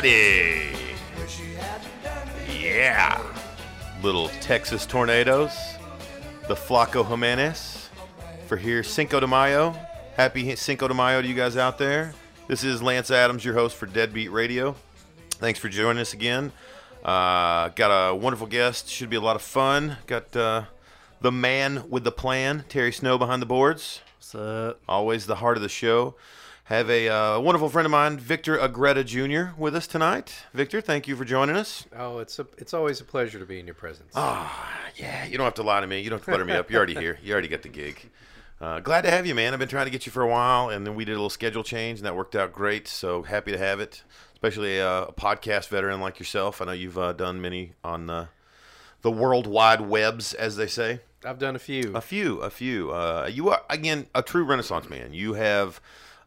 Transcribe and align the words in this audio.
Alrighty. 0.00 0.72
Wish 1.18 1.40
you 1.40 1.56
hadn't 1.56 2.02
done 2.02 2.28
me. 2.48 2.64
Yeah. 2.64 3.22
Little 4.02 4.28
Texas 4.40 4.86
tornadoes. 4.86 5.52
The 6.48 6.54
Flaco 6.54 7.06
Jimenez 7.06 7.90
for 8.46 8.56
here 8.56 8.82
Cinco 8.82 9.20
de 9.20 9.26
Mayo. 9.26 9.76
Happy 10.16 10.56
Cinco 10.56 10.88
de 10.88 10.94
Mayo 10.94 11.20
to 11.20 11.28
you 11.28 11.34
guys 11.34 11.58
out 11.58 11.76
there. 11.76 12.14
This 12.48 12.64
is 12.64 12.82
Lance 12.82 13.10
Adams, 13.10 13.44
your 13.44 13.52
host 13.52 13.76
for 13.76 13.84
Deadbeat 13.84 14.32
Radio. 14.32 14.74
Thanks 15.32 15.58
for 15.58 15.68
joining 15.68 16.00
us 16.00 16.14
again. 16.14 16.50
Uh, 17.04 17.68
got 17.68 17.90
a 17.90 18.14
wonderful 18.14 18.46
guest. 18.46 18.88
Should 18.88 19.10
be 19.10 19.16
a 19.16 19.20
lot 19.20 19.36
of 19.36 19.42
fun. 19.42 19.98
Got 20.06 20.34
uh, 20.34 20.64
the 21.20 21.30
man 21.30 21.90
with 21.90 22.04
the 22.04 22.12
plan, 22.12 22.64
Terry 22.70 22.92
Snow 22.92 23.18
behind 23.18 23.42
the 23.42 23.46
boards. 23.46 24.00
What's 24.16 24.34
up? 24.34 24.80
always 24.88 25.26
the 25.26 25.36
heart 25.36 25.58
of 25.58 25.62
the 25.62 25.68
show. 25.68 26.14
Have 26.70 26.88
a 26.88 27.08
uh, 27.08 27.40
wonderful 27.40 27.68
friend 27.68 27.84
of 27.84 27.90
mine, 27.90 28.16
Victor 28.16 28.56
Agreda 28.56 29.02
Jr., 29.02 29.56
with 29.58 29.74
us 29.74 29.88
tonight. 29.88 30.44
Victor, 30.54 30.80
thank 30.80 31.08
you 31.08 31.16
for 31.16 31.24
joining 31.24 31.56
us. 31.56 31.84
Oh, 31.98 32.20
it's 32.20 32.38
a, 32.38 32.46
it's 32.58 32.72
always 32.72 33.00
a 33.00 33.04
pleasure 33.04 33.40
to 33.40 33.44
be 33.44 33.58
in 33.58 33.66
your 33.66 33.74
presence. 33.74 34.12
Ah, 34.14 34.78
yeah, 34.94 35.24
you 35.24 35.36
don't 35.36 35.46
have 35.46 35.54
to 35.54 35.64
lie 35.64 35.80
to 35.80 35.88
me. 35.88 36.00
You 36.00 36.10
don't 36.10 36.20
have 36.20 36.26
to 36.26 36.30
butter 36.30 36.44
me 36.44 36.52
up. 36.52 36.70
You're 36.70 36.78
already 36.78 36.94
here. 36.94 37.18
You 37.24 37.32
already 37.32 37.48
got 37.48 37.62
the 37.62 37.70
gig. 37.70 38.08
Uh, 38.60 38.78
glad 38.78 39.02
to 39.02 39.10
have 39.10 39.26
you, 39.26 39.34
man. 39.34 39.52
I've 39.52 39.58
been 39.58 39.66
trying 39.68 39.86
to 39.86 39.90
get 39.90 40.06
you 40.06 40.12
for 40.12 40.22
a 40.22 40.28
while, 40.28 40.68
and 40.68 40.86
then 40.86 40.94
we 40.94 41.04
did 41.04 41.10
a 41.10 41.16
little 41.16 41.28
schedule 41.28 41.64
change, 41.64 41.98
and 41.98 42.06
that 42.06 42.14
worked 42.14 42.36
out 42.36 42.52
great. 42.52 42.86
So 42.86 43.24
happy 43.24 43.50
to 43.50 43.58
have 43.58 43.80
it, 43.80 44.04
especially 44.32 44.78
a, 44.78 45.06
a 45.06 45.12
podcast 45.12 45.70
veteran 45.70 46.00
like 46.00 46.20
yourself. 46.20 46.62
I 46.62 46.66
know 46.66 46.72
you've 46.72 46.98
uh, 46.98 47.14
done 47.14 47.40
many 47.40 47.72
on 47.82 48.06
the, 48.06 48.28
the 49.02 49.10
world 49.10 49.48
wide 49.48 49.80
webs, 49.80 50.34
as 50.34 50.54
they 50.54 50.68
say. 50.68 51.00
I've 51.24 51.40
done 51.40 51.56
a 51.56 51.58
few. 51.58 51.96
A 51.96 52.00
few, 52.00 52.38
a 52.38 52.48
few. 52.48 52.92
Uh, 52.92 53.28
you 53.28 53.48
are 53.48 53.62
again 53.68 54.06
a 54.14 54.22
true 54.22 54.44
Renaissance 54.44 54.88
man. 54.88 55.12
You 55.12 55.32
have, 55.32 55.80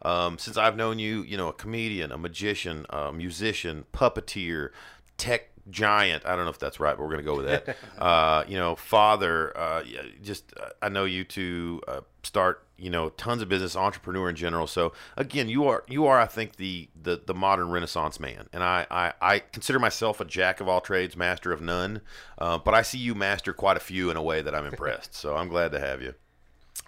um, 0.03 0.37
since 0.37 0.57
I've 0.57 0.75
known 0.75 0.99
you, 0.99 1.23
you 1.23 1.37
know, 1.37 1.47
a 1.47 1.53
comedian, 1.53 2.11
a 2.11 2.17
magician, 2.17 2.85
a 2.89 3.11
musician, 3.11 3.85
puppeteer, 3.93 4.69
tech 5.17 5.49
giant. 5.69 6.25
I 6.25 6.35
don't 6.35 6.45
know 6.45 6.51
if 6.51 6.59
that's 6.59 6.79
right, 6.79 6.95
but 6.97 7.03
we're 7.03 7.11
gonna 7.11 7.23
go 7.23 7.35
with 7.35 7.45
that. 7.45 7.77
uh, 7.97 8.43
you 8.47 8.57
know, 8.57 8.75
father. 8.75 9.57
Uh, 9.57 9.83
just 10.21 10.53
uh, 10.59 10.69
I 10.81 10.89
know 10.89 11.05
you 11.05 11.23
to 11.25 11.81
uh, 11.87 12.01
start. 12.23 12.65
You 12.75 12.89
know, 12.89 13.09
tons 13.09 13.41
of 13.41 13.47
business, 13.47 13.77
entrepreneur 13.77 14.27
in 14.27 14.35
general. 14.35 14.67
So 14.67 14.91
again, 15.15 15.47
you 15.47 15.65
are 15.67 15.83
you 15.87 16.05
are 16.05 16.19
I 16.19 16.25
think 16.25 16.57
the 16.57 16.89
the, 17.01 17.21
the 17.25 17.33
modern 17.33 17.69
Renaissance 17.69 18.19
man, 18.19 18.49
and 18.51 18.61
I, 18.61 18.85
I 18.91 19.13
I 19.21 19.39
consider 19.39 19.79
myself 19.79 20.19
a 20.19 20.25
jack 20.25 20.59
of 20.59 20.67
all 20.67 20.81
trades, 20.81 21.15
master 21.15 21.53
of 21.53 21.61
none. 21.61 22.01
Uh, 22.38 22.57
but 22.57 22.73
I 22.73 22.81
see 22.81 22.97
you 22.97 23.15
master 23.15 23.53
quite 23.53 23.77
a 23.77 23.79
few 23.79 24.09
in 24.09 24.17
a 24.17 24.23
way 24.23 24.41
that 24.41 24.53
I'm 24.53 24.65
impressed. 24.65 25.13
so 25.15 25.38
I'm 25.38 25.47
glad 25.47 25.71
to 25.71 25.79
have 25.79 26.01
you. 26.01 26.15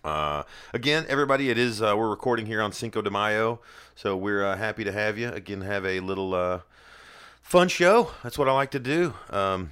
Uh, 0.06 0.44
again, 0.72 1.03
everybody, 1.09 1.50
it 1.50 1.58
is 1.58 1.81
uh, 1.81 1.95
we're 1.98 2.09
recording 2.09 2.45
here 2.45 2.61
on 2.61 2.72
Cinco 2.72 3.02
de 3.02 3.09
Mayo, 3.09 3.59
so 3.95 4.16
we're 4.16 4.45
uh, 4.45 4.56
happy 4.56 4.84
to 4.84 4.92
have 4.92 5.17
you. 5.17 5.30
Again, 5.30 5.62
have 5.62 5.84
a 5.84 6.00
little 6.00 6.36
uh, 6.36 6.59
fun 7.42 7.67
show. 7.70 8.12
That's 8.22 8.38
what 8.38 8.47
I 8.47 8.52
like 8.52 8.70
to 8.72 8.80
do. 8.80 9.16
Um, 9.31 9.72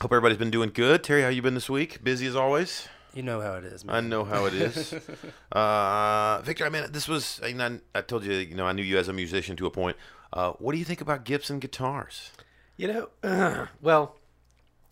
hope 0.00 0.10
everybody's 0.10 0.38
been 0.38 0.50
doing 0.50 0.70
good. 0.72 1.04
Terry, 1.04 1.20
how 1.20 1.28
you 1.28 1.42
been 1.42 1.52
this 1.52 1.68
week? 1.68 2.02
Busy 2.02 2.26
as 2.26 2.34
always. 2.34 2.88
You 3.12 3.22
know 3.22 3.42
how 3.42 3.56
it 3.56 3.64
is, 3.64 3.84
man. 3.84 3.94
I 3.94 4.00
know 4.00 4.24
how 4.24 4.46
it 4.46 4.54
is. 4.54 4.94
uh, 5.52 6.40
Victor, 6.44 6.64
I 6.64 6.70
mean, 6.70 6.84
this 6.90 7.06
was. 7.06 7.38
I, 7.44 7.52
mean, 7.52 7.82
I, 7.94 7.98
I 7.98 8.00
told 8.00 8.24
you, 8.24 8.32
you 8.32 8.54
know, 8.54 8.66
I 8.66 8.72
knew 8.72 8.82
you 8.82 8.96
as 8.96 9.08
a 9.08 9.12
musician 9.12 9.54
to 9.56 9.66
a 9.66 9.70
point. 9.70 9.98
Uh, 10.32 10.52
what 10.52 10.72
do 10.72 10.78
you 10.78 10.84
think 10.86 11.02
about 11.02 11.24
Gibson 11.24 11.58
guitars? 11.58 12.30
You 12.78 13.08
know, 13.22 13.68
well, 13.82 14.16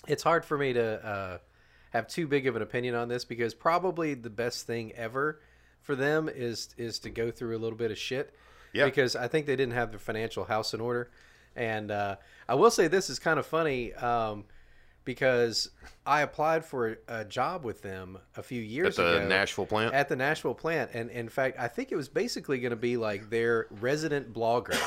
it's 0.07 0.23
hard 0.23 0.45
for 0.45 0.59
me 0.59 0.75
to 0.75 1.07
uh, 1.07 1.39
have 1.97 2.09
too 2.09 2.27
big 2.27 2.47
of 2.47 2.57
an 2.57 2.63
opinion 2.63 2.95
on 2.95 3.09
this 3.09 3.25
because 3.25 3.55
probably 3.55 4.15
the 4.15 4.31
best 4.31 4.67
thing 4.67 4.93
ever 4.93 5.41
for 5.83 5.95
them 5.95 6.29
is 6.33 6.69
is 6.77 6.99
to 7.01 7.11
go 7.11 7.31
through 7.31 7.57
a 7.57 7.61
little 7.61 7.79
bit 7.79 7.91
of 7.91 7.99
shit. 7.99 8.35
Yeah. 8.73 8.85
Because 8.85 9.17
I 9.17 9.29
think 9.29 9.47
they 9.47 9.57
didn't 9.57 9.75
have 9.75 9.91
their 9.91 9.99
financial 9.99 10.45
house 10.45 10.75
in 10.75 10.81
order, 10.81 11.11
and 11.55 11.91
uh, 11.91 12.17
I 12.49 12.55
will 12.55 12.71
say 12.71 12.89
this 12.89 13.11
is 13.11 13.19
kind 13.19 13.39
of 13.39 13.47
funny. 13.47 13.93
Um, 13.95 14.45
because 15.07 15.71
I 16.05 16.23
applied 16.23 16.65
for 16.65 16.99
a 17.07 17.25
job 17.25 17.65
with 17.65 17.81
them 17.81 18.19
a 18.37 18.43
few 18.43 18.61
years 18.61 18.99
At 18.99 19.05
the 19.05 19.17
ago 19.19 19.29
Nashville 19.29 19.65
plant? 19.65 19.95
At 19.95 20.09
the 20.09 20.17
Nashville 20.17 20.53
plant, 20.53 20.91
and 20.93 21.11
in 21.11 21.29
fact, 21.29 21.59
I 21.59 21.69
think 21.69 21.93
it 21.93 21.97
was 21.97 22.09
basically 22.09 22.59
going 22.59 22.71
to 22.71 22.77
be 22.77 22.97
like 22.99 23.31
their 23.31 23.69
resident 23.81 24.35
blogger. 24.35 24.77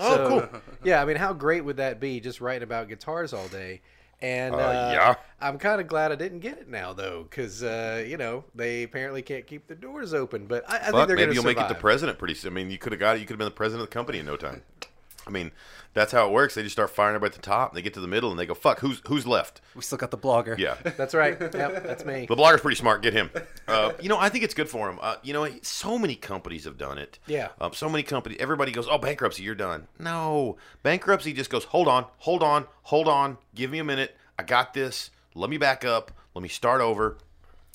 Oh, 0.00 0.48
cool. 0.50 0.60
Yeah, 0.82 1.02
I 1.02 1.04
mean, 1.04 1.16
how 1.16 1.32
great 1.34 1.64
would 1.64 1.76
that 1.76 2.00
be? 2.00 2.18
Just 2.18 2.40
writing 2.40 2.62
about 2.62 2.88
guitars 2.88 3.32
all 3.32 3.46
day. 3.48 3.82
And 4.22 4.54
uh, 4.54 4.90
yeah. 4.94 5.14
I'm 5.40 5.58
kind 5.58 5.80
of 5.80 5.88
glad 5.88 6.12
I 6.12 6.14
didn't 6.14 6.38
get 6.38 6.56
it 6.56 6.68
now, 6.68 6.92
though, 6.92 7.26
because 7.28 7.64
uh, 7.64 8.04
you 8.06 8.16
know 8.16 8.44
they 8.54 8.84
apparently 8.84 9.20
can't 9.20 9.44
keep 9.46 9.66
the 9.66 9.74
doors 9.74 10.14
open. 10.14 10.46
But 10.46 10.64
I, 10.70 10.76
I 10.76 10.78
think 10.92 11.08
they're 11.08 11.16
maybe 11.16 11.34
you'll 11.34 11.44
make 11.44 11.58
it 11.58 11.68
the 11.68 11.74
president 11.74 12.18
pretty 12.18 12.34
soon. 12.34 12.52
I 12.52 12.54
mean, 12.54 12.70
you 12.70 12.78
could 12.78 12.92
have 12.92 13.00
got 13.00 13.16
it. 13.16 13.20
You 13.20 13.26
could 13.26 13.34
have 13.34 13.38
been 13.38 13.46
the 13.46 13.50
president 13.50 13.82
of 13.82 13.90
the 13.90 13.94
company 13.94 14.20
in 14.20 14.26
no 14.26 14.36
time. 14.36 14.62
I 15.26 15.30
mean, 15.30 15.52
that's 15.94 16.12
how 16.12 16.26
it 16.26 16.32
works. 16.32 16.54
They 16.54 16.62
just 16.62 16.72
start 16.74 16.90
firing 16.90 17.14
everybody 17.14 17.36
at 17.36 17.42
the 17.42 17.46
top. 17.46 17.70
And 17.70 17.76
they 17.76 17.82
get 17.82 17.94
to 17.94 18.00
the 18.00 18.08
middle 18.08 18.30
and 18.30 18.38
they 18.38 18.46
go, 18.46 18.54
"Fuck, 18.54 18.80
who's 18.80 19.00
who's 19.06 19.26
left?" 19.26 19.60
we 19.74 19.82
still 19.82 19.98
got 19.98 20.10
the 20.10 20.18
blogger. 20.18 20.58
Yeah, 20.58 20.76
That's 20.96 21.14
right. 21.14 21.36
Yep, 21.40 21.84
that's 21.84 22.04
me. 22.04 22.26
the 22.26 22.36
blogger's 22.36 22.60
pretty 22.60 22.76
smart. 22.76 23.02
Get 23.02 23.12
him. 23.12 23.30
Uh, 23.68 23.92
you 24.00 24.08
know, 24.08 24.18
I 24.18 24.28
think 24.28 24.44
it's 24.44 24.54
good 24.54 24.68
for 24.68 24.88
him. 24.90 24.98
Uh, 25.00 25.16
you 25.22 25.32
know, 25.32 25.48
so 25.62 25.98
many 25.98 26.14
companies 26.14 26.64
have 26.64 26.78
done 26.78 26.98
it. 26.98 27.18
Yeah. 27.26 27.48
Um, 27.60 27.72
so 27.72 27.88
many 27.88 28.02
companies. 28.02 28.38
Everybody 28.40 28.72
goes, 28.72 28.88
"Oh, 28.88 28.98
bankruptcy, 28.98 29.42
you're 29.42 29.54
done." 29.54 29.86
No, 29.98 30.56
bankruptcy 30.82 31.32
just 31.32 31.50
goes, 31.50 31.64
"Hold 31.64 31.88
on, 31.88 32.06
hold 32.18 32.42
on, 32.42 32.66
hold 32.84 33.08
on. 33.08 33.38
Give 33.54 33.70
me 33.70 33.78
a 33.78 33.84
minute. 33.84 34.16
I 34.38 34.42
got 34.42 34.74
this. 34.74 35.10
Let 35.34 35.50
me 35.50 35.58
back 35.58 35.84
up. 35.84 36.10
Let 36.34 36.42
me 36.42 36.48
start 36.48 36.80
over." 36.80 37.18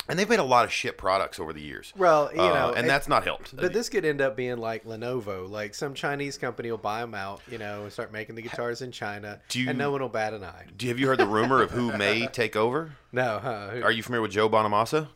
And 0.08 0.18
they've 0.18 0.28
made 0.28 0.38
a 0.38 0.42
lot 0.44 0.64
of 0.64 0.72
shit 0.72 0.96
products 0.96 1.38
over 1.38 1.52
the 1.52 1.60
years. 1.60 1.92
Well, 1.96 2.30
you 2.34 2.40
Uh, 2.40 2.48
know, 2.54 2.68
and 2.70 2.78
and- 2.78 2.88
that's 2.88 3.08
not 3.08 3.24
helped. 3.24 3.54
But 3.54 3.72
this 3.74 3.88
could 3.90 4.04
end 4.06 4.20
up 4.22 4.36
being 4.36 4.56
like 4.56 4.84
Lenovo. 4.84 5.48
Like 5.48 5.74
some 5.74 5.92
Chinese 5.94 6.38
company 6.38 6.70
will 6.70 6.78
buy 6.78 7.00
them 7.02 7.14
out, 7.14 7.42
you 7.46 7.58
know, 7.58 7.82
and 7.82 7.92
start 7.92 8.10
making 8.12 8.34
the 8.34 8.42
guitars 8.42 8.80
in 8.80 8.90
China, 8.90 9.40
Do 9.48 9.60
you- 9.60 9.68
and 9.68 9.78
no 9.78 9.90
one 9.90 10.00
will 10.00 10.08
bat 10.08 10.32
an 10.32 10.44
eye. 10.44 10.64
Do 10.76 10.86
you, 10.86 10.90
have 10.90 10.98
you 10.98 11.06
heard 11.08 11.18
the 11.18 11.26
rumor 11.26 11.60
of 11.62 11.70
who 11.72 11.96
may 11.96 12.26
take 12.32 12.56
over? 12.56 12.92
No, 13.12 13.38
huh? 13.42 13.80
Are 13.82 13.92
you 13.92 14.02
familiar 14.02 14.22
with 14.22 14.30
Joe 14.32 14.48
Bonamassa? 14.48 15.08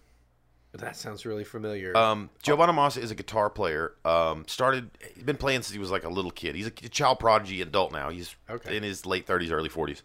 that 0.75 0.97
sounds 0.97 1.27
really 1.27 1.45
familiar. 1.45 1.95
Um, 1.95 2.31
Joe 2.43 2.57
Bonamassa 2.57 2.97
is 2.97 3.11
a 3.11 3.15
guitar 3.15 3.51
player. 3.51 3.93
Um, 4.07 4.45
started, 4.49 4.91
he's 5.15 5.23
been 5.23 5.37
playing 5.37 5.61
since 5.61 5.73
he 5.75 5.79
was 5.79 5.91
like 5.91 6.05
a 6.05 6.09
little 6.09 6.31
kid. 6.31 6.55
He's 6.55 6.67
a 6.67 6.71
child 6.71 7.19
prodigy 7.19 7.61
adult 7.61 7.93
now. 7.93 8.09
He's 8.09 8.35
Okay. 8.49 8.75
in 8.79 8.83
his 8.83 9.05
late 9.05 9.27
30s, 9.27 9.53
early 9.53 9.69
40s. 9.69 10.01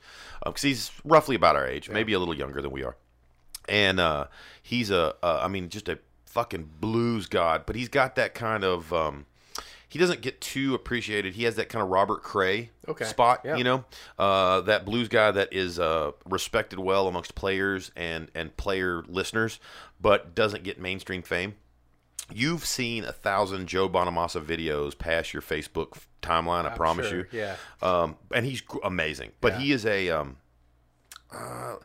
Because 0.46 0.62
he's 0.64 0.92
roughly 1.06 1.38
about 1.38 1.56
our 1.56 1.66
age, 1.66 1.90
maybe 1.90 2.12
a 2.12 2.19
little 2.19 2.34
younger 2.36 2.62
than 2.62 2.72
we 2.72 2.84
are. 2.84 2.98
And 3.67 4.00
uh, 4.00 4.28
he's 4.61 4.89
a, 4.91 5.16
uh, 5.23 5.39
I 5.44 5.47
mean, 5.47 5.69
just 5.69 5.89
a 5.89 6.00
fucking 6.25 6.69
blues 6.79 7.25
god. 7.28 7.63
But 7.66 7.75
he's 7.75 7.89
got 7.89 8.16
that 8.16 8.33
kind 8.33 8.63
of, 8.63 8.91
um, 8.94 9.25
he 9.89 9.97
doesn't 10.00 10.22
get 10.22 10.41
too 10.41 10.75
appreciated. 10.75 11.35
He 11.35 11.44
has 11.44 11.55
that 11.55 11.69
kind 11.69 11.81
of 11.81 11.89
Robert 11.89 12.22
Cray 12.22 12.72
Okay. 12.88 13.06
spot, 13.06 13.41
Yeah. 13.45 13.56
you 13.56 13.63
know, 13.63 13.85
uh, 14.19 14.61
that 14.61 14.83
blues 14.85 15.07
guy 15.07 15.31
that 15.31 15.53
is 15.53 15.79
uh, 15.79 16.11
respected 16.25 16.77
well 16.79 17.07
amongst 17.07 17.35
players 17.35 17.91
and 17.95 18.29
and 18.35 18.56
player 18.57 19.03
listeners, 19.07 19.59
but 20.00 20.35
doesn't 20.35 20.63
get 20.63 20.79
mainstream 20.79 21.22
fame. 21.22 21.56
You've 22.33 22.66
seen 22.66 23.06
a 23.06 23.13
thousand 23.13 23.67
Joe 23.67 23.88
Bonamassa 23.88 24.44
videos 24.44 24.97
pass 24.97 25.31
your 25.31 25.41
Facebook 25.41 25.97
timeline. 26.22 26.66
I 26.66 26.72
I'm 26.72 26.75
promise 26.75 27.07
sure, 27.07 27.19
you. 27.19 27.25
yeah. 27.31 27.56
Um, 27.81 28.18
and 28.36 28.45
he's 28.45 28.62
amazing, 28.83 29.31
but 29.39 29.53
Yeah. 29.53 29.59
he 29.59 29.71
is 29.71 29.86
a. 29.86 30.09
Um, 30.09 30.36
uh, 31.31 31.75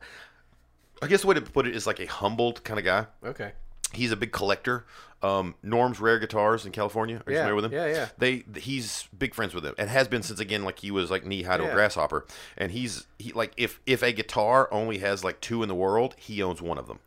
I 1.02 1.06
guess 1.08 1.22
the 1.22 1.26
way 1.26 1.34
to 1.34 1.40
put 1.42 1.66
it 1.66 1.74
is 1.76 1.86
like 1.86 2.00
a 2.00 2.06
humbled 2.06 2.64
kind 2.64 2.78
of 2.78 2.84
guy. 2.84 3.06
okay. 3.24 3.52
He's 3.92 4.10
a 4.10 4.16
big 4.16 4.32
collector. 4.32 4.86
Um, 5.22 5.54
Norm's 5.62 6.00
Rare 6.00 6.18
Guitars 6.18 6.64
in 6.64 6.72
California. 6.72 7.16
Are 7.26 7.30
you 7.30 7.36
Yeah, 7.36 7.42
familiar 7.42 7.54
with 7.56 7.64
him? 7.66 7.72
yeah, 7.72 7.86
yeah. 7.86 8.08
They 8.16 8.44
he's 8.58 9.06
big 9.16 9.34
friends 9.34 9.54
with 9.54 9.66
him 9.66 9.74
and 9.76 9.90
has 9.90 10.08
been 10.08 10.22
since 10.22 10.40
again 10.40 10.64
like 10.64 10.78
he 10.78 10.90
was 10.90 11.10
like 11.10 11.26
knee 11.26 11.42
high 11.42 11.58
to 11.58 11.68
a 11.70 11.72
grasshopper. 11.74 12.26
And 12.56 12.72
he's 12.72 13.06
he 13.18 13.32
like 13.32 13.52
if 13.58 13.80
if 13.84 14.02
a 14.02 14.12
guitar 14.12 14.66
only 14.72 14.98
has 14.98 15.22
like 15.24 15.42
two 15.42 15.62
in 15.62 15.68
the 15.68 15.74
world, 15.74 16.14
he 16.18 16.42
owns 16.42 16.62
one 16.62 16.78
of 16.78 16.86
them. 16.86 17.00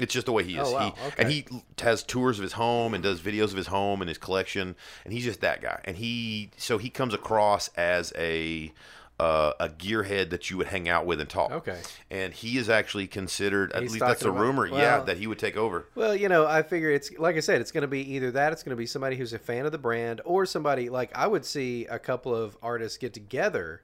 It's 0.00 0.12
just 0.12 0.26
the 0.26 0.32
way 0.32 0.42
he 0.42 0.56
is. 0.58 0.66
Oh, 0.68 0.72
wow. 0.72 0.94
He 0.96 1.12
and 1.22 1.30
he 1.30 1.46
has 1.80 2.02
tours 2.02 2.38
of 2.38 2.42
his 2.42 2.52
home 2.54 2.92
and 2.92 3.02
does 3.04 3.20
videos 3.20 3.52
of 3.52 3.56
his 3.56 3.68
home 3.68 4.02
and 4.02 4.08
his 4.08 4.18
collection, 4.18 4.74
and 5.04 5.12
he's 5.14 5.24
just 5.24 5.40
that 5.42 5.62
guy. 5.62 5.80
And 5.84 5.96
he 5.96 6.50
so 6.56 6.76
he 6.76 6.90
comes 6.90 7.14
across 7.14 7.68
as 7.76 8.12
a 8.18 8.72
uh, 9.18 9.52
a 9.58 9.68
gearhead 9.70 10.28
that 10.30 10.50
you 10.50 10.58
would 10.58 10.66
hang 10.66 10.88
out 10.88 11.06
with 11.06 11.20
and 11.20 11.30
talk. 11.30 11.50
Okay. 11.50 11.80
And 12.10 12.34
he 12.34 12.58
is 12.58 12.68
actually 12.68 13.06
considered, 13.06 13.72
at 13.72 13.82
He's 13.82 13.92
least 13.92 14.04
that's 14.04 14.22
a 14.24 14.28
about- 14.28 14.40
rumor, 14.40 14.66
yeah, 14.66 15.00
that 15.00 15.16
he 15.16 15.26
would 15.26 15.38
take 15.38 15.56
over. 15.56 15.86
Well, 15.94 16.14
you 16.14 16.28
know, 16.28 16.46
I 16.46 16.62
figure 16.62 16.90
it's 16.90 17.10
like 17.18 17.36
I 17.36 17.40
said, 17.40 17.60
it's 17.62 17.72
going 17.72 17.82
to 17.82 17.88
be 17.88 18.14
either 18.14 18.30
that, 18.32 18.52
it's 18.52 18.62
going 18.62 18.70
to 18.70 18.76
be 18.76 18.86
somebody 18.86 19.16
who's 19.16 19.32
a 19.32 19.38
fan 19.38 19.64
of 19.64 19.72
the 19.72 19.78
brand, 19.78 20.20
or 20.24 20.44
somebody 20.44 20.90
like 20.90 21.10
I 21.14 21.26
would 21.26 21.44
see 21.46 21.86
a 21.86 21.98
couple 21.98 22.34
of 22.34 22.58
artists 22.62 22.98
get 22.98 23.14
together 23.14 23.80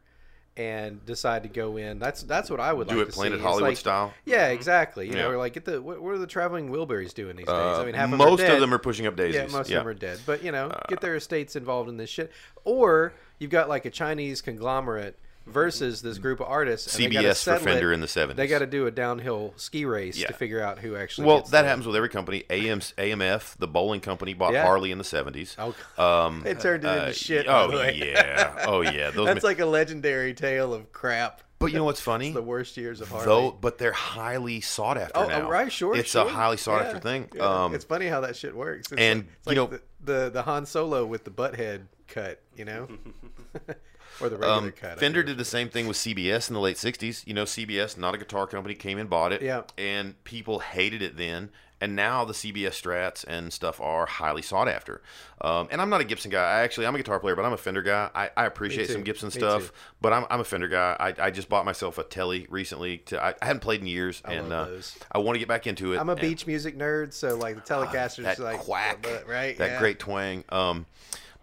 and 0.55 1.03
decide 1.07 1.45
to 1.45 1.49
go 1.49 1.79
in. 1.79 1.99
That's 1.99 2.23
that's 2.25 2.51
what 2.51 2.61
I 2.61 2.75
would 2.75 2.87
Do 2.89 2.97
like 2.99 3.05
it 3.05 3.11
to 3.11 3.13
Planet 3.17 3.39
see. 3.39 3.43
Hollywood 3.43 3.71
like- 3.71 3.77
style? 3.79 4.13
Yeah, 4.27 4.49
exactly. 4.49 5.07
You 5.07 5.15
know, 5.15 5.29
Yeah. 5.31 5.35
or 5.35 5.39
like 5.39 5.55
get 5.55 5.65
the 5.65 5.81
what, 5.81 6.03
what 6.03 6.11
are 6.13 6.19
the 6.19 6.27
traveling 6.27 6.69
Wilburys 6.69 7.15
doing 7.15 7.37
these 7.37 7.47
days? 7.47 7.55
Uh, 7.55 7.81
I 7.81 7.87
mean, 7.87 7.95
half 7.95 8.05
of 8.05 8.11
them 8.11 8.19
most 8.19 8.43
of 8.43 8.61
them 8.61 8.75
are 8.75 8.79
pushing 8.79 9.07
up 9.07 9.17
daisies. 9.17 9.37
Yeah, 9.37 9.47
most 9.47 9.71
yeah. 9.71 9.79
Uh, 9.79 9.81
of 9.81 9.87
them 9.87 9.91
are 9.93 9.95
dead. 9.95 10.21
But 10.27 10.45
you 10.45 10.53
know, 10.53 10.71
get 10.89 11.01
their 11.01 11.17
estates 11.17 11.57
involved 11.57 11.89
in 11.89 11.97
this 11.97 12.11
shit. 12.11 12.31
Or 12.65 13.15
you've 13.39 13.51
got 13.51 13.69
like 13.69 13.85
a 13.87 13.91
Chinese 13.91 14.41
conglomerate 14.43 15.19
versus 15.45 16.03
this 16.03 16.19
group 16.19 16.39
of 16.39 16.47
artists. 16.47 16.95
and 16.95 17.05
they 17.05 17.11
gotta 17.11 17.29
CBS 17.31 17.43
for 17.45 17.59
Fender 17.59 17.91
it. 17.91 17.95
in 17.95 18.01
the 18.01 18.07
70s. 18.07 18.37
They 18.37 18.47
got 18.47 18.61
to 18.61 18.67
do 18.67 18.87
a 18.87 18.93
downhill 18.93 19.55
ski 19.57 19.85
race 19.85 20.17
Yeah. 20.17 20.29
to 20.29 20.35
figure 20.35 20.63
out 20.63 20.79
who 20.79 20.95
actually. 20.95 21.27
Well, 21.27 21.43
that 21.51 21.65
happens 21.65 21.85
with 21.85 21.97
every 21.97 22.11
company. 22.11 22.45
AM, 22.49 22.79
AMF, 22.81 23.57
the 23.59 23.67
bowling 23.67 24.01
company, 24.01 24.35
bought 24.35 24.53
Yeah. 24.53 24.63
Harley 24.65 24.93
in 24.93 24.99
the 24.99 25.05
seventies. 25.05 25.57
Oh, 25.59 25.75
Um, 25.99 26.45
it 26.47 26.61
turned 26.61 26.85
it 26.85 26.89
into 26.89 27.03
uh, 27.07 27.13
shit. 27.13 27.47
Oh 27.49 27.73
yeah, 27.89 28.65
oh 28.69 28.83
yeah. 28.83 29.11
Those 29.15 29.27
That's 29.27 29.43
ma- 29.43 29.49
like 29.49 29.59
a 29.59 29.67
legendary 29.67 30.33
tale 30.33 30.73
of 30.73 30.93
crap. 30.93 31.41
but 31.59 31.73
you 31.73 31.79
know 31.79 31.85
what's 31.85 31.99
It's 31.99 32.05
funny? 32.05 32.31
the 32.31 32.41
worst 32.43 32.77
years 32.77 33.01
of 33.01 33.09
Harley. 33.09 33.25
Though, 33.27 33.51
but 33.51 33.79
they're 33.79 33.91
highly 33.93 34.61
sought 34.61 34.97
after 34.97 35.19
Oh, 35.19 35.27
now. 35.27 35.47
oh, 35.47 35.51
right, 35.51 35.73
sure. 35.73 35.97
It's 35.97 36.11
sure. 36.13 36.27
a 36.27 36.29
highly 36.29 36.57
sought 36.57 36.83
Yeah, 36.83 36.87
after 36.89 37.01
thing. 37.01 37.29
Um, 37.41 37.75
it's 37.75 37.85
funny 37.85 38.07
how 38.07 38.21
that 38.21 38.37
shit 38.37 38.55
works. 38.55 38.93
It's 38.93 39.01
and, 39.01 39.21
like, 39.21 39.27
it's 39.27 39.57
you 39.57 39.63
like 39.63 39.71
know- 39.73 39.79
the, 40.05 40.25
the 40.25 40.31
the 40.31 40.43
Han 40.43 40.67
Solo 40.67 41.05
with 41.05 41.25
the 41.25 41.31
butt 41.31 41.57
head 41.57 41.89
cut, 42.13 42.41
you 42.57 42.65
know, 42.65 42.89
or 44.21 44.29
the 44.29 44.37
regular 44.37 44.47
um, 44.47 44.73
cut. 44.73 44.99
Fender 44.99 45.23
did 45.23 45.39
the 45.39 45.45
same 45.45 45.69
thing 45.69 45.87
with 45.87 45.97
CBS 45.97 46.49
in 46.49 46.55
the 46.55 46.61
late 46.61 46.77
'60s. 46.77 47.27
You 47.27 47.35
know, 47.35 47.45
CBS, 47.45 47.97
not 47.97 48.15
a 48.15 48.19
guitar 48.19 48.47
company, 48.47 48.75
came 48.75 48.99
and 48.99 49.09
bought 49.09 49.33
it. 49.33 49.43
Yeah. 49.43 49.63
And 49.79 50.23
people 50.25 50.61
hated 50.61 51.03
it 51.03 51.17
then. 51.17 51.51
And 51.81 51.97
now 51.97 52.25
the 52.25 52.33
CBS 52.33 52.81
Strats 52.81 53.25
and 53.27 53.53
stuff 53.53 53.81
are 53.81 54.07
highly 54.07 54.41
sought 54.41 54.69
after. 54.69 55.03
Um, 55.41 55.67
and 55.73 55.81
I'm 55.81 55.91
not 55.91 56.01
a 56.01 56.05
Gibson 56.05 56.31
guy. 56.31 56.41
I 56.41 56.61
actually, 56.61 56.87
I'm 56.87 56.95
a 56.95 56.99
guitar 56.99 57.19
player, 57.19 57.35
but 57.35 57.45
I'm 57.45 57.53
a 57.53 57.57
Fender 57.57 57.83
guy. 57.83 58.09
I, 58.15 58.31
I 58.37 58.47
appreciate 58.47 58.89
some 58.89 59.03
Gibson 59.03 59.33
stuff, 59.33 59.73
but 60.01 60.13
I'm, 60.13 60.25
I'm 60.31 60.39
a 60.39 60.45
Fender 60.45 60.69
guy. 60.69 60.97
I, 61.01 61.27
I 61.27 61.31
just 61.33 61.49
bought 61.49 61.65
myself 61.65 61.99
a 61.99 62.05
Telly 62.05 62.47
recently. 62.49 62.99
To 63.07 63.21
I, 63.21 63.35
I 63.43 63.47
hadn't 63.47 63.63
played 63.63 63.81
in 63.81 63.89
years, 63.89 64.23
and 64.25 64.51
love 64.51 64.97
uh. 65.01 65.05
I 65.11 65.19
want 65.19 65.35
to 65.35 65.41
get 65.41 65.49
back 65.49 65.67
into 65.67 65.93
it. 65.93 65.99
I'm 65.99 66.09
a 66.09 66.13
and- 66.13 66.21
beach 66.21 66.47
music 66.47 66.79
nerd, 66.79 67.13
so 67.13 67.35
like 67.35 67.57
the 67.57 67.63
Telecaster's 67.63 68.27
that 68.27 68.39
like 68.39 68.61
quack, 68.61 69.05
right? 69.27 69.59
That 69.59 69.71
Yeah. 69.73 69.79
great 69.81 69.99
twang. 69.99 70.45
Um, 70.51 70.87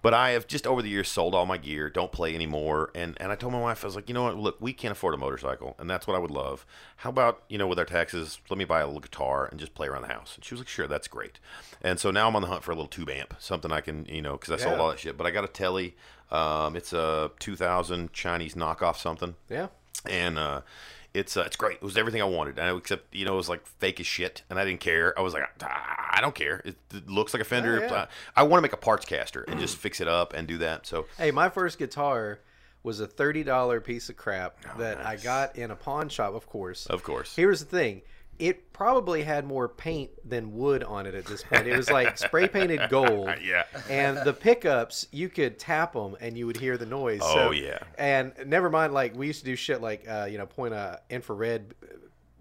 but 0.02 0.14
I 0.14 0.32
have 0.32 0.48
just 0.48 0.66
over 0.66 0.82
the 0.82 0.90
years 0.90 1.10
sold 1.10 1.36
all 1.36 1.46
my 1.46 1.58
gear, 1.58 1.90
don't 1.90 2.12
play 2.12 2.34
anymore, 2.36 2.92
and 2.96 3.18
and 3.20 3.32
I 3.32 3.36
told 3.36 3.54
my 3.54 3.60
wife 3.62 3.84
I 3.84 3.88
was 3.88 3.96
like, 3.96 4.08
you 4.10 4.14
know 4.14 4.24
what, 4.24 4.38
look, 4.38 4.58
we 4.60 4.74
can't 4.74 4.92
afford 4.92 5.14
a 5.14 5.18
motorcycle, 5.18 5.76
and 5.80 5.90
that's 5.90 6.08
what 6.08 6.16
I 6.16 6.20
would 6.20 6.32
love. 6.32 6.66
How 6.98 7.10
about 7.10 7.44
you 7.50 7.58
know 7.58 7.68
with 7.68 7.80
our 7.80 7.86
taxes, 7.86 8.40
let 8.50 8.58
me 8.58 8.66
buy 8.66 8.80
a 8.82 8.86
little 8.86 9.02
guitar 9.02 9.46
and 9.46 9.60
just 9.60 9.74
play 9.76 9.88
around 9.88 10.04
the 10.04 10.08
house. 10.14 10.36
And 10.36 10.44
she 10.46 10.54
was 10.54 10.62
like, 10.62 10.68
sure, 10.68 10.88
that's 10.88 11.08
great. 11.08 11.40
And 11.82 12.00
so 12.00 12.12
now 12.12 12.28
I'm 12.28 12.36
on 12.36 12.42
the 12.42 12.48
hunt 12.48 12.64
for 12.64 12.72
a 12.72 12.76
little 12.76 12.88
tube 12.90 13.10
amp, 13.10 13.34
something 13.40 13.72
I 13.72 13.82
can 13.82 14.06
you 14.06 14.22
know 14.22 14.34
because 14.34 14.52
I 14.52 14.64
sold 14.64 14.80
all 14.80 14.90
that 14.90 15.00
shit. 15.00 15.18
But 15.18 15.28
I 15.28 15.32
got 15.32 15.44
a 15.44 15.48
Telly. 15.48 15.96
Um, 16.32 16.76
it's 16.76 16.94
a 16.94 17.32
2000 17.40 18.14
Chinese 18.14 18.54
knockoff 18.54 18.98
something 18.98 19.34
Yeah. 19.50 19.68
and 20.08 20.38
uh, 20.38 20.62
it's 21.20 21.38
uh, 21.38 21.42
it's 21.42 21.56
great. 21.56 21.76
It 21.78 21.84
was 21.84 21.98
everything 21.98 22.22
I 22.22 22.26
wanted, 22.26 22.58
and 22.58 22.78
except 22.78 23.14
you 23.14 23.26
know 23.26 23.34
it 23.34 23.38
was 23.38 23.50
like 23.50 23.66
fake 23.66 24.00
as 24.00 24.06
shit, 24.08 24.42
and 24.50 24.60
I 24.60 24.66
didn't 24.66 24.80
care. 24.80 25.18
I 25.18 25.22
was 25.22 25.34
like, 25.34 25.44
"Ah, 25.62 26.10
I 26.12 26.22
don't 26.22 26.36
care. 26.36 26.62
It, 26.66 26.76
it 26.94 27.10
looks 27.10 27.34
like 27.34 27.42
a 27.42 27.46
Fender. 27.46 27.82
Oh, 27.84 27.86
yeah. 27.86 28.06
I, 28.36 28.44
want 28.44 28.60
to 28.60 28.62
make 28.62 28.74
a 28.74 28.78
parts 28.78 29.06
caster 29.06 29.44
and 29.44 29.60
just 29.60 29.78
fix 29.78 30.02
it 30.02 30.08
up 30.08 30.34
and 30.34 30.48
do 30.48 30.58
that. 30.60 30.86
So 30.86 31.06
Hey, 31.18 31.32
my 31.32 31.50
first 31.50 31.78
guitar 31.78 32.40
was 32.84 33.00
a 33.00 33.08
thirty 33.08 33.44
dollar 33.44 33.80
piece 33.82 34.10
of 34.10 34.18
crap 34.18 34.58
that 34.78 34.98
Oh, 35.00 35.04
nice. 35.04 35.22
I 35.22 35.24
got 35.24 35.56
in 35.56 35.72
a 35.72 35.76
pawn 35.76 36.10
shop, 36.10 36.34
of 36.34 36.48
course. 36.48 36.86
of 36.88 37.04
course, 37.04 37.36
Here's 37.36 37.60
the 37.60 37.66
thing. 37.66 38.02
It 38.40 38.72
probably 38.74 39.22
had 39.22 39.46
more 39.46 39.68
paint 39.68 40.12
than 40.28 40.56
wood 40.56 40.84
on 40.84 41.06
it 41.06 41.14
at 41.14 41.26
this 41.26 41.44
point. 41.44 41.68
It 41.68 41.76
was 41.76 41.90
like 41.92 42.18
spray 42.26 42.48
painted 42.48 42.90
gold. 42.90 43.30
yeah, 43.44 43.64
And 43.90 44.18
the 44.26 44.32
pickups, 44.34 45.08
you 45.12 45.28
could 45.30 45.60
tap 45.60 45.92
them 45.94 46.16
and 46.22 46.38
you 46.38 46.48
would 46.48 46.56
hear 46.58 46.78
the 46.78 46.86
noise. 46.86 47.20
Oh, 47.22 47.34
So- 47.36 47.52
yeah. 47.52 47.80
And 47.98 48.32
never 48.46 48.70
mind, 48.70 48.94
like 48.94 49.16
we 49.16 49.28
used 49.28 49.40
to 49.40 49.46
do 49.46 49.56
shit 49.58 49.82
like, 49.82 50.08
uh, 50.10 50.28
you 50.32 50.38
know, 50.38 50.46
point 50.46 50.74
a 50.74 51.02
infrared 51.10 51.74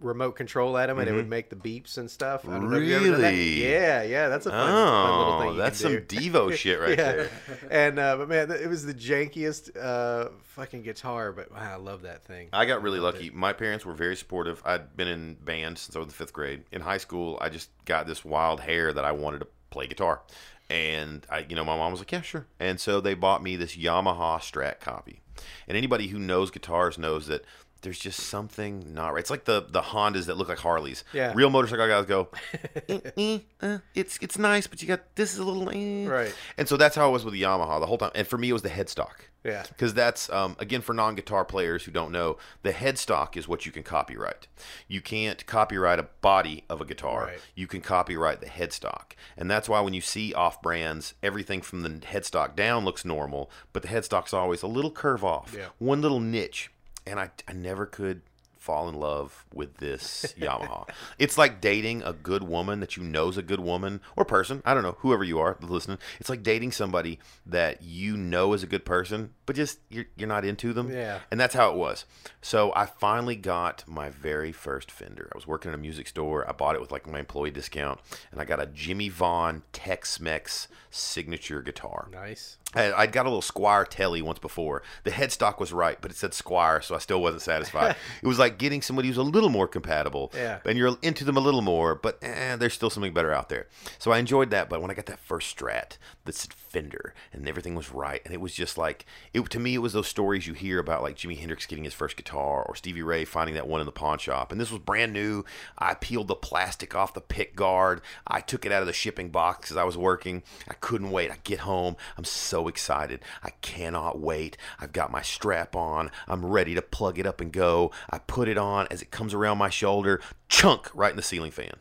remote 0.01 0.33
control 0.33 0.77
at 0.79 0.87
them 0.87 0.99
and 0.99 1.09
it 1.09 1.13
would 1.13 1.29
make 1.29 1.51
the 1.51 1.57
beeps 1.57 1.99
and 1.99 2.11
stuff. 2.11 2.49
I 2.49 2.53
don't 2.53 2.71
know 2.71 2.77
if 2.79 2.85
you 2.85 2.97
ever 2.97 3.11
done 3.11 3.21
that. 3.23 3.35
Mm-hmm. 3.35 3.39
Really? 3.39 3.73
Yeah, 3.73 4.03
yeah. 4.03 4.29
That's 4.29 4.47
a 4.47 4.51
fun, 4.51 4.69
fun 4.69 5.19
little 5.19 5.41
thing. 5.41 5.49
oh, 5.49 5.53
you 5.53 5.59
that's 5.59 5.81
some. 5.81 5.93
Devo 5.93 6.53
shit 6.57 6.81
right 6.81 6.91
yeah. 6.91 7.13
there. 7.13 7.31
And 7.71 7.99
uh, 7.99 8.17
but 8.17 8.29
man, 8.29 8.51
it 8.51 8.69
was 8.69 8.85
the 8.85 8.95
jankiest 8.95 9.77
uh, 9.81 10.31
fucking 10.43 10.83
guitar, 10.83 11.33
but 11.33 11.51
wow, 11.51 11.75
I 11.75 11.77
love 11.77 12.03
that 12.03 12.25
thing. 12.25 12.49
I 12.53 12.65
got 12.67 12.83
really 12.83 13.01
lucky. 13.01 13.31
My 13.31 13.53
parents 13.53 13.85
were 13.85 13.95
very 13.95 14.17
supportive. 14.17 14.63
I'd 14.65 14.97
been 14.97 15.09
in 15.09 15.35
band 15.35 15.79
since 15.79 15.97
I 15.97 15.99
was 15.99 16.09
in 16.09 16.13
fifth 16.13 16.33
grade. 16.33 16.65
In 16.73 16.81
high 16.81 16.99
school, 16.99 17.39
I 17.41 17.49
just 17.49 17.71
got 17.85 18.07
this 18.07 18.25
wild 18.25 18.61
hair 18.61 18.93
that 18.93 19.05
I 19.05 19.13
wanted 19.13 19.41
to 19.41 19.49
play 19.71 19.87
guitar. 19.87 20.23
And 20.71 21.27
I, 21.31 21.47
you 21.49 21.57
know, 21.57 21.65
my 21.65 21.77
mom 21.77 21.93
was 21.93 22.01
like, 22.01 22.13
"Yeah, 22.13 22.21
sure." 22.21 22.47
And 22.61 22.79
so 22.79 23.01
they 23.01 23.15
bought 23.15 23.43
me 23.43 23.57
this 23.57 23.77
Yamaha 23.77 24.39
Strat 24.39 24.81
copy. 24.81 25.23
And 25.67 25.77
anybody 25.77 26.09
who 26.09 26.19
knows 26.19 26.51
guitars 26.51 26.99
knows 26.99 27.27
that 27.29 27.45
there's 27.83 27.99
just 27.99 28.21
something 28.21 28.93
not 28.95 29.13
right. 29.15 29.21
It's 29.21 29.31
like 29.31 29.45
the 29.45 29.65
the 29.69 29.81
Hondas 29.83 30.27
that 30.27 30.37
look 30.37 30.49
like 30.49 30.59
Harleys. 30.59 31.05
Yeah. 31.13 31.33
Real 31.35 31.51
motorcycle 31.51 31.87
guys 31.87 32.07
go, 32.07 32.29
eh, 32.89 33.01
eh, 33.17 33.39
uh, 33.61 33.79
it's 33.95 34.19
it's 34.21 34.39
nice, 34.39 34.67
but 34.67 34.81
you 34.83 34.89
got 34.89 35.15
this 35.17 35.33
is 35.33 35.39
a 35.39 35.45
little 35.45 35.69
eh. 35.71 36.07
Right. 36.07 36.35
And 36.57 36.69
so 36.69 36.77
that's 36.77 36.97
how 36.97 37.09
it 37.09 37.13
was 37.13 37.25
with 37.25 37.35
the 37.35 37.43
Yamaha 37.43 37.81
the 37.81 37.87
whole 37.87 37.99
time. 37.99 38.11
And 38.15 38.27
for 38.27 38.39
me, 38.39 38.51
it 38.51 38.53
was 38.53 38.63
the 38.63 38.69
headstock. 38.71 39.15
Yeah. 39.45 39.63
Because 39.69 39.95
that's, 39.95 40.29
um, 40.31 40.57
again, 40.59 40.81
for 40.83 40.93
non 40.93 41.15
guitar 41.15 41.45
players 41.45 41.85
who 41.85 41.93
don't 41.93 42.11
know, 42.11 42.37
the 42.65 42.73
headstock 42.73 43.37
is 43.37 43.47
what 43.47 43.65
you 43.65 43.71
can 43.73 43.85
copyright. 43.85 44.49
You 44.89 45.01
can't 45.01 45.47
copyright 45.47 46.01
a 46.01 46.09
body 46.21 46.65
of 46.69 46.81
a 46.81 46.85
guitar. 46.85 47.27
Right. 47.27 47.39
You 47.55 47.69
can 47.69 47.81
copyright 47.81 48.41
the 48.41 48.47
headstock. 48.49 49.13
And 49.37 49.49
that's 49.49 49.69
why 49.69 49.81
when 49.81 49.95
you 49.95 50.01
see 50.01 50.35
off 50.35 50.61
brands, 50.61 51.15
everything 51.23 51.63
from 51.63 51.83
the 51.83 51.91
headstock 51.91 52.57
down 52.57 52.85
looks 52.85 53.05
normal, 53.05 53.49
but 53.73 53.83
the 53.83 53.89
headstock's 53.89 54.35
always 54.35 54.63
a 54.63 54.67
little 54.67 54.91
curve 54.91 55.25
off, 55.25 55.55
Yeah. 55.57 55.67
one 55.79 56.03
little 56.03 56.21
niche. 56.21 56.71
And 57.09 57.19
I, 57.19 57.31
I 57.47 57.53
never 57.53 57.87
could 57.87 58.23
fall 58.59 58.89
in 58.89 58.95
love 58.95 59.47
with 59.55 59.79
this 59.79 60.35
Yamaha. 60.39 60.87
It's 61.19 61.39
like 61.39 61.61
dating 61.61 62.03
a 62.03 62.13
good 62.13 62.43
woman 62.43 62.81
that 62.81 62.99
you 62.99 63.03
know's 63.03 63.39
a 63.39 63.43
good 63.43 63.61
woman 63.61 64.01
or 64.15 64.27
person. 64.27 64.63
I 64.67 64.75
don't 64.75 64.83
know, 64.83 64.97
whoever 64.99 65.25
you 65.25 65.39
are 65.39 65.57
listening. 65.63 65.99
It's 66.21 66.29
like 66.29 66.43
dating 66.43 66.73
somebody 66.73 67.19
that 67.47 67.83
you 67.83 68.17
know 68.17 68.53
is 68.53 68.63
a 68.63 68.67
good 68.67 68.85
person, 68.85 69.31
but 69.47 69.57
just 69.57 69.79
you're, 69.89 70.07
you're 70.17 70.29
not 70.29 70.45
into 70.45 70.75
them. 70.75 70.93
Yeah. 70.93 71.21
And 71.31 71.41
that's 71.41 71.55
how 71.55 71.71
it 71.71 71.77
was. 71.77 72.05
So 72.43 72.73
I 72.77 72.85
finally 72.85 73.37
got 73.37 73.85
my 73.87 74.11
very 74.11 74.53
first 74.53 74.91
Fender. 74.91 75.31
I 75.33 75.39
was 75.39 75.47
working 75.47 75.71
in 75.71 75.75
a 75.75 75.79
music 75.79 76.09
store. 76.09 76.47
I 76.47 76.53
bought 76.53 76.75
it 76.75 76.81
with 76.81 76.93
like 76.93 77.07
my 77.07 77.21
employee 77.21 77.51
discount, 77.51 78.01
and 78.31 78.41
I 78.41 78.45
got 78.45 78.61
a 78.61 78.67
Jimmie 78.67 79.09
Vaughan 79.09 79.63
Tex-Mex 79.73 80.69
signature 80.91 81.63
guitar. 81.63 82.09
Nice. 82.13 82.59
I'd 82.75 83.13
got 83.13 83.25
a 83.25 83.31
little 83.31 83.41
Squier 83.43 83.87
Telly 83.89 84.21
once 84.21 84.39
before. 84.39 84.83
The 85.05 85.11
headstock 85.11 85.59
was 85.59 85.73
right, 85.73 85.99
but 86.01 86.11
it 86.11 86.17
said 86.19 86.33
Squier, 86.33 86.85
so 86.85 86.95
I 86.95 86.99
still 86.99 87.23
wasn't 87.23 87.43
satisfied. 87.43 87.97
it 88.23 88.27
was 88.27 88.39
like 88.39 88.59
getting 88.59 88.83
somebody 88.83 89.09
who's 89.09 89.17
a 89.17 89.23
little 89.23 89.49
more 89.49 89.67
compatible, 89.67 90.31
Yeah. 90.35 90.59
and 90.67 90.77
you're 90.77 90.97
into 91.01 91.25
them 91.25 91.37
a 91.39 91.41
little 91.41 91.63
more, 91.63 91.95
but 91.95 92.19
eh, 92.23 92.57
there's 92.57 92.75
still 92.75 92.91
something 92.91 93.15
better 93.15 93.33
out 93.33 93.49
there. 93.49 93.69
So 93.99 94.13
I 94.13 94.19
enjoyed 94.19 94.51
that. 94.51 94.69
But 94.69 94.83
when 94.83 94.91
I 94.91 94.95
got 94.95 95.07
that 95.07 95.19
first 95.19 95.57
Strat 95.57 95.97
that 96.27 96.35
said 96.35 96.53
Fender, 96.79 97.13
and 97.33 97.49
everything 97.49 97.75
was 97.75 97.93
right, 97.93 98.23
and 98.25 98.33
it 98.33 98.41
was 98.41 98.55
just 98.55 98.79
like 98.79 99.05
it 99.35 99.51
to 99.51 99.59
me, 99.59 99.75
it 99.75 99.79
was 99.79 99.95
those 99.95 100.07
stories 100.07 100.47
you 100.47 100.55
hear 100.55 100.79
about 100.79 101.03
like 101.03 101.17
Jimi 101.17 101.37
Hendrix 101.37 101.67
getting 101.67 101.83
his 101.83 101.93
first 101.93 102.17
guitar, 102.17 102.63
or 102.63 102.77
Stevie 102.77 103.03
Ray 103.03 103.25
finding 103.25 103.57
that 103.57 103.67
one 103.67 103.81
in 103.81 103.87
the 103.87 103.91
pawn 103.91 104.19
shop, 104.19 104.53
and 104.53 104.61
this 104.61 104.71
was 104.71 104.79
brand 104.79 105.13
new. 105.13 105.45
I 105.77 105.95
peeled 105.95 106.29
the 106.29 106.37
plastic 106.37 106.95
off 106.95 107.15
the 107.15 107.21
pick 107.21 107.57
guard. 107.57 108.01
I 108.29 108.41
took 108.41 108.65
it 108.65 108.71
out 108.71 108.81
of 108.81 108.87
the 108.87 108.93
shipping 108.93 109.31
box 109.31 109.73
as 109.73 109.77
I 109.77 109.83
was 109.83 109.97
working. 109.97 110.45
I 110.69 110.75
couldn't 110.75 111.11
wait. 111.11 111.33
I 111.33 111.39
get 111.43 111.61
home. 111.61 111.97
I'm 112.17 112.25
so 112.25 112.69
excited. 112.69 113.25
I 113.43 113.51
cannot 113.61 114.21
wait. 114.21 114.57
I've 114.79 114.93
got 114.93 115.11
my 115.11 115.23
strap 115.23 115.75
on. 115.75 116.13
I'm 116.29 116.47
ready 116.47 116.77
to 116.77 116.83
plug 116.83 117.19
it 117.19 117.27
up 117.27 117.41
and 117.41 117.53
go. 117.53 117.91
I 118.09 118.19
put 118.19 118.47
it 118.47 118.57
on 118.57 118.87
as 118.89 119.03
it 119.03 119.11
comes 119.11 119.35
around 119.35 119.59
my 119.59 119.71
shoulder, 119.71 120.21
chunk 120.49 120.91
right 120.95 121.11
in 121.11 121.17
the 121.17 121.23
ceiling 121.23 121.51
fan. 121.51 121.75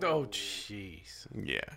Oh, 0.00 0.26
jeez. 0.30 1.26
Yeah. 1.34 1.74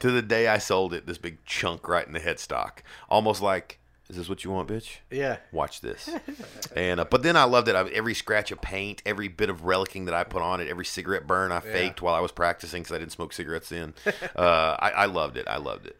To 0.00 0.10
the 0.10 0.22
day 0.22 0.48
I 0.48 0.58
sold 0.58 0.94
it, 0.94 1.06
this 1.06 1.18
big 1.18 1.44
chunk 1.44 1.88
right 1.88 2.06
in 2.06 2.12
the 2.12 2.20
headstock. 2.20 2.78
Almost 3.08 3.42
like, 3.42 3.78
is 4.08 4.16
this 4.16 4.28
what 4.28 4.44
you 4.44 4.50
want, 4.50 4.68
bitch? 4.68 4.98
Yeah. 5.10 5.38
Watch 5.52 5.80
this. 5.80 6.10
and 6.76 7.00
uh, 7.00 7.04
but 7.04 7.22
then 7.22 7.36
I 7.36 7.44
loved 7.44 7.68
it. 7.68 7.74
I, 7.74 7.88
every 7.88 8.14
scratch 8.14 8.50
of 8.50 8.60
paint, 8.60 9.02
every 9.06 9.28
bit 9.28 9.48
of 9.48 9.62
relicking 9.62 10.04
that 10.06 10.14
I 10.14 10.24
put 10.24 10.42
on 10.42 10.60
it, 10.60 10.68
every 10.68 10.84
cigarette 10.84 11.26
burn 11.26 11.52
I 11.52 11.60
faked 11.60 12.02
while 12.02 12.14
I 12.14 12.20
was 12.20 12.32
practicing 12.32 12.82
because 12.82 12.94
I 12.94 12.98
didn't 12.98 13.12
smoke 13.12 13.32
cigarettes 13.32 13.68
then. 13.68 13.94
uh, 14.36 14.76
I, 14.78 14.90
I 14.90 15.04
loved 15.06 15.36
it. 15.36 15.46
I 15.48 15.56
loved 15.56 15.86
it. 15.86 15.96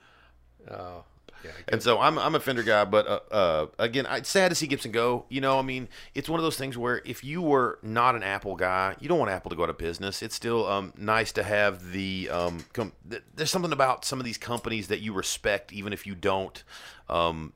Oh, 0.71 1.05
yeah. 1.45 1.51
And 1.69 1.83
so 1.83 2.01
I'm, 2.01 2.19
I'm 2.19 2.35
a 2.35 2.41
Fender 2.41 2.63
guy, 2.63 2.85
but 2.85 3.07
uh, 3.07 3.21
uh, 3.31 3.67
again, 3.79 4.07
it's 4.11 4.29
sad 4.29 4.51
to 4.51 4.55
see 4.55 4.67
Gibson 4.67 4.93
go. 4.93 5.27
You 5.29 5.41
know, 5.41 5.59
I 5.59 5.63
mean, 5.63 5.89
it's 6.15 6.29
one 6.29 6.39
of 6.39 6.45
those 6.45 6.57
things 6.57 6.77
where 6.77 7.03
if 7.05 7.25
you 7.25 7.43
were 7.43 7.79
not 7.83 8.15
an 8.15 8.23
Apple 8.23 8.57
guy, 8.57 8.97
you 9.01 9.09
don't 9.09 9.19
want 9.19 9.31
Apple 9.31 9.51
to 9.51 9.57
go 9.57 9.63
out 9.65 9.71
of 9.71 9.79
business. 9.79 10.23
It's 10.23 10.35
still 10.35 10.67
um, 10.67 10.93
nice 10.97 11.33
to 11.33 11.43
have 11.43 11.93
the. 11.93 12.29
Um, 12.31 12.65
com- 12.73 12.93
th- 13.09 13.23
there's 13.35 13.51
something 13.51 13.73
about 13.73 14.05
some 14.05 14.19
of 14.19 14.25
these 14.25 14.39
companies 14.39 14.89
that 14.89 15.01
you 15.01 15.13
respect, 15.13 15.73
even 15.73 15.93
if 15.93 16.07
you 16.07 16.15
don't 16.15 16.63
um, 17.09 17.53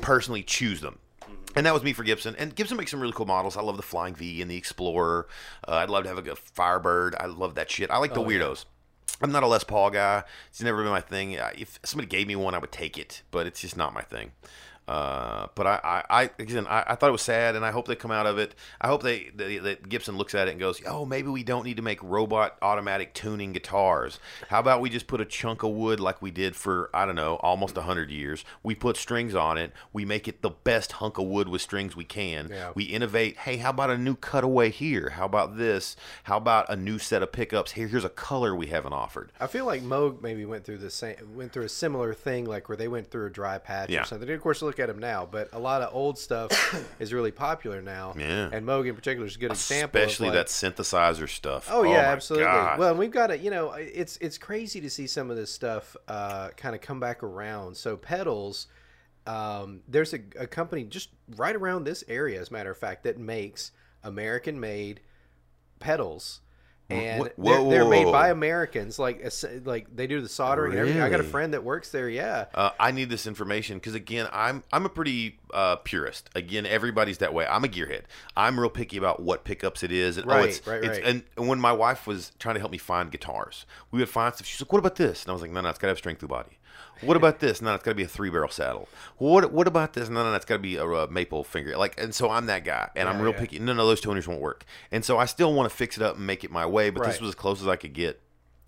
personally 0.00 0.42
choose 0.42 0.80
them. 0.80 0.98
And 1.56 1.66
that 1.66 1.74
was 1.74 1.82
me 1.82 1.92
for 1.92 2.04
Gibson. 2.04 2.36
And 2.38 2.54
Gibson 2.54 2.76
makes 2.76 2.90
some 2.90 3.00
really 3.00 3.12
cool 3.12 3.26
models. 3.26 3.56
I 3.56 3.62
love 3.62 3.76
the 3.76 3.82
Flying 3.82 4.14
V 4.14 4.42
and 4.42 4.50
the 4.50 4.56
Explorer. 4.56 5.28
Uh, 5.66 5.72
I'd 5.72 5.90
love 5.90 6.04
to 6.04 6.08
have 6.08 6.18
a, 6.18 6.22
good 6.22 6.38
Firebird. 6.38 7.16
I 7.18 7.26
love 7.26 7.54
that 7.56 7.70
shit. 7.70 7.90
I 7.90 7.98
like 7.98 8.14
the 8.14 8.20
weirdos. 8.20 8.64
I'm 9.20 9.32
not 9.32 9.42
a 9.42 9.46
Les 9.46 9.64
Paul 9.64 9.90
guy. 9.90 10.22
It's 10.48 10.62
never 10.62 10.82
been 10.82 10.92
my 10.92 11.00
thing. 11.00 11.32
If 11.32 11.80
somebody 11.84 12.08
gave 12.08 12.26
me 12.28 12.36
one, 12.36 12.54
I 12.54 12.58
would 12.58 12.72
take 12.72 12.96
it, 12.96 13.22
but 13.30 13.46
it's 13.46 13.60
just 13.60 13.76
not 13.76 13.92
my 13.92 14.02
thing. 14.02 14.32
Uh, 14.88 15.48
but 15.54 15.66
I, 15.66 15.80
I, 15.84 16.22
I 16.22 16.30
again, 16.38 16.66
I, 16.66 16.84
I 16.88 16.94
thought 16.94 17.08
it 17.08 17.12
was 17.12 17.22
sad, 17.22 17.56
and 17.56 17.64
I 17.64 17.70
hope 17.70 17.86
they 17.86 17.94
come 17.96 18.10
out 18.10 18.26
of 18.26 18.38
it. 18.38 18.54
I 18.80 18.88
hope 18.88 19.02
they, 19.02 19.30
they 19.34 19.58
that 19.58 19.88
Gibson 19.88 20.16
looks 20.16 20.34
at 20.34 20.48
it 20.48 20.52
and 20.52 20.60
goes, 20.60 20.80
"Oh, 20.86 21.04
maybe 21.04 21.28
we 21.28 21.42
don't 21.42 21.64
need 21.64 21.76
to 21.76 21.82
make 21.82 22.02
robot 22.02 22.56
automatic 22.62 23.12
tuning 23.12 23.52
guitars. 23.52 24.18
How 24.48 24.60
about 24.60 24.80
we 24.80 24.88
just 24.88 25.06
put 25.06 25.20
a 25.20 25.24
chunk 25.24 25.62
of 25.62 25.70
wood 25.70 26.00
like 26.00 26.22
we 26.22 26.30
did 26.30 26.56
for 26.56 26.90
I 26.94 27.04
don't 27.06 27.16
know, 27.16 27.36
almost 27.36 27.76
hundred 27.76 28.10
years. 28.10 28.44
We 28.62 28.74
put 28.74 28.96
strings 28.96 29.34
on 29.34 29.58
it. 29.58 29.72
We 29.92 30.04
make 30.04 30.26
it 30.26 30.42
the 30.42 30.50
best 30.50 30.92
hunk 30.92 31.18
of 31.18 31.26
wood 31.26 31.48
with 31.48 31.60
strings 31.62 31.94
we 31.94 32.04
can. 32.04 32.48
Yeah. 32.50 32.72
We 32.74 32.84
innovate. 32.84 33.36
Hey, 33.38 33.58
how 33.58 33.70
about 33.70 33.90
a 33.90 33.98
new 33.98 34.16
cutaway 34.16 34.70
here? 34.70 35.10
How 35.10 35.26
about 35.26 35.56
this? 35.56 35.96
How 36.24 36.38
about 36.38 36.68
a 36.68 36.76
new 36.76 36.98
set 36.98 37.22
of 37.22 37.30
pickups? 37.30 37.72
Here, 37.72 37.88
here's 37.88 38.04
a 38.04 38.08
color 38.08 38.54
we 38.56 38.66
haven't 38.68 38.92
offered. 38.94 39.32
I 39.38 39.46
feel 39.46 39.64
like 39.66 39.82
Moog 39.82 40.22
maybe 40.22 40.44
went 40.44 40.64
through 40.64 40.78
the 40.78 40.90
same, 40.90 41.16
went 41.36 41.52
through 41.52 41.64
a 41.64 41.68
similar 41.68 42.14
thing, 42.14 42.46
like 42.46 42.68
where 42.68 42.76
they 42.76 42.88
went 42.88 43.10
through 43.10 43.26
a 43.26 43.30
dry 43.30 43.58
patch 43.58 43.90
Yeah. 43.90 44.02
or 44.02 44.04
something. 44.04 44.28
And 44.28 44.34
of 44.36 44.42
course, 44.42 44.62
look 44.62 44.77
at 44.78 44.88
them 44.88 44.98
now, 44.98 45.26
but 45.30 45.48
a 45.52 45.58
lot 45.58 45.82
of 45.82 45.94
old 45.94 46.18
stuff 46.18 46.50
is 46.98 47.12
really 47.12 47.30
popular 47.30 47.82
now. 47.82 48.14
Yeah. 48.18 48.48
and 48.52 48.66
Moog 48.66 48.88
in 48.88 48.94
particular 48.94 49.26
is 49.26 49.36
a 49.36 49.38
good 49.38 49.50
example. 49.50 50.00
Especially 50.00 50.28
like- 50.28 50.34
that 50.34 50.46
synthesizer 50.46 51.28
stuff. 51.28 51.68
Oh 51.70 51.82
yeah, 51.82 51.90
my 51.92 51.98
absolutely. 52.04 52.44
God. 52.46 52.78
Well, 52.78 52.90
and 52.90 52.98
we've 52.98 53.10
got 53.10 53.28
to, 53.28 53.38
you 53.38 53.50
know, 53.50 53.72
it's 53.72 54.16
it's 54.18 54.38
crazy 54.38 54.80
to 54.80 54.90
see 54.90 55.06
some 55.06 55.30
of 55.30 55.36
this 55.36 55.50
stuff 55.52 55.96
uh, 56.08 56.50
kind 56.56 56.74
of 56.74 56.80
come 56.80 57.00
back 57.00 57.22
around. 57.22 57.76
So 57.76 57.96
pedals, 57.96 58.66
um, 59.26 59.80
there's 59.88 60.14
a, 60.14 60.20
a 60.38 60.46
company 60.46 60.84
just 60.84 61.10
right 61.36 61.54
around 61.56 61.84
this 61.84 62.04
area, 62.08 62.40
as 62.40 62.50
a 62.50 62.52
matter 62.52 62.70
of 62.70 62.78
fact, 62.78 63.04
that 63.04 63.18
makes 63.18 63.72
American-made 64.02 65.00
pedals. 65.80 66.40
And 66.90 67.22
Wh- 67.22 67.26
they're, 67.26 67.60
whoa, 67.60 67.70
they're 67.70 67.84
whoa, 67.84 67.90
made 67.90 68.10
by 68.10 68.30
Americans, 68.30 68.98
like 68.98 69.22
like 69.64 69.94
they 69.94 70.06
do 70.06 70.22
the 70.22 70.28
soldering 70.28 70.72
and 70.72 70.80
everything. 70.80 71.02
I 71.02 71.10
got 71.10 71.20
a 71.20 71.24
friend 71.24 71.52
that 71.52 71.62
works 71.62 71.90
there. 71.90 72.08
Yeah, 72.08 72.46
Uh, 72.54 72.70
I 72.80 72.92
need 72.92 73.10
this 73.10 73.26
information 73.26 73.76
because 73.76 73.94
again, 73.94 74.26
I'm 74.32 74.62
I'm 74.72 74.86
a 74.86 74.88
pretty 74.88 75.38
uh, 75.52 75.76
purist. 75.76 76.30
Again, 76.34 76.64
everybody's 76.64 77.18
that 77.18 77.34
way. 77.34 77.46
I'm 77.46 77.62
a 77.62 77.68
gearhead. 77.68 78.04
I'm 78.36 78.58
real 78.58 78.70
picky 78.70 78.96
about 78.96 79.20
what 79.20 79.44
pickups 79.44 79.82
it 79.82 79.92
is. 79.92 80.16
And, 80.16 80.26
oh, 80.26 80.34
Right, 80.34 80.48
it's, 80.48 80.66
right, 80.66 80.82
it's, 80.82 80.98
right. 80.98 81.06
And, 81.06 81.22
and 81.36 81.46
when 81.48 81.60
my 81.60 81.72
wife 81.72 82.06
was 82.06 82.32
trying 82.38 82.54
to 82.54 82.60
help 82.60 82.72
me 82.72 82.78
find 82.78 83.10
guitars, 83.10 83.66
we 83.90 83.98
would 83.98 84.08
find 84.08 84.34
stuff. 84.34 84.46
She's 84.46 84.60
like, 84.62 84.72
"What 84.72 84.78
about 84.78 84.96
this?" 84.96 85.24
And 85.24 85.30
I 85.30 85.32
was 85.34 85.42
like, 85.42 85.50
"No, 85.50 85.60
no, 85.60 85.68
it's 85.68 85.78
got 85.78 85.88
to 85.88 85.90
have 85.90 85.98
string 85.98 86.16
through 86.16 86.28
body." 86.28 86.57
What 87.02 87.16
about 87.16 87.40
this? 87.40 87.62
No, 87.62 87.74
it's 87.74 87.84
got 87.84 87.92
to 87.92 87.94
be 87.94 88.02
a 88.02 88.08
three 88.08 88.30
barrel 88.30 88.48
saddle. 88.48 88.88
What 89.16 89.52
What 89.52 89.66
about 89.66 89.92
this? 89.92 90.08
No, 90.08 90.22
no, 90.22 90.30
no, 90.30 90.36
it's 90.36 90.44
got 90.44 90.56
to 90.56 90.62
be 90.62 90.76
a, 90.76 90.86
uh 90.86 91.06
maple 91.10 91.44
finger. 91.44 91.76
Like, 91.76 92.00
and 92.00 92.14
so 92.14 92.30
I'm 92.30 92.46
that 92.46 92.64
guy, 92.64 92.90
and 92.96 93.08
I'm 93.08 93.20
real 93.20 93.32
yeah. 93.32 93.40
picky. 93.40 93.58
No, 93.58 93.72
no, 93.72 93.86
those 93.86 94.00
toners 94.00 94.26
won't 94.26 94.40
work. 94.40 94.64
And 94.90 95.04
so 95.04 95.18
I 95.18 95.26
still 95.26 95.52
want 95.52 95.70
to 95.70 95.76
fix 95.76 95.96
it 95.96 96.02
up 96.02 96.16
and 96.16 96.26
make 96.26 96.44
it 96.44 96.50
my 96.50 96.66
way. 96.66 96.90
But 96.90 97.04
this 97.04 97.20
was 97.20 97.30
as 97.30 97.34
close 97.34 97.60
as 97.60 97.68
I 97.68 97.76
could 97.76 97.92
get. 97.92 98.20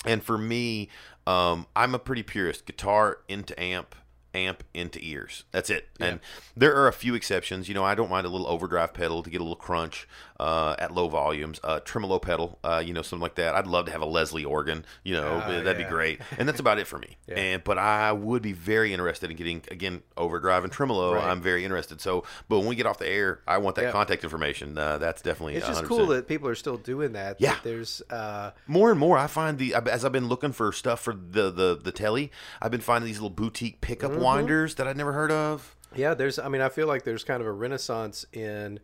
And 0.06 0.22
for 0.22 0.38
me, 0.38 0.88
um, 1.26 1.66
I'm 1.76 1.94
a 1.94 1.98
pretty 1.98 2.22
purist. 2.22 2.64
Guitar 2.64 3.18
into 3.28 3.58
amp, 3.60 3.94
amp 4.34 4.64
into 4.72 4.98
ears. 5.02 5.44
That's 5.52 5.68
it. 5.68 5.88
And 5.98 6.20
there 6.56 6.74
are 6.74 6.88
a 6.88 6.92
few 6.92 7.14
exceptions. 7.14 7.68
You 7.68 7.74
know, 7.74 7.84
I 7.84 7.94
don't 7.94 8.10
mind 8.10 8.26
a 8.26 8.30
little 8.30 8.46
overdrive 8.46 8.94
pedal 8.94 9.22
to 9.22 9.30
get 9.30 9.40
a 9.40 9.44
little 9.44 9.56
crunch 9.56 10.08
uh, 10.40 10.74
at 10.78 10.92
low 10.92 11.08
volumes. 11.08 11.60
Uh, 11.62 11.80
tremolo 11.80 12.18
pedal, 12.18 12.58
uh, 12.64 12.82
you 12.84 12.92
know, 12.94 13.02
something 13.02 13.22
like 13.22 13.34
that. 13.34 13.54
I'd 13.54 13.66
love 13.66 13.84
to 13.86 13.92
have 13.92 14.00
a 14.00 14.06
Leslie 14.06 14.44
organ. 14.44 14.84
You 15.04 15.14
know, 15.14 15.40
Ah, 15.44 15.48
that'd 15.48 15.78
yeah. 15.78 15.84
be 15.84 15.90
great. 15.90 16.20
And 16.38 16.48
that's 16.48 16.60
about 16.60 16.78
it 16.78 16.86
for 16.86 16.98
me. 16.98 17.16
And 17.28 17.62
but 17.62 17.78
I 17.78 18.10
would 18.12 18.42
be 18.42 18.52
very 18.52 18.92
interested 18.92 19.30
in 19.30 19.36
getting 19.36 19.62
again 19.70 20.02
overdrive 20.16 20.64
and 20.64 20.72
tremolo. 20.72 21.14
Right. 21.14 21.24
I'm 21.24 21.40
very 21.42 21.64
interested. 21.64 22.00
So, 22.00 22.24
but 22.48 22.58
when 22.58 22.68
we 22.68 22.74
get 22.76 22.86
off 22.86 22.98
the 22.98 23.08
air, 23.08 23.40
I 23.46 23.58
want 23.58 23.76
that 23.76 23.82
Yeah. 23.82 23.92
contact 23.92 24.24
information. 24.24 24.76
Uh, 24.78 24.98
that's 24.98 25.22
definitely 25.22 25.56
it's 25.56 25.66
just 25.66 25.84
100%. 25.84 25.86
cool 25.88 26.06
that 26.08 26.26
people 26.26 26.48
are 26.48 26.54
still 26.54 26.76
doing 26.78 27.12
that. 27.12 27.38
that 27.38 27.40
Yeah. 27.40 27.56
there's 27.62 28.02
uh, 28.10 28.50
more 28.66 28.90
and 28.90 28.98
more 28.98 29.18
i 29.18 29.26
find 29.26 29.58
the 29.58 29.74
as 29.74 30.04
i've 30.04 30.12
been 30.12 30.28
looking 30.28 30.52
for 30.52 30.72
stuff 30.72 31.00
for 31.00 31.12
the 31.14 31.50
the 31.50 31.78
the 31.82 31.92
telly 31.92 32.30
i've 32.62 32.70
been 32.70 32.80
finding 32.80 33.06
these 33.06 33.18
little 33.18 33.30
boutique 33.30 33.80
pickup 33.80 34.10
Mm-hmm. 34.12 34.22
winders 34.24 34.74
that 34.76 34.86
i'd 34.88 34.96
never 34.96 35.12
heard 35.12 35.30
of 35.30 35.76
Yeah, 35.94 36.14
there's. 36.14 36.38
I 36.38 36.48
mean, 36.48 36.60
I 36.62 36.68
feel 36.68 36.86
like 36.86 37.02
there's 37.04 37.24
kind 37.24 37.40
of 37.40 37.46
a 37.48 37.52
renaissance 37.52 38.24
in 38.32 38.78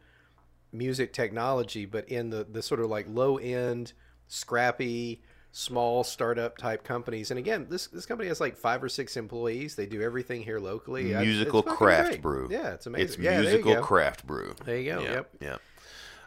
music 0.73 1.12
technology, 1.12 1.85
but 1.87 2.08
in 2.08 2.30
the 2.30 2.44
the 2.44 2.62
sort 2.62 2.80
of 2.80 2.88
like 2.90 3.06
low 3.08 3.38
end, 3.38 3.92
scrappy, 4.28 5.23
small 5.52 6.04
startup 6.04 6.58
type 6.58 6.85
companies. 6.85 7.30
And 7.30 7.38
again, 7.38 7.66
this 7.68 7.87
this 7.87 8.06
company 8.06 8.28
has 8.28 8.40
like 8.40 8.56
five 8.56 8.82
or 8.82 8.88
six 8.88 9.16
employees. 9.16 9.75
They 9.76 9.87
do 9.87 10.02
everything 10.02 10.42
here 10.42 10.58
locally. 10.58 11.04
Musical 11.04 11.62
fucking 11.62 11.76
craft 11.76 12.08
great. 12.11 12.23
brew 12.23 12.49
Yeah, 12.50 12.75
it's 12.75 12.87
amazing. 12.87 13.06
it's 13.06 13.18
yeah, 13.18 13.40
musical 13.40 13.76
craft 13.76 14.26
brew 14.26 14.54
There 14.64 14.78
you 14.78 14.92
go, 14.92 15.00
yeah, 15.00 15.12
yep. 15.12 15.30
yeah 15.40 15.56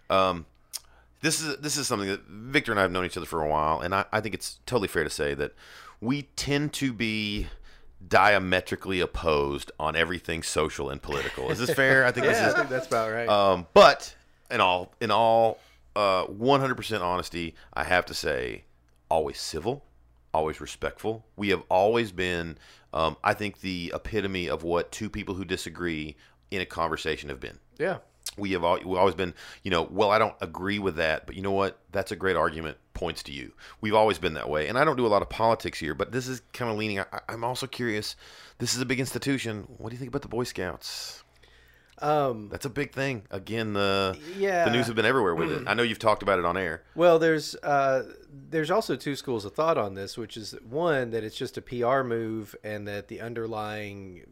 um 0.10 0.46
this 1.22 1.41
is 1.41 1.58
this 1.58 1.77
is 1.77 1.88
something 1.88 2.10
that 2.10 2.24
victor 2.25 2.72
and 2.72 2.79
i 2.79 2.81
have 2.81 2.91
known 2.91 3.05
each 3.05 3.17
other 3.17 3.25
for 3.25 3.43
a 3.43 3.48
while 3.48 3.79
and 3.79 3.93
i, 3.93 4.05
I 4.12 4.22
think 4.22 4.34
it's 4.34 4.60
totally 4.65 4.88
fair 4.88 5.03
to 5.03 5.10
say 5.10 5.34
that 5.36 5.53
we 6.01 6.24
tend 6.36 6.74
to 6.74 6.93
be 6.93 7.48
diametrically 8.08 9.00
opposed 9.01 9.72
on 9.79 9.96
everything 9.96 10.41
social 10.41 10.89
and 10.89 11.01
political 11.01 11.51
is 11.51 11.60
this 11.60 11.72
fair 11.74 12.05
i 12.05 12.12
think 12.12 12.25
this 12.25 12.38
is 12.41 12.53
I 12.53 12.58
think 12.58 12.69
that's 12.69 12.88
about 12.88 13.12
right. 13.12 13.27
Um, 13.29 13.67
but 13.74 14.15
in 14.51 14.62
all 14.62 14.94
in 15.00 15.12
all 15.12 15.60
uh, 15.96 16.25
100% 16.25 17.01
honesty, 17.01 17.56
I 17.74 17.84
have 17.84 18.06
to 18.06 18.13
say, 18.13 18.63
always 19.10 19.39
civil, 19.39 19.84
always 20.34 20.62
respectful. 20.62 21.25
We 21.36 21.50
have 21.50 21.63
always 21.70 22.12
been, 22.12 22.58
um, 22.94 23.18
I 23.24 23.34
think, 23.34 23.62
the 23.62 23.91
epitome 23.94 24.48
of 24.48 24.63
what 24.63 24.91
two 24.91 25.10
people 25.10 25.36
who 25.36 25.44
disagree 25.46 26.15
in 26.51 26.62
a 26.62 26.65
conversation 26.65 27.29
have 27.29 27.39
been. 27.39 27.60
yeah. 27.77 27.98
We 28.38 28.51
have 28.51 28.63
al- 28.63 28.77
we've 28.86 28.98
always 28.98 29.15
been, 29.15 29.34
you 29.63 29.72
know, 29.72 29.84
well, 29.91 30.12
I 30.12 30.20
don't 30.20 30.36
agree 30.39 30.79
with 30.79 30.96
that, 30.96 31.25
but 31.25 31.36
you 31.36 31.41
know 31.41 31.51
what? 31.51 31.79
That's 31.91 32.12
a 32.12 32.15
great 32.15 32.38
argument. 32.38 32.77
Points 32.94 33.24
to 33.24 33.34
you. 33.34 33.51
We've 33.82 33.96
always 33.96 34.18
been 34.18 34.36
that 34.36 34.48
way, 34.50 34.68
and 34.70 34.77
I 34.77 34.86
don't 34.86 34.96
do 34.96 35.06
a 35.06 35.10
lot 35.10 35.22
of 35.22 35.29
politics 35.29 35.79
here, 35.79 35.94
but 35.94 36.12
this 36.13 36.27
is 36.27 36.41
kind 36.53 36.72
of 36.72 36.77
leaning. 36.77 37.00
I, 37.00 37.06
I'm 37.27 37.44
also 37.44 37.68
curious. 37.68 38.15
This 38.60 38.75
is 38.75 38.82
a 38.82 38.86
big 38.86 39.00
institution. 39.00 39.65
What 39.77 39.89
do 39.89 39.96
you 39.96 40.00
think 40.00 40.10
about 40.10 40.22
the 40.22 40.29
Boy 40.29 40.44
Scouts? 40.46 41.24
Um, 42.01 42.50
That's 42.50 42.65
a 42.65 42.70
big 42.70 42.94
thing. 42.94 43.24
Again, 43.32 43.74
the 43.74 44.18
Yeah. 44.38 44.65
the 44.65 44.72
news 44.72 44.88
have 44.88 44.96
been 44.96 45.06
everywhere 45.06 45.36
with 45.36 45.51
it. 45.51 45.68
I 45.68 45.74
know 45.74 45.84
you've 45.84 46.00
talked 46.00 46.24
about 46.24 46.39
it 46.39 46.46
on 46.46 46.56
air. 46.58 46.84
Well, 46.96 47.20
there's 47.20 47.56
uh, 47.56 48.03
there's 48.50 48.72
also 48.72 48.96
two 48.96 49.15
schools 49.15 49.44
of 49.46 49.53
thought 49.53 49.77
on 49.77 49.96
this, 49.96 50.18
which 50.18 50.38
is 50.38 50.56
one 50.70 51.12
that 51.12 51.24
it's 51.24 51.36
just 51.36 51.58
a 51.58 51.62
PR 51.62 52.03
move, 52.03 52.56
and 52.63 52.88
that 52.88 53.08
the 53.10 53.20
underlying 53.22 54.25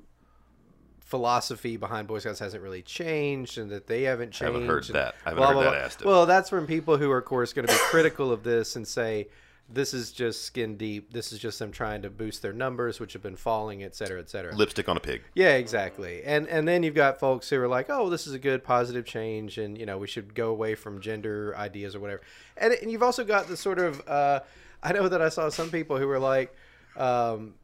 philosophy 1.02 1.78
behind 1.78 2.08
Boy 2.08 2.20
Scouts 2.20 2.40
hasn't 2.40 2.62
really 2.62 2.82
changed, 2.82 3.58
and 3.58 3.70
that 3.72 3.88
they 3.88 4.04
haven't 4.04 4.32
changed. 4.32 4.54
haven't 4.54 4.68
heard 4.68 4.86
and 4.88 4.96
that. 4.96 5.16
I 5.26 5.30
haven't 5.30 5.38
blah, 5.38 5.48
heard 5.48 5.54
blah, 5.54 5.64
that 5.64 5.70
blah. 5.70 5.78
asked. 5.80 6.06
Well, 6.06 6.26
that's 6.26 6.50
from 6.50 6.68
people 6.68 6.98
who 6.98 7.10
are, 7.12 7.18
of 7.20 7.26
course, 7.26 7.54
going 7.54 7.66
to 7.68 7.74
be 7.74 7.80
critical 7.86 8.32
of 8.32 8.44
this 8.44 8.76
and 8.76 8.88
say 8.88 9.28
this 9.70 9.94
is 9.94 10.12
just 10.12 10.44
skin 10.44 10.78
deep. 10.78 11.12
This 11.12 11.34
is 11.34 11.40
just 11.40 11.60
them 11.60 11.72
trying 11.72 12.02
to 12.04 12.10
boost 12.10 12.42
their 12.42 12.54
numbers, 12.54 13.00
which 13.00 13.14
have 13.14 13.22
been 13.22 13.36
falling, 13.36 13.84
et 13.84 13.96
cetera, 13.96 14.20
et 14.20 14.30
cetera. 14.30 14.56
Lipstick 14.56 14.88
on 14.88 14.96
a 14.96 15.00
pig. 15.00 15.24
Yeah, 15.34 15.56
exactly. 15.56 16.24
And 16.24 16.48
and 16.48 16.68
then 16.68 16.84
you've 16.84 16.96
got 16.96 17.20
folks 17.20 17.50
who 17.50 17.60
are 17.62 17.68
like, 17.68 17.88
"Oh, 17.90 18.10
this 18.10 18.28
is 18.28 18.34
a 18.34 18.40
good 18.40 18.64
positive 18.64 19.06
change, 19.06 19.58
and 19.58 19.78
you 19.78 19.86
know 19.86 19.98
we 19.98 20.08
should 20.08 20.34
go 20.34 20.50
away 20.50 20.76
from 20.76 21.02
gender 21.02 21.54
ideas 21.58 21.96
or 21.96 22.00
whatever." 22.00 22.22
And, 22.56 22.74
and 22.74 22.92
you've 22.92 23.04
also 23.04 23.24
got 23.24 23.48
the 23.48 23.58
sort 23.58 23.80
of, 23.80 24.08
uh, 24.08 24.40
I 24.82 24.94
know 24.94 25.10
that 25.10 25.22
I 25.22 25.30
saw 25.30 25.50
some 25.50 25.70
people 25.70 25.98
who 25.98 26.08
were 26.08 26.20
like, 26.20 26.56
um, 26.96 27.56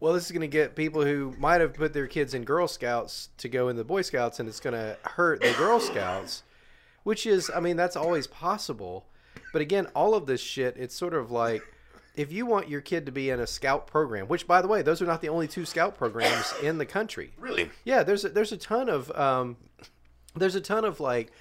"Well, 0.00 0.14
this 0.14 0.26
is 0.26 0.32
going 0.32 0.40
to 0.40 0.48
get 0.48 0.74
people 0.74 1.04
who 1.04 1.34
might 1.38 1.60
have 1.60 1.74
put 1.74 1.92
their 1.92 2.08
kids 2.08 2.34
in 2.34 2.44
Girl 2.44 2.66
Scouts 2.66 3.28
to 3.38 3.48
go 3.48 3.68
in 3.68 3.76
the 3.76 3.84
Boy 3.84 4.02
Scouts, 4.02 4.40
and 4.40 4.48
it's 4.48 4.60
going 4.60 4.74
to 4.74 4.96
hurt 5.02 5.40
the 5.40 5.52
Girl 5.52 5.78
Scouts," 5.78 6.42
which 7.04 7.24
is, 7.24 7.50
I 7.54 7.60
mean, 7.60 7.76
that's 7.76 7.96
always 7.96 8.26
possible. 8.26 9.06
But 9.52 9.62
again, 9.62 9.86
all 9.94 10.14
of 10.14 10.26
this 10.26 10.40
shit, 10.40 10.76
it's 10.76 10.94
sort 10.94 11.14
of 11.14 11.30
like 11.30 11.62
if 12.14 12.30
you 12.32 12.44
want 12.46 12.68
your 12.68 12.80
kid 12.80 13.06
to 13.06 13.12
be 13.12 13.30
in 13.30 13.40
a 13.40 13.46
scout 13.46 13.86
program, 13.86 14.26
which 14.28 14.46
by 14.46 14.60
the 14.62 14.68
way, 14.68 14.82
those 14.82 15.00
are 15.00 15.06
not 15.06 15.20
the 15.22 15.28
only 15.28 15.48
two 15.48 15.64
scout 15.64 15.96
programs 15.96 16.52
in 16.62 16.78
the 16.78 16.86
country. 16.86 17.32
Really? 17.38 17.70
Yeah, 17.84 18.02
there's 18.02 18.24
a, 18.24 18.28
there's 18.28 18.52
a 18.52 18.56
ton 18.56 18.88
of 18.88 19.10
um, 19.18 19.56
there's 20.34 20.54
a 20.54 20.60
ton 20.60 20.84
of 20.84 21.00
like 21.00 21.32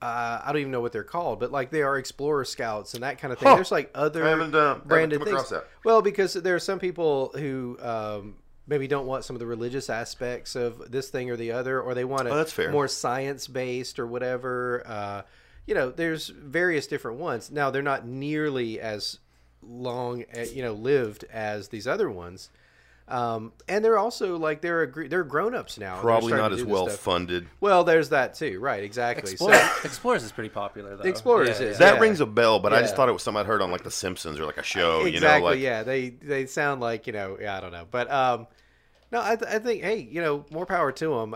uh, 0.00 0.40
I 0.44 0.48
don't 0.48 0.60
even 0.60 0.72
know 0.72 0.80
what 0.80 0.92
they're 0.92 1.04
called, 1.04 1.38
but 1.38 1.52
like 1.52 1.70
they 1.70 1.82
are 1.82 1.96
explorer 1.96 2.44
scouts 2.44 2.94
and 2.94 3.04
that 3.04 3.18
kind 3.18 3.32
of 3.32 3.38
thing. 3.38 3.48
Huh. 3.48 3.54
There's 3.54 3.70
like 3.70 3.90
other 3.94 4.24
uh, 4.26 4.78
branded 4.84 5.22
things. 5.22 5.52
Well, 5.84 6.02
because 6.02 6.34
there 6.34 6.56
are 6.56 6.60
some 6.60 6.80
people 6.80 7.32
who 7.36 7.78
um, 7.80 8.34
maybe 8.66 8.88
don't 8.88 9.06
want 9.06 9.24
some 9.24 9.36
of 9.36 9.40
the 9.40 9.46
religious 9.46 9.88
aspects 9.88 10.56
of 10.56 10.90
this 10.90 11.08
thing 11.08 11.30
or 11.30 11.36
the 11.36 11.52
other, 11.52 11.80
or 11.80 11.94
they 11.94 12.04
want 12.04 12.26
it 12.26 12.32
Oh, 12.32 12.36
that's 12.36 12.52
fair. 12.52 12.72
more 12.72 12.88
science 12.88 13.46
based 13.46 14.00
or 14.00 14.06
whatever. 14.08 14.82
Uh, 14.86 15.22
you 15.66 15.74
know, 15.74 15.90
there's 15.90 16.28
various 16.28 16.86
different 16.86 17.18
ones. 17.18 17.50
Now 17.50 17.70
they're 17.70 17.82
not 17.82 18.06
nearly 18.06 18.80
as 18.80 19.18
long, 19.62 20.24
uh, 20.36 20.40
you 20.40 20.62
know, 20.62 20.72
lived 20.72 21.24
as 21.32 21.68
these 21.68 21.86
other 21.86 22.10
ones. 22.10 22.50
Um, 23.08 23.52
and 23.68 23.84
they're 23.84 23.98
also 23.98 24.38
like 24.38 24.60
they're 24.62 24.84
a, 24.84 25.08
they're 25.08 25.24
grown 25.24 25.54
ups 25.54 25.76
now. 25.76 26.00
Probably 26.00 26.32
not 26.32 26.52
as 26.52 26.64
well 26.64 26.88
stuff. 26.88 27.00
funded. 27.00 27.46
Well, 27.60 27.84
there's 27.84 28.08
that 28.10 28.34
too, 28.34 28.58
right? 28.60 28.82
Exactly. 28.82 29.32
Explorers, 29.32 29.60
So 29.60 29.80
Explorers 29.84 30.22
is 30.22 30.32
pretty 30.32 30.48
popular 30.50 30.96
though. 30.96 31.02
Explorers 31.08 31.60
is, 31.60 31.78
That 31.78 31.94
Yeah. 31.94 32.00
rings 32.00 32.20
a 32.20 32.26
bell, 32.26 32.58
but 32.60 32.72
I 32.72 32.80
just 32.80 32.94
thought 32.96 33.08
it 33.08 33.12
was 33.12 33.22
something 33.22 33.40
I'd 33.40 33.46
heard 33.46 33.60
on 33.60 33.70
like 33.70 33.82
The 33.82 33.90
Simpsons 33.90 34.38
or 34.40 34.46
like 34.46 34.56
a 34.56 34.62
show. 34.62 35.04
exactly, 35.04 35.12
You 35.14 35.20
know, 35.20 35.44
like 35.44 35.58
yeah. 35.60 35.82
They 35.82 36.10
they 36.10 36.46
sound 36.46 36.80
like 36.80 37.06
you 37.06 37.12
know, 37.12 37.36
yeah, 37.40 37.56
I 37.56 37.60
don't 37.60 37.72
know, 37.72 37.86
but 37.90 38.10
um, 38.10 38.46
no, 39.10 39.20
I, 39.20 39.36
th- 39.36 39.50
I 39.50 39.58
think 39.58 39.82
hey, 39.82 39.98
you 39.98 40.22
know, 40.22 40.46
more 40.50 40.64
power 40.64 40.90
to 40.92 41.08
them. 41.08 41.34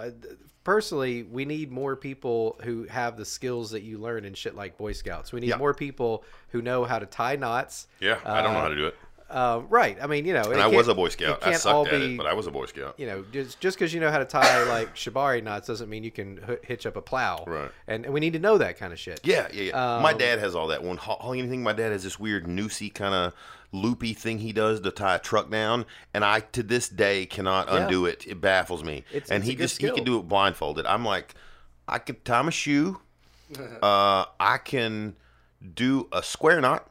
Personally, 0.67 1.23
we 1.23 1.45
need 1.45 1.71
more 1.71 1.95
people 1.95 2.59
who 2.65 2.87
have 2.91 3.17
the 3.17 3.25
skills 3.25 3.71
that 3.71 3.85
you 3.85 3.99
learn 3.99 4.25
in 4.25 4.35
shit 4.35 4.57
like 4.57 4.77
Boy 4.77 4.91
Scouts. 4.95 5.33
We 5.33 5.39
need 5.39 5.51
Yeah. 5.51 5.59
more 5.59 5.73
people 5.73 6.25
who 6.49 6.61
know 6.61 6.85
how 6.85 6.99
to 6.99 7.07
tie 7.07 7.37
knots. 7.37 7.87
yeah. 8.01 8.19
I 8.25 8.43
don't 8.43 8.53
know 8.53 8.59
Uh, 8.59 8.63
how 8.63 8.69
to 8.71 8.75
do 8.75 8.87
it. 8.89 8.97
Uh, 9.31 9.61
right. 9.69 9.97
I 10.03 10.09
mean, 10.09 10.25
you 10.25 10.33
know, 10.35 10.51
And 10.51 10.61
I 10.61 10.67
was 10.67 10.89
a 10.89 10.95
Boy 10.95 11.09
Scout. 11.11 11.47
I 11.47 11.53
sucked 11.53 11.93
at 11.93 12.01
be, 12.01 12.15
it, 12.15 12.17
but 12.17 12.27
I 12.27 12.33
was 12.35 12.49
a 12.49 12.51
Boy 12.51 12.67
Scout. 12.67 12.95
you 12.99 13.07
know, 13.07 13.25
just 13.31 13.61
just 13.61 13.79
because 13.79 13.95
you 13.95 14.01
know 14.01 14.11
how 14.11 14.19
to 14.19 14.25
tie 14.25 14.65
like 14.65 14.97
shibari 14.97 15.41
knots 15.41 15.69
doesn't 15.69 15.89
mean 15.89 16.03
you 16.03 16.11
can 16.11 16.41
h- 16.49 16.59
hitch 16.63 16.85
up 16.85 16.97
a 16.97 17.01
plow. 17.01 17.45
Right. 17.47 17.71
And, 17.87 18.05
and 18.05 18.13
we 18.13 18.19
need 18.19 18.33
to 18.33 18.41
know 18.41 18.59
that 18.59 18.77
kind 18.77 18.93
of 18.93 18.99
shit. 18.99 19.21
Yeah, 19.23 19.47
yeah, 19.53 19.63
yeah. 19.63 20.01
my 20.03 20.13
Um, 20.13 20.19
dad 20.19 20.41
has 20.41 20.57
all 20.57 20.67
that. 20.69 20.83
One 20.83 20.97
hauling 20.97 21.39
anything, 21.39 21.63
my 21.63 21.75
dad 21.75 21.93
has 21.93 22.03
this 22.03 22.19
weird 22.19 22.47
noosey 22.47 22.93
kind 22.93 23.15
of 23.15 23.33
loopy 23.77 24.15
thing 24.15 24.39
he 24.39 24.53
does 24.53 24.81
to 24.81 24.91
tie 24.91 25.17
a 25.17 25.19
truck 25.19 25.51
down, 25.51 25.85
and 26.15 26.25
I 26.25 26.41
to 26.41 26.63
this 26.63 26.89
day 26.89 27.27
cannot 27.27 27.69
Yeah. 27.69 27.77
undo 27.85 28.07
it. 28.07 28.27
It 28.27 28.41
baffles 28.41 28.83
me. 28.83 29.05
It's- 29.13 29.31
and 29.31 29.43
it's 29.43 29.49
he 29.51 29.57
just 29.57 29.81
he 29.81 29.91
can 29.91 30.05
do 30.05 30.19
it 30.19 30.23
blindfolded. 30.29 30.87
I'm 30.87 31.05
like, 31.05 31.35
I 31.89 31.99
could 31.99 32.25
tie 32.25 32.43
my 32.43 32.51
shoe. 32.51 33.01
uh, 33.83 34.25
I 34.41 34.59
can 34.65 35.17
do 35.75 36.09
a 36.13 36.23
square 36.23 36.61
knot 36.61 36.89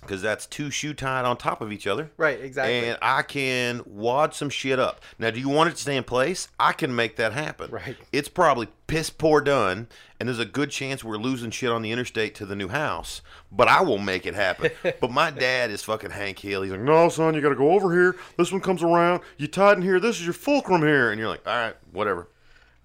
because 0.00 0.22
that's 0.22 0.46
two 0.46 0.70
shoe 0.70 0.94
tied 0.94 1.24
on 1.24 1.36
top 1.36 1.60
of 1.60 1.72
each 1.72 1.86
other. 1.86 2.10
Right, 2.16 2.40
exactly. 2.40 2.88
And 2.88 2.98
I 3.02 3.22
can 3.22 3.82
wad 3.84 4.34
some 4.34 4.50
shit 4.50 4.78
up. 4.78 5.00
Now, 5.18 5.30
do 5.30 5.40
you 5.40 5.48
want 5.48 5.70
it 5.70 5.72
to 5.72 5.82
stay 5.82 5.96
in 5.96 6.04
place? 6.04 6.48
I 6.58 6.72
can 6.72 6.94
make 6.94 7.16
that 7.16 7.32
happen. 7.32 7.70
Right. 7.70 7.96
It's 8.12 8.28
probably 8.28 8.68
piss 8.86 9.10
poor 9.10 9.40
done, 9.40 9.88
and 10.18 10.28
there's 10.28 10.38
a 10.38 10.44
good 10.44 10.70
chance 10.70 11.02
we're 11.02 11.16
losing 11.16 11.50
shit 11.50 11.70
on 11.70 11.82
the 11.82 11.90
interstate 11.90 12.34
to 12.36 12.46
the 12.46 12.56
new 12.56 12.68
house. 12.68 13.22
But 13.50 13.68
I 13.68 13.82
will 13.82 13.98
make 13.98 14.26
it 14.26 14.34
happen. 14.34 14.70
but 15.00 15.10
my 15.10 15.30
dad 15.30 15.70
is 15.70 15.82
fucking 15.82 16.10
Hank 16.10 16.38
Hill. 16.38 16.62
He's 16.62 16.72
like, 16.72 16.80
no, 16.80 17.08
son, 17.08 17.34
you 17.34 17.40
got 17.40 17.50
to 17.50 17.54
go 17.54 17.72
over 17.72 17.92
here. 17.92 18.16
This 18.36 18.52
one 18.52 18.60
comes 18.60 18.82
around. 18.82 19.22
You 19.36 19.46
tied 19.46 19.76
in 19.78 19.82
here. 19.82 20.00
This 20.00 20.20
is 20.20 20.24
your 20.24 20.34
fulcrum 20.34 20.82
here. 20.82 21.10
And 21.10 21.18
you're 21.18 21.28
like, 21.28 21.46
all 21.46 21.56
right, 21.56 21.76
whatever. 21.92 22.28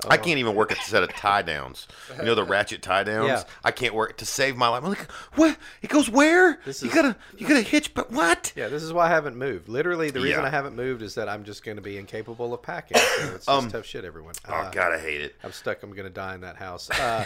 I 0.10 0.18
can't 0.18 0.40
even 0.40 0.56
work 0.56 0.72
a 0.72 0.76
set 0.76 1.04
of 1.04 1.10
tie 1.10 1.42
downs. 1.42 1.88
You 2.18 2.24
know 2.26 2.36
the 2.36 2.44
ratchet 2.44 2.82
tie 2.82 3.04
downs. 3.04 3.28
Yeah. 3.28 3.44
I 3.64 3.72
can't 3.72 3.94
work 3.94 4.18
to 4.18 4.26
save 4.26 4.56
my 4.58 4.68
life. 4.68 4.84
I'm 4.84 4.90
like, 4.90 5.12
what? 5.36 5.58
It 5.82 5.90
goes 5.90 6.10
where? 6.10 6.60
This 6.66 6.82
you 6.82 6.90
is- 6.90 6.96
gotta, 6.96 7.16
you 7.38 7.48
gotta 7.48 7.62
hitch, 7.62 7.94
but 7.94 8.12
what? 8.12 8.52
Yeah, 8.56 8.68
this 8.68 8.84
is 8.84 8.92
why 8.94 9.06
I 9.06 9.10
haven't 9.10 9.36
moved. 9.38 9.68
Literally, 9.70 10.10
the 10.12 10.20
reason 10.20 10.42
Yeah. 10.42 10.48
I 10.48 10.50
haven't 10.50 10.76
moved 10.76 11.02
is 11.02 11.16
that 11.16 11.30
I'm 11.30 11.44
just 11.44 11.64
going 11.64 11.78
to 11.78 11.82
be 11.82 11.98
incapable 11.98 12.54
of 12.54 12.62
packing. 12.62 12.98
So 12.98 13.24
it's 13.26 13.34
just 13.46 13.50
Um, 13.50 13.70
tough 13.70 13.86
shit, 13.86 14.04
everyone. 14.06 14.34
Oh 14.48 14.54
Uh, 14.54 14.70
God, 14.72 14.94
I 14.94 15.00
hate 15.00 15.22
it. 15.22 15.36
I'm 15.44 15.52
stuck. 15.52 15.84
I'm 15.84 15.92
going 15.92 16.04
to 16.08 16.10
die 16.14 16.36
in 16.36 16.42
that 16.42 16.58
house. 16.58 16.90
Uh, 16.90 17.24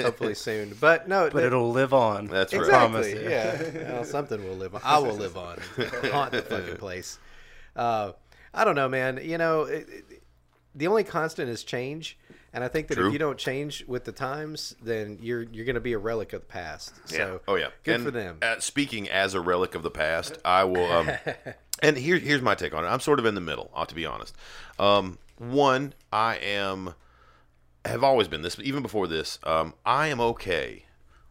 hopefully 0.00 0.34
soon. 0.34 0.76
But 0.80 1.08
no, 1.08 1.24
But 1.24 1.34
that- 1.34 1.46
it'll 1.46 1.70
live 1.70 1.92
on. 1.94 2.26
That's 2.26 2.52
right. 2.54 2.68
Promise 2.68 3.06
Exactly. 3.06 3.24
you. 3.24 3.30
Yeah. 3.86 3.88
Well, 3.98 4.04
something 4.04 4.42
will 4.46 4.56
live 4.56 4.74
on. 4.74 4.80
I 4.84 4.98
will 4.98 5.14
live 5.14 5.36
on. 5.36 5.58
Haunt 6.12 6.32
the 6.32 6.42
fucking 6.42 6.76
place. 6.76 7.18
Uh, 7.74 8.12
I 8.54 8.64
don't 8.64 8.74
know, 8.74 8.88
man. 8.88 9.18
You 9.22 9.38
know, 9.38 9.62
it, 9.62 9.86
it, 9.88 10.17
the 10.78 10.86
only 10.86 11.04
constant 11.04 11.50
is 11.50 11.64
change, 11.64 12.16
and 12.52 12.64
I 12.64 12.68
think 12.68 12.88
that 12.88 12.94
True. 12.94 13.08
if 13.08 13.12
you 13.12 13.18
don't 13.18 13.36
change 13.36 13.84
with 13.86 14.04
the 14.04 14.12
times, 14.12 14.74
then 14.80 15.18
you're 15.20 15.42
you're 15.42 15.64
going 15.64 15.74
to 15.74 15.80
be 15.80 15.92
a 15.92 15.98
relic 15.98 16.32
of 16.32 16.42
the 16.42 16.46
past. 16.46 16.94
So, 17.06 17.16
yeah. 17.16 17.38
Oh 17.46 17.56
yeah. 17.56 17.68
Good 17.82 17.96
And, 17.96 18.04
for 18.04 18.10
them. 18.10 18.38
Uh, 18.40 18.60
speaking 18.60 19.08
as 19.08 19.34
a 19.34 19.40
relic 19.40 19.74
of 19.74 19.82
the 19.82 19.90
past, 19.90 20.38
I 20.44 20.64
will. 20.64 20.90
Um, 20.90 21.10
and 21.82 21.96
here, 21.96 22.18
here's 22.18 22.42
my 22.42 22.54
take 22.54 22.72
on 22.74 22.84
it. 22.84 22.88
I'm 22.88 23.00
sort 23.00 23.18
of 23.18 23.26
in 23.26 23.34
the 23.34 23.40
middle, 23.40 23.70
uh, 23.74 23.84
to 23.84 23.94
be 23.94 24.06
honest. 24.06 24.34
Um, 24.78 25.18
one, 25.36 25.94
I 26.12 26.36
am, 26.36 26.94
have 27.84 28.02
always 28.02 28.28
been 28.28 28.42
this, 28.42 28.58
even 28.62 28.82
before 28.82 29.06
this. 29.06 29.38
Um, 29.44 29.74
I 29.84 30.08
am 30.08 30.20
okay 30.20 30.84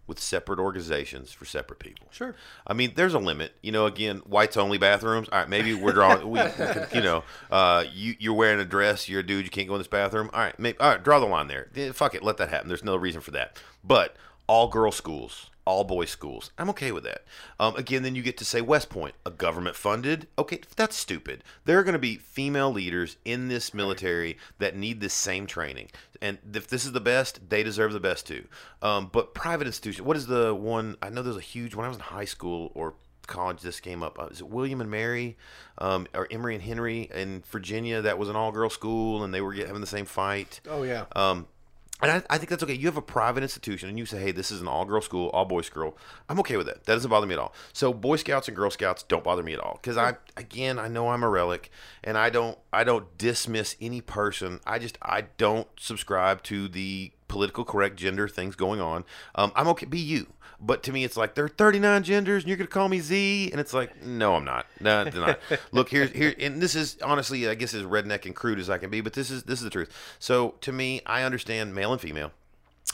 with 0.08 0.20
separate 0.20 0.58
organizations 0.58 1.32
for 1.34 1.46
separate 1.46 1.80
people. 1.80 2.08
Sure. 2.12 2.34
I 2.66 2.74
mean, 2.74 2.94
there's 2.96 3.14
a 3.14 3.20
limit. 3.20 3.54
You 3.62 3.74
know, 3.74 3.86
again, 3.86 4.20
whites 4.26 4.58
only 4.58 4.78
bathrooms. 4.78 5.28
All 5.30 5.40
right, 5.40 5.50
maybe 5.50 5.74
we're 5.74 5.92
drawing. 5.92 6.30
we, 6.30 6.40
you 6.94 7.02
know, 7.02 7.24
uh, 7.52 7.84
you 7.94 8.16
you're 8.20 8.34
wearing 8.34 8.60
a 8.60 8.66
dress. 8.66 9.10
You're 9.10 9.20
a 9.20 9.26
dude. 9.26 9.46
You 9.46 9.52
can't 9.52 9.68
go 9.68 9.76
in 9.76 9.80
this 9.80 9.88
bathroom. 9.88 10.30
All 10.34 10.40
right, 10.40 10.58
maybe, 10.58 10.80
all 10.80 10.90
right. 10.90 11.04
Draw 11.04 11.20
the 11.20 11.26
line 11.26 11.48
there. 11.48 11.68
Fuck 11.94 12.16
it. 12.16 12.24
Let 12.24 12.38
that 12.38 12.50
happen. 12.50 12.70
There's 12.70 12.84
no 12.84 12.96
reason 12.96 13.22
for 13.22 13.32
that. 13.32 13.62
But 13.84 14.16
all 14.48 14.70
girl 14.70 14.92
schools, 14.92 15.50
all 15.68 15.84
boys 15.84 16.10
schools. 16.10 16.52
I'm 16.58 16.70
okay 16.70 16.94
with 16.94 17.04
that. 17.04 17.24
Um, 17.60 17.76
again, 17.76 18.02
then 18.02 18.16
you 18.16 18.24
get 18.24 18.38
to 18.38 18.46
say 18.46 18.62
West 18.62 18.90
Point, 18.90 19.16
a 19.26 19.30
government 19.30 19.76
funded. 19.76 20.28
Okay, 20.40 20.62
that's 20.78 20.96
stupid. 20.96 21.44
There 21.66 21.78
are 21.78 21.84
going 21.84 21.94
to 21.94 22.00
be 22.00 22.16
female 22.16 22.72
leaders 22.72 23.18
in 23.26 23.50
this 23.50 23.74
military 23.74 24.38
that 24.60 24.78
need 24.78 25.02
this 25.02 25.14
same 25.14 25.46
training, 25.46 25.90
and 26.22 26.38
if 26.54 26.68
this 26.68 26.86
is 26.86 26.94
the 26.94 27.02
best, 27.02 27.50
they 27.50 27.64
deserve 27.64 27.92
the 27.92 28.00
best 28.00 28.26
too. 28.26 28.46
Um, 28.82 29.10
but 29.12 29.34
private 29.34 29.68
institution. 29.68 30.06
What 30.06 30.16
is 30.16 30.28
the 30.28 30.56
one? 30.56 30.96
I 31.02 31.10
know 31.10 31.22
there's 31.22 31.36
a 31.36 31.42
huge. 31.42 31.76
When 31.76 31.86
I 31.86 31.90
was 31.90 31.98
in 31.98 32.04
high 32.04 32.26
school 32.26 32.72
or 32.74 32.94
college, 33.28 33.62
this 33.62 33.82
came 33.82 34.02
up. 34.02 34.18
Uh, 34.18 34.28
is 34.28 34.40
it 34.40 34.48
William 34.48 34.80
and 34.80 34.90
Mary, 34.90 35.38
um, 35.80 36.08
or 36.14 36.28
Emory 36.32 36.56
and 36.56 36.64
Henry 36.64 37.10
in 37.14 37.44
Virginia? 37.52 38.02
That 38.02 38.18
was 38.18 38.30
an 38.30 38.38
all 38.38 38.54
girl 38.54 38.70
school, 38.70 39.24
and 39.24 39.34
they 39.34 39.42
were 39.42 39.54
having 39.54 39.82
the 39.82 39.88
same 39.88 40.06
fight. 40.06 40.62
Oh 40.70 40.84
yeah. 40.84 41.06
Um, 41.14 41.48
and 42.02 42.12
I, 42.12 42.24
I 42.30 42.38
think 42.38 42.50
that's 42.50 42.64
okay. 42.64 42.74
You 42.74 42.88
have 42.88 42.98
a 42.98 43.02
private 43.02 43.44
institution, 43.44 43.90
and 43.90 43.98
you 43.98 44.06
say, 44.06 44.20
"Hey, 44.20 44.32
this 44.32 44.52
is 44.52 44.62
an 44.62 44.68
all-girl 44.68 45.02
school, 45.02 45.30
all 45.30 45.46
boys 45.46 45.66
school." 45.66 45.98
I'm 46.30 46.40
okay 46.42 46.58
with 46.58 46.68
that. 46.68 46.84
That 46.86 46.94
doesn't 46.94 47.10
bother 47.10 47.26
me 47.26 47.34
at 47.34 47.40
all. 47.40 47.54
So 47.74 47.94
Boy 47.94 48.18
Scouts 48.18 48.48
and 48.48 48.56
Girl 48.56 48.70
Scouts 48.70 49.04
don't 49.04 49.24
bother 49.24 49.44
me 49.44 49.54
at 49.54 49.60
all 49.60 49.80
because 49.82 49.98
I, 49.98 50.16
again, 50.36 50.78
I 50.78 50.88
know 50.88 51.10
I'm 51.10 51.24
a 51.24 51.30
relic, 51.30 51.72
and 52.04 52.18
I 52.18 52.30
don't, 52.30 52.58
I 52.72 52.84
don't 52.84 53.18
dismiss 53.18 53.76
any 53.82 54.02
person. 54.02 54.60
I 54.66 54.80
just, 54.80 54.98
I 55.02 55.22
don't 55.38 55.68
subscribe 55.80 56.44
to 56.44 56.68
the 56.68 57.12
political 57.28 57.66
correct 57.66 57.98
gender 57.98 58.28
things 58.28 58.56
going 58.56 58.80
on. 58.80 59.04
Um, 59.36 59.52
I'm 59.56 59.68
okay. 59.70 59.86
Be 59.86 60.00
you. 60.00 60.28
But 60.60 60.82
to 60.84 60.92
me, 60.92 61.04
it's 61.04 61.16
like 61.16 61.36
there 61.36 61.46
are 61.46 61.50
39 61.50 62.04
genders, 62.04 62.44
and 62.44 62.50
you're 62.50 62.58
gonna 62.58 62.68
call 62.68 62.90
me 62.90 63.00
Z, 63.00 63.50
and 63.52 63.62
it's 63.62 63.74
like, 63.74 64.04
no, 64.04 64.36
I'm 64.36 64.46
not. 64.46 64.66
No, 64.80 65.02
I'm 65.02 65.14
not. 65.14 65.40
Look, 65.72 65.90
here's 65.90 66.12
here, 66.12 66.34
and 66.40 66.62
this 66.62 66.74
is 66.74 66.98
honestly, 67.04 67.48
I 67.48 67.56
guess, 67.56 67.74
as 67.74 67.84
redneck 67.84 68.26
and 68.26 68.36
crude 68.36 68.60
as 68.60 68.70
I 68.70 68.78
can 68.78 68.90
be, 68.90 69.02
but 69.02 69.14
this 69.14 69.30
is 69.30 69.44
this 69.44 69.60
is 69.60 69.64
the 69.64 69.70
truth. 69.70 69.92
So 70.20 70.56
to 70.62 70.72
me, 70.72 71.02
I 71.06 71.24
understand 71.24 71.76
male 71.76 71.92
and 71.92 72.02
female. 72.02 72.32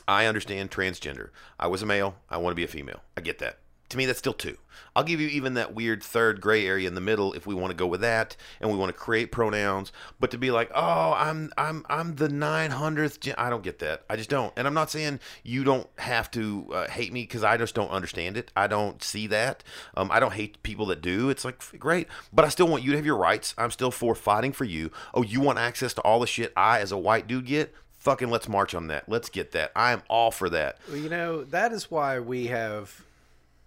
I 0.07 0.25
understand 0.25 0.71
transgender. 0.71 1.29
I 1.59 1.67
was 1.67 1.81
a 1.81 1.85
male. 1.85 2.15
I 2.29 2.37
want 2.37 2.51
to 2.51 2.55
be 2.55 2.65
a 2.65 2.67
female. 2.67 3.01
I 3.15 3.21
get 3.21 3.39
that. 3.39 3.59
To 3.93 3.97
me, 3.97 4.07
that's 4.07 4.17
still 4.17 4.33
two. 4.33 4.57
I'll 4.95 5.03
give 5.03 5.21
you 5.21 5.27
even 5.27 5.53
that 5.53 5.75
weird 5.75 6.01
third 6.01 6.41
gray 6.41 6.65
area 6.65 6.87
in 6.87 6.95
the 6.95 6.99
middle 6.99 7.33
if 7.33 7.45
we 7.45 7.53
want 7.53 7.69
to 7.69 7.77
go 7.77 7.85
with 7.85 8.01
that, 8.01 8.35
and 8.59 8.71
we 8.71 8.75
want 8.75 8.89
to 8.89 8.99
create 8.99 9.31
pronouns. 9.31 9.91
But 10.19 10.31
to 10.31 10.39
be 10.39 10.49
like, 10.49 10.71
oh, 10.73 11.13
I'm 11.15 11.51
I'm 11.59 11.85
I'm 11.89 12.15
the 12.15 12.27
nine 12.27 12.71
hundredth. 12.71 13.19
Gen-, 13.19 13.35
I 13.37 13.51
don't 13.51 13.61
get 13.61 13.77
that. 13.79 14.01
I 14.09 14.15
just 14.15 14.31
don't. 14.31 14.51
And 14.57 14.65
I'm 14.65 14.73
not 14.73 14.89
saying 14.89 15.19
you 15.43 15.63
don't 15.63 15.87
have 15.99 16.31
to 16.31 16.67
uh, 16.73 16.87
hate 16.89 17.13
me 17.13 17.21
because 17.21 17.43
I 17.43 17.55
just 17.55 17.75
don't 17.75 17.91
understand 17.91 18.35
it. 18.35 18.51
I 18.55 18.65
don't 18.65 19.03
see 19.03 19.27
that. 19.27 19.63
Um, 19.95 20.09
I 20.11 20.19
don't 20.19 20.33
hate 20.33 20.63
people 20.63 20.87
that 20.87 21.03
do. 21.03 21.29
It's 21.29 21.45
like 21.45 21.61
great, 21.77 22.07
but 22.33 22.43
I 22.43 22.49
still 22.49 22.67
want 22.67 22.81
you 22.81 22.89
to 22.93 22.97
have 22.97 23.05
your 23.05 23.17
rights. 23.17 23.53
I'm 23.59 23.69
still 23.69 23.91
for 23.91 24.15
fighting 24.15 24.53
for 24.53 24.65
you. 24.65 24.89
Oh, 25.13 25.21
you 25.21 25.39
want 25.39 25.59
access 25.59 25.93
to 25.93 26.01
all 26.01 26.19
the 26.19 26.25
shit 26.25 26.51
I, 26.57 26.79
as 26.79 26.91
a 26.91 26.97
white 26.97 27.27
dude, 27.27 27.45
get? 27.45 27.75
Fucking 27.99 28.31
let's 28.31 28.49
march 28.49 28.73
on 28.73 28.87
that. 28.87 29.07
Let's 29.07 29.29
get 29.29 29.51
that. 29.51 29.71
I 29.75 29.91
am 29.91 30.01
all 30.09 30.31
for 30.31 30.49
that. 30.49 30.79
Well, 30.87 30.97
you 30.97 31.09
know, 31.09 31.43
that 31.43 31.71
is 31.71 31.91
why 31.91 32.19
we 32.19 32.47
have 32.47 33.05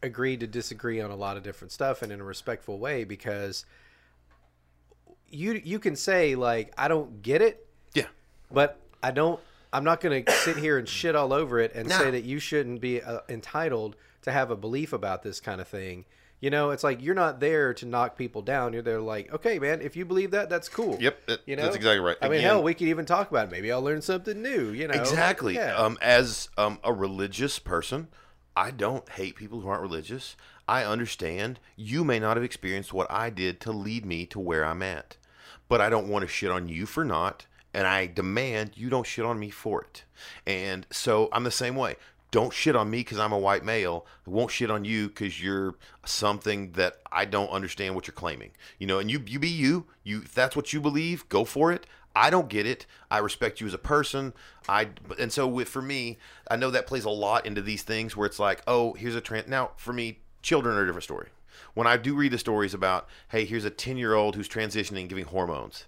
agreed 0.07 0.41
to 0.41 0.47
disagree 0.47 1.01
on 1.01 1.11
a 1.11 1.17
lot 1.17 1.37
of 1.37 1.43
different 1.43 1.73
stuff 1.73 2.01
and 2.03 2.11
in 2.11 2.21
a 2.21 2.25
respectful 2.25 2.79
way 2.79 3.05
because 3.05 3.67
you 5.29 5.61
you 5.65 5.79
can 5.79 5.97
say 5.97 6.35
like 6.35 6.73
I 6.79 6.89
don't 6.89 7.23
get 7.23 7.43
it, 7.43 7.67
Yeah. 7.95 8.07
but 8.51 8.79
I 9.03 9.11
don't 9.11 9.41
I'm 9.73 9.85
not 9.85 10.01
going 10.01 10.25
to 10.25 10.33
sit 10.33 10.57
here 10.57 10.79
and 10.79 10.89
shit 10.89 11.15
all 11.17 11.33
over 11.33 11.59
it 11.59 11.73
and 11.75 11.89
No. 11.89 11.99
say 11.99 12.11
that 12.11 12.25
you 12.25 12.39
shouldn't 12.39 12.81
be 12.81 13.03
uh, 13.03 13.21
entitled 13.29 13.97
to 14.23 14.33
have 14.33 14.51
a 14.51 14.57
belief 14.57 14.93
about 14.93 15.23
this 15.23 15.41
kind 15.41 15.61
of 15.61 15.69
thing. 15.69 16.05
You 16.39 16.51
know, 16.51 16.71
it's 16.71 16.85
like 16.85 17.03
you're 17.03 17.15
not 17.15 17.41
there 17.41 17.73
to 17.75 17.87
knock 17.87 18.17
people 18.19 18.43
down. 18.43 18.75
You're 18.75 18.83
there 18.83 19.01
like, 19.01 19.33
okay, 19.33 19.59
man, 19.59 19.81
if 19.81 19.97
you 19.97 20.05
believe 20.05 20.33
that, 20.33 20.51
that's 20.51 20.69
cool. 20.69 20.99
Yep, 21.01 21.27
that- 21.27 21.41
you 21.47 21.57
know, 21.57 21.63
that's 21.63 21.77
exactly 21.77 22.01
right. 22.01 22.17
I 22.21 22.27
mean, 22.27 22.39
Again- 22.41 22.51
hell, 22.51 22.63
we 22.63 22.75
could 22.75 22.89
even 22.89 23.07
talk 23.07 23.31
about 23.31 23.49
it. 23.49 23.51
Maybe 23.51 23.73
I'll 23.73 23.81
learn 23.83 24.03
something 24.03 24.43
new. 24.43 24.69
You 24.71 24.87
know, 24.87 24.95
Exactly. 24.95 25.55
Yeah. 25.55 25.75
Um, 25.77 25.97
as 26.03 26.51
um, 26.59 26.79
a 26.85 26.93
religious 26.93 27.59
person, 27.59 28.09
I 28.57 28.71
don't 28.71 29.09
hate 29.11 29.37
people 29.37 29.61
who 29.61 29.69
aren't 29.69 29.83
religious. 29.83 30.35
I 30.67 30.85
understand 30.85 31.61
you 31.77 32.03
may 32.05 32.19
not 32.19 32.37
have 32.37 32.45
experienced 32.45 32.93
what 32.93 33.11
I 33.11 33.29
did 33.29 33.61
to 33.61 33.73
lead 33.73 34.07
me 34.07 34.25
to 34.27 34.41
where 34.41 34.65
I'm 34.65 34.83
at, 34.83 35.17
but 35.69 35.81
I 35.81 35.91
don't 35.91 36.09
want 36.09 36.23
to 36.23 36.29
shit 36.29 36.51
on 36.51 36.69
you 36.69 36.87
for 36.87 37.05
not, 37.05 37.47
and 37.75 37.87
I 37.87 38.07
demand 38.07 38.73
you 38.75 38.89
don't 38.89 39.07
shit 39.07 39.27
on 39.27 39.39
me 39.39 39.51
for 39.51 39.83
it. 39.83 40.05
And 40.47 40.87
so 40.91 41.29
I'm 41.33 41.45
the 41.45 41.51
same 41.51 41.77
way. 41.77 41.97
Don't 42.31 42.53
shit 42.53 42.75
on 42.75 42.91
me 42.91 42.99
because 43.01 43.19
I'm 43.19 43.33
a 43.33 43.39
white 43.39 43.65
male. 43.65 44.07
I 44.27 44.31
won't 44.31 44.51
shit 44.51 44.71
on 44.71 44.85
you 44.85 45.09
because 45.09 45.41
you're 45.41 45.75
something 46.05 46.73
that 46.73 46.97
I 47.13 47.25
don't 47.25 47.51
understand 47.51 47.95
what 47.95 48.07
you're 48.07 48.15
claiming. 48.15 48.51
You 48.79 48.87
know, 48.87 48.99
and 48.99 49.11
you 49.11 49.23
you 49.27 49.39
be 49.39 49.49
you. 49.49 49.87
You 50.03 50.23
if 50.23 50.35
that's 50.35 50.57
what 50.57 50.73
you 50.73 50.81
believe, 50.81 51.29
go 51.29 51.45
for 51.45 51.71
it. 51.71 51.87
I 52.17 52.31
don't 52.31 52.49
get 52.49 52.67
it. 52.67 52.87
I 53.11 53.19
respect 53.19 53.61
you 53.61 53.67
as 53.67 53.75
a 53.75 53.79
person. 53.79 54.33
I 54.69 54.89
and 55.19 55.31
so 55.31 55.47
with 55.47 55.69
for 55.69 55.83
me, 55.83 56.19
I 56.51 56.57
know 56.57 56.71
that 56.71 56.87
plays 56.87 57.05
a 57.05 57.11
lot 57.11 57.45
into 57.45 57.61
these 57.61 57.83
things 57.83 58.17
where 58.17 58.27
it's 58.27 58.39
like, 58.39 58.63
oh, 58.67 58.95
here's 58.95 59.15
a 59.15 59.21
trans. 59.21 59.49
Now 59.49 59.73
for 59.77 59.93
me, 59.93 60.21
children 60.41 60.77
are 60.77 60.83
a 60.83 60.87
different 60.87 61.05
story. 61.05 61.29
When 61.75 61.87
I 61.87 61.99
do 61.99 62.15
read 62.15 62.33
the 62.33 62.39
stories 62.39 62.73
about, 62.73 63.07
hey, 63.29 63.45
here's 63.45 63.67
a 63.67 63.71
ten 63.71 63.99
year 63.99 64.15
old 64.15 64.35
who's 64.35 64.49
transitioning, 64.49 65.09
giving 65.09 65.27
hormones. 65.27 65.85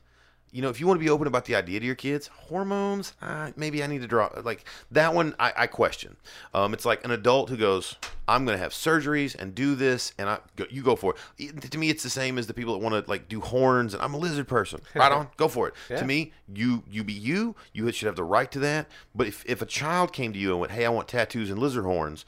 You 0.51 0.63
know, 0.63 0.71
if 0.71 0.81
you 0.81 0.87
want 0.87 0.99
to 0.99 1.05
be 1.05 1.11
open 1.11 1.27
about 1.27 1.45
the 1.45 1.55
idea 1.57 1.79
to 1.79 1.85
your 1.87 1.95
kids, 1.95 2.29
hormones, 2.29 3.13
uh, 3.21 3.51
maybe 3.57 3.83
I 3.85 3.87
need 3.87 4.01
to 4.01 4.07
draw 4.07 4.31
like 4.43 4.65
that 4.91 5.13
one. 5.15 5.35
I, 5.39 5.53
I 5.57 5.67
question. 5.67 6.17
Um, 6.55 6.73
it's 6.73 6.85
like 6.87 7.05
an 7.05 7.11
adult 7.11 7.51
who 7.51 7.57
goes, 7.59 7.97
"I'm 8.27 8.45
going 8.47 8.57
to 8.57 8.63
have 8.63 8.73
surgeries 8.73 9.35
and 9.39 9.55
do 9.55 9.75
this," 9.75 10.13
and 10.19 10.29
I 10.31 10.39
go, 10.57 10.65
you 10.71 10.83
go 10.83 10.97
for 10.97 11.15
it. 11.39 11.55
It- 11.57 11.71
To 11.71 11.79
me, 11.79 11.91
it's 11.91 12.03
the 12.03 12.11
same 12.11 12.39
as 12.39 12.47
the 12.47 12.55
people 12.55 12.73
that 12.73 12.83
want 12.83 12.95
to 13.05 13.11
like 13.11 13.29
do 13.29 13.41
horns, 13.41 13.93
and 13.95 14.03
I'm 14.03 14.15
a 14.15 14.19
lizard 14.19 14.49
person. 14.49 14.81
Right 14.95 15.13
on, 15.13 15.29
go 15.37 15.49
for 15.49 15.69
it. 15.69 15.75
Yeah. 15.91 15.99
To 16.01 16.05
me, 16.07 16.33
you 16.53 16.83
you 16.91 17.05
be 17.05 17.13
you. 17.13 17.55
You 17.75 17.91
should 17.93 18.07
have 18.07 18.17
the 18.17 18.25
right 18.25 18.51
to 18.53 18.59
that. 18.61 18.87
But 19.15 19.27
if 19.27 19.45
if 19.47 19.61
a 19.63 19.67
child 19.67 20.13
came 20.13 20.33
to 20.33 20.39
you 20.39 20.51
and 20.53 20.61
went, 20.61 20.73
"Hey, 20.73 20.87
I 20.87 20.89
want 20.89 21.09
tattoos 21.09 21.51
and 21.51 21.59
lizard 21.59 21.85
horns," 21.85 22.25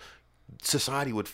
society 0.62 1.12
would 1.12 1.28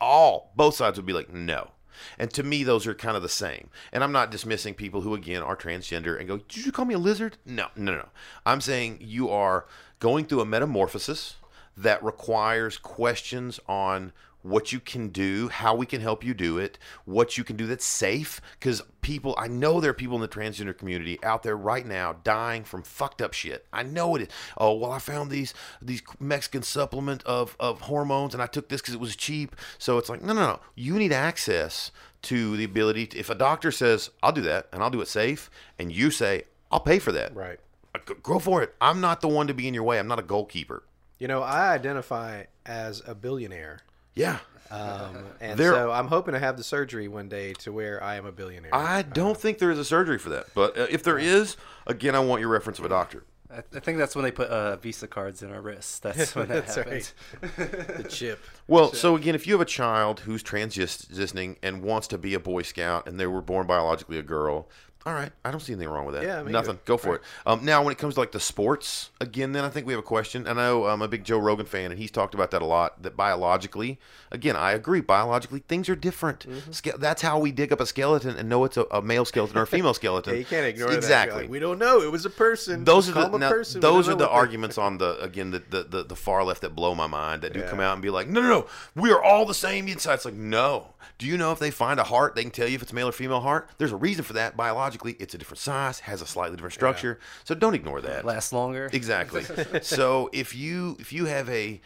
all 0.00 0.52
both 0.56 0.74
sides 0.76 0.98
would 0.98 1.06
be 1.06 1.12
like, 1.12 1.32
"No." 1.32 1.70
And 2.18 2.32
to 2.32 2.42
me, 2.42 2.64
those 2.64 2.86
are 2.86 2.94
kind 2.94 3.16
of 3.16 3.22
the 3.22 3.28
same. 3.28 3.70
And 3.92 4.04
I'm 4.04 4.12
not 4.12 4.30
dismissing 4.30 4.74
people 4.74 5.00
who, 5.02 5.14
again, 5.14 5.42
are 5.42 5.56
transgender 5.56 6.18
and 6.18 6.28
go, 6.28 6.38
Did 6.38 6.66
you 6.66 6.72
call 6.72 6.84
me 6.84 6.94
a 6.94 6.98
lizard? 6.98 7.36
No, 7.44 7.68
no, 7.76 7.94
no. 7.94 8.08
I'm 8.46 8.60
saying 8.60 8.98
you 9.00 9.30
are 9.30 9.66
going 9.98 10.26
through 10.26 10.40
a 10.40 10.46
metamorphosis 10.46 11.36
that 11.76 12.02
requires 12.02 12.78
questions 12.78 13.58
on 13.68 14.12
what 14.44 14.72
you 14.72 14.78
can 14.78 15.08
do, 15.08 15.48
how 15.48 15.74
we 15.74 15.86
can 15.86 16.02
help 16.02 16.22
you 16.22 16.34
do 16.34 16.58
it, 16.58 16.78
what 17.06 17.38
you 17.38 17.44
can 17.44 17.56
do 17.56 17.66
that's 17.66 17.84
safe. 17.84 18.42
Because 18.60 18.82
people, 19.00 19.34
I 19.38 19.48
know 19.48 19.80
there 19.80 19.90
are 19.90 19.94
people 19.94 20.16
in 20.16 20.20
the 20.20 20.28
transgender 20.28 20.76
community 20.76 21.18
out 21.22 21.42
there 21.42 21.56
right 21.56 21.86
now 21.86 22.16
dying 22.24 22.62
from 22.62 22.82
fucked 22.82 23.22
up 23.22 23.32
shit. 23.32 23.66
I 23.72 23.82
know 23.82 24.14
it 24.16 24.22
is. 24.22 24.28
Oh 24.58 24.74
well, 24.74 24.92
I 24.92 24.98
found 24.98 25.30
these 25.30 25.54
these 25.80 26.02
Mexican 26.20 26.62
supplement 26.62 27.22
of 27.24 27.56
of 27.58 27.80
hormones, 27.82 28.34
and 28.34 28.42
I 28.42 28.46
took 28.46 28.68
this 28.68 28.82
because 28.82 28.92
it 28.94 29.00
was 29.00 29.16
cheap. 29.16 29.56
So 29.78 29.96
it's 29.96 30.10
like, 30.10 30.22
no, 30.22 30.34
no, 30.34 30.42
no. 30.42 30.60
You 30.74 30.94
need 30.98 31.12
access 31.12 31.90
to 32.22 32.56
the 32.58 32.64
ability. 32.64 33.06
To, 33.08 33.18
if 33.18 33.30
a 33.30 33.34
doctor 33.34 33.72
says, 33.72 34.10
"I'll 34.22 34.32
do 34.32 34.42
that," 34.42 34.68
and 34.72 34.82
I'll 34.82 34.90
do 34.90 35.00
it 35.00 35.08
safe, 35.08 35.50
and 35.78 35.90
you 35.90 36.10
say, 36.10 36.44
"I'll 36.70 36.80
pay 36.80 36.98
for 36.98 37.12
that," 37.12 37.34
Right. 37.34 37.58
Uh, 37.94 37.98
g- 38.06 38.14
Go 38.22 38.38
for 38.38 38.62
it. 38.62 38.74
I'm 38.78 39.00
not 39.00 39.22
the 39.22 39.28
one 39.28 39.46
to 39.46 39.54
be 39.54 39.66
in 39.66 39.72
your 39.72 39.84
way. 39.84 39.98
I'm 39.98 40.08
not 40.08 40.18
a 40.18 40.22
goalkeeper. 40.22 40.82
You 41.18 41.28
know, 41.28 41.40
I 41.42 41.72
identify 41.72 42.44
as 42.66 43.00
a 43.06 43.14
billionaire. 43.14 43.80
Yeah. 44.14 44.38
Um, 44.70 45.24
and 45.40 45.58
There- 45.58 45.72
so 45.72 45.92
I'm 45.92 46.08
hoping 46.08 46.32
to 46.34 46.40
have 46.40 46.56
the 46.56 46.64
surgery 46.64 47.06
one 47.06 47.28
day 47.28 47.52
to 47.60 47.72
where 47.72 48.02
I 48.02 48.16
am 48.16 48.26
a 48.26 48.32
billionaire. 48.32 48.74
I 48.74 49.02
don't 49.02 49.36
think 49.38 49.58
there 49.58 49.70
is 49.70 49.78
a 49.78 49.84
surgery 49.84 50.18
for 50.18 50.30
that, 50.30 50.46
but 50.54 50.76
uh, 50.76 50.86
if 50.90 51.02
there 51.02 51.18
is, 51.18 51.56
again, 51.86 52.14
I 52.14 52.20
want 52.20 52.40
your 52.40 52.48
reference 52.50 52.78
of 52.78 52.84
a 52.84 52.88
doctor. 52.88 53.24
I, 53.52 53.58
I 53.58 53.80
think 53.80 53.98
that's 53.98 54.16
when 54.16 54.24
they 54.24 54.32
put 54.32 54.48
uh, 54.48 54.76
Visa 54.76 55.06
cards 55.06 55.42
in 55.42 55.52
our 55.52 55.60
wrists. 55.60 55.98
That's 56.00 56.34
when 56.34 56.48
that 56.48 56.66
That's 56.66 56.74
happens. 56.76 57.14
the 57.56 58.06
chip. 58.08 58.42
Well, 58.66 58.92
so 58.92 59.14
again, 59.16 59.34
if 59.34 59.46
you 59.46 59.52
have 59.52 59.60
a 59.60 59.64
child 59.66 60.20
who's 60.20 60.42
transitioning 60.42 61.56
and 61.62 61.82
wants 61.82 62.08
to 62.08 62.18
be 62.18 62.34
a 62.34 62.40
Boy 62.40 62.62
Scout 62.62 63.06
and 63.06 63.20
they 63.20 63.26
were 63.26 63.42
born 63.42 63.66
biologically 63.66 64.18
a 64.18 64.22
girl, 64.22 64.68
all 65.06 65.12
right, 65.12 65.30
I 65.44 65.50
don't 65.50 65.60
see 65.60 65.72
anything 65.74 65.90
wrong 65.90 66.06
with 66.06 66.14
that. 66.14 66.24
Yeah, 66.24 66.42
nothing. 66.42 66.78
Go 66.86 66.96
for 66.96 67.16
it. 67.16 67.22
Um, 67.44 67.64
now, 67.64 67.82
when 67.82 67.92
it 67.92 67.98
comes 67.98 68.14
to 68.14 68.20
like 68.20 68.32
the 68.32 68.40
sports, 68.40 69.10
again, 69.20 69.52
then 69.52 69.62
I 69.64 69.68
think 69.68 69.86
we 69.86 69.92
have 69.92 70.00
a 70.00 70.02
question. 70.02 70.46
I 70.46 70.54
know 70.54 70.86
I'm 70.86 71.02
a 71.02 71.08
big 71.08 71.24
Joe 71.24 71.38
Rogan 71.38 71.66
fan, 71.66 71.90
and 71.90 72.00
he's 72.00 72.10
talked 72.10 72.32
about 72.34 72.50
that 72.52 72.62
a 72.62 72.64
lot. 72.64 73.02
That 73.02 73.14
biologically, 73.16 73.98
again, 74.32 74.56
I 74.56 74.72
agree. 74.72 75.00
Biologically, 75.02 75.60
things 75.68 75.88
are 75.90 75.94
different. 75.96 76.48
Mm-hmm. 76.48 76.72
Ske- 76.72 76.98
that's 76.98 77.20
how 77.20 77.38
we 77.38 77.52
dig 77.52 77.70
up 77.72 77.80
a 77.80 77.86
skeleton 77.86 78.36
and 78.36 78.48
know 78.48 78.64
it's 78.64 78.76
a, 78.78 78.84
a 78.90 79.02
male 79.02 79.24
skeleton 79.26 79.58
or 79.58 79.62
a 79.62 79.66
female 79.66 79.92
skeleton. 80.02 80.32
Yeah, 80.34 80.38
you 80.38 80.44
can't 80.46 80.66
ignore 80.66 80.88
that. 80.88 80.96
exactly. 80.96 81.42
Like, 81.42 81.50
we 81.50 81.58
don't 81.58 81.78
know. 81.78 82.00
It 82.00 82.10
was 82.10 82.24
a 82.24 82.30
person. 82.30 82.84
those 82.84 83.08
are 83.10 83.28
the 83.28 83.36
now, 83.38 83.50
person. 83.50 83.80
Those 83.82 84.08
are 84.08 84.14
the 84.14 84.28
arguments 84.28 84.78
on 84.78 84.98
the 84.98 85.20
again 85.20 85.50
the, 85.50 85.62
the 85.70 85.82
the 85.84 86.02
the 86.04 86.16
far 86.16 86.44
left 86.44 86.62
that 86.62 86.74
blow 86.74 86.94
my 86.94 87.06
mind 87.06 87.42
that 87.42 87.52
do 87.52 87.60
Yeah. 87.60 87.68
come 87.68 87.80
out 87.80 87.92
and 87.92 88.00
be 88.02 88.08
like 88.10 88.28
no 88.28 88.40
no 88.40 88.48
no 88.48 88.66
we 88.94 89.10
are 89.12 89.22
all 89.22 89.44
the 89.44 89.54
same 89.54 89.86
inside 89.88 90.14
it's 90.14 90.24
like 90.24 90.34
no 90.34 90.94
do 91.18 91.26
you 91.26 91.36
know 91.36 91.52
if 91.52 91.58
they 91.58 91.70
find 91.70 92.00
a 92.00 92.04
heart 92.04 92.34
they 92.34 92.42
can 92.42 92.50
tell 92.50 92.66
you 92.68 92.74
if 92.74 92.82
it's 92.82 92.92
male 92.92 93.08
or 93.08 93.12
female 93.12 93.40
heart 93.40 93.68
there's 93.78 93.92
a 93.92 93.96
reason 93.96 94.24
for 94.24 94.32
that 94.32 94.56
biologically 94.56 94.93
it's 95.04 95.34
a 95.34 95.38
different 95.38 95.58
size 95.58 96.00
has 96.00 96.22
a 96.22 96.26
slightly 96.26 96.56
different 96.56 96.74
structure. 96.74 97.18
So 97.44 97.54
don't 97.54 97.74
ignore 97.74 98.00
that. 98.02 98.24
Lasts 98.24 98.52
longer. 98.52 98.88
exactly. 98.92 99.44
So 99.82 100.30
if 100.32 100.54
you 100.54 100.96
if 101.00 101.12
you 101.12 101.26
have 101.26 101.48
a 101.50 101.80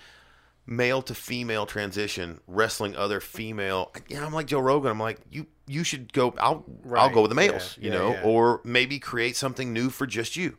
male 0.66 1.00
to 1.02 1.14
female 1.14 1.64
transition 1.64 2.40
wrestling 2.46 2.94
other 2.94 3.20
female 3.20 3.90
yeah 4.08 4.22
i'm 4.22 4.34
like 4.34 4.46
joe 4.46 4.60
rogan 4.60 4.90
i'm 4.90 5.00
like 5.00 5.18
you 5.30 5.46
you 5.66 5.82
should 5.82 6.12
go 6.12 6.34
i'll 6.38 6.62
i'll 6.94 7.08
go 7.08 7.22
with 7.22 7.30
the 7.30 7.40
Yeah. 7.42 7.48
males 7.52 7.78
you 7.80 7.90
Yeah, 7.90 7.96
know 7.96 8.10
yeah. 8.12 8.22
or 8.22 8.60
maybe 8.64 8.98
create 8.98 9.34
something 9.34 9.72
new 9.72 9.88
for 9.88 10.06
just 10.06 10.36
you. 10.36 10.58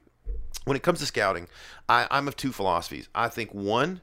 When 0.65 0.75
it 0.75 0.81
comes 0.81 0.97
to 1.01 1.05
scouting 1.05 1.47
I, 1.87 2.07
i'm 2.09 2.27
of 2.27 2.35
two 2.35 2.51
philosophies. 2.51 3.07
I 3.13 3.27
think 3.29 3.53
one 3.53 4.01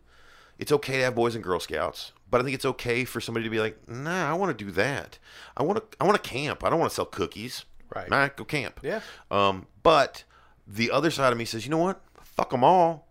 it's 0.60 0.70
okay 0.70 0.96
to 0.98 1.02
have 1.02 1.16
boys 1.16 1.34
and 1.34 1.42
girl 1.42 1.58
scouts 1.58 2.12
but 2.30 2.40
i 2.40 2.44
think 2.44 2.54
it's 2.54 2.64
okay 2.64 3.04
for 3.04 3.20
somebody 3.20 3.42
to 3.42 3.50
be 3.50 3.58
like 3.58 3.76
nah 3.88 4.30
i 4.30 4.32
want 4.34 4.56
to 4.56 4.64
do 4.64 4.70
that. 4.70 5.18
I 5.56 5.64
want 5.64 5.78
to 5.90 5.96
i 6.00 6.04
want 6.04 6.22
to 6.22 6.30
camp. 6.30 6.62
I 6.62 6.70
don't 6.70 6.78
want 6.78 6.90
to 6.90 6.94
sell 6.94 7.04
cookies 7.06 7.64
Right. 7.94 8.08
nah, 8.10 8.28
go 8.28 8.44
camp 8.44 8.80
Yeah. 8.82 9.00
um, 9.30 9.66
but 9.82 10.24
the 10.66 10.90
other 10.90 11.10
side 11.10 11.32
of 11.32 11.38
me 11.38 11.44
says, 11.44 11.64
you 11.64 11.70
know 11.70 11.78
what? 11.78 12.00
Fuck 12.22 12.50
them 12.50 12.64
all. 12.64 13.06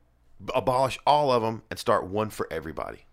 Abolish 0.54 1.00
all 1.08 1.32
of 1.32 1.42
them 1.42 1.64
and 1.70 1.80
start 1.80 2.06
one 2.06 2.30
for 2.30 2.48
everybody. 2.52 3.06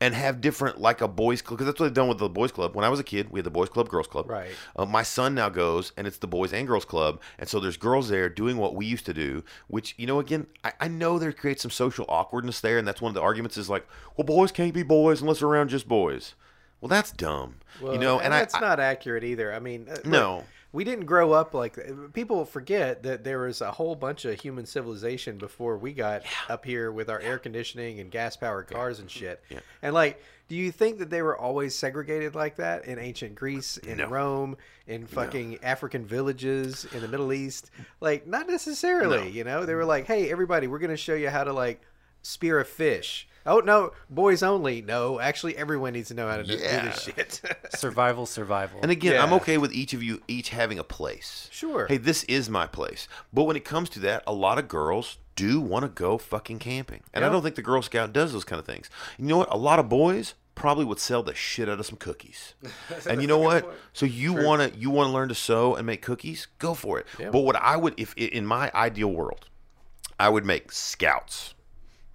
And 0.00 0.14
have 0.14 0.40
different, 0.40 0.80
like 0.80 1.00
a 1.00 1.06
boys 1.06 1.40
club, 1.42 1.58
because 1.58 1.66
that's 1.66 1.78
what 1.78 1.86
they've 1.86 1.94
done 1.94 2.08
with 2.08 2.18
the 2.18 2.28
boys 2.28 2.50
club. 2.50 2.74
When 2.74 2.84
I 2.84 2.88
was 2.88 2.98
a 2.98 3.04
kid, 3.04 3.30
we 3.30 3.38
had 3.38 3.44
the 3.44 3.52
boys 3.52 3.68
club, 3.68 3.88
girls 3.88 4.08
club. 4.08 4.28
Right. 4.28 4.50
Uh, 4.74 4.84
my 4.84 5.04
son 5.04 5.32
now 5.36 5.48
goes, 5.48 5.92
and 5.96 6.08
it's 6.08 6.18
the 6.18 6.26
boys 6.26 6.52
and 6.52 6.66
girls 6.66 6.84
club, 6.84 7.20
and 7.38 7.48
so 7.48 7.60
there's 7.60 7.76
girls 7.76 8.08
there 8.08 8.28
doing 8.28 8.56
what 8.56 8.74
we 8.74 8.84
used 8.84 9.06
to 9.06 9.14
do. 9.14 9.44
Which 9.68 9.94
you 9.96 10.08
know, 10.08 10.18
again, 10.18 10.48
I, 10.64 10.72
I 10.80 10.88
know 10.88 11.20
there 11.20 11.32
creates 11.32 11.62
some 11.62 11.70
social 11.70 12.04
awkwardness 12.08 12.60
there, 12.60 12.78
and 12.78 12.88
that's 12.88 13.00
one 13.00 13.10
of 13.10 13.14
the 13.14 13.22
arguments 13.22 13.56
is 13.56 13.70
like, 13.70 13.86
well, 14.16 14.24
boys 14.24 14.50
can't 14.50 14.74
be 14.74 14.82
boys 14.82 15.20
unless 15.20 15.38
they're 15.38 15.48
around 15.48 15.68
just 15.68 15.86
boys. 15.86 16.34
Well, 16.80 16.88
that's 16.88 17.12
dumb. 17.12 17.56
you 17.80 17.98
know, 17.98 18.18
and, 18.18 18.34
I, 18.34 18.40
that's 18.40 18.56
I 18.56 18.60
not 18.60 18.80
accurate 18.80 19.22
either. 19.22 19.54
I 19.54 19.60
mean, 19.60 19.86
uh, 19.88 19.92
look, 19.94 20.06
No. 20.06 20.44
We 20.72 20.84
didn't 20.84 21.06
grow 21.06 21.32
up 21.32 21.52
like 21.52 21.78
people 22.12 22.44
forget 22.44 23.02
that 23.02 23.24
there 23.24 23.40
was 23.40 23.60
a 23.60 23.72
whole 23.72 23.96
bunch 23.96 24.24
of 24.24 24.40
human 24.40 24.66
civilization 24.66 25.36
before 25.36 25.76
we 25.76 25.92
got 25.92 26.22
up 26.48 26.64
here 26.64 26.92
with 26.92 27.10
our 27.10 27.18
air 27.20 27.38
conditioning 27.38 27.98
and 27.98 28.10
gas 28.10 28.36
powered 28.36 28.68
cars 28.68 29.00
and 29.00 29.10
shit. 29.10 29.42
Yeah. 29.48 29.60
And 29.82 29.94
like, 29.94 30.22
do 30.48 30.54
you 30.56 30.70
think 30.70 30.98
that 30.98 31.10
they 31.10 31.22
were 31.22 31.36
always 31.36 31.74
segregated 31.74 32.34
like 32.34 32.56
that 32.56 32.84
in 32.84 32.98
ancient 32.98 33.34
Greece, 33.34 33.78
in 33.78 33.98
No. 33.98 34.08
Rome, 34.08 34.56
in 34.86 35.06
fucking 35.06 35.58
African 35.62 36.04
villages 36.04 36.86
in 36.92 37.00
the 37.00 37.08
Middle 37.08 37.32
East? 37.32 37.70
Like, 38.00 38.26
not 38.26 38.48
necessarily. 38.48 39.24
No. 39.24 39.24
You 39.24 39.44
know, 39.44 39.66
they 39.66 39.74
were 39.74 39.84
like, 39.84 40.06
hey, 40.06 40.30
everybody, 40.30 40.66
we're 40.68 40.78
gonna 40.78 40.96
show 40.96 41.14
you 41.14 41.30
how 41.30 41.44
to 41.44 41.52
like 41.52 41.82
spear 42.22 42.60
a 42.60 42.64
fish. 42.64 43.26
Oh 43.46 43.58
no, 43.60 43.92
boys 44.10 44.42
only. 44.42 44.82
No, 44.82 45.18
actually, 45.20 45.56
everyone 45.56 45.92
needs 45.94 46.08
to 46.08 46.14
know 46.14 46.28
how 46.28 46.36
to 46.36 46.44
do, 46.44 46.56
do 46.56 46.62
Yeah. 46.62 46.84
this 46.86 47.02
shit. 47.02 47.40
Survival, 47.74 48.26
survival. 48.26 48.80
And 48.82 48.90
again, 48.90 49.20
I'm 49.20 49.30
Yeah. 49.30 49.36
okay 49.36 49.58
with 49.58 49.72
each 49.72 49.94
of 49.94 50.02
you 50.02 50.22
each 50.28 50.50
having 50.50 50.78
a 50.78 50.84
place. 50.84 51.48
Sure. 51.50 51.86
Hey, 51.86 51.96
this 51.96 52.24
is 52.24 52.48
my 52.50 52.66
place. 52.66 53.08
But 53.32 53.44
when 53.44 53.56
it 53.56 53.64
comes 53.64 53.88
to 53.90 54.00
that, 54.00 54.22
a 54.26 54.32
lot 54.32 54.58
of 54.58 54.68
girls 54.68 55.18
do 55.36 55.60
want 55.60 55.84
to 55.84 55.88
go 55.88 56.18
fucking 56.18 56.58
camping. 56.58 57.02
And 57.14 57.24
I 57.24 57.28
Yeah. 57.28 57.32
don't 57.32 57.42
think 57.42 57.54
the 57.54 57.62
Girl 57.62 57.80
Scout 57.80 58.12
does 58.12 58.32
those 58.32 58.44
kind 58.44 58.58
of 58.60 58.66
things. 58.66 58.90
You 59.18 59.24
know 59.26 59.38
what? 59.38 59.50
A 59.50 59.56
lot 59.56 59.78
of 59.78 59.88
boys 59.88 60.34
probably 60.54 60.84
would 60.84 60.98
sell 60.98 61.22
the 61.22 61.34
shit 61.34 61.66
out 61.70 61.80
of 61.80 61.86
some 61.86 61.96
cookies. 61.96 62.52
and 63.08 63.22
you 63.22 63.26
know 63.26 63.38
what? 63.38 63.72
So 63.94 64.04
you 64.04 64.34
want 64.34 64.60
to 64.74 64.78
you 64.78 64.90
want 64.90 65.08
to 65.08 65.12
learn 65.12 65.30
to 65.30 65.34
sew 65.34 65.74
and 65.76 65.86
make 65.86 66.02
cookies? 66.02 66.46
Go 66.58 66.74
for 66.74 66.98
it. 66.98 67.06
Yeah. 67.18 67.30
But 67.30 67.40
what 67.40 67.56
I 67.56 67.76
would 67.78 67.94
if 67.96 68.12
in 68.16 68.44
my 68.44 68.70
ideal 68.74 69.08
world, 69.08 69.46
I 70.18 70.28
would 70.28 70.44
make 70.44 70.70
scouts 70.72 71.54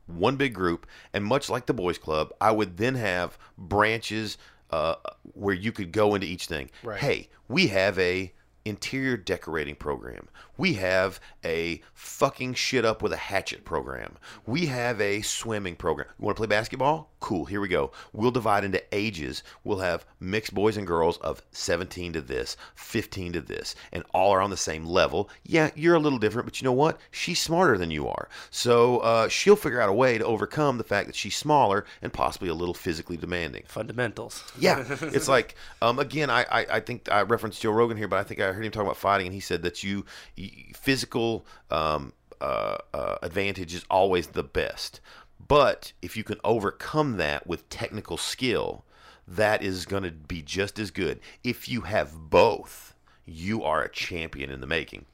one 0.07 0.35
big 0.35 0.53
group, 0.53 0.85
and 1.13 1.23
much 1.23 1.49
like 1.49 1.65
the 1.65 1.73
boys 1.73 1.97
club, 1.97 2.33
I 2.39 2.51
would 2.51 2.77
then 2.77 2.95
have 2.95 3.37
branches 3.57 4.37
uh, 4.71 4.95
where 5.33 5.55
you 5.55 5.71
could 5.71 5.91
go 5.91 6.15
into 6.15 6.27
each 6.27 6.47
thing. 6.47 6.69
Right. 6.83 6.99
Hey, 6.99 7.29
we 7.47 7.67
have 7.67 7.97
a 7.99 8.33
interior 8.65 9.15
decorating 9.15 9.75
program. 9.75 10.27
We 10.57 10.73
have 10.73 11.19
a 11.43 11.81
fucking 11.93 12.55
shit 12.55 12.83
up 12.83 13.03
with 13.03 13.13
a 13.13 13.17
hatchet 13.17 13.63
program. 13.63 14.17
We 14.47 14.65
have 14.65 14.99
a 14.99 15.21
swimming 15.21 15.75
program. 15.75 16.07
You 16.19 16.25
want 16.25 16.37
to 16.37 16.39
play 16.39 16.47
basketball? 16.47 17.11
Cool, 17.25 17.45
here 17.45 17.59
we 17.59 17.67
go. 17.69 17.89
We'll 18.13 18.29
divide 18.29 18.63
into 18.63 18.83
ages. 18.91 19.41
We'll 19.63 19.79
have 19.79 20.05
mixed 20.19 20.53
boys 20.53 20.77
and 20.77 20.85
girls 20.85 21.17
of 21.17 21.41
17 21.53 22.13
to 22.13 22.21
this, 22.21 22.55
15 22.75 23.33
to 23.33 23.41
this, 23.41 23.73
and 23.91 24.03
all 24.13 24.29
are 24.29 24.41
on 24.41 24.51
the 24.51 24.57
same 24.57 24.85
level. 24.85 25.27
Yeah, 25.43 25.71
you're 25.73 25.95
a 25.95 25.99
little 25.99 26.19
different, 26.19 26.45
but 26.45 26.61
you 26.61 26.65
know 26.65 26.71
what? 26.71 26.99
She's 27.09 27.39
smarter 27.39 27.79
than 27.79 27.89
you 27.89 28.07
are. 28.07 28.29
So 28.51 28.99
uh, 28.99 29.27
she'll 29.27 29.55
figure 29.55 29.81
out 29.81 29.89
a 29.89 29.93
way 29.93 30.19
to 30.19 30.23
overcome 30.23 30.77
the 30.77 30.83
fact 30.83 31.07
that 31.07 31.15
she's 31.15 31.35
smaller 31.35 31.85
and 31.99 32.13
possibly 32.13 32.47
a 32.47 32.53
little 32.53 32.75
physically 32.75 33.17
demanding. 33.17 33.63
Fundamentals. 33.65 34.43
Yeah, 34.59 34.85
it's 35.01 35.27
like 35.27 35.55
um, 35.81 35.97
again, 35.97 36.29
I, 36.29 36.43
I 36.43 36.65
I 36.75 36.79
think 36.79 37.11
I 37.11 37.23
referenced 37.23 37.59
Joe 37.59 37.71
Rogan 37.71 37.97
here, 37.97 38.07
but 38.07 38.19
I 38.19 38.23
think 38.23 38.39
I 38.39 38.51
heard 38.51 38.63
him 38.63 38.71
talk 38.71 38.83
about 38.83 38.97
fighting, 38.97 39.27
and 39.27 39.33
he 39.33 39.39
said 39.39 39.63
that 39.63 39.83
you, 39.83 40.05
physical 40.75 41.45
um, 41.71 42.13
uh, 42.41 42.77
uh, 42.93 43.17
advantage 43.21 43.73
is 43.73 43.85
always 43.89 44.27
the 44.27 44.43
best, 44.43 44.99
but 45.47 45.93
if 46.01 46.17
you 46.17 46.23
can 46.23 46.39
overcome 46.43 47.17
that 47.17 47.45
with 47.45 47.69
technical 47.69 48.17
skill, 48.17 48.85
that 49.27 49.63
is 49.63 49.85
going 49.85 50.03
to 50.03 50.11
be 50.11 50.41
just 50.41 50.79
as 50.79 50.91
good. 50.91 51.19
If 51.43 51.67
you 51.67 51.81
have 51.81 52.29
both, 52.29 52.95
you 53.25 53.63
are 53.63 53.83
a 53.83 53.91
champion 53.91 54.49
in 54.49 54.61
the 54.61 54.67
making. 54.67 55.05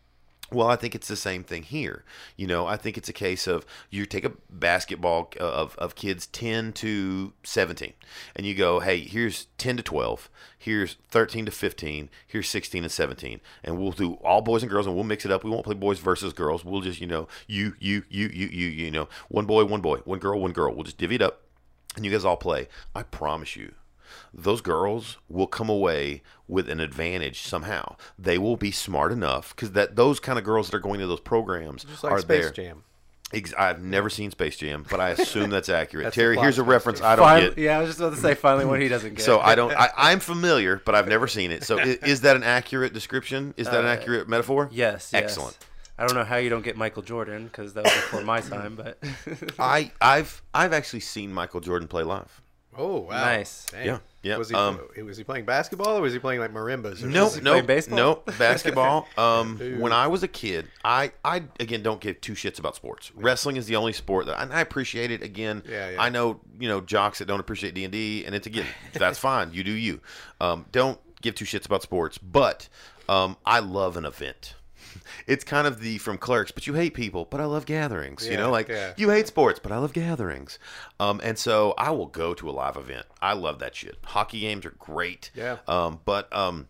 Well, 0.51 0.67
I 0.67 0.75
think 0.75 0.95
it's 0.95 1.07
the 1.07 1.15
same 1.15 1.45
thing 1.45 1.63
here. 1.63 2.03
You 2.35 2.45
know, 2.45 2.67
I 2.67 2.75
think 2.75 2.97
it's 2.97 3.07
a 3.07 3.13
case 3.13 3.47
of 3.47 3.65
you 3.89 4.05
take 4.05 4.25
a 4.25 4.33
basketball 4.49 5.31
uh, 5.39 5.43
of, 5.43 5.77
of 5.77 5.95
kids 5.95 6.27
10 6.27 6.73
to 6.73 7.31
17, 7.43 7.93
and 8.35 8.45
you 8.45 8.53
go, 8.53 8.81
hey, 8.81 8.99
here's 8.99 9.47
10 9.57 9.77
to 9.77 9.83
12, 9.83 10.29
here's 10.57 10.97
13 11.09 11.45
to 11.45 11.51
15, 11.51 12.09
here's 12.27 12.49
16 12.49 12.83
and 12.83 12.91
17, 12.91 13.39
and 13.63 13.79
we'll 13.79 13.91
do 13.91 14.15
all 14.15 14.41
boys 14.41 14.61
and 14.61 14.69
girls, 14.69 14.85
and 14.85 14.93
we'll 14.93 15.05
mix 15.05 15.25
it 15.25 15.31
up. 15.31 15.45
We 15.45 15.49
won't 15.49 15.63
play 15.63 15.75
boys 15.75 15.99
versus 15.99 16.33
girls. 16.33 16.65
We'll 16.65 16.81
just, 16.81 16.99
you 16.99 17.07
know, 17.07 17.29
you, 17.47 17.75
you, 17.79 18.03
you, 18.09 18.27
you, 18.27 18.47
you, 18.47 18.67
you 18.67 18.91
know, 18.91 19.07
one 19.29 19.45
boy, 19.45 19.63
one 19.63 19.81
boy, 19.81 19.99
one 19.99 20.19
girl, 20.19 20.41
one 20.41 20.51
girl. 20.51 20.73
We'll 20.73 20.83
just 20.83 20.97
divvy 20.97 21.15
it 21.15 21.21
up, 21.21 21.43
and 21.95 22.03
you 22.03 22.11
guys 22.11 22.25
all 22.25 22.37
play. 22.37 22.67
I 22.93 23.03
promise 23.03 23.55
you, 23.55 23.73
those 24.33 24.61
girls 24.61 25.17
will 25.29 25.47
come 25.47 25.69
away 25.69 26.21
with 26.47 26.69
an 26.69 26.79
advantage 26.79 27.41
somehow. 27.41 27.95
They 28.17 28.37
will 28.37 28.57
be 28.57 28.71
smart 28.71 29.11
enough 29.11 29.55
because 29.55 29.71
that 29.73 29.95
those 29.95 30.19
kind 30.19 30.37
of 30.39 30.45
girls 30.45 30.69
that 30.69 30.75
are 30.77 30.79
going 30.81 30.99
to 30.99 31.07
those 31.07 31.19
programs 31.21 31.83
Just 31.83 32.03
like 32.03 32.13
are 32.13 32.19
Space 32.19 32.43
there. 32.45 32.51
Jam. 32.51 32.83
Ex- 33.33 33.53
I've 33.57 33.81
never 33.81 34.09
seen 34.09 34.29
Space 34.31 34.57
Jam, 34.57 34.85
but 34.89 34.99
I 34.99 35.11
assume 35.11 35.49
that's 35.51 35.69
accurate. 35.81 36.03
That's 36.07 36.15
Terry, 36.15 36.37
here's 36.37 36.57
a 36.57 36.63
reference 36.63 37.01
I 37.01 37.15
don't 37.15 37.23
Finally- 37.25 37.49
get. 37.55 37.57
yeah, 37.59 37.77
I 37.77 37.81
was 37.81 37.89
just 37.91 37.99
about 38.01 38.13
to 38.15 38.19
say 38.19 38.33
finally 38.33 38.65
one 38.65 38.81
he 38.81 38.89
doesn't 38.89 39.15
get. 39.15 39.23
So 39.23 39.39
I 39.39 39.55
don't. 39.55 39.71
I, 39.73 39.89
I'm 39.97 40.19
familiar, 40.19 40.81
but 40.83 40.95
I've 40.95 41.07
never 41.07 41.27
seen 41.27 41.51
it. 41.51 41.63
So 41.63 41.77
is, 41.79 41.95
is 41.97 42.21
that 42.21 42.35
an 42.35 42.43
accurate 42.43 42.91
description? 42.93 43.53
Is 43.55 43.67
that 43.67 43.79
an 43.79 43.85
Uh, 43.85 43.89
accurate 43.89 44.27
metaphor? 44.27 44.67
yes, 44.71 45.11
yes. 45.13 45.23
Excellent. 45.23 45.57
I 45.97 46.05
don't 46.07 46.15
know 46.15 46.23
how 46.25 46.37
you 46.37 46.49
don't 46.49 46.63
get 46.63 46.75
Michael 46.75 47.03
Jordan 47.03 47.45
because 47.45 47.73
that 47.75 47.83
was 47.85 47.93
before 47.93 48.21
my 48.23 48.41
time, 48.41 48.75
but 48.75 48.97
I 49.59 49.91
I've 50.01 50.41
I've 50.53 50.73
actually 50.73 51.01
seen 51.01 51.31
Michael 51.31 51.61
Jordan 51.61 51.87
play 51.87 52.03
live. 52.03 52.41
Oh 52.77 52.99
wow! 53.01 53.09
Nice. 53.21 53.65
Dang. 53.71 53.85
Yeah, 53.85 53.97
yeah, 54.23 54.37
Was 54.37 54.49
he 54.49 54.55
um, 54.55 54.79
was 55.05 55.17
he 55.17 55.23
playing 55.23 55.45
basketball 55.45 55.97
or 55.97 56.01
was 56.01 56.13
he 56.13 56.19
playing 56.19 56.39
like 56.39 56.53
marimbas? 56.53 57.03
Or 57.03 57.07
No, 57.07 57.25
something? 57.27 57.43
no, 57.43 57.61
baseball? 57.61 57.97
no 57.97 58.15
basketball. 58.39 59.07
Um, 59.17 59.57
when 59.79 59.91
I 59.91 60.07
was 60.07 60.23
a 60.23 60.27
kid, 60.27 60.67
I, 60.83 61.11
I 61.25 61.43
again 61.59 61.83
don't 61.83 61.99
give 61.99 62.21
two 62.21 62.33
shits 62.33 62.59
about 62.59 62.75
sports. 62.75 63.11
Wrestling 63.15 63.57
is 63.57 63.65
the 63.65 63.75
only 63.75 63.93
sport 63.93 64.25
that 64.27 64.41
and 64.41 64.53
I 64.53 64.61
appreciate 64.61 65.11
it. 65.11 65.21
Again, 65.21 65.63
Yeah, 65.67 65.89
yeah. 65.91 66.01
I 66.01 66.09
know 66.09 66.39
you 66.59 66.69
know 66.69 66.79
jocks 66.81 67.19
that 67.19 67.25
don't 67.25 67.39
appreciate 67.41 67.73
D 67.73 67.83
and 67.83 67.91
D, 67.91 68.23
and 68.25 68.33
it's 68.33 68.47
again 68.47 68.67
that's 68.93 69.19
fine. 69.19 69.51
You 69.53 69.63
do 69.63 69.71
you. 69.71 69.99
Um, 70.39 70.65
don't 70.71 70.99
give 71.21 71.35
two 71.35 71.45
shits 71.45 71.65
about 71.65 71.81
sports, 71.83 72.17
but 72.17 72.69
um, 73.09 73.35
I 73.45 73.59
love 73.59 73.97
an 73.97 74.05
event. 74.05 74.53
It's 75.27 75.43
kind 75.43 75.67
of 75.67 75.79
the 75.79 75.97
from 75.97 76.17
clerks, 76.17 76.51
but 76.51 76.67
you 76.67 76.73
hate 76.73 76.93
people, 76.93 77.25
but 77.25 77.39
I 77.39 77.45
love 77.45 77.65
gatherings. 77.65 78.27
you 78.27 78.37
know, 78.37 78.51
like 78.51 78.67
yeah. 78.67 78.93
you 78.97 79.09
hate 79.09 79.27
sports, 79.27 79.59
but 79.61 79.71
I 79.71 79.77
love 79.77 79.93
gatherings. 79.93 80.59
Um, 80.99 81.21
and 81.23 81.37
so 81.37 81.73
I 81.77 81.91
will 81.91 82.07
go 82.07 82.33
to 82.33 82.49
a 82.49 82.51
live 82.51 82.77
event. 82.77 83.05
I 83.21 83.33
love 83.33 83.59
that 83.59 83.75
shit. 83.75 83.97
Hockey 84.03 84.41
games 84.41 84.65
are 84.65 84.75
great. 84.77 85.31
Yeah. 85.35 85.57
Um, 85.67 85.99
but 86.05 86.33
um, 86.35 86.67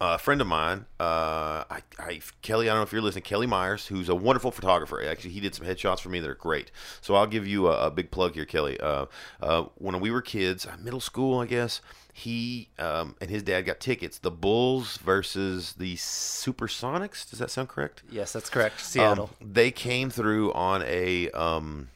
a 0.00 0.18
friend 0.18 0.40
of 0.40 0.46
mine, 0.46 0.86
uh, 1.00 1.64
I, 1.70 1.80
I, 1.98 2.20
Kelly, 2.42 2.68
I 2.68 2.72
don't 2.72 2.80
know 2.80 2.82
if 2.82 2.92
you're 2.92 3.00
listening, 3.00 3.24
Kelly 3.24 3.46
Myers, 3.46 3.86
who's 3.86 4.08
a 4.08 4.14
wonderful 4.14 4.50
photographer. 4.50 5.02
Actually, 5.02 5.30
he 5.30 5.40
did 5.40 5.54
some 5.54 5.66
headshots 5.66 6.00
for 6.00 6.10
me 6.10 6.20
that 6.20 6.28
are 6.28 6.34
great. 6.34 6.70
So 7.00 7.14
I'll 7.14 7.26
give 7.26 7.46
you 7.46 7.68
a, 7.68 7.86
a 7.86 7.90
big 7.90 8.10
plug 8.10 8.34
here, 8.34 8.44
Kelly. 8.44 8.78
Uh, 8.78 9.06
uh, 9.40 9.64
when 9.76 9.98
we 10.00 10.10
were 10.10 10.20
kids, 10.20 10.66
uh, 10.66 10.76
middle 10.82 11.00
school, 11.00 11.38
I 11.38 11.46
guess, 11.46 11.80
he 12.12 12.68
um, 12.78 13.14
and 13.20 13.30
his 13.30 13.42
dad 13.42 13.62
got 13.62 13.80
tickets. 13.80 14.18
The 14.18 14.30
Bulls 14.30 14.96
versus 14.98 15.74
the 15.74 15.96
Supersonics. 15.96 17.28
Does 17.28 17.38
that 17.38 17.50
sound 17.50 17.68
correct? 17.68 18.02
yes, 18.10 18.32
that's 18.32 18.48
correct. 18.50 18.76
Um, 18.76 18.84
Seattle. 18.84 19.30
they 19.40 19.70
came 19.70 20.10
through 20.10 20.52
on 20.52 20.82
a 20.86 21.30
um, 21.32 21.88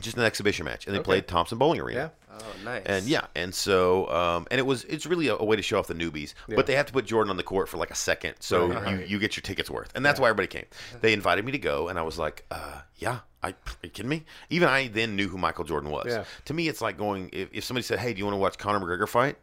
just 0.00 0.16
an 0.16 0.24
exhibition 0.24 0.64
match, 0.64 0.86
and 0.86 0.94
they 0.94 1.00
played 1.00 1.26
Thompson-Boling 1.26 1.80
Arena. 1.80 2.12
Yeah. 2.25 2.25
Oh, 2.40 2.64
nice. 2.64 2.82
And 2.86 3.06
yeah, 3.06 3.26
and 3.34 3.54
so 3.54 4.08
um, 4.10 4.46
and 4.50 4.58
it 4.58 4.64
was 4.64 4.84
it's 4.84 5.06
really 5.06 5.28
a, 5.28 5.36
a 5.36 5.44
way 5.44 5.56
to 5.56 5.62
show 5.62 5.78
off 5.78 5.86
the 5.86 5.94
newbies, 5.94 6.34
Yeah. 6.48 6.56
but 6.56 6.66
they 6.66 6.74
have 6.74 6.86
to 6.86 6.92
put 6.92 7.04
Jordan 7.06 7.30
on 7.30 7.36
the 7.36 7.42
court 7.42 7.68
for 7.68 7.76
like 7.76 7.90
a 7.90 7.94
second, 7.96 8.34
so 8.40 8.68
Right. 8.68 9.00
you, 9.00 9.06
you 9.06 9.18
get 9.18 9.36
your 9.36 9.42
tickets 9.42 9.70
worth, 9.70 9.90
and 9.94 10.04
that's 10.04 10.18
why 10.20 10.28
everybody 10.28 10.48
came. 10.48 10.66
They 11.00 11.12
invited 11.12 11.44
me 11.44 11.52
to 11.52 11.58
go, 11.58 11.88
and 11.88 11.98
I 11.98 12.02
was 12.02 12.18
like, 12.18 12.44
uh, 12.50 12.80
yeah, 12.96 13.20
I 13.42 13.48
are 13.50 13.54
you 13.82 13.90
kidding 13.90 14.08
me? 14.08 14.24
Even 14.50 14.68
I 14.68 14.88
then 14.88 15.16
knew 15.16 15.28
who 15.28 15.38
Michael 15.38 15.64
Jordan 15.64 15.90
was. 15.90 16.06
Yeah. 16.08 16.24
To 16.46 16.54
me, 16.54 16.68
it's 16.68 16.80
like 16.80 16.96
going 16.98 17.30
if, 17.32 17.48
if 17.52 17.64
somebody 17.64 17.82
said, 17.84 17.98
hey, 17.98 18.12
do 18.12 18.18
you 18.18 18.24
want 18.24 18.34
to 18.34 18.38
watch 18.40 18.58
Conor 18.58 18.80
McGregor 18.80 19.08
fight? 19.08 19.36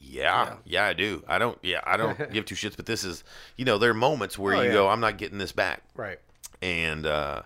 Yeah, 0.00 0.54
yeah, 0.64 0.84
I 0.86 0.92
do. 0.92 1.24
I 1.26 1.38
don't. 1.38 1.58
Yeah, 1.62 1.80
I 1.84 1.96
don't 1.96 2.30
give 2.32 2.44
two 2.44 2.54
shits. 2.54 2.76
But 2.76 2.86
this 2.86 3.02
is, 3.04 3.24
you 3.56 3.64
know, 3.64 3.78
there 3.78 3.90
are 3.90 3.94
moments 3.94 4.38
where 4.38 4.54
Oh, 4.54 4.60
you 4.60 4.68
yeah. 4.68 4.74
go, 4.74 4.88
I'm 4.88 5.00
not 5.00 5.18
getting 5.18 5.38
this 5.38 5.50
back 5.52 5.82
Right. 5.96 6.18
and 6.62 7.04
uh, 7.04 7.42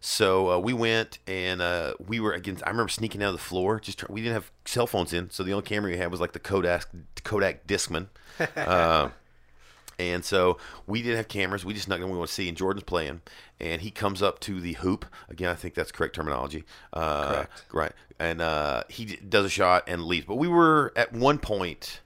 so 0.00 0.50
uh, 0.50 0.58
we 0.58 0.72
went 0.72 1.18
and 1.26 1.60
uh, 1.60 1.94
we 2.04 2.20
were 2.20 2.32
against. 2.32 2.64
I 2.66 2.70
remember 2.70 2.88
sneaking 2.88 3.22
out 3.22 3.28
of 3.28 3.34
the 3.34 3.38
floor. 3.38 3.80
Just 3.80 3.98
try, 3.98 4.08
we 4.10 4.20
didn't 4.20 4.34
have 4.34 4.50
cell 4.64 4.86
phones 4.86 5.12
in, 5.12 5.30
so 5.30 5.42
the 5.42 5.52
only 5.52 5.64
camera 5.64 5.90
we 5.90 5.96
had 5.96 6.10
was 6.10 6.20
like 6.20 6.32
the 6.32 6.38
Kodak 6.38 6.86
Kodak 7.24 7.66
Discman. 7.66 8.08
uh, 8.56 9.10
and 9.98 10.24
so 10.24 10.58
we 10.86 11.02
didn't 11.02 11.16
have 11.16 11.28
cameras. 11.28 11.64
We 11.64 11.74
just 11.74 11.86
snuck 11.86 12.00
in. 12.00 12.08
We 12.10 12.16
want 12.16 12.28
to 12.28 12.34
see. 12.34 12.48
And 12.48 12.56
Jordan's 12.56 12.84
playing, 12.84 13.22
and 13.60 13.82
he 13.82 13.90
comes 13.90 14.22
up 14.22 14.38
to 14.40 14.60
the 14.60 14.74
hoop. 14.74 15.06
Again, 15.28 15.50
I 15.50 15.54
think 15.54 15.74
that's 15.74 15.90
correct 15.92 16.14
terminology. 16.14 16.64
Uh, 16.92 17.32
Correct. 17.32 17.64
Right. 17.72 17.92
And 18.20 18.40
uh, 18.40 18.84
he 18.88 19.04
d- 19.04 19.18
does 19.28 19.44
a 19.46 19.48
shot 19.50 19.84
and 19.86 20.04
leaves. 20.04 20.26
But 20.26 20.36
we 20.36 20.48
were 20.48 20.92
at 20.96 21.12
one 21.12 21.38
point. 21.38 22.00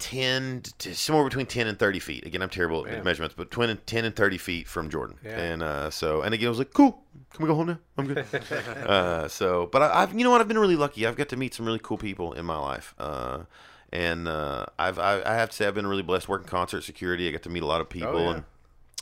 10 0.00 0.62
to 0.78 0.94
somewhere 0.94 1.24
between 1.24 1.46
10 1.46 1.66
and 1.68 1.78
30 1.78 1.98
feet. 2.00 2.26
Again, 2.26 2.42
I'm 2.42 2.48
terrible 2.48 2.86
at 2.86 3.04
measurements, 3.04 3.34
but 3.36 3.50
between 3.50 3.76
10 3.86 4.04
and 4.04 4.16
30 4.16 4.38
feet 4.38 4.66
from 4.66 4.90
Jordan. 4.90 5.16
Yeah. 5.24 5.38
And 5.38 5.62
uh, 5.62 5.90
so, 5.90 6.22
and 6.22 6.34
again, 6.34 6.46
I 6.46 6.48
was 6.48 6.58
like, 6.58 6.72
cool. 6.72 7.02
Can 7.32 7.44
we 7.44 7.48
go 7.48 7.54
home 7.54 7.68
now? 7.68 7.78
I'm 7.96 8.06
good. 8.08 8.18
uh, 8.86 9.28
so, 9.28 9.68
but 9.70 9.82
I, 9.82 10.02
I've, 10.02 10.12
you 10.18 10.24
know 10.24 10.30
what? 10.30 10.40
I've 10.40 10.48
been 10.48 10.58
really 10.58 10.74
lucky. 10.76 11.06
I've 11.06 11.16
got 11.16 11.28
to 11.28 11.36
meet 11.36 11.54
some 11.54 11.66
really 11.66 11.78
cool 11.80 11.98
people 11.98 12.32
in 12.32 12.44
my 12.44 12.58
life. 12.58 12.94
Uh, 12.98 13.44
and 13.92 14.26
uh, 14.26 14.66
I've, 14.78 14.98
I, 14.98 15.22
I 15.22 15.34
have 15.34 15.50
to 15.50 15.56
say, 15.56 15.66
I've 15.66 15.74
been 15.74 15.86
really 15.86 16.02
blessed 16.02 16.28
working 16.28 16.48
concert 16.48 16.82
security. 16.82 17.28
I 17.28 17.32
got 17.32 17.42
to 17.44 17.50
meet 17.50 17.62
a 17.62 17.66
lot 17.66 17.80
of 17.80 17.88
people 17.88 18.08
Oh, 18.16 18.18
yeah. 18.22 18.30
and 18.36 18.44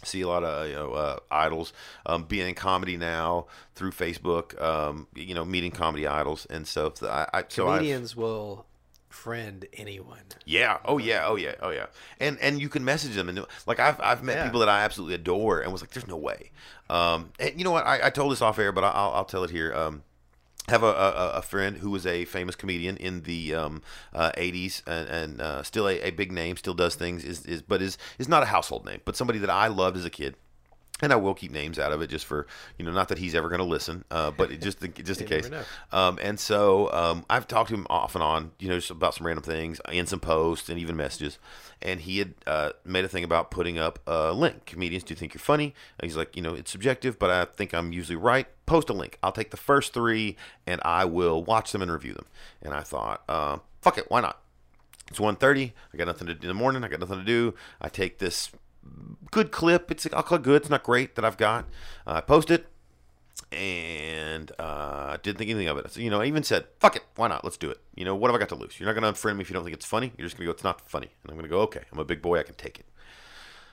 see 0.05 0.21
a 0.21 0.29
lot 0.29 0.45
of 0.45 0.69
you 0.69 0.75
know 0.75 0.93
uh, 0.93 1.19
idols. 1.31 1.73
Um, 2.07 2.25
being 2.25 2.49
in 2.49 2.55
comedy 2.55 2.97
now 2.97 3.47
through 3.75 3.91
Facebook, 3.93 4.61
um, 4.63 5.09
you 5.15 5.35
know, 5.35 5.45
meeting 5.45 5.71
comedy 5.73 6.07
idols 6.07 6.47
and 6.51 6.67
so 6.67 6.93
I, 7.03 7.27
I 7.35 7.45
so 7.49 7.69
I've- 7.69 7.79
Comedians 7.79 8.15
will 8.17 8.65
friend 9.25 9.67
anyone. 9.73 10.27
yeah. 10.45 10.79
Oh 10.85 10.99
yeah. 10.99 11.25
Oh 11.27 11.37
yeah. 11.37 11.55
Oh 11.61 11.71
yeah. 11.71 11.87
And 12.21 12.39
and 12.41 12.61
you 12.61 12.69
can 12.69 12.85
message 12.85 13.15
them 13.15 13.29
and 13.29 13.45
like 13.67 13.81
I've 13.81 14.01
I've 14.01 14.23
met 14.23 14.37
Yeah. 14.37 14.45
people 14.45 14.61
that 14.61 14.69
I 14.69 14.81
absolutely 14.85 15.15
adore 15.15 15.61
and 15.61 15.73
was 15.73 15.83
like, 15.83 15.91
there's 15.91 16.07
no 16.07 16.17
way. 16.17 16.51
Um, 16.89 17.31
and 17.39 17.53
you 17.59 17.65
know 17.65 17.73
what? 17.73 17.87
I, 17.87 18.07
I 18.07 18.11
told 18.11 18.33
this 18.33 18.43
off 18.43 18.59
air, 18.59 18.73
but 18.73 18.85
I'll 18.85 19.13
I'll 19.13 19.25
tell 19.25 19.45
it 19.45 19.51
here. 19.51 19.75
Um, 19.75 20.03
have 20.69 20.83
a, 20.83 20.87
a, 20.87 21.31
a 21.37 21.43
friend 21.43 21.79
who 21.79 21.89
was 21.91 22.05
a 22.07 22.27
famous 22.27 22.55
comedian 22.55 22.99
in 22.99 23.23
the 23.23 23.55
um, 23.55 23.81
uh, 24.13 24.31
80s 24.37 24.83
and, 24.87 25.09
and 25.09 25.41
uh, 25.41 25.63
still 25.63 25.89
a, 25.89 25.99
a 26.01 26.11
big 26.11 26.31
name, 26.31 26.59
still 26.59 26.75
does 26.75 26.95
things, 26.95 27.25
is, 27.25 27.47
is 27.47 27.63
but 27.63 27.81
is 27.81 27.97
is 28.19 28.29
not 28.29 28.43
a 28.43 28.47
household 28.47 28.85
name, 28.85 29.01
but 29.07 29.17
somebody 29.17 29.39
that 29.39 29.49
I 29.49 29.69
loved 29.69 29.97
as 29.97 30.05
a 30.05 30.11
kid. 30.11 30.37
And 31.01 31.13
I 31.13 31.17
will 31.17 31.35
keep 31.35 31.53
names 31.53 31.79
out 31.79 31.93
of 31.93 32.03
it 32.03 32.09
just 32.09 32.27
for 32.27 32.47
you 32.77 32.85
know, 32.85 32.91
not 32.91 33.09
that 33.09 33.19
he's 33.19 33.35
ever 33.35 33.49
going 33.49 33.61
to 33.61 33.65
listen, 33.65 34.05
uh, 34.11 34.31
but 34.31 34.51
it 34.51 34.61
just 34.61 34.81
just 35.05 35.21
in 35.21 35.27
case. 35.27 35.49
Um, 35.93 36.19
and 36.21 36.39
so 36.41 36.91
um, 36.93 37.25
I've 37.31 37.47
talked 37.47 37.69
to 37.69 37.75
him 37.75 37.87
off 37.89 38.15
and 38.15 38.25
on, 38.25 38.53
you 38.59 38.69
know, 38.69 38.77
just 38.77 38.91
about 38.91 39.15
some 39.15 39.27
random 39.27 39.45
things 39.45 39.81
in 39.93 40.07
some 40.07 40.21
posts 40.21 40.69
and 40.69 40.79
even 40.79 40.97
messages. 40.97 41.39
And 41.81 42.01
he 42.01 42.19
had 42.19 42.35
uh, 42.47 42.71
made 42.85 43.05
a 43.05 43.09
thing 43.09 43.23
about 43.23 43.51
putting 43.51 43.79
up 43.79 44.01
a 44.07 44.33
link. 44.33 44.67
Comedians 44.67 45.05
do 45.05 45.13
you 45.13 45.17
think 45.17 45.35
you're 45.35 45.41
funny. 45.41 45.75
And 45.99 46.09
he's 46.09 46.17
like, 46.17 46.35
you 46.35 46.43
know, 46.43 46.55
it's 46.55 46.71
subjective, 46.71 47.19
but 47.19 47.31
I 47.31 47.45
think 47.45 47.73
I'm 47.73 47.93
usually 47.93 48.17
right. 48.17 48.49
Post 48.67 48.91
a 48.91 48.93
link. 48.93 49.19
I'll 49.23 49.33
take 49.33 49.51
the 49.51 49.57
first 49.57 49.95
three 49.95 50.37
and 50.67 50.81
I 50.85 51.05
will 51.05 51.43
watch 51.45 51.73
them 51.73 51.83
and 51.83 51.93
review 51.93 52.15
them. 52.15 52.27
And 52.61 52.75
I 52.75 52.81
thought, 52.81 53.23
uh, 53.29 53.59
fuck 53.81 53.99
it, 53.99 54.11
why 54.11 54.21
not? 54.21 54.41
It's 55.11 55.19
1.30. 55.19 55.73
I 55.93 55.97
got 55.97 56.07
nothing 56.07 56.27
to 56.27 56.35
do 56.35 56.49
in 56.49 56.49
the 56.49 56.61
morning. 56.61 56.85
I 56.85 56.89
got 56.89 57.01
nothing 57.01 57.19
to 57.19 57.25
do. 57.25 57.55
I 57.81 57.89
take 57.89 58.19
this 58.19 58.51
good 59.31 59.51
clip. 59.51 59.91
It's 59.91 60.07
I'll 60.13 60.23
call 60.23 60.39
it 60.39 60.43
good. 60.43 60.63
It's 60.63 60.71
not 60.71 60.83
great 60.83 61.15
that 61.17 61.25
I've 61.25 61.37
got. 61.37 61.67
Uh, 62.07 62.15
I 62.15 62.21
post 62.21 62.51
it 62.51 62.67
and 63.53 64.53
uh, 64.59 65.17
didn't 65.23 65.39
think 65.39 65.51
anything 65.51 65.69
of 65.69 65.79
it. 65.79 65.91
So, 65.93 66.01
you 66.01 66.11
know, 66.11 66.21
I 66.21 66.27
even 66.27 66.43
said, 66.43 66.67
"Fuck 66.81 66.97
it, 66.97 67.05
why 67.17 67.29
not? 67.29 67.45
Let's 67.45 67.57
do 67.57 67.71
it." 67.71 67.79
You 67.95 68.05
know, 68.05 68.15
what 68.15 68.29
have 68.31 68.37
I 68.37 68.39
got 68.39 68.49
to 68.51 68.55
lose? 68.55 68.79
You're 68.79 68.93
not 68.93 69.01
going 69.01 69.13
to 69.13 69.19
unfriend 69.19 69.37
me 69.37 69.43
if 69.43 69.51
you 69.51 69.55
don't 69.55 69.65
think 69.65 69.75
it's 69.75 69.87
funny. 69.87 70.13
You're 70.17 70.27
just 70.27 70.37
going 70.37 70.47
to 70.47 70.53
go, 70.53 70.55
"It's 70.55 70.65
not 70.65 70.89
funny," 70.89 71.11
and 71.23 71.31
I'm 71.31 71.37
going 71.37 71.49
to 71.49 71.55
go, 71.55 71.61
"Okay, 71.63 71.83
I'm 71.93 71.99
a 71.99 72.05
big 72.05 72.23
boy. 72.23 72.39
I 72.39 72.43
can 72.43 72.55
take 72.55 72.79
it." 72.79 72.87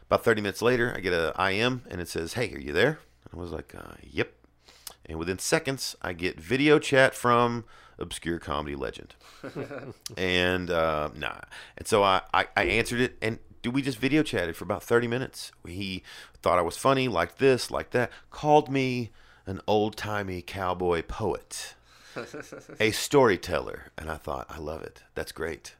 About 0.07 0.23
30 0.23 0.41
minutes 0.41 0.61
later, 0.61 0.93
I 0.95 0.99
get 0.99 1.13
a 1.13 1.33
IM 1.51 1.83
and 1.89 1.99
it 1.99 2.07
says, 2.07 2.33
"Hey, 2.33 2.53
are 2.53 2.59
you 2.59 2.73
there?" 2.73 2.99
I 3.33 3.37
was 3.37 3.51
like, 3.51 3.73
uh, 3.75 3.95
"Yep." 4.03 4.33
And 5.07 5.19
within 5.19 5.39
seconds, 5.39 5.95
I 6.01 6.13
get 6.13 6.39
video 6.39 6.79
chat 6.79 7.13
from 7.13 7.65
obscure 7.99 8.39
comedy 8.39 8.75
legend. 8.75 9.15
and 10.17 10.69
uh, 10.69 11.09
nah. 11.15 11.41
And 11.77 11.87
so 11.87 12.03
I, 12.03 12.21
I, 12.33 12.47
I 12.55 12.63
answered 12.63 13.01
it, 13.01 13.17
and 13.21 13.39
dude, 13.65 13.73
we 13.73 13.81
just 13.81 13.97
video 13.97 14.21
chatted 14.21 14.55
for 14.55 14.63
about 14.63 14.83
30 14.83 15.07
minutes. 15.07 15.51
He 15.67 16.03
thought 16.41 16.59
I 16.59 16.61
was 16.61 16.77
funny, 16.77 17.07
liked 17.07 17.39
this, 17.39 17.71
liked 17.71 17.91
that, 17.93 18.11
called 18.29 18.69
me 18.69 19.09
an 19.47 19.59
old 19.67 19.95
timey 19.97 20.41
cowboy 20.43 21.01
poet, 21.01 21.73
a 22.79 22.91
storyteller. 22.91 23.91
And 23.97 24.09
I 24.11 24.17
thought, 24.17 24.45
I 24.49 24.59
love 24.59 24.83
it. 24.83 25.01
That's 25.15 25.31
great. 25.31 25.75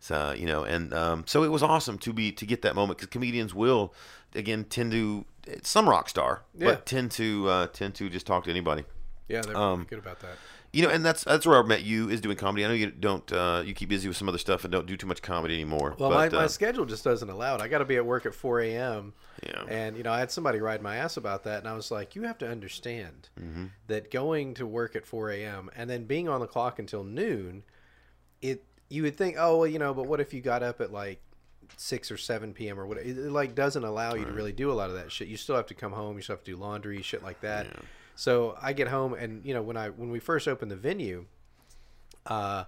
So, 0.00 0.32
you 0.36 0.44
know, 0.46 0.64
and 0.64 0.92
um, 0.92 1.24
so 1.26 1.42
it 1.42 1.48
was 1.50 1.62
awesome 1.62 1.96
to 1.98 2.12
be 2.12 2.30
to 2.32 2.44
get 2.46 2.60
that 2.62 2.74
moment 2.74 2.98
because 2.98 3.10
comedians 3.10 3.54
will, 3.54 3.94
again, 4.34 4.64
tend 4.64 4.92
to 4.92 5.24
some 5.62 5.88
rock 5.88 6.08
star, 6.10 6.42
Yeah. 6.54 6.66
but 6.66 6.86
tend 6.86 7.10
to 7.12 7.48
uh, 7.48 7.66
tend 7.68 7.94
to 7.96 8.08
just 8.10 8.26
talk 8.26 8.44
to 8.44 8.50
anybody. 8.50 8.84
Yeah, 9.28 9.42
they're 9.42 9.56
Um, 9.56 9.86
good 9.88 9.98
about 9.98 10.20
that. 10.20 10.36
You 10.72 10.84
know, 10.84 10.90
and 10.90 11.04
that's 11.04 11.24
that's 11.24 11.46
where 11.46 11.58
I 11.58 11.66
met 11.66 11.82
you 11.82 12.08
is 12.08 12.20
doing 12.20 12.36
comedy. 12.36 12.64
I 12.64 12.68
know 12.68 12.74
you 12.74 12.92
don't 12.92 13.30
uh, 13.32 13.62
you 13.66 13.74
keep 13.74 13.88
busy 13.88 14.06
with 14.06 14.16
some 14.16 14.28
other 14.28 14.38
stuff 14.38 14.62
and 14.64 14.70
don't 14.70 14.86
do 14.86 14.96
too 14.96 15.06
much 15.08 15.20
comedy 15.20 15.54
anymore. 15.54 15.96
Well, 15.98 16.10
but, 16.10 16.32
my, 16.32 16.38
my 16.38 16.44
uh, 16.44 16.48
schedule 16.48 16.86
just 16.86 17.02
doesn't 17.02 17.28
allow 17.28 17.56
it. 17.56 17.60
I 17.60 17.66
got 17.66 17.78
to 17.78 17.84
be 17.84 17.96
at 17.96 18.06
work 18.06 18.24
at 18.24 18.34
4 18.34 18.60
a.m. 18.60 19.12
Yeah. 19.44 19.64
And, 19.68 19.96
you 19.96 20.04
know, 20.04 20.12
I 20.12 20.20
had 20.20 20.30
somebody 20.30 20.60
ride 20.60 20.80
my 20.80 20.96
ass 20.96 21.16
about 21.16 21.44
that. 21.44 21.58
And 21.58 21.66
I 21.66 21.74
was 21.74 21.90
like, 21.90 22.14
you 22.14 22.22
have 22.22 22.38
to 22.38 22.48
understand 22.48 23.30
Mm-hmm. 23.40 23.66
that 23.88 24.10
going 24.10 24.54
to 24.54 24.66
work 24.66 24.94
at 24.94 25.04
4 25.04 25.30
a.m. 25.30 25.70
and 25.74 25.88
then 25.88 26.04
being 26.04 26.28
on 26.28 26.40
the 26.40 26.46
clock 26.46 26.78
until 26.78 27.02
noon, 27.04 27.64
it 28.42 28.64
you 28.88 29.02
would 29.04 29.16
think, 29.16 29.36
oh, 29.38 29.58
well, 29.58 29.66
you 29.66 29.78
know, 29.78 29.94
but 29.94 30.06
what 30.06 30.20
if 30.20 30.34
you 30.34 30.40
got 30.40 30.62
up 30.62 30.80
at 30.80 30.92
like 30.92 31.22
6 31.76 32.10
or 32.10 32.16
7 32.16 32.52
p.m. 32.52 32.78
or 32.78 32.86
whatever? 32.86 33.08
It, 33.08 33.18
it, 33.18 33.30
like 33.30 33.54
doesn't 33.54 33.84
allow 33.84 34.14
you 34.14 34.24
to 34.24 34.32
really 34.32 34.52
do 34.52 34.70
a 34.70 34.74
lot 34.74 34.90
of 34.90 34.96
that 34.96 35.10
shit. 35.10 35.28
You 35.28 35.36
still 35.36 35.56
have 35.56 35.66
to 35.66 35.74
come 35.74 35.92
home. 35.92 36.16
You 36.16 36.22
still 36.22 36.36
have 36.36 36.44
to 36.44 36.50
do 36.52 36.56
laundry, 36.56 37.00
shit 37.02 37.22
like 37.22 37.40
that. 37.40 37.66
So 38.20 38.54
I 38.60 38.74
get 38.74 38.88
home 38.88 39.14
and, 39.14 39.42
you 39.46 39.54
know, 39.54 39.62
when 39.62 39.78
I 39.78 39.88
when 39.88 40.10
we 40.10 40.18
first 40.18 40.46
opened 40.46 40.70
the 40.70 40.76
venue, 40.76 41.24
uh, 42.26 42.64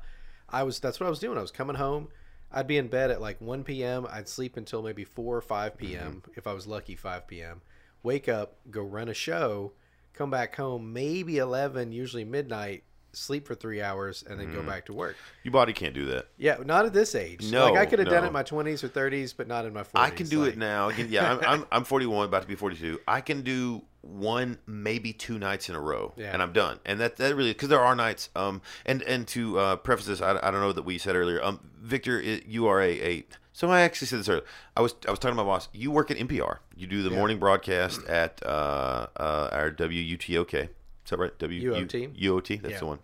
I 0.49 0.63
was 0.63 0.81
that's 0.81 0.99
what 0.99 1.07
I 1.07 1.11
was 1.11 1.19
doing. 1.19 1.37
I 1.37 1.43
was 1.43 1.51
coming 1.51 1.77
home. 1.77 2.09
I'd 2.51 2.67
be 2.67 2.79
in 2.79 2.89
bed 2.89 3.11
at 3.11 3.21
like 3.21 3.39
1 3.39 3.63
p.m. 3.63 4.07
I'd 4.11 4.31
sleep 4.31 4.57
until 4.57 4.81
maybe 4.81 5.05
4 5.05 5.37
or 5.37 5.43
5 5.43 5.77
p.m. 5.77 6.23
if 6.37 6.47
I 6.47 6.55
was 6.55 6.67
lucky, 6.67 6.97
5 6.97 7.27
p.m. 7.27 7.61
Wake 8.03 8.31
up, 8.31 8.55
go 8.71 8.81
run 8.81 9.11
a 9.11 9.15
show, 9.15 9.73
come 10.15 10.31
back 10.31 10.57
home 10.57 10.91
maybe 10.91 11.37
eleven, 11.37 11.93
usually 11.93 12.25
midnight, 12.25 12.85
sleep 13.13 13.47
for 13.47 13.55
three 13.55 13.83
hours, 13.83 14.23
and 14.29 14.39
then 14.39 14.49
Mm-hmm. 14.49 14.57
go 14.57 14.63
back 14.63 14.87
to 14.87 14.93
work. 14.93 15.17
Your 15.45 15.53
body 15.53 15.73
can't 15.73 15.95
do 15.95 16.07
that. 16.07 16.27
Yeah, 16.39 16.57
not 16.65 16.87
at 16.87 16.93
this 16.93 17.15
age. 17.15 17.51
No, 17.51 17.71
like 17.71 17.81
I 17.81 17.87
could 17.87 17.99
have 17.99 18.09
done 18.09 18.19
no. 18.21 18.25
it 18.25 18.27
in 18.29 18.33
my 18.33 18.43
twenties 18.43 18.83
or 18.83 18.89
thirties, 18.89 19.33
but 19.33 19.47
not 19.49 19.65
in 19.65 19.73
my 19.73 19.83
forties. 19.85 20.13
I 20.13 20.15
can 20.15 20.27
do 20.27 20.45
it 20.45 20.57
now. 20.59 20.89
Again, 20.89 21.09
yeah, 21.11 21.33
I'm, 21.33 21.41
I'm 21.61 21.67
I'm 21.73 21.85
41, 21.85 22.27
about 22.27 22.43
to 22.43 22.49
be 22.49 22.55
42. 22.55 23.01
I 23.07 23.21
can 23.21 23.43
do 23.43 23.83
one, 24.01 24.59
maybe 24.67 25.13
two 25.13 25.39
nights 25.39 25.69
in 25.69 25.75
a 25.77 25.81
row, 25.81 26.13
Yeah. 26.17 26.33
and 26.33 26.43
I'm 26.43 26.53
done. 26.53 26.81
And 26.85 26.99
that 27.01 27.17
that 27.17 27.37
really 27.37 27.51
because 27.53 27.69
there 27.69 27.81
are 27.81 27.95
nights. 27.95 28.31
Um, 28.35 28.61
and 28.85 29.03
and 29.03 29.27
to 29.29 29.59
uh, 29.59 29.77
preface 29.77 30.07
this, 30.07 30.21
I, 30.21 30.33
I 30.43 30.51
don't 30.51 30.61
know 30.61 30.73
that 30.73 30.83
we 30.85 30.99
said 30.99 31.15
earlier. 31.15 31.43
Um, 31.43 31.61
Victor, 31.81 32.21
it, 32.21 32.47
you 32.47 32.67
are 32.67 32.81
a, 32.83 32.91
a 33.01 33.25
so 33.53 33.71
I 33.71 33.83
actually 33.83 34.09
said 34.09 34.21
this 34.21 34.29
earlier. 34.29 34.45
I 34.77 34.81
was 34.81 34.95
I 35.07 35.11
was 35.11 35.19
talking 35.21 35.37
to 35.37 35.43
my 35.43 35.49
boss. 35.49 35.69
You 35.73 35.91
work 35.91 36.11
at 36.11 36.17
NPR. 36.17 36.59
You 36.75 36.87
do 36.87 37.03
the 37.03 37.11
morning 37.11 37.39
broadcast 37.39 38.05
at 38.09 38.43
uh, 38.45 39.07
uh, 39.17 39.49
our 39.53 39.71
WUTOK. 39.71 40.69
Is 41.05 41.11
that 41.11 41.19
right? 41.19 41.37
W 41.39 41.73
UOT? 41.73 42.19
UOT. 42.21 42.63
That's 42.63 42.73
Yeah. 42.75 42.79
the 42.79 42.87
one. 42.87 42.99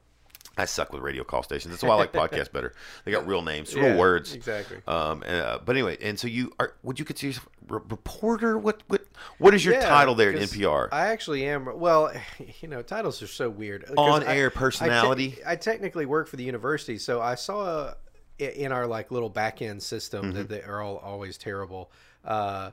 I 0.57 0.65
suck 0.65 0.93
with 0.93 1.03
radio 1.03 1.23
call 1.23 1.45
stations. 1.45 1.73
That's 1.73 1.85
why 1.85 1.95
I 1.95 1.99
like 1.99 2.13
podcasts 2.33 2.51
better. 2.51 2.75
They 3.05 3.13
got 3.13 3.29
real 3.29 3.43
names, 3.43 3.73
real 3.77 3.91
Yeah, 3.91 3.97
words. 3.97 4.35
exactly. 4.35 4.79
Um, 4.89 5.23
uh, 5.25 5.59
but 5.65 5.77
anyway, 5.77 5.99
and 6.03 6.19
so 6.19 6.27
you 6.27 6.53
are? 6.59 6.75
Would 6.83 6.99
you 6.99 7.05
consider 7.05 7.29
yourself 7.29 7.49
a 7.71 7.75
reporter? 7.75 8.59
What 8.59 8.83
what 8.89 9.05
what 9.39 9.55
is 9.55 9.65
your 9.65 9.75
Yeah, 9.75 9.89
title 9.89 10.17
there 10.17 10.31
at 10.31 10.37
NPR? 10.41 10.89
I 10.91 11.09
actually 11.09 11.45
am. 11.47 11.79
Well, 11.79 12.13
you 12.61 12.67
know, 12.69 12.83
titles 12.83 13.23
are 13.23 13.29
so 13.29 13.49
weird. 13.49 13.85
On-air 13.97 14.29
I- 14.29 14.47
I 14.47 14.49
te- 14.49 14.57
personality? 14.57 15.39
I, 15.47 15.55
technically 15.55 16.07
work 16.07 16.27
for 16.27 16.35
the 16.37 16.45
university, 16.45 16.99
so 16.99 17.21
I 17.21 17.37
saw 17.37 17.95
in 18.41 18.73
our 18.73 18.87
like 18.89 19.13
little 19.13 19.31
back 19.31 19.63
end 19.63 19.81
system 19.83 20.27
Mm-hmm. 20.27 20.39
that 20.39 20.49
they 20.49 20.63
are 20.63 20.81
all 20.83 20.97
always 20.97 21.39
terrible. 21.39 21.93
Uh, 22.25 22.73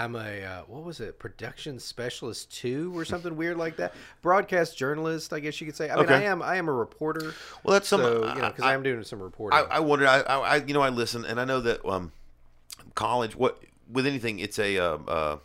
I'm 0.00 0.16
a 0.16 0.42
uh, 0.44 0.62
what 0.66 0.82
was 0.84 1.00
it? 1.00 1.18
Production 1.18 1.78
specialist 1.78 2.50
two 2.54 2.96
or 2.96 3.04
something 3.04 3.36
weird 3.36 3.56
like 3.58 3.76
that. 3.76 3.94
Broadcast 4.22 4.76
journalist, 4.76 5.32
I 5.32 5.40
guess 5.40 5.60
you 5.60 5.66
could 5.66 5.76
say. 5.76 5.90
I 5.90 5.96
mean, 5.96 6.04
Okay. 6.06 6.14
I 6.14 6.22
am. 6.22 6.42
I 6.42 6.56
am 6.56 6.68
a 6.68 6.72
reporter. 6.72 7.34
Well, 7.62 7.74
that's 7.74 7.88
some- 7.88 8.00
So, 8.00 8.26
you 8.34 8.40
know, 8.40 8.48
because 8.48 8.64
I- 8.64 8.74
am 8.74 8.82
doing 8.82 9.02
some 9.04 9.20
reporting. 9.22 9.58
I, 9.58 9.62
I 9.62 9.80
wondered. 9.80 10.08
I, 10.08 10.20
I, 10.20 10.56
you 10.56 10.72
know 10.72 10.80
I 10.80 10.88
listen, 10.88 11.24
and 11.24 11.38
I 11.40 11.44
know 11.44 11.60
that 11.60 11.84
um, 11.84 12.12
college. 12.94 13.36
What 13.36 13.62
with 13.90 14.06
anything, 14.06 14.38
it's 14.38 14.58
a 14.58 14.78
uh, 14.78 14.98
uh, 15.06 15.36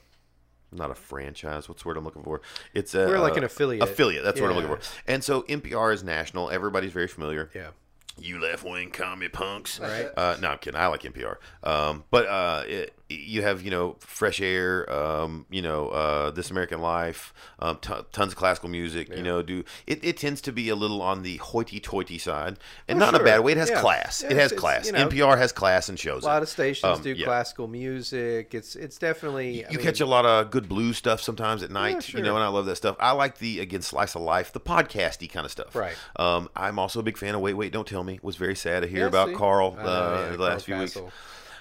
not 0.72 0.90
a 0.90 0.96
franchise. 0.96 1.68
What's 1.68 1.84
the 1.84 1.90
word 1.90 1.98
I'm 1.98 2.06
looking 2.06 2.24
for? 2.24 2.42
It's 2.74 2.96
a 2.96 3.08
We're 3.08 3.20
like 3.20 3.34
uh, 3.34 3.38
an 3.38 3.44
affiliate. 3.44 3.84
Affiliate. 3.84 4.24
That's 4.24 4.40
what 4.40 4.50
I'm 4.50 4.56
looking 4.56 4.70
for. 4.74 4.80
And 5.08 5.24
so 5.24 5.42
NPR 5.44 5.94
is 5.94 6.04
national. 6.04 6.50
Everybody's 6.50 6.94
very 6.94 7.08
familiar. 7.08 7.50
yeah. 7.54 7.72
You 8.18 8.40
left 8.40 8.64
wing 8.64 8.92
commie 8.92 9.28
punks. 9.28 9.78
Right. 9.78 10.08
Uh, 10.16 10.38
no, 10.42 10.48
I'm 10.52 10.58
kidding. 10.60 10.80
I 10.80 10.88
like 10.88 11.02
NPR. 11.02 11.36
Um, 11.66 12.06
but 12.12 12.26
uh, 12.28 12.64
it, 12.66 12.95
you 13.10 13.42
have 13.44 13.62
you 13.62 13.70
know 13.72 13.96
fresh 14.00 14.42
air. 14.42 14.92
Um, 14.92 15.46
you 15.50 15.62
know 15.62 15.90
uh, 15.90 16.32
This 16.32 16.50
American 16.52 16.82
Life. 16.82 17.34
Um, 17.60 17.78
t- 17.82 17.94
tons 18.12 18.34
of 18.34 18.38
classical 18.38 18.70
music. 18.70 19.10
You 19.16 19.24
know, 19.24 19.42
do 19.42 19.64
it, 19.88 20.04
it 20.04 20.18
tends 20.18 20.42
to 20.42 20.52
be 20.52 20.70
a 20.70 20.76
little 20.76 21.02
on 21.02 21.24
the 21.24 21.38
hoity-toity 21.38 22.18
side, 22.18 22.58
and 22.88 22.98
Oh, 22.98 23.06
not 23.06 23.16
in 23.16 23.22
a 23.22 23.24
bad 23.24 23.40
way. 23.42 23.54
It 23.54 23.58
has 23.58 23.70
Yeah. 23.70 23.82
class. 23.82 24.24
Yeah, 24.24 24.32
it 24.32 24.38
has 24.38 24.52
class. 24.52 24.88
you 24.88 24.92
know, 24.94 25.08
NPR 25.08 25.38
has 25.38 25.52
class 25.52 25.88
and 25.90 26.00
shows. 26.00 26.24
A 26.24 26.28
lot 26.28 26.38
it. 26.38 26.44
of 26.44 26.50
stations 26.50 26.98
Um, 26.98 27.02
do 27.04 27.14
yeah. 27.14 27.26
classical 27.26 27.68
music. 27.68 28.54
It's 28.54 28.76
it's 28.76 28.98
definitely. 28.98 29.66
I 29.66 29.70
You 29.72 29.78
mean, 29.78 29.86
catch 29.86 30.02
a 30.02 30.06
lot 30.06 30.26
of 30.26 30.52
good 30.52 30.68
blues 30.68 30.98
stuff 30.98 31.22
sometimes 31.22 31.64
at 31.64 31.72
night, 31.72 32.04
sure. 32.04 32.20
you 32.20 32.26
know, 32.26 32.36
and 32.36 32.44
I 32.44 32.48
love 32.48 32.66
that 32.66 32.76
stuff. 32.76 32.96
I 33.00 33.12
like 33.12 33.38
the 33.38 33.60
again 33.60 33.82
slice 33.82 34.16
of 34.16 34.22
life, 34.22 34.52
the 34.52 34.60
podcasty 34.60 35.32
kind 35.32 35.46
of 35.46 35.52
stuff. 35.52 35.76
Right. 35.76 35.96
Um, 36.18 36.50
I'm 36.56 36.80
also 36.80 37.00
a 37.00 37.04
big 37.04 37.18
fan 37.18 37.36
of 37.36 37.42
Wait 37.42 37.54
Wait 37.54 37.72
Don't 37.72 37.88
Tell 37.88 38.04
Me. 38.04 38.20
Was 38.22 38.36
very 38.36 38.56
sad 38.56 38.82
to 38.82 38.88
hear 38.88 39.02
Yeah, 39.02 39.08
about 39.08 39.30
see? 39.30 39.36
Carl 39.36 39.76
uh, 39.80 39.84
know, 39.84 39.90
yeah, 40.26 40.30
the 40.32 40.38
Carl 40.38 40.50
last 40.50 40.66
few 40.66 40.78
weeks. 40.78 40.98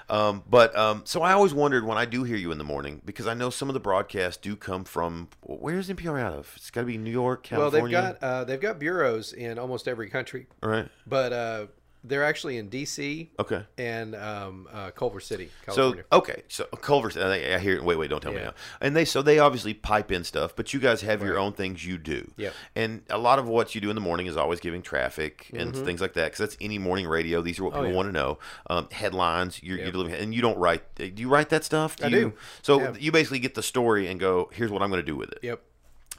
Um, 0.08 0.42
but 0.48 0.76
um, 0.76 1.02
so 1.04 1.22
I 1.22 1.32
always 1.32 1.54
wondered 1.54 1.84
when 1.84 1.96
I 1.96 2.04
do 2.04 2.24
hear 2.24 2.36
you 2.36 2.52
in 2.52 2.58
the 2.58 2.64
morning 2.64 3.00
because 3.04 3.26
I 3.26 3.34
know 3.34 3.48
some 3.50 3.68
of 3.70 3.74
the 3.74 3.80
broadcasts 3.80 4.36
do 4.40 4.54
come 4.56 4.84
from 4.84 5.28
where's 5.42 5.88
NPR 5.88 6.20
out 6.20 6.34
of? 6.34 6.52
It's 6.56 6.70
got 6.70 6.82
to 6.82 6.86
be 6.86 6.98
New 6.98 7.10
York, 7.10 7.42
California. 7.42 7.96
Well, 7.98 8.12
they've 8.12 8.20
got 8.20 8.26
uh, 8.26 8.44
they've 8.44 8.60
got 8.60 8.78
bureaus 8.78 9.32
in 9.32 9.58
almost 9.58 9.88
every 9.88 10.10
country, 10.10 10.46
All 10.62 10.68
right. 10.68 10.88
but 11.06 11.32
uh, 11.32 11.66
they're 12.04 12.22
actually 12.24 12.58
in 12.58 12.68
D.C. 12.68 13.30
Okay. 13.40 13.62
and 13.78 14.14
um, 14.14 14.68
uh, 14.72 14.90
Culver 14.90 15.20
City, 15.20 15.48
So 15.72 15.94
okay, 16.12 16.42
so 16.48 16.64
Culver. 16.66 17.10
I 17.18 17.54
I 17.54 17.58
hear. 17.58 17.82
Wait, 17.82 17.96
wait, 17.96 18.10
don't 18.10 18.20
tell 18.20 18.32
me 18.32 18.38
Yeah. 18.38 18.44
now. 18.46 18.54
And 18.80 18.94
they 18.94 19.04
so 19.06 19.22
they 19.22 19.38
obviously 19.38 19.72
pipe 19.74 20.12
in 20.12 20.22
stuff, 20.24 20.54
but 20.54 20.74
you 20.74 20.80
guys 20.80 21.00
have 21.00 21.22
your 21.22 21.38
own 21.38 21.52
things 21.52 21.84
you 21.86 21.96
do. 21.98 22.30
Yeah. 22.36 22.50
And 22.76 23.02
a 23.08 23.18
lot 23.18 23.38
of 23.38 23.48
what 23.48 23.74
you 23.74 23.80
do 23.80 23.88
in 23.90 23.94
the 23.94 24.00
morning 24.02 24.26
is 24.26 24.36
always 24.36 24.60
giving 24.60 24.82
traffic 24.82 25.50
and 25.54 25.74
things 25.74 26.00
like 26.00 26.12
that 26.14 26.26
because 26.26 26.38
that's 26.38 26.56
any 26.60 26.78
morning 26.78 27.06
radio. 27.06 27.40
These 27.40 27.58
are 27.58 27.64
what 27.64 27.70
people 27.72 27.84
Mm-hmm. 27.84 27.86
Oh, 27.86 27.90
yeah. 27.90 27.96
want 27.96 28.08
to 28.08 28.12
know. 28.12 28.38
Um, 28.68 28.88
headlines. 28.92 29.62
You're, 29.62 29.76
Yep. 29.78 29.84
you're 29.84 29.92
delivering, 29.92 30.14
and 30.22 30.34
you 30.34 30.42
don't 30.42 30.58
write. 30.58 30.82
Do 30.94 31.10
you 31.16 31.28
write 31.28 31.48
that 31.50 31.64
stuff? 31.64 31.96
I 32.02 32.06
you, 32.08 32.10
do. 32.16 32.32
So 32.62 32.80
Yeah. 32.80 32.94
you 32.98 33.12
basically 33.12 33.38
get 33.38 33.54
the 33.54 33.62
story 33.62 34.06
and 34.08 34.20
go, 34.20 34.50
"Here's 34.52 34.70
what 34.70 34.82
I'm 34.82 34.90
going 34.90 35.00
to 35.02 35.06
do 35.06 35.16
with 35.16 35.30
it." 35.32 35.38
yep, 35.42 35.62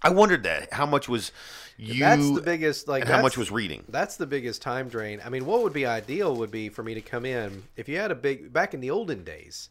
I 0.01 0.09
wondered 0.09 0.43
that. 0.43 0.73
How 0.73 0.85
much 0.85 1.07
was 1.09 1.31
you? 1.77 1.99
that's 1.99 2.29
the 2.31 2.41
biggest. 2.41 2.87
Like, 2.87 3.07
how 3.07 3.21
much 3.21 3.37
was 3.37 3.51
reading? 3.51 3.83
That's 3.89 4.17
the 4.17 4.27
biggest 4.27 4.61
time 4.61 4.87
drain. 4.89 5.21
I 5.25 5.29
mean, 5.29 5.45
what 5.45 5.63
would 5.63 5.73
be 5.73 5.85
ideal 5.85 6.35
would 6.37 6.51
be 6.51 6.69
for 6.69 6.83
me 6.83 6.93
to 6.93 7.01
come 7.01 7.25
in 7.25 7.63
if 7.75 7.89
you 7.89 7.97
had 7.97 8.11
a 8.11 8.15
big 8.15 8.51
back 8.53 8.73
in 8.73 8.79
the 8.81 8.91
olden 8.91 9.23
days. 9.23 9.69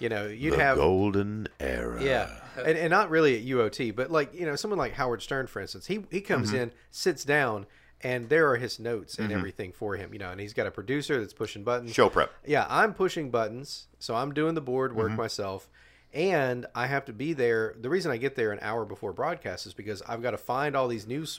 You 0.00 0.08
know, 0.08 0.26
you'd 0.26 0.54
the 0.54 0.58
have 0.58 0.76
golden 0.76 1.46
era. 1.60 2.02
Yeah, 2.02 2.28
and, 2.58 2.76
and 2.76 2.90
not 2.90 3.10
really 3.10 3.36
at 3.38 3.44
UOT, 3.46 3.94
but 3.94 4.10
like 4.10 4.34
you 4.34 4.44
know, 4.44 4.56
someone 4.56 4.78
like 4.78 4.94
Howard 4.94 5.22
Stern, 5.22 5.46
for 5.46 5.60
instance, 5.60 5.86
he 5.86 6.04
he 6.10 6.20
comes 6.20 6.48
Mm-hmm. 6.48 6.56
in, 6.56 6.72
sits 6.90 7.24
down, 7.24 7.66
and 8.02 8.28
there 8.28 8.50
are 8.50 8.56
his 8.56 8.80
notes 8.80 9.18
and 9.20 9.30
everything 9.32 9.70
for 9.72 9.94
him. 9.96 10.12
You 10.12 10.18
know, 10.18 10.30
and 10.30 10.40
he's 10.40 10.52
got 10.52 10.66
a 10.66 10.70
producer 10.72 11.20
that's 11.20 11.32
pushing 11.32 11.62
buttons. 11.62 11.92
Show 11.94 12.08
prep. 12.08 12.32
Yeah, 12.44 12.66
I'm 12.68 12.92
pushing 12.92 13.30
buttons, 13.30 13.86
so 14.00 14.16
I'm 14.16 14.34
doing 14.34 14.54
the 14.54 14.60
board 14.60 14.96
work 14.96 15.08
Mm-hmm. 15.10 15.16
myself, 15.16 15.68
and 16.14 16.66
I 16.74 16.86
have 16.86 17.04
to 17.06 17.12
be 17.12 17.32
there. 17.32 17.74
The 17.78 17.90
reason 17.90 18.12
I 18.12 18.16
get 18.16 18.36
there 18.36 18.52
an 18.52 18.60
hour 18.62 18.84
before 18.84 19.12
broadcast 19.12 19.66
is 19.66 19.74
because 19.74 20.00
I've 20.02 20.22
got 20.22 20.30
to 20.30 20.38
find 20.38 20.76
all 20.76 20.86
these 20.88 21.06
news 21.06 21.38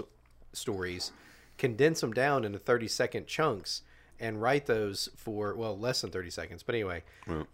stories, 0.54 1.12
condense 1.58 2.02
them 2.02 2.14
down 2.14 2.44
into 2.44 2.60
30 2.60 2.88
second 2.90 3.28
chunks, 3.28 3.82
and 4.20 4.42
write 4.42 4.66
those 4.66 5.10
for 5.16 5.56
well 5.56 5.78
less 5.78 6.02
than 6.02 6.12
30 6.12 6.30
seconds. 6.30 6.64
But 6.64 6.76
anyway, 6.76 7.04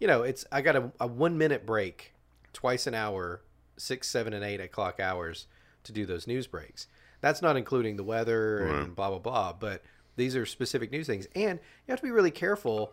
you 0.00 0.06
know, 0.06 0.22
it's 0.22 0.44
I 0.50 0.60
got 0.60 0.76
a, 0.76 0.92
a 1.00 1.06
one 1.06 1.38
minute 1.38 1.64
break 1.64 2.12
twice 2.52 2.86
an 2.86 2.94
hour, 2.94 3.42
six, 3.76 4.08
seven, 4.08 4.32
and 4.32 4.44
eight 4.44 4.60
o'clock 4.60 5.00
hours 5.00 5.46
to 5.84 5.92
do 5.92 6.04
those 6.06 6.26
news 6.26 6.46
breaks. 6.46 6.86
That's 7.20 7.40
not 7.42 7.56
including 7.56 7.96
the 7.96 8.04
weather 8.04 8.58
and 8.82 8.96
blah 8.96 9.10
blah 9.10 9.18
blah. 9.20 9.52
But 9.52 9.82
these 10.16 10.34
are 10.36 10.44
specific 10.44 10.90
news 10.90 11.06
things, 11.06 11.26
and 11.34 11.58
you 11.86 11.92
have 11.92 12.00
to 12.00 12.06
be 12.06 12.10
really 12.10 12.30
careful 12.32 12.92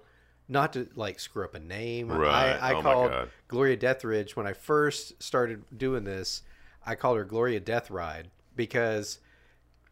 not 0.49 0.73
to 0.73 0.87
like 0.95 1.19
screw 1.19 1.45
up 1.45 1.55
a 1.55 1.59
name. 1.59 2.11
Right. 2.11 2.57
I, 2.59 2.71
I 2.71 2.73
Oh 2.73 2.81
called. 2.81 3.11
Gloria 3.47 3.77
Deathridge 3.77 4.35
when 4.35 4.47
I 4.47 4.53
first 4.53 5.21
started 5.23 5.63
doing 5.77 6.03
this. 6.03 6.41
I 6.85 6.95
called 6.95 7.17
her 7.17 7.23
Gloria 7.25 7.59
Death 7.59 7.89
Ride 7.91 8.29
because 8.55 9.19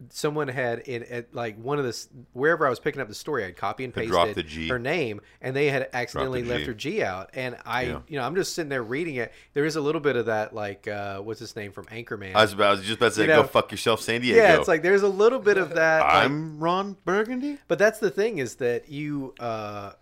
someone 0.10 0.48
had 0.48 0.80
in 0.82 1.02
at 1.06 1.34
like 1.34 1.58
one 1.60 1.80
of 1.80 1.84
this 1.86 2.08
wherever 2.34 2.68
I 2.68 2.70
was 2.70 2.80
picking 2.80 3.02
up 3.02 3.08
the 3.08 3.16
story, 3.16 3.44
I'd 3.46 3.56
copy 3.58 3.84
and 3.84 3.92
pasted 3.94 4.36
the 4.36 4.44
G. 4.44 4.68
her 4.68 4.78
name, 4.78 5.22
and 5.42 5.56
they 5.56 5.68
had 5.72 5.90
accidentally 5.92 6.44
left 6.44 6.66
her 6.68 6.74
G 6.76 7.02
out. 7.04 7.32
And 7.34 7.58
I, 7.66 7.84
Yeah. 7.84 8.00
you 8.08 8.18
know, 8.20 8.24
I'm 8.26 8.36
just 8.36 8.54
sitting 8.54 8.70
there 8.70 8.84
reading 8.84 9.16
it. 9.16 9.32
There 9.54 9.66
is 9.66 9.76
a 9.76 9.82
little 9.82 10.02
bit 10.02 10.16
of 10.16 10.28
that, 10.28 10.54
like, 10.54 10.88
uh, 10.88 11.20
what's 11.22 11.40
his 11.40 11.56
name 11.56 11.72
from 11.72 11.86
Anchorman? 11.86 12.36
I 12.36 12.42
was, 12.44 12.54
about, 12.54 12.68
I 12.68 12.72
was 12.72 12.82
just 12.84 12.98
about 12.98 13.10
to 13.10 13.16
say, 13.16 13.22
You 13.24 13.28
know, 13.30 13.42
go 13.42 13.48
fuck 13.48 13.72
yourself, 13.72 14.02
San 14.02 14.22
Diego. 14.22 14.40
yeah, 14.40 14.58
it's 14.58 14.68
like 14.68 14.84
there's 14.84 15.02
a 15.02 15.08
little 15.10 15.40
bit 15.40 15.58
of 15.58 15.70
that. 15.76 16.02
like- 16.02 16.26
I'm 16.26 16.60
Ron 16.60 16.96
Burgundy. 17.04 17.58
but 17.68 17.80
that's 17.80 17.98
the 18.00 18.12
thing 18.12 18.38
is 18.38 18.56
that 18.56 18.90
you 18.90 19.34
uh 19.40 19.94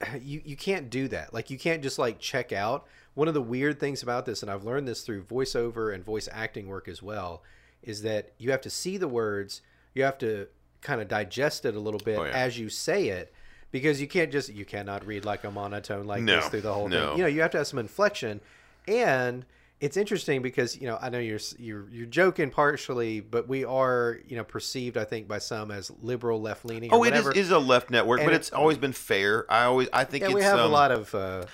you 0.20 0.42
you 0.44 0.56
can't 0.56 0.90
do 0.90 1.08
that. 1.08 1.32
Like 1.34 1.50
you 1.50 1.58
can't 1.58 1.82
just 1.82 1.98
like 1.98 2.18
check 2.18 2.52
out. 2.52 2.86
One 3.14 3.28
of 3.28 3.34
the 3.34 3.42
weird 3.42 3.80
things 3.80 4.02
about 4.02 4.26
this 4.26 4.42
and 4.42 4.50
I've 4.50 4.64
learned 4.64 4.86
this 4.86 5.00
through 5.02 5.22
voiceover 5.24 5.94
and 5.94 6.04
voice 6.04 6.28
acting 6.30 6.68
work 6.68 6.86
as 6.86 7.02
well 7.02 7.42
is 7.82 8.02
that 8.02 8.32
you 8.38 8.50
have 8.50 8.60
to 8.62 8.70
see 8.70 8.96
the 8.98 9.08
words, 9.08 9.62
you 9.94 10.02
have 10.02 10.18
to 10.18 10.48
kind 10.82 11.00
of 11.00 11.08
digest 11.08 11.64
it 11.64 11.74
a 11.74 11.80
little 11.80 12.00
bit 12.04 12.18
Oh, 12.18 12.24
yeah. 12.24 12.30
as 12.32 12.58
you 12.58 12.68
say 12.68 13.08
it 13.08 13.32
because 13.72 14.00
you 14.00 14.06
can't 14.06 14.30
just 14.30 14.52
you 14.52 14.64
cannot 14.66 15.06
read 15.06 15.24
like 15.24 15.44
a 15.44 15.50
monotone 15.50 16.06
like 16.06 16.22
No, 16.22 16.36
this 16.36 16.48
through 16.48 16.60
the 16.60 16.72
whole 16.74 16.88
no. 16.88 17.08
thing. 17.10 17.16
You 17.18 17.22
know, 17.24 17.28
you 17.28 17.40
have 17.40 17.50
to 17.52 17.58
have 17.58 17.66
some 17.66 17.78
inflection 17.78 18.40
and 18.86 19.46
it's 19.80 19.96
interesting 19.96 20.40
because 20.42 20.80
you 20.80 20.86
know 20.86 20.98
I 21.00 21.10
know 21.10 21.18
you're 21.18 21.40
you're 21.58 21.88
you're 21.90 22.06
joking 22.06 22.50
partially, 22.50 23.20
but 23.20 23.48
we 23.48 23.64
are 23.64 24.18
you 24.26 24.36
know 24.36 24.44
perceived 24.44 24.96
I 24.96 25.04
think 25.04 25.28
by 25.28 25.38
some 25.38 25.70
as 25.70 25.90
liberal, 26.02 26.40
left 26.40 26.64
leaning. 26.64 26.92
Oh, 26.92 27.04
it 27.04 27.14
is, 27.14 27.26
is 27.28 27.50
a 27.50 27.58
left 27.58 27.90
network, 27.90 28.20
And 28.20 28.26
but 28.26 28.32
it- 28.32 28.36
it's 28.36 28.52
always 28.52 28.78
been 28.78 28.92
fair. 28.92 29.50
I 29.52 29.64
always, 29.64 29.88
I 29.92 30.04
think 30.04 30.22
Yeah, 30.22 30.28
it's. 30.28 30.34
we 30.34 30.42
have 30.42 30.58
a 30.58 30.64
um, 30.64 30.72
lot 30.72 30.92
of. 30.92 31.14
Uh, 31.14 31.44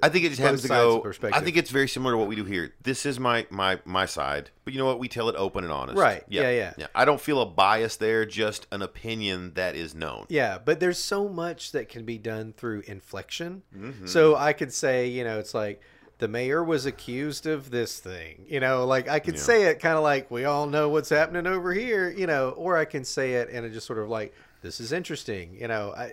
I 0.00 0.08
think 0.10 0.24
it 0.24 0.28
just 0.28 0.40
happens 0.40 0.62
to 0.62 0.68
go. 0.68 1.12
I 1.32 1.40
think 1.40 1.56
it's 1.56 1.70
very 1.70 1.88
similar 1.88 2.12
to 2.12 2.18
what 2.18 2.28
we 2.28 2.36
do 2.36 2.44
here. 2.44 2.72
This 2.82 3.04
is 3.04 3.18
my 3.18 3.46
my 3.50 3.80
my 3.84 4.06
side, 4.06 4.50
but 4.64 4.72
you 4.72 4.78
know 4.78 4.86
what? 4.86 5.00
We 5.00 5.08
tell 5.08 5.28
it 5.28 5.34
open 5.36 5.64
and 5.64 5.72
honest. 5.72 5.98
Right. 5.98 6.22
Yeah, 6.28 6.50
yeah. 6.50 6.74
yeah. 6.78 6.86
I 6.94 7.04
don't 7.04 7.20
feel 7.20 7.40
a 7.40 7.46
bias 7.46 7.96
there. 7.96 8.24
Just 8.24 8.68
an 8.70 8.82
opinion 8.82 9.54
that 9.54 9.74
is 9.74 9.96
known. 9.96 10.26
yeah, 10.28 10.58
but 10.64 10.78
there's 10.78 10.98
so 10.98 11.28
much 11.28 11.72
that 11.72 11.88
can 11.88 12.04
be 12.04 12.16
done 12.16 12.52
through 12.52 12.82
inflection. 12.86 13.62
Mm-hmm. 13.76 14.06
So 14.06 14.36
I 14.36 14.52
could 14.52 14.72
say, 14.72 15.08
you 15.08 15.24
know, 15.24 15.40
it's 15.40 15.52
like 15.54 15.80
the 16.18 16.28
mayor 16.28 16.62
was 16.64 16.84
accused 16.86 17.46
of 17.46 17.70
this 17.70 17.98
thing. 18.00 18.44
You 18.48 18.60
know, 18.60 18.84
like 18.86 19.08
I 19.08 19.18
could 19.20 19.34
Yeah. 19.34 19.40
say 19.40 19.62
it 19.64 19.80
kind 19.80 19.96
of 19.96 20.02
like 20.02 20.30
we 20.30 20.44
all 20.44 20.66
know 20.66 20.88
what's 20.88 21.08
happening 21.10 21.46
over 21.46 21.72
here. 21.72 22.10
You 22.10 22.26
know, 22.26 22.50
or 22.50 22.76
I 22.76 22.84
can 22.84 23.04
say 23.04 23.34
it 23.34 23.48
and 23.50 23.64
it 23.64 23.70
just 23.72 23.86
sort 23.86 23.98
of 23.98 24.08
like 24.08 24.34
this 24.62 24.80
is 24.80 24.92
interesting. 24.92 25.56
You 25.60 25.68
know, 25.68 25.94
I, 25.96 26.02
I 26.04 26.12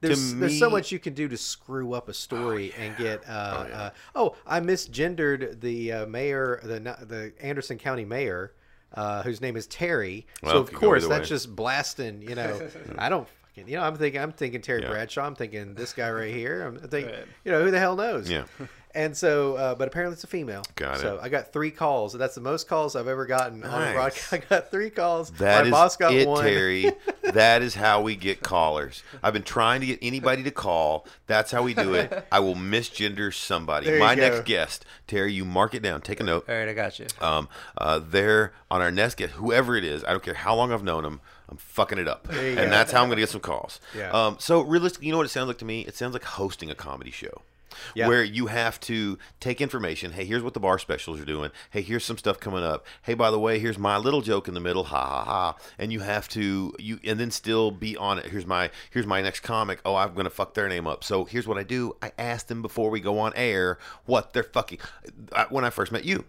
there's 0.00 0.34
there's 0.34 0.58
so 0.58 0.68
much 0.68 0.90
you 0.90 0.98
can 0.98 1.14
do 1.14 1.28
to 1.28 1.36
screw 1.36 1.92
up 1.92 2.08
a 2.08 2.14
story 2.14 2.72
and 2.78 2.96
get. 2.96 3.22
Uh, 3.28 3.30
uh, 3.72 3.90
oh, 4.16 4.34
I 4.46 4.58
misgendered 4.60 5.60
the 5.60 5.92
uh, 5.92 6.06
mayor, 6.06 6.58
the 6.64 6.80
the 6.80 7.32
Anderson 7.40 7.78
County 7.78 8.04
mayor, 8.04 8.52
uh, 8.94 9.22
whose 9.22 9.40
name 9.40 9.56
is 9.56 9.66
Terry. 9.68 10.26
Well, 10.42 10.54
so 10.54 10.58
of 10.58 10.72
course 10.72 11.06
that's 11.06 11.30
way. 11.30 11.36
just 11.36 11.54
blasting. 11.54 12.20
You 12.22 12.34
know, 12.34 12.68
I 12.98 13.08
don't. 13.08 13.28
fucking 13.28 13.68
You 13.68 13.76
know, 13.76 13.84
I'm 13.84 13.94
thinking, 13.94 14.20
I'm 14.20 14.32
thinking 14.32 14.60
Terry 14.60 14.82
Yeah. 14.82 14.90
Bradshaw. 14.90 15.24
I'm 15.24 15.36
thinking 15.36 15.74
this 15.74 15.92
guy 15.92 16.10
right 16.10 16.34
here. 16.34 16.62
I'm 16.66 16.78
thinking, 16.88 17.14
you 17.44 17.52
know, 17.52 17.62
who 17.62 17.70
the 17.70 17.78
hell 17.78 17.94
knows? 17.94 18.28
Yeah. 18.28 18.44
And 18.94 19.16
so, 19.16 19.54
uh, 19.56 19.74
but 19.74 19.88
apparently 19.88 20.14
it's 20.14 20.24
a 20.24 20.26
female. 20.26 20.62
Got 20.76 20.98
so 20.98 21.14
it. 21.16 21.20
I 21.22 21.28
got 21.30 21.52
three 21.52 21.70
calls. 21.70 22.12
That's 22.12 22.34
the 22.34 22.40
most 22.42 22.68
calls 22.68 22.94
I've 22.94 23.08
ever 23.08 23.24
gotten 23.26 23.64
on 23.64 23.70
a 23.82 23.84
Nice. 23.86 23.94
broadcast. 23.94 24.32
I 24.34 24.38
got 24.38 24.70
three 24.70 24.90
calls. 24.90 25.30
That 25.32 25.60
My 25.62 25.66
is 25.66 25.70
boss 25.70 25.96
got 25.96 26.12
it, 26.12 26.28
one. 26.28 26.44
Terry. 26.44 26.92
that 27.22 27.62
is 27.62 27.74
how 27.74 28.02
we 28.02 28.16
get 28.16 28.42
callers. 28.42 29.02
I've 29.22 29.32
been 29.32 29.42
trying 29.44 29.80
to 29.80 29.86
get 29.86 29.98
anybody 30.02 30.42
to 30.42 30.50
call. 30.50 31.06
That's 31.26 31.50
how 31.50 31.62
we 31.62 31.72
do 31.74 31.94
it. 31.94 32.26
I 32.30 32.40
will 32.40 32.54
misgender 32.54 33.32
somebody. 33.32 33.86
There 33.86 33.94
you 33.96 34.00
My 34.00 34.14
go. 34.14 34.20
next 34.22 34.44
guest, 34.44 34.84
Terry. 35.06 35.32
You 35.32 35.44
mark 35.44 35.74
it 35.74 35.82
down. 35.82 36.02
Take 36.02 36.20
a 36.20 36.24
note. 36.24 36.44
All 36.48 36.54
right, 36.54 36.68
I 36.68 36.74
got 36.74 36.98
you. 36.98 37.06
Um, 37.20 37.48
uh, 37.78 37.98
they're 37.98 38.52
on 38.70 38.82
our 38.82 38.90
next 38.90 39.16
guest, 39.16 39.32
whoever 39.34 39.76
it 39.76 39.84
is. 39.84 40.04
I 40.04 40.10
don't 40.10 40.22
care 40.22 40.34
how 40.34 40.54
long 40.54 40.70
I've 40.72 40.84
known 40.84 41.02
them. 41.04 41.20
I'm 41.48 41.56
fucking 41.58 41.98
it 41.98 42.08
up, 42.08 42.28
you 42.32 42.38
and 42.38 42.56
go. 42.56 42.70
that's 42.70 42.92
how 42.92 43.02
I'm 43.02 43.08
going 43.08 43.16
to 43.16 43.22
get 43.22 43.28
some 43.28 43.42
calls. 43.42 43.78
Yeah. 43.96 44.10
Um, 44.10 44.36
so 44.38 44.62
realistically, 44.62 45.06
you 45.06 45.12
know 45.12 45.18
what 45.18 45.26
it 45.26 45.30
sounds 45.30 45.48
like 45.48 45.58
to 45.58 45.66
me? 45.66 45.82
It 45.82 45.94
sounds 45.94 46.14
like 46.14 46.24
hosting 46.24 46.70
a 46.70 46.74
comedy 46.74 47.10
show. 47.10 47.42
Yeah. 47.94 48.08
Where 48.08 48.24
you 48.24 48.46
have 48.46 48.80
to 48.80 49.18
take 49.40 49.60
information. 49.60 50.12
Hey, 50.12 50.24
here's 50.24 50.42
what 50.42 50.54
the 50.54 50.60
bar 50.60 50.78
specials 50.78 51.20
are 51.20 51.24
doing. 51.24 51.50
Hey, 51.70 51.82
here's 51.82 52.04
some 52.04 52.18
stuff 52.18 52.40
coming 52.40 52.62
up. 52.62 52.86
Hey, 53.02 53.14
by 53.14 53.30
the 53.30 53.38
way, 53.38 53.58
here's 53.58 53.78
my 53.78 53.96
little 53.96 54.20
joke 54.20 54.48
in 54.48 54.54
the 54.54 54.60
middle. 54.60 54.84
Ha 54.84 55.06
ha 55.06 55.24
ha. 55.24 55.56
And 55.78 55.92
you 55.92 56.00
have 56.00 56.28
to 56.30 56.74
you 56.78 56.98
and 57.04 57.18
then 57.18 57.30
still 57.30 57.70
be 57.70 57.96
on 57.96 58.18
it. 58.18 58.26
Here's 58.26 58.46
my 58.46 58.70
here's 58.90 59.06
my 59.06 59.22
next 59.22 59.40
comic. 59.40 59.80
Oh, 59.84 59.94
I'm 59.94 60.14
gonna 60.14 60.30
fuck 60.30 60.54
their 60.54 60.68
name 60.68 60.86
up. 60.86 61.04
So 61.04 61.24
here's 61.24 61.46
what 61.46 61.58
I 61.58 61.62
do. 61.62 61.96
I 62.02 62.12
ask 62.18 62.46
them 62.46 62.62
before 62.62 62.90
we 62.90 63.00
go 63.00 63.18
on 63.18 63.32
air 63.36 63.78
what 64.06 64.32
they're 64.32 64.42
fucking. 64.42 64.78
When 65.50 65.64
I 65.64 65.70
first 65.70 65.92
met 65.92 66.04
you, 66.04 66.24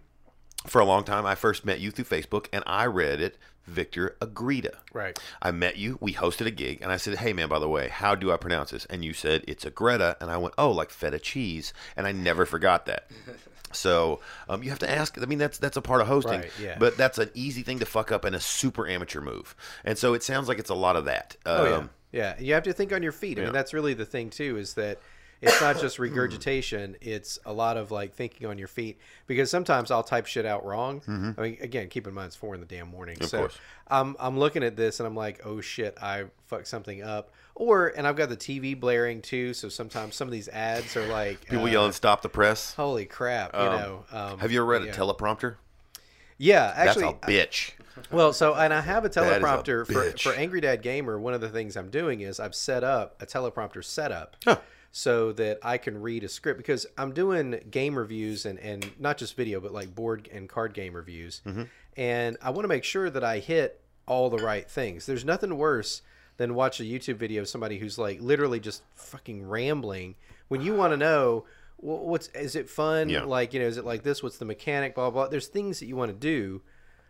for 0.65 0.79
a 0.79 0.85
long 0.85 1.03
time, 1.03 1.25
I 1.25 1.35
first 1.35 1.65
met 1.65 1.79
you 1.79 1.91
through 1.91 2.05
Facebook, 2.05 2.47
and 2.53 2.63
I 2.65 2.85
read 2.85 3.19
it. 3.19 3.37
Victor 3.66 4.16
Agreda. 4.22 4.78
Right. 4.93 5.18
I 5.41 5.51
met 5.51 5.78
you. 5.78 5.97
We 6.01 6.14
hosted 6.14 6.45
a 6.47 6.51
gig, 6.51 6.82
and 6.82 6.91
I 6.91 6.97
said, 6.97 7.18
"Hey, 7.18 7.34
man, 7.34 7.47
by 7.49 7.59
the 7.59 7.70
way, 7.70 7.88
how 7.89 8.16
do 8.16 8.32
I 8.32 8.38
pronounce 8.38 8.72
this?" 8.72 8.86
And 8.86 9.03
you 9.05 9.14
said 9.14 9.43
it's 9.47 9.66
a 9.66 9.70
Greta, 9.72 10.18
and 10.22 10.30
I 10.30 10.38
went, 10.38 10.53
"Oh, 10.57 10.72
like 10.72 10.89
feta 10.89 11.20
cheese," 11.20 11.74
and 11.95 12.05
I 12.07 12.11
never 12.11 12.45
forgot 12.45 12.86
that. 12.88 13.09
So 13.76 14.20
um, 14.47 14.61
you 14.61 14.70
have 14.70 14.78
to 14.80 14.88
ask. 14.91 15.20
I 15.20 15.26
mean, 15.26 15.39
that's 15.39 15.57
that's 15.57 15.78
a 15.78 15.82
part 15.82 15.99
of 16.01 16.05
hosting, 16.07 16.41
Right, 16.41 16.51
yeah. 16.61 16.78
but 16.78 16.95
that's 16.95 17.18
an 17.18 17.32
easy 17.34 17.64
thing 17.64 17.80
to 17.80 17.88
fuck 17.88 18.11
up 18.11 18.24
and 18.24 18.36
a 18.36 18.39
super 18.39 18.88
amateur 18.88 19.20
move. 19.20 19.55
And 19.84 19.97
so 19.97 20.14
it 20.14 20.22
sounds 20.22 20.47
like 20.47 20.59
it's 20.59 20.70
a 20.70 20.76
lot 20.76 20.95
of 20.95 21.05
that. 21.05 21.36
Oh 21.43 21.66
yeah, 21.66 21.76
Um, 21.78 21.89
yeah. 22.11 22.36
You 22.39 22.53
have 22.53 22.61
to 22.66 22.74
think 22.74 22.93
on 22.93 23.01
your 23.01 23.11
feet. 23.11 23.39
I 23.39 23.41
yeah. 23.41 23.47
mean, 23.47 23.53
that's 23.53 23.74
really 23.74 23.95
the 23.95 24.05
thing 24.05 24.30
too. 24.30 24.57
Is 24.57 24.76
that 24.76 24.99
it's 25.43 25.61
not 25.61 25.79
just 25.79 25.99
regurgitation; 25.99 26.95
it's 27.01 27.37
a 27.45 27.53
lot 27.53 27.77
of 27.77 27.91
like 27.91 28.13
thinking 28.13 28.47
on 28.47 28.57
your 28.57 28.67
feet. 28.67 28.97
Because 29.27 29.51
sometimes 29.51 29.91
I'll 29.91 30.03
type 30.03 30.25
shit 30.25 30.45
out 30.45 30.65
wrong. 30.65 31.01
I 31.07 31.41
mean, 31.41 31.57
again, 31.61 31.89
keep 31.89 32.07
in 32.07 32.13
mind 32.13 32.27
it's 32.27 32.35
four 32.35 32.55
in 32.55 32.61
the 32.61 32.65
damn 32.67 32.87
morning. 32.87 33.15
Mm-hmm. 33.15 33.23
Of 33.25 33.29
so 33.29 33.37
course. 33.39 33.57
I'm 33.87 34.15
I'm 34.19 34.39
looking 34.39 34.63
at 34.63 34.75
this 34.75 34.99
and 34.99 35.07
I'm 35.07 35.15
like, 35.15 35.41
oh 35.45 35.61
shit, 35.61 35.97
I 36.01 36.25
fucked 36.47 36.67
something 36.67 37.03
up. 37.03 37.31
Or 37.55 37.89
and 37.89 38.07
I've 38.07 38.15
got 38.15 38.29
the 38.29 38.37
TV 38.37 38.79
blaring 38.79 39.21
too. 39.21 39.53
So 39.53 39.69
sometimes 39.69 40.15
some 40.15 40.27
of 40.27 40.31
these 40.31 40.47
ads 40.49 40.97
are 40.97 41.05
like 41.07 41.45
People 41.45 41.65
uh, 41.65 41.67
yelling, 41.67 41.91
"Stop 41.91 42.21
the 42.23 42.29
press!" 42.29 42.73
Holy 42.73 43.05
crap! 43.05 43.53
You 43.53 43.59
Um, 43.59 43.79
know. 43.79 44.05
Um, 44.11 44.39
have 44.39 44.51
you 44.51 44.59
ever 44.61 44.65
read 44.65 44.81
a 44.81 44.91
teleprompter? 44.91 45.57
Yeah, 46.37 46.73
actually, 46.75 47.15
that's 47.21 47.27
a 47.27 47.31
bitch. 47.31 47.71
Well, 48.11 48.33
so 48.33 48.55
and 48.55 48.73
I 48.73 48.81
have 48.81 49.05
a 49.05 49.09
is 49.09 49.17
a 49.17 49.19
teleprompter 49.21 49.85
for, 49.85 50.17
for 50.17 50.33
Angry 50.33 50.61
Dad 50.61 50.81
Gamer. 50.81 51.19
One 51.19 51.33
of 51.33 51.41
the 51.41 51.49
things 51.49 51.77
I'm 51.77 51.89
doing 51.89 52.21
is 52.21 52.39
I've 52.39 52.55
set 52.55 52.83
up 52.83 53.21
a 53.21 53.25
teleprompter 53.25 53.83
setup 53.83 54.35
Huh. 54.43 54.57
So 54.95 55.31
that 55.33 55.57
I 55.63 55.79
can 55.79 55.99
read 55.99 56.23
a 56.23 56.29
script 56.29 56.57
because 56.59 56.85
I'm 56.99 57.13
doing 57.13 57.59
game 57.71 57.97
reviews 57.97 58.45
and, 58.45 58.59
and 58.59 58.89
not 58.99 59.17
just 59.17 59.35
video, 59.35 59.59
but 59.59 59.73
like 59.73 59.93
board 59.95 60.29
and 60.31 60.47
card 60.47 60.75
game 60.75 60.95
reviews. 60.95 61.41
Mm-hmm. 61.47 61.63
And 61.97 62.37
I 62.43 62.51
want 62.51 62.63
to 62.63 62.67
make 62.67 62.83
sure 62.83 63.09
that 63.09 63.23
I 63.23 63.39
hit 63.39 63.81
all 64.05 64.29
the 64.29 64.37
right 64.37 64.69
things. 64.69 65.07
There's 65.07 65.25
nothing 65.25 65.57
worse 65.57 66.03
than 66.37 66.53
watch 66.53 66.79
a 66.79 66.83
YouTube 66.83 67.15
video 67.15 67.41
of 67.41 67.47
somebody 67.49 67.79
who's 67.79 67.97
like 67.97 68.21
literally 68.21 68.59
just 68.59 68.83
fucking 68.93 69.47
rambling 69.47 70.13
when 70.47 70.61
you 70.61 70.75
want 70.75 70.93
to 70.93 70.97
know 70.97 71.45
wh- 71.77 72.05
what's 72.05 72.27
is 72.29 72.55
it 72.55 72.69
fun 72.69 73.09
Yeah. 73.09 73.23
like 73.23 73.53
you 73.53 73.59
know 73.61 73.65
is 73.67 73.77
it 73.77 73.85
like 73.85 74.03
this 74.03 74.21
what's 74.21 74.37
the 74.37 74.45
mechanic 74.45 74.93
blah 74.95 75.09
blah 75.09 75.27
there's 75.27 75.47
things 75.47 75.79
that 75.79 75.85
you 75.87 75.95
want 75.95 76.11
to 76.11 76.17
do 76.17 76.61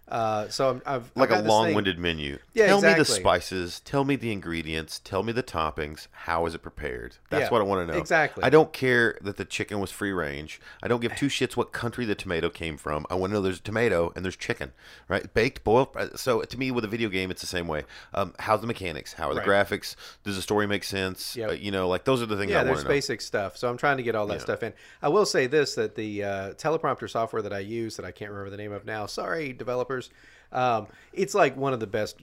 uh, 0.08 0.50
so 0.50 0.70
I'm, 0.70 0.82
I've 0.86 1.04
I've 1.06 1.12
like 1.16 1.30
a 1.32 1.42
long-winded 1.42 1.98
menu. 1.98 2.38
Yeah, 2.54 2.68
tell 2.68 2.82
me 2.82 2.94
the 2.94 3.06
spices. 3.06 3.80
Tell 3.80 4.04
me 4.04 4.16
the 4.16 4.32
ingredients. 4.32 5.00
Tell 5.04 5.24
me 5.24 5.32
the 5.32 5.42
toppings. 5.44 6.08
How 6.12 6.46
is 6.46 6.54
it 6.54 6.60
prepared? 6.62 7.18
That's 7.30 7.44
Yeah, 7.44 7.50
what 7.50 7.62
I 7.62 7.64
want 7.64 7.88
to 7.88 7.94
know. 7.94 8.00
exactly. 8.00 8.44
I 8.44 8.50
don't 8.50 8.74
care 8.74 9.18
that 9.22 9.38
the 9.38 9.46
chicken 9.46 9.80
was 9.80 9.92
free 9.92 10.12
range. 10.12 10.60
I 10.84 10.88
don't 10.88 11.00
give 11.02 11.16
two 11.16 11.28
shits 11.28 11.56
what 11.56 11.72
country 11.72 12.06
the 12.06 12.16
tomato 12.16 12.50
came 12.50 12.78
from. 12.78 13.06
I 13.10 13.16
want 13.16 13.32
to 13.32 13.36
know 13.36 13.42
there's 13.42 13.60
a 13.60 13.64
tomato 13.64 14.12
and 14.16 14.26
there's 14.26 14.36
chicken, 14.36 14.74
right? 15.08 15.34
Baked, 15.34 15.64
boiled. 15.64 15.90
uh, 15.96 16.10
So 16.16 16.42
to 16.42 16.58
me, 16.60 16.70
with 16.70 16.84
a 16.84 16.90
video 16.90 17.10
game, 17.10 17.32
it's 17.32 17.42
the 17.42 17.48
same 17.48 17.68
way. 17.68 17.84
Um, 18.14 18.34
how's 18.40 18.62
the 18.62 18.68
mechanics? 18.68 19.14
How 19.14 19.30
are 19.30 19.34
the 19.34 19.40
Right. 19.40 19.48
graphics? 19.68 19.96
Does 20.24 20.36
the 20.36 20.42
story 20.42 20.68
make 20.68 20.84
sense? 20.84 21.36
Yep. 21.36 21.50
Uh, 21.50 21.54
you 21.54 21.72
know, 21.72 21.88
like 21.88 22.04
those 22.04 22.22
are 22.22 22.26
the 22.26 22.36
things 22.38 22.52
I 22.52 22.56
yeah 22.56 22.58
want 22.60 22.68
there's 22.68 22.84
know. 22.84 22.90
basic 22.90 23.22
stuff 23.22 23.56
so 23.58 23.70
i'm 23.70 23.78
trying 23.78 23.98
to 23.98 24.04
get 24.04 24.16
all 24.16 24.28
that 24.28 24.42
stuff 24.42 24.64
in 24.64 24.74
i 25.02 25.08
will 25.10 25.26
say 25.26 25.48
this 25.48 25.76
that 25.76 25.96
the 25.96 26.24
uh, 26.24 26.54
teleprompter 26.54 27.10
software 27.10 27.42
that 27.42 27.54
i 27.54 27.60
use 27.60 27.96
that 27.96 28.06
i 28.06 28.12
can't 28.12 28.32
remember 28.32 28.50
the 28.50 28.58
name 28.58 28.72
of 28.72 28.86
now 28.86 29.06
sorry 29.06 29.54
developers 30.02 30.10
um, 30.52 30.88
it's 31.14 31.34
like 31.34 31.58
one 31.58 31.74
of 31.74 31.80
the 31.80 31.88
best 31.88 32.18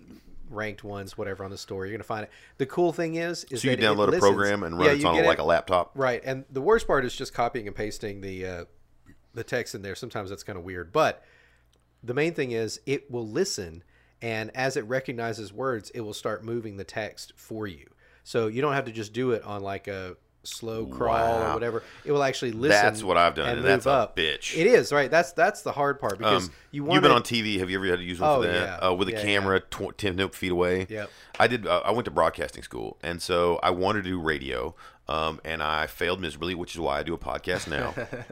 ranked 0.51 0.83
ones 0.85 1.17
whatever 1.17 1.45
on 1.45 1.51
the 1.51 1.59
store 1.59 1.87
you're 1.87 1.95
gonna 1.95 2.03
find 2.05 2.25
it 2.25 2.31
the 2.59 2.67
cool 2.67 2.93
thing 2.93 3.15
is 3.17 3.45
is 3.51 3.63
So 3.63 3.69
you 3.69 3.75
it 3.75 3.81
download 3.81 4.09
a 4.09 4.11
listens- 4.11 4.21
program 4.21 4.63
and 4.63 4.77
run 4.79 4.87
Yeah, 4.87 4.93
it 4.95 5.05
on 5.05 5.25
like 5.25 5.39
a 5.39 5.45
laptop. 5.45 5.93
Right, 5.95 6.21
and 6.25 6.45
the 6.51 6.61
worst 6.61 6.87
part 6.87 7.05
is 7.05 7.15
just 7.15 7.33
copying 7.35 7.67
and 7.67 7.77
pasting 7.77 8.21
the 8.21 8.47
uh, 8.47 8.65
the 9.33 9.45
text 9.45 9.75
in 9.77 9.83
there. 9.83 9.95
Sometimes 9.95 10.31
that's 10.31 10.43
kind 10.43 10.59
of 10.59 10.65
weird, 10.65 10.93
but 10.93 11.23
the 12.03 12.15
main 12.15 12.35
thing 12.35 12.51
is 12.51 12.81
it 12.85 13.09
will 13.11 13.29
listen, 13.29 13.85
and 14.21 14.51
as 14.57 14.77
it 14.77 14.83
recognizes 14.87 15.53
words, 15.53 15.91
it 15.91 16.01
will 16.01 16.15
start 16.15 16.43
moving 16.45 16.77
the 16.79 16.85
text 16.85 17.33
for 17.37 17.67
you. 17.69 17.87
So 18.25 18.49
you 18.49 18.61
don't 18.61 18.73
have 18.73 18.87
to 18.87 18.93
just 18.93 19.13
do 19.13 19.31
it 19.31 19.45
on 19.45 19.63
like 19.63 19.87
a 19.87 20.17
slow 20.43 20.87
crawl 20.87 21.15
Wow. 21.17 21.51
or 21.51 21.55
whatever. 21.55 21.83
It 22.05 22.13
will 22.13 22.23
actually 22.23 22.53
listen. 22.53 22.71
That's 22.83 23.03
what 23.03 23.17
I've 23.17 23.35
done, 23.35 23.59
and 23.59 23.65
that's 23.65 23.85
move 23.87 23.95
a 23.95 23.97
up. 23.99 24.17
bitch. 24.17 24.57
It 24.57 24.67
is 24.67 24.93
right. 24.93 25.11
That's 25.11 25.33
that's 25.33 25.63
the 25.63 25.73
hard 25.73 26.01
part 26.01 26.19
because 26.19 26.47
Um, 26.49 26.53
you 26.71 26.83
want 26.85 26.97
have 26.97 27.03
been 27.03 27.13
on 27.13 27.23
TV. 27.23 27.59
Have 27.59 27.69
you 27.71 27.79
ever 27.79 27.87
had 27.87 27.99
to 27.99 28.05
use 28.05 28.21
one 28.21 28.31
Oh, 28.31 28.43
for 28.43 28.49
that? 28.49 28.81
yeah. 28.83 28.89
Uh, 28.89 28.93
with 28.95 29.09
a 29.09 29.13
Yeah, 29.13 29.23
camera 29.23 29.61
tw- 29.61 29.97
10 29.97 30.29
feet 30.31 30.53
away? 30.53 30.87
Yeah. 30.89 31.07
I 31.39 31.47
did. 31.47 31.67
Uh, 31.67 31.83
I 31.85 31.91
went 31.91 32.05
to 32.07 32.11
broadcasting 32.11 32.63
school, 32.63 32.97
and 33.03 33.21
so 33.21 33.59
I 33.63 33.71
wanted 33.71 34.05
to 34.05 34.11
do 34.11 34.21
radio, 34.21 34.75
um, 35.09 35.41
and 35.45 35.63
I 35.63 35.87
failed 35.87 36.21
miserably, 36.21 36.55
which 36.55 36.75
is 36.75 36.81
why 36.81 36.99
I 36.99 37.03
do 37.03 37.15
a 37.15 37.19
podcast 37.19 37.69
now. 37.69 37.95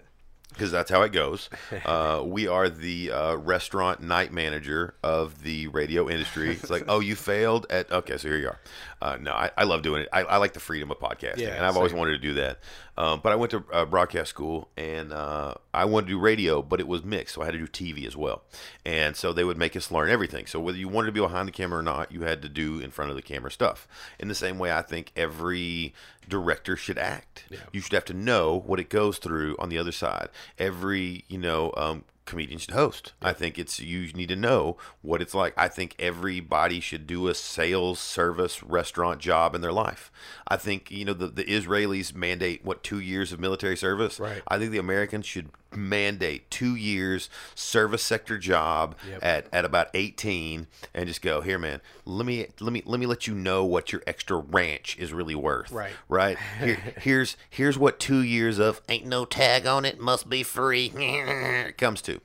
Because 0.51 0.73
that's 0.73 0.91
how 0.91 1.03
it 1.03 1.13
goes. 1.13 1.51
Uh, 1.85 2.21
we 2.25 2.49
are 2.49 2.69
the 2.69 3.13
uh, 3.13 3.35
restaurant 3.37 4.01
night 4.03 4.33
manager 4.33 4.95
of 5.05 5.45
the 5.45 5.69
radio 5.69 6.09
industry. 6.09 6.51
It's 6.51 6.71
like, 6.71 6.85
oh, 6.89 6.99
you 6.99 7.15
failed 7.15 7.67
at. 7.71 7.93
Okay, 7.93 8.17
so 8.17 8.27
here 8.27 8.39
you 8.39 8.49
are. 8.49 8.59
Uh, 9.01 9.17
no, 9.21 9.33
I, 9.33 9.51
I 9.57 9.65
love 9.65 9.83
doing 9.83 10.03
it. 10.03 10.09
I, 10.13 10.23
I 10.23 10.37
like 10.39 10.55
the 10.55 10.61
freedom 10.61 10.91
of 10.91 10.99
podcasting, 10.99 11.39
Yeah, 11.39 11.55
and 11.55 11.65
I've 11.65 11.77
always 11.77 11.93
wanted 11.93 12.13
to 12.13 12.19
do 12.19 12.35
that. 12.35 12.59
Um, 12.97 13.21
but 13.23 13.33
I 13.33 13.37
went 13.37 13.53
to 13.53 13.65
uh, 13.73 13.85
broadcast 13.85 14.31
school, 14.31 14.69
and 14.77 15.13
uh, 15.13 15.55
I 15.73 15.85
wanted 15.85 16.07
to 16.07 16.13
do 16.15 16.19
radio, 16.19 16.63
but 16.63 16.81
it 16.81 16.89
was 16.89 17.05
mixed, 17.05 17.35
so 17.35 17.43
I 17.43 17.45
had 17.45 17.53
to 17.53 17.59
do 17.59 17.67
TV 17.69 18.07
as 18.07 18.17
well. 18.17 18.43
And 18.85 19.15
so 19.15 19.33
they 19.33 19.45
would 19.45 19.57
make 19.57 19.77
us 19.77 19.91
learn 19.93 20.11
everything. 20.11 20.47
So 20.47 20.59
whether 20.59 20.79
you 20.79 20.89
wanted 20.89 21.07
to 21.07 21.13
be 21.13 21.21
behind 21.21 21.47
the 21.47 21.53
camera 21.53 21.79
or 21.79 21.83
not, 21.83 22.11
you 22.11 22.23
had 22.23 22.43
to 22.43 22.49
do 22.49 22.81
in 22.81 22.91
front 22.91 23.11
of 23.11 23.17
the 23.17 23.23
camera 23.23 23.53
stuff. 23.53 23.87
In 24.19 24.27
the 24.27 24.35
same 24.35 24.59
way, 24.59 24.73
I 24.73 24.83
think 24.83 25.13
every 25.15 25.95
director 26.29 26.77
should 26.77 26.99
act. 26.99 27.45
You 27.73 27.81
should 27.81 27.93
have 27.93 28.05
to 28.07 28.15
know 28.15 28.59
what 28.67 28.81
it 28.81 28.89
goes 28.89 29.19
through 29.19 29.57
on 29.61 29.69
the 29.69 29.79
other 29.79 29.93
side. 29.93 30.29
Every 30.59 31.25
you 31.29 31.39
know. 31.39 31.73
Um, 31.77 32.05
comedian 32.29 32.59
should 32.59 32.75
host. 32.75 33.15
I 33.23 33.33
think 33.33 33.59
it's 33.59 33.81
you 33.81 34.13
need 34.13 34.29
to 34.29 34.37
know 34.37 34.77
what 35.03 35.23
it's 35.23 35.35
like. 35.35 35.55
I 35.57 35.69
think 35.69 35.97
everybody 35.99 36.79
should 36.79 37.07
do 37.07 37.27
a 37.27 37.35
sales, 37.35 37.99
service, 37.99 38.63
restaurant 38.63 39.21
job 39.21 39.55
in 39.55 39.63
their 39.63 39.73
life. 39.73 40.13
I 40.47 40.57
think 40.57 40.91
you 40.91 41.05
know 41.05 41.15
the, 41.15 41.29
the 41.29 41.45
Israelis 41.45 42.15
mandate 42.15 42.65
what 42.65 42.85
two 42.85 43.01
years 43.01 43.33
of 43.33 43.41
military 43.41 43.77
service. 43.77 44.21
Right. 44.21 44.43
I 44.47 44.59
think 44.59 44.71
the 44.71 44.79
Americans 44.79 45.27
should 45.27 45.49
mandate 45.75 46.51
two 46.51 46.75
years 46.75 47.29
service 47.55 48.03
sector 48.03 48.39
job 48.39 48.95
Yep. 49.09 49.19
at, 49.23 49.47
at 49.53 49.65
about 49.65 49.89
18 49.95 50.67
and 50.95 51.07
just 51.07 51.21
go 51.23 51.41
here 51.41 51.59
man 51.59 51.81
let 52.05 52.27
me 52.27 52.47
let 52.61 52.73
me 52.73 52.83
let 52.87 52.99
me 52.99 53.07
let 53.07 53.27
you 53.27 53.35
know 53.35 53.65
what 53.65 53.93
your 53.93 54.03
extra 54.07 54.37
ranch 54.39 54.97
is 54.99 55.13
really 55.13 55.35
worth 55.35 55.71
Right. 55.71 55.93
right 56.09 56.39
here, 56.61 56.77
here's 57.01 57.37
here's 57.51 57.79
what 57.79 57.99
two 58.01 58.23
years 58.23 58.59
of 58.59 58.81
ain't 58.89 59.07
no 59.07 59.25
tag 59.25 59.67
on 59.67 59.85
it 59.85 60.01
must 60.01 60.29
be 60.29 60.43
free 60.43 60.89
comes 61.79 62.01
to 62.03 62.21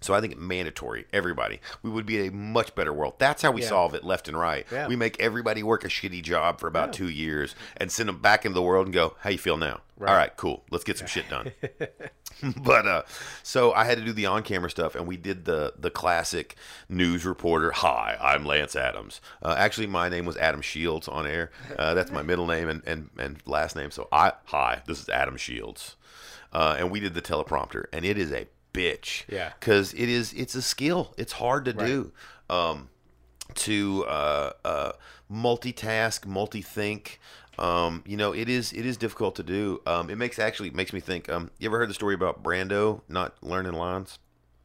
So 0.00 0.14
I 0.14 0.20
think 0.20 0.32
it's 0.34 0.40
mandatory. 0.40 1.06
Everybody, 1.12 1.60
we 1.82 1.90
would 1.90 2.06
be 2.06 2.26
a 2.26 2.30
much 2.30 2.74
better 2.74 2.92
world. 2.92 3.14
That's 3.18 3.42
how 3.42 3.50
we 3.50 3.62
Yeah. 3.62 3.68
solve 3.68 3.94
it 3.94 4.04
left 4.04 4.28
and 4.28 4.38
right. 4.38 4.64
Yeah. 4.70 4.86
We 4.86 4.94
make 4.96 5.20
everybody 5.20 5.62
work 5.62 5.84
a 5.84 5.88
shitty 5.88 6.22
job 6.22 6.60
for 6.60 6.68
about 6.68 6.92
two 6.92 7.08
years 7.08 7.54
and 7.76 7.90
send 7.90 8.08
them 8.08 8.20
back 8.20 8.44
into 8.44 8.54
the 8.54 8.62
world 8.62 8.86
and 8.86 8.94
go, 8.94 9.16
"How 9.20 9.30
you 9.30 9.38
feel 9.38 9.56
now? 9.56 9.80
All 10.00 10.06
right, 10.14 10.34
cool. 10.36 10.64
Let's 10.70 10.84
get 10.84 10.98
some 10.98 11.08
shit 11.08 11.28
done." 11.28 11.50
but 12.56 12.86
uh, 12.86 13.02
so 13.42 13.72
I 13.72 13.84
had 13.84 13.98
to 13.98 14.04
do 14.04 14.12
the 14.12 14.26
on-camera 14.26 14.70
stuff, 14.70 14.94
and 14.94 15.06
we 15.06 15.16
did 15.16 15.44
the 15.44 15.74
the 15.76 15.90
classic 15.90 16.54
news 16.88 17.24
reporter. 17.24 17.72
Hi, 17.72 18.16
I'm 18.20 18.44
Lance 18.46 18.76
Adams. 18.76 19.20
Uh, 19.42 19.56
actually, 19.58 19.88
my 19.88 20.08
name 20.08 20.24
was 20.24 20.36
Adam 20.36 20.62
Shields 20.62 21.08
on 21.08 21.26
air. 21.26 21.50
Uh, 21.76 21.94
that's 21.94 22.12
my 22.12 22.22
middle 22.22 22.46
name 22.46 22.68
and, 22.68 22.82
and 22.86 23.10
and 23.18 23.38
last 23.46 23.74
name. 23.74 23.90
So 23.90 24.06
I 24.12 24.32
hi, 24.44 24.82
this 24.86 25.00
is 25.00 25.08
Adam 25.08 25.36
Shields, 25.36 25.96
uh, 26.52 26.76
and 26.78 26.92
we 26.92 27.00
did 27.00 27.14
the 27.14 27.22
teleprompter, 27.22 27.86
and 27.92 28.04
it 28.04 28.16
is 28.16 28.30
a 28.30 28.46
bitch. 28.78 29.24
Yeah. 29.28 29.52
because 29.58 29.92
it 29.94 30.08
is 30.08 30.32
it's 30.32 30.54
a 30.54 30.62
skill. 30.62 31.14
It's 31.16 31.32
hard 31.32 31.64
to 31.66 31.72
do. 31.72 32.12
Um, 32.50 32.88
to 33.54 34.04
uh, 34.06 34.52
uh, 34.64 34.92
multitask, 35.30 36.26
multi-think. 36.26 37.18
Um, 37.58 38.04
you 38.06 38.16
know, 38.16 38.32
it 38.32 38.48
is 38.48 38.72
it 38.72 38.86
is 38.86 38.96
difficult 38.96 39.34
to 39.36 39.42
do. 39.42 39.80
Um, 39.86 40.10
it 40.10 40.16
makes 40.16 40.38
actually 40.38 40.70
makes 40.70 40.92
me 40.92 41.00
think. 41.00 41.28
Um, 41.28 41.50
you 41.58 41.68
ever 41.68 41.78
heard 41.78 41.90
the 41.90 41.94
story 41.94 42.14
about 42.14 42.42
Brando 42.42 43.00
not 43.08 43.34
learning 43.42 43.72
lines? 43.72 44.18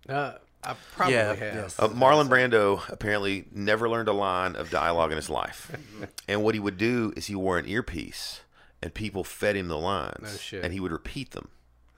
Uh, 0.07 0.34
I 0.64 0.76
probably 0.93 1.16
Yeah, 1.16 1.28
have. 1.34 1.39
yes. 1.55 1.80
Uh, 1.80 1.88
Marlon 1.89 2.28
Brando 2.30 2.88
apparently 2.89 3.45
never 3.51 3.89
learned 3.89 4.09
a 4.09 4.14
line 4.14 4.55
of 4.55 4.70
dialogue 4.70 5.11
in 5.11 5.16
his 5.18 5.30
life, 5.30 5.72
and 6.28 6.43
what 6.43 6.53
he 6.53 6.59
would 6.59 6.78
do 6.78 7.14
is 7.18 7.26
he 7.28 7.36
wore 7.36 7.57
an 7.57 7.68
earpiece, 7.68 8.41
and 8.82 8.93
people 8.93 9.24
fed 9.24 9.55
him 9.55 9.68
the 9.70 9.78
lines, 9.78 10.20
No 10.22 10.30
shit. 10.30 10.64
and 10.64 10.72
he 10.74 10.80
would 10.80 10.91
repeat 10.91 11.32
them. 11.32 11.49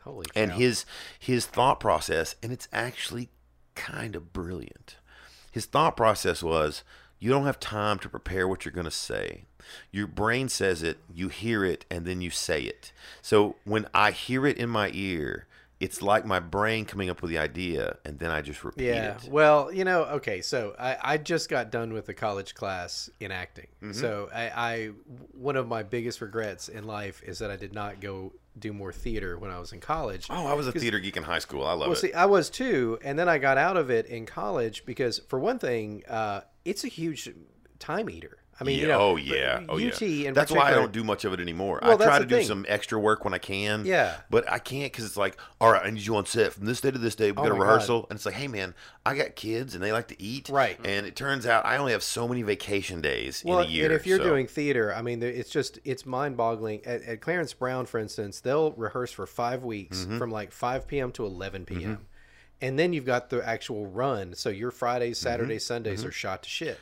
Holy 0.06 0.26
And 0.36 0.54
his 0.54 0.86
his 1.20 1.46
thought 1.46 1.80
process, 1.80 2.36
and 2.42 2.52
it's 2.52 2.68
actually 2.72 3.30
kind 3.74 4.16
of 4.16 4.32
brilliant. 4.32 4.98
His 5.52 5.66
thought 5.66 5.98
process 5.98 6.44
was, 6.44 6.84
you 7.20 7.30
don't 7.30 7.46
have 7.46 7.60
time 7.60 7.98
to 8.00 8.10
prepare 8.10 8.48
what 8.48 8.66
you're 8.66 8.72
going 8.72 8.86
to 8.86 8.92
say. 8.92 9.46
Your 9.92 10.06
brain 10.06 10.48
says 10.48 10.84
it, 10.84 11.00
you 11.12 11.30
hear 11.30 11.66
it, 11.66 11.86
and 11.90 12.06
then 12.06 12.22
you 12.22 12.30
say 12.30 12.62
it. 12.62 12.92
So 13.22 13.56
when 13.64 13.88
I 13.94 14.12
hear 14.12 14.46
it 14.46 14.58
in 14.58 14.70
my 14.70 14.92
ear, 14.94 15.48
it's 15.80 16.02
like 16.02 16.26
my 16.26 16.40
brain 16.40 16.86
coming 16.86 17.10
up 17.10 17.22
with 17.22 17.32
the 17.32 17.38
idea, 17.38 17.98
and 18.06 18.20
then 18.20 18.32
I 18.32 18.42
just 18.42 18.64
repeat 18.64 18.88
it. 18.88 18.96
Yeah. 18.96 19.16
it. 19.16 19.30
Well, 19.30 19.74
you 19.74 19.84
know, 19.84 20.04
okay, 20.04 20.42
so 20.42 20.76
I, 20.80 20.98
I 21.02 21.18
just 21.18 21.50
got 21.50 21.72
done 21.72 21.94
with 21.94 22.08
a 22.10 22.14
college 22.14 22.54
class 22.54 23.10
in 23.20 23.32
acting. 23.32 23.68
Mm-hmm. 23.82 23.94
So 23.94 24.30
I, 24.34 24.52
I 24.56 24.90
one 25.34 25.56
of 25.56 25.68
my 25.68 25.84
biggest 25.84 26.22
regrets 26.22 26.70
in 26.70 26.86
life 26.86 27.22
is 27.24 27.40
that 27.40 27.50
I 27.50 27.56
did 27.56 27.74
not 27.74 28.00
go 28.00 28.34
do 28.58 28.72
more 28.74 28.94
theater 28.94 29.38
when 29.38 29.52
I 29.52 29.60
was 29.60 29.74
in 29.74 29.80
college. 29.80 30.28
Oh, 30.30 30.48
I 30.48 30.54
was 30.54 30.68
a 30.68 30.72
theater 30.72 31.00
geek 31.00 31.18
in 31.18 31.24
high 31.24 31.40
school. 31.40 31.66
I 31.66 31.72
love 31.74 31.82
Well, 31.82 31.92
it. 31.92 31.98
see, 31.98 32.14
I 32.14 32.26
was 32.26 32.50
too, 32.50 32.98
and 33.04 33.18
then 33.20 33.28
I 33.28 33.38
got 33.38 33.58
out 33.58 33.78
of 33.78 33.90
it 33.90 34.06
in 34.06 34.26
college 34.26 34.86
because, 34.86 35.20
for 35.28 35.40
one 35.40 35.60
thing, 35.60 36.04
uh, 36.08 36.42
it's 36.64 36.84
a 36.84 36.88
huge 36.88 37.30
time 37.80 38.10
eater. 38.10 38.38
I 38.58 38.64
mean, 38.64 38.78
yeah. 38.78 38.82
you 38.84 38.88
know, 38.88 39.00
oh 39.00 39.16
yeah, 39.18 39.64
oh 39.68 39.76
UT 39.76 40.02
yeah. 40.02 40.32
That's 40.32 40.50
why 40.50 40.70
I 40.70 40.72
don't 40.72 40.94
do 40.94 41.04
much 41.04 41.26
of 41.26 41.34
it 41.34 41.42
anymore. 41.42 41.80
Well, 41.82 42.02
I 42.02 42.06
try 42.06 42.20
to 42.20 42.26
do 42.26 42.38
thing. 42.38 42.48
some 42.48 42.66
extra 42.70 42.98
work 42.98 43.26
when 43.26 43.34
I 43.34 43.38
can. 43.38 43.84
Yeah. 43.86 44.16
but 44.30 44.50
I 44.50 44.60
can't 44.60 44.90
because 44.94 45.04
it's 45.04 45.18
like, 45.18 45.36
all 45.60 45.70
right, 45.74 45.86
I 45.86 45.90
need 45.90 46.06
you 46.06 46.16
on 46.16 46.26
set 46.26 46.54
from 46.54 46.66
this 46.66 46.80
day 46.80 46.90
to 46.92 46.98
this 46.98 47.16
day. 47.16 47.32
We 47.34 47.40
Oh 47.40 47.44
got 47.44 47.52
a 47.52 47.56
my 47.56 47.60
God. 47.60 47.64
rehearsal, 47.66 48.08
and 48.10 48.16
it's 48.16 48.26
like, 48.26 48.36
hey 48.36 48.48
man, 48.48 48.74
I 49.06 49.14
got 49.16 49.36
kids 49.36 49.76
and 49.76 49.84
they 49.84 49.92
like 49.92 50.08
to 50.08 50.22
eat. 50.22 50.48
Right. 50.48 50.80
And 50.86 51.06
it 51.06 51.18
turns 51.18 51.46
out 51.46 51.66
I 51.66 51.76
only 51.76 51.92
have 51.92 52.02
so 52.04 52.28
many 52.30 52.44
vacation 52.44 53.02
days 53.02 53.44
Well, 53.46 53.60
in 53.60 53.68
a 53.68 53.70
year. 53.70 53.86
and 53.86 53.94
if 53.94 54.08
you're 54.08 54.20
so- 54.20 54.24
doing 54.24 54.48
theater, 54.48 54.94
I 54.96 55.02
mean, 55.02 55.22
it's 55.22 55.50
just 55.50 55.80
it's 55.84 56.06
mind-boggling. 56.06 56.86
At, 56.86 57.02
at 57.04 57.20
Clarence 57.22 57.52
Brown, 57.54 57.86
for 57.88 58.00
instance, 58.00 58.40
they'll 58.40 58.72
rehearse 58.72 59.12
for 59.12 59.26
five 59.28 59.64
weeks 59.66 60.00
Mm-hmm. 60.06 60.18
from 60.18 60.32
like 60.32 60.54
5 60.54 60.88
p.m. 60.88 61.12
to 61.12 61.26
11 61.26 61.66
p.m. 61.66 62.06
And 62.62 62.80
then 62.80 62.94
you've 62.94 63.06
got 63.06 63.30
the 63.30 63.46
actual 63.46 63.86
run. 63.86 64.34
So 64.34 64.48
your 64.50 64.72
Fridays, 64.72 65.18
Mm-hmm. 65.20 65.24
Saturdays, 65.28 65.66
Sundays 65.66 66.06
are 66.06 66.12
shot 66.12 66.44
to 66.44 66.50
shit. 66.50 66.80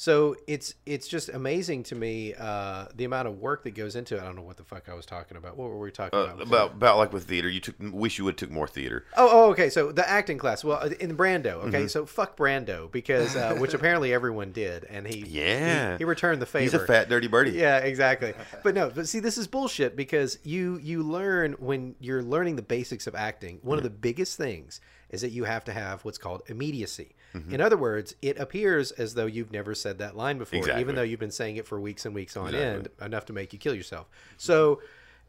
So 0.00 0.34
it's 0.46 0.72
it's 0.86 1.06
just 1.06 1.28
amazing 1.28 1.82
to 1.82 1.94
me 1.94 2.32
uh, 2.34 2.86
the 2.94 3.04
amount 3.04 3.28
of 3.28 3.36
work 3.38 3.64
that 3.64 3.72
goes 3.72 3.96
into 3.96 4.16
it. 4.16 4.22
I 4.22 4.24
don't 4.24 4.34
know 4.34 4.40
what 4.40 4.56
the 4.56 4.64
fuck 4.64 4.88
I 4.88 4.94
was 4.94 5.04
talking 5.04 5.36
about. 5.36 5.58
What 5.58 5.68
were 5.68 5.78
we 5.78 5.90
talking 5.90 6.18
Uh, 6.18 6.22
about? 6.22 6.40
about 6.40 6.70
about 6.72 6.96
like 6.96 7.12
with 7.12 7.24
theater, 7.24 7.50
you 7.50 7.60
took 7.60 7.74
wish 7.78 8.16
you 8.16 8.24
would 8.24 8.38
took 8.38 8.50
more 8.50 8.66
theater. 8.66 9.04
Oh, 9.18 9.28
oh, 9.30 9.50
okay. 9.50 9.68
So 9.68 9.92
the 9.92 10.08
acting 10.08 10.38
class. 10.38 10.64
Well, 10.64 10.80
in 10.80 11.18
Brando. 11.18 11.58
Mm-hmm. 11.58 11.68
Okay, 11.68 11.86
so 11.86 12.06
fuck 12.06 12.34
Brando 12.34 12.90
because 12.90 13.36
uh, 13.36 13.56
which 13.56 13.74
apparently 13.74 14.14
everyone 14.14 14.52
did, 14.52 14.84
and 14.84 15.06
he 15.06 15.18
Yeah. 15.18 15.92
he, 15.92 15.98
he 15.98 16.04
returned 16.06 16.40
the 16.40 16.46
favor. 16.46 16.62
He's 16.62 16.72
a 16.72 16.86
fat 16.86 17.10
dirty 17.10 17.26
birdie. 17.26 17.50
Yeah, 17.50 17.76
exactly. 17.80 18.32
But 18.62 18.74
no, 18.74 18.88
but 18.88 19.06
see, 19.06 19.20
this 19.20 19.36
is 19.36 19.46
bullshit 19.48 19.96
because 19.96 20.38
you 20.44 20.78
you 20.78 21.02
learn 21.02 21.52
when 21.58 21.94
you're 22.00 22.22
learning 22.22 22.56
the 22.56 22.62
basics 22.62 23.06
of 23.06 23.14
acting. 23.14 23.58
One 23.60 23.76
of 23.76 23.84
the 23.84 23.90
biggest 23.90 24.38
things 24.38 24.80
is 25.10 25.20
that 25.20 25.32
you 25.32 25.44
have 25.44 25.64
to 25.64 25.74
have 25.74 26.06
what's 26.06 26.16
called 26.16 26.40
immediacy. 26.46 27.16
Mm-hmm. 27.34 27.54
In 27.54 27.60
other 27.60 27.76
words, 27.76 28.14
it 28.22 28.38
appears 28.38 28.90
as 28.92 29.14
though 29.14 29.26
you've 29.26 29.52
never 29.52 29.74
said 29.74 29.98
that 29.98 30.16
line 30.16 30.38
before, 30.38 30.58
Exactly. 30.58 30.80
even 30.80 30.94
though 30.96 31.02
you've 31.02 31.20
been 31.20 31.30
saying 31.30 31.56
it 31.56 31.66
for 31.66 31.80
weeks 31.80 32.04
and 32.06 32.14
weeks 32.14 32.36
on 32.36 32.46
Exactly. 32.48 32.66
end, 32.68 32.88
enough 33.00 33.26
to 33.26 33.32
make 33.32 33.52
you 33.52 33.58
kill 33.58 33.74
yourself. 33.74 34.08
So 34.36 34.80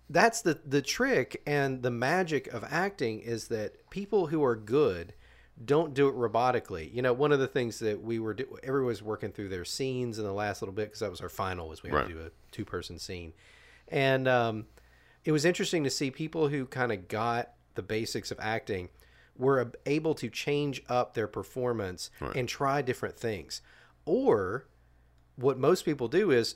that's 0.09 0.41
the 0.41 0.59
the 0.65 0.81
trick 0.81 1.41
and 1.45 1.83
the 1.83 1.91
magic 1.91 2.47
of 2.47 2.65
acting 2.69 3.19
is 3.21 3.47
that 3.49 3.89
people 3.89 4.27
who 4.27 4.43
are 4.43 4.55
good 4.55 5.13
don't 5.63 5.93
do 5.93 6.07
it 6.07 6.15
robotically. 6.15 6.91
You 6.93 7.01
know, 7.03 7.13
one 7.13 7.31
of 7.31 7.39
the 7.39 7.47
things 7.47 7.77
that 7.79 8.01
we 8.01 8.17
were 8.19 8.33
do- 8.33 8.57
everyone 8.63 8.87
was 8.87 9.03
working 9.03 9.31
through 9.31 9.49
their 9.49 9.63
scenes 9.63 10.17
in 10.17 10.25
the 10.25 10.33
last 10.33 10.61
little 10.61 10.73
bit 10.73 10.85
because 10.87 11.01
that 11.01 11.11
was 11.11 11.21
our 11.21 11.29
final 11.29 11.69
was 11.69 11.83
we 11.83 11.89
had 11.89 11.95
Right. 11.97 12.07
to 12.07 12.13
do 12.13 12.19
a 12.21 12.31
two 12.51 12.65
person 12.65 12.97
scene, 12.97 13.33
and 13.89 14.27
um, 14.27 14.65
it 15.23 15.31
was 15.31 15.45
interesting 15.45 15.83
to 15.83 15.89
see 15.91 16.09
people 16.09 16.47
who 16.47 16.65
kind 16.65 16.91
of 16.91 17.07
got 17.07 17.51
the 17.75 17.83
basics 17.83 18.31
of 18.31 18.39
acting 18.41 18.89
were 19.37 19.61
ab- 19.61 19.77
able 19.85 20.13
to 20.15 20.29
change 20.29 20.81
up 20.89 21.13
their 21.13 21.27
performance 21.27 22.09
and 22.35 22.47
try 22.47 22.81
different 22.81 23.15
things, 23.17 23.61
or 24.05 24.65
what 25.35 25.57
most 25.57 25.85
people 25.85 26.07
do 26.07 26.31
is 26.31 26.55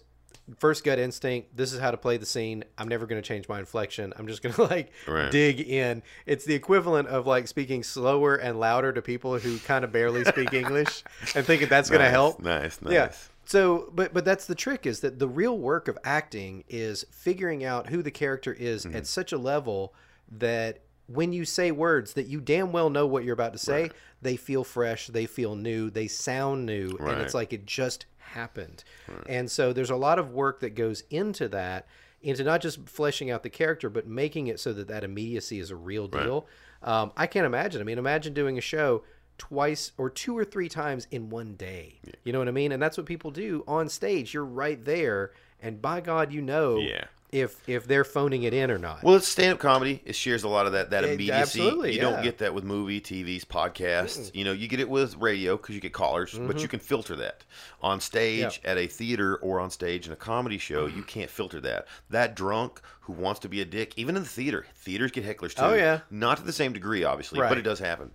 first 0.60 0.84
gut 0.84 1.00
instinct 1.00 1.56
this 1.58 1.74
is 1.74 1.80
how 1.80 1.90
to 1.90 1.98
play 1.98 2.18
the 2.18 2.26
scene. 2.26 2.64
I'm 2.78 2.88
never 2.88 3.08
going 3.08 3.20
to 3.20 3.28
change 3.28 3.48
my 3.50 3.58
inflection. 3.58 4.14
I'm 4.18 4.28
just 4.28 4.44
going 4.44 4.54
to 4.56 4.64
like 4.64 4.92
Right. 5.08 5.32
dig 5.32 5.60
in. 5.62 6.04
It's 6.28 6.46
the 6.46 6.54
equivalent 6.54 7.08
of 7.08 7.26
like 7.26 7.48
speaking 7.48 7.82
slower 7.84 8.36
and 8.36 8.60
louder 8.60 8.92
to 8.94 9.02
people 9.02 9.40
who 9.40 9.58
kind 9.60 9.84
of 9.84 9.92
barely 9.92 10.24
speak 10.26 10.54
english 10.62 11.04
and 11.36 11.46
thinking 11.46 11.68
that's 11.70 11.90
going 11.90 12.02
to 12.04 12.10
help. 12.10 12.40
Nice, 12.42 12.82
nice. 12.82 12.94
yeah 12.94 13.12
so 13.48 13.90
but 13.94 14.14
but 14.14 14.26
that's 14.26 14.46
the 14.46 14.56
trick 14.56 14.86
is 14.86 15.00
that 15.02 15.20
the 15.20 15.28
real 15.28 15.58
work 15.58 15.88
of 15.88 15.98
acting 16.04 16.64
is 16.68 17.06
figuring 17.12 17.64
out 17.64 17.88
who 17.90 18.02
the 18.04 18.12
character 18.12 18.54
is 18.54 18.86
Mm-hmm. 18.86 18.98
at 18.98 19.08
such 19.08 19.32
a 19.32 19.38
level 19.38 19.94
that 20.32 20.80
when 21.08 21.34
you 21.34 21.46
say 21.46 21.72
words 21.72 22.14
that 22.14 22.28
you 22.28 22.42
damn 22.42 22.72
well 22.72 22.90
know 22.90 23.06
what 23.06 23.24
you're 23.24 23.34
about 23.34 23.54
to 23.54 23.60
say 23.60 23.92
they 24.22 24.36
feel 24.36 24.64
fresh 24.64 25.08
they 25.08 25.26
feel 25.26 25.56
new 25.56 25.90
they 25.90 26.08
sound 26.08 26.66
new 26.66 26.98
and 27.00 27.22
it's 27.22 27.34
like 27.36 27.54
it 27.54 27.66
just 27.66 28.06
happened. 28.18 28.84
And 29.30 29.50
so 29.50 29.72
there's 29.72 29.92
a 29.92 29.96
lot 29.96 30.20
of 30.20 30.32
work 30.32 30.60
that 30.62 30.72
goes 30.76 31.04
into 31.10 31.48
that 31.50 31.88
into 32.22 32.44
not 32.44 32.60
just 32.60 32.90
fleshing 32.90 33.30
out 33.30 33.44
the 33.44 33.50
character 33.50 33.90
but 33.90 34.08
making 34.08 34.48
it 34.48 34.60
so 34.60 34.74
that 34.74 34.88
that 34.88 35.04
immediacy 35.04 35.60
is 35.60 35.70
a 35.72 35.76
real 35.76 36.08
deal. 36.08 36.48
Um, 36.82 37.12
i 37.16 37.28
can't 37.28 37.46
imagine. 37.46 37.82
I 37.82 37.84
mean 37.84 37.98
imagine 38.00 38.34
doing 38.34 38.58
a 38.58 38.62
show 38.62 39.04
twice 39.38 39.92
or 39.98 40.10
two 40.10 40.36
or 40.38 40.44
three 40.46 40.70
times 40.70 41.08
in 41.12 41.30
one 41.30 41.56
day. 41.56 42.00
You 42.24 42.34
know 42.34 42.40
what 42.40 42.48
i 42.48 42.52
mean? 42.52 42.72
And 42.72 42.82
that's 42.82 42.98
what 42.98 43.06
people 43.06 43.32
do 43.32 43.64
on 43.68 43.90
stage. 43.90 44.34
You're 44.34 44.44
right 44.46 44.84
there 44.84 45.32
and 45.62 45.82
by 45.82 46.02
god 46.02 46.34
you 46.34 46.42
know 46.42 46.78
Yeah. 46.78 47.06
If 47.32 47.68
if 47.68 47.86
they're 47.88 48.04
phoning 48.04 48.44
it 48.44 48.54
in 48.54 48.70
or 48.72 48.78
not 48.78 49.04
Well, 49.04 49.16
it's 49.16 49.28
stand-up 49.28 49.60
comedy. 49.60 50.02
It 50.06 50.16
shares 50.16 50.44
a 50.44 50.48
lot 50.48 50.66
of 50.68 50.72
that 50.74 50.92
that 50.92 51.04
It- 51.04 51.12
immediacy. 51.14 51.32
absolutely, 51.60 51.92
you 51.92 51.98
yeah. 51.98 52.04
don't 52.04 52.24
get 52.24 52.38
that 52.38 52.54
with 52.54 52.64
movie, 52.64 53.02
TVs, 53.02 53.44
podcasts. 53.46 54.34
You 54.34 54.44
know, 54.46 54.52
you 54.54 54.68
get 54.68 54.80
it 54.80 54.88
with 54.90 55.16
radio 55.18 55.58
because 55.58 55.76
you 55.76 55.82
get 55.82 55.92
callers, 55.94 56.34
Mm-hmm. 56.34 56.48
but 56.48 56.60
you 56.60 56.68
can 56.68 56.80
filter 56.80 57.16
that 57.18 57.44
on 57.82 58.00
stage 58.00 58.62
at 58.64 58.78
a 58.78 58.88
theater 58.88 59.36
or 59.38 59.60
on 59.60 59.70
stage 59.72 60.08
in 60.08 60.14
a 60.14 60.16
comedy 60.16 60.58
show. 60.58 60.86
You 60.86 61.04
can't 61.08 61.30
filter 61.30 61.60
that. 61.62 61.88
That 62.10 62.36
drunk 62.36 62.80
who 63.02 63.14
wants 63.14 63.40
to 63.42 63.50
be 63.50 63.60
a 63.62 63.66
dick, 63.66 63.94
even 63.98 64.16
in 64.16 64.24
the 64.24 64.30
theater, 64.30 64.66
theaters 64.76 65.12
get 65.12 65.26
hecklers 65.26 65.54
too. 65.56 65.64
Oh, 65.64 65.74
yeah. 65.74 66.00
not 66.10 66.38
to 66.38 66.44
the 66.44 66.54
same 66.54 66.74
degree, 66.74 67.04
obviously, 67.04 67.40
but 67.40 67.58
it 67.58 67.62
does 67.64 67.80
happen. 67.80 68.12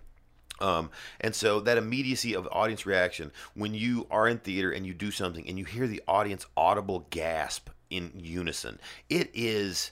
Um, 0.59 0.91
and 1.19 1.33
so 1.33 1.59
that 1.61 1.77
immediacy 1.79 2.35
of 2.35 2.47
audience 2.51 2.85
reaction 2.85 3.31
when 3.55 3.73
you 3.73 4.05
are 4.11 4.27
in 4.27 4.37
theater 4.37 4.71
and 4.71 4.85
you 4.85 4.93
do 4.93 5.09
something 5.09 5.47
and 5.49 5.57
you 5.57 5.65
hear 5.65 5.87
the 5.87 6.03
audience 6.07 6.45
audible 6.55 7.07
gasp 7.09 7.69
in 7.91 8.11
unison, 8.15 8.79
it 9.09 9.29
is 9.33 9.91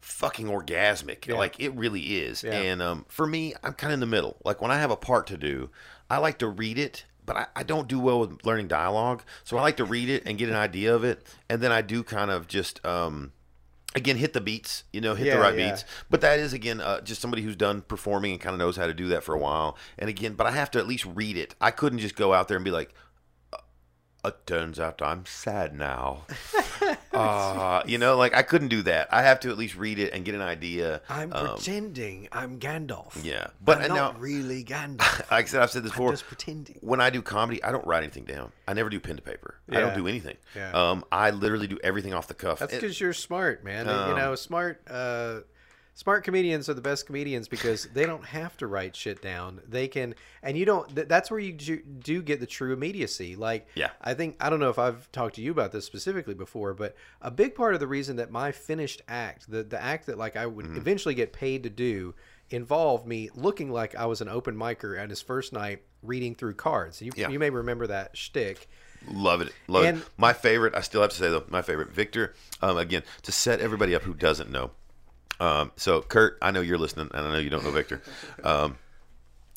fucking 0.00 0.46
orgasmic. 0.46 1.32
Like 1.32 1.58
it 1.60 1.74
really 1.74 2.00
is. 2.18 2.42
Yeah. 2.42 2.52
And 2.52 2.82
um, 2.82 3.04
for 3.08 3.26
me, 3.26 3.54
I'm 3.62 3.72
kind 3.74 3.92
of 3.92 3.94
in 3.94 4.00
the 4.00 4.06
middle. 4.06 4.36
Like 4.44 4.60
when 4.60 4.70
I 4.70 4.78
have 4.78 4.90
a 4.90 4.96
part 4.96 5.26
to 5.28 5.36
do, 5.36 5.70
I 6.10 6.18
like 6.18 6.38
to 6.38 6.48
read 6.48 6.78
it. 6.78 7.04
But 7.24 7.36
I, 7.36 7.46
I 7.56 7.62
don't 7.62 7.86
do 7.88 7.98
well 8.00 8.20
with 8.20 8.46
learning 8.46 8.68
dialogue, 8.68 9.22
so 9.44 9.58
I 9.58 9.60
like 9.60 9.76
to 9.76 9.84
read 9.84 10.08
it 10.08 10.22
and 10.24 10.38
get 10.38 10.48
an 10.48 10.54
idea 10.54 10.94
of 10.94 11.04
it, 11.04 11.26
and 11.50 11.60
then 11.60 11.70
I 11.70 11.82
do 11.82 12.02
kind 12.02 12.30
of 12.30 12.48
just 12.48 12.82
um, 12.86 13.32
again 13.94 14.16
hit 14.16 14.32
the 14.32 14.40
beats 14.40 14.84
you 14.94 15.02
know 15.02 15.14
hit 15.14 15.26
Yeah, 15.26 15.34
the 15.34 15.40
right 15.40 15.58
yeah. 15.58 15.70
beats 15.70 15.84
but 16.08 16.20
that 16.22 16.38
is 16.38 16.52
again 16.52 16.80
uh, 16.80 17.00
just 17.00 17.20
somebody 17.20 17.42
who's 17.42 17.56
done 17.56 17.82
performing 17.82 18.32
and 18.32 18.40
kind 18.40 18.54
of 18.54 18.58
knows 18.58 18.76
how 18.76 18.86
to 18.86 18.94
do 18.94 19.08
that 19.08 19.24
for 19.24 19.34
a 19.34 19.38
while 19.38 19.76
and 19.98 20.08
again 20.10 20.34
but 20.34 20.46
i 20.46 20.50
have 20.50 20.70
to 20.72 20.78
at 20.78 20.86
least 20.86 21.06
read 21.06 21.36
it 21.38 21.54
i 21.60 21.70
couldn't 21.70 21.98
just 21.98 22.14
go 22.14 22.34
out 22.34 22.48
there 22.48 22.56
and 22.56 22.64
be 22.64 22.70
like 22.70 22.92
it 24.28 24.46
turns 24.46 24.78
out 24.78 25.02
i'm 25.02 25.24
sad 25.26 25.74
now 25.76 26.24
uh, 27.12 27.82
you 27.86 27.98
know, 27.98 28.16
like 28.16 28.34
I 28.34 28.42
couldn't 28.42 28.68
do 28.68 28.82
that. 28.82 29.08
I 29.12 29.22
have 29.22 29.40
to 29.40 29.50
at 29.50 29.58
least 29.58 29.76
read 29.76 29.98
it 29.98 30.12
and 30.12 30.24
get 30.24 30.34
an 30.34 30.40
idea. 30.40 31.00
I'm 31.08 31.32
Um, 31.32 31.48
pretending 31.56 32.28
I'm 32.32 32.58
Gandalf. 32.60 33.22
yeah, 33.24 33.48
but 33.62 33.82
I'm 33.82 33.88
not 33.88 34.14
now, 34.14 34.20
really 34.20 34.62
Gandalf. 34.74 35.30
like 35.30 35.44
I 35.46 35.48
said, 35.48 35.60
I've 35.62 35.70
said 35.70 35.82
this 35.82 35.92
I'm 35.92 35.96
before. 35.96 36.12
just 36.12 36.26
pretending. 36.26 36.78
When 36.80 37.00
I 37.00 37.10
do 37.10 37.20
comedy, 37.22 37.62
I 37.64 37.72
don't 37.72 37.86
write 37.86 38.02
anything 38.04 38.24
down. 38.24 38.52
I 38.66 38.72
never 38.74 38.88
do 38.88 39.00
pen 39.00 39.16
to 39.16 39.22
paper. 39.22 39.56
I 39.70 39.80
don't 39.80 39.94
do 39.94 40.06
anything. 40.06 40.36
Yeah. 40.54 40.70
Um, 40.72 41.04
I 41.10 41.30
literally 41.30 41.66
do 41.66 41.78
everything 41.82 42.14
off 42.14 42.28
the 42.28 42.34
cuff. 42.34 42.60
That's 42.60 42.72
because 42.74 43.00
you're 43.00 43.12
smart, 43.12 43.64
man. 43.64 43.86
you 43.86 43.92
Um, 43.92 44.16
know, 44.16 44.34
smart. 44.34 44.80
Uh, 44.88 45.40
smart 45.98 46.22
comedians 46.22 46.68
are 46.68 46.74
the 46.74 46.80
best 46.80 47.06
comedians 47.06 47.48
because 47.48 47.86
they 47.92 48.06
don't 48.06 48.24
have 48.24 48.56
to 48.56 48.68
write 48.68 48.94
shit 48.94 49.20
down. 49.20 49.60
They 49.68 49.88
can, 49.88 50.14
and 50.44 50.56
you 50.56 50.64
don't. 50.64 50.94
Th- 50.94 51.08
that's 51.08 51.28
where 51.28 51.40
you 51.40 51.52
do, 51.52 51.82
do 51.82 52.22
get 52.22 52.38
the 52.38 52.46
true 52.46 52.72
immediacy. 52.72 53.34
Like, 53.34 53.66
Yeah. 53.74 53.90
I 54.00 54.14
think 54.14 54.36
I 54.40 54.48
don't 54.48 54.60
know 54.60 54.70
if 54.70 54.78
I've 54.78 55.10
talked 55.10 55.34
to 55.34 55.42
you 55.42 55.50
about 55.50 55.72
this 55.72 55.84
specifically 55.84 56.34
before, 56.34 56.72
but 56.72 56.94
a 57.20 57.32
big 57.32 57.56
part 57.56 57.74
of 57.74 57.80
the 57.80 57.88
reason 57.88 58.14
that 58.16 58.30
my 58.30 58.52
finished 58.52 59.02
act, 59.08 59.50
the 59.50 59.64
the 59.64 59.82
act 59.82 60.06
that 60.06 60.16
like 60.18 60.36
I 60.36 60.46
would 60.46 60.66
Mm-hmm. 60.66 60.76
eventually 60.76 61.14
get 61.14 61.32
paid 61.32 61.64
to 61.64 61.70
do, 61.70 62.14
involved 62.50 63.04
me 63.04 63.28
looking 63.34 63.70
like 63.72 63.96
I 63.96 64.06
was 64.06 64.20
an 64.20 64.28
open 64.28 64.54
micer 64.56 64.96
at 64.96 65.10
his 65.10 65.20
first 65.20 65.52
night 65.52 65.82
reading 66.04 66.36
through 66.36 66.54
cards. 66.54 67.02
You, 67.02 67.10
Yeah. 67.16 67.28
you 67.28 67.40
may 67.40 67.50
remember 67.50 67.88
that 67.88 68.16
shtick. 68.16 68.68
Love 69.10 69.40
it. 69.40 69.52
Love 69.66 69.84
And- 69.84 69.98
it. 69.98 70.08
My 70.16 70.32
favorite, 70.32 70.74
I 70.76 70.80
still 70.80 71.00
have 71.02 71.10
to 71.10 71.16
say 71.16 71.28
though, 71.28 71.44
my 71.48 71.62
favorite, 71.62 71.90
Victor, 71.90 72.34
um, 72.62 72.76
again, 72.76 73.02
to 73.22 73.32
set 73.32 73.60
everybody 73.60 73.94
up 73.96 74.02
who 74.02 74.14
doesn't 74.14 74.50
know. 74.50 74.70
Um, 75.40 75.72
so, 75.76 76.02
Kurt, 76.02 76.36
I 76.42 76.50
know 76.50 76.60
you're 76.60 76.78
listening, 76.78 77.10
and 77.14 77.26
I 77.26 77.32
know 77.32 77.38
you 77.38 77.50
don't 77.50 77.64
know 77.64 77.70
Victor. 77.70 78.02
Um, 78.42 78.76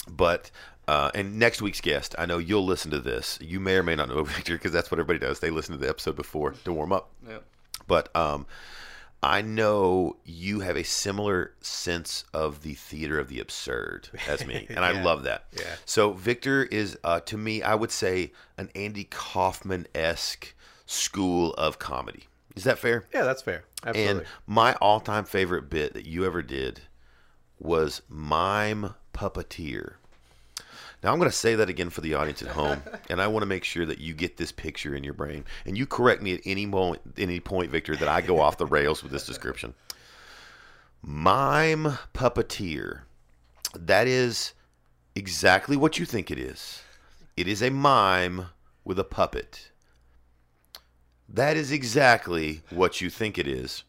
but, 0.07 0.51
uh, 0.88 1.11
and 1.15 1.39
next 1.39 1.61
week's 1.61 1.82
guest, 1.82 2.15
I 2.17 2.25
know 2.25 2.38
you'll 2.38 2.65
listen 2.65 2.91
to 2.91 2.99
this. 2.99 3.38
You 3.41 3.59
may 3.59 3.75
or 3.75 3.84
may 3.84 3.95
not 3.95 4.09
know 4.09 4.23
Victor 4.23 4.53
because 4.55 4.71
that's 4.71 4.91
what 4.91 4.99
everybody 4.99 5.19
does. 5.25 5.39
They 5.39 5.49
listen 5.49 5.73
to 5.73 5.79
the 5.82 5.89
episode 5.89 6.15
before 6.15 6.51
to 6.65 6.73
warm 6.73 6.91
up. 6.93 7.09
Yep. 7.27 7.43
But 7.88 8.15
um, 8.15 8.45
I 9.23 9.41
know 9.41 10.17
you 10.25 10.59
have 10.61 10.75
a 10.77 10.84
similar 10.84 11.53
sense 11.61 12.25
of 12.34 12.61
the 12.63 12.73
theater 12.75 13.19
of 13.19 13.27
the 13.27 13.39
absurd 13.39 14.09
as 14.27 14.45
me, 14.45 14.65
and 14.69 14.79
I 14.79 14.91
Yeah. 14.93 15.03
love 15.03 15.23
that. 15.23 15.45
Yeah. 15.57 15.75
So 15.86 16.13
Victor 16.13 16.63
is, 16.63 16.97
uh, 17.03 17.19
to 17.21 17.38
me, 17.38 17.61
I 17.63 17.75
would 17.75 17.91
say 17.91 18.32
an 18.57 18.69
Andy 18.75 19.05
Kaufman 19.05 19.88
esque 19.95 20.53
school 20.86 21.53
of 21.53 21.79
comedy. 21.79 22.23
Is 22.55 22.63
that 22.65 22.79
fair? 22.79 23.05
Yeah, 23.13 23.23
that's 23.23 23.41
fair. 23.41 23.63
Absolutely. 23.85 24.19
And 24.19 24.27
my 24.45 24.73
all-time 24.75 25.25
favorite 25.25 25.69
bit 25.69 25.93
that 25.93 26.05
you 26.05 26.25
ever 26.25 26.41
did 26.41 26.81
was 27.59 28.01
mime 28.09 28.95
puppeteer. 29.13 29.93
Now 31.03 31.11
I'm 31.11 31.17
going 31.17 31.31
to 31.31 31.35
say 31.35 31.55
that 31.55 31.69
again 31.69 31.89
for 31.89 32.01
the 32.01 32.13
audience 32.13 32.41
at 32.41 32.49
home, 32.49 32.83
and 33.09 33.21
I 33.21 33.27
want 33.27 33.41
to 33.41 33.47
make 33.47 33.63
sure 33.63 33.85
that 33.85 33.99
you 33.99 34.13
get 34.13 34.37
this 34.37 34.51
picture 34.51 34.95
in 34.95 35.03
your 35.03 35.13
brain. 35.13 35.45
And 35.65 35.77
you 35.77 35.85
correct 35.85 36.21
me 36.21 36.33
at 36.33 36.41
any 36.45 36.65
moment, 36.65 37.01
any 37.17 37.39
point, 37.39 37.71
Victor, 37.71 37.95
that 37.95 38.07
I 38.07 38.21
go 38.21 38.39
off 38.39 38.57
the 38.57 38.65
rails 38.65 39.01
with 39.01 39.11
this 39.11 39.25
description. 39.25 39.73
Mime 41.01 41.97
puppeteer. 42.13 43.01
That 43.73 44.07
is 44.07 44.53
exactly 45.15 45.75
what 45.75 45.97
you 45.97 46.05
think 46.05 46.29
it 46.29 46.37
is. 46.37 46.83
It 47.35 47.47
is 47.47 47.63
a 47.63 47.71
mime 47.71 48.47
with 48.83 48.99
a 48.99 49.03
puppet. 49.03 49.70
That 51.34 51.57
is 51.57 51.71
exactly 51.71 52.61
what 52.69 52.99
you 53.01 53.09
think 53.09 53.38
it 53.38 53.47
is, 53.47 53.84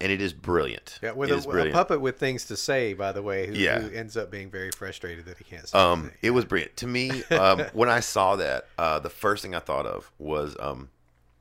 and 0.00 0.12
it 0.12 0.20
is 0.20 0.32
brilliant. 0.32 0.98
Yeah, 1.02 1.12
with 1.12 1.30
a, 1.30 1.36
a 1.68 1.72
puppet 1.72 2.00
with 2.00 2.18
things 2.18 2.44
to 2.46 2.56
say, 2.56 2.92
by 2.94 3.12
the 3.12 3.22
way, 3.22 3.46
who, 3.46 3.54
Yeah. 3.54 3.80
who 3.80 3.94
ends 3.94 4.16
up 4.16 4.30
being 4.30 4.50
very 4.50 4.70
frustrated 4.70 5.24
that 5.26 5.38
he 5.38 5.44
can't 5.44 5.66
say 5.68 5.78
Um, 5.78 6.00
anything. 6.00 6.18
it 6.22 6.30
was 6.30 6.44
brilliant 6.44 6.76
to 6.78 6.86
me. 6.86 7.22
Um, 7.30 7.60
when 7.72 7.88
I 7.88 8.00
saw 8.00 8.36
that, 8.36 8.66
uh, 8.78 8.98
the 8.98 9.10
first 9.10 9.42
thing 9.42 9.54
I 9.54 9.60
thought 9.60 9.86
of 9.86 10.10
was 10.18 10.56
um, 10.60 10.88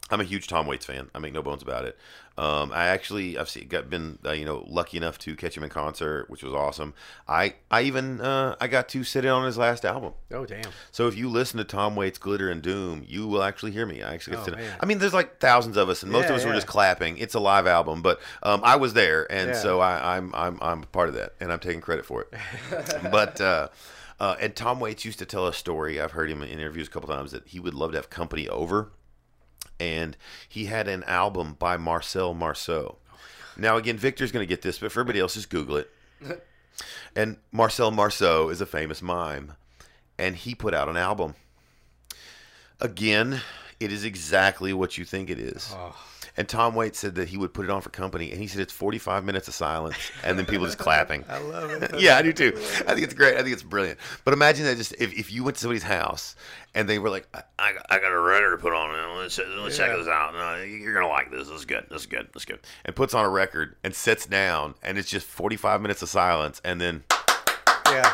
I'm 0.10 0.20
a 0.22 0.26
huge 0.26 0.48
Tom 0.48 0.68
Waits 0.68 0.86
fan. 0.86 1.10
I 1.16 1.20
make 1.20 1.34
no 1.34 1.42
bones 1.42 1.64
about 1.64 1.86
it. 1.86 1.98
Um, 2.38 2.72
I 2.74 2.86
actually 2.88 3.38
I've 3.38 3.48
seen, 3.50 3.68
got 3.68 3.90
been 3.90 4.20
uh, 4.26 4.32
you 4.32 4.44
know 4.44 4.64
lucky 4.68 4.98
enough 4.98 5.18
to 5.20 5.36
catch 5.36 5.56
him 5.56 5.64
in 5.64 5.70
concert, 5.70 6.30
which 6.30 6.44
was 6.44 6.54
awesome. 6.54 6.94
I 7.28 7.56
I 7.72 7.84
even 7.84 8.20
uh, 8.22 8.56
I 8.60 8.68
got 8.68 8.90
to 8.90 9.04
sit 9.04 9.24
in 9.24 9.32
on 9.32 9.46
his 9.46 9.58
last 9.58 9.86
album. 9.86 10.14
Oh, 10.32 10.46
damn. 10.46 10.72
So 10.92 11.08
if 11.08 11.16
you 11.16 11.30
listen 11.30 11.58
to 11.60 11.64
Tom 11.64 11.96
Waits' 11.96 12.18
Glitter 12.18 12.50
and 12.52 12.62
Doom, 12.62 13.06
you 13.08 13.28
will 13.28 13.44
actually 13.44 13.72
hear 13.72 13.86
me. 13.86 14.02
I 14.04 14.14
actually 14.14 14.38
get 14.38 14.48
Oh, 14.48 14.52
to 14.52 14.58
man. 14.58 14.72
I 14.80 14.86
mean, 14.86 14.98
there's 15.00 15.14
like 15.14 15.40
thousands 15.40 15.78
of 15.78 15.90
us, 15.90 16.04
and 16.04 16.12
most 16.12 16.26
Yeah, 16.26 16.32
of 16.32 16.36
us 16.38 16.46
were 16.46 16.54
just 16.54 16.68
clapping. 16.68 17.18
It's 17.18 17.34
a 17.36 17.40
live 17.40 17.66
album, 17.66 18.02
but 18.02 18.20
um, 18.44 18.62
I 18.64 18.76
was 18.76 18.94
there, 18.94 19.32
and 19.32 19.50
Yeah. 19.50 19.62
so 19.62 19.80
I, 19.80 20.18
I'm 20.18 20.34
I'm 20.36 20.58
I'm 20.62 20.84
a 20.84 20.88
part 20.88 21.10
of 21.10 21.16
that, 21.16 21.34
and 21.40 21.52
I'm 21.52 21.60
taking 21.60 21.82
credit 21.82 22.06
for 22.06 22.22
it. 22.24 22.34
but 23.12 23.40
uh, 23.42 23.70
uh, 24.20 24.36
and 24.40 24.56
Tom 24.56 24.80
Waits 24.80 25.06
used 25.06 25.20
to 25.20 25.26
tell 25.26 25.48
a 25.48 25.54
story. 25.54 26.02
I've 26.02 26.12
heard 26.12 26.30
him 26.30 26.42
in 26.42 26.50
interviews 26.50 26.88
a 26.88 26.92
couple 26.92 27.10
times 27.10 27.32
that 27.32 27.48
he 27.48 27.60
would 27.60 27.74
love 27.74 27.92
to 27.92 27.98
have 27.98 28.10
company 28.10 28.48
over, 28.50 28.92
and 29.80 30.16
he 30.48 30.66
had 30.66 30.88
an 30.88 31.04
album 31.06 31.56
by 31.60 31.78
Marcel 31.78 32.34
Marceau. 32.34 32.98
Now 33.58 33.78
again, 33.78 33.98
Victor's 33.98 34.32
going 34.32 34.44
to 34.46 34.50
get 34.50 34.62
this, 34.62 34.80
but 34.80 34.92
for 34.92 35.00
everybody 35.02 35.20
else, 35.20 35.36
just 35.36 35.50
Google 35.50 35.78
it. 35.78 35.90
And 37.16 37.38
Marcel 37.52 37.92
Marceau 37.92 38.50
is 38.50 38.60
a 38.60 38.66
famous 38.66 39.00
mime, 39.00 39.54
and 40.18 40.36
he 40.36 40.56
put 40.56 40.74
out 40.74 40.90
an 40.90 40.98
album. 40.98 41.36
Again, 42.82 43.42
it 43.80 43.92
is 43.92 44.04
exactly 44.04 44.74
what 44.74 44.98
you 44.98 45.06
think 45.06 45.30
it 45.30 45.38
is. 45.40 45.72
And 46.36 46.50
Tom 46.50 46.74
Waits 46.74 46.98
said 46.98 47.16
that 47.16 47.30
he 47.30 47.38
would 47.38 47.54
put 47.54 47.66
it 47.66 47.70
on 47.72 47.82
for 47.82 47.90
company, 47.92 48.32
and 48.32 48.42
he 48.42 48.48
said 48.48 48.60
it's 48.62 48.74
45 48.74 49.24
minutes 49.24 49.48
of 49.48 49.54
silence, 49.54 49.96
and 50.24 50.38
then 50.38 50.46
people 50.48 50.66
just 50.66 50.80
clapping. 50.80 51.24
I 51.30 51.38
love 51.38 51.70
it. 51.70 51.92
yeah, 52.00 52.18
I 52.18 52.22
do 52.24 52.34
too. 52.34 52.54
I 52.56 52.94
think 52.94 53.02
it's 53.02 53.14
great. 53.14 53.36
I 53.38 53.44
think 53.44 53.54
it's 53.54 53.62
brilliant. 53.64 54.00
But 54.26 54.34
imagine 54.34 54.66
that 54.66 54.78
just 54.78 54.94
if, 55.00 55.14
if 55.14 55.32
you 55.32 55.44
went 55.44 55.58
to 55.58 55.62
somebody's 55.62 55.84
house 55.84 56.36
and 56.74 56.90
they 56.90 56.98
were 56.98 57.12
like, 57.12 57.28
I, 57.36 57.44
I, 57.60 57.74
got- 57.74 57.86
I 57.90 58.00
got 58.00 58.12
a 58.12 58.20
record 58.20 58.52
to 58.52 58.58
put 58.58 58.74
on. 58.74 59.18
Let's, 59.20 59.38
let's 59.60 59.78
check 59.78 59.96
this 59.96 60.08
out. 60.08 60.34
No, 60.34 60.40
uh, 60.40 60.64
you're 60.64 60.94
going 60.94 61.06
to 61.06 61.12
like 61.12 61.30
this. 61.30 61.48
This 61.50 61.60
is 61.60 61.66
good. 61.66 61.86
This 61.92 62.02
is 62.02 62.08
good. 62.08 62.28
This 62.34 62.42
is 62.42 62.46
good. 62.46 62.60
And 62.86 62.96
puts 62.96 63.14
on 63.14 63.24
a 63.26 63.30
record 63.30 63.76
and 63.84 63.94
sits 63.94 64.26
down, 64.26 64.74
and 64.82 64.98
it's 64.98 65.10
just 65.10 65.28
45 65.28 65.82
minutes 65.82 66.02
of 66.02 66.10
silence, 66.10 66.62
and 66.66 66.82
then 66.82 67.04
Yeah. 67.88 68.12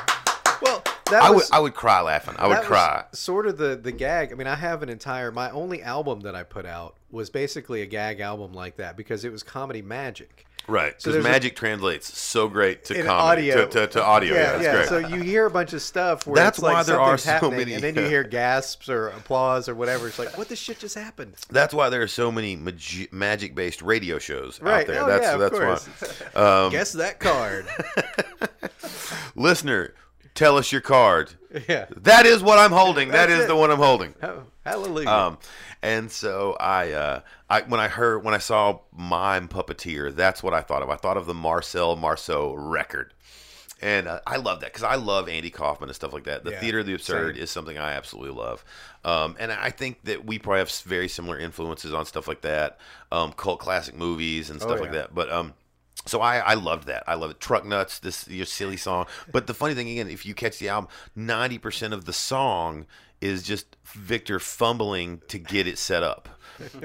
That 1.12 1.24
I 1.24 1.30
would 1.30 1.36
was, 1.38 1.52
I 1.52 1.60
would 1.60 1.74
cry 1.74 2.02
laughing. 2.02 2.36
I 2.38 2.48
would 2.48 2.62
cry. 2.62 3.06
sort 3.14 3.48
of 3.48 3.58
the 3.58 3.76
the 3.76 3.92
gag. 3.92 4.32
I 4.32 4.36
mean, 4.36 4.48
I 4.48 4.56
have 4.56 4.84
an 4.84 4.90
entire 4.90 5.32
my 5.32 5.50
only 5.52 5.82
album 5.84 6.22
that 6.22 6.36
I 6.36 6.44
put 6.44 6.66
out 6.66 6.96
was 7.12 7.30
basically 7.30 7.82
a 7.82 7.86
gag 7.86 8.20
album 8.20 8.54
like 8.54 8.78
that 8.78 8.96
because 8.98 9.26
it 9.26 9.32
was 9.32 9.42
comedy 9.44 9.82
magic. 9.82 10.46
Right. 10.68 11.02
So 11.02 11.10
Because 11.12 11.26
a- 11.26 11.28
magic 11.28 11.56
translates 11.56 12.16
so 12.16 12.48
great 12.48 12.86
to 12.86 12.94
comedy. 13.04 13.52
audio. 13.52 13.66
To, 13.66 13.72
to, 13.72 13.88
to 13.94 14.04
audio. 14.04 14.36
Yeah, 14.36 14.62
yeah, 14.62 14.72
that's 14.76 14.90
great. 14.90 15.04
So 15.04 15.08
you 15.16 15.24
hear 15.24 15.48
a 15.48 15.50
bunch 15.50 15.74
of 15.74 15.82
stuff 15.82 16.28
where 16.28 16.36
That's 16.36 16.60
it's 16.60 16.64
like 16.64 16.74
why 16.76 16.84
there 16.84 17.00
are 17.00 17.18
so 17.18 17.50
many- 17.50 17.74
and 17.74 17.82
then 17.84 17.96
you 17.96 18.04
hear 18.04 18.24
gasps 18.24 18.88
or 18.88 19.08
applause 19.08 19.68
or 19.68 19.74
whatever. 19.74 20.08
It's 20.08 20.20
like, 20.20 20.38
what 20.38 20.48
the 20.48 20.56
shit 20.56 20.78
just 20.78 20.94
happened? 20.94 21.34
That's 21.50 21.74
why 21.74 21.90
there 21.90 22.04
are 22.04 22.08
so 22.08 22.32
many 22.32 22.56
magi- 22.56 23.08
magic-based 23.12 23.82
radio 23.82 24.20
shows 24.20 24.62
Right. 24.62 24.82
out 24.82 24.88
there. 24.88 25.02
Oh, 25.02 25.08
that's 25.08 25.24
yeah, 25.24 25.38
that's 25.38 25.58
course. 25.58 25.88
why. 26.36 26.66
Um, 26.66 26.72
Guess 26.72 26.92
that 26.94 27.20
card. 27.20 27.66
listener, 29.36 29.94
tell 30.40 30.58
us 30.58 30.72
your 30.72 30.82
card. 30.82 31.32
yeah. 31.68 31.86
That 31.98 32.26
is 32.26 32.42
what 32.42 32.58
I'm 32.60 32.72
holding. 32.72 33.10
That 33.10 33.28
That's 33.30 33.44
it. 33.44 33.48
the 33.48 33.56
one 33.56 33.70
I'm 33.72 33.78
holding. 33.78 34.16
Oh, 34.24 34.44
hallelujah. 34.66 35.10
Um, 35.10 35.38
and 35.82 36.12
so 36.12 36.56
I, 36.60 36.92
uh, 36.92 37.22
I 37.50 37.62
when 37.62 37.80
I 37.80 37.88
heard 37.88 38.24
when 38.24 38.34
I 38.34 38.38
saw 38.40 38.80
mime 38.92 39.48
puppeteer, 39.48 40.14
that's 40.16 40.42
what 40.44 40.54
I 40.54 40.62
thought 40.62 40.82
of. 40.82 40.90
I 40.90 40.96
thought 40.96 41.18
of 41.18 41.26
the 41.26 41.34
Marcel 41.34 41.96
Marceau 41.96 42.54
record, 42.54 43.14
and 43.82 44.08
uh, 44.08 44.20
I 44.28 44.38
love 44.38 44.60
that 44.62 44.68
because 44.74 44.84
I 44.84 44.96
love 44.96 45.30
Andy 45.30 45.50
Kaufman 45.50 45.90
and 45.90 45.96
stuff 45.96 46.14
like 46.14 46.26
that. 46.26 46.44
The 46.44 46.52
Yeah, 46.52 46.60
theater 46.60 46.80
of 46.80 46.86
the 46.86 46.94
absurd 46.96 47.36
same. 47.36 47.44
is 47.44 47.50
something 47.50 47.78
I 47.78 47.94
absolutely 47.94 48.36
love, 48.40 48.64
um, 49.06 49.36
and 49.40 49.52
I 49.52 49.70
think 49.70 50.04
that 50.04 50.26
we 50.26 50.38
probably 50.38 50.60
have 50.60 50.72
very 50.72 51.08
similar 51.08 51.40
influences 51.40 51.94
on 51.94 52.06
stuff 52.06 52.28
like 52.28 52.42
that, 52.42 52.78
um, 53.12 53.32
cult 53.34 53.60
classic 53.60 53.96
movies 53.96 54.50
and 54.50 54.62
stuff 54.62 54.80
like 54.82 54.92
Oh, 54.92 54.94
yeah. 54.94 55.00
that. 55.02 55.16
But 55.16 55.32
um, 55.32 55.54
so 56.06 56.22
I, 56.22 56.38
I 56.38 56.54
loved 56.56 56.88
that. 56.88 57.04
I 57.08 57.16
love 57.16 57.32
it. 57.32 57.40
Truck 57.40 57.66
Nuts, 57.66 58.00
this 58.00 58.28
your 58.28 58.46
silly 58.46 58.78
song. 58.78 59.06
But 59.32 59.48
the 59.48 59.54
funny 59.54 59.74
thing 59.74 59.90
again, 59.90 60.10
if 60.10 60.26
you 60.26 60.34
catch 60.34 60.60
the 60.60 60.70
album, 60.70 60.90
ninety 61.16 61.58
percent 61.58 61.94
of 61.94 62.06
the 62.06 62.14
song 62.14 62.86
is 63.22 63.44
just 63.44 63.76
Victor 63.86 64.40
fumbling 64.40 65.22
to 65.28 65.38
get 65.38 65.68
it 65.68 65.78
set 65.78 66.04
up. 66.04 66.30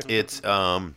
It's 0.08 0.44
um 0.44 0.96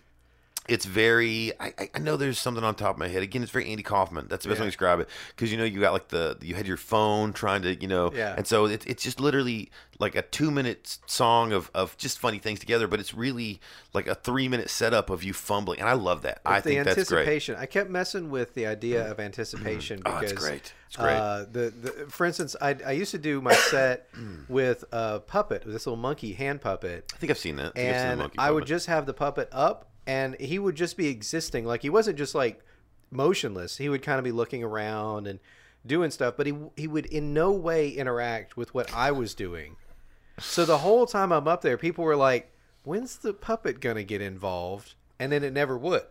it's 0.67 0.85
very 0.85 1.51
I, 1.59 1.73
I- 1.95 1.99
know 1.99 2.17
there's 2.17 2.39
something 2.39 2.63
on 2.63 2.75
top 2.75 2.95
of 2.95 2.99
my 2.99 3.07
head. 3.07 3.23
Again, 3.23 3.43
it's 3.43 3.51
very 3.51 3.69
Andy 3.69 3.83
Kaufman. 3.83 4.27
That's 4.29 4.43
the 4.43 4.49
best 4.49 4.59
way 4.59 4.65
to 4.65 4.69
describe 4.69 4.99
it. 4.99 5.09
Because 5.29 5.51
you 5.51 5.57
know 5.57 5.63
you 5.63 5.79
got 5.79 5.93
like 5.93 6.07
the 6.09 6.37
you 6.41 6.55
had 6.55 6.67
your 6.67 6.77
phone 6.77 7.33
trying 7.33 7.61
to, 7.63 7.75
you 7.75 7.87
know 7.87 8.11
Yeah. 8.13 8.35
and 8.37 8.45
so 8.47 8.65
it's 8.65 8.85
it's 8.85 9.03
just 9.03 9.19
literally 9.19 9.71
like 9.99 10.15
a 10.15 10.21
two 10.21 10.51
minute 10.51 10.99
song 11.07 11.51
of, 11.53 11.71
of 11.73 11.97
just 11.97 12.19
funny 12.19 12.37
things 12.37 12.59
together, 12.59 12.87
but 12.87 12.99
it's 12.99 13.13
really 13.15 13.59
like 13.93 14.05
a 14.07 14.13
three 14.15 14.47
minute 14.47 14.69
setup 14.69 15.09
of 15.09 15.23
you 15.23 15.33
fumbling. 15.33 15.79
And 15.79 15.89
I 15.89 15.93
love 15.93 16.21
that. 16.21 16.39
I 16.45 16.55
With 16.57 16.63
the 16.65 16.69
think 16.69 16.85
that's 16.85 17.09
great. 17.09 17.19
anticipation. 17.21 17.55
I 17.57 17.65
kept 17.65 17.89
messing 17.89 18.29
with 18.29 18.53
the 18.53 18.67
idea 18.67 19.09
of 19.09 19.19
anticipation 19.19 20.01
Oh, 20.05 20.13
because 20.19 20.31
it's 20.33 20.41
great. 20.41 20.73
It's 20.87 20.95
great. 20.97 21.15
Uh, 21.15 21.45
the, 21.51 21.69
the 21.81 21.91
for 22.09 22.25
instance, 22.27 22.55
I, 22.61 22.75
I 22.85 22.91
used 22.91 23.11
to 23.11 23.17
do 23.17 23.41
my 23.41 23.53
set 23.55 24.05
Mm. 24.17 24.49
with 24.49 24.83
a 24.91 25.19
puppet, 25.19 25.63
this 25.65 25.85
little 25.85 25.95
monkey 25.97 26.33
hand 26.33 26.61
puppet, 26.61 27.11
I 27.13 27.17
think 27.17 27.29
I've 27.31 27.37
seen 27.37 27.55
that. 27.57 27.71
I 27.75 27.79
think 27.79 27.89
I've 27.95 28.01
seen 28.09 28.17
the 28.19 28.23
and 28.25 28.31
I 28.37 28.49
would 28.51 28.65
just 28.65 28.85
have 28.87 29.05
the 29.05 29.13
puppet 29.13 29.49
up, 29.51 29.89
and 30.07 30.39
he 30.39 30.57
would 30.57 30.75
just 30.75 30.97
be 30.97 31.07
existing. 31.07 31.65
Like 31.65 31.81
he 31.83 31.89
wasn't 31.89 32.17
just 32.17 32.33
like 32.33 32.63
motionless. 33.11 33.77
He 33.77 33.89
would 33.89 34.01
kind 34.01 34.17
of 34.17 34.23
be 34.23 34.31
looking 34.31 34.63
around 34.63 35.27
and 35.27 35.39
doing 35.85 36.09
stuff, 36.09 36.35
but 36.37 36.47
he 36.47 36.55
he 36.75 36.87
would 36.87 37.05
in 37.05 37.33
no 37.33 37.51
way 37.51 37.89
interact 37.89 38.57
with 38.57 38.73
what 38.73 38.91
I 38.93 39.11
was 39.11 39.35
doing. 39.35 39.75
So 40.39 40.65
the 40.65 40.79
whole 40.79 41.05
time 41.05 41.31
I'm 41.31 41.47
up 41.47 41.61
there, 41.61 41.77
people 41.77 42.03
were 42.03 42.15
like, 42.15 42.51
"When's 42.83 43.17
the 43.17 43.33
puppet 43.33 43.79
gonna 43.79 44.03
get 44.03 44.21
involved?" 44.21 44.95
and 45.19 45.31
then 45.31 45.43
it 45.43 45.53
never 45.53 45.77
would. 45.77 46.03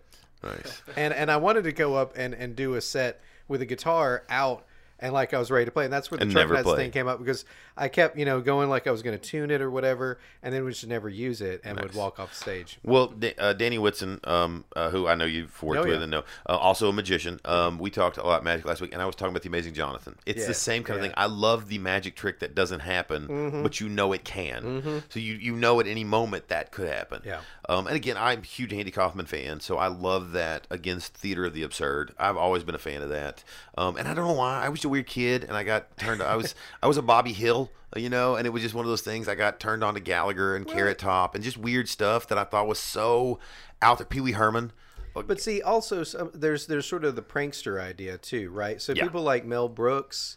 Nice. 0.42 0.82
And 0.97 1.12
and 1.14 1.30
I 1.30 1.36
wanted 1.36 1.64
to 1.64 1.72
go 1.72 1.94
up 1.94 2.12
and 2.16 2.34
and 2.34 2.55
do 2.55 2.74
a 2.74 2.80
set 2.80 3.20
with 3.49 3.62
a 3.62 3.66
guitar 3.66 4.24
out. 4.28 4.64
And 4.99 5.12
like 5.12 5.34
I 5.34 5.38
was 5.38 5.51
ready 5.51 5.66
to 5.66 5.70
play, 5.70 5.84
and 5.84 5.92
that's 5.92 6.11
where 6.11 6.18
the 6.18 6.22
And 6.24 6.34
never 6.34 6.62
thing 6.62 6.90
came 6.90 7.07
up 7.07 7.18
because 7.18 7.44
I 7.77 7.89
kept, 7.89 8.16
you 8.16 8.24
know, 8.24 8.41
going 8.41 8.68
like 8.70 8.87
I 8.87 8.91
was 8.91 9.03
going 9.03 9.18
to 9.18 9.22
tune 9.22 9.51
it 9.51 9.61
or 9.61 9.70
whatever, 9.70 10.18
and 10.43 10.55
then 10.55 10.64
would 10.64 10.72
just 10.72 10.87
never 10.87 11.09
use 11.09 11.41
it 11.41 11.61
and 11.64 11.79
would 11.81 11.95
walk 11.95 12.18
off 12.18 12.33
stage. 12.35 12.79
Well, 12.83 13.12
uh, 13.39 13.53
Danny 13.53 13.79
Whitson, 13.79 14.20
um, 14.24 14.64
uh, 14.74 14.91
who 14.91 15.07
I 15.07 15.14
know 15.14 15.27
you've 15.27 15.62
worked 15.62 15.81
Oh, 15.81 15.85
with 15.85 15.97
yeah. 15.99 16.03
and 16.03 16.11
know, 16.11 16.22
uh, 16.49 16.57
also 16.57 16.89
a 16.89 16.93
magician. 16.93 17.39
Um, 17.45 17.79
we 17.79 17.91
talked 17.91 18.16
a 18.16 18.22
lot 18.27 18.43
magic 18.45 18.64
last 18.64 18.81
week, 18.81 18.93
and 18.95 19.03
I 19.03 19.05
was 19.07 19.14
talking 19.14 19.33
about 19.33 19.43
the 19.43 19.49
Amazing 19.49 19.74
Jonathan. 19.74 20.16
It's 20.24 20.41
Yeah, 20.43 20.47
the 20.49 20.55
same 20.55 20.85
kind 20.85 20.99
of 20.99 21.05
thing. 21.05 21.12
I 21.16 21.27
love 21.27 21.68
the 21.68 21.79
magic 21.79 22.16
trick 22.16 22.41
that 22.41 22.55
doesn't 22.55 22.81
happen, 22.81 23.29
Mm-hmm. 23.29 23.62
but 23.62 23.81
you 23.81 23.89
know 23.89 24.12
it 24.12 24.24
can. 24.24 25.03
So 25.11 25.20
you 25.20 25.35
you 25.35 25.55
know 25.55 25.79
at 25.81 25.87
any 25.87 26.05
moment 26.05 26.49
that 26.49 26.72
could 26.72 26.89
happen. 26.89 27.22
Yeah. 27.24 27.41
Um, 27.68 27.87
and 27.87 27.97
again, 27.97 28.16
I'm 28.16 28.41
a 28.41 28.43
huge 28.47 28.72
Andy 28.72 28.91
Kaufman 28.91 29.27
fan, 29.27 29.61
so 29.61 29.77
I 29.77 29.89
love 29.89 30.33
that 30.33 30.66
against 30.70 31.14
Theater 31.14 31.45
of 31.45 31.53
the 31.53 31.62
Absurd. 31.62 32.14
I've 32.18 32.37
always 32.37 32.62
been 32.64 32.74
a 32.74 32.79
fan 32.79 33.03
of 33.03 33.09
that. 33.11 33.45
Um, 33.77 33.97
and 33.97 34.07
I 34.09 34.14
don't 34.14 34.27
know 34.27 34.33
why. 34.35 34.64
I 34.64 34.68
was 34.70 34.85
a 34.85 34.89
weird 34.89 35.07
kid, 35.07 35.45
and 35.45 35.57
I 35.57 35.62
got 35.64 35.97
turned. 35.99 36.22
I 36.22 36.37
was 36.37 36.55
I 36.83 36.87
was 36.87 36.97
a 36.97 37.03
Bobby 37.03 37.33
Hill, 37.33 37.66
you 37.97 38.09
know, 38.11 38.37
and 38.37 38.47
it 38.47 38.51
was 38.51 38.62
just 38.62 38.75
one 38.75 38.85
of 38.85 38.89
those 38.91 39.03
things. 39.03 39.29
I 39.29 39.35
got 39.35 39.59
turned 39.61 39.83
on 39.85 39.95
to 39.95 40.01
Gallagher 40.01 40.55
and 40.57 40.67
Carrot 40.67 40.99
Top 40.99 41.35
and 41.35 41.43
just 41.45 41.57
weird 41.57 41.89
stuff 41.89 42.27
that 42.29 42.39
I 42.39 42.45
thought 42.45 42.67
was 42.67 42.79
so 42.79 43.39
out 43.83 43.99
there. 43.99 44.07
Pee 44.07 44.21
Wee 44.21 44.33
Herman. 44.33 44.73
But 45.14 45.41
see, 45.41 45.62
also 45.62 46.03
some, 46.05 46.31
there's 46.35 46.67
there's 46.67 46.85
sort 46.87 47.05
of 47.05 47.17
the 47.17 47.23
prankster 47.23 47.81
idea 47.81 48.19
too, 48.19 48.51
right? 48.51 48.83
So 48.83 48.93
Yeah. 48.93 49.05
people 49.05 49.23
like 49.23 49.47
Mel 49.47 49.69
Brooks, 49.69 50.37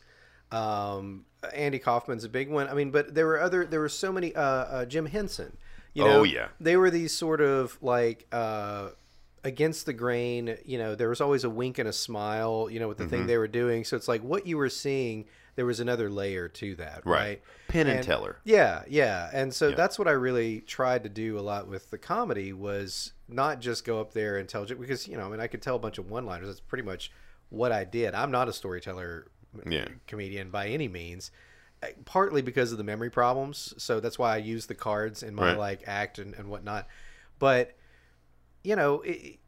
um, 0.52 1.26
Andy 1.54 1.80
Kaufman's 1.80 2.24
a 2.24 2.30
big 2.30 2.50
one. 2.50 2.68
I 2.70 2.74
mean, 2.74 2.92
but 2.92 3.14
there 3.14 3.26
were 3.28 3.40
other 3.42 3.66
there 3.66 3.80
were 3.82 3.90
so 3.90 4.12
many. 4.12 4.34
Uh, 4.36 4.42
uh, 4.42 4.86
Jim 4.86 5.06
Henson, 5.06 5.58
you 5.94 6.04
know, 6.06 6.20
Oh, 6.22 6.24
yeah. 6.24 6.48
they 6.60 6.78
were 6.78 6.90
these 6.90 7.14
sort 7.16 7.42
of 7.42 7.78
like 7.82 8.26
uh, 8.32 8.90
against 9.44 9.86
the 9.86 9.94
grain. 9.94 10.58
You 10.66 10.78
know, 10.78 10.96
there 10.96 11.10
was 11.10 11.20
always 11.22 11.44
a 11.44 11.50
wink 11.50 11.78
and 11.78 11.88
a 11.90 11.94
smile. 11.94 12.70
You 12.72 12.80
know, 12.80 12.88
with 12.88 12.98
the 13.00 13.04
Mm-hmm. 13.04 13.12
thing 13.12 13.28
they 13.28 13.38
were 13.38 13.48
doing. 13.50 13.84
So 13.84 13.98
it's 13.98 14.08
like 14.08 14.22
what 14.22 14.48
you 14.48 14.58
were 14.58 14.70
seeing. 14.70 15.26
There 15.60 15.66
was 15.66 15.82
another 15.82 16.10
layer 16.10 16.48
to 16.48 16.76
that, 16.76 17.02
right? 17.06 17.14
Right. 17.22 17.42
Penn 17.68 17.88
and 17.88 18.02
Teller. 18.02 18.38
Yeah, 18.46 18.84
yeah. 18.88 19.30
And 19.34 19.54
so 19.54 19.68
Yeah. 19.68 19.76
that's 19.76 20.00
what 20.00 20.08
I 20.08 20.12
really 20.12 20.62
tried 20.62 21.04
to 21.04 21.10
do 21.10 21.38
a 21.38 21.42
lot 21.42 21.68
with 21.68 21.90
the 21.92 21.98
comedy 21.98 22.54
was 22.54 23.12
not 23.28 23.60
just 23.60 23.84
go 23.84 24.00
up 24.00 24.14
there 24.14 24.38
and 24.38 24.48
tell 24.48 24.64
jokes 24.64 24.80
because 24.80 25.06
you 25.06 25.18
know, 25.18 25.26
I 25.26 25.30
mean, 25.30 25.42
I 25.42 25.48
could 25.48 25.62
tell 25.62 25.76
a 25.76 25.80
bunch 25.80 25.98
of 25.98 26.10
one-liners. 26.10 26.48
That's 26.48 26.62
pretty 26.62 26.86
much 26.86 27.12
what 27.50 27.74
I 27.74 27.84
did. 27.84 28.16
I'm 28.16 28.32
not 28.32 28.48
a 28.48 28.54
storyteller 28.54 29.28
Yeah. 29.68 29.90
comedian 30.08 30.50
by 30.50 30.68
any 30.70 30.88
means. 30.88 31.30
uh, 31.84 31.88
Partly 32.06 32.42
because 32.42 32.72
of 32.72 32.78
the 32.78 32.84
memory 32.86 33.10
problems, 33.10 33.74
so 33.78 34.00
that's 34.00 34.18
why 34.18 34.34
I 34.36 34.38
use 34.38 34.68
the 34.68 34.76
cards 34.76 35.24
in 35.24 35.36
my 35.36 35.50
Right. 35.50 35.58
like 35.58 35.84
act 35.88 36.20
and, 36.20 36.34
and 36.36 36.48
whatnot. 36.50 36.88
But 37.38 37.76
you 38.64 38.78
know, 38.78 39.02
it, 39.02 39.39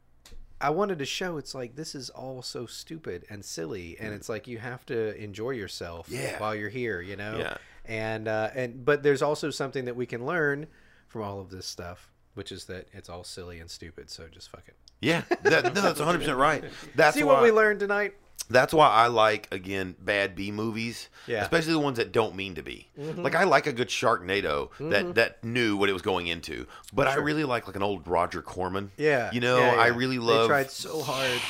I 0.62 0.70
wanted 0.70 0.98
to 1.00 1.04
show 1.06 1.36
it's 1.38 1.54
like 1.54 1.74
this 1.76 1.94
is 1.94 2.08
all 2.10 2.40
so 2.42 2.66
stupid 2.66 3.24
and 3.28 3.44
silly, 3.44 3.96
and 4.00 4.14
it's 4.14 4.28
like 4.28 4.46
you 4.46 4.58
have 4.58 4.86
to 4.86 5.14
enjoy 5.22 5.50
yourself 5.50 6.08
Mm. 6.08 6.12
Yeah. 6.22 6.38
while 6.38 6.54
you're 6.54 6.68
here, 6.70 7.00
you 7.00 7.16
know. 7.16 7.36
Yeah. 7.38 7.56
And 7.84 8.28
uh, 8.28 8.50
and 8.54 8.84
but 8.84 9.02
there's 9.02 9.22
also 9.22 9.50
something 9.50 9.84
that 9.86 9.96
we 9.96 10.06
can 10.06 10.24
learn 10.24 10.68
from 11.08 11.22
all 11.22 11.40
of 11.40 11.50
this 11.50 11.66
stuff, 11.66 12.12
which 12.34 12.52
is 12.52 12.64
that 12.66 12.86
it's 12.92 13.08
all 13.08 13.24
silly 13.24 13.58
and 13.60 13.68
stupid. 13.70 14.08
So 14.08 14.28
just 14.30 14.50
fuck 14.50 14.62
it. 14.68 14.76
Yeah, 15.00 15.22
that, 15.42 15.64
no, 15.74 15.80
that's 15.82 15.98
100 15.98 16.18
percent 16.20 16.38
right. 16.38 16.62
That's 16.94 17.16
See 17.16 17.24
why, 17.24 17.34
what 17.34 17.42
we 17.42 17.50
learned 17.50 17.80
tonight. 17.80 18.14
That's 18.50 18.74
why 18.74 18.88
I 18.88 19.06
like 19.06 19.48
again 19.52 19.94
bad 19.98 20.34
B 20.34 20.50
movies, 20.50 21.08
Yeah. 21.26 21.36
Mm-hmm. 21.36 21.42
especially 21.44 21.72
the 21.72 21.78
ones 21.78 21.96
that 21.96 22.12
don't 22.12 22.34
mean 22.34 22.54
to 22.56 22.62
be. 22.62 22.88
Like 22.98 23.34
I 23.34 23.44
like 23.44 23.66
a 23.66 23.72
good 23.72 23.88
Sharknado 23.88 24.68
that 24.90 25.14
that 25.14 25.42
knew 25.44 25.76
what 25.76 25.88
it 25.88 25.92
was 25.94 26.02
going 26.02 26.26
into, 26.26 26.66
but 26.92 27.06
I 27.08 27.14
really 27.14 27.44
like 27.44 27.66
like 27.66 27.76
an 27.76 27.82
old 27.82 28.06
Roger 28.06 28.42
Corman. 28.42 28.90
Yeah, 28.98 29.30
you 29.32 29.40
know, 29.40 29.58
yeah, 29.58 29.74
I 29.78 29.86
yeah. 29.86 29.96
really 29.96 30.18
They 30.18 30.24
love. 30.24 30.48
tried 30.48 30.70
so 30.70 31.00
hard. 31.02 31.40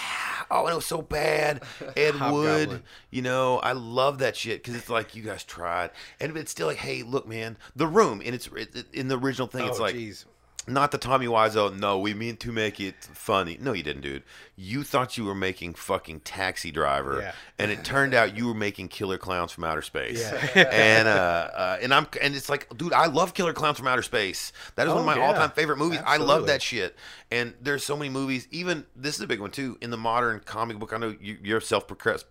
Oh, 0.51 0.67
it 0.69 0.75
was 0.75 0.85
so 0.87 1.01
bad. 1.01 1.63
Ed 1.97 2.21
Wood, 2.31 2.83
you 3.11 3.23
know, 3.23 3.59
I 3.59 3.73
love 3.73 4.19
that 4.19 4.37
shit 4.37 4.63
because 4.63 4.77
it's 4.77 4.91
like 4.91 5.15
you 5.17 5.23
guys 5.23 5.43
tried, 5.45 5.91
and 6.21 6.37
it's 6.37 6.51
still 6.51 6.67
like, 6.67 6.77
hey, 6.77 7.03
look, 7.03 7.27
man, 7.27 7.57
The 7.75 7.87
Room, 7.87 8.21
and 8.25 8.35
it's 8.35 8.49
it, 8.55 8.87
in 8.93 9.09
the 9.09 9.19
original 9.19 9.49
thing. 9.49 9.67
it's 9.67 9.79
oh, 9.81 9.83
like 9.83 9.95
jeez. 9.95 10.25
Not 10.67 10.91
the 10.93 10.99
Tommy 10.99 11.27
Wiseau. 11.27 11.77
No, 11.77 11.99
we 11.99 12.15
mean 12.15 12.37
to 12.39 12.53
make 12.53 12.79
it 12.81 12.95
funny. 13.13 13.59
No, 13.61 13.73
you 13.73 13.83
didn't, 13.83 14.03
dude. 14.03 14.23
You 14.57 14.85
thought 14.85 15.17
you 15.19 15.25
were 15.25 15.35
making 15.35 15.75
fucking 15.75 16.21
Taxi 16.21 16.71
Driver, 16.71 17.21
Yeah. 17.21 17.33
and 17.59 17.71
it 17.71 17.85
turned 17.85 18.15
out 18.15 18.37
you 18.37 18.47
were 18.47 18.55
making 18.55 18.89
Killer 18.89 19.19
Clowns 19.19 19.51
from 19.53 19.65
Outer 19.65 19.83
Space. 19.83 20.21
Yeah. 20.55 20.63
and 20.73 21.09
uh, 21.09 21.11
uh, 21.55 21.79
and 21.83 21.93
I'm 21.93 22.07
and 22.21 22.35
it's 22.37 22.49
like, 22.49 22.69
dude, 22.77 22.93
I 22.93 23.07
love 23.07 23.35
Killer 23.35 23.53
Clowns 23.53 23.79
from 23.79 23.89
Outer 23.89 24.03
Space. 24.03 24.53
That 24.77 24.87
is 24.87 24.93
one 24.93 24.99
Oh, 24.99 25.01
of 25.01 25.07
my 25.07 25.17
yeah. 25.17 25.27
all-time 25.27 25.51
favorite 25.51 25.79
movies. 25.79 26.01
I 26.07 26.19
love 26.19 26.47
that 26.47 26.63
shit. 26.63 26.97
And 27.31 27.55
there's 27.61 27.83
so 27.85 27.97
many 27.97 28.11
movies. 28.11 28.47
Even 28.51 28.85
this 28.95 29.17
is 29.17 29.21
a 29.23 29.27
big 29.27 29.41
one 29.41 29.51
too. 29.51 29.79
In 29.81 29.91
the 29.91 29.97
modern 29.97 30.41
comic 30.41 30.79
book, 30.79 30.93
I 30.93 30.99
know 30.99 31.17
you, 31.21 31.39
you're 31.43 31.59
a 31.59 31.63
self-professed 31.63 32.27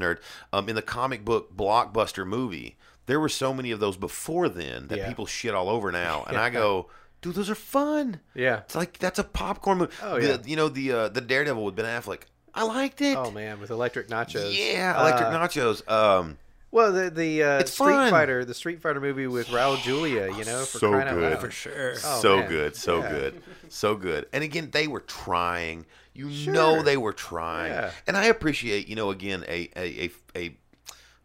nerd. 0.00 0.18
Um, 0.52 0.68
in 0.68 0.74
the 0.76 0.82
comic 0.82 1.24
book 1.24 1.56
blockbuster 1.56 2.26
movie, 2.26 2.76
there 3.06 3.20
were 3.20 3.28
so 3.28 3.52
many 3.52 3.70
of 3.70 3.80
those 3.80 3.96
before 3.96 4.48
then 4.48 4.88
that 4.88 4.98
Yeah. 4.98 5.08
people 5.08 5.26
shit 5.26 5.54
all 5.54 5.68
over 5.68 5.90
now. 5.92 6.24
And 6.28 6.36
I 6.36 6.50
go, 6.60 6.88
dude, 7.22 7.34
those 7.34 7.50
are 7.50 7.54
fun. 7.54 8.20
Yeah. 8.34 8.58
It's 8.60 8.74
like 8.74 8.98
that's 8.98 9.18
a 9.18 9.24
popcorn 9.24 9.78
movie. 9.78 9.92
Oh, 10.02 10.20
The- 10.20 10.26
yeah. 10.26 10.36
you 10.46 10.56
know 10.56 10.68
the 10.68 10.92
uh, 10.92 11.08
the 11.08 11.20
Daredevil 11.20 11.64
with 11.64 11.76
Ben 11.76 11.84
Affleck. 11.86 12.22
I 12.54 12.64
liked 12.64 13.00
it. 13.00 13.16
Oh 13.16 13.30
man, 13.30 13.60
with 13.60 13.70
electric 13.70 14.08
nachos. 14.08 14.56
Yeah, 14.56 15.00
electric 15.00 15.28
Uh, 15.28 15.38
nachos. 15.38 15.88
Um, 15.90 16.36
Well, 16.72 16.92
the 16.92 17.10
the 17.10 17.42
uh, 17.42 17.64
Street 17.64 17.86
fun. 17.94 18.10
Fighter, 18.10 18.44
the 18.44 18.54
Street 18.54 18.80
Fighter 18.82 19.00
movie 19.00 19.26
with 19.26 19.48
Raul 19.48 19.80
Julia, 19.82 20.26
you 20.36 20.44
know, 20.44 20.64
for 20.64 20.78
So 20.78 20.90
good. 20.92 21.38
For 21.38 21.50
sure. 21.50 21.92
Oh, 22.04 22.20
so 22.20 22.36
man. 22.38 22.48
good, 22.48 22.76
so 22.76 22.98
Yeah. 23.00 23.08
good, 23.10 23.42
so 23.68 23.94
good. 23.96 24.26
And 24.32 24.42
again, 24.44 24.70
they 24.72 24.86
were 24.88 25.00
trying. 25.00 25.86
You 26.12 26.30
Sure. 26.32 26.52
know 26.52 26.82
they 26.82 26.96
were 26.96 27.12
trying. 27.12 27.70
Yeah. 27.72 27.90
And 28.06 28.16
I 28.16 28.24
appreciate, 28.26 28.88
you 28.88 28.96
know, 28.96 29.10
again, 29.10 29.44
a 29.48 29.70
a, 29.76 30.04
a, 30.06 30.10
a 30.36 30.56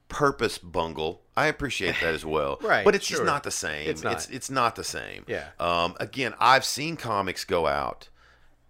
purpose 0.10 0.58
bungle. 0.58 1.22
I 1.38 1.47
appreciate 1.47 1.95
that 2.01 2.14
as 2.14 2.24
well. 2.26 2.58
Right, 2.62 2.86
But 2.86 2.95
it's 2.95 3.08
just 3.08 3.24
not 3.24 3.43
the 3.43 3.51
same. 3.51 3.89
It's 3.89 4.03
not. 4.03 4.14
It's, 4.14 4.30
it's 4.30 4.49
not 4.49 4.76
the 4.76 4.84
same. 4.84 5.26
Yeah. 5.28 5.47
Um. 5.60 5.95
Again, 5.99 6.34
I've 6.39 6.66
seen 6.66 6.95
comics 6.97 7.43
go 7.45 7.68
out 7.68 8.10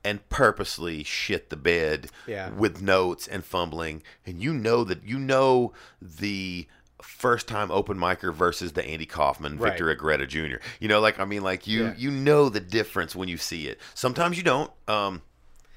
and 0.03 0.27
purposely 0.29 1.03
shit 1.03 1.49
the 1.49 1.55
bed 1.57 2.09
Yeah. 2.27 2.49
with 2.51 2.81
notes 2.81 3.27
and 3.27 3.43
fumbling, 3.43 4.03
and 4.25 4.41
you 4.41 4.53
know 4.53 4.83
that 4.83 5.03
you 5.03 5.17
know 5.19 5.73
the 6.01 6.67
first 7.01 7.47
time 7.47 7.69
open 7.71 7.97
micer 7.97 8.33
versus 8.33 8.71
the 8.73 8.83
Andy 8.85 9.05
Kaufman, 9.05 9.57
Right. 9.57 9.69
Victor 9.71 9.89
Agreda 9.91 10.25
Jr. 10.25 10.57
You 10.79 10.87
know, 10.87 10.99
like 10.99 11.19
I 11.19 11.25
mean, 11.25 11.43
like 11.43 11.67
you 11.67 11.85
Yeah. 11.85 11.93
you 11.97 12.09
know 12.11 12.49
the 12.49 12.59
difference 12.59 13.15
when 13.15 13.29
you 13.29 13.37
see 13.37 13.67
it. 13.67 13.79
Sometimes 13.93 14.37
you 14.37 14.43
don't. 14.43 14.71
Um, 14.87 15.21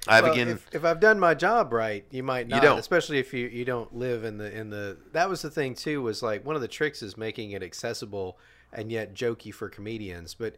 I've 0.09 0.25
Well, 0.25 0.33
again. 0.33 0.49
if, 0.49 0.67
if 0.73 0.85
I've 0.85 1.01
done 1.01 1.21
my 1.21 1.35
job 1.35 1.73
right, 1.73 2.05
you 2.11 2.23
might 2.23 2.49
not. 2.49 2.57
You 2.57 2.63
don't. 2.63 2.79
Especially 2.79 3.19
if 3.19 3.33
you, 3.33 3.47
you 3.47 3.65
don't 3.65 3.95
live 3.95 4.25
in 4.25 4.39
the 4.39 4.51
in 4.57 4.71
the. 4.71 4.97
That 5.13 5.29
was 5.29 5.43
the 5.43 5.51
thing 5.51 5.75
too. 5.75 6.03
Was 6.03 6.23
like 6.23 6.45
one 6.45 6.57
of 6.57 6.63
the 6.63 6.69
tricks 6.69 7.03
is 7.03 7.17
making 7.17 7.53
it 7.53 7.63
accessible 7.63 8.39
and 8.73 8.91
yet 8.91 9.15
jokey 9.15 9.53
for 9.53 9.69
comedians. 9.69 10.35
But 10.35 10.57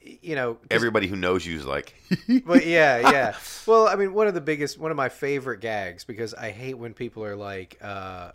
you 0.00 0.34
know 0.34 0.58
Everybody 0.70 1.06
who 1.06 1.16
knows 1.16 1.46
you 1.46 1.56
is 1.56 1.64
like, 1.64 1.94
but 2.44 2.66
yeah, 2.66 2.98
yeah. 3.10 3.36
Well, 3.66 3.86
I 3.88 3.94
mean, 3.96 4.12
one 4.14 4.26
of 4.26 4.34
the 4.34 4.40
biggest, 4.40 4.78
one 4.78 4.90
of 4.90 4.96
my 4.96 5.08
favorite 5.08 5.60
gags 5.60 6.04
because 6.04 6.34
I 6.34 6.50
hate 6.50 6.74
when 6.78 6.94
people 6.94 7.24
are 7.24 7.36
like, 7.36 7.78
uh, 7.82 8.32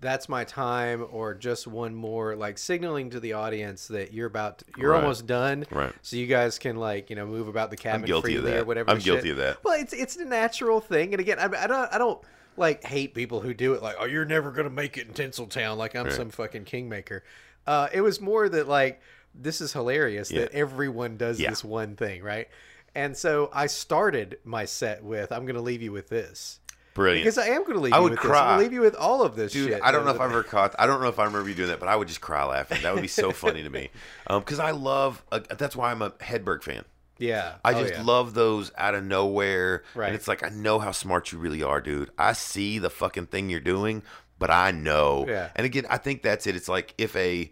"That's 0.00 0.28
my 0.28 0.44
time," 0.44 1.06
or 1.10 1.34
just 1.34 1.66
one 1.66 1.94
more, 1.94 2.36
like 2.36 2.58
signaling 2.58 3.10
to 3.10 3.20
the 3.20 3.32
audience 3.34 3.88
that 3.88 4.12
you're 4.12 4.26
about, 4.26 4.58
to, 4.58 4.64
you're 4.76 4.92
Right. 4.92 5.02
almost 5.02 5.26
done, 5.26 5.66
Right. 5.70 5.92
So 6.02 6.16
you 6.16 6.26
guys 6.26 6.58
can 6.58 6.76
like, 6.76 7.10
you 7.10 7.16
know, 7.16 7.26
move 7.26 7.48
about 7.48 7.70
the 7.70 7.76
cabin 7.76 8.06
guilty 8.06 8.36
of 8.36 8.44
that. 8.44 8.58
or 8.58 8.64
whatever. 8.64 8.90
I'm 8.90 8.98
guilty 8.98 9.22
shit. 9.28 9.30
of 9.32 9.36
that. 9.38 9.64
Well, 9.64 9.80
it's 9.80 9.92
it's 9.92 10.16
a 10.16 10.24
natural 10.24 10.80
thing, 10.80 11.12
and 11.14 11.20
again, 11.20 11.38
I, 11.38 11.44
I 11.64 11.66
don't, 11.66 11.94
I 11.94 11.98
don't 11.98 12.20
like 12.56 12.82
hate 12.84 13.14
people 13.14 13.40
who 13.40 13.54
do 13.54 13.74
it. 13.74 13.82
Like, 13.82 13.96
oh, 13.98 14.04
you're 14.04 14.24
never 14.24 14.50
gonna 14.50 14.70
make 14.70 14.96
it 14.98 15.06
in 15.08 15.14
Tinseltown. 15.14 15.76
Like 15.76 15.94
I'm 15.94 16.04
Right. 16.06 16.12
some 16.12 16.30
fucking 16.30 16.64
kingmaker. 16.64 17.22
Uh, 17.66 17.88
it 17.92 18.00
was 18.00 18.20
more 18.20 18.48
that 18.48 18.66
like 18.68 19.00
this 19.34 19.60
is 19.60 19.72
hilarious 19.72 20.30
that 20.30 20.50
everyone 20.52 21.16
does 21.16 21.38
Yeah. 21.38 21.50
this 21.50 21.62
one 21.62 21.94
thing, 21.96 22.22
right? 22.22 22.48
And 22.94 23.16
so 23.16 23.50
I 23.52 23.66
started 23.66 24.38
my 24.44 24.64
set 24.64 25.04
with 25.04 25.30
I'm 25.30 25.42
going 25.44 25.54
to 25.54 25.60
leave 25.62 25.82
you 25.82 25.92
with 25.92 26.08
this. 26.08 26.58
Brilliant. 26.98 27.24
Because 27.24 27.38
I 27.38 27.46
am 27.48 27.62
going 27.62 27.74
to 27.74 27.80
leave 27.80 27.92
I 27.94 27.96
you 27.96 28.02
would 28.02 28.12
with 28.12 28.20
this. 28.22 28.30
I'm 28.30 28.58
to 28.58 28.62
leave 28.62 28.72
you 28.72 28.80
with 28.82 28.94
all 28.96 29.22
of 29.22 29.36
this 29.36 29.52
Dude, 29.52 29.70
shit. 29.70 29.80
I 29.82 29.90
don't 29.92 30.04
know 30.04 30.10
if 30.10 30.20
I've 30.20 30.30
ever 30.30 30.42
caught. 30.42 30.74
I 30.78 30.86
don't 30.86 31.00
know 31.00 31.08
if 31.08 31.18
I 31.18 31.24
remember 31.24 31.48
you 31.48 31.54
doing 31.54 31.68
that, 31.70 31.80
but 31.80 31.88
I 31.88 31.96
would 31.96 32.08
just 32.08 32.20
cry 32.20 32.44
laughing. 32.44 32.82
That 32.82 32.92
would 32.94 33.02
be 33.02 33.08
so 33.08 33.30
funny 33.44 33.62
to 33.62 33.70
me, 33.70 33.90
because 34.26 34.58
I 34.58 34.72
love. 34.72 35.22
Uh, 35.32 35.40
that's 35.56 35.74
why 35.76 35.90
I'm 35.90 36.02
a 36.02 36.10
Hedberg 36.10 36.62
fan. 36.62 36.84
Yeah. 37.18 37.54
I 37.64 37.74
Oh, 37.74 37.80
just 37.82 37.94
yeah. 37.94 38.02
love 38.02 38.34
those 38.34 38.70
out 38.78 38.94
of 38.94 39.02
nowhere. 39.04 39.82
Right. 39.94 40.06
And 40.06 40.14
it's 40.14 40.28
like 40.28 40.44
I 40.44 40.50
know 40.50 40.78
how 40.78 40.92
smart 40.92 41.32
you 41.32 41.38
really 41.38 41.62
are, 41.62 41.80
dude. 41.80 42.10
I 42.18 42.32
see 42.32 42.78
the 42.78 42.90
fucking 42.90 43.26
thing 43.26 43.48
you're 43.50 43.58
doing, 43.60 44.02
but 44.38 44.50
I 44.50 44.70
know. 44.70 45.24
Yeah. 45.26 45.50
And 45.56 45.64
again, 45.66 45.84
I 45.90 45.96
think 45.98 46.22
that's 46.22 46.46
it. 46.46 46.54
It's 46.54 46.68
like 46.68 46.94
if 46.96 47.16
a 47.16 47.50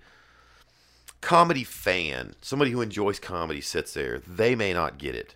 comedy 1.21 1.65
fan, 1.65 2.35
somebody 2.41 2.71
who 2.71 2.81
enjoys 2.81 3.19
comedy 3.19 3.61
sits 3.61 3.93
there, 3.95 4.21
they 4.21 4.55
may 4.55 4.73
not 4.73 4.99
get 4.99 5.15
it. 5.17 5.35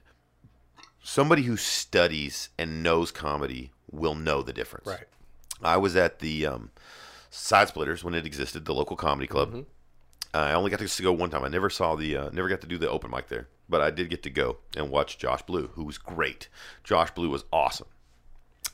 Somebody 1.02 1.42
who 1.42 1.56
studies 1.56 2.50
and 2.58 2.82
knows 2.82 3.10
comedy 3.10 3.72
will 3.90 4.14
know 4.14 4.42
the 4.42 4.52
difference. 4.52 4.86
Right. 4.86 5.06
I 5.62 5.76
was 5.76 5.96
at 5.96 6.20
the 6.20 6.46
um, 6.46 6.70
Side 7.30 7.68
Splitters 7.68 8.02
when 8.02 8.14
it 8.14 8.26
existed, 8.26 8.64
the 8.64 8.74
local 8.74 8.96
comedy 8.96 9.26
club. 9.26 9.50
Mm-hmm. 9.50 9.60
I 10.32 10.52
only 10.52 10.70
got 10.70 10.80
to 10.80 11.02
go 11.02 11.12
one 11.12 11.30
time. 11.30 11.44
I 11.44 11.48
never 11.48 11.68
saw 11.70 11.96
the, 11.96 12.16
uh, 12.16 12.30
never 12.32 12.48
got 12.48 12.60
to 12.60 12.66
do 12.66 12.78
the 12.78 12.88
open 12.88 13.10
mic 13.10 13.28
there. 13.28 13.48
but 13.70 13.80
I 13.80 13.90
did 13.90 14.10
get 14.10 14.22
to 14.24 14.30
go 14.30 14.58
and 14.76 14.90
watch 14.90 15.16
Josh 15.16 15.42
Blue, 15.42 15.68
who 15.74 15.84
was 15.84 15.96
great. 15.96 16.48
Josh 16.84 17.12
Blue 17.12 17.30
was 17.30 17.44
awesome. 17.52 17.86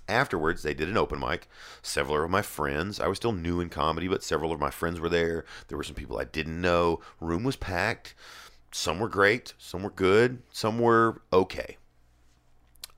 Afterwards, 0.09 0.63
they 0.63 0.75
did 0.75 0.89
an 0.89 0.97
open 0.97 1.19
mic. 1.19 1.49
Several 1.83 2.25
of 2.25 2.31
my 2.31 2.43
friends, 2.43 2.99
I 3.01 3.09
was 3.09 3.19
still 3.19 3.33
new 3.33 3.61
in 3.61 3.69
comedy, 3.69 4.09
but 4.09 4.23
several 4.23 4.53
of 4.53 4.61
my 4.61 4.71
friends 4.71 5.01
were 5.01 5.09
there. 5.09 5.45
There 5.69 5.77
were 5.77 5.85
some 5.85 5.97
people 5.97 6.19
I 6.19 6.25
didn't 6.25 6.61
know. 6.61 7.01
Room 7.21 7.45
was 7.45 7.57
packed. 7.57 8.15
Some 8.73 8.99
were 8.99 9.09
great, 9.09 9.55
some 9.59 9.83
were 9.83 9.91
good, 9.91 10.43
some 10.53 10.79
were 10.79 11.23
okay. 11.33 11.77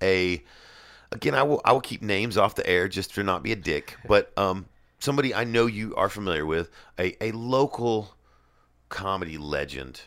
A 0.02 0.42
again, 1.12 1.34
I 1.34 1.42
will 1.42 1.60
I 1.64 1.72
will 1.72 1.80
keep 1.80 2.02
names 2.02 2.36
off 2.36 2.54
the 2.54 2.66
air 2.66 2.88
just 2.88 3.14
to 3.14 3.22
not 3.22 3.42
be 3.42 3.52
a 3.52 3.56
dick, 3.56 3.96
but 4.08 4.32
um, 4.38 4.66
somebody 4.98 5.34
I 5.34 5.44
know 5.44 5.66
you 5.66 5.94
are 5.96 6.08
familiar 6.08 6.46
with, 6.46 6.70
a, 6.98 7.22
a 7.22 7.32
local 7.32 8.14
comedy 8.88 9.38
legend 9.38 10.02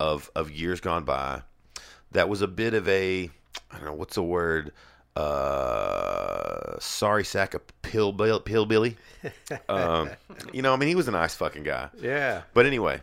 of 0.00 0.30
of 0.34 0.50
years 0.50 0.80
gone 0.80 1.04
by, 1.04 1.42
that 2.12 2.28
was 2.28 2.42
a 2.42 2.48
bit 2.48 2.74
of 2.74 2.88
a 2.88 3.30
I 3.70 3.76
don't 3.76 3.84
know 3.84 3.94
what's 3.94 4.14
the 4.14 4.22
word, 4.22 4.72
uh, 5.16 6.78
sorry 6.78 7.24
sack 7.24 7.54
of 7.54 7.62
pill 7.82 8.12
pillbilly. 8.12 8.96
Um, 9.68 10.10
you 10.52 10.62
know, 10.62 10.72
I 10.72 10.76
mean, 10.76 10.88
he 10.88 10.94
was 10.94 11.08
a 11.08 11.10
nice 11.10 11.34
fucking 11.34 11.64
guy. 11.64 11.88
Yeah. 12.00 12.42
But 12.54 12.66
anyway, 12.66 13.02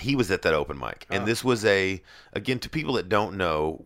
he 0.00 0.16
was 0.16 0.30
at 0.30 0.42
that 0.42 0.54
open 0.54 0.78
mic, 0.78 1.06
and 1.08 1.26
this 1.26 1.44
was 1.44 1.64
a 1.64 2.02
again 2.32 2.58
to 2.60 2.68
people 2.68 2.94
that 2.94 3.08
don't 3.08 3.36
know 3.36 3.82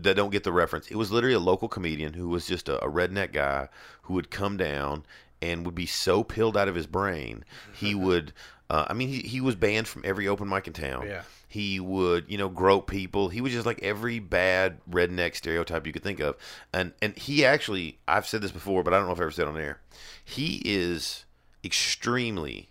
that 0.00 0.14
don't 0.14 0.30
get 0.30 0.44
the 0.44 0.52
reference. 0.52 0.88
It 0.88 0.96
was 0.96 1.12
literally 1.12 1.34
a 1.34 1.40
local 1.40 1.68
comedian 1.68 2.14
who 2.14 2.28
was 2.28 2.46
just 2.46 2.68
a, 2.68 2.82
a 2.84 2.90
redneck 2.90 3.32
guy 3.32 3.68
who 4.02 4.14
would 4.14 4.30
come 4.30 4.56
down 4.56 5.04
and 5.40 5.64
would 5.64 5.74
be 5.74 5.86
so 5.86 6.24
pilled 6.24 6.56
out 6.56 6.68
of 6.68 6.74
his 6.74 6.86
brain 6.86 7.44
he 7.72 7.94
would. 7.94 8.32
Uh, 8.70 8.86
I 8.88 8.94
mean, 8.94 9.08
he, 9.08 9.20
he 9.20 9.40
was 9.42 9.54
banned 9.54 9.86
from 9.86 10.02
every 10.06 10.26
open 10.26 10.48
mic 10.48 10.66
in 10.66 10.72
town. 10.72 11.06
Yeah. 11.06 11.22
He 11.46 11.78
would, 11.78 12.24
you 12.28 12.38
know, 12.38 12.48
grope 12.48 12.90
people. 12.90 13.28
He 13.28 13.42
was 13.42 13.52
just 13.52 13.66
like 13.66 13.80
every 13.82 14.18
bad 14.18 14.78
redneck 14.90 15.36
stereotype 15.36 15.86
you 15.86 15.92
could 15.92 16.02
think 16.02 16.18
of. 16.18 16.36
And 16.72 16.92
and 17.00 17.16
he 17.16 17.44
actually, 17.44 17.98
I've 18.08 18.26
said 18.26 18.40
this 18.40 18.50
before, 18.50 18.82
but 18.82 18.92
I 18.92 18.96
don't 18.96 19.06
know 19.06 19.12
if 19.12 19.20
I 19.20 19.22
ever 19.22 19.30
said 19.30 19.46
it 19.46 19.50
on 19.50 19.60
air. 19.60 19.80
He 20.24 20.62
is 20.64 21.26
extremely 21.62 22.70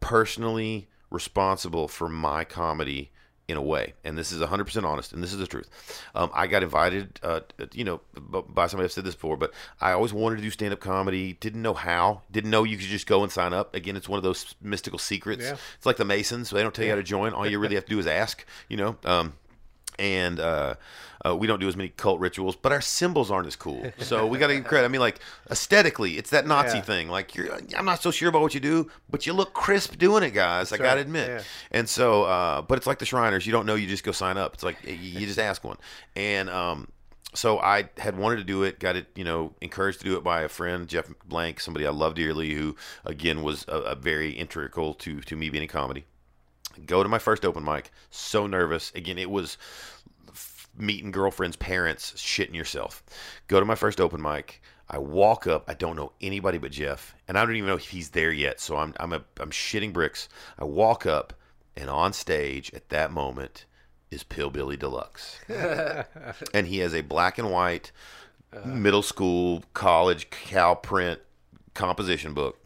personally 0.00 0.88
responsible 1.12 1.88
for 1.88 2.08
my 2.08 2.44
comedy 2.44 3.10
in 3.48 3.56
a 3.56 3.62
way. 3.62 3.94
And 4.04 4.16
this 4.16 4.32
is 4.32 4.40
100% 4.40 4.84
honest 4.84 5.12
and 5.12 5.22
this 5.22 5.32
is 5.32 5.38
the 5.38 5.46
truth. 5.46 5.68
Um, 6.14 6.30
i 6.32 6.46
got 6.46 6.62
invited 6.62 7.18
uh, 7.22 7.40
you 7.72 7.84
know 7.84 8.00
by 8.16 8.66
somebody 8.66 8.84
i've 8.84 8.92
said 8.92 9.04
this 9.04 9.14
before 9.14 9.36
but 9.36 9.52
i 9.80 9.92
always 9.92 10.12
wanted 10.12 10.36
to 10.36 10.42
do 10.42 10.50
stand-up 10.50 10.80
comedy. 10.80 11.34
Didn't 11.34 11.62
know 11.62 11.74
how. 11.74 12.22
Didn't 12.30 12.50
know 12.50 12.64
you 12.64 12.76
could 12.76 12.86
just 12.86 13.06
go 13.06 13.22
and 13.22 13.30
sign 13.30 13.52
up. 13.52 13.74
Again 13.74 13.96
it's 13.96 14.08
one 14.08 14.16
of 14.16 14.22
those 14.22 14.54
mystical 14.60 14.98
secrets. 14.98 15.44
Yeah. 15.44 15.56
it's 15.76 15.86
like 15.86 15.96
the 15.96 16.04
masons. 16.04 16.50
They 16.50 16.62
don't 16.62 16.74
tell 16.74 16.84
you 16.84 16.90
how 16.90 16.96
to 16.96 17.02
join. 17.02 17.32
All 17.32 17.46
you 17.46 17.58
really 17.58 17.74
have 17.74 17.84
to 17.84 17.90
do 17.90 17.98
is 17.98 18.06
ask 18.06 18.44
you 18.68 18.76
know 18.76 18.96
um, 19.04 19.34
and 19.98 20.40
uh, 20.40 20.74
uh, 21.24 21.36
we 21.36 21.46
don't 21.46 21.60
do 21.60 21.68
as 21.68 21.76
many 21.76 21.90
cult 21.90 22.18
rituals, 22.20 22.56
but 22.56 22.72
our 22.72 22.80
symbols 22.80 23.30
aren't 23.30 23.46
as 23.46 23.56
cool. 23.56 23.92
So 23.98 24.26
we 24.26 24.38
got 24.38 24.48
to 24.48 24.54
give 24.54 24.64
credit. 24.64 24.86
I 24.86 24.88
mean, 24.88 25.00
like 25.00 25.20
aesthetically, 25.50 26.18
it's 26.18 26.30
that 26.30 26.46
Nazi 26.46 26.78
Yeah. 26.78 26.82
thing. 26.82 27.08
Like 27.08 27.34
you're, 27.34 27.48
I'm 27.76 27.84
not 27.84 28.02
so 28.02 28.10
sure 28.10 28.28
about 28.28 28.42
what 28.42 28.54
you 28.54 28.60
do, 28.60 28.90
but 29.08 29.26
you 29.26 29.32
look 29.32 29.52
crisp 29.52 29.98
doing 29.98 30.22
it, 30.22 30.30
guys. 30.30 30.72
I 30.72 30.78
got 30.78 30.84
to 30.84 30.88
right. 30.90 30.98
admit. 30.98 31.28
Yeah. 31.28 31.42
And 31.70 31.88
so, 31.88 32.24
uh, 32.24 32.62
but 32.62 32.78
it's 32.78 32.86
like 32.86 32.98
the 32.98 33.06
Shriners. 33.06 33.46
You 33.46 33.52
don't 33.52 33.66
know, 33.66 33.74
you 33.76 33.86
just 33.86 34.04
go 34.04 34.12
sign 34.12 34.36
up. 34.36 34.54
It's 34.54 34.62
like 34.64 34.76
you 34.84 34.94
you 34.94 35.26
just 35.26 35.38
ask 35.38 35.62
one. 35.62 35.76
And 36.16 36.50
um, 36.50 36.88
so 37.34 37.60
I 37.60 37.88
had 37.98 38.18
wanted 38.18 38.36
to 38.36 38.44
do 38.44 38.64
it, 38.64 38.78
got 38.80 38.96
it, 38.96 39.06
you 39.14 39.24
know, 39.24 39.54
encouraged 39.60 40.00
to 40.00 40.04
do 40.04 40.16
it 40.16 40.24
by 40.24 40.42
a 40.42 40.48
friend, 40.48 40.88
Jeff 40.88 41.06
Blank, 41.26 41.60
somebody 41.60 41.86
I 41.86 41.90
love 41.90 42.14
dearly, 42.14 42.52
who 42.52 42.76
again 43.04 43.42
was 43.42 43.64
a, 43.68 43.78
a 43.78 43.94
very 43.94 44.30
integral 44.32 44.92
to 44.94 45.20
to 45.20 45.36
me 45.36 45.50
being 45.50 45.62
in 45.62 45.68
comedy 45.68 46.04
go 46.86 47.02
to 47.02 47.08
my 47.08 47.18
first 47.18 47.44
open 47.44 47.64
mic 47.64 47.90
so 48.10 48.46
nervous. 48.46 48.92
Again 48.94 49.18
it 49.18 49.30
was 49.30 49.58
meeting 50.76 51.10
girlfriend's 51.10 51.56
parents 51.56 52.12
shitting 52.12 52.54
yourself. 52.54 53.02
Go 53.48 53.60
to 53.60 53.66
my 53.66 53.74
first 53.74 54.00
open 54.00 54.22
mic. 54.22 54.62
I 54.88 54.98
walk 54.98 55.46
up. 55.46 55.64
I 55.68 55.74
don't 55.74 55.96
know 55.96 56.12
anybody 56.20 56.58
but 56.58 56.70
jeff 56.70 57.14
and 57.28 57.38
i 57.38 57.44
don't 57.44 57.56
even 57.56 57.68
know 57.68 57.76
if 57.76 57.88
he's 57.88 58.10
there 58.10 58.32
yet 58.32 58.60
so 58.60 58.76
i'm 58.76 58.92
i'm, 58.98 59.12
a, 59.12 59.22
I'm 59.40 59.50
shitting 59.50 59.92
bricks. 59.92 60.28
I 60.58 60.64
walk 60.64 61.06
up 61.06 61.32
and 61.76 61.88
on 61.88 62.12
stage 62.12 62.72
at 62.74 62.88
that 62.90 63.10
moment 63.10 63.64
is 64.10 64.22
pillbilly 64.22 64.76
deluxe. 64.76 65.38
And 66.54 66.66
he 66.66 66.78
has 66.78 66.94
a 66.94 67.00
black 67.00 67.38
and 67.38 67.50
white 67.50 67.92
middle 68.64 69.02
school 69.02 69.62
college 69.72 70.28
cow 70.30 70.74
print 70.74 71.20
composition 71.74 72.34
book 72.34 72.58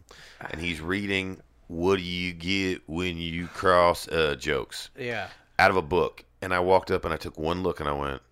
and 0.51 0.61
he's 0.61 0.81
reading 0.81 1.41
what 1.69 1.97
do 1.97 2.03
you 2.03 2.33
get 2.33 2.83
when 2.89 3.17
you 3.19 3.47
cross 3.49 4.09
uh, 4.09 4.37
jokes? 4.39 4.91
Yeah. 4.99 5.29
out 5.59 5.71
of 5.71 5.77
a 5.77 5.83
book. 5.83 6.25
And 6.43 6.53
i 6.55 6.61
walked 6.61 6.91
up 6.91 7.05
and 7.05 7.13
i 7.13 7.17
took 7.17 7.39
one 7.39 7.63
look 7.63 7.81
and 7.81 7.89
i 7.89 7.93
went 7.93 8.23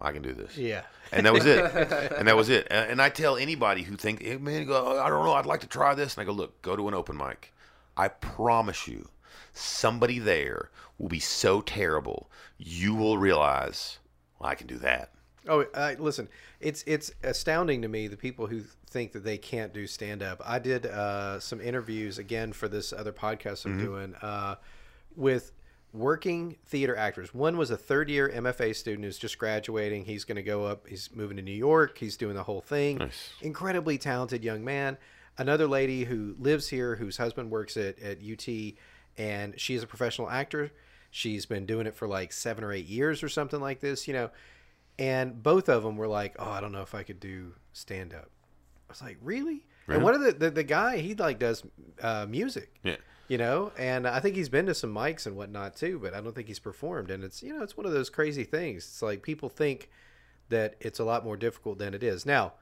i 0.00 0.12
can 0.12 0.22
do 0.22 0.32
this. 0.34 0.56
Yeah. 0.58 0.82
and 1.12 1.24
that 1.24 1.32
was 1.32 1.46
it. 1.46 1.64
And 2.18 2.28
that 2.28 2.36
was 2.36 2.48
it. 2.50 2.66
And 2.70 2.90
and 2.92 3.02
i 3.02 3.08
tell 3.08 3.36
anybody 3.36 3.82
who 3.82 3.96
think 3.96 4.22
hey, 4.22 4.36
man 4.36 4.66
go, 4.66 5.00
i 5.00 5.08
don't 5.08 5.24
know 5.24 5.32
i'd 5.34 5.46
like 5.46 5.60
to 5.60 5.66
try 5.66 5.94
this. 5.94 6.16
And 6.16 6.22
i 6.22 6.24
go 6.24 6.32
look 6.32 6.60
go 6.62 6.76
to 6.76 6.88
an 6.88 6.94
open 6.94 7.16
mic. 7.16 7.52
I 7.96 8.08
promise 8.08 8.88
you 8.88 9.08
somebody 9.52 10.18
there 10.18 10.70
will 10.98 11.08
be 11.08 11.20
so 11.20 11.60
terrible 11.60 12.28
you 12.58 12.94
will 12.94 13.18
realize 13.18 13.98
well, 14.38 14.50
i 14.50 14.54
can 14.56 14.66
do 14.66 14.78
that 14.78 15.13
Oh, 15.48 15.62
uh, 15.74 15.94
listen, 15.98 16.28
it's 16.60 16.82
it's 16.86 17.12
astounding 17.22 17.82
to 17.82 17.88
me 17.88 18.08
the 18.08 18.16
people 18.16 18.46
who 18.46 18.62
think 18.86 19.12
that 19.12 19.24
they 19.24 19.36
can't 19.36 19.74
do 19.74 19.86
stand 19.86 20.22
up. 20.22 20.40
I 20.44 20.58
did 20.58 20.86
uh, 20.86 21.38
some 21.40 21.60
interviews 21.60 22.18
again 22.18 22.52
for 22.52 22.68
this 22.68 22.92
other 22.92 23.12
podcast 23.12 23.66
I'm 23.66 23.78
doing 23.78 24.14
uh, 24.22 24.56
with 25.16 25.52
working 25.92 26.56
theater 26.66 26.96
actors. 26.96 27.32
One 27.32 27.56
was 27.56 27.70
a 27.70 27.76
third 27.76 28.10
year 28.10 28.30
MFA 28.34 28.74
student 28.74 29.04
who's 29.04 29.18
just 29.18 29.38
graduating. 29.38 30.04
He's 30.04 30.24
going 30.24 30.36
to 30.36 30.42
go 30.42 30.64
up. 30.64 30.88
He's 30.88 31.08
moving 31.14 31.36
to 31.36 31.42
New 31.42 31.52
York. 31.52 31.98
He's 31.98 32.16
doing 32.16 32.34
the 32.34 32.42
whole 32.42 32.60
thing. 32.60 32.98
Nice. 32.98 33.30
Incredibly 33.40 33.96
talented 33.96 34.42
young 34.42 34.64
man. 34.64 34.98
Another 35.38 35.66
lady 35.66 36.04
who 36.04 36.36
lives 36.38 36.68
here, 36.68 36.96
whose 36.96 37.16
husband 37.16 37.50
works 37.50 37.76
at, 37.76 37.98
at 38.00 38.18
UT, 38.18 38.74
and 39.16 39.58
she's 39.58 39.82
a 39.82 39.86
professional 39.86 40.28
actor. 40.28 40.70
She's 41.10 41.46
been 41.46 41.64
doing 41.64 41.86
it 41.86 41.94
for 41.94 42.08
like 42.08 42.32
seven 42.32 42.64
or 42.64 42.72
eight 42.72 42.86
years 42.86 43.22
or 43.22 43.28
something 43.28 43.60
like 43.60 43.80
this, 43.80 44.06
you 44.08 44.14
know. 44.14 44.30
And 44.98 45.42
both 45.42 45.68
of 45.68 45.82
them 45.82 45.96
were 45.96 46.06
like, 46.08 46.36
"Oh, 46.38 46.48
I 46.50 46.60
don't 46.60 46.72
know 46.72 46.82
if 46.82 46.94
I 46.94 47.02
could 47.02 47.20
do 47.20 47.54
stand 47.72 48.14
up." 48.14 48.30
I 48.88 48.92
was 48.92 49.02
like, 49.02 49.18
"Really?" 49.20 49.66
And 49.88 50.02
one 50.02 50.14
of 50.14 50.20
the, 50.22 50.32
the 50.32 50.50
the 50.50 50.64
guy 50.64 50.98
he 50.98 51.14
like 51.14 51.38
does 51.38 51.64
uh, 52.00 52.26
music, 52.28 52.72
yeah 52.82 52.96
you 53.28 53.38
know, 53.38 53.72
and 53.78 54.06
I 54.06 54.20
think 54.20 54.36
he's 54.36 54.48
been 54.48 54.66
to 54.66 54.74
some 54.74 54.92
mics 54.92 55.26
and 55.26 55.36
whatnot 55.36 55.76
too, 55.76 55.98
but 56.02 56.14
I 56.14 56.20
don't 56.20 56.34
think 56.34 56.48
he's 56.48 56.58
performed. 56.58 57.10
And 57.10 57.24
it's 57.24 57.42
you 57.42 57.56
know, 57.56 57.62
it's 57.62 57.76
one 57.76 57.86
of 57.86 57.92
those 57.92 58.10
crazy 58.10 58.44
things. 58.44 58.84
It's 58.84 59.02
like 59.02 59.22
people 59.22 59.48
think 59.48 59.88
that 60.50 60.74
it's 60.80 60.98
a 60.98 61.04
lot 61.04 61.24
more 61.24 61.36
difficult 61.36 61.78
than 61.78 61.94
it 61.94 62.02
is. 62.02 62.26
Now, 62.26 62.52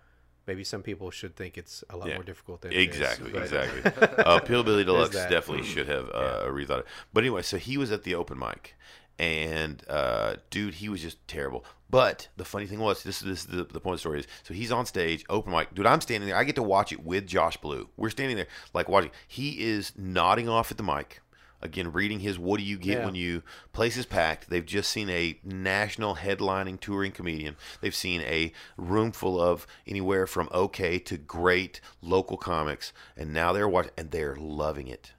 maybe 0.47 0.62
some 0.62 0.83
people 0.83 1.11
should 1.11 1.35
think 1.35 1.59
it's 1.59 1.83
a 1.91 1.97
lot 1.97 2.09
Yeah. 2.09 2.14
more 2.14 2.22
difficult 2.22 2.61
than 2.61 2.72
it 2.72 2.76
is, 2.76 2.85
Exactly, 2.85 3.37
exactly. 3.37 3.93
uh, 4.24 4.39
Pillbilly 4.41 4.85
Deluxe 4.85 5.16
definitely 5.16 5.64
should 5.64 5.89
have 5.89 6.09
uh, 6.11 6.45
rethought 6.47 6.80
it. 6.80 6.87
But 7.12 7.24
anyway, 7.24 7.43
so 7.43 7.57
he 7.57 7.76
was 7.76 7.91
at 7.91 8.05
the 8.05 8.14
open 8.14 8.39
mic, 8.39 8.76
and 9.18 9.83
uh, 9.89 10.37
dude, 10.51 10.74
he 10.74 10.89
was 10.89 11.03
just 11.03 11.26
terrible. 11.26 11.64
But 11.93 12.28
the 12.38 12.45
funny 12.45 12.66
thing 12.66 12.78
was, 12.80 13.03
this, 13.03 13.20
this 13.20 13.40
is 13.40 13.47
the, 13.47 13.64
the 13.64 13.78
point 13.78 13.93
of 13.93 13.99
the 13.99 13.99
story 13.99 14.20
is, 14.20 14.26
so 14.43 14.55
he's 14.55 14.72
on 14.72 14.86
stage, 14.86 15.26
open 15.28 15.53
mic. 15.53 15.74
Dude, 15.74 15.84
I'm 15.86 16.01
standing 16.01 16.26
there. 16.26 16.38
I 16.38 16.45
get 16.45 16.57
to 16.57 16.62
watch 16.62 16.90
it 16.90 17.05
with 17.05 17.26
Josh 17.26 17.59
Blue. 17.59 17.90
We're 17.99 18.09
standing 18.09 18.36
there, 18.36 18.49
like 18.72 18.88
watching. 18.88 19.11
He 19.28 19.62
is 19.62 19.93
nodding 19.95 20.49
off 20.49 20.70
at 20.70 20.78
the 20.78 20.82
mic. 20.82 21.20
Again, 21.61 21.93
reading 21.93 22.20
his 22.20 22.38
"What 22.40 22.59
do 22.59 22.64
you 22.64 22.76
get 22.78 22.99
Yeah. 23.01 23.05
when 23.05 23.14
you?" 23.14 23.43
Place 23.72 23.97
is 23.97 24.07
packed. 24.07 24.49
They've 24.51 24.66
just 24.66 24.90
seen 24.90 25.09
a 25.11 25.38
national 25.45 26.16
headlining 26.16 26.80
touring 26.80 27.12
comedian. 27.12 27.57
They've 27.80 27.95
seen 27.95 28.22
a 28.22 28.53
room 28.76 29.12
full 29.12 29.40
of 29.40 29.66
anywhere 29.86 30.26
from 30.26 30.49
okay 30.53 30.99
to 30.99 31.16
great 31.18 31.80
local 32.01 32.36
comics, 32.36 32.93
and 33.16 33.32
now 33.32 33.53
they're 33.53 33.68
watching, 33.68 33.93
and 33.97 34.11
they're 34.11 34.34
loving 34.34 34.88
it. 34.88 35.12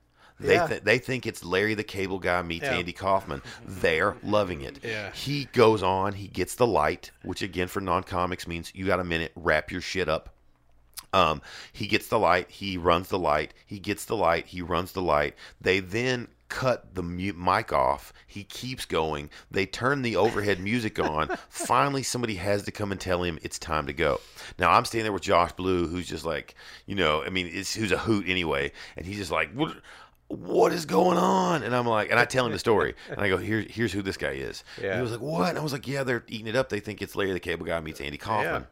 They 0.43 0.55
Yeah. 0.55 0.67
th- 0.67 0.83
they 0.83 0.97
think 0.99 1.25
it's 1.25 1.43
Larry 1.43 1.73
the 1.73 1.83
Cable 1.83 2.19
Guy 2.19 2.41
meets 2.41 2.65
Yeah. 2.65 2.75
Andy 2.75 2.93
Kaufman. 2.93 3.41
They're 3.65 4.15
loving 4.23 4.61
it. 4.61 4.79
Yeah. 4.83 5.11
He 5.13 5.45
goes 5.53 5.81
on. 5.83 6.13
He 6.13 6.27
gets 6.27 6.55
the 6.55 6.67
light, 6.67 7.11
which 7.23 7.41
again 7.41 7.67
for 7.67 7.81
non 7.81 8.03
comics 8.03 8.47
means 8.47 8.71
you 8.75 8.85
got 8.85 8.99
a 8.99 9.03
minute. 9.03 9.31
Wrap 9.35 9.71
your 9.71 9.81
shit 9.81 10.09
up. 10.09 10.29
Um, 11.13 11.41
he 11.71 11.87
gets 11.87 12.07
the 12.07 12.17
light. 12.19 12.49
He 12.49 12.77
runs 12.77 13.09
the 13.09 13.19
light. 13.19 13.53
He 13.65 13.79
gets 13.79 14.05
the 14.05 14.15
light. 14.15 14.47
He 14.47 14.61
runs 14.61 14.93
the 14.93 15.01
light. 15.01 15.35
They 15.61 15.79
then 15.79 16.27
cut 16.49 16.93
the 16.95 17.03
mu- 17.03 17.33
mic 17.33 17.71
off. 17.71 18.13
He 18.27 18.43
keeps 18.43 18.85
going. 18.85 19.29
They 19.51 19.65
turn 19.67 20.01
the 20.01 20.15
overhead 20.15 20.59
music 20.59 20.99
on. 20.99 21.29
Finally, 21.49 22.01
somebody 22.03 22.35
has 22.35 22.63
to 22.63 22.71
come 22.71 22.91
and 22.91 22.99
tell 23.01 23.21
him 23.23 23.37
it's 23.43 23.57
time 23.59 23.85
to 23.87 23.93
go. 23.93 24.19
Now 24.57 24.71
I'm 24.71 24.85
standing 24.85 25.05
there 25.05 25.13
with 25.13 25.21
Josh 25.23 25.51
Blue, 25.53 25.87
who's 25.87 26.07
just 26.07 26.25
like, 26.25 26.55
you 26.87 26.95
know, 26.95 27.23
I 27.23 27.29
mean, 27.29 27.47
it's, 27.51 27.73
who's 27.75 27.91
a 27.91 27.97
hoot 27.97 28.25
anyway, 28.27 28.71
and 28.97 29.05
he's 29.05 29.17
just 29.17 29.31
like, 29.31 29.49
what? 30.27 30.71
Is 30.73 30.85
going 30.85 31.17
on? 31.17 31.63
And 31.63 31.75
I'm 31.75 31.85
like, 31.87 32.09
and 32.11 32.19
I 32.19 32.25
tell 32.25 32.45
him 32.45 32.51
the 32.51 32.59
story, 32.59 32.95
and 33.09 33.19
I 33.19 33.29
go, 33.29 33.37
"Here's 33.37 33.71
here's 33.71 33.91
who 33.93 34.01
this 34.01 34.17
guy 34.17 34.31
is." 34.31 34.63
And 34.81 34.95
he 34.95 35.01
was 35.01 35.11
like, 35.11 35.21
"What?" 35.21 35.49
And 35.49 35.57
I 35.57 35.61
was 35.61 35.73
like, 35.73 35.87
"Yeah, 35.87 36.03
they're 36.03 36.23
eating 36.27 36.47
it 36.47 36.55
up. 36.55 36.69
They 36.69 36.79
think 36.79 37.01
it's 37.01 37.15
Larry 37.15 37.33
the 37.33 37.39
Cable 37.39 37.65
Guy 37.65 37.79
meets 37.79 38.01
Andy 38.01 38.17
Kaufman." 38.17 38.67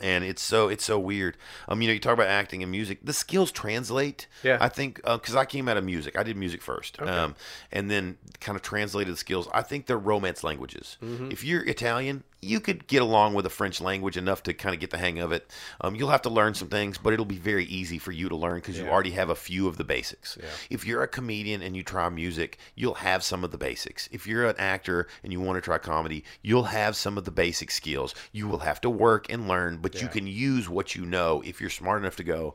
and 0.00 0.24
it's 0.24 0.40
so 0.40 0.68
it's 0.68 0.82
so 0.82 0.98
weird. 0.98 1.36
Um, 1.68 1.82
you 1.82 1.88
know, 1.88 1.92
you 1.92 2.00
talk 2.00 2.14
about 2.14 2.28
acting 2.28 2.62
and 2.62 2.72
music. 2.72 3.00
The 3.04 3.12
skills 3.12 3.52
translate. 3.52 4.26
Yeah. 4.42 4.56
I 4.58 4.70
think 4.70 4.96
because 5.04 5.36
I 5.36 5.44
came 5.44 5.68
out 5.68 5.76
of 5.76 5.84
music, 5.84 6.18
I 6.18 6.22
did 6.22 6.38
music 6.38 6.62
first, 6.62 6.98
Okay. 7.00 7.10
um, 7.10 7.34
and 7.70 7.90
then 7.90 8.16
kind 8.40 8.56
of 8.56 8.62
translated 8.62 9.12
the 9.12 9.18
skills. 9.18 9.46
I 9.52 9.60
think 9.60 9.84
they're 9.84 9.98
romance 9.98 10.42
languages. 10.42 10.96
Mm-hmm. 11.02 11.30
If 11.32 11.44
you're 11.44 11.62
Italian, 11.68 12.24
you 12.44 12.60
could 12.60 12.86
get 12.86 13.02
along 13.02 13.34
with 13.34 13.44
the 13.44 13.50
French 13.50 13.80
language 13.80 14.16
enough 14.16 14.42
to 14.44 14.54
kind 14.54 14.74
of 14.74 14.80
get 14.80 14.90
the 14.90 14.98
hang 14.98 15.18
of 15.18 15.32
it. 15.32 15.50
Um, 15.80 15.94
you'll 15.94 16.10
have 16.10 16.22
to 16.22 16.30
learn 16.30 16.54
some 16.54 16.68
things, 16.68 16.98
but 16.98 17.12
it'll 17.12 17.24
be 17.24 17.38
very 17.38 17.64
easy 17.64 17.98
for 17.98 18.12
you 18.12 18.28
to 18.28 18.36
learn 18.36 18.56
because 18.56 18.78
you 18.78 18.86
already 18.88 19.10
have 19.12 19.30
a 19.30 19.34
few 19.34 19.66
of 19.66 19.76
the 19.76 19.84
basics. 19.84 20.38
Yeah. 20.40 20.48
If 20.70 20.86
you're 20.86 21.02
a 21.02 21.08
comedian 21.08 21.62
and 21.62 21.76
you 21.76 21.82
try 21.82 22.08
music, 22.08 22.58
you'll 22.74 22.94
have 22.94 23.22
some 23.22 23.44
of 23.44 23.50
the 23.50 23.58
basics. 23.58 24.08
If 24.12 24.26
you're 24.26 24.46
an 24.46 24.56
actor 24.58 25.08
and 25.22 25.32
you 25.32 25.40
want 25.40 25.56
to 25.56 25.60
try 25.60 25.78
comedy, 25.78 26.24
you'll 26.42 26.64
have 26.64 26.96
some 26.96 27.18
of 27.18 27.24
the 27.24 27.30
basic 27.30 27.70
skills. 27.70 28.14
You 28.32 28.46
will 28.48 28.58
have 28.58 28.80
to 28.82 28.90
work 28.90 29.26
and 29.30 29.48
learn, 29.48 29.78
but 29.78 30.00
you 30.00 30.08
can 30.08 30.26
use 30.26 30.68
what 30.68 30.94
you 30.94 31.06
know 31.06 31.42
if 31.44 31.60
you're 31.60 31.70
smart 31.70 32.00
enough 32.02 32.16
to 32.16 32.24
go, 32.24 32.54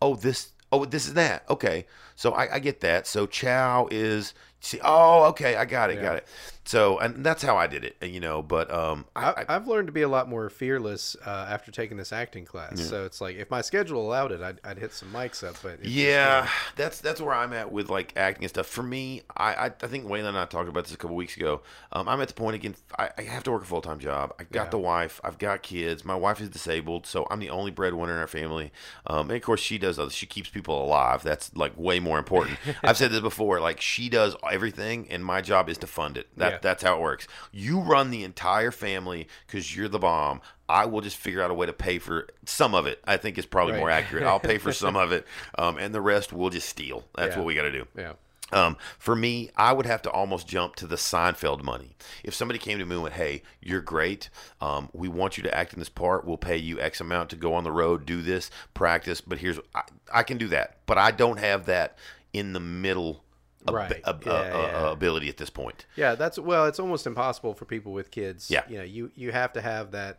oh, 0.00 0.16
this, 0.16 0.52
oh, 0.70 0.84
this 0.84 1.06
is 1.06 1.14
that. 1.14 1.44
Okay. 1.48 1.86
So 2.16 2.32
I, 2.32 2.54
I 2.56 2.58
get 2.58 2.80
that. 2.80 3.06
So 3.06 3.26
chow 3.26 3.88
is, 3.90 4.34
see, 4.60 4.80
oh, 4.82 5.24
okay, 5.26 5.56
I 5.56 5.64
got 5.64 5.90
it, 5.90 5.96
Yeah. 5.96 6.02
got 6.02 6.16
it. 6.16 6.26
So, 6.64 6.98
and 7.00 7.24
that's 7.24 7.42
how 7.42 7.56
I 7.56 7.66
did 7.66 7.84
it, 7.84 7.96
you 8.02 8.20
know, 8.20 8.40
but 8.40 8.72
um, 8.72 9.04
I, 9.16 9.44
I've 9.48 9.66
learned 9.66 9.88
to 9.88 9.92
be 9.92 10.02
a 10.02 10.08
lot 10.08 10.28
more 10.28 10.48
fearless 10.48 11.16
uh, 11.26 11.48
after 11.50 11.72
taking 11.72 11.96
this 11.96 12.12
acting 12.12 12.44
class. 12.44 12.80
So 12.80 13.04
it's 13.04 13.20
like 13.20 13.36
if 13.36 13.50
my 13.50 13.62
schedule 13.62 14.00
allowed 14.06 14.30
it, 14.30 14.40
I'd, 14.40 14.60
I'd 14.64 14.78
hit 14.78 14.92
some 14.92 15.12
mics 15.12 15.46
up. 15.46 15.56
But 15.62 15.84
Yeah, 15.84 16.48
that's 16.76 17.00
that's 17.00 17.20
where 17.20 17.34
I'm 17.34 17.52
at 17.52 17.72
with 17.72 17.90
like 17.90 18.12
acting 18.16 18.44
and 18.44 18.50
stuff. 18.50 18.68
For 18.68 18.82
me, 18.84 19.22
I 19.36 19.54
I, 19.54 19.64
I 19.66 19.86
think 19.88 20.06
Waylon 20.06 20.28
and 20.28 20.38
I 20.38 20.44
talked 20.44 20.68
about 20.68 20.84
this 20.84 20.94
a 20.94 20.96
couple 20.96 21.16
weeks 21.16 21.36
ago. 21.36 21.62
Um, 21.90 22.08
I'm 22.08 22.20
at 22.20 22.28
the 22.28 22.34
point 22.34 22.54
again. 22.54 22.76
I, 22.96 23.10
I 23.18 23.22
have 23.22 23.42
to 23.44 23.50
work 23.50 23.62
a 23.62 23.66
full 23.66 23.82
time 23.82 23.98
job. 23.98 24.32
I 24.38 24.44
got 24.44 24.66
Yeah. 24.66 24.70
the 24.70 24.78
wife. 24.78 25.20
I've 25.24 25.38
got 25.38 25.62
kids. 25.62 26.04
My 26.04 26.14
wife 26.16 26.40
is 26.40 26.48
disabled, 26.48 27.06
so 27.06 27.26
I'm 27.28 27.40
the 27.40 27.50
only 27.50 27.72
breadwinner 27.72 28.12
in 28.12 28.18
our 28.18 28.28
family. 28.28 28.70
Um, 29.06 29.30
and 29.30 29.36
of 29.36 29.42
course, 29.42 29.60
she 29.60 29.78
does. 29.78 29.98
Other, 29.98 30.10
she 30.10 30.26
keeps 30.26 30.48
people 30.48 30.80
alive. 30.82 31.24
That's 31.24 31.54
like 31.56 31.72
way 31.76 31.98
more 31.98 32.18
important. 32.18 32.56
I've 32.84 32.96
said 32.96 33.10
this 33.10 33.20
before. 33.20 33.58
Like 33.60 33.80
she 33.80 34.08
does 34.08 34.36
everything, 34.48 35.08
and 35.10 35.24
my 35.24 35.40
job 35.40 35.68
is 35.68 35.76
to 35.78 35.86
fund 35.88 36.16
it. 36.16 36.28
That 36.52 36.56
Yeah. 36.56 36.58
that's 36.62 36.82
how 36.82 36.94
it 36.96 37.00
works. 37.00 37.26
You 37.52 37.80
run 37.80 38.10
the 38.10 38.24
entire 38.24 38.70
family 38.70 39.28
because 39.46 39.74
you're 39.76 39.88
the 39.88 39.98
bomb. 39.98 40.40
I 40.68 40.86
will 40.86 41.00
just 41.00 41.16
figure 41.16 41.42
out 41.42 41.50
a 41.50 41.54
way 41.54 41.66
to 41.66 41.72
pay 41.72 41.98
for 41.98 42.28
some 42.46 42.74
of 42.74 42.86
it. 42.86 43.00
I 43.04 43.16
think 43.16 43.36
is 43.38 43.46
probably 43.46 43.72
Right. 43.74 43.78
more 43.80 43.90
accurate. 43.90 44.24
I'll 44.24 44.40
pay 44.40 44.58
for 44.58 44.72
some 44.72 44.96
of 45.04 45.12
it, 45.12 45.26
um, 45.58 45.76
and 45.78 45.94
the 45.94 46.00
rest 46.00 46.32
we'll 46.32 46.50
just 46.50 46.68
steal. 46.68 47.04
That's 47.14 47.34
Yeah. 47.34 47.38
what 47.40 47.46
we 47.46 47.54
got 47.54 47.62
to 47.62 47.72
do. 47.72 47.86
yeah. 47.96 48.12
Um, 48.54 48.76
for 48.98 49.16
me, 49.16 49.50
I 49.56 49.72
would 49.72 49.86
have 49.86 50.02
to 50.02 50.10
almost 50.10 50.46
jump 50.46 50.76
to 50.76 50.86
the 50.86 50.96
Seinfeld 50.96 51.62
money. 51.62 51.96
If 52.22 52.34
somebody 52.34 52.58
came 52.58 52.78
to 52.78 52.84
me 52.84 52.94
and 52.96 53.02
went, 53.02 53.14
"Hey, 53.14 53.42
you're 53.62 53.80
great. 53.80 54.28
Um, 54.60 54.90
we 54.92 55.08
want 55.08 55.38
you 55.38 55.42
to 55.44 55.54
act 55.56 55.72
in 55.72 55.78
this 55.78 55.88
part. 55.88 56.26
We'll 56.26 56.36
pay 56.36 56.58
you 56.58 56.78
X 56.78 57.00
amount 57.00 57.30
to 57.30 57.36
go 57.36 57.54
on 57.54 57.64
the 57.64 57.72
road, 57.72 58.04
do 58.04 58.20
this, 58.20 58.50
practice." 58.74 59.22
But 59.22 59.38
here's, 59.38 59.58
I, 59.74 59.82
I 60.12 60.22
can 60.22 60.36
do 60.36 60.48
that, 60.48 60.76
but 60.84 60.98
I 60.98 61.12
don't 61.12 61.38
have 61.38 61.64
that 61.64 61.96
in 62.34 62.52
the 62.52 62.60
middle. 62.60 63.24
Right. 63.70 64.00
ab- 64.04 64.22
Yeah, 64.26 64.32
uh, 64.32 64.36
uh, 64.36 64.40
yeah. 64.86 64.92
ability 64.92 65.28
at 65.28 65.36
this 65.36 65.50
point. 65.50 65.86
Yeah, 65.96 66.14
that's 66.14 66.38
well, 66.38 66.66
it's 66.66 66.80
almost 66.80 67.06
impossible 67.06 67.54
for 67.54 67.64
people 67.64 67.92
with 67.92 68.10
kids. 68.10 68.50
Yeah. 68.50 68.62
you 68.68 68.78
know, 68.78 68.84
you 68.84 69.10
you 69.14 69.32
have 69.32 69.52
to 69.52 69.60
have 69.60 69.92
that 69.92 70.18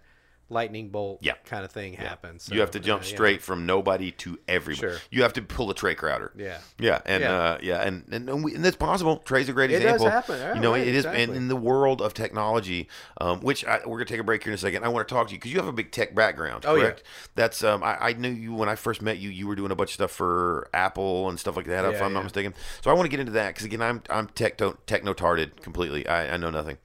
lightning 0.50 0.90
bolt 0.90 1.20
Yeah. 1.22 1.34
kind 1.46 1.66
of 1.66 1.72
thing 1.72 1.94
happens. 1.94 2.44
So, 2.44 2.54
you 2.54 2.60
have 2.62 2.72
to 2.72 2.80
jump 2.80 3.02
uh, 3.02 3.06
straight 3.06 3.42
from 3.42 3.66
nobody 3.66 4.12
to 4.12 4.38
everybody. 4.48 4.94
Sure. 4.94 4.98
You 5.10 5.24
have 5.24 5.34
to 5.34 5.42
pull 5.42 5.70
a 5.72 5.74
Trey 5.74 5.96
Crowder. 5.96 6.32
Yeah. 6.38 6.58
Yeah, 6.78 7.02
and 7.06 7.22
Yeah. 7.24 7.34
Uh, 7.34 7.58
yeah, 7.62 7.82
and 7.82 8.04
and, 8.12 8.30
and, 8.30 8.44
we, 8.44 8.54
and 8.56 8.64
that's 8.64 8.76
possible. 8.76 9.18
Trey's 9.18 9.50
a 9.50 9.54
great 9.54 9.72
It 9.72 9.80
does 9.80 9.84
example. 9.96 10.10
happen. 10.10 10.38
Yeah, 10.40 10.54
you 10.56 10.60
know, 10.62 10.72
right, 10.74 10.86
it 10.88 10.94
is, 10.96 11.06
and 11.06 11.36
in 11.36 11.48
the 11.48 11.56
world 11.56 12.02
of 12.02 12.14
technology, 12.14 12.88
um, 13.20 13.40
which 13.42 13.66
I, 13.66 13.80
we're 13.86 13.98
gonna 13.98 14.06
take 14.06 14.20
a 14.20 14.24
break 14.24 14.44
here 14.44 14.52
in 14.52 14.56
a 14.56 14.58
second. 14.60 14.84
I 14.84 14.90
want 14.90 15.08
to 15.08 15.14
talk 15.14 15.28
to 15.28 15.34
you 15.34 15.40
because 15.40 15.52
you 15.52 15.58
have 15.58 15.68
a 15.68 15.74
big 15.74 15.92
tech 15.92 16.14
background. 16.14 16.66
Oh, 16.68 16.76
yeah. 16.76 16.84
correct? 16.84 17.04
That's 17.36 17.64
um, 17.64 17.84
I, 17.84 17.98
I 18.10 18.14
knew 18.14 18.30
you 18.30 18.54
when 18.54 18.70
I 18.70 18.76
first 18.76 19.02
met 19.02 19.18
you. 19.18 19.30
You 19.30 19.48
were 19.48 19.56
doing 19.56 19.72
a 19.72 19.76
bunch 19.76 19.92
of 19.92 19.94
stuff 19.96 20.12
for 20.12 20.70
Apple 20.74 21.30
and 21.30 21.40
stuff 21.40 21.56
like 21.56 21.66
that. 21.68 21.86
if 21.86 22.02
I'm 22.02 22.14
not 22.14 22.24
mistaken. 22.24 22.54
So 22.82 22.92
I 22.92 22.94
want 22.94 23.06
to 23.06 23.10
get 23.10 23.20
into 23.20 23.32
that 23.34 23.50
because 23.54 23.66
again, 23.66 23.82
I'm 23.82 24.04
I'm 24.10 24.28
techno 24.28 25.14
tarded 25.14 25.62
completely. 25.62 26.08
I, 26.08 26.34
I 26.34 26.38
know 26.38 26.50
nothing. 26.50 26.78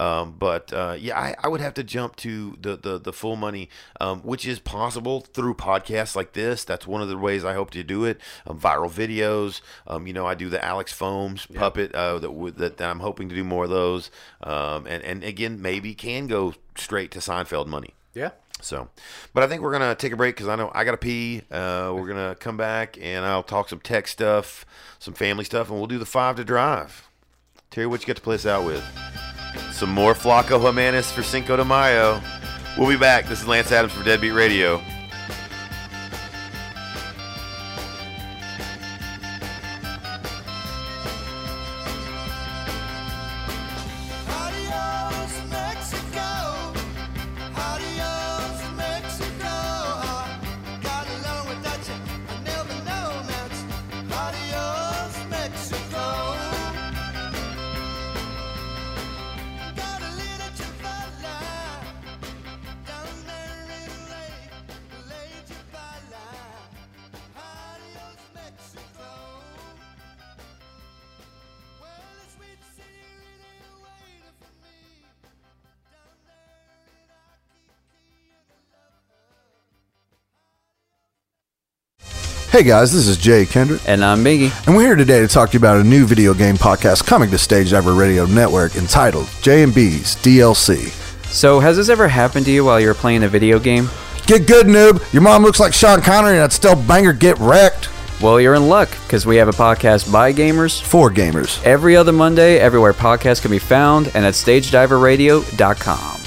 Um, 0.00 0.34
but 0.38 0.72
uh, 0.72 0.96
yeah, 0.98 1.18
I, 1.18 1.36
I 1.44 1.48
would 1.48 1.60
have 1.60 1.74
to 1.74 1.84
jump 1.84 2.16
to 2.16 2.56
the 2.58 2.74
the, 2.76 2.98
the 2.98 3.12
full 3.12 3.36
money, 3.36 3.68
um, 4.00 4.20
which 4.20 4.46
is 4.46 4.58
possible 4.58 5.20
through 5.20 5.54
podcasts 5.54 6.16
like 6.16 6.32
this. 6.32 6.64
That's 6.64 6.86
one 6.86 7.02
of 7.02 7.08
the 7.08 7.18
ways 7.18 7.44
I 7.44 7.52
hope 7.52 7.70
to 7.72 7.84
do 7.84 8.06
it. 8.06 8.18
Um, 8.46 8.58
viral 8.58 8.90
videos. 8.90 9.60
Um, 9.86 10.06
you 10.06 10.14
know, 10.14 10.26
I 10.26 10.34
do 10.34 10.48
the 10.48 10.64
Alex 10.64 10.90
Foams 10.90 11.44
puppet 11.44 11.94
uh, 11.94 12.18
that, 12.18 12.54
that 12.56 12.76
that 12.78 12.90
I'm 12.90 13.00
hoping 13.00 13.28
to 13.28 13.34
do 13.34 13.44
more 13.44 13.64
of 13.64 13.70
those. 13.70 14.10
Um, 14.42 14.86
and 14.86 15.02
and 15.02 15.22
again, 15.22 15.60
maybe 15.60 15.94
can 15.94 16.26
go 16.26 16.54
straight 16.76 17.10
to 17.10 17.18
Seinfeld 17.18 17.66
money. 17.66 17.92
Yeah. 18.14 18.30
So, 18.62 18.88
but 19.34 19.42
I 19.42 19.48
think 19.48 19.60
we're 19.60 19.72
gonna 19.72 19.94
take 19.94 20.12
a 20.12 20.16
break 20.16 20.34
because 20.34 20.48
I 20.48 20.56
know 20.56 20.70
I 20.74 20.84
gotta 20.84 20.96
pee. 20.96 21.42
Uh, 21.50 21.92
we're 21.94 22.08
gonna 22.08 22.36
come 22.40 22.56
back 22.56 22.96
and 22.98 23.26
I'll 23.26 23.42
talk 23.42 23.68
some 23.68 23.80
tech 23.80 24.08
stuff, 24.08 24.64
some 24.98 25.12
family 25.12 25.44
stuff, 25.44 25.68
and 25.68 25.78
we'll 25.78 25.86
do 25.86 25.98
the 25.98 26.06
five 26.06 26.36
to 26.36 26.44
drive. 26.44 27.06
Terry, 27.70 27.86
what 27.86 28.00
you 28.00 28.06
got 28.06 28.16
to 28.16 28.22
play 28.22 28.34
us 28.34 28.46
out 28.46 28.64
with? 28.64 28.82
Some 29.72 29.90
more 29.90 30.14
Flaco 30.14 30.60
Jimenez 30.60 31.10
for 31.10 31.22
Cinco 31.22 31.56
de 31.56 31.64
Mayo. 31.64 32.20
We'll 32.78 32.88
be 32.88 32.96
back. 32.96 33.26
This 33.26 33.40
is 33.42 33.46
Lance 33.48 33.72
Adams 33.72 33.92
for 33.92 34.04
Deadbeat 34.04 34.32
Radio. 34.32 34.80
Hey 82.50 82.64
guys, 82.64 82.92
this 82.92 83.06
is 83.06 83.16
Jay 83.16 83.46
Kendrick, 83.46 83.80
And 83.86 84.04
I'm 84.04 84.24
Biggie. 84.24 84.50
and 84.66 84.74
we're 84.76 84.82
here 84.86 84.96
today 84.96 85.20
to 85.20 85.28
talk 85.28 85.50
to 85.50 85.52
you 85.54 85.58
about 85.60 85.76
a 85.80 85.84
new 85.84 86.04
video 86.04 86.34
game 86.34 86.56
podcast 86.56 87.06
coming 87.06 87.30
to 87.30 87.38
Stage 87.38 87.70
Diver 87.70 87.94
Radio 87.94 88.26
Network 88.26 88.74
entitled 88.74 89.28
J&B's 89.40 90.16
DLC. 90.16 90.88
So, 91.32 91.60
has 91.60 91.76
this 91.76 91.88
ever 91.88 92.08
happened 92.08 92.46
to 92.46 92.52
you 92.52 92.64
while 92.64 92.80
you 92.80 92.88
were 92.88 92.94
playing 92.94 93.22
a 93.22 93.28
video 93.28 93.60
game? 93.60 93.88
Get 94.26 94.48
good, 94.48 94.66
noob! 94.66 95.00
Your 95.12 95.22
mom 95.22 95.42
looks 95.44 95.60
like 95.60 95.72
Sean 95.72 96.00
Connery 96.02 96.32
and 96.32 96.40
that 96.42 96.52
still 96.52 96.74
banger 96.74 97.12
Get 97.12 97.38
Wrecked! 97.38 97.88
Well, 98.20 98.40
you're 98.40 98.54
in 98.56 98.68
luck 98.68 98.90
because 99.04 99.26
we 99.26 99.36
have 99.36 99.46
a 99.48 99.52
podcast 99.52 100.10
by 100.12 100.32
gamers 100.32 100.82
For 100.82 101.08
gamers. 101.08 101.62
every 101.64 101.94
other 101.96 102.12
Monday, 102.12 102.58
everywhere 102.58 102.92
podcasts 102.92 103.40
can 103.40 103.52
be 103.52 103.60
found, 103.60 104.08
and 104.14 104.26
at 104.26 104.34
stagediverradio.com. 104.34 106.19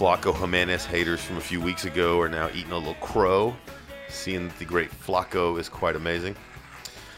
Flaco 0.00 0.34
Jimenez 0.34 0.86
haters 0.86 1.20
from 1.22 1.36
a 1.36 1.42
few 1.42 1.60
weeks 1.60 1.84
ago 1.84 2.18
are 2.20 2.28
now 2.30 2.48
eating 2.54 2.72
a 2.72 2.78
little 2.78 2.94
crow, 2.94 3.54
seeing 4.08 4.48
that 4.48 4.58
the 4.58 4.64
great 4.64 4.90
Flaco 4.90 5.60
is 5.60 5.68
quite 5.68 5.94
amazing. 5.94 6.34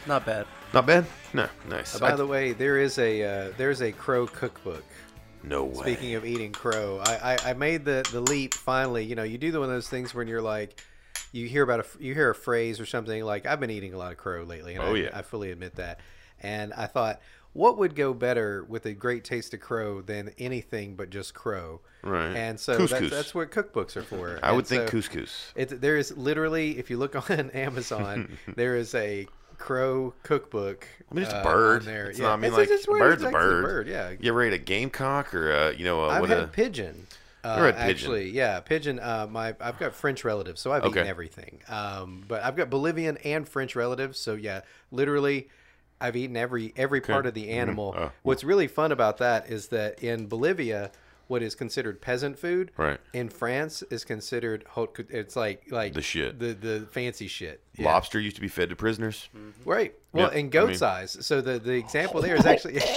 Not 0.08 0.26
bad. 0.26 0.46
Not 0.74 0.86
bad? 0.86 1.06
No, 1.32 1.48
nice. 1.68 1.94
Uh, 1.94 2.00
by 2.00 2.12
I- 2.12 2.16
the 2.16 2.26
way, 2.26 2.50
there 2.52 2.78
is 2.78 2.98
a 2.98 3.22
uh, 3.22 3.52
there's 3.56 3.82
a 3.82 3.92
crow 3.92 4.26
cookbook. 4.26 4.82
no 5.44 5.62
way. 5.62 5.94
Speaking 5.94 6.14
of 6.16 6.24
eating 6.24 6.50
crow, 6.50 7.00
I, 7.06 7.34
I, 7.34 7.50
I 7.50 7.52
made 7.52 7.84
the, 7.84 8.04
the 8.10 8.20
leap 8.20 8.52
finally. 8.52 9.04
You 9.04 9.14
know, 9.14 9.22
you 9.22 9.38
do 9.38 9.52
the 9.52 9.60
one 9.60 9.68
of 9.68 9.74
those 9.76 9.88
things 9.88 10.12
when 10.12 10.26
you're 10.26 10.42
like, 10.42 10.82
you 11.30 11.46
hear 11.46 11.62
about 11.62 11.78
a 11.80 11.86
you 12.02 12.14
hear 12.14 12.30
a 12.30 12.34
phrase 12.34 12.80
or 12.80 12.86
something 12.86 13.22
like 13.24 13.46
I've 13.46 13.60
been 13.60 13.70
eating 13.70 13.94
a 13.94 13.96
lot 13.96 14.10
of 14.10 14.18
crow 14.18 14.42
lately. 14.42 14.74
And 14.74 14.82
Oh, 14.82 14.94
I, 14.94 14.98
yeah. 14.98 15.10
I 15.14 15.22
fully 15.22 15.52
admit 15.52 15.76
that. 15.76 16.00
And 16.40 16.72
I 16.72 16.86
thought, 16.86 17.20
what 17.53 17.76
would 17.78 17.94
go 17.94 18.14
better 18.14 18.64
with 18.64 18.86
a 18.86 18.92
great 18.94 19.24
taste 19.24 19.53
of 19.55 19.61
crow 19.61 20.00
than 20.00 20.30
anything 20.38 20.94
but 20.96 21.11
just 21.11 21.34
crow? 21.34 21.80
Right. 22.03 22.34
And 22.34 22.59
so 22.59 22.86
that's, 22.86 23.11
that's 23.11 23.34
what 23.34 23.50
cookbooks 23.50 23.96
are 23.96 24.03
for. 24.03 24.38
I 24.42 24.53
would 24.53 24.61
And 24.61 24.66
think 24.66 24.88
so 24.90 24.96
couscous. 24.98 25.53
It, 25.55 25.80
there 25.80 25.96
is 25.96 26.16
literally, 26.16 26.78
if 26.78 26.90
you 26.90 26.96
look 26.96 27.14
on 27.30 27.50
Amazon, 27.50 28.38
there 28.57 28.76
is 28.76 28.94
a 28.94 29.26
crow 29.59 30.12
cookbook. 30.22 30.86
I 31.11 31.14
mean, 31.14 31.24
it's 31.24 31.32
uh, 31.34 31.38
a 31.40 31.44
bird. 31.44 31.80
on 31.82 31.86
there. 31.86 32.07
It's 32.11 32.18
yeah. 32.18 32.26
not, 32.26 32.32
I 32.32 32.36
mean, 32.36 32.53
It's- 32.53 32.59
like, 32.59 32.70
it's 32.70 32.86
bird's 32.86 33.22
a 33.22 33.30
bird. 33.30 33.64
bird. 33.64 33.86
Yeah. 33.88 34.11
You 34.18 34.32
ever 34.32 34.42
ate 34.42 34.53
a 34.55 34.59
gamecock 34.59 35.34
or 35.34 35.50
a, 35.53 35.74
you 35.74 35.84
know, 35.84 36.05
a, 36.05 36.09
I've 36.09 36.20
what 36.22 36.30
had 36.30 36.38
a, 36.40 36.46
pigeon. 36.48 37.07
Uh, 37.44 37.57
Never 37.57 37.66
had 37.66 37.74
pigeon. 37.74 37.90
Actually, 37.90 38.30
yeah, 38.30 38.61
pigeon. 38.61 38.98
Uh, 39.00 39.26
my 39.28 39.55
I've 39.61 39.76
got 39.78 39.94
French 39.94 40.24
relatives, 40.24 40.61
so 40.61 40.70
I've 40.72 40.84
Okay. 40.84 41.00
eaten 41.00 41.09
everything. 41.09 41.61
Um, 41.68 42.22
but 42.28 42.40
I've 42.44 42.55
got 42.55 42.70
Bolivian 42.70 43.16
and 43.24 43.48
French 43.48 43.74
relatives, 43.74 44.16
so 44.18 44.34
yeah, 44.34 44.61
literally, 44.92 45.48
I've 46.03 46.16
eaten 46.16 46.36
every 46.36 46.72
every 46.76 47.00
part 47.00 47.26
of 47.26 47.34
the 47.34 47.50
animal. 47.50 47.94
Uh, 47.96 48.09
What's 48.22 48.44
really 48.44 48.66
fun 48.66 48.92
about 48.92 49.18
that 49.18 49.48
is 49.48 49.68
that 49.68 50.03
in 50.03 50.26
Bolivia, 50.26 50.90
what 51.32 51.42
is 51.42 51.54
considered 51.54 52.02
peasant 52.02 52.38
food, 52.38 52.70
Right. 52.76 53.00
in 53.14 53.30
France 53.30 53.82
is 53.90 54.04
considered 54.04 54.64
haute. 54.68 55.06
It's 55.08 55.34
like 55.34 55.64
like 55.70 55.94
The 55.94 56.02
shit. 56.02 56.38
the 56.38 56.52
the 56.52 56.86
fancy 56.90 57.26
shit. 57.26 57.62
Yeah. 57.74 57.86
lobster 57.86 58.20
used 58.20 58.36
to 58.36 58.42
be 58.42 58.48
fed 58.48 58.68
to 58.68 58.76
prisoners? 58.76 59.30
Mm-hmm. 59.34 59.68
Right. 59.68 59.94
Well, 60.12 60.30
Yeah, 60.30 60.38
and 60.38 60.52
goat 60.52 60.64
I 60.64 60.66
mean- 60.68 60.76
size. 60.76 61.16
So 61.24 61.40
the 61.40 61.58
the 61.58 61.72
example 61.72 62.20
there 62.20 62.36
is 62.36 62.44
actually. 62.52 62.82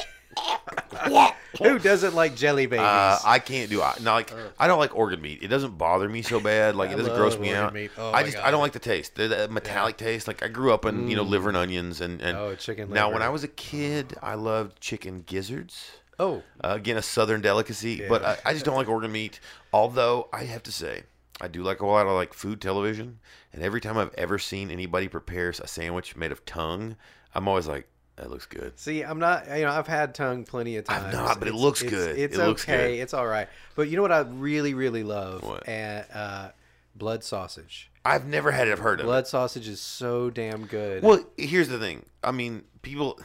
Who 1.59 1.79
doesn't 1.79 2.13
like 2.13 2.35
jelly 2.35 2.65
uh, 2.65 2.69
babies? 2.69 2.83
Uh, 2.83 3.19
I 3.23 3.39
can't 3.39 3.69
do. 3.69 3.81
I, 3.81 3.95
no, 4.01 4.11
like 4.11 4.33
uh. 4.33 4.49
I 4.59 4.67
don't 4.67 4.79
like 4.79 4.93
organ 4.93 5.21
meat. 5.21 5.39
It 5.41 5.47
doesn't 5.47 5.77
bother 5.77 6.09
me 6.09 6.21
so 6.21 6.41
bad. 6.41 6.75
Like 6.75 6.91
it 6.91 6.97
doesn't 6.97 7.15
gross 7.15 7.39
me 7.39 7.53
out. 7.53 7.73
Oh 7.97 8.11
I 8.11 8.23
just 8.23 8.37
I 8.37 8.51
don't 8.51 8.59
like 8.59 8.73
the 8.73 8.79
taste. 8.79 9.15
The, 9.15 9.29
the 9.29 9.47
metallic 9.47 9.95
taste. 9.95 10.27
Like 10.27 10.43
I 10.43 10.49
grew 10.49 10.73
up 10.73 10.83
in 10.83 11.07
you 11.07 11.15
know 11.15 11.23
mm. 11.23 11.29
liver 11.29 11.47
and 11.47 11.57
onions 11.57 12.01
and 12.01 12.21
and 12.21 12.37
Oh, 12.37 12.55
chicken 12.55 12.91
Now 12.91 13.13
when. 13.13 13.21
I 13.21 13.29
was 13.29 13.45
a 13.45 13.47
kid, 13.47 14.17
I 14.21 14.35
loved 14.35 14.81
chicken 14.81 15.23
gizzards. 15.25 15.91
Oh, 16.19 16.43
Uh, 16.63 16.73
again, 16.75 16.97
a 16.97 17.01
southern 17.01 17.41
delicacy, 17.41 18.03
but 18.07 18.23
I, 18.23 18.37
I 18.45 18.53
just 18.53 18.65
don't 18.65 18.75
like 18.75 18.87
organ 18.89 19.11
meat. 19.11 19.39
Although 19.73 20.29
I 20.33 20.43
have 20.45 20.63
to 20.63 20.71
say, 20.71 21.03
I 21.41 21.47
do 21.47 21.63
like 21.63 21.81
a 21.81 21.85
lot 21.85 22.07
of 22.07 22.13
like 22.13 22.33
food 22.33 22.61
television, 22.61 23.19
and 23.53 23.61
every 23.63 23.81
time 23.81 23.97
I've 23.97 24.13
ever 24.15 24.39
seen 24.39 24.71
anybody 24.71 25.07
prepares 25.07 25.59
a 25.59 25.67
sandwich 25.67 26.15
made 26.15 26.31
of 26.31 26.45
tongue, 26.45 26.95
I'm 27.33 27.47
always 27.47 27.67
like, 27.67 27.87
that 28.15 28.29
looks 28.31 28.45
good. 28.45 28.79
See, 28.79 29.01
I'm 29.01 29.19
not. 29.19 29.45
You 29.49 29.65
know, 29.65 29.71
I've 29.71 29.87
had 29.87 30.15
tongue 30.15 30.45
plenty 30.45 30.77
of 30.77 30.85
times. 30.85 31.05
I've 31.07 31.11
not, 31.13 31.37
but 31.39 31.49
it 31.49 31.53
looks 31.53 31.81
it's- 31.81 31.91
good. 31.93 32.17
It's 32.17 32.35
It 32.35 32.39
okay. 32.39 32.47
looks 32.47 32.63
good. 32.65 32.91
It's 32.91 33.13
all 33.13 33.27
right. 33.27 33.49
But 33.75 33.89
you 33.89 33.97
know 33.97 34.01
what 34.03 34.13
I 34.13 34.19
really, 34.21 34.73
really 34.73 35.03
love? 35.03 35.43
What? 35.43 35.67
And, 35.67 36.05
uh, 36.13 36.49
blood 36.95 37.25
sausage. 37.25 37.91
I've 38.05 38.25
never 38.25 38.51
had 38.51 38.69
it 38.69 38.71
I've 38.71 38.79
heard 38.79 39.01
of. 39.01 39.05
it. 39.05 39.07
Blood 39.07 39.27
sausage 39.27 39.67
is 39.67 39.81
so 39.81 40.29
damn 40.29 40.65
good. 40.65 41.03
Well, 41.03 41.25
here's 41.35 41.67
the 41.67 41.77
thing. 41.79 42.05
I 42.23 42.31
mean, 42.31 42.63
people. 42.83 43.19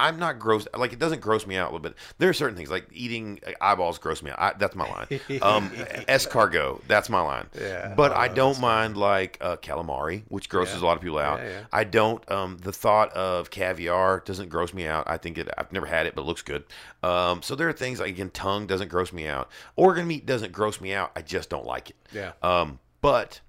I'm 0.00 0.18
not 0.18 0.38
gross. 0.38 0.66
Like 0.76 0.92
it 0.92 0.98
doesn't 0.98 1.20
gross 1.20 1.46
me 1.46 1.56
out 1.56 1.64
a 1.64 1.70
little 1.72 1.80
bit. 1.80 1.94
There 2.18 2.28
are 2.28 2.32
certain 2.32 2.56
things 2.56 2.70
like 2.70 2.86
eating 2.92 3.38
eyeballs 3.60 3.98
gross 3.98 4.22
me 4.22 4.30
out. 4.30 4.38
I, 4.40 4.52
that's 4.58 4.74
my 4.74 4.88
line. 4.88 5.20
Um, 5.42 5.70
escargot. 6.08 6.80
That's 6.86 7.08
my 7.08 7.20
line. 7.20 7.46
Yeah. 7.58 7.94
But 7.96 8.12
Oh, 8.12 8.16
I 8.16 8.28
don't 8.28 8.60
mind 8.60 8.96
like 8.96 9.38
uh, 9.40 9.56
calamari, 9.56 10.22
which 10.28 10.48
grosses 10.48 10.76
Yeah. 10.80 10.82
a 10.82 10.86
lot 10.86 10.96
of 10.96 11.02
people 11.02 11.18
out. 11.18 11.40
Yeah. 11.40 11.60
I 11.72 11.84
don't. 11.84 12.28
Um, 12.30 12.58
the 12.58 12.72
thought 12.72 13.12
of 13.12 13.50
caviar 13.50 14.20
doesn't 14.24 14.48
gross 14.48 14.72
me 14.74 14.86
out. 14.86 15.04
I 15.08 15.16
think 15.16 15.38
it. 15.38 15.48
I've 15.56 15.72
never 15.72 15.86
had 15.86 16.06
it, 16.06 16.14
but 16.14 16.22
it 16.22 16.26
looks 16.26 16.42
good. 16.42 16.64
Um, 17.02 17.42
so 17.42 17.54
there 17.54 17.68
are 17.68 17.72
things 17.72 18.00
like 18.00 18.10
again, 18.10 18.30
tongue 18.30 18.66
doesn't 18.66 18.88
gross 18.88 19.12
me 19.12 19.26
out. 19.26 19.50
Organ 19.76 20.06
meat 20.06 20.26
doesn't 20.26 20.52
gross 20.52 20.80
me 20.80 20.92
out. 20.94 21.12
I 21.16 21.22
just 21.22 21.50
don't 21.50 21.64
like 21.66 21.90
it. 21.90 21.96
Yeah. 22.12 22.32
Um, 22.42 22.78
but 23.00 23.40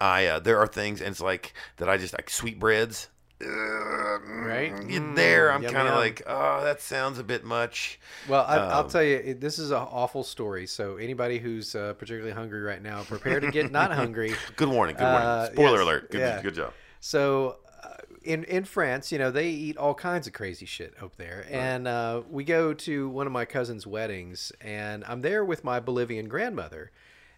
I 0.00 0.26
uh, 0.26 0.38
there 0.40 0.58
are 0.58 0.66
things, 0.66 1.00
and 1.00 1.10
it's 1.10 1.20
like 1.20 1.54
that. 1.76 1.88
I 1.88 1.96
just 1.96 2.12
like 2.14 2.28
sweetbreads. 2.30 3.08
Right? 3.48 4.72
Get 4.88 5.14
there, 5.16 5.50
I'm 5.52 5.60
Mm, 5.60 5.64
yum, 5.64 5.72
kind 5.72 5.88
of 5.88 5.94
yum. 5.94 6.00
like, 6.00 6.22
oh, 6.26 6.62
that 6.64 6.80
sounds 6.80 7.18
a 7.18 7.24
bit 7.24 7.44
much. 7.44 7.98
Well, 8.28 8.44
I, 8.46 8.56
I'll 8.56 8.84
Um, 8.84 8.90
tell 8.90 9.02
you, 9.02 9.16
it, 9.16 9.40
this 9.40 9.58
is 9.58 9.70
an 9.70 9.78
awful 9.78 10.22
story. 10.24 10.66
So 10.66 10.96
anybody 10.96 11.38
who's 11.38 11.74
uh, 11.74 11.94
particularly 11.94 12.32
hungry 12.32 12.60
right 12.60 12.82
now, 12.82 13.02
prepare 13.02 13.40
to 13.40 13.50
get 13.50 13.70
not 13.72 13.92
hungry. 13.92 14.34
Good 14.56 14.68
warning. 14.68 14.96
Good 14.96 15.04
warning. 15.04 15.28
Uh, 15.28 15.46
Spoiler 15.52 15.72
yes, 15.78 15.82
alert. 15.82 16.10
Good, 16.10 16.20
yeah. 16.20 16.42
good 16.42 16.54
job. 16.54 16.72
So, 17.00 17.56
uh, 17.82 17.88
in 18.22 18.44
in 18.44 18.64
France, 18.64 19.10
you 19.10 19.18
know, 19.18 19.30
they 19.30 19.48
eat 19.50 19.76
all 19.76 19.94
kinds 19.94 20.26
of 20.26 20.32
crazy 20.32 20.66
shit 20.66 20.94
up 21.02 21.16
there, 21.16 21.44
and 21.50 21.88
uh, 21.88 22.22
we 22.30 22.44
go 22.44 22.72
to 22.74 23.08
one 23.08 23.26
of 23.26 23.32
my 23.32 23.44
cousin's 23.44 23.86
weddings, 23.86 24.52
and 24.60 25.04
I'm 25.06 25.20
there 25.22 25.44
with 25.44 25.64
my 25.64 25.80
Bolivian 25.80 26.28
grandmother, 26.28 26.92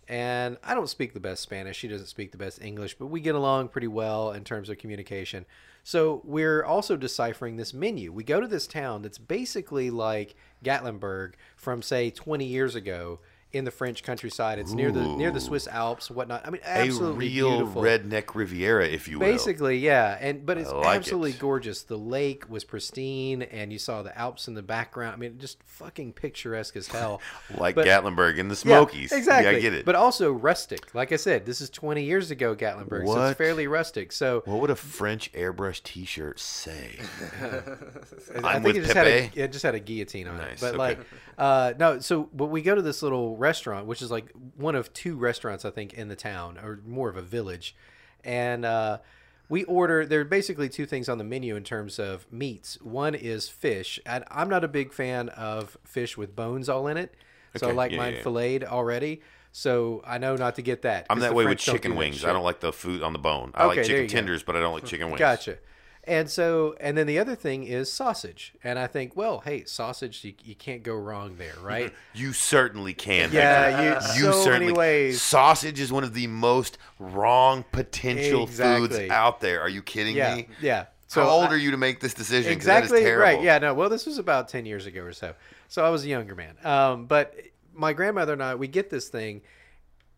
and 0.07 0.59
I 0.62 0.74
don't 0.74 0.88
speak 0.90 1.14
the 1.14 1.20
best 1.20 1.40
Spanish. 1.42 1.78
She 1.78 1.88
doesn't 1.88 2.09
speak 2.09 2.32
the 2.32 2.36
best 2.38 2.61
English, 2.61 2.96
but 2.98 3.07
we 3.07 3.20
get 3.20 3.34
along 3.34 3.68
pretty 3.68 3.86
well 3.88 4.32
in 4.32 4.44
terms 4.44 4.68
of 4.68 4.76
communication. 4.76 5.46
So 5.87 6.22
we're 6.24 6.64
also 6.64 6.97
deciphering 6.97 7.57
this 7.57 7.74
menu. 7.74 8.11
We 8.11 8.24
go 8.24 8.41
to 8.41 8.49
this 8.49 8.66
town 8.66 9.03
that's 9.03 9.18
basically 9.18 9.91
like 9.91 10.35
Gatlinburg 10.64 11.35
from 11.57 11.82
say 11.82 12.09
20 12.11 12.47
years 12.47 12.74
ago 12.74 13.20
in 13.55 13.64
the 13.64 13.70
French 13.70 14.02
countryside. 14.02 14.59
It's 14.59 14.72
near 14.72 14.90
the 14.90 15.07
near 15.16 15.30
the 15.30 15.40
Swiss 15.40 15.66
Alps, 15.68 16.11
whatnot. 16.11 16.46
I 16.46 16.50
mean, 16.50 16.61
absolutely 16.64 17.26
a 17.26 17.30
real 17.30 17.50
beautiful. 17.59 17.82
redneck 17.82 18.34
Riviera, 18.34 18.86
if 18.86 19.09
you 19.09 19.18
will. 19.18 19.26
Basically, 19.26 19.78
yeah, 19.78 20.16
and 20.20 20.44
but 20.44 20.59
it's 20.59 20.70
like 20.70 20.96
absolutely 20.96 21.30
it. 21.32 21.38
gorgeous. 21.38 21.82
The 21.82 21.98
lake 21.98 22.48
was 22.48 22.64
pristine, 22.64 23.42
and 23.42 23.72
you 23.72 23.78
saw 23.78 24.02
the 24.02 24.16
Alps 24.18 24.48
in 24.48 24.55
the 24.55 24.62
background. 24.62 25.14
I 25.14 25.16
mean, 25.16 25.38
just 25.38 25.62
fucking 25.64 26.12
picturesque 26.14 26.76
as 26.76 26.86
hell. 26.88 27.20
like 27.59 27.74
but- 27.74 27.86
Gatlinburg 27.86 28.38
and 28.40 28.50
the 28.50 28.55
Yeah, 28.55 28.78
Smokies. 28.78 29.12
exactly. 29.12 29.52
Yeah, 29.52 29.59
I 29.59 29.61
get 29.61 29.74
it. 29.74 29.84
But 29.84 29.94
also 29.94 30.32
rustic. 30.32 30.94
Like 30.94 31.12
I 31.12 31.16
said, 31.16 31.46
this 31.46 31.61
is 31.61 31.70
20 31.70 32.02
years 32.05 32.30
ago, 32.30 32.55
Gatlinburg, 32.55 33.07
so 33.07 33.26
it's 33.26 33.38
fairly 33.38 33.66
rustic. 33.66 34.12
So 34.12 34.42
what 34.46 34.61
would 34.61 34.70
a 34.70 34.76
French 34.76 35.32
airbrush 35.32 35.82
T-shirt 35.82 36.40
say? 36.40 36.98
I 37.42 38.57
I'm 38.57 38.62
think 38.62 38.64
with 38.64 38.76
it 38.76 38.80
just 38.82 38.94
had 38.94 39.07
a 39.07 39.30
it 39.34 39.52
just 39.52 39.62
had 39.62 39.74
a 39.74 39.80
guillotine 39.80 40.28
on 40.28 40.40
it. 40.40 40.59
But 40.61 40.68
okay. 40.70 40.78
like 40.78 40.98
uh 41.38 41.74
no, 41.78 41.98
so 42.00 42.28
but 42.32 42.46
we 42.46 42.62
go 42.62 42.74
to 42.74 42.82
this 42.82 43.02
little 43.02 43.36
restaurant, 43.45 43.86
which 43.86 44.03
is 44.03 44.11
like 44.11 44.32
one 44.57 44.74
of 44.74 44.92
two 44.92 45.16
restaurants 45.16 45.64
I 45.64 45.70
think 45.70 45.92
in 45.95 46.09
the 46.09 46.16
town 46.16 46.59
or 46.59 46.80
more 46.86 47.09
of 47.09 47.16
a 47.16 47.22
village. 47.22 47.76
And 48.24 48.64
uh 48.64 48.99
we 49.49 49.64
order 49.64 50.07
there 50.07 50.20
are 50.20 50.24
basically 50.24 50.68
two 50.68 50.86
things 50.86 51.09
on 51.09 51.18
the 51.18 51.24
menu 51.24 51.55
in 51.57 51.64
terms 51.64 51.99
of 51.99 52.26
meats. 52.32 52.80
One 52.80 53.14
is 53.14 53.49
fish. 53.49 54.01
And 54.07 54.24
I'm 54.30 54.49
not 54.49 54.64
a 54.64 54.68
big 54.68 54.92
fan 54.92 55.28
of 55.28 55.76
fish 55.84 56.16
with 56.16 56.34
bones 56.34 56.68
all 56.68 56.86
in 56.86 56.97
it. 56.97 57.14
So 57.57 57.68
I 57.68 57.72
like 57.72 57.92
yeah, 57.92 57.99
mine 57.99 58.14
yeah. 58.14 58.22
filleted 58.22 58.64
already. 58.64 59.20
So 59.53 60.03
I 60.05 60.18
know 60.18 60.34
not 60.34 60.57
to 60.57 60.62
get 60.62 60.82
that. 60.82 61.07
I'm 61.09 61.20
that 61.20 61.34
way 61.34 61.45
with 61.45 61.51
French 61.59 61.66
don't 61.66 61.74
chicken 61.76 61.95
wings. 61.95 62.24
I 62.24 62.32
don't 62.32 62.42
like 62.42 62.59
the 62.59 62.72
food 62.72 63.03
on 63.05 63.12
the 63.12 63.20
bone. 63.20 63.53
I 63.55 63.66
Okay, 63.66 63.76
like 63.76 63.86
chicken 63.86 64.09
tenders, 64.09 64.42
but 64.42 64.57
I 64.57 64.61
don't 64.61 64.74
like 64.74 64.84
chicken 64.84 65.07
wings. 65.07 65.20
Gotcha. 65.20 65.59
And 66.07 66.30
so, 66.30 66.74
and 66.80 66.98
then 66.98 67.07
the 67.07 67.18
other 67.18 67.34
thing 67.34 67.64
is 67.64 67.90
sausage. 67.90 68.55
And 68.62 68.78
I 68.78 68.86
think, 68.86 69.16
well, 69.16 69.40
hey, 69.40 69.64
sausage, 69.64 70.22
you, 70.22 70.34
you 70.44 70.55
can't 70.55 70.82
go 70.82 70.94
wrong 70.94 71.36
there, 71.36 71.55
right? 71.62 71.92
You 72.14 72.32
certainly 72.32 72.92
can. 72.94 73.30
Yeah, 73.32 73.94
Victor. 74.00 74.18
you- 74.18 74.32
so 74.32 74.50
many 74.50 74.72
ways. 74.72 75.22
Sausage 75.22 75.80
is 75.80 75.90
one 75.90 76.05
of 76.05 76.14
the 76.14 76.26
most 76.26 76.78
wrong 76.98 77.64
potential 77.72 78.46
foods 78.46 78.98
out 79.11 79.40
there. 79.40 79.61
Are 79.61 79.68
you 79.68 79.82
kidding 79.82 80.16
yeah, 80.16 80.36
me? 80.36 80.48
yeah. 80.61 80.86
How 81.11 81.28
old 81.28 81.46
I- 81.46 81.55
are 81.55 81.57
you 81.57 81.70
to 81.70 81.76
make 81.76 82.00
this 82.00 82.14
decision? 82.14 82.52
Exactly 82.52 83.05
right. 83.05 83.42
Yeah, 83.42 83.59
no. 83.59 83.72
Well, 83.74 83.88
this 83.88 84.07
was 84.07 84.18
about 84.18 84.48
ten 84.48 84.66
years 84.66 84.86
ago 84.86 85.02
or 85.02 85.12
so. 85.12 85.34
So 85.68 85.84
I 85.84 85.88
was 85.88 86.05
a 86.05 86.09
younger 86.09 86.34
man. 86.34 86.57
Um, 86.64 87.07
but 87.07 87.34
my 87.72 87.92
grandmother 87.92 88.32
and 88.32 88.42
I, 88.42 88.55
we 88.57 88.68
get 88.68 88.90
this 88.90 89.09
thing 89.09 89.42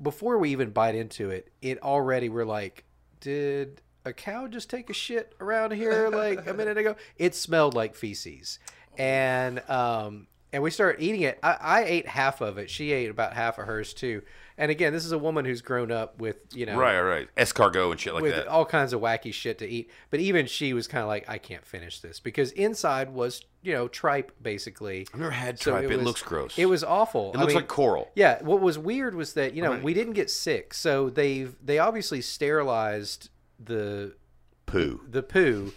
before 0.02 0.38
we 0.38 0.50
even 0.50 0.70
bite 0.70 0.94
into 0.94 1.30
it. 1.30 1.50
It 1.62 1.82
already 1.82 2.28
we're 2.28 2.44
like, 2.44 2.84
did 3.20 3.82
a 4.06 4.12
cow 4.12 4.46
just 4.46 4.70
take 4.70 4.88
a 4.88 4.94
shit 4.94 5.34
around 5.40 5.72
here 5.72 6.08
like 6.08 6.46
a 6.46 6.54
minute 6.54 6.78
ago? 6.78 6.96
It 7.18 7.34
smelled 7.34 7.74
like 7.74 7.94
feces, 7.94 8.58
and 8.96 9.60
um, 9.68 10.26
and 10.52 10.62
we 10.62 10.70
started 10.70 11.02
eating 11.02 11.22
it. 11.22 11.38
I, 11.42 11.56
I 11.60 11.84
ate 11.84 12.06
half 12.08 12.40
of 12.40 12.56
it. 12.58 12.70
She 12.70 12.92
ate 12.92 13.10
about 13.10 13.32
half 13.34 13.58
of 13.58 13.66
hers 13.66 13.92
too. 13.92 14.22
And 14.58 14.70
again, 14.70 14.94
this 14.94 15.04
is 15.04 15.12
a 15.12 15.18
woman 15.18 15.44
who's 15.44 15.60
grown 15.60 15.90
up 15.92 16.18
with 16.18 16.36
you 16.54 16.64
know 16.64 16.78
Right, 16.78 16.98
right. 17.00 17.28
Escargot 17.36 17.90
and 17.90 18.00
shit 18.00 18.14
like 18.14 18.22
with 18.22 18.34
that. 18.34 18.46
all 18.48 18.64
kinds 18.64 18.94
of 18.94 19.02
wacky 19.02 19.30
shit 19.34 19.58
to 19.58 19.66
eat. 19.68 19.90
But 20.08 20.20
even 20.20 20.46
she 20.46 20.72
was 20.72 20.86
kind 20.88 21.02
of 21.02 21.08
like, 21.08 21.28
I 21.28 21.36
can't 21.36 21.66
finish 21.66 22.00
this 22.00 22.20
because 22.20 22.52
inside 22.52 23.10
was 23.10 23.42
you 23.62 23.74
know 23.74 23.86
tripe 23.88 24.32
basically. 24.40 25.06
I've 25.12 25.20
never 25.20 25.30
had 25.32 25.58
So 25.58 25.72
tripe. 25.72 25.90
It, 25.90 25.96
was- 25.96 26.06
looks 26.06 26.22
gross. 26.22 26.58
It 26.58 26.66
was 26.66 26.82
awful. 26.82 27.32
It 27.34 27.36
I 27.36 27.40
looks 27.40 27.50
mean, 27.52 27.56
like 27.62 27.68
coral. 27.68 28.10
Yeah. 28.14 28.42
What 28.42 28.62
was 28.62 28.78
weird 28.78 29.14
was 29.14 29.34
that 29.34 29.52
you 29.52 29.62
know 29.62 29.72
Right. 29.72 29.82
we 29.82 29.92
didn't 29.92 30.14
get 30.14 30.30
sick, 30.30 30.72
so 30.72 31.10
they've 31.10 31.54
they 31.62 31.78
obviously 31.78 32.22
sterilized 32.22 33.28
the 33.58 34.14
Poo. 34.66 35.00
the 35.08 35.22
poo, 35.22 35.72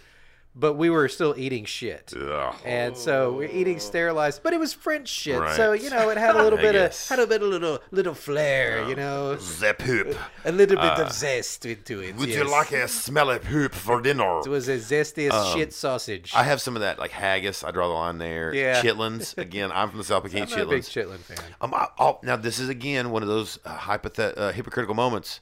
but 0.52 0.74
we 0.74 0.90
were 0.90 1.08
still 1.08 1.32
eating 1.38 1.64
shit. 1.64 2.12
Ugh. 2.20 2.54
And 2.64 2.96
so 2.96 3.32
we're 3.32 3.48
eating 3.48 3.78
sterilized, 3.78 4.42
but 4.42 4.52
it 4.52 4.58
was 4.58 4.72
French 4.72 5.08
shit, 5.08 5.38
Right. 5.40 5.54
so 5.54 5.72
you 5.74 5.90
know 5.90 6.10
it 6.10 6.18
had 6.18 6.34
a 6.34 6.42
little 6.42 6.58
bit 6.68 6.74
of 6.74 7.08
had 7.08 7.20
a 7.20 7.26
bit 7.28 7.40
of 7.40 7.48
little 7.48 7.78
little 7.92 8.14
flair, 8.14 8.84
you 8.88 8.96
know, 8.96 9.36
The 9.36 9.74
poop. 9.78 10.16
a 10.44 10.50
little 10.50 10.76
bit 10.76 10.98
of 10.98 11.12
zest 11.12 11.64
into 11.66 12.00
it. 12.00 12.14
Uh, 12.16 12.18
Would 12.18 12.28
yes. 12.30 12.38
you 12.38 12.50
like 12.50 12.72
a 12.72 12.88
smelly 12.88 13.38
poop 13.38 13.74
for 13.76 14.00
dinner? 14.02 14.40
It 14.40 14.48
was 14.48 14.68
a 14.68 14.78
zesty 14.78 15.30
as 15.32 15.52
shit 15.52 15.72
sausage. 15.72 16.34
Um, 16.34 16.40
I 16.40 16.44
have 16.44 16.60
some 16.60 16.74
of 16.74 16.80
that, 16.82 16.98
like 16.98 17.12
haggis. 17.12 17.62
I 17.62 17.70
draw 17.70 17.86
the 17.86 17.94
line 17.94 18.18
there. 18.18 18.52
Yeah. 18.52 18.82
Chitlins. 18.82 19.38
Again, 19.38 19.70
I'm 19.72 19.88
from 19.88 19.98
the 19.98 20.04
South. 20.04 20.26
I 20.34 20.38
not 20.40 20.50
a 20.52 20.66
big 20.66 20.82
chitlins. 20.82 20.90
chitlin 20.90 21.18
fan. 21.18 21.38
Um, 21.60 21.72
I, 21.74 21.86
I'll, 21.96 22.18
now 22.24 22.34
this 22.34 22.58
is 22.58 22.68
again 22.68 23.12
one 23.12 23.22
of 23.22 23.28
those 23.28 23.60
uh, 23.64 23.76
hypothet- 23.78 24.36
uh, 24.36 24.50
hypocritical 24.50 24.96
moments. 24.96 25.38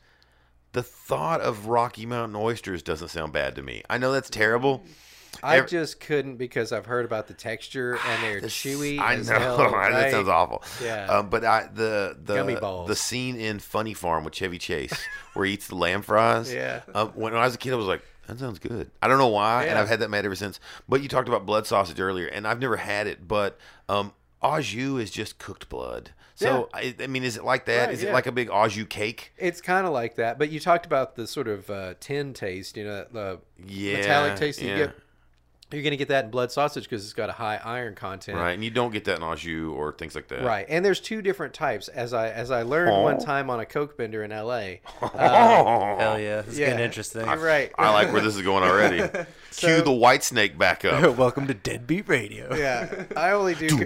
The 0.73 0.83
thought 0.83 1.41
of 1.41 1.67
Rocky 1.67 2.05
Mountain 2.07 2.37
oysters 2.37 2.83
doesn't 2.83 3.09
sound 3.09 3.33
bad 3.33 3.57
to 3.57 3.63
me. 3.63 3.83
I 3.89 3.99
know 3.99 4.13
that's 4.13 4.31
terrible. 4.31 4.85
I 5.43 5.59
Ev- 5.59 5.69
just 5.69 6.01
couldn't 6.01 6.37
because 6.37 6.73
I've 6.73 6.87
heard 6.87 7.05
about 7.05 7.29
the 7.29 7.35
texture 7.35 7.97
and 8.07 8.23
they're 8.23 8.41
This- 8.41 8.55
chewy. 8.55 8.99
I 8.99 9.17
know 9.17 9.39
hell, 9.39 9.57
that 9.73 10.11
sounds 10.11 10.29
awful. 10.29 10.63
Yeah. 10.83 11.07
um, 11.07 11.29
but 11.31 11.45
I 11.45 11.69
the 11.73 12.17
the 12.23 12.85
the 12.87 12.97
scene 12.97 13.37
in 13.41 13.59
Funny 13.61 13.95
Farm 13.95 14.25
with 14.25 14.35
Chevy 14.35 14.59
Chase 14.59 14.93
where 15.35 15.47
he 15.47 15.53
eats 15.55 15.69
the 15.69 15.77
lamb 15.77 16.03
fries. 16.03 16.53
Yeah. 16.53 16.81
Um, 16.95 17.09
when 17.11 17.35
I 17.35 17.45
was 17.45 17.55
a 17.55 17.59
kid, 17.59 17.73
I 17.73 17.77
was 17.77 17.87
like, 17.87 18.03
That 18.27 18.39
sounds 18.39 18.59
good. 18.59 18.91
I 19.01 19.07
don't 19.09 19.19
know 19.19 19.29
why, 19.29 19.65
and 19.67 19.79
I've 19.79 19.89
had 19.89 20.01
that 20.01 20.11
mad 20.11 20.25
ever 20.25 20.35
since. 20.35 20.59
But 20.89 21.03
you 21.03 21.09
talked 21.09 21.29
about 21.29 21.47
blood 21.47 21.67
sausage 21.67 22.01
earlier, 22.01 22.27
and 22.27 22.47
I've 22.47 22.59
never 22.61 22.77
had 22.77 23.07
it. 23.07 23.29
But 23.29 23.59
um, 23.89 24.13
au 24.43 24.61
jus 24.61 25.01
is 25.03 25.11
just 25.11 25.39
cooked 25.39 25.69
blood. 25.69 26.11
So 26.39 26.69
I, 26.73 26.95
I 27.01 27.07
mean, 27.09 27.25
is 27.25 27.37
it 27.37 27.45
like 27.45 27.65
that? 27.67 27.91
Is 27.91 27.99
Right, 27.99 28.05
it 28.05 28.07
yeah. 28.09 28.13
like 28.15 28.27
a 28.27 28.33
big 28.33 28.49
au 28.51 28.69
jus 28.69 28.87
cake? 28.89 29.33
It's 29.39 29.61
kind 29.61 29.87
of 29.87 29.93
like 29.93 30.17
that, 30.17 30.39
but 30.39 30.51
you 30.51 30.61
talked 30.61 30.87
about 30.87 31.17
the 31.17 31.27
sort 31.27 31.49
of 31.49 31.69
uh, 31.69 31.95
tin 32.01 32.33
taste, 32.33 32.77
you 32.77 32.85
know, 32.85 33.05
the 33.13 33.41
Yeah, 33.67 33.99
metallic 33.99 34.37
taste 34.37 34.61
that 34.61 34.67
yeah. 34.67 34.73
you 34.77 34.87
get. 34.87 34.95
You're 35.71 35.83
going 35.83 35.91
to 35.91 35.99
get 35.99 36.09
that 36.09 36.25
in 36.25 36.31
blood 36.31 36.51
sausage 36.51 36.85
because 36.85 37.05
it's 37.05 37.13
got 37.13 37.29
a 37.29 37.33
high 37.33 37.61
iron 37.63 37.95
content. 37.95 38.39
Right, 38.39 38.53
and 38.53 38.65
you 38.65 38.71
don't 38.71 38.91
get 38.91 39.05
that 39.05 39.19
in 39.19 39.23
au 39.23 39.35
jus 39.35 39.71
or 39.71 39.93
things 39.93 40.15
like 40.15 40.27
that. 40.29 40.43
Right, 40.43 40.65
and 40.67 40.83
there's 40.83 40.99
two 41.01 41.21
different 41.21 41.53
types. 41.53 41.89
As 41.89 42.15
I 42.15 42.31
as 42.31 42.51
I 42.51 42.63
learned 42.63 42.93
Oh. 42.93 43.03
one 43.03 43.19
time 43.19 43.51
on 43.51 43.61
a 43.61 43.67
Coke 43.67 43.99
bender 43.99 44.23
in 44.25 44.33
L.A. 44.33 44.81
Hell 45.01 46.19
yeah, 46.19 46.41
this 46.43 46.55
is 46.55 46.59
yeah. 46.59 46.69
getting 46.69 46.85
interesting. 46.85 47.27
Right. 47.27 47.71
I 47.77 47.91
like 47.93 48.13
where 48.13 48.23
this 48.23 48.35
is 48.37 48.43
going 48.43 48.65
already. 48.65 49.03
Cue 49.57 49.83
the 49.83 49.93
white 49.93 50.23
snake 50.23 50.57
back 50.59 50.85
up. 50.85 51.17
Welcome 51.19 51.47
to 51.49 51.55
Deadbeat 51.55 52.09
Radio. 52.09 52.55
yeah, 52.55 53.05
I 53.17 53.31
only 53.33 53.55
do. 53.55 53.65
He's 53.67 53.79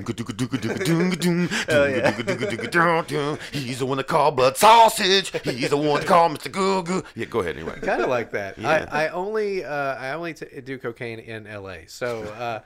the 3.78 3.86
one 3.86 3.97
that 3.98 4.06
called 4.06 4.36
blood 4.36 4.56
sausage. 4.56 5.30
He's 5.44 5.70
the 5.70 5.76
one 5.76 6.01
that 6.01 6.06
called 6.06 6.32
Mr. 6.39 6.51
Goo 6.52 6.82
Goo. 6.82 7.02
Yeah, 7.14 7.26
go 7.26 7.40
ahead 7.40 7.56
anyway. 7.56 7.78
kind 7.80 8.02
of 8.02 8.09
like 8.09 8.32
that. 8.32 8.59
Yeah. 8.59 8.86
I, 8.90 9.05
I 9.05 9.09
only 9.10 9.64
uh, 9.64 9.94
I 9.97 10.12
only 10.12 10.34
t- 10.34 10.60
do 10.60 10.78
cocaine 10.78 11.18
in 11.20 11.47
L.A. 11.47 11.86
So 11.86 12.22
uh, 12.24 12.60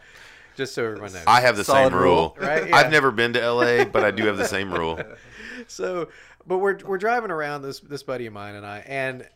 just 0.56 0.74
so 0.74 0.84
everyone 0.84 1.12
knows. 1.12 1.24
I 1.26 1.40
have 1.42 1.56
the 1.56 1.64
Solid 1.64 1.90
same 1.90 1.98
rule. 1.98 2.34
rule. 2.38 2.48
Right, 2.48 2.68
yeah. 2.68 2.76
I've 2.76 2.90
never 2.90 3.10
been 3.10 3.32
to 3.34 3.50
LA, 3.50 3.84
but 3.84 4.04
I 4.04 4.10
do 4.10 4.26
have 4.26 4.36
the 4.38 4.48
same 4.48 4.72
rule. 4.72 4.98
so, 5.68 6.08
but 6.46 6.58
we're 6.58 6.78
we're 6.84 6.98
driving 6.98 7.30
around 7.30 7.62
this 7.62 7.80
this 7.80 8.02
buddy 8.02 8.26
of 8.26 8.32
mine 8.32 8.54
and 8.54 8.66
I 8.66 8.78
and 8.86 9.28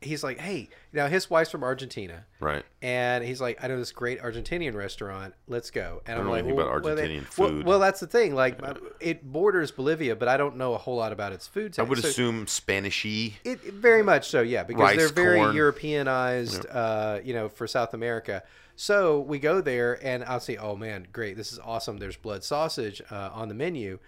he's 0.00 0.22
like, 0.22 0.38
hey, 0.38 0.68
now 0.92 1.06
his 1.08 1.28
wife's 1.28 1.50
from 1.50 1.64
Argentina. 1.64 2.24
Right. 2.40 2.64
And 2.82 3.24
he's 3.24 3.40
like, 3.40 3.62
I 3.62 3.68
know 3.68 3.76
this 3.78 3.92
great 3.92 4.20
Argentinian 4.20 4.74
restaurant. 4.74 5.34
Let's 5.48 5.70
go. 5.70 6.02
And 6.06 6.18
I 6.18 6.22
know 6.22 6.30
like, 6.30 6.44
anything 6.44 6.60
about 6.60 6.82
well, 6.82 6.94
they- 6.96 7.08
Argentinian 7.08 7.38
well- 7.38 7.48
food. 7.48 7.66
Well, 7.66 7.78
that's 7.78 8.00
the 8.00 8.06
thing. 8.06 8.34
Like, 8.34 8.60
it 9.00 9.24
borders 9.24 9.70
Bolivia, 9.70 10.14
but 10.16 10.28
I 10.28 10.36
don't 10.36 10.56
know 10.56 10.74
a 10.74 10.78
whole 10.78 10.96
lot 10.96 11.12
about 11.12 11.32
its 11.32 11.46
food. 11.46 11.78
I 11.78 11.82
would 11.82 11.98
so- 11.98 12.08
assume 12.08 12.46
Spanishy. 12.46 13.34
It, 13.44 13.60
very 13.74 14.02
much 14.02 14.28
so, 14.28 14.40
yeah, 14.42 14.62
because 14.62 14.82
Rice, 14.82 14.96
they're 14.96 15.08
very 15.08 15.38
corn. 15.38 15.56
Europeanized, 15.56 16.66
uh, 16.70 17.20
you 17.24 17.34
know, 17.34 17.48
for 17.48 17.66
South 17.66 17.94
America. 17.94 18.42
So 18.76 19.20
we 19.20 19.40
go 19.40 19.60
there, 19.60 19.98
and 20.06 20.22
I'll 20.22 20.38
say, 20.38 20.56
"Oh 20.56 20.76
man, 20.76 21.08
great! 21.12 21.36
This 21.36 21.52
is 21.52 21.58
awesome." 21.58 21.98
There's 21.98 22.16
blood 22.16 22.44
sausage 22.44 23.02
uh, 23.10 23.30
on 23.32 23.48
the 23.48 23.54
menu. 23.54 23.98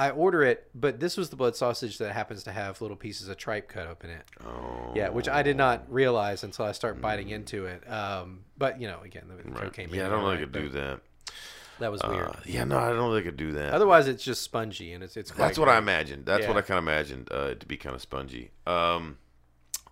I 0.00 0.08
order 0.08 0.42
it, 0.42 0.70
but 0.74 0.98
this 0.98 1.18
was 1.18 1.28
the 1.28 1.36
blood 1.36 1.56
sausage 1.56 1.98
that 1.98 2.12
happens 2.12 2.42
to 2.44 2.52
have 2.52 2.80
little 2.80 2.96
pieces 2.96 3.28
of 3.28 3.36
tripe 3.36 3.68
cut 3.68 3.86
up 3.86 4.02
in 4.02 4.08
it. 4.08 4.22
Oh. 4.42 4.94
Yeah, 4.96 5.10
which 5.10 5.28
I 5.28 5.42
did 5.42 5.58
not 5.58 5.92
realize 5.92 6.42
until 6.42 6.64
I 6.64 6.72
start 6.72 7.02
biting 7.02 7.28
into 7.28 7.66
it. 7.66 7.86
Um, 7.86 8.44
but 8.56 8.80
you 8.80 8.88
know, 8.88 9.00
again, 9.04 9.24
the 9.28 9.50
cocaine. 9.50 9.90
Yeah, 9.92 10.06
I 10.06 10.08
don't 10.08 10.24
if 10.24 10.38
I 10.38 10.40
could 10.40 10.52
do 10.52 10.70
that. 10.70 11.00
That 11.80 11.92
was 11.92 12.00
weird. 12.02 12.28
Uh, 12.28 12.32
yeah, 12.46 12.64
no, 12.64 12.78
I 12.78 12.88
don't 12.88 13.14
if 13.14 13.20
I 13.20 13.24
could 13.24 13.36
do 13.36 13.52
that. 13.52 13.74
Otherwise, 13.74 14.08
it's 14.08 14.24
just 14.24 14.40
spongy, 14.40 14.94
and 14.94 15.04
it's 15.04 15.18
it's. 15.18 15.30
Quite 15.30 15.48
That's 15.48 15.58
what 15.58 15.68
I 15.68 15.76
imagined. 15.76 16.24
That's 16.24 16.46
what 16.46 16.56
I 16.56 16.62
kind 16.62 16.78
of 16.78 16.84
imagined 16.84 17.28
uh, 17.30 17.56
to 17.56 17.66
be 17.66 17.76
kind 17.76 17.94
of 17.94 18.00
spongy. 18.00 18.52
Um, 18.66 19.18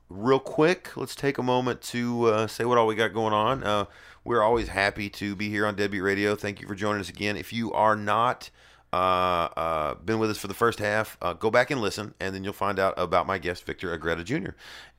real 0.08 0.40
quick, 0.40 0.96
let's 0.96 1.14
take 1.14 1.36
a 1.36 1.42
moment 1.42 1.82
to 1.82 2.28
uh, 2.28 2.46
say 2.46 2.64
what 2.64 2.78
all 2.78 2.86
we 2.86 2.94
got 2.94 3.12
going 3.12 3.34
on. 3.34 3.62
Uh, 3.62 3.84
we're 4.24 4.42
always 4.42 4.68
happy 4.68 5.10
to 5.10 5.36
be 5.36 5.50
here 5.50 5.66
on 5.66 5.76
Deadbeat 5.76 6.02
Radio. 6.02 6.34
Thank 6.34 6.62
you 6.62 6.66
for 6.66 6.74
joining 6.74 7.00
us 7.00 7.10
again. 7.10 7.36
If 7.36 7.52
you 7.52 7.74
are 7.74 7.94
not 7.94 8.48
uh, 8.92 8.96
uh, 8.96 9.94
been 9.96 10.18
with 10.18 10.30
us 10.30 10.38
for 10.38 10.46
the 10.48 10.54
first 10.54 10.78
half, 10.78 11.16
uh, 11.20 11.32
go 11.34 11.50
back 11.50 11.70
and 11.70 11.80
listen, 11.80 12.14
and 12.20 12.34
then 12.34 12.44
you'll 12.44 12.52
find 12.52 12.78
out 12.78 12.94
about 12.96 13.26
my 13.26 13.38
guest 13.38 13.64
Victor 13.64 13.92
Agreda 13.92 14.24
Jr. 14.24 14.50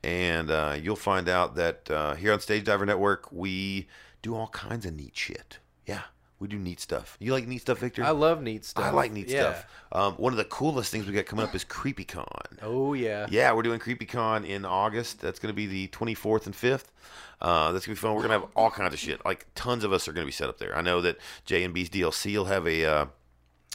And 0.04 0.50
uh, 0.50 0.76
you'll 0.80 0.96
find 0.96 1.28
out 1.28 1.56
that 1.56 1.90
uh, 1.90 2.14
here 2.14 2.32
on 2.32 2.40
Stage 2.40 2.64
Diver 2.64 2.86
Network 2.86 3.30
we 3.32 3.88
do 4.22 4.34
all 4.34 4.48
kinds 4.48 4.86
of 4.86 4.94
neat 4.94 5.16
shit. 5.16 5.58
Yeah, 5.86 6.02
we 6.38 6.46
do 6.46 6.58
neat 6.58 6.78
stuff. 6.78 7.16
You 7.20 7.32
like 7.32 7.46
neat 7.48 7.62
stuff, 7.62 7.78
Victor? 7.78 8.04
I 8.04 8.10
love 8.10 8.42
neat 8.42 8.64
stuff. 8.64 8.84
I 8.84 8.90
like 8.90 9.10
neat 9.12 9.28
Yeah. 9.28 9.40
stuff. 9.54 9.66
Um, 9.92 10.12
one 10.14 10.32
of 10.32 10.36
the 10.36 10.44
coolest 10.44 10.92
things 10.92 11.06
we 11.06 11.12
got 11.12 11.26
coming 11.26 11.44
up 11.44 11.54
is 11.54 11.64
CreepyCon. 11.64 12.26
Oh 12.62 12.92
yeah. 12.92 13.26
Yeah, 13.30 13.52
we're 13.52 13.62
doing 13.62 13.80
CreepyCon 13.80 14.46
in 14.46 14.64
August. 14.64 15.20
That's 15.20 15.38
going 15.38 15.48
to 15.52 15.56
be 15.56 15.66
the 15.66 15.88
24th 15.88 16.46
and 16.46 16.54
5th. 16.54 16.84
Uh, 17.40 17.72
that's 17.72 17.86
going 17.86 17.96
to 17.96 18.00
be 18.00 18.06
fun. 18.06 18.12
We're 18.14 18.22
going 18.26 18.38
to 18.38 18.46
have 18.46 18.48
all 18.54 18.70
kinds 18.70 18.92
of 18.92 19.00
shit. 19.00 19.24
Like, 19.24 19.46
tons 19.54 19.82
of 19.82 19.94
us 19.94 20.06
are 20.06 20.12
going 20.12 20.24
to 20.24 20.28
be 20.28 20.32
set 20.32 20.50
up 20.50 20.58
there. 20.58 20.76
I 20.76 20.82
know 20.82 21.00
that 21.00 21.16
J 21.46 21.64
and 21.64 21.72
B's 21.72 21.88
DLC 21.88 22.36
will 22.36 22.44
have 22.44 22.66
a 22.66 22.84
uh, 22.84 23.06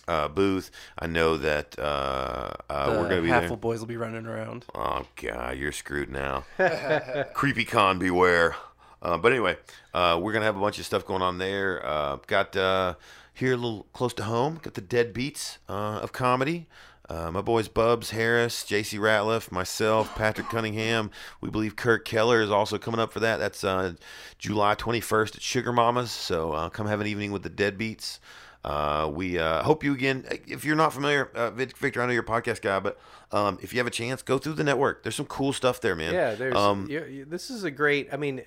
uh, 0.07 0.27
booth. 0.27 0.71
I 0.99 1.07
know 1.07 1.37
that 1.37 1.77
uh, 1.79 2.51
uh, 2.69 2.85
we're 2.89 3.09
going 3.09 3.17
to 3.17 3.21
be 3.21 3.29
Halful 3.29 3.49
there. 3.49 3.57
boys 3.57 3.79
will 3.79 3.87
be 3.87 3.97
running 3.97 4.25
around. 4.25 4.65
Oh, 4.73 5.05
God, 5.15 5.57
you're 5.57 5.71
screwed 5.71 6.09
now. 6.09 6.45
Creepy 7.33 7.65
con, 7.65 7.99
beware. 7.99 8.55
Uh, 9.01 9.17
but 9.17 9.31
anyway, 9.31 9.57
uh, 9.93 10.19
we're 10.21 10.31
going 10.31 10.41
to 10.41 10.47
have 10.47 10.57
a 10.57 10.61
bunch 10.61 10.79
of 10.79 10.85
stuff 10.85 11.05
going 11.05 11.21
on 11.21 11.37
there. 11.37 11.85
Uh, 11.85 12.17
got 12.27 12.55
uh, 12.55 12.95
here 13.33 13.53
a 13.53 13.57
little 13.57 13.85
close 13.93 14.13
to 14.15 14.23
home, 14.23 14.59
got 14.61 14.73
the 14.73 14.81
dead 14.81 15.13
beats 15.13 15.59
uh, 15.69 15.99
of 16.01 16.11
comedy. 16.11 16.67
Uh, 17.07 17.29
my 17.29 17.41
boys 17.41 17.67
Bubs 17.67 18.09
Harris, 18.09 18.63
JC 18.63 18.97
Ratliff, 18.99 19.51
myself, 19.51 20.15
Patrick 20.15 20.49
Cunningham. 20.49 21.11
We 21.39 21.51
believe 21.51 21.75
Kirk 21.75 22.03
Keller 22.03 22.41
is 22.41 22.49
also 22.49 22.79
coming 22.79 22.99
up 22.99 23.11
for 23.13 23.19
that. 23.19 23.37
That's 23.37 23.63
uh, 23.63 23.93
July 24.39 24.73
21st 24.73 25.35
at 25.35 25.41
Sugar 25.41 25.71
Mamas. 25.71 26.11
So 26.11 26.53
uh, 26.53 26.69
come 26.69 26.87
have 26.87 27.01
an 27.01 27.07
evening 27.07 27.31
with 27.31 27.43
the 27.43 27.49
Deadbeats. 27.51 28.17
Uh, 28.65 29.07
we 29.13 29.37
uh, 29.37 29.61
hope 29.61 29.83
you 29.83 29.93
again. 29.93 30.25
If 30.47 30.65
you're 30.65 30.75
not 30.75 30.91
familiar, 30.91 31.29
uh, 31.35 31.51
Victor, 31.51 32.01
I 32.01 32.07
know 32.07 32.11
you're 32.13 32.23
a 32.23 32.25
podcast 32.25 32.61
guy, 32.61 32.79
but 32.79 32.99
um, 33.31 33.59
if 33.61 33.73
you 33.73 33.79
have 33.79 33.85
a 33.85 33.91
chance, 33.91 34.23
go 34.23 34.39
through 34.39 34.53
the 34.53 34.63
network. 34.63 35.03
There's 35.03 35.13
some 35.15 35.27
cool 35.27 35.53
stuff 35.53 35.81
there, 35.81 35.95
man. 35.95 36.15
Yeah, 36.15 36.33
there's. 36.33 36.55
um, 36.55 36.87
you 36.89 37.05
you- 37.05 37.25
this 37.25 37.51
is 37.51 37.63
a 37.63 37.69
great. 37.69 38.09
I 38.11 38.17
mean, 38.17 38.41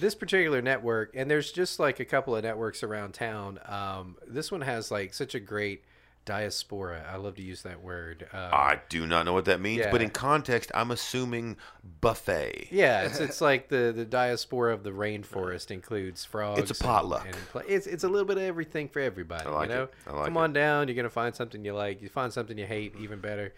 this 0.00 0.16
particular 0.16 0.60
network, 0.62 1.12
and 1.14 1.30
there's 1.30 1.52
just 1.52 1.78
like 1.78 2.00
a 2.00 2.04
couple 2.04 2.34
of 2.34 2.42
networks 2.42 2.82
around 2.82 3.12
town. 3.12 3.60
Um, 3.66 4.16
this 4.26 4.50
one 4.50 4.62
has 4.62 4.90
like 4.90 5.14
such 5.14 5.36
a 5.36 5.40
great 5.40 5.84
diaspora. 6.24 7.04
I 7.10 7.16
love 7.16 7.36
to 7.36 7.42
use 7.42 7.62
that 7.62 7.82
word. 7.82 8.28
Um, 8.32 8.50
I 8.52 8.80
do 8.88 9.06
not 9.06 9.24
know 9.24 9.32
what 9.32 9.46
that 9.46 9.60
means, 9.60 9.86
but 9.90 10.02
in 10.02 10.10
context, 10.10 10.70
I'm 10.74 10.90
assuming 10.90 11.56
buffet. 12.00 12.68
yeah, 12.70 13.02
it's 13.02 13.20
it's 13.20 13.40
like 13.40 13.68
the 13.68 13.92
the 13.94 14.04
diaspora 14.04 14.72
of 14.72 14.82
the 14.82 14.90
rainforest 14.90 15.70
includes 15.70 16.24
frogs. 16.24 16.60
It's 16.60 16.80
a 16.80 16.82
potluck. 16.82 17.26
And, 17.26 17.36
pla- 17.50 17.62
it's 17.66 17.86
it's 17.86 18.04
a 18.04 18.08
little 18.08 18.26
bit 18.26 18.36
of 18.36 18.44
everything 18.44 18.88
for 18.88 19.00
everybody. 19.00 19.46
I 19.46 19.50
like 19.50 19.68
you 19.68 19.74
know, 19.74 19.88
like 20.06 20.24
come 20.24 20.36
it. 20.36 20.40
on 20.40 20.52
down. 20.52 20.88
You're 20.88 20.96
gonna 20.96 21.10
find 21.10 21.34
something 21.34 21.64
you 21.64 21.74
like. 21.74 22.02
You 22.02 22.08
find 22.08 22.32
something 22.32 22.56
you 22.56 22.66
hate, 22.66 22.94
even 23.00 23.20
better. 23.20 23.52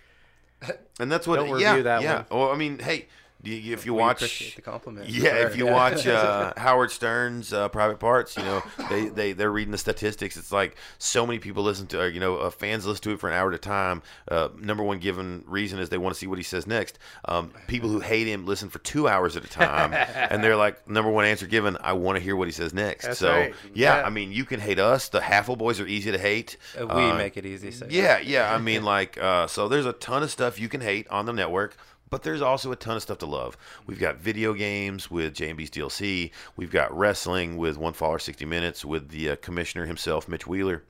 And 0.99 1.11
that's 1.11 1.27
what. 1.27 1.37
Don't 1.37 1.59
yeah, 1.59 1.71
review 1.71 1.83
that 1.85 2.03
yeah. 2.03 2.25
one. 2.29 2.41
Well, 2.41 2.51
I 2.51 2.57
mean, 2.57 2.79
hey, 2.79 3.09
you, 3.45 3.73
if 3.73 3.85
you 3.87 3.95
We 3.95 4.01
watch, 4.01 4.55
the 4.57 4.63
compliment. 4.63 5.09
yeah, 5.09 5.47
if 5.47 5.57
you 5.57 5.67
watch 5.67 6.07
uh, 6.07 6.53
Howard 6.57 6.91
Stern's 6.91 7.53
uh, 7.53 7.69
Private 7.69 7.99
Parts, 8.01 8.37
you 8.37 8.43
know, 8.43 8.63
they 8.91 9.09
they 9.09 9.33
they're 9.33 9.51
reading 9.51 9.73
the 9.73 9.79
statistics. 9.79 10.37
It's 10.37 10.53
like 10.53 10.77
so 10.99 11.27
many 11.27 11.39
people 11.39 11.63
listen 11.63 11.87
to, 11.89 12.01
or, 12.01 12.09
you 12.09 12.21
know, 12.21 12.37
uh, 12.37 12.51
fans 12.51 12.87
listen 12.87 13.03
to 13.05 13.11
it 13.13 13.21
for 13.21 13.29
an 13.29 13.35
hour 13.35 13.49
at 13.49 13.55
a 13.55 13.59
time. 13.59 14.03
Uh, 14.31 14.49
number 14.59 14.83
one 14.83 14.99
given 14.99 15.45
reason 15.47 15.79
is 15.79 15.89
they 15.89 15.99
want 15.99 16.15
to 16.15 16.19
see 16.19 16.27
what 16.27 16.39
he 16.39 16.45
says 16.45 16.67
next. 16.67 16.99
Um, 17.27 17.51
people 17.67 17.89
who 17.89 18.01
hate 18.01 18.27
him 18.27 18.47
listen 18.47 18.69
for 18.71 18.79
two 18.81 19.09
hours 19.09 19.37
at 19.37 19.45
a 19.45 19.49
time, 19.49 19.93
and 20.15 20.43
they're 20.43 20.57
like, 20.57 20.89
number 20.89 21.11
one 21.11 21.25
answer 21.25 21.47
given, 21.47 21.77
I 21.81 21.93
want 21.95 22.17
to 22.19 22.23
hear 22.23 22.37
what 22.37 22.49
he 22.49 22.53
says 22.53 22.73
next. 22.75 23.05
That's 23.07 23.19
so 23.19 23.31
right. 23.31 23.55
yeah, 23.75 24.01
Yeah. 24.01 24.07
I 24.07 24.11
mean, 24.11 24.33
you 24.33 24.45
can 24.45 24.61
hate 24.61 24.79
us. 24.79 25.09
The 25.09 25.21
Haffle 25.21 25.57
Boys 25.57 25.81
are 25.81 25.87
easy 25.87 26.11
to 26.13 26.19
hate. 26.19 26.57
Uh, 26.81 26.87
we 26.87 26.93
Uh, 27.11 27.17
make 27.17 27.37
it 27.37 27.45
easy. 27.47 27.71
So 27.71 27.87
yeah, 27.91 28.19
yeah. 28.19 28.53
I 28.55 28.59
mean, 28.59 28.85
like, 28.95 29.19
uh, 29.21 29.47
so 29.47 29.69
there's 29.69 29.87
a 29.87 29.93
ton 29.93 30.23
of 30.23 30.31
stuff 30.31 30.59
you 30.59 30.69
can 30.69 30.81
hate 30.81 31.07
on 31.09 31.27
the 31.27 31.33
network, 31.33 31.77
but 32.15 32.23
there's 32.23 32.43
also 32.43 32.71
a 32.71 32.77
ton 32.77 32.95
of 32.95 33.03
stuff 33.03 33.19
to 33.19 33.27
love. 33.27 33.57
We've 33.89 33.99
got 33.99 34.19
video 34.19 34.53
games 34.55 35.11
with 35.11 35.35
JMB's 35.35 35.69
DLC. 35.69 36.31
We've 36.55 36.71
got 36.71 36.97
wrestling 36.97 37.57
with 37.57 37.77
One 37.77 37.93
Fall 37.93 38.13
or 38.13 38.21
60 38.21 38.45
Minutes 38.45 38.85
with 38.85 39.09
the 39.09 39.31
uh, 39.31 39.37
commissioner 39.43 39.85
himself, 39.87 40.29
Mitch 40.29 40.47
Wheeler. 40.47 40.85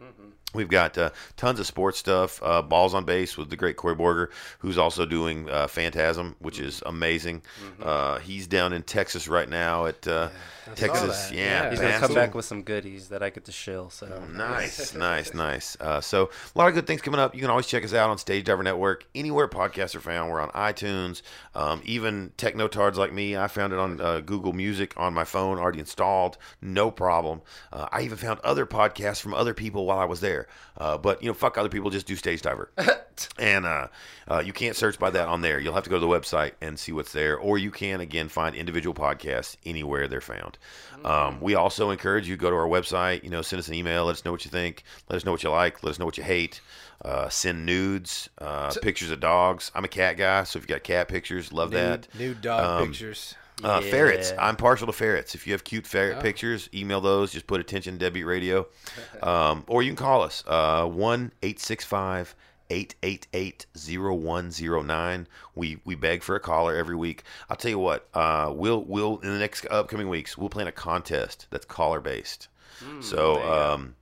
We've 0.55 0.69
got 0.69 0.97
uh, 0.97 1.11
tons 1.37 1.61
of 1.61 1.67
sports 1.67 1.99
stuff. 1.99 2.41
Uh, 2.43 2.63
Balls 2.63 2.95
on 2.95 3.05
base 3.05 3.37
with 3.37 3.51
the 3.51 3.57
great 3.57 3.77
Corey 3.77 3.97
Borger, 3.97 4.29
who's 4.61 4.79
also 4.79 5.05
doing 5.05 5.51
uh, 5.51 5.67
Phantasm, 5.67 6.37
which 6.39 6.61
is 6.61 6.83
amazing. 6.87 7.43
Uh, 7.83 8.19
he's 8.21 8.47
down 8.47 8.73
in 8.73 8.83
Texas 8.83 9.29
right 9.29 9.49
now 9.49 9.87
at 9.87 10.07
uh, 10.07 10.29
Texas. 10.77 11.31
Yeah, 11.33 11.65
Yeah. 11.65 11.71
He's 11.71 11.81
gonna 11.81 11.99
come 11.99 12.15
back 12.15 12.35
with 12.35 12.45
some 12.45 12.63
goodies 12.63 13.09
that 13.09 13.23
I 13.23 13.31
get 13.31 13.45
to 13.47 13.53
shill. 13.53 13.91
So 13.91 14.07
Nice, 14.33 14.95
nice, 14.95 15.35
nice. 15.35 15.77
Uh, 15.81 16.01
so 16.01 16.31
a 16.55 16.59
lot 16.59 16.69
of 16.69 16.75
good 16.75 16.87
things 16.87 17.03
coming 17.03 17.21
up. 17.21 17.35
You 17.35 17.41
can 17.41 17.51
always 17.51 17.67
check 17.67 17.85
us 17.85 17.93
out 17.93 18.11
on 18.11 18.19
Stage 18.19 18.45
Diver 18.45 18.63
Network. 18.63 19.05
Anywhere 19.15 19.49
podcasts 19.49 19.95
are 19.95 20.01
found, 20.01 20.31
we're 20.31 20.41
on 20.41 20.51
iTunes. 20.51 21.23
Um, 21.55 21.83
even 21.85 22.33
technotards 22.39 22.97
like 22.97 23.13
me, 23.13 23.37
I 23.37 23.49
found 23.49 23.73
it 23.73 23.79
on 23.79 24.01
uh, 24.01 24.21
Google 24.21 24.53
Music 24.53 24.95
on 24.97 25.13
my 25.15 25.25
phone, 25.25 25.59
already 25.59 25.81
installed, 25.81 26.39
no 26.61 26.91
problem. 26.91 27.43
Uh, 27.73 27.89
I 27.93 28.03
even 28.03 28.17
found 28.17 28.41
other 28.41 28.67
podcasts 28.67 29.21
from 29.21 29.35
other 29.35 29.55
people 29.55 29.87
while 29.87 29.99
I 29.99 30.05
was 30.05 30.21
there. 30.21 30.44
Uh, 30.79 30.99
but 30.99 31.23
you 31.23 31.29
know, 31.29 31.35
fuck 31.35 31.57
other 31.59 31.69
people, 31.69 31.91
just 31.91 32.07
do 32.07 32.17
Stage 32.17 32.43
Diver. 32.43 32.71
and 33.39 33.65
uh, 33.65 33.87
uh, 34.29 34.43
you 34.45 34.53
can't 34.53 34.75
search 34.77 34.99
by 34.99 35.11
that 35.11 35.29
on 35.29 35.41
there. 35.41 35.59
You'll 35.61 35.75
have 35.75 35.85
to 35.85 35.91
go 35.91 35.97
to 35.97 36.01
the 36.01 36.07
website 36.07 36.53
and 36.61 36.79
see 36.79 36.93
what's 36.93 37.13
there, 37.13 37.37
or 37.39 37.59
you 37.59 37.71
can 37.71 38.01
again 38.01 38.29
find 38.29 38.57
individual 38.57 38.95
podcasts 38.95 39.57
anywhere 39.65 40.09
they're 40.09 40.21
found. 40.21 40.59
Um, 41.05 41.41
we 41.41 41.55
also 41.55 41.91
encourage 41.91 42.27
you 42.29 42.35
to 42.37 42.41
go 42.41 42.51
to 42.51 42.57
our 42.57 42.67
website. 42.67 43.23
You 43.25 43.31
know, 43.31 43.43
send 43.43 43.61
us 43.61 43.69
an 43.69 43.75
email. 43.75 44.07
Let 44.07 44.13
us 44.13 44.25
know 44.25 44.33
what 44.33 44.45
you 44.45 44.51
think. 44.51 44.85
Let 45.11 45.17
us 45.17 45.25
know 45.25 45.33
what 45.33 45.43
you 45.43 45.51
like. 45.51 45.83
Let 45.83 45.91
us 45.91 45.99
know 45.99 46.07
what 46.07 46.17
you 46.19 46.25
hate. 46.25 46.61
Uh, 47.05 47.29
send 47.29 47.67
nudes, 47.67 48.31
uh, 48.39 48.73
pictures 48.81 49.11
of 49.11 49.21
dogs. 49.21 49.71
I'm 49.75 49.85
a 49.85 49.89
cat 49.89 50.17
guy, 50.17 50.45
so 50.45 50.59
if 50.59 50.65
you 50.65 50.69
got 50.75 50.83
cat 50.83 51.09
pictures, 51.09 51.53
love 51.53 51.71
that. 51.73 52.09
Nude 52.19 52.41
dog 52.41 52.65
Um, 52.83 52.89
pictures. 52.89 53.35
Uh, 53.63 53.81
Ferrets. 53.81 54.33
I'm 54.39 54.57
partial 54.57 54.87
to 54.89 54.93
ferrets. 54.93 55.35
If 55.35 55.47
you 55.47 55.53
have 55.53 55.63
cute 55.65 55.87
ferret 55.87 56.17
Oh. 56.19 56.21
pictures, 56.21 56.69
email 56.75 57.01
those. 57.01 57.33
Just 57.33 57.47
put 57.47 57.61
attention 57.61 57.99
Deadbeat 57.99 58.27
Radio. 58.27 58.67
Um, 59.23 59.65
or 59.69 59.83
you 59.83 59.89
can 59.91 59.97
call 59.97 60.23
us 60.23 60.43
uh, 60.47 60.85
1 60.87 61.33
865 61.43 62.35
888 62.71 63.67
0109. 63.75 65.29
We 65.55 65.79
we 65.85 65.95
beg 65.95 66.23
for 66.23 66.35
a 66.37 66.41
caller 66.41 66.75
every 66.75 66.97
week. 66.97 67.23
I'll 67.49 67.57
tell 67.57 67.71
you 67.71 67.79
what, 67.79 68.09
uh, 68.13 68.53
we'll 68.55 68.83
we'll 68.85 69.19
in 69.19 69.31
the 69.33 69.39
next 69.39 69.67
upcoming 69.71 70.09
weeks, 70.09 70.37
we'll 70.37 70.49
plan 70.51 70.67
a 70.67 70.73
contest 70.73 71.47
that's 71.51 71.65
caller 71.65 72.01
based. 72.01 72.49
Hmm, 72.81 73.01
so, 73.01 73.41
um, 73.51 73.95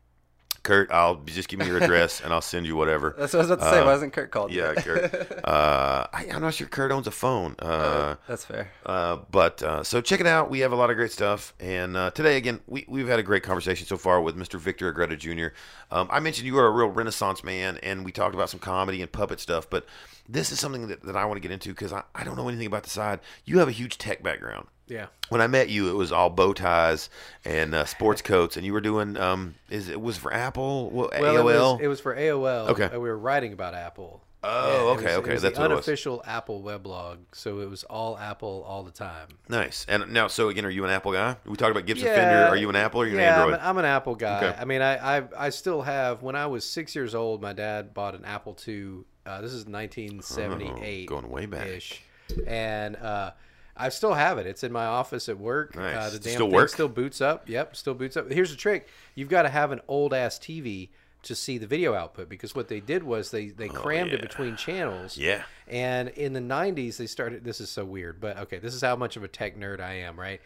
Kurt, 0.63 0.93
I'll 0.93 1.17
just 1.25 1.49
give 1.49 1.59
me 1.59 1.67
your 1.67 1.79
address 1.79 2.21
and 2.21 2.33
I'll 2.33 2.41
send 2.41 2.67
you 2.67 2.77
whatever. 2.77 3.15
That's 3.19 3.33
what 3.33 3.41
I 3.41 3.43
was 3.43 3.51
about 3.51 3.65
to 3.65 3.71
say. 3.71 3.81
Uh, 3.81 3.85
Why 3.85 3.91
hasn't 3.93 4.13
Kurt 4.13 4.31
called 4.31 4.53
Yeah. 4.53 4.75
Kurt. 4.75 5.39
Uh, 5.45 6.07
I, 6.13 6.29
I'm 6.33 6.41
not 6.41 6.55
sure 6.55 6.69
Kurt 6.69 6.93
owns 6.93 7.09
a 7.09 7.11
phone. 7.11 7.57
Uh, 7.59 8.15
That's 8.29 8.45
fair. 8.45 8.71
uh, 8.87 9.17
but 9.31 9.61
uh, 9.63 9.83
so 9.83 10.01
check 10.01 10.21
it 10.21 10.27
out. 10.27 10.51
We 10.51 10.61
have 10.61 10.71
a 10.71 10.77
lot 10.77 10.89
of 10.91 10.97
great 10.97 11.11
stuff. 11.11 11.53
And 11.59 11.97
uh, 11.97 12.13
today, 12.13 12.37
again, 12.37 12.61
we, 12.69 12.85
we've 12.89 13.09
had 13.09 13.19
a 13.19 13.25
great 13.25 13.43
conversation 13.43 13.87
so 13.87 13.97
far 13.97 14.21
with 14.23 14.37
Mr. 14.37 14.59
Victor 14.61 14.89
Agreda 14.89 15.17
Jr. 15.17 15.49
Um, 15.91 16.07
I 16.13 16.21
mentioned 16.21 16.47
you 16.47 16.57
are 16.59 16.67
a 16.67 16.71
real 16.71 16.87
Renaissance 16.89 17.43
man, 17.43 17.79
and 17.83 18.05
we 18.05 18.13
talked 18.13 18.35
about 18.37 18.51
some 18.51 18.61
comedy 18.61 19.03
and 19.03 19.11
puppet 19.11 19.41
stuff. 19.41 19.69
But 19.69 19.85
this 20.29 20.53
is 20.53 20.61
something 20.61 20.87
that, 20.87 21.03
that 21.03 21.17
I 21.17 21.25
want 21.25 21.37
to 21.37 21.41
get 21.41 21.51
into 21.51 21.71
because 21.71 21.93
I, 21.93 22.05
I 22.15 22.23
don't 22.23 22.37
know 22.37 22.49
anything 22.49 22.69
about 22.69 22.85
the 22.85 22.91
side. 22.91 23.19
You 23.45 23.59
have 23.59 23.69
a 23.69 23.73
huge 23.73 23.99
tech 23.99 24.23
background. 24.23 24.69
Yeah. 24.89 25.07
When 25.29 25.41
I 25.41 25.47
met 25.47 25.69
you, 25.69 25.89
it 25.91 25.95
was 25.95 26.13
all 26.13 26.29
bow 26.29 26.53
ties 26.53 27.09
and 27.45 27.75
uh, 27.75 27.85
sports 27.85 28.21
coats, 28.21 28.57
and 28.57 28.67
you 28.67 28.73
were 28.73 28.81
doing 28.81 29.17
um, 29.17 29.55
is 29.71 29.89
it 29.89 30.01
was 30.01 30.17
for 30.19 30.33
Apple, 30.33 30.91
well, 30.91 31.09
Well, 31.19 31.37
it 31.37 31.41
AOL. 31.41 31.73
was, 31.75 31.81
it 31.83 31.89
was 31.89 32.01
for 32.01 32.15
AOL. 32.15 32.69
Okay. 32.71 32.85
and 32.85 32.93
we 33.01 33.09
were 33.09 33.17
writing 33.19 33.53
about 33.53 33.75
Apple. 33.75 34.23
Oh, 34.45 34.67
Yeah, 34.67 34.91
okay, 34.95 35.05
was- 35.05 35.15
okay, 35.19 35.31
It 35.31 35.33
was 35.35 35.43
that's 35.43 35.57
the 35.59 35.63
it 35.65 35.71
unofficial 35.71 36.21
Apple 36.27 36.63
weblog, 36.65 37.19
so 37.33 37.61
it 37.61 37.71
was 37.71 37.85
all 37.85 38.19
Apple 38.19 38.65
all 38.67 38.83
the 38.83 38.91
time. 38.91 39.29
nice. 39.49 39.87
And 39.89 40.13
now, 40.13 40.27
so 40.27 40.49
again, 40.49 40.67
are 40.67 40.71
you 40.71 40.85
an 40.85 40.91
Apple 40.91 41.13
guy? 41.13 41.37
We 41.47 41.57
talked 41.57 41.71
about 41.71 41.87
Gibson 41.87 42.09
Fender. 42.09 42.47
Are 42.49 42.57
you 42.57 42.69
an 42.69 42.75
Apple 42.75 43.03
or 43.03 43.05
are 43.05 43.07
you 43.09 43.17
yeah, 43.17 43.23
an 43.23 43.29
I'm 43.35 43.41
Android? 43.41 43.61
an, 43.61 43.67
I'm 43.67 43.79
an 43.79 43.85
Apple 43.85 44.15
guy. 44.17 44.37
Okay. 44.49 44.59
I 44.61 44.65
mean, 44.65 44.83
I, 44.83 45.19
I 45.19 45.23
I 45.39 45.51
still 45.51 45.81
have. 45.83 46.23
When 46.23 46.35
I 46.35 46.47
was 46.47 46.65
six 46.65 46.95
years 46.97 47.15
old, 47.15 47.41
my 47.41 47.53
dad 47.53 47.95
bought 47.95 48.17
an 48.17 48.25
Apple 48.25 48.59
II. 48.67 49.05
Uh, 49.25 49.41
this 49.41 49.53
is 49.53 49.65
1978. 49.67 51.09
Oh, 51.09 51.09
going 51.21 51.31
way 51.31 51.47
back. 51.47 51.69
Ish. 51.69 52.03
And 52.47 52.97
uh, 52.97 53.31
I 53.77 53.89
still 53.89 54.15
have 54.15 54.39
it. 54.39 54.47
It's 54.47 54.63
in 54.65 54.73
my 54.73 54.85
office 54.85 55.29
at 55.29 55.39
work. 55.39 55.77
Nice. 55.77 55.97
Uh, 55.97 56.11
the 56.11 56.19
damn 56.19 56.33
still 56.35 56.47
thing 56.47 56.55
work? 56.55 56.69
still 56.69 56.89
boots 56.89 57.21
up. 57.21 57.49
Yep, 57.49 57.75
still 57.77 57.95
boots 57.95 58.17
up. 58.17 58.31
Here's 58.31 58.51
the 58.51 58.57
trick: 58.57 58.87
you've 59.15 59.29
got 59.31 59.43
to 59.43 59.49
have 59.49 59.73
an 59.73 59.81
old 59.89 60.13
ass 60.13 60.39
TV 60.39 60.91
to 61.23 61.35
see 61.37 61.57
the 61.57 61.67
video 61.69 61.95
output 61.95 62.29
because 62.29 62.55
what 62.55 62.67
they 62.69 62.81
did 62.81 63.03
was 63.03 63.31
they 63.31 63.49
they 63.49 63.69
crammed 63.69 64.13
it 64.13 64.19
Oh, 64.21 64.27
between 64.27 64.57
channels. 64.57 65.17
Yeah. 65.17 65.43
And 65.69 66.09
in 66.11 66.33
the 66.33 66.41
90s, 66.41 66.97
they 66.97 67.07
started. 67.07 67.45
This 67.45 67.61
is 67.61 67.71
so 67.71 67.85
weird, 67.85 68.21
but 68.21 68.37
okay, 68.39 68.59
this 68.59 68.75
is 68.75 68.83
how 68.83 68.97
much 68.97 69.17
of 69.17 69.23
a 69.25 69.29
tech 69.29 69.57
nerd 69.57 69.81
I 69.81 69.95
am, 70.01 70.19
right? 70.21 70.41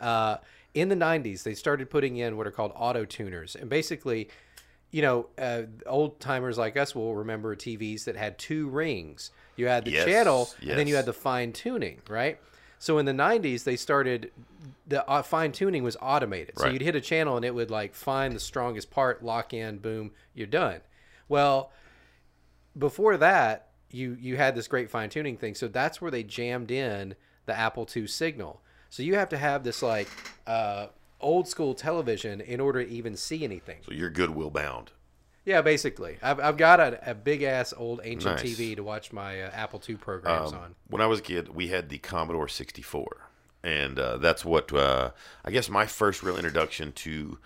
Uh, 0.00 0.38
in 0.74 0.88
the 0.88 0.96
90s, 0.96 1.42
they 1.44 1.54
started 1.54 1.90
putting 1.90 2.16
in 2.16 2.36
what 2.36 2.46
are 2.46 2.50
called 2.50 2.72
auto 2.74 3.04
tuners. 3.04 3.54
And 3.54 3.68
basically, 3.68 4.30
you 4.90 5.02
know, 5.02 5.26
uh, 5.38 5.62
old 5.86 6.18
timers 6.18 6.56
like 6.58 6.76
us 6.78 6.94
will 6.94 7.14
remember 7.14 7.54
TVs 7.54 8.04
that 8.04 8.16
had 8.16 8.38
two 8.38 8.68
rings. 8.70 9.30
You 9.54 9.66
had 9.68 9.84
the 9.84 9.90
Yes, 9.92 10.06
channel, 10.06 10.48
and 10.62 10.70
then 10.78 10.86
you 10.88 10.96
had 10.96 11.04
the 11.06 11.12
fine 11.12 11.52
tuning, 11.52 12.00
right? 12.08 12.38
So 12.82 12.98
in 12.98 13.06
the 13.06 13.12
90s, 13.12 13.62
they 13.62 13.76
started 13.76 14.32
the 14.88 15.08
uh, 15.08 15.22
fine 15.22 15.52
tuning 15.52 15.84
was 15.84 15.96
automated. 16.02 16.58
So 16.58 16.64
Right. 16.64 16.72
you'd 16.72 16.82
hit 16.82 16.96
a 16.96 17.00
channel 17.00 17.36
and 17.36 17.44
it 17.44 17.54
would 17.54 17.70
like 17.70 17.94
find 17.94 18.34
the 18.34 18.40
strongest 18.40 18.90
part, 18.90 19.22
lock 19.22 19.54
in, 19.54 19.78
boom, 19.78 20.10
you're 20.34 20.48
done. 20.48 20.80
Well, 21.28 21.70
before 22.76 23.16
that, 23.18 23.68
you 23.88 24.16
you 24.20 24.36
had 24.36 24.56
this 24.56 24.66
great 24.66 24.90
fine 24.90 25.10
tuning 25.10 25.36
thing. 25.36 25.54
So 25.54 25.68
that's 25.68 26.00
where 26.00 26.10
they 26.10 26.24
jammed 26.24 26.72
in 26.72 27.14
the 27.46 27.56
Apple 27.56 27.86
II 27.96 28.08
signal. 28.08 28.60
So 28.90 29.04
you 29.04 29.14
have 29.14 29.28
to 29.28 29.38
have 29.38 29.62
this 29.62 29.80
like 29.80 30.08
uh, 30.48 30.88
old 31.20 31.46
school 31.46 31.74
television 31.74 32.40
in 32.40 32.58
order 32.58 32.82
to 32.82 32.90
even 32.90 33.16
see 33.16 33.44
anything. 33.44 33.78
So 33.86 33.92
you're 33.92 34.10
goodwill 34.10 34.50
bound. 34.50 34.90
Yeah, 35.44 35.60
basically, 35.60 36.18
I've, 36.22 36.38
I've 36.38 36.56
got 36.56 36.78
a, 36.78 37.10
a 37.10 37.14
big 37.14 37.42
ass 37.42 37.74
old 37.76 38.00
ancient 38.04 38.36
Nice. 38.36 38.44
TV 38.58 38.76
to 38.76 38.82
watch 38.84 39.12
my 39.12 39.42
uh, 39.42 39.50
Apple 39.52 39.82
II 39.88 39.96
programs 39.96 40.52
Um, 40.52 40.58
on. 40.58 40.74
When 40.88 41.02
I 41.02 41.06
was 41.06 41.18
a 41.18 41.22
kid, 41.22 41.48
we 41.54 41.68
had 41.68 41.88
the 41.88 41.98
Commodore 41.98 42.46
64, 42.46 43.28
and 43.64 43.98
uh, 43.98 44.18
that's 44.18 44.44
what 44.44 44.72
uh, 44.72 45.10
I 45.44 45.50
guess 45.50 45.68
my 45.68 45.86
first 45.86 46.22
real 46.22 46.36
introduction 46.36 46.92
to 46.92 47.38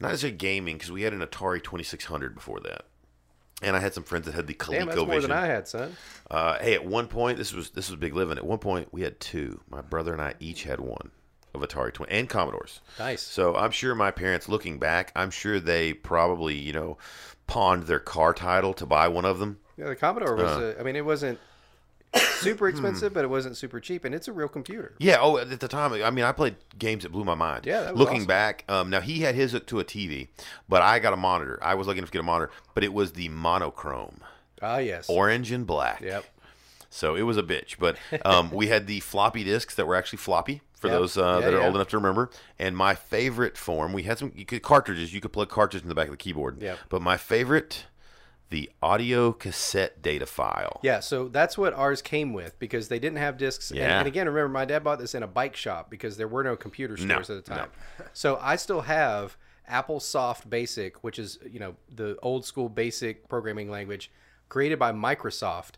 not 0.00 0.12
as 0.12 0.24
a 0.24 0.30
gaming 0.30 0.76
because 0.76 0.90
we 0.90 1.02
had 1.02 1.12
an 1.12 1.20
Atari 1.20 1.62
2600 1.62 2.34
before 2.34 2.60
that, 2.60 2.86
and 3.60 3.76
I 3.76 3.80
had 3.80 3.92
some 3.92 4.04
friends 4.04 4.24
that 4.24 4.34
had 4.34 4.46
the 4.46 4.54
ColecoVision. 4.54 4.70
Damn, 4.78 4.86
that's 4.86 5.06
more 5.06 5.20
than 5.20 5.32
I 5.32 5.46
had, 5.46 5.68
son. 5.68 5.94
Uh, 6.30 6.58
hey, 6.58 6.72
at 6.72 6.86
one 6.86 7.06
point, 7.06 7.36
this 7.36 7.52
was 7.52 7.68
this 7.70 7.90
was 7.90 7.98
big 8.00 8.14
living. 8.14 8.38
At 8.38 8.46
one 8.46 8.58
point, 8.58 8.88
we 8.92 9.02
had 9.02 9.20
two. 9.20 9.60
My 9.68 9.82
brother 9.82 10.14
and 10.14 10.22
I 10.22 10.34
each 10.40 10.62
had 10.64 10.80
one 10.80 11.10
of 11.56 11.68
Atari 11.68 11.92
20 11.92 12.12
and 12.12 12.28
Commodores. 12.28 12.80
Nice. 12.98 13.22
So 13.22 13.56
I'm 13.56 13.70
sure 13.70 13.94
my 13.94 14.10
parents, 14.10 14.48
looking 14.48 14.78
back, 14.78 15.12
I'm 15.16 15.30
sure 15.30 15.58
they 15.60 15.92
probably 15.94 16.54
you 16.56 16.72
know 16.72 16.98
pawned 17.46 17.84
their 17.84 17.98
car 18.00 18.32
title 18.34 18.74
to 18.74 18.86
buy 18.86 19.08
one 19.08 19.24
of 19.24 19.38
them. 19.38 19.58
Yeah, 19.76 19.86
the 19.88 19.96
Commodore 19.96 20.34
was. 20.36 20.44
Uh. 20.44 20.74
a, 20.76 20.80
I 20.80 20.82
mean, 20.84 20.96
it 20.96 21.04
wasn't 21.04 21.38
super 22.38 22.68
expensive, 22.68 23.12
but 23.12 23.24
it 23.24 23.28
wasn't 23.28 23.56
super 23.56 23.78
cheap, 23.80 24.04
and 24.04 24.14
it's 24.14 24.26
a 24.28 24.32
real 24.32 24.48
computer. 24.48 24.94
Yeah. 24.98 25.18
Oh, 25.20 25.36
at 25.38 25.60
the 25.60 25.68
time, 25.68 25.92
I 25.92 26.10
mean, 26.10 26.24
I 26.24 26.32
played 26.32 26.56
games 26.78 27.02
that 27.02 27.12
blew 27.12 27.24
my 27.24 27.34
mind. 27.34 27.66
Yeah, 27.66 27.82
that 27.82 27.92
was 27.94 27.98
Looking 28.00 28.16
awesome. 28.18 28.26
back, 28.28 28.64
um, 28.68 28.90
now 28.90 29.00
he 29.00 29.20
had 29.20 29.34
his 29.34 29.52
to 29.52 29.80
a 29.80 29.84
TV, 29.84 30.28
but 30.68 30.82
I 30.82 30.98
got 30.98 31.12
a 31.12 31.16
monitor. 31.16 31.58
I 31.62 31.74
was 31.74 31.86
looking 31.86 32.04
to 32.04 32.10
get 32.10 32.20
a 32.20 32.22
monitor, 32.22 32.50
but 32.74 32.84
it 32.84 32.92
was 32.92 33.12
the 33.12 33.28
monochrome, 33.28 34.20
Ah, 34.62 34.78
yes. 34.78 35.08
orange 35.10 35.50
and 35.52 35.66
black. 35.66 36.00
Yep. 36.00 36.24
So 36.88 37.14
it 37.16 37.22
was 37.22 37.36
a 37.36 37.42
bitch. 37.42 37.76
But 37.78 37.98
um, 38.24 38.50
we 38.50 38.68
had 38.68 38.86
the 38.86 39.00
floppy 39.00 39.44
disks 39.44 39.74
that 39.74 39.86
were 39.86 39.94
actually 39.96 40.18
floppy 40.18 40.62
for 40.86 40.92
Yep. 40.92 41.00
those 41.00 41.18
uh, 41.18 41.38
Yeah, 41.40 41.44
that 41.46 41.54
are 41.54 41.60
yeah. 41.60 41.66
old 41.66 41.74
enough 41.76 41.88
to 41.88 41.96
remember. 41.98 42.30
And 42.58 42.76
my 42.76 42.94
favorite 42.94 43.56
form, 43.56 43.92
we 43.92 44.04
had 44.04 44.18
some 44.18 44.32
you 44.34 44.44
could, 44.44 44.62
cartridges. 44.62 45.12
You 45.14 45.20
could 45.20 45.32
plug 45.32 45.48
cartridges 45.48 45.82
in 45.84 45.88
the 45.88 45.94
back 45.94 46.06
of 46.06 46.12
the 46.12 46.16
keyboard. 46.16 46.60
Yep. 46.62 46.78
But 46.88 47.02
my 47.02 47.16
favorite, 47.16 47.86
the 48.50 48.70
audio 48.82 49.32
cassette 49.32 50.02
data 50.02 50.24
file. 50.26 50.78
Yeah, 50.82 51.00
so 51.00 51.28
that's 51.28 51.58
what 51.58 51.74
ours 51.74 52.00
came 52.00 52.32
with 52.32 52.58
because 52.58 52.88
they 52.88 52.98
didn't 53.00 53.18
have 53.18 53.36
discs. 53.38 53.70
And, 53.70 53.78
Yeah. 53.80 53.98
and 53.98 54.06
again, 54.06 54.26
remember, 54.28 54.48
my 54.48 54.64
dad 54.64 54.84
bought 54.84 54.98
this 55.00 55.14
in 55.14 55.22
a 55.22 55.26
bike 55.26 55.56
shop 55.56 55.90
because 55.90 56.16
there 56.16 56.28
were 56.28 56.44
no 56.44 56.54
computer 56.56 56.96
No, 56.96 57.14
stores 57.22 57.30
at 57.30 57.44
the 57.44 57.50
time. 57.50 57.70
No. 57.98 58.04
So 58.12 58.38
I 58.40 58.56
still 58.56 58.82
have 58.82 59.36
Applesoft 59.70 60.48
BASIC, 60.48 61.02
which 61.02 61.18
is 61.18 61.38
you 61.50 61.58
know 61.58 61.74
the 61.92 62.16
old 62.22 62.44
school 62.44 62.68
basic 62.68 63.28
programming 63.28 63.68
language 63.70 64.10
created 64.48 64.78
by 64.78 64.92
Microsoft. 64.92 65.72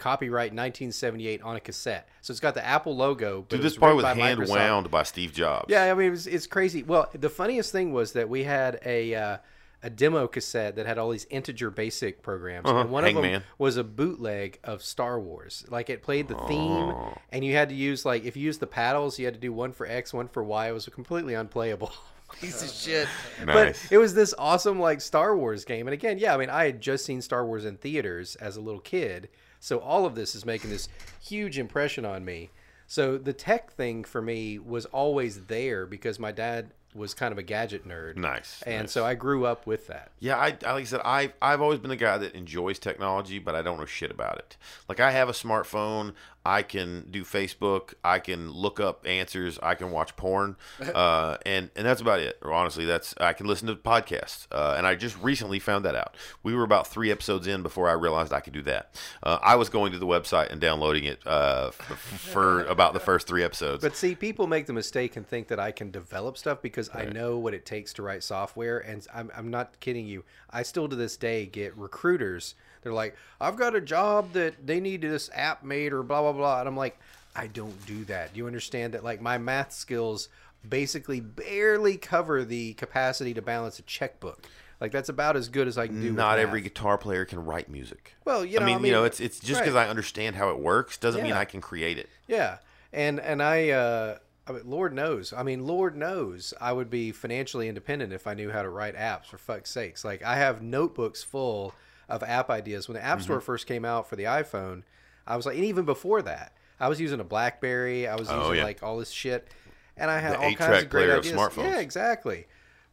Copyright 0.00 0.50
1978 0.52 1.42
on 1.42 1.54
a 1.56 1.60
cassette. 1.60 2.08
So 2.22 2.32
it's 2.32 2.40
got 2.40 2.54
the 2.54 2.66
Apple 2.66 2.96
logo. 2.96 3.42
But 3.42 3.48
Dude, 3.50 3.60
it 3.60 3.62
this 3.62 3.72
was 3.74 3.78
probably 3.78 4.02
written 4.04 4.18
was 4.18 4.18
by 4.18 4.26
hand 4.26 4.40
Microsoft. 4.40 4.70
wound 4.70 4.90
by 4.90 5.02
Steve 5.04 5.32
Jobs. 5.32 5.66
Yeah, 5.68 5.84
I 5.84 5.94
mean, 5.94 6.08
it 6.08 6.10
was, 6.10 6.26
it's 6.26 6.46
crazy. 6.48 6.82
Well, 6.82 7.08
the 7.14 7.30
funniest 7.30 7.70
thing 7.70 7.92
was 7.92 8.12
that 8.14 8.28
we 8.28 8.42
had 8.44 8.80
a 8.84 9.14
uh, 9.14 9.36
a 9.82 9.88
demo 9.88 10.26
cassette 10.26 10.76
that 10.76 10.84
had 10.86 10.98
all 10.98 11.08
these 11.10 11.26
integer 11.30 11.70
basic 11.70 12.22
programs, 12.22 12.68
Uh-huh. 12.68 12.80
and 12.80 12.90
one 12.90 13.04
of 13.04 13.14
them 13.14 13.42
was 13.56 13.76
a 13.78 13.84
bootleg 13.84 14.58
of 14.62 14.82
Star 14.82 15.18
Wars. 15.18 15.64
Like 15.70 15.88
it 15.88 16.02
played 16.02 16.28
the 16.28 16.34
theme, 16.48 16.90
Oh. 16.90 17.16
and 17.30 17.42
you 17.44 17.54
had 17.54 17.68
to 17.70 17.74
use 17.74 18.04
like 18.04 18.24
if 18.24 18.36
you 18.36 18.42
used 18.42 18.60
the 18.60 18.66
paddles, 18.66 19.18
you 19.18 19.24
had 19.24 19.34
to 19.34 19.40
do 19.40 19.52
one 19.52 19.72
for 19.72 19.86
X, 19.86 20.12
one 20.12 20.28
for 20.28 20.42
Y. 20.42 20.68
It 20.68 20.72
was 20.72 20.86
a 20.86 20.90
completely 20.90 21.32
unplayable. 21.34 21.92
Piece 22.40 22.62
of 22.62 22.70
shit. 22.70 23.08
Nice. 23.44 23.54
But 23.82 23.92
it 23.92 23.98
was 23.98 24.14
this 24.14 24.32
awesome 24.38 24.78
like 24.78 25.00
Star 25.00 25.34
Wars 25.36 25.64
game, 25.64 25.88
and 25.88 25.94
again, 25.94 26.18
yeah, 26.18 26.32
I 26.34 26.36
mean, 26.36 26.50
I 26.50 26.64
had 26.66 26.80
just 26.80 27.04
seen 27.04 27.20
Star 27.22 27.44
Wars 27.44 27.64
in 27.64 27.76
theaters 27.78 28.36
as 28.36 28.56
a 28.56 28.60
little 28.60 28.80
kid, 28.80 29.28
so 29.60 29.78
all 29.78 30.04
of 30.06 30.14
this 30.16 30.34
is 30.34 30.44
making 30.44 30.70
this 30.70 30.88
huge 31.22 31.58
impression 31.58 32.04
on 32.04 32.24
me. 32.24 32.50
So 32.86 33.18
the 33.18 33.32
tech 33.32 33.70
thing 33.72 34.02
for 34.02 34.20
me 34.20 34.58
was 34.58 34.84
always 34.86 35.42
there 35.46 35.86
because 35.86 36.18
my 36.18 36.32
dad 36.32 36.70
was 36.92 37.14
kind 37.14 37.30
of 37.30 37.38
a 37.38 37.42
gadget 37.44 37.86
nerd. 37.86 38.16
Nice, 38.16 38.62
And 38.66 38.82
nice. 38.84 38.90
so 38.92 39.06
I 39.06 39.14
grew 39.14 39.46
up 39.46 39.64
with 39.64 39.86
that. 39.86 40.10
Yeah, 40.18 40.36
I, 40.36 40.46
I 40.66 40.72
like 40.72 40.82
I 40.82 40.84
said, 40.84 41.00
I 41.04 41.32
I've 41.40 41.60
always 41.60 41.78
been 41.78 41.90
the 41.90 41.94
guy 41.94 42.18
that 42.18 42.34
enjoys 42.34 42.80
technology, 42.80 43.38
but 43.38 43.54
I 43.54 43.62
don't 43.62 43.78
know 43.78 43.84
shit 43.86 44.10
about 44.10 44.38
it. 44.38 44.56
Like 44.88 44.98
I 44.98 45.12
have 45.12 45.28
a 45.28 45.32
smartphone, 45.32 46.14
I 46.44 46.62
can 46.62 47.06
do 47.10 47.22
Facebook, 47.22 47.94
I 48.02 48.18
can 48.18 48.50
look 48.50 48.80
up 48.80 49.06
answers, 49.06 49.58
I 49.62 49.74
can 49.74 49.90
watch 49.90 50.16
porn, 50.16 50.56
uh, 50.94 51.36
and 51.44 51.70
and 51.76 51.86
that's 51.86 52.00
about 52.00 52.20
it. 52.20 52.38
Or 52.42 52.52
honestly, 52.52 52.84
that's 52.84 53.14
I 53.20 53.32
can 53.32 53.46
listen 53.46 53.68
to 53.68 53.76
podcasts, 53.76 54.46
uh, 54.50 54.74
and 54.76 54.86
I 54.86 54.94
just 54.94 55.20
recently 55.22 55.58
found 55.58 55.84
that 55.84 55.94
out. 55.94 56.16
We 56.42 56.54
were 56.54 56.64
about 56.64 56.86
three 56.86 57.10
episodes 57.10 57.46
in 57.46 57.62
before 57.62 57.88
I 57.88 57.92
realized 57.92 58.32
I 58.32 58.40
could 58.40 58.52
do 58.52 58.62
that. 58.62 59.00
Uh, 59.22 59.38
I 59.42 59.56
was 59.56 59.68
going 59.68 59.92
to 59.92 59.98
the 59.98 60.06
website 60.06 60.50
and 60.50 60.60
downloading 60.60 61.04
it 61.04 61.20
uh, 61.26 61.68
f- 61.68 61.98
for 61.98 62.64
about 62.66 62.94
the 62.94 63.00
first 63.00 63.26
three 63.26 63.44
episodes. 63.44 63.82
But 63.82 63.96
see, 63.96 64.14
people 64.14 64.46
make 64.46 64.66
the 64.66 64.72
mistake 64.72 65.16
and 65.16 65.26
think 65.26 65.48
that 65.48 65.60
I 65.60 65.72
can 65.72 65.90
develop 65.90 66.38
stuff 66.38 66.62
because 66.62 66.90
I 66.94 67.04
know 67.04 67.38
what 67.38 67.54
it 67.54 67.66
takes 67.66 67.92
to 67.94 68.02
write 68.02 68.22
software. 68.22 68.78
And 68.78 69.06
I'm, 69.14 69.30
I'm 69.36 69.50
not 69.50 69.78
kidding 69.80 70.06
you. 70.06 70.24
I 70.50 70.62
still 70.62 70.88
to 70.88 70.96
this 70.96 71.16
day 71.16 71.46
get 71.46 71.76
recruiters. 71.76 72.54
They're 72.82 72.92
like, 72.92 73.16
I've 73.40 73.56
got 73.56 73.74
a 73.74 73.80
job 73.80 74.32
that 74.32 74.66
they 74.66 74.80
need 74.80 75.02
this 75.02 75.30
app 75.34 75.62
made 75.62 75.92
or 75.92 76.02
blah, 76.02 76.22
blah, 76.22 76.32
blah. 76.32 76.60
And 76.60 76.68
I'm 76.68 76.76
like, 76.76 76.98
I 77.36 77.46
don't 77.46 77.86
do 77.86 78.04
that. 78.06 78.32
Do 78.32 78.38
you 78.38 78.46
understand 78.46 78.94
that 78.94 79.04
like 79.04 79.20
my 79.20 79.38
math 79.38 79.72
skills 79.72 80.28
basically 80.68 81.20
barely 81.20 81.96
cover 81.96 82.44
the 82.44 82.74
capacity 82.74 83.34
to 83.34 83.42
balance 83.42 83.78
a 83.78 83.82
checkbook. 83.82 84.46
Like 84.80 84.92
that's 84.92 85.08
about 85.08 85.36
as 85.36 85.48
good 85.48 85.68
as 85.68 85.76
I 85.76 85.86
can 85.86 86.00
do. 86.00 86.08
with 86.08 86.16
Not 86.16 86.38
every 86.38 86.62
guitar 86.62 86.96
player 86.96 87.24
can 87.24 87.44
write 87.44 87.68
music. 87.68 88.14
Well, 88.24 88.44
you 88.44 88.58
know, 88.58 88.64
I 88.64 88.66
mean, 88.66 88.78
I 88.78 88.86
you 88.86 88.92
know, 88.92 89.04
it's 89.04 89.20
it's 89.20 89.38
just 89.38 89.60
right. 89.60 89.64
because 89.64 89.76
I 89.76 89.88
understand 89.88 90.36
how 90.36 90.50
it 90.50 90.58
works 90.58 90.96
doesn't 90.96 91.22
mean 91.22 91.32
I 91.32 91.44
can 91.44 91.60
create 91.60 91.98
it. 91.98 92.08
Yeah. 92.26 92.58
and 92.92 93.20
and 93.20 93.42
I, 93.42 93.70
uh, 93.70 94.18
I 94.46 94.52
mean, 94.52 94.62
Lord 94.64 94.94
knows, 94.94 95.34
I 95.34 95.42
mean, 95.42 95.66
Lord 95.66 95.96
knows, 95.96 96.54
I 96.60 96.72
would 96.72 96.88
be 96.88 97.12
financially 97.12 97.68
independent 97.68 98.12
if 98.12 98.26
I 98.26 98.34
knew 98.34 98.50
how 98.50 98.62
to 98.62 98.70
write 98.70 98.96
apps. 98.96 99.26
For 99.26 99.36
fuck's 99.36 99.70
sakes, 99.70 100.02
like 100.02 100.22
I 100.22 100.36
have 100.36 100.62
notebooks 100.62 101.22
full 101.22 101.74
of 102.10 102.22
app 102.22 102.50
ideas. 102.50 102.88
When 102.88 102.94
the 102.96 103.04
App 103.04 103.18
Mm-hmm. 103.18 103.24
Store 103.24 103.40
first 103.40 103.66
came 103.66 103.84
out 103.84 104.08
for 104.08 104.16
the 104.16 104.24
iPhone, 104.24 104.82
I 105.26 105.36
was 105.36 105.46
like, 105.46 105.56
and 105.56 105.64
even 105.64 105.84
before 105.84 106.22
that, 106.22 106.52
I 106.78 106.88
was 106.88 107.00
using 107.00 107.20
a 107.20 107.24
BlackBerry. 107.24 108.06
I 108.08 108.16
was 108.16 108.28
Oh, 108.30 108.40
using 108.42 108.56
yeah. 108.56 108.64
like 108.64 108.82
all 108.82 108.98
this 108.98 109.10
shit, 109.10 109.48
and 109.96 110.10
I 110.10 110.18
had 110.18 110.32
The 110.34 110.38
all 110.40 110.54
kinds 110.54 110.82
of 110.84 110.90
great 110.90 111.08
of 111.10 111.18
ideas. 111.20 111.34
smartphones. 111.36 111.64
Yeah, 111.64 111.78
exactly. 111.78 112.46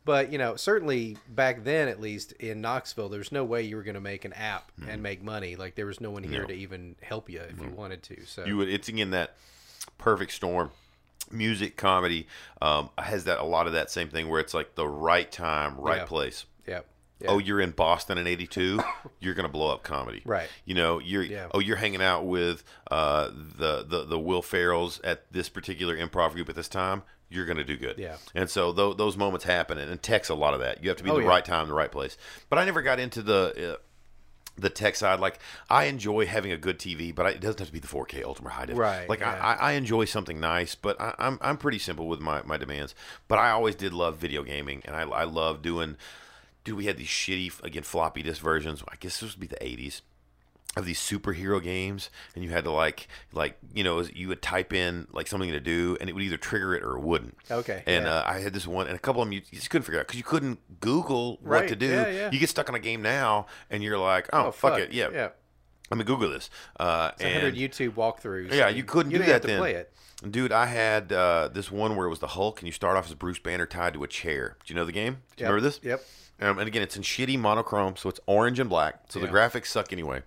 But 0.05 0.31
you 0.31 0.37
know, 0.37 0.55
certainly 0.55 1.17
back 1.27 1.63
then, 1.65 1.87
at 1.89 1.99
least 1.99 2.31
in 2.33 2.61
Knoxville, 2.61 3.09
there's 3.09 3.31
no 3.31 3.43
way 3.43 3.63
you 3.63 3.75
were 3.75 3.83
going 3.83 3.95
to 3.95 4.01
make 4.01 4.23
an 4.25 4.33
app 4.33 4.71
Mm-hmm. 4.79 4.89
and 4.89 5.03
make 5.03 5.21
money. 5.23 5.55
Like 5.55 5.75
there 5.75 5.85
was 5.85 5.99
no 5.99 6.11
one 6.11 6.23
here 6.23 6.45
to 6.45 6.53
even 6.53 6.95
help 7.01 7.29
you 7.29 7.41
if 7.41 7.59
you 7.61 7.69
wanted 7.75 8.03
to. 8.03 8.25
So 8.25 8.45
You 8.45 8.57
would. 8.57 8.69
It's 8.69 8.87
again 8.87 9.09
that 9.11 9.35
perfect 9.97 10.31
storm. 10.31 10.71
Music, 11.29 11.75
comedy 11.75 12.25
um, 12.61 12.89
has 12.97 13.25
that 13.25 13.39
a 13.39 13.43
lot 13.43 13.67
of 13.67 13.73
that 13.73 13.91
same 13.91 14.07
thing 14.07 14.29
where 14.29 14.39
it's 14.39 14.53
like 14.53 14.75
the 14.75 14.87
right 14.87 15.29
time, 15.29 15.75
right 15.77 15.97
Yeah. 15.97 16.05
place. 16.05 16.45
Yep. 17.19 17.29
Oh, 17.31 17.37
you're 17.39 17.59
in 17.61 17.71
Boston 17.71 18.17
in 18.17 18.27
'82. 18.27 18.79
you're 19.19 19.33
gonna 19.33 19.49
blow 19.49 19.71
up 19.73 19.83
comedy, 19.83 20.21
Right. 20.25 20.47
You 20.65 20.75
know, 20.75 20.99
you're 20.99 21.23
Yeah. 21.23 21.47
oh, 21.53 21.59
you're 21.59 21.77
hanging 21.77 22.01
out 22.01 22.25
with 22.25 22.63
uh, 22.91 23.29
the 23.31 23.83
the 23.87 24.05
the 24.05 24.19
Will 24.19 24.41
Ferrells 24.43 24.99
at 25.03 25.31
this 25.31 25.49
particular 25.49 25.95
improv 25.97 26.33
group 26.33 26.47
at 26.49 26.55
this 26.55 26.67
time. 26.69 27.01
You're 27.29 27.45
gonna 27.45 27.63
do 27.65 27.75
good, 27.75 27.97
Yeah. 27.97 28.15
And 28.35 28.49
so 28.49 28.71
tho- 28.71 28.93
those 28.93 29.17
moments 29.17 29.45
happen, 29.45 29.77
and, 29.77 29.91
and 29.91 30.01
tech's 30.01 30.29
a 30.29 30.35
lot 30.35 30.53
of 30.53 30.59
that. 30.61 30.81
You 30.83 30.89
have 30.89 30.97
to 30.99 31.03
be 31.03 31.09
Oh, 31.09 31.15
the 31.17 31.23
yeah. 31.23 31.27
right 31.27 31.43
time, 31.43 31.67
the 31.67 31.73
right 31.73 31.91
place. 31.91 32.17
But 32.49 32.57
I 32.59 32.65
never 32.65 32.81
got 32.81 32.99
into 32.99 33.21
the. 33.21 33.73
Uh, 33.73 33.77
the 34.59 34.71
tech 34.71 34.95
side, 34.95 35.19
like 35.19 35.37
I 35.69 35.83
enjoy 35.83 36.25
having 36.25 36.51
a 36.51 36.57
good 36.57 36.79
TV, 36.79 37.13
but 37.13 37.27
I, 37.27 37.29
it 37.29 37.41
doesn't 37.41 37.59
have 37.59 37.67
to 37.67 37.73
be 37.73 37.77
the 37.79 37.87
4K 37.87 38.23
ultra 38.23 38.49
high 38.49 38.65
def. 38.65 38.75
Right, 38.75 39.07
Like 39.07 39.19
yeah. 39.19 39.39
I, 39.39 39.53
I 39.53 39.71
enjoy 39.73 40.05
something 40.05 40.39
nice, 40.39 40.73
but 40.73 40.99
I, 40.99 41.13
I'm 41.19 41.37
I'm 41.41 41.57
pretty 41.57 41.77
simple 41.77 42.07
with 42.07 42.21
my, 42.21 42.41
my 42.41 42.57
demands. 42.57 42.95
But 43.27 43.37
I 43.37 43.51
always 43.51 43.75
did 43.75 43.93
love 43.93 44.17
video 44.17 44.41
gaming, 44.41 44.81
and 44.85 44.95
I 44.95 45.01
I 45.03 45.25
love 45.25 45.61
doing. 45.61 45.95
Dude, 46.67 46.75
we 46.77 46.85
had 46.85 46.97
these 46.97 47.07
shitty 47.07 47.63
again 47.63 47.83
floppy 47.83 48.21
disk 48.23 48.41
versions. 48.41 48.83
I 48.89 48.95
guess 48.99 49.21
this 49.21 49.31
would 49.33 49.39
be 49.39 49.47
the 49.47 49.55
80s 49.55 50.01
of 50.75 50.85
these 50.85 50.99
superhero 50.99 51.63
games, 51.63 52.09
and 52.35 52.43
you 52.43 52.49
had 52.51 52.65
to 52.65 52.71
like 52.71 53.07
like 53.31 53.57
you 53.73 53.83
know 53.85 54.01
you 54.01 54.27
would 54.27 54.41
type 54.41 54.73
in 54.73 55.07
like 55.13 55.27
something 55.27 55.49
to 55.51 55.61
do, 55.61 55.95
and 56.01 56.09
it 56.09 56.13
would 56.13 56.23
either 56.23 56.35
trigger 56.37 56.75
it 56.75 56.83
or 56.83 56.97
it 56.97 57.01
wouldn't. 57.03 57.37
Okay, 57.49 57.83
And 57.87 58.03
yeah. 58.05 58.15
uh, 58.15 58.23
I 58.27 58.39
had 58.39 58.51
this 58.53 58.67
one, 58.67 58.85
and 58.87 58.95
a 58.95 58.99
couple 58.99 59.21
of 59.21 59.27
them 59.27 59.31
you, 59.31 59.39
you 59.49 59.57
just 59.59 59.69
couldn't 59.69 59.85
figure 59.85 59.99
out 60.01 60.07
because 60.07 60.17
you 60.17 60.25
couldn't 60.25 60.59
Google 60.81 61.37
what 61.41 61.61
Right, 61.61 61.69
to 61.69 61.75
do. 61.77 61.87
yeah, 61.87 62.07
yeah. 62.09 62.29
You 62.31 62.37
get 62.39 62.49
stuck 62.49 62.67
on 62.67 62.75
a 62.75 62.79
game 62.79 63.01
now, 63.01 63.45
and 63.69 63.81
you're 63.81 63.97
like, 63.97 64.27
oh, 64.33 64.51
fuck, 64.51 64.77
it, 64.77 64.91
yeah, 64.91 65.07
yeah. 65.11 65.29
Let 65.89 65.97
me 65.99 66.03
Google 66.03 66.29
this. 66.31 66.49
Uh, 66.77 67.11
It's 67.13 67.23
100 67.23 67.47
and 67.47 67.57
YouTube 67.57 67.91
walkthroughs. 67.93 68.53
yeah, 68.53 68.67
you 68.67 68.83
couldn't 68.83 69.11
you 69.13 69.19
do 69.19 69.23
that 69.23 69.31
have 69.31 69.41
to 69.43 69.47
then. 69.47 69.59
play 69.59 69.73
it. 69.75 69.93
Dude, 70.29 70.51
I 70.51 70.65
had 70.65 71.13
uh, 71.13 71.47
this 71.53 71.71
one 71.71 71.95
where 71.95 72.07
it 72.07 72.09
was 72.09 72.19
the 72.19 72.27
Hulk, 72.27 72.59
and 72.59 72.67
you 72.67 72.73
start 72.73 72.97
off 72.97 73.07
as 73.07 73.13
Bruce 73.15 73.39
Banner 73.39 73.65
tied 73.65 73.93
to 73.93 74.03
a 74.03 74.07
chair. 74.07 74.57
Do 74.65 74.73
you 74.73 74.75
know 74.75 74.83
the 74.85 74.91
game? 74.91 75.13
Do 75.37 75.43
you 75.43 75.47
Yep, 75.47 75.49
remember 75.53 75.61
this? 75.61 75.79
Yep. 75.81 76.03
Um, 76.39 76.59
and 76.59 76.67
again, 76.67 76.83
it's 76.83 76.95
in 76.95 77.03
shitty 77.03 77.39
monochrome, 77.39 77.95
so 77.95 78.09
it's 78.09 78.19
orange 78.27 78.59
and 78.59 78.69
black. 78.69 79.01
So 79.09 79.19
the 79.19 79.27
graphics 79.27 79.67
suck 79.67 79.91
anyway. 79.91 80.21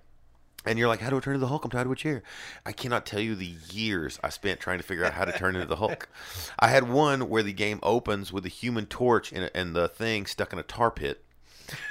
And 0.67 0.79
you're 0.79 0.89
like, 0.89 1.01
how 1.01 1.09
do 1.09 1.17
I 1.17 1.21
turn 1.21 1.35
into 1.35 1.41
the 1.41 1.49
Hulk? 1.49 1.65
I'm 1.65 1.71
tied 1.71 1.85
to 1.85 1.93
a 1.93 1.97
chair. 1.97 2.23
I 2.67 2.73
cannot 2.73 3.07
tell 3.07 3.21
you 3.21 3.35
the 3.35 3.55
years 3.71 4.19
I 4.23 4.29
spent 4.29 4.61
trying 4.61 4.79
to 4.79 4.85
figure 4.85 5.05
out 5.05 5.15
how 5.15 5.25
to 5.25 5.33
turn 5.33 5.55
into 5.55 5.67
the 5.67 5.77
Hulk. 5.77 6.09
I 6.59 6.69
had 6.69 6.91
one 6.91 7.31
where 7.31 7.43
the 7.43 7.55
game 7.55 7.81
opens 7.83 8.31
with 8.31 8.45
a 8.45 8.51
human 8.51 8.85
torch 8.85 9.33
and, 9.33 9.51
and 9.55 9.75
the 9.75 9.89
thing 9.89 10.27
stuck 10.27 10.53
in 10.53 10.59
a 10.59 10.63
tar 10.63 10.91
pit. 10.91 11.25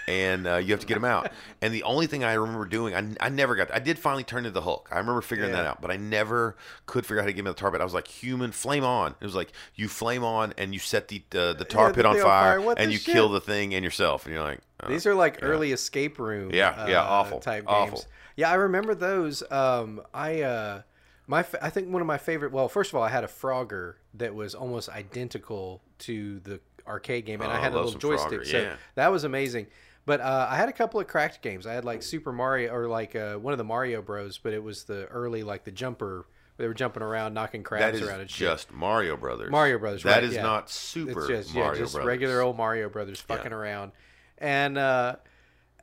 And 0.07 0.47
uh, 0.47 0.55
you 0.57 0.71
have 0.73 0.79
to 0.79 0.87
get 0.87 0.97
him 0.97 1.05
out. 1.05 1.31
And 1.61 1.73
the 1.73 1.83
only 1.83 2.07
thing 2.07 2.23
I 2.23 2.33
remember 2.35 2.63
doing, 2.65 2.95
I, 2.95 3.25
I 3.25 3.27
never 3.27 3.53
got. 3.53 3.69
I 3.73 3.79
did 3.79 3.99
finally 3.99 4.23
turn 4.23 4.39
into 4.45 4.51
the 4.51 4.61
Hulk. 4.61 4.87
I 4.93 4.97
remember 4.97 5.19
figuring 5.19 5.51
that 5.51 5.65
out, 5.65 5.81
but 5.81 5.91
I 5.91 5.97
never 5.97 6.55
could 6.85 7.05
figure 7.05 7.17
out 7.17 7.23
how 7.23 7.27
to 7.27 7.33
get 7.33 7.39
him 7.41 7.47
in 7.47 7.51
the 7.51 7.59
tar 7.59 7.69
pit. 7.69 7.81
I 7.81 7.83
was 7.83 7.93
like, 7.93 8.07
human, 8.07 8.53
flame 8.53 8.85
on. 8.85 9.13
It 9.19 9.25
was 9.25 9.35
like 9.35 9.51
you 9.75 9.89
flame 9.89 10.23
on 10.23 10.53
and 10.57 10.73
you 10.73 10.79
set 10.79 11.09
the 11.09 11.21
uh, 11.35 11.51
the 11.51 11.65
tar 11.65 11.87
Yeah, 11.87 11.93
pit 11.95 12.05
on 12.05 12.17
fire, 12.17 12.61
fire. 12.61 12.75
And 12.77 12.93
you 12.93 12.97
shit? 12.97 13.13
kill 13.13 13.27
the 13.27 13.41
thing 13.41 13.73
and 13.73 13.83
yourself. 13.83 14.25
And 14.25 14.33
you're 14.33 14.41
like, 14.43 14.61
oh. 14.81 14.87
These 14.87 15.05
are 15.05 15.13
like 15.15 15.39
early 15.41 15.73
escape 15.73 16.17
room. 16.17 16.51
Yeah, 16.53 16.87
yeah, 16.87 17.01
uh, 17.01 17.07
awful, 17.09 17.39
type 17.41 17.65
awful. 17.67 17.97
games. 17.97 18.07
Yeah, 18.37 18.49
I 18.51 18.53
remember 18.53 18.95
those. 18.95 19.43
Um, 19.51 20.01
I 20.13 20.43
uh, 20.43 20.81
my 21.27 21.45
I 21.61 21.69
think 21.69 21.89
one 21.89 22.01
of 22.01 22.07
my 22.07 22.17
favorite. 22.17 22.53
Well, 22.53 22.69
first 22.69 22.91
of 22.91 22.95
all, 22.95 23.03
I 23.03 23.09
had 23.09 23.25
a 23.25 23.27
Frogger 23.27 23.95
that 24.13 24.33
was 24.33 24.55
almost 24.55 24.87
identical 24.87 25.81
to 25.99 26.39
the 26.39 26.61
arcade 26.89 27.25
game, 27.25 27.41
and 27.41 27.51
Oh, 27.51 27.55
I 27.55 27.59
had 27.59 27.73
a 27.73 27.75
little 27.75 27.91
joystick, 27.99 28.41
Frogger, 28.41 28.47
so 28.47 28.73
that 28.95 29.11
was 29.11 29.23
amazing. 29.23 29.67
But 30.05 30.21
uh, 30.21 30.47
I 30.49 30.55
had 30.55 30.69
a 30.69 30.73
couple 30.73 30.99
of 30.99 31.07
cracked 31.07 31.41
games. 31.41 31.67
I 31.67 31.73
had 31.73 31.85
like 31.85 32.01
Super 32.01 32.31
Mario 32.31 32.73
or 32.73 32.87
like 32.87 33.15
uh, 33.15 33.35
one 33.35 33.53
of 33.53 33.57
the 33.59 33.63
Mario 33.63 34.01
Bros, 34.01 34.39
but 34.39 34.53
it 34.53 34.63
was 34.63 34.83
the 34.85 35.05
early 35.05 35.43
like 35.43 35.63
the 35.65 35.71
jumper. 35.71 36.25
They 36.57 36.67
were 36.67 36.73
jumping 36.73 37.03
around, 37.03 37.33
knocking 37.33 37.63
crabs 37.63 37.83
That 37.83 37.95
is 37.95 38.01
around 38.09 38.19
shit. 38.21 38.29
just 38.47 38.71
Mario 38.71 39.15
Brothers. 39.15 39.51
Mario 39.51 39.77
Brothers. 39.77 40.03
That 40.03 40.15
right, 40.15 40.23
is 40.23 40.33
yeah. 40.33 40.41
not 40.41 40.69
Super 40.69 41.19
It's 41.19 41.27
just 41.47 41.55
Mario 41.55 41.73
yeah, 41.73 41.79
just 41.79 41.93
Brothers. 41.93 42.07
regular 42.07 42.41
old 42.41 42.57
Mario 42.57 42.89
Brothers 42.89 43.21
fucking 43.21 43.53
around. 43.53 43.91
And 44.39 44.77
uh, 44.77 45.17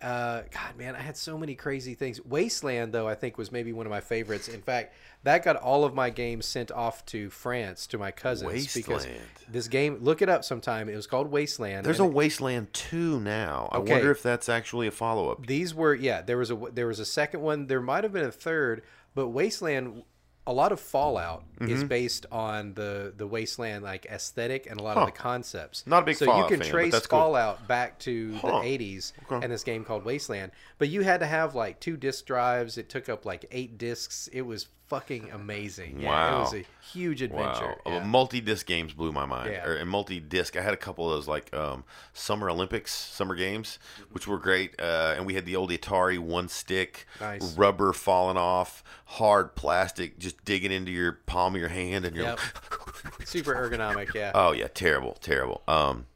uh, 0.03 0.43
God, 0.51 0.77
man, 0.77 0.95
I 0.95 1.01
had 1.01 1.17
so 1.17 1.39
many 1.39 1.55
crazy 1.55 1.95
things. 1.95 2.23
Wasteland, 2.25 2.93
though, 2.93 3.09
I 3.09 3.15
think 3.15 3.39
was 3.39 3.51
maybe 3.51 3.73
one 3.73 3.87
of 3.87 3.91
my 3.91 4.01
favorites. 4.01 4.49
In 4.49 4.61
fact, 4.61 4.95
that 5.23 5.43
got 5.43 5.57
all 5.57 5.85
of 5.85 5.95
my 5.95 6.11
games 6.11 6.45
sent 6.45 6.71
off 6.71 7.05
to 7.07 7.31
France 7.31 7.87
to 7.89 7.99
my 7.99 8.11
cousins 8.11 8.75
because 8.75 9.05
Wasteland. 9.05 9.27
this 9.49 9.69
game. 9.69 9.99
Look 10.03 10.21
it 10.21 10.29
up 10.29 10.45
sometime. 10.45 10.89
It 10.89 10.97
was 10.97 11.07
called 11.07 11.31
Wasteland. 11.31 11.87
There's 11.87 12.01
a 12.01 12.05
Wasteland 12.05 12.73
2 12.75 13.21
now. 13.21 13.69
I 13.73 13.79
wonder 13.79 14.11
if 14.11 14.23
that's 14.23 14.49
actually 14.49 14.87
a 14.87 14.91
follow 14.91 15.31
up. 15.31 15.47
these 15.47 15.75
were 15.75 15.95
yeah. 15.95 16.21
There 16.21 16.39
was 16.39 16.51
a 16.51 16.57
there 16.73 16.87
was 16.87 17.01
a 17.01 17.07
second 17.07 17.41
one. 17.41 17.67
There 17.67 17.81
might 17.81 18.05
have 18.05 18.13
been 18.13 18.25
a 18.25 18.33
third, 18.33 18.83
but 19.15 19.29
Wasteland. 19.29 20.03
A 20.49 20.53
lot 20.53 20.71
of 20.71 20.79
Fallout 20.79 21.43
is 21.61 21.81
Mm-hmm. 21.81 21.87
based 21.89 22.27
on 22.31 22.75
the 22.75 23.13
the 23.17 23.27
Wasteland 23.27 23.83
like 23.83 24.07
aesthetic 24.07 24.67
and 24.71 24.79
a 24.79 24.83
lot 24.83 24.95
Huh. 24.95 25.01
of 25.01 25.07
the 25.07 25.13
concepts. 25.13 25.85
Not 25.87 26.05
a 26.05 26.07
big 26.07 26.17
so 26.17 26.27
Fallout 26.27 26.51
you 26.51 26.57
can 26.57 26.63
fan, 26.63 26.71
trace 26.73 26.93
that's 26.93 27.07
cool. 27.09 27.19
Fallout 27.19 27.67
back 27.67 27.99
to 28.01 28.35
Huh. 28.37 28.61
the 28.61 28.65
80s 28.69 29.13
Okay. 29.31 29.43
and 29.45 29.53
this 29.53 29.65
game 29.65 29.85
called 29.85 30.05
Wasteland. 30.05 30.53
But 30.79 30.89
you 30.89 31.03
had 31.03 31.19
to 31.21 31.27
have 31.27 31.55
like 31.57 31.81
two 31.81 31.97
disc 31.97 32.27
drives. 32.27 32.79
It 32.79 32.89
took 32.89 33.09
up 33.09 33.25
like 33.25 33.47
eight 33.51 33.77
discs. 33.77 34.29
It 34.33 34.43
was 34.43 34.69
fucking 34.89 35.31
amazing. 35.33 36.01
Yeah, 36.01 36.09
Wow. 36.09 36.37
it 36.37 36.41
was 36.41 36.55
a 36.55 36.65
huge 36.93 37.23
adventure. 37.23 37.77
Wow. 37.85 37.93
Yeah. 37.99 38.05
Multi 38.05 38.41
disc 38.41 38.67
games 38.67 38.93
blew 38.93 39.13
my 39.13 39.25
mind. 39.27 39.51
Yeah. 39.53 39.67
Or, 39.67 39.75
and 39.77 39.89
multi 39.91 40.21
disc, 40.21 40.57
I 40.57 40.63
had 40.63 40.75
a 40.75 40.77
couple 40.77 41.09
of 41.11 41.17
those 41.17 41.27
like 41.29 41.55
um, 41.55 41.85
Summer 42.13 42.49
Olympics, 42.51 42.93
Summer 42.93 43.35
Games, 43.35 43.79
which 44.13 44.27
were 44.27 44.39
great. 44.39 44.75
Uh, 44.81 45.15
and 45.17 45.27
we 45.27 45.35
had 45.35 45.45
the 45.47 45.57
old 45.57 45.71
Atari 45.71 46.19
one 46.19 46.49
stick, 46.49 47.07
Nice. 47.21 47.57
rubber 47.57 47.93
falling 47.93 48.37
off, 48.37 48.85
hard 49.07 49.55
plastic 49.57 50.19
just 50.19 50.45
digging 50.45 50.73
into 50.73 50.93
your 50.93 51.13
palm 51.27 51.55
of 51.55 51.61
your 51.61 51.71
hand. 51.71 52.05
And 52.05 52.15
you're 52.17 52.27
Yep. 52.27 52.41
Super 53.25 53.55
ergonomic. 53.55 54.15
Yeah. 54.15 54.33
Oh 54.35 54.53
yeah, 54.53 54.69
terrible, 54.73 55.15
terrible. 55.21 55.63
Um, 55.69 56.07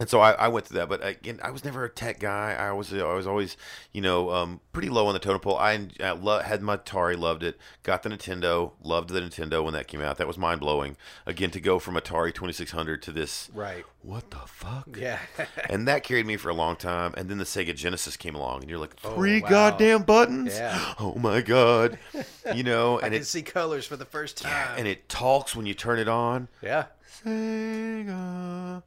and 0.00 0.08
so 0.08 0.20
I, 0.20 0.32
I 0.32 0.48
went 0.48 0.66
through 0.66 0.78
that, 0.78 0.88
but 0.88 1.04
again, 1.06 1.38
I 1.42 1.50
was 1.50 1.64
never 1.64 1.84
a 1.84 1.88
tech 1.88 2.18
guy. 2.18 2.54
I 2.58 2.72
was 2.72 2.92
I 2.92 3.12
was 3.14 3.26
always 3.26 3.56
you 3.92 4.00
know 4.00 4.30
um, 4.30 4.60
pretty 4.72 4.88
low 4.88 5.06
on 5.06 5.12
the 5.12 5.20
totem 5.20 5.40
pole. 5.40 5.56
I, 5.58 5.88
I 6.00 6.12
lo- 6.12 6.40
had 6.40 6.62
my 6.62 6.78
Atari, 6.78 7.16
loved 7.18 7.42
it. 7.42 7.58
Got 7.82 8.02
the 8.02 8.08
Nintendo, 8.08 8.72
loved 8.82 9.10
the 9.10 9.20
Nintendo 9.20 9.62
when 9.62 9.74
that 9.74 9.88
came 9.88 10.00
out. 10.00 10.16
That 10.18 10.26
was 10.26 10.38
mind 10.38 10.60
blowing. 10.60 10.96
Again, 11.26 11.50
to 11.50 11.60
go 11.60 11.78
from 11.78 11.94
Atari 11.94 12.32
Twenty 12.32 12.52
Six 12.54 12.70
Hundred 12.70 13.02
to 13.02 13.12
this, 13.12 13.50
Right. 13.52 13.84
What 14.00 14.30
the 14.32 14.38
fuck? 14.46 14.96
Yeah. 14.98 15.20
and 15.70 15.86
that 15.86 16.02
carried 16.02 16.26
me 16.26 16.36
for 16.36 16.48
a 16.48 16.54
long 16.54 16.74
time. 16.74 17.14
And 17.16 17.28
then 17.28 17.38
the 17.38 17.44
Sega 17.44 17.72
Genesis 17.76 18.16
came 18.16 18.34
along, 18.34 18.62
and 18.62 18.68
you're 18.70 18.80
like, 18.80 18.96
three 18.96 19.40
wow. 19.42 19.48
goddamn 19.48 20.02
buttons. 20.02 20.54
Yeah. 20.56 20.94
Oh 20.98 21.14
my 21.14 21.40
god. 21.40 21.98
You 22.56 22.64
know, 22.64 22.98
I 22.98 23.02
and 23.04 23.12
can 23.12 23.22
it 23.22 23.26
see 23.26 23.42
colors 23.42 23.86
for 23.86 23.96
the 23.96 24.04
first 24.04 24.38
time. 24.38 24.74
and 24.76 24.88
it 24.88 25.08
talks 25.08 25.54
when 25.54 25.64
you 25.64 25.74
turn 25.74 26.00
it 26.00 26.08
on. 26.08 26.48
yeah. 26.60 26.86
Sega. 27.24 28.82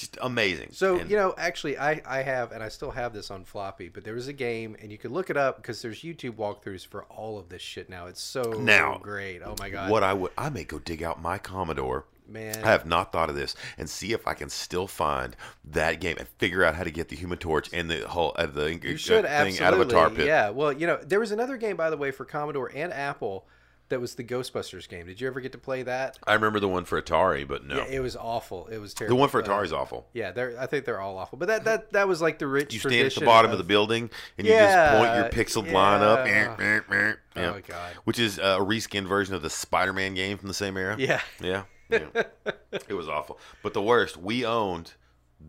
Just 0.00 0.16
amazing. 0.22 0.70
So 0.72 0.96
And- 0.98 1.10
you 1.10 1.16
know, 1.16 1.34
actually, 1.36 1.78
I 1.78 2.00
I 2.06 2.22
have, 2.22 2.52
and 2.52 2.62
I 2.62 2.68
still 2.68 2.90
have 2.90 3.12
this 3.12 3.30
on 3.30 3.44
floppy. 3.44 3.88
But 3.88 4.04
there 4.04 4.14
was 4.14 4.28
a 4.28 4.32
game, 4.32 4.76
and 4.80 4.90
you 4.90 4.96
could 4.98 5.10
look 5.10 5.28
it 5.30 5.36
up 5.36 5.56
because 5.58 5.82
there's 5.82 6.00
YouTube 6.00 6.36
walkthroughs 6.36 6.86
for 6.86 7.04
all 7.04 7.38
of 7.38 7.50
this 7.50 7.60
shit 7.62 7.90
now. 7.90 8.06
It's 8.06 8.22
so 8.22 8.42
Now, 8.52 8.98
great. 9.02 9.42
Oh 9.44 9.54
my 9.58 9.68
god. 9.68 9.90
what 9.90 10.02
I 10.02 10.14
would, 10.14 10.32
I 10.38 10.48
may 10.48 10.64
go 10.64 10.78
dig 10.78 11.02
out 11.02 11.20
my 11.20 11.36
Commodore. 11.38 12.06
Man. 12.26 12.62
I 12.62 12.68
have 12.68 12.86
not 12.86 13.10
thought 13.10 13.28
of 13.28 13.34
this, 13.34 13.56
and 13.76 13.90
see 13.90 14.12
if 14.12 14.24
I 14.26 14.34
can 14.34 14.48
still 14.50 14.86
find 14.86 15.34
that 15.64 16.00
game 16.00 16.16
and 16.16 16.28
figure 16.38 16.62
out 16.64 16.76
how 16.76 16.84
to 16.84 16.90
get 16.92 17.08
the 17.08 17.16
Human 17.16 17.38
Torch 17.38 17.68
and 17.72 17.90
the 17.90 18.06
whole 18.08 18.32
uh, 18.36 18.46
the 18.46 18.72
you 18.80 18.96
should 18.96 19.24
thing 19.24 19.32
absolutely. 19.32 19.66
out 19.66 19.74
of 19.74 19.80
a 19.80 19.84
tar 19.86 20.10
pit. 20.10 20.26
Yeah. 20.26 20.50
Well, 20.50 20.72
you 20.72 20.86
know, 20.86 20.98
there 21.04 21.18
was 21.18 21.32
another 21.32 21.56
game, 21.56 21.76
by 21.76 21.90
the 21.90 21.96
way, 21.96 22.12
for 22.12 22.24
Commodore 22.24 22.70
and 22.72 22.92
Apple 22.92 23.46
that 23.90 24.00
was 24.00 24.14
the 24.14 24.24
Ghostbusters 24.24 24.88
game. 24.88 25.06
Did 25.06 25.20
you 25.20 25.26
ever 25.26 25.40
get 25.40 25.52
to 25.52 25.58
play 25.58 25.82
that? 25.82 26.18
I 26.26 26.34
remember 26.34 26.58
the 26.58 26.68
one 26.68 26.84
for 26.84 27.00
Atari, 27.00 27.46
but 27.46 27.64
no, 27.64 27.76
Yeah, 27.76 27.84
it 27.84 28.00
was 28.00 28.16
awful. 28.16 28.66
It 28.68 28.78
was 28.78 28.94
terrible. 28.94 29.16
the 29.16 29.20
one 29.20 29.28
for 29.28 29.42
Atari 29.42 29.64
is 29.64 29.72
awful. 29.72 30.06
Yeah, 30.12 30.32
they're. 30.32 30.58
I 30.58 30.66
think 30.66 30.84
they're 30.84 31.00
all 31.00 31.18
awful. 31.18 31.38
But 31.38 31.48
that 31.48 31.64
that 31.64 31.92
that 31.92 32.08
was 32.08 32.22
like 32.22 32.38
the 32.38 32.46
rich. 32.46 32.72
You 32.72 32.80
stand 32.80 33.06
at 33.06 33.14
the 33.14 33.24
bottom 33.24 33.50
of, 33.50 33.58
the 33.58 33.64
building 33.64 34.10
and 34.38 34.46
you 34.46 34.52
just 34.52 34.96
point 34.96 35.14
your 35.14 35.28
pixeled 35.28 35.70
line 35.70 36.02
up. 36.02 36.26
yeah. 36.26 37.14
Oh, 37.36 37.52
my 37.52 37.60
God. 37.60 37.92
Which 38.04 38.18
is 38.18 38.38
a 38.38 38.58
reskinned 38.58 39.06
version 39.06 39.34
of 39.34 39.42
the 39.42 39.50
Spider-Man 39.50 40.14
game 40.14 40.38
from 40.38 40.48
the 40.48 40.54
same 40.54 40.76
era. 40.76 40.96
Yeah. 40.98 41.20
Yeah. 41.40 41.64
yeah. 41.90 42.06
it 42.72 42.94
was 42.94 43.08
awful. 43.08 43.38
But 43.62 43.74
the 43.74 43.82
worst, 43.82 44.16
we 44.16 44.44
owned 44.44 44.94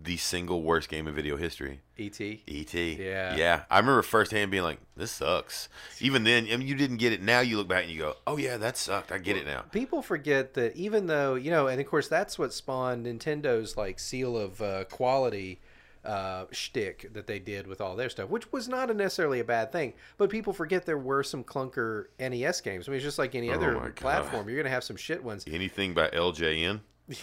the 0.04 0.18
single 0.18 0.64
worst 0.64 0.90
game 0.90 1.08
in 1.08 1.14
video 1.14 1.36
history. 1.36 1.82
E.T. 1.98 2.44
E.T. 2.48 2.98
Yeah. 3.00 3.36
Yeah. 3.36 3.64
I 3.70 3.80
remember 3.80 4.02
firsthand 4.02 4.50
being 4.50 4.64
like, 4.64 4.80
this 4.96 5.12
sucks. 5.12 5.70
Even 6.00 6.24
then, 6.24 6.48
I 6.52 6.58
mean, 6.58 6.68
you 6.68 6.76
didn't 6.76 6.98
get 6.98 7.14
it. 7.14 7.22
Now 7.22 7.42
you 7.42 7.58
look 7.58 7.68
back 7.68 7.84
and 7.84 7.92
you 7.92 8.00
go, 8.00 8.16
oh, 8.26 8.38
yeah, 8.38 8.58
that 8.58 8.78
sucked. 8.78 9.12
I 9.12 9.18
get 9.18 9.38
it 9.38 9.46
now. 9.46 9.62
People 9.72 10.02
forget 10.02 10.54
that 10.56 10.76
even 10.76 11.08
though 11.08 11.36
you 11.36 11.52
know, 11.52 11.68
and 11.68 11.80
of 11.80 11.88
course 11.88 12.08
that's 12.08 12.40
what 12.40 12.54
spawned 12.54 13.06
Nintendo's 13.06 13.78
like 13.78 14.00
seal 14.00 14.38
of 14.38 14.62
uh, 14.62 14.86
quality 14.86 15.60
uh, 16.04 16.46
shtick 16.52 17.14
that 17.14 17.28
they 17.28 17.40
did 17.40 17.68
with 17.68 17.82
all 17.82 17.96
their 17.96 18.10
stuff, 18.10 18.30
which 18.30 18.52
was 18.52 18.68
not 18.68 18.90
a 18.90 18.94
necessarily 18.94 19.40
a 19.40 19.44
bad 19.44 19.72
thing. 19.72 19.94
But 20.18 20.30
people 20.30 20.54
forget 20.54 20.86
there 20.86 20.98
were 20.98 21.24
some 21.24 21.44
clunker 21.44 22.06
NES 22.20 22.62
games. 22.62 22.88
I 22.88 22.92
mean, 22.92 22.98
it's 22.98 23.06
just 23.06 23.20
like 23.20 23.36
any 23.36 23.52
Oh 23.52 23.56
other 23.56 23.94
platform. 23.96 24.48
You're 24.48 24.58
gonna 24.58 24.74
have 24.74 24.84
some 24.84 24.96
shit 24.96 25.24
ones. 25.24 25.46
Anything 25.48 25.94
by 25.94 26.08
LJN? 26.10 26.82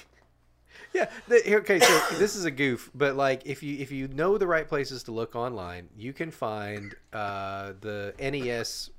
Yeah. 0.95 1.11
The, 1.29 1.41
here- 1.45 1.59
okay. 1.59 1.79
So 1.81 2.01
this 2.19 2.35
is 2.37 2.45
a 2.45 2.51
goof, 2.51 2.91
but 2.95 3.15
like 3.17 3.43
if 3.47 3.63
you 3.63 3.79
if 3.79 3.93
you 3.93 4.09
know 4.09 4.39
the 4.39 4.47
right 4.47 4.67
places 4.67 5.03
to 5.05 5.13
look 5.13 5.37
online, 5.37 5.89
you 5.97 6.13
can 6.13 6.31
find 6.31 6.95
uh, 7.13 7.73
the 7.81 8.15
NES. 8.19 8.91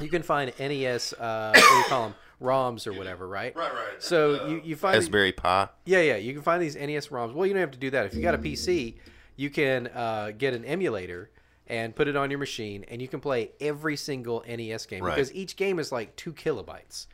You 0.00 0.08
can 0.08 0.22
find 0.22 0.52
NES. 0.58 1.12
Uh, 1.12 1.52
what 1.54 1.68
do 1.70 1.76
you 1.78 1.84
call 1.84 2.02
them? 2.08 2.14
ROMs 2.40 2.88
or 2.88 2.92
whatever, 2.92 3.28
right? 3.28 3.54
Right, 3.54 3.72
right. 3.72 4.02
So 4.02 4.48
you, 4.48 4.60
you 4.64 4.74
find 4.76 4.96
Raspberry 4.96 5.30
Pi. 5.32 5.68
yeah, 5.84 6.00
yeah. 6.00 6.16
You 6.16 6.32
can 6.32 6.42
find 6.42 6.60
these 6.60 6.74
NES 6.74 7.08
ROMs. 7.08 7.32
Well, 7.34 7.46
you 7.46 7.52
don't 7.52 7.60
have 7.60 7.70
to 7.72 7.78
do 7.78 7.90
that. 7.90 8.06
If 8.06 8.14
you 8.14 8.22
got 8.22 8.34
a 8.34 8.38
PC, 8.38 8.94
you 9.36 9.48
can 9.48 9.86
uh, 9.88 10.32
get 10.36 10.52
an 10.52 10.64
emulator 10.64 11.30
and 11.68 11.94
put 11.94 12.08
it 12.08 12.16
on 12.16 12.30
your 12.30 12.40
machine, 12.40 12.84
and 12.88 13.00
you 13.00 13.06
can 13.06 13.20
play 13.20 13.52
every 13.60 13.96
single 13.96 14.42
NES 14.48 14.86
game 14.86 15.04
Right. 15.04 15.14
because 15.14 15.32
each 15.34 15.54
game 15.54 15.78
is 15.78 15.92
like 15.92 16.16
two 16.16 16.32
kilobytes. 16.32 17.06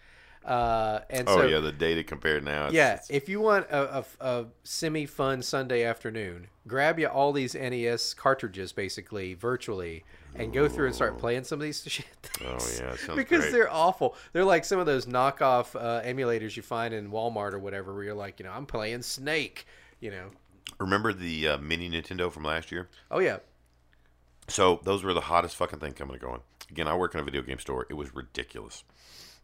Uh, 0.44 1.00
and 1.10 1.28
Oh, 1.28 1.38
so, 1.38 1.46
yeah, 1.46 1.60
the 1.60 1.72
data 1.72 2.02
compared 2.02 2.44
now. 2.44 2.66
It's, 2.66 2.74
yeah, 2.74 2.92
it's- 2.94 3.08
if 3.10 3.28
you 3.28 3.40
want 3.40 3.66
a, 3.70 3.98
a, 3.98 4.04
a 4.20 4.44
semi-fun 4.64 5.42
Sunday 5.42 5.84
afternoon, 5.84 6.46
grab 6.66 6.98
you 6.98 7.06
all 7.08 7.32
these 7.32 7.54
NES 7.54 8.14
cartridges, 8.14 8.72
basically 8.72 9.34
virtually, 9.34 10.04
and 10.34 10.52
go 10.52 10.68
through 10.68 10.86
and 10.86 10.94
start 10.94 11.18
playing 11.18 11.44
some 11.44 11.58
of 11.60 11.64
these 11.64 11.82
shit. 11.86 12.06
Oh, 12.44 12.56
yeah, 12.80 12.96
because 13.14 13.40
great. 13.40 13.52
they're 13.52 13.72
awful. 13.72 14.14
They're 14.32 14.44
like 14.44 14.64
some 14.64 14.78
of 14.78 14.86
those 14.86 15.06
knockoff 15.06 15.74
uh, 15.74 16.02
emulators 16.02 16.56
you 16.56 16.62
find 16.62 16.94
in 16.94 17.10
Walmart 17.10 17.52
or 17.52 17.58
whatever, 17.58 17.92
where 17.94 18.04
you're 18.04 18.14
like, 18.14 18.38
you 18.38 18.44
know, 18.46 18.52
I'm 18.52 18.66
playing 18.66 19.02
Snake. 19.02 19.66
You 20.00 20.12
know, 20.12 20.30
Remember 20.78 21.12
the 21.12 21.48
uh, 21.48 21.58
mini 21.58 21.90
Nintendo 21.90 22.30
from 22.32 22.44
last 22.44 22.70
year? 22.70 22.88
oh 23.10 23.18
yeah, 23.18 23.38
So 24.46 24.80
those 24.84 25.02
were 25.02 25.12
the 25.12 25.22
hottest 25.22 25.56
fucking 25.56 25.80
thing 25.80 25.92
coming 25.92 26.14
and 26.14 26.22
going. 26.22 26.40
Again, 26.70 26.86
I 26.88 26.94
work 26.96 27.14
in 27.14 27.20
a 27.20 27.24
video 27.24 27.42
game 27.42 27.58
store. 27.58 27.86
It 27.90 27.94
was 27.94 28.14
ridiculous. 28.14 28.84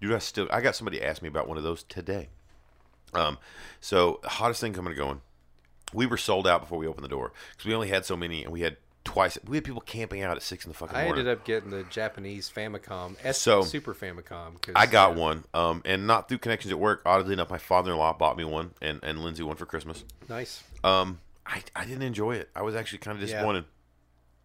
Dude, 0.00 0.12
I 0.12 0.18
still 0.18 0.48
I 0.50 0.60
got 0.60 0.76
somebody 0.76 1.02
asked 1.02 1.22
me 1.22 1.28
about 1.28 1.48
one 1.48 1.56
of 1.56 1.62
those 1.64 1.82
today. 1.84 2.28
Um, 3.14 3.38
so 3.80 4.20
hottest 4.24 4.60
thing 4.60 4.72
coming 4.72 4.92
and 4.92 4.98
going. 4.98 5.20
We 5.92 6.06
were 6.06 6.16
sold 6.16 6.46
out 6.46 6.60
before 6.60 6.78
we 6.78 6.86
opened 6.86 7.04
the 7.04 7.08
door 7.08 7.32
because 7.52 7.66
we 7.66 7.74
only 7.74 7.88
had 7.88 8.04
so 8.04 8.16
many, 8.16 8.42
and 8.42 8.52
we 8.52 8.62
had 8.62 8.76
twice. 9.04 9.38
We 9.46 9.56
had 9.56 9.64
people 9.64 9.80
camping 9.82 10.22
out 10.22 10.36
at 10.36 10.42
six 10.42 10.64
in 10.64 10.72
the 10.72 10.76
fucking 10.76 10.96
I 10.96 11.04
morning. 11.04 11.20
ended 11.20 11.38
up 11.38 11.44
getting 11.44 11.70
the 11.70 11.84
Japanese 11.84 12.50
Famicom, 12.50 13.16
S 13.22 13.40
So- 13.40 13.62
Super 13.62 13.94
Famicom. 13.94 14.60
'cause, 14.60 14.72
I 14.74 14.86
got 14.86 15.12
uh, 15.12 15.20
one, 15.20 15.44
um, 15.54 15.82
and 15.84 16.06
not 16.06 16.28
through 16.28 16.38
connections 16.38 16.72
at 16.72 16.78
work. 16.80 17.02
Oddly 17.06 17.34
enough, 17.34 17.50
my 17.50 17.58
father-in-law 17.58 18.14
bought 18.14 18.36
me 18.36 18.44
one, 18.44 18.72
and, 18.82 18.98
and 19.04 19.20
Lindsay 19.22 19.44
one 19.44 19.56
for 19.56 19.66
Christmas. 19.66 20.04
Nice. 20.28 20.64
Um, 20.82 21.20
I, 21.46 21.62
I 21.76 21.84
didn't 21.84 22.02
enjoy 22.02 22.36
it. 22.36 22.48
I 22.56 22.62
was 22.62 22.74
actually 22.74 22.98
kind 22.98 23.22
of 23.22 23.28
Yeah. 23.28 23.40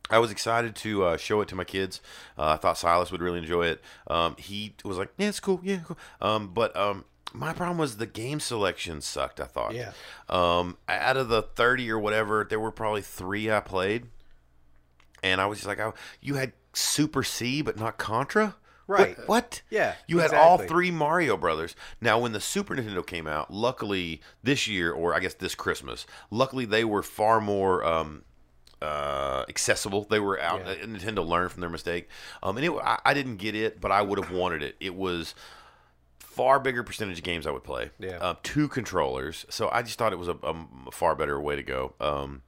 I 0.10 0.20
was 0.20 0.32
excited 0.32 0.76
to 0.78 1.04
uh, 1.04 1.18
show 1.18 1.42
it 1.42 1.48
to 1.50 1.56
my 1.56 1.64
kids. 1.64 2.02
Uh, 2.38 2.54
I 2.54 2.56
thought 2.58 2.78
Silas 2.78 3.12
would 3.12 3.22
really 3.22 3.40
enjoy 3.40 3.68
it. 3.68 3.82
Um, 4.08 4.36
he 4.38 4.74
was 4.84 4.98
like, 4.98 5.10
"Yeah, 5.18 5.28
it's 5.30 5.40
cool. 5.40 5.60
Yeah, 5.64 5.80
cool." 5.86 5.98
Um, 6.22 6.48
but 6.54 6.76
um, 6.76 7.06
my 7.34 7.54
problem 7.54 7.78
was 7.78 7.98
the 7.98 8.08
game 8.08 8.40
selection 8.40 9.02
sucked. 9.02 9.40
I 9.40 9.46
thought. 9.46 9.74
Yeah. 9.76 9.92
Um, 10.28 10.78
out 10.88 11.18
of 11.18 11.30
the 11.30 11.42
thirty 11.42 11.92
or 11.92 12.00
whatever, 12.00 12.46
there 12.50 12.60
were 12.60 12.72
probably 12.72 13.02
three 13.02 13.52
I 13.52 13.60
played, 13.60 14.08
and 15.22 15.40
I 15.40 15.46
was 15.46 15.60
just 15.60 15.68
like, 15.68 15.80
oh, 15.80 15.94
"You 16.22 16.36
had 16.36 16.54
Super 16.74 17.24
C, 17.24 17.62
but 17.62 17.78
not 17.78 17.98
Contra." 17.98 18.56
Right. 18.88 19.16
What? 19.28 19.62
Yeah, 19.70 19.94
You 20.08 20.18
had 20.18 20.34
all 20.34 20.58
three 20.58 20.90
Mario 20.90 21.38
Brothers. 21.38 21.76
Now, 22.02 22.18
when 22.18 22.32
the 22.32 22.40
Super 22.42 22.76
Nintendo 22.76 23.06
came 23.06 23.28
out, 23.28 23.54
luckily 23.54 24.20
this 24.42 24.68
year, 24.68 24.92
or 24.92 25.14
I 25.14 25.20
guess 25.20 25.36
this 25.36 25.54
Christmas, 25.54 26.08
luckily 26.32 26.66
they 26.66 26.84
were 26.84 27.04
far 27.04 27.40
more 27.40 27.84
um, 27.84 28.24
uh, 28.82 29.46
accessible. 29.50 30.06
They 30.10 30.20
were 30.20 30.40
out. 30.40 30.66
Yeah. 30.66 30.86
Nintendo 30.86 31.26
learned 31.26 31.52
from 31.52 31.62
their 31.62 31.70
mistake. 31.70 32.08
Um, 32.42 32.58
and 32.58 32.66
it, 32.66 32.72
I, 32.72 33.00
I 33.06 33.14
didn't 33.14 33.38
get 33.38 33.56
it, 33.56 33.82
but 33.82 33.92
I 33.92 34.02
would 34.02 34.20
have 34.20 34.32
wanted 34.32 34.64
it. 34.64 34.76
It 34.80 34.96
was 34.96 35.36
far 36.20 36.60
bigger 36.60 36.84
percentage 36.84 37.18
of 37.18 37.24
games 37.24 37.46
I 37.46 37.52
would 37.52 37.64
play. 37.64 37.92
Yeah. 38.00 38.18
Uh, 38.20 38.36
two 38.44 38.68
controllers. 38.68 39.46
So 39.50 39.70
I 39.72 39.82
just 39.82 39.98
thought 39.98 40.14
it 40.14 40.20
was 40.20 40.30
a, 40.30 40.38
a 40.42 40.92
far 40.92 41.16
better 41.16 41.40
way 41.40 41.56
to 41.56 41.64
go. 41.64 41.94
Um, 42.00 42.44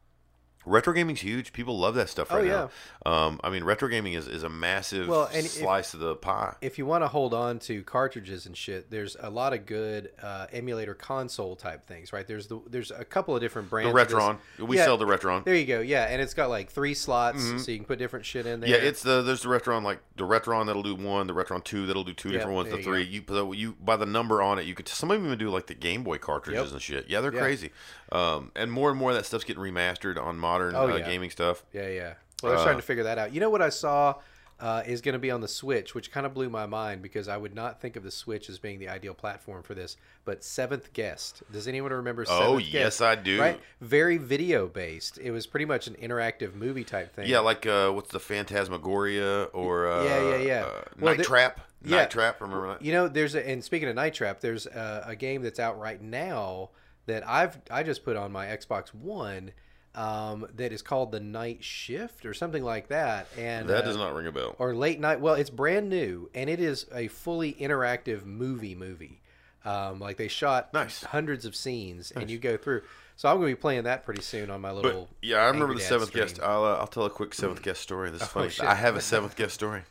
retro 0.65 0.93
gaming's 0.93 1.21
huge. 1.21 1.53
People 1.53 1.77
love 1.79 1.95
that 1.95 2.09
stuff 2.09 2.27
Oh, 2.31 2.37
right 2.37 2.45
yeah. 2.45 2.67
now. 3.05 3.11
Um, 3.11 3.39
I 3.43 3.49
mean, 3.49 3.63
retro 3.63 3.87
gaming 3.87 4.13
is, 4.13 4.27
is 4.27 4.43
a 4.43 4.49
massive 4.49 5.07
Well, 5.07 5.25
and 5.33 5.45
if- 5.45 5.51
slice 5.51 5.93
of 5.93 5.99
the 5.99 6.15
pie. 6.15 6.55
if 6.61 6.77
you 6.77 6.85
want 6.85 7.03
to 7.03 7.07
hold 7.07 7.33
on 7.33 7.59
to 7.59 7.83
cartridges 7.83 8.45
and 8.45 8.55
shit, 8.55 8.91
there's 8.91 9.15
a 9.19 9.29
lot 9.29 9.53
of 9.53 9.65
good 9.65 10.11
uh, 10.21 10.47
emulator 10.53 10.93
console 10.93 11.55
type 11.55 11.85
things, 11.87 12.13
right? 12.13 12.27
There's 12.27 12.47
the 12.47 12.61
there's 12.69 12.91
a 12.91 13.03
couple 13.05 13.35
of 13.35 13.41
different 13.41 13.69
brands. 13.69 13.93
The. 13.93 13.99
Retron. 14.15 14.37
We 14.59 14.77
Yeah, 14.77 14.85
sell 14.85 14.97
the 14.97 15.05
Retron. 15.05 15.43
There 15.45 15.55
you 15.55 15.65
go. 15.65 15.79
Yeah, 15.81 16.03
and 16.05 16.21
it's 16.21 16.33
got 16.33 16.49
like 16.49 16.69
three 16.69 16.93
slots, 16.93 17.43
so 17.63 17.71
you 17.71 17.77
can 17.77 17.85
put 17.85 17.97
different 17.99 18.25
shit 18.25 18.45
in 18.45 18.59
there. 18.59 18.69
Mm-hmm. 18.69 18.83
Yeah, 18.83 18.89
it's 18.89 19.01
the 19.03 19.21
there's 19.21 19.41
the 19.41 19.49
Retron 19.49 19.83
like 19.83 19.99
the 20.15 20.25
Retron 20.25 20.67
that'll 20.67 20.83
do 20.83 20.95
one, 20.95 21.27
the 21.27 21.33
Retron 21.33 21.63
two 21.63 21.85
that'll 21.87 22.03
do 22.03 22.13
two 22.13 22.29
Yeah, 22.29 22.37
different 22.37 22.55
ones, 22.55 22.69
the 22.69 22.77
you 22.77 22.83
go. 22.83 22.91
three. 22.91 23.03
You 23.03 23.53
you 23.53 23.75
by 23.83 23.95
the 23.95 24.05
number 24.05 24.41
on 24.41 24.59
it, 24.59 24.65
you 24.65 24.75
could 24.75 24.87
some 24.87 25.09
of 25.11 25.17
them 25.17 25.25
even 25.25 25.37
do 25.39 25.49
like 25.49 25.67
the 25.67 25.73
Game 25.73 26.03
Boy 26.03 26.17
cartridges 26.17 26.65
Yep. 26.65 26.71
and 26.73 26.81
shit. 26.81 27.09
Yeah, 27.09 27.21
they're 27.21 27.33
Yeah. 27.33 27.39
crazy. 27.41 27.71
Um, 28.11 28.51
and 28.55 28.71
more 28.71 28.89
and 28.89 28.99
more 28.99 29.11
of 29.11 29.15
that 29.17 29.25
stuff's 29.25 29.43
getting 29.45 29.63
remastered 29.63 30.21
on 30.21 30.37
modern 30.37 30.75
Oh, 30.75 30.89
uh, 30.89 30.97
yeah. 30.97 31.05
gaming 31.07 31.29
stuff. 31.29 31.63
Yeah, 31.73 31.87
yeah. 31.87 32.13
Well, 32.43 32.51
they're 32.51 32.55
Uh, 32.55 32.61
starting 32.61 32.79
to 32.81 32.85
figure 32.85 33.03
that 33.03 33.17
out. 33.17 33.33
You 33.33 33.39
know 33.39 33.49
what 33.49 33.61
I 33.61 33.69
saw 33.69 34.15
uh, 34.59 34.83
is 34.85 35.01
going 35.01 35.13
to 35.13 35.19
be 35.19 35.31
on 35.31 35.41
the 35.41 35.47
Switch, 35.47 35.95
which 35.95 36.11
kind 36.11 36.23
of 36.25 36.35
blew 36.35 36.47
my 36.49 36.65
mind 36.67 37.01
because 37.01 37.27
I 37.27 37.35
would 37.37 37.55
not 37.55 37.81
think 37.81 37.95
of 37.95 38.03
the 38.03 38.11
Switch 38.11 38.47
as 38.47 38.59
being 38.59 38.77
the 38.77 38.89
ideal 38.89 39.13
platform 39.15 39.63
for 39.63 39.73
this. 39.73 39.97
But 40.23 40.43
Seventh 40.43 40.93
Guest. 40.93 41.41
Does 41.51 41.67
anyone 41.67 41.91
remember? 41.91 42.25
Oh, 42.29 42.57
Seventh 42.59 42.73
yes, 42.73 42.83
Guest? 42.99 43.01
I 43.01 43.15
do. 43.15 43.39
Right, 43.39 43.59
very 43.79 44.17
video 44.17 44.67
based. 44.67 45.17
It 45.17 45.31
was 45.31 45.47
pretty 45.47 45.65
much 45.65 45.87
an 45.87 45.95
interactive 45.95 46.53
movie 46.53 46.83
type 46.83 47.15
thing. 47.15 47.27
Yeah, 47.27 47.39
like 47.39 47.65
uh, 47.65 47.89
what's 47.91 48.11
the 48.11 48.19
Phantasmagoria 48.19 49.43
or 49.45 49.87
uh, 49.87 50.03
Yeah, 50.03 50.29
yeah, 50.29 50.35
yeah. 50.37 50.63
Uh, 50.65 50.81
Well, 50.99 51.15
Night 51.15 51.25
Trap. 51.25 51.61
yeah. 51.83 51.97
Night 51.97 52.11
Trap. 52.11 52.41
Remember 52.41 52.67
that? 52.69 52.81
You 52.83 52.91
know, 52.91 53.07
there's 53.07 53.35
a 53.35 53.47
and 53.47 53.63
speaking 53.63 53.87
of 53.89 53.95
Night 53.95 54.13
Trap, 54.13 54.41
there's 54.41 54.65
a, 54.67 55.05
a 55.07 55.15
game 55.15 55.41
that's 55.41 55.59
out 55.59 55.79
right 55.79 56.01
now 56.01 56.69
that 57.07 57.27
I've 57.27 57.59
I 57.69 57.83
just 57.83 58.03
put 58.03 58.15
on 58.15 58.31
my 58.31 58.45
Xbox 58.47 58.89
One 58.93 59.51
um, 59.93 60.47
that 60.55 60.71
is 60.71 60.81
called 60.81 61.11
the 61.11 61.19
Night 61.19 61.63
Shift 61.63 62.25
or 62.25 62.33
something 62.33 62.63
like 62.63 62.87
that. 62.89 63.27
And 63.37 63.67
That 63.67 63.83
uh, 63.83 63.87
does 63.87 63.97
not 63.97 64.13
ring 64.15 64.27
a 64.27 64.31
bell. 64.31 64.55
or 64.59 64.73
late 64.73 64.99
night. 64.99 65.19
Well, 65.19 65.33
it's 65.35 65.49
brand 65.49 65.89
new 65.89 66.29
and 66.33 66.49
it 66.49 66.59
is 66.61 66.85
a 66.93 67.07
fully 67.09 67.53
interactive 67.53 68.25
movie 68.25 68.75
movie. 68.75 69.21
Um, 69.65 69.99
like 69.99 70.17
they 70.17 70.27
shot 70.29 70.73
Nice. 70.73 71.03
hundreds 71.03 71.45
of 71.45 71.55
scenes 71.55 72.11
and 72.11 72.29
you 72.31 72.39
go 72.39 72.57
through. 72.57 72.81
So 73.15 73.29
I'm 73.29 73.37
going 73.37 73.49
to 73.51 73.55
be 73.55 73.59
playing 73.61 73.83
that 73.83 74.03
pretty 74.05 74.21
soon 74.23 74.49
on 74.49 74.61
my 74.61 74.69
But 74.69 74.83
little. 74.83 75.09
yeah, 75.21 75.37
I 75.37 75.47
remember 75.47 75.75
the 75.75 75.81
seventh 75.81 76.09
stream. 76.09 76.23
guest. 76.25 76.39
I'll 76.41 76.63
uh, 76.63 76.75
I'll 76.77 76.87
tell 76.87 77.05
a 77.05 77.09
quick 77.09 77.33
seventh 77.35 77.61
guest 77.63 77.81
story. 77.81 78.09
This 78.09 78.21
is 78.23 78.27
funny. 78.29 78.47
Oh, 78.47 78.49
shit. 78.49 78.65
I 78.65 78.73
have 78.75 78.95
a 78.95 79.01
seventh 79.01 79.35
guest 79.35 79.53
story. 79.53 79.83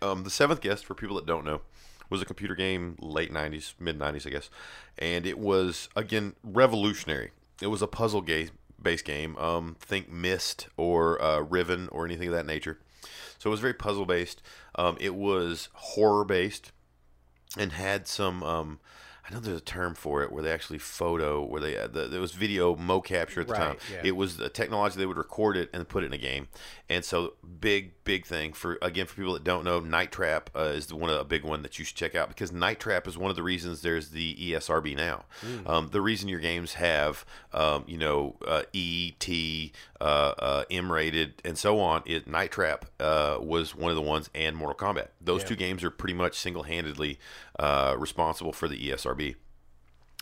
Um, 0.00 0.22
the 0.22 0.30
seventh 0.30 0.60
guest, 0.60 0.84
for 0.84 0.94
people 0.94 1.16
that 1.16 1.26
don't 1.26 1.44
know, 1.44 1.62
was 2.10 2.22
a 2.22 2.24
computer 2.24 2.54
game 2.54 2.96
late 3.00 3.32
'90s, 3.32 3.74
mid 3.78 3.98
'90s, 3.98 4.26
I 4.26 4.30
guess, 4.30 4.50
and 4.98 5.26
it 5.26 5.38
was 5.38 5.88
again 5.96 6.34
revolutionary. 6.42 7.30
It 7.60 7.68
was 7.68 7.82
a 7.82 7.86
puzzle 7.86 8.22
game 8.22 8.50
based 8.80 9.04
game. 9.04 9.36
Um, 9.38 9.76
think 9.80 10.10
Myst 10.10 10.68
or 10.76 11.20
uh, 11.20 11.40
Riven 11.40 11.88
or 11.90 12.04
anything 12.04 12.28
of 12.28 12.34
that 12.34 12.46
nature. 12.46 12.78
So 13.38 13.50
it 13.50 13.52
was 13.52 13.60
very 13.60 13.74
puzzle 13.74 14.06
based. 14.06 14.42
Um, 14.74 14.96
it 15.00 15.14
was 15.14 15.68
horror 15.72 16.24
based 16.24 16.72
and 17.56 17.72
had 17.72 18.06
some 18.06 18.42
um 18.42 18.80
I 19.28 19.34
know 19.34 19.40
there's 19.40 19.58
a 19.58 19.60
term 19.60 19.94
for 19.94 20.22
it 20.22 20.32
where 20.32 20.42
they 20.42 20.50
actually 20.50 20.78
photo 20.78 21.44
where 21.44 21.60
they 21.60 21.74
the, 21.74 22.08
there 22.08 22.20
was 22.20 22.32
video 22.32 22.74
mo 22.76 23.00
capture 23.00 23.42
at 23.42 23.46
the 23.48 23.52
Right, 23.52 23.60
time. 23.62 23.76
yeah. 23.92 24.00
It 24.04 24.16
was 24.16 24.38
the 24.38 24.48
technology 24.48 24.98
they 24.98 25.04
would 25.06 25.18
record 25.18 25.56
it 25.56 25.68
and 25.74 25.86
put 25.86 26.02
it 26.02 26.06
in 26.06 26.12
a 26.14 26.18
game. 26.18 26.48
And 26.88 27.04
so 27.04 27.34
big 27.60 27.92
big 28.04 28.24
thing 28.24 28.54
for 28.54 28.78
again 28.80 29.04
for 29.04 29.16
people 29.16 29.34
that 29.34 29.44
don't 29.44 29.64
know, 29.64 29.80
Night 29.80 30.10
Trap 30.12 30.48
uh, 30.56 30.60
is 30.74 30.86
the 30.86 30.96
one 30.96 31.10
of 31.10 31.20
a 31.20 31.24
big 31.24 31.44
one 31.44 31.60
that 31.62 31.78
you 31.78 31.84
should 31.84 31.96
check 31.96 32.14
out 32.14 32.28
because 32.28 32.50
Night 32.52 32.80
Trap 32.80 33.06
is 33.06 33.18
one 33.18 33.28
of 33.28 33.36
the 33.36 33.42
reasons 33.42 33.82
there's 33.82 34.10
the 34.10 34.34
ESRB 34.36 34.96
now. 34.96 35.24
Hmm. 35.42 35.66
Um, 35.68 35.88
the 35.92 36.00
reason 36.00 36.28
your 36.30 36.40
games 36.40 36.74
have 36.74 37.26
um, 37.52 37.84
you 37.86 37.98
know 37.98 38.36
uh, 38.46 38.62
E 38.72 39.12
T 39.18 39.72
uh, 40.00 40.04
uh, 40.38 40.64
M 40.70 40.90
rated 40.90 41.42
and 41.44 41.58
so 41.58 41.78
on. 41.80 42.02
It 42.06 42.26
Night 42.26 42.52
Trap 42.52 42.86
uh, 42.98 43.36
was 43.40 43.74
one 43.74 43.90
of 43.90 43.96
the 43.96 44.02
ones 44.02 44.30
and 44.34 44.56
Mortal 44.56 44.76
Kombat. 44.94 45.08
Those 45.20 45.42
Yeah. 45.42 45.48
two 45.48 45.56
games 45.56 45.84
are 45.84 45.90
pretty 45.90 46.14
much 46.14 46.38
single 46.38 46.62
handedly 46.62 47.18
uh, 47.58 47.94
responsible 47.98 48.52
for 48.52 48.68
the 48.68 48.78
ESRB. 48.90 49.36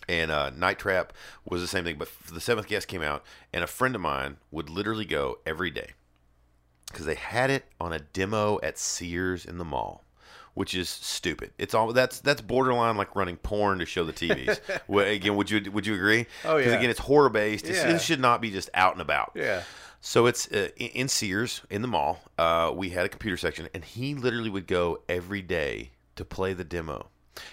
And 0.08 0.30
uh, 0.30 0.50
Night 0.50 0.78
Trap 0.78 1.12
was 1.48 1.60
the 1.60 1.66
same 1.66 1.82
thing, 1.84 1.96
but 1.98 2.08
the 2.32 2.40
seventh 2.40 2.68
guest 2.68 2.86
came 2.86 3.02
out, 3.02 3.24
and 3.52 3.64
a 3.64 3.66
friend 3.66 3.94
of 3.94 4.00
mine 4.00 4.36
would 4.52 4.70
literally 4.70 5.04
go 5.04 5.38
every 5.44 5.70
day 5.70 5.90
because 6.92 7.06
they 7.06 7.16
had 7.16 7.50
it 7.50 7.64
on 7.80 7.92
a 7.92 7.98
demo 7.98 8.60
at 8.62 8.78
Sears 8.78 9.44
in 9.44 9.58
the 9.58 9.64
mall. 9.64 10.04
which 10.54 10.74
is 10.74 10.88
stupid. 10.88 11.50
It's 11.58 11.74
all 11.74 11.92
that's 11.92 12.20
that's 12.20 12.40
borderline 12.40 12.96
like 12.96 13.14
running 13.16 13.36
porn 13.36 13.78
to 13.80 13.84
show 13.84 14.04
the 14.04 14.12
TVs. 14.14 14.58
Well, 14.88 15.04
again, 15.06 15.34
would 15.36 15.50
you 15.50 15.70
would 15.72 15.86
you 15.86 15.94
agree? 15.94 16.26
Oh, 16.46 16.56
Because 16.56 16.72
yeah. 16.72 16.78
again, 16.78 16.88
it's 16.90 17.00
horror 17.00 17.28
based. 17.28 17.66
It's, 17.66 17.78
Yeah. 17.78 17.94
It 17.94 18.00
should 18.00 18.20
not 18.20 18.40
be 18.40 18.50
just 18.50 18.70
out 18.72 18.92
and 18.92 19.02
about. 19.02 19.32
Yeah. 19.34 19.64
So 20.00 20.24
it's 20.26 20.50
uh, 20.52 20.68
in 20.76 20.88
in 20.90 21.08
Sears 21.08 21.60
in 21.68 21.82
the 21.82 21.88
mall. 21.88 22.22
Uh, 22.38 22.72
we 22.74 22.90
had 22.90 23.04
a 23.04 23.08
computer 23.08 23.36
section, 23.36 23.68
and 23.74 23.84
he 23.84 24.14
literally 24.14 24.48
would 24.50 24.66
go 24.66 25.00
every 25.10 25.42
day 25.42 25.90
to 26.14 26.24
play 26.24 26.54
the 26.54 26.64
demo. 26.64 27.08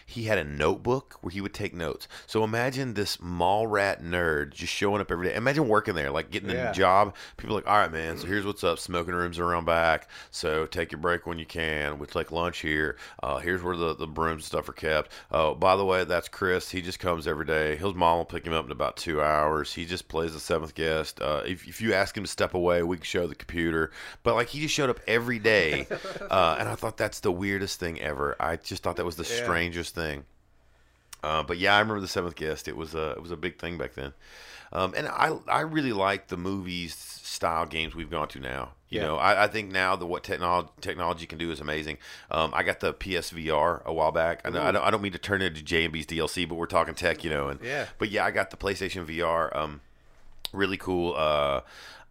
He 0.05 0.23
had 0.23 0.37
a 0.37 0.43
notebook 0.43 1.17
where 1.21 1.31
he 1.31 1.41
would 1.41 1.53
take 1.53 1.73
notes. 1.73 2.07
So 2.27 2.43
imagine 2.43 2.93
this 2.93 3.19
mall 3.21 3.67
rat 3.67 4.01
nerd 4.03 4.51
just 4.53 4.73
showing 4.73 5.01
up 5.01 5.11
every 5.11 5.27
day. 5.27 5.35
Imagine 5.35 5.67
working 5.67 5.95
there, 5.95 6.11
like 6.11 6.29
getting 6.31 6.49
Yeah. 6.49 6.71
a 6.71 6.73
job. 6.73 7.15
People 7.37 7.55
are 7.55 7.59
like, 7.59 7.67
all 7.67 7.77
right, 7.77 7.91
man. 7.91 8.17
So 8.17 8.27
here's 8.27 8.45
what's 8.45 8.63
up. 8.63 8.79
Smoking 8.79 9.13
rooms 9.13 9.39
around 9.39 9.65
back. 9.65 10.09
So 10.31 10.65
take 10.65 10.91
your 10.91 10.99
break 10.99 11.25
when 11.27 11.39
you 11.39 11.45
can. 11.45 11.99
We 11.99 12.07
take 12.07 12.31
lunch 12.31 12.59
here. 12.59 12.97
Uh, 13.21 13.37
here's 13.39 13.61
where 13.63 13.75
the, 13.75 13.95
the 13.95 14.07
brooms 14.07 14.33
and 14.33 14.43
stuff 14.43 14.69
are 14.69 14.73
kept. 14.73 15.11
Oh, 15.31 15.55
by 15.55 15.75
the 15.75 15.85
way, 15.85 16.03
that's 16.03 16.27
Chris. 16.27 16.69
He 16.69 16.81
just 16.81 16.99
comes 16.99 17.27
every 17.27 17.45
day. 17.45 17.75
His 17.75 17.93
mom 17.93 18.17
will 18.17 18.25
pick 18.25 18.45
him 18.45 18.53
up 18.53 18.65
in 18.65 18.71
about 18.71 18.97
two 18.97 19.21
hours. 19.21 19.73
He 19.73 19.85
just 19.85 20.07
plays 20.07 20.33
the 20.33 20.39
seventh 20.39 20.75
guest. 20.75 21.21
Uh, 21.21 21.41
if, 21.45 21.67
if 21.67 21.81
you 21.81 21.93
ask 21.93 22.15
him 22.17 22.23
to 22.23 22.29
step 22.29 22.53
away, 22.53 22.83
we 22.83 22.97
can 22.97 23.03
show 23.05 23.27
the 23.27 23.35
computer. 23.35 23.91
But 24.23 24.35
like 24.35 24.49
he 24.49 24.61
just 24.61 24.73
showed 24.73 24.89
up 24.89 24.99
every 25.07 25.39
day, 25.39 25.87
uh, 26.29 26.57
and 26.59 26.69
I 26.69 26.75
thought 26.75 26.97
that's 26.97 27.19
the 27.19 27.31
weirdest 27.31 27.79
thing 27.79 27.99
ever. 28.01 28.35
I 28.39 28.57
just 28.57 28.83
thought 28.83 28.95
that 28.97 29.05
was 29.05 29.15
the 29.15 29.23
Yeah. 29.23 29.43
strangest 29.43 29.72
thing. 29.81 30.25
Uh, 31.23 31.41
but 31.41 31.57
yeah, 31.57 31.75
I 31.75 31.79
remember 31.79 32.01
the 32.01 32.07
seventh 32.07 32.35
guest. 32.35 32.67
It 32.67 32.75
was 32.75 32.93
a 32.93 33.11
it 33.11 33.21
was 33.21 33.31
a 33.31 33.37
big 33.37 33.57
thing 33.57 33.77
back 33.77 33.93
then, 33.93 34.13
um, 34.73 34.93
and 34.95 35.07
I 35.07 35.37
I 35.47 35.61
really 35.61 35.93
like 35.93 36.27
the 36.27 36.35
movies 36.37 36.93
style 36.95 37.65
games 37.65 37.95
we've 37.95 38.09
gone 38.11 38.27
to 38.29 38.39
now. 38.39 38.73
You 38.89 38.99
Yeah. 38.99 39.05
know, 39.07 39.15
I, 39.17 39.45
I 39.45 39.47
think 39.47 39.71
now 39.71 39.95
that 39.95 40.05
what 40.05 40.23
technology 40.23 40.69
technology 40.81 41.25
can 41.25 41.37
do 41.37 41.49
is 41.49 41.61
amazing. 41.61 41.97
Um, 42.29 42.51
I 42.53 42.61
got 42.63 42.81
the 42.81 42.93
PSVR 42.93 43.83
a 43.85 43.93
while 43.93 44.11
back. 44.11 44.41
I, 44.45 44.49
know, 44.49 44.61
I 44.61 44.71
don't 44.73 44.83
I 44.83 44.91
don't 44.91 45.01
mean 45.01 45.13
to 45.13 45.17
turn 45.17 45.41
it 45.41 45.45
into 45.47 45.63
J 45.63 45.85
and 45.85 45.93
B's 45.93 46.05
DLC, 46.05 46.47
but 46.47 46.55
we're 46.55 46.65
talking 46.65 46.93
tech, 46.93 47.23
you 47.23 47.29
know. 47.29 47.47
And 47.47 47.59
Yeah. 47.63 47.85
but 47.97 48.11
yeah, 48.11 48.25
I 48.25 48.31
got 48.31 48.51
the 48.51 48.57
PlayStation 48.57 49.05
VR. 49.05 49.55
Um, 49.55 49.79
really 50.51 50.77
cool. 50.77 51.15
Uh, 51.15 51.61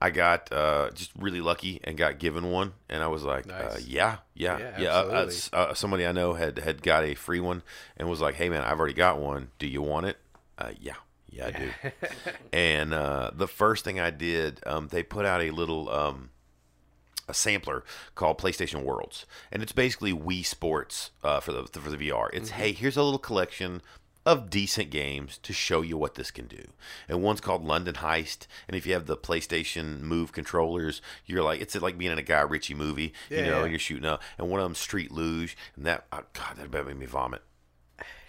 I 0.02 0.10
got 0.10 0.52
uh, 0.52 0.90
just 0.94 1.12
really 1.16 1.40
lucky 1.40 1.80
and 1.84 1.96
got 1.96 2.18
given 2.18 2.50
one, 2.50 2.72
and 2.88 3.04
I 3.04 3.06
was 3.06 3.22
like, 3.22 3.46
uh, 3.48 3.76
yeah, 3.86 4.16
yeah, 4.34 4.58
Yeah, 4.58 4.80
yeah. 4.80 4.88
Uh, 4.88 5.30
uh, 5.52 5.56
uh, 5.56 5.74
somebody 5.74 6.04
I 6.04 6.10
know 6.10 6.34
had 6.34 6.58
had 6.58 6.82
got 6.82 7.04
a 7.04 7.14
free 7.14 7.38
one 7.38 7.62
and 7.96 8.10
was 8.10 8.20
like, 8.20 8.34
hey 8.34 8.48
man, 8.48 8.62
I've 8.62 8.80
already 8.80 8.94
got 8.94 9.20
one. 9.20 9.52
Do 9.60 9.68
you 9.68 9.80
want 9.80 10.06
it? 10.06 10.16
Uh, 10.58 10.72
yeah. 10.80 10.94
Yeah, 11.30 11.46
I 11.46 11.50
do. 11.52 11.70
and 12.52 12.92
uh, 12.92 13.30
the 13.32 13.46
first 13.46 13.84
thing 13.84 14.00
I 14.00 14.10
did, 14.10 14.60
um, 14.66 14.88
they 14.88 15.04
put 15.04 15.24
out 15.24 15.40
a 15.40 15.52
little 15.52 15.88
um, 15.88 16.30
a 17.28 17.32
sampler 17.32 17.84
called 18.16 18.38
PlayStation 18.38 18.82
Worlds, 18.82 19.24
and 19.52 19.62
it's 19.62 19.72
basically 19.72 20.12
Wii 20.12 20.44
Sports 20.44 21.12
uh, 21.22 21.38
for 21.38 21.52
the 21.52 21.62
for 21.64 21.90
the 21.90 21.96
VR. 21.96 22.28
It's 22.32 22.50
hey, 22.50 22.72
here's 22.72 22.96
a 22.96 23.02
little 23.04 23.20
collection 23.20 23.82
of 24.24 24.50
decent 24.50 24.90
games 24.90 25.38
to 25.38 25.52
show 25.52 25.82
you 25.82 25.96
what 25.96 26.14
this 26.14 26.30
can 26.30 26.46
do. 26.46 26.64
And 27.08 27.22
one's 27.22 27.40
called 27.40 27.64
London 27.64 27.94
Heist, 27.96 28.46
and 28.68 28.76
if 28.76 28.86
you 28.86 28.92
have 28.92 29.06
the 29.06 29.16
PlayStation 29.16 30.00
Move 30.00 30.32
controllers, 30.32 31.02
you're 31.26 31.42
like 31.42 31.60
it's 31.60 31.74
like 31.74 31.98
being 31.98 32.12
in 32.12 32.18
a 32.18 32.22
Guy 32.22 32.40
Ritchie 32.40 32.74
movie, 32.74 33.12
you 33.30 33.42
know, 33.42 33.58
yeah. 33.58 33.62
and 33.62 33.70
you're 33.70 33.78
shooting 33.78 34.04
up. 34.04 34.22
And 34.38 34.48
one 34.48 34.60
of 34.60 34.64
them 34.64 34.74
Street 34.74 35.10
Luge, 35.10 35.56
and 35.76 35.86
that 35.86 36.06
oh, 36.12 36.22
God, 36.32 36.56
that 36.56 36.66
about 36.66 36.86
made 36.86 36.98
me 36.98 37.06
vomit 37.06 37.42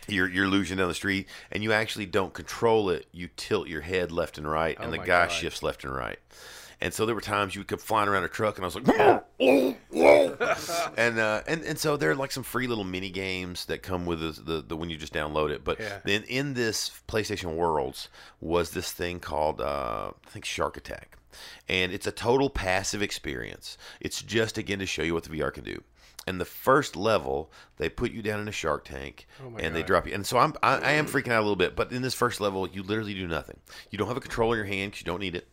you're 0.08 0.28
you're 0.28 0.48
losing 0.48 0.78
down 0.78 0.88
the 0.88 0.94
street 0.94 1.28
and 1.52 1.64
you 1.64 1.72
actually 1.72 2.06
don't 2.06 2.34
control 2.34 2.90
it 2.90 3.08
you 3.12 3.30
tilt 3.36 3.68
your 3.68 3.82
head 3.82 4.12
left 4.12 4.38
and 4.38 4.50
right 4.50 4.78
and 4.80 4.90
Oh 4.90 4.92
the 4.92 4.98
guy 4.98 5.28
God. 5.28 5.32
shifts 5.32 5.64
left 5.64 5.84
and 5.84 5.96
right 5.96 6.20
and 6.82 6.94
so 6.94 7.06
there 7.06 7.16
were 7.16 7.22
times 7.22 7.56
you 7.56 7.60
would 7.62 7.68
come 7.68 7.80
flying 7.80 8.10
around 8.10 8.24
a 8.24 8.28
truck 8.28 8.58
and 8.58 8.66
i 8.66 8.68
was 8.68 8.76
like 8.76 8.88
"Whoa, 8.88 9.24
whoa, 9.38 9.76
whoa." 9.92 10.94
and 10.98 11.20
uh 11.20 11.42
and 11.48 11.64
and 11.64 11.78
so 11.80 11.98
there 11.98 12.12
are 12.12 12.16
like 12.16 12.32
some 12.32 12.44
free 12.44 12.68
little 12.68 12.84
mini 12.84 13.10
games 13.10 13.66
that 13.66 13.84
come 13.84 14.06
with 14.06 14.20
the 14.20 14.42
the, 14.42 14.62
the 14.62 14.76
when 14.78 14.90
you 14.90 14.98
just 14.98 15.14
download 15.14 15.50
it 15.52 15.64
but 15.64 15.80
Yeah. 15.80 16.00
then 16.04 16.24
in 16.24 16.54
this 16.54 16.92
playstation 17.08 17.56
worlds 17.56 18.10
was 18.42 18.72
this 18.72 18.92
thing 18.92 19.20
called 19.20 19.62
uh 19.62 20.12
i 20.26 20.30
think 20.30 20.46
shark 20.46 20.78
attack 20.78 21.18
and 21.68 21.92
it's 21.92 22.08
a 22.08 22.12
total 22.12 22.50
passive 22.50 23.02
experience 23.02 23.78
it's 24.00 24.22
just 24.22 24.58
again 24.58 24.80
to 24.80 24.86
show 24.86 25.02
you 25.04 25.14
what 25.14 25.24
the 25.24 25.30
vr 25.38 25.54
can 25.54 25.64
do 25.64 25.82
and 26.26 26.40
the 26.40 26.46
first 26.46 26.96
level, 26.96 27.52
they 27.76 27.90
put 27.90 28.14
you 28.14 28.22
down 28.22 28.40
in 28.40 28.48
a 28.48 28.52
shark 28.54 28.86
tank, 28.86 29.28
and 29.60 29.76
they 29.76 29.84
drop 29.84 30.08
you. 30.08 30.14
And 30.14 30.26
so 30.26 30.38
I'm, 30.38 30.54
I, 30.64 30.78
I 30.78 30.92
am 30.92 31.06
freaking 31.06 31.34
out 31.34 31.40
a 31.40 31.44
little 31.44 31.58
bit. 31.58 31.76
But 31.76 31.92
in 31.92 32.02
this 32.02 32.14
first 32.14 32.40
level, 32.40 32.66
you 32.66 32.82
literally 32.82 33.14
do 33.14 33.28
nothing. 33.28 33.60
You 33.92 33.98
don't 33.98 34.08
have 34.08 34.16
a 34.16 34.22
controller 34.22 34.54
in 34.54 34.60
your 34.60 34.66
hand 34.74 34.92
because 34.92 35.02
you 35.02 35.06
don't 35.06 35.20
need 35.20 35.36
it. 35.36 35.50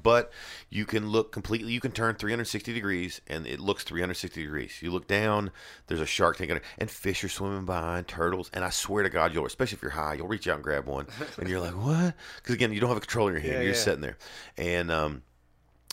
But 0.00 0.32
you 0.70 0.86
can 0.86 1.08
look 1.10 1.32
completely. 1.32 1.72
You 1.72 1.80
can 1.80 1.92
turn 1.92 2.14
360 2.14 2.72
degrees, 2.72 3.20
and 3.26 3.46
it 3.46 3.60
looks 3.60 3.84
360 3.84 4.42
degrees. 4.42 4.78
You 4.80 4.90
look 4.90 5.06
down. 5.06 5.50
There's 5.86 6.00
a 6.00 6.06
shark 6.06 6.36
tank, 6.36 6.50
under, 6.50 6.62
and 6.78 6.90
fish 6.90 7.22
are 7.24 7.28
swimming 7.28 7.64
by, 7.64 7.98
and 7.98 8.08
turtles. 8.08 8.50
And 8.54 8.64
I 8.64 8.70
swear 8.70 9.02
to 9.02 9.10
God, 9.10 9.34
you'll, 9.34 9.46
especially 9.46 9.76
if 9.76 9.82
you're 9.82 9.90
high, 9.90 10.14
you'll 10.14 10.28
reach 10.28 10.48
out 10.48 10.56
and 10.56 10.64
grab 10.64 10.86
one, 10.86 11.06
and 11.38 11.48
you're 11.48 11.60
like, 11.60 11.76
"What?" 11.76 12.14
Because 12.36 12.54
again, 12.54 12.72
you 12.72 12.80
don't 12.80 12.88
have 12.88 12.96
a 12.96 13.00
control 13.00 13.28
in 13.28 13.34
your 13.34 13.42
hand. 13.42 13.54
Yeah, 13.54 13.60
you're 13.60 13.72
just 13.72 13.86
yeah. 13.86 13.92
sitting 13.92 14.02
there, 14.02 14.18
and 14.56 14.90
um, 14.90 15.22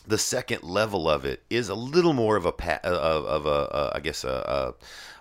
the 0.06 0.18
second 0.18 0.62
level 0.62 1.08
of 1.08 1.24
it 1.24 1.42
is 1.50 1.68
a 1.68 1.74
little 1.74 2.12
more 2.12 2.36
of 2.36 2.46
a 2.46 2.52
pa- 2.52 2.80
of, 2.84 3.24
of 3.24 3.46
a 3.46 3.48
uh, 3.48 3.92
I 3.94 4.00
guess 4.00 4.24
a, 4.24 4.74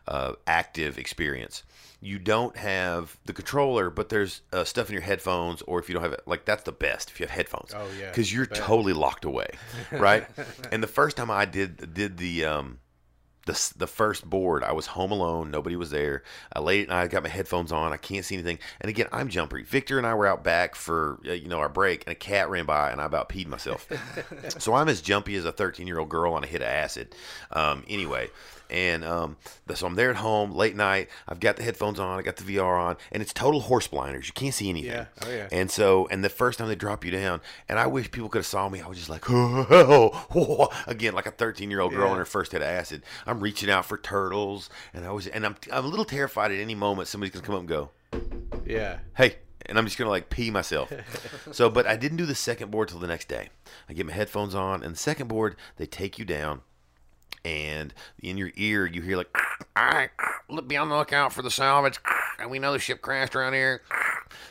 a, 0.08 0.14
a 0.14 0.36
active 0.48 0.98
experience. 0.98 1.64
You 2.02 2.18
don't 2.18 2.56
have 2.56 3.18
the 3.26 3.34
controller, 3.34 3.90
but 3.90 4.10
there's 4.10 4.42
uh, 4.54 4.64
stuff 4.64 4.88
in 4.88 4.94
your 4.94 5.02
headphones, 5.02 5.62
or 5.64 5.80
if 5.80 5.90
you 5.90 5.94
don't 5.94 6.04
have 6.04 6.14
it, 6.14 6.22
like 6.26 6.46
that's 6.46 6.64
the 6.64 6.72
best 6.72 7.10
if 7.10 7.20
you 7.20 7.26
have 7.26 7.36
headphones. 7.36 7.74
Oh, 7.76 7.88
yeah, 8.00 8.10
because 8.10 8.34
you're 8.34 8.46
totally 8.46 8.94
locked 8.94 9.26
away, 9.26 9.50
right? 9.92 10.26
and 10.72 10.82
the 10.82 10.88
first 10.88 11.18
time 11.18 11.30
I 11.30 11.46
did 11.46 11.94
did 11.94 12.18
the 12.18 12.46
um, 12.46 12.80
the, 13.50 13.74
the 13.78 13.88
first 13.88 14.30
board, 14.30 14.64
I 14.64 14.74
was 14.74 14.86
home 14.86 15.12
alone. 15.12 15.50
Nobody 15.50 15.76
was 15.76 15.90
there. 15.90 16.24
I 16.54 16.60
late 16.60 16.88
and 16.88 16.94
I 16.94 17.08
got 17.08 17.24
my 17.24 17.30
headphones 17.30 17.72
on. 17.72 17.92
I 17.92 17.98
can't 17.98 18.24
see 18.24 18.36
anything. 18.36 18.60
And 18.80 18.90
again, 18.90 19.08
I'm 19.12 19.28
jumpy. 19.30 19.64
Victor 19.64 19.98
and 19.98 20.06
I 20.06 20.14
were 20.14 20.28
out 20.28 20.44
back 20.44 20.76
for 20.76 21.20
uh, 21.28 21.32
you 21.34 21.48
know 21.48 21.60
our 21.60 21.70
break, 21.70 22.04
and 22.06 22.12
a 22.12 22.16
cat 22.16 22.50
ran 22.50 22.66
by, 22.66 22.92
and 22.92 23.02
I 23.02 23.06
about 23.06 23.30
peed 23.30 23.48
myself. 23.48 23.88
so 24.60 24.74
I'm 24.76 24.88
as 24.88 25.02
jumpy 25.02 25.36
as 25.36 25.46
a 25.46 25.52
13 25.52 25.88
year 25.88 26.00
old 26.00 26.10
girl 26.10 26.34
on 26.34 26.44
a 26.44 26.48
hit 26.48 26.62
of 26.62 26.68
acid. 26.68 27.16
Um, 27.52 27.84
anyway, 27.88 28.30
and 28.70 29.04
um, 29.04 29.38
so 29.74 29.88
I'm 29.88 29.96
there 29.96 30.10
at 30.12 30.18
home 30.18 30.52
late 30.52 30.76
night. 30.76 31.10
I've 31.28 31.40
got 31.40 31.56
the 31.58 31.64
headphones 31.64 32.00
on. 32.00 32.20
I 32.20 32.22
got 32.22 32.36
the 32.38 32.44
VR 32.44 32.80
on, 32.80 32.98
and 33.12 33.22
it's 33.22 33.34
total 33.34 33.62
horse 33.62 33.88
blinders. 33.88 34.28
You 34.28 34.34
can't 34.34 34.54
see 34.54 34.70
anything. 34.70 34.92
Yeah. 34.92 35.06
Oh, 35.26 35.30
yeah. 35.30 35.48
And 35.52 35.70
so, 35.72 36.08
and 36.08 36.24
the 36.24 36.30
first 36.30 36.60
time 36.60 36.68
they 36.68 36.76
drop 36.76 37.04
you 37.06 37.12
down, 37.12 37.42
and 37.68 37.80
I 37.80 37.88
wish 37.88 38.12
people 38.12 38.30
could 38.30 38.40
have 38.40 38.46
saw 38.46 38.70
me. 38.70 38.82
I 38.82 38.88
was 38.88 38.98
just 38.98 39.10
like, 39.10 39.24
oh, 39.30 40.70
again, 40.88 41.14
like 41.14 41.26
a 41.26 41.32
13 41.32 41.70
year 41.72 41.80
old 41.82 41.92
girl 41.94 42.06
Yeah. 42.08 42.12
on 42.12 42.18
her 42.18 42.26
first 42.26 42.52
hit 42.52 42.62
of 42.62 42.68
acid. 42.68 43.04
I'm 43.26 43.40
reaching 43.40 43.70
out 43.70 43.86
for 43.86 43.98
turtles, 43.98 44.70
and 44.94 45.06
I 45.06 45.12
was, 45.12 45.28
and 45.28 45.46
I'm, 45.46 45.56
I'm 45.72 45.86
a 45.86 45.88
little 45.88 46.06
terrified 46.06 46.52
at 46.52 46.60
any 46.60 46.76
moment 46.76 47.08
somebody's 47.08 47.34
gonna 47.34 47.46
come 47.46 47.56
up 47.56 47.60
and 47.62 47.70
go, 47.70 47.90
Yeah. 48.66 49.00
hey, 49.16 49.36
and 49.66 49.78
I'm 49.78 49.86
just 49.86 49.98
gonna 49.98 50.10
like 50.10 50.30
pee 50.30 50.52
myself. 50.52 50.92
so, 51.52 51.70
but 51.70 51.86
I 51.88 51.96
didn't 51.96 52.18
do 52.18 52.26
the 52.26 52.36
second 52.36 52.72
board 52.72 52.88
till 52.90 53.00
the 53.00 53.08
next 53.08 53.28
day. 53.28 53.50
I 53.88 53.94
get 53.94 54.06
my 54.06 54.14
headphones 54.14 54.56
on, 54.56 54.84
and 54.84 54.94
the 54.96 55.00
second 55.00 55.28
board 55.28 55.56
they 55.78 55.86
take 55.86 56.18
you 56.18 56.26
down, 56.26 56.62
and 57.46 57.94
in 58.22 58.38
your 58.38 58.52
ear 58.56 58.86
you 58.86 59.02
hear 59.02 59.18
like, 59.18 59.30
all 59.76 59.86
right, 59.86 60.10
look, 60.50 60.68
be 60.68 60.78
on 60.78 60.90
the 60.90 60.96
lookout 60.96 61.34
for 61.34 61.42
the 61.42 61.52
salvage, 61.52 62.00
and 62.40 62.50
we 62.50 62.60
know 62.60 62.74
the 62.74 62.80
ship 62.80 63.02
crashed 63.02 63.36
around 63.36 63.54
here, 63.54 63.82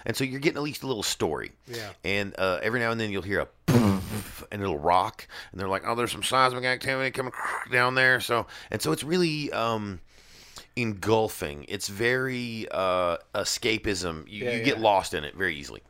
and 0.06 0.16
so 0.16 0.24
you're 0.24 0.40
getting 0.40 0.59
at 0.59 0.62
least 0.62 0.82
a 0.82 0.86
little 0.86 1.02
story. 1.02 1.52
Yeah. 1.66 1.90
And 2.05 2.34
uh, 2.38 2.60
every 2.62 2.80
now 2.80 2.90
and 2.90 3.00
then 3.00 3.10
you'll 3.10 3.22
hear 3.22 3.40
a 3.40 3.48
and 4.50 4.62
it'll 4.62 4.78
rock, 4.78 5.26
and 5.52 5.60
they're 5.60 5.68
like, 5.68 5.82
oh, 5.86 5.94
there's 5.94 6.12
some 6.12 6.22
seismic 6.22 6.64
activity 6.64 7.10
coming 7.10 7.32
down 7.70 7.94
there. 7.94 8.20
So 8.20 8.46
and 8.70 8.80
so 8.80 8.92
it's 8.92 9.05
really 9.05 9.52
um 9.52 10.00
engulfing. 10.76 11.64
It's 11.68 11.88
very 11.88 12.66
uh, 12.70 13.18
escapism. 13.34 14.28
You, 14.28 14.44
Yeah, 14.44 14.52
you 14.52 14.62
get 14.62 14.80
lost 14.80 15.14
in 15.14 15.24
it 15.24 15.34
very 15.34 15.56
easily. 15.56 15.82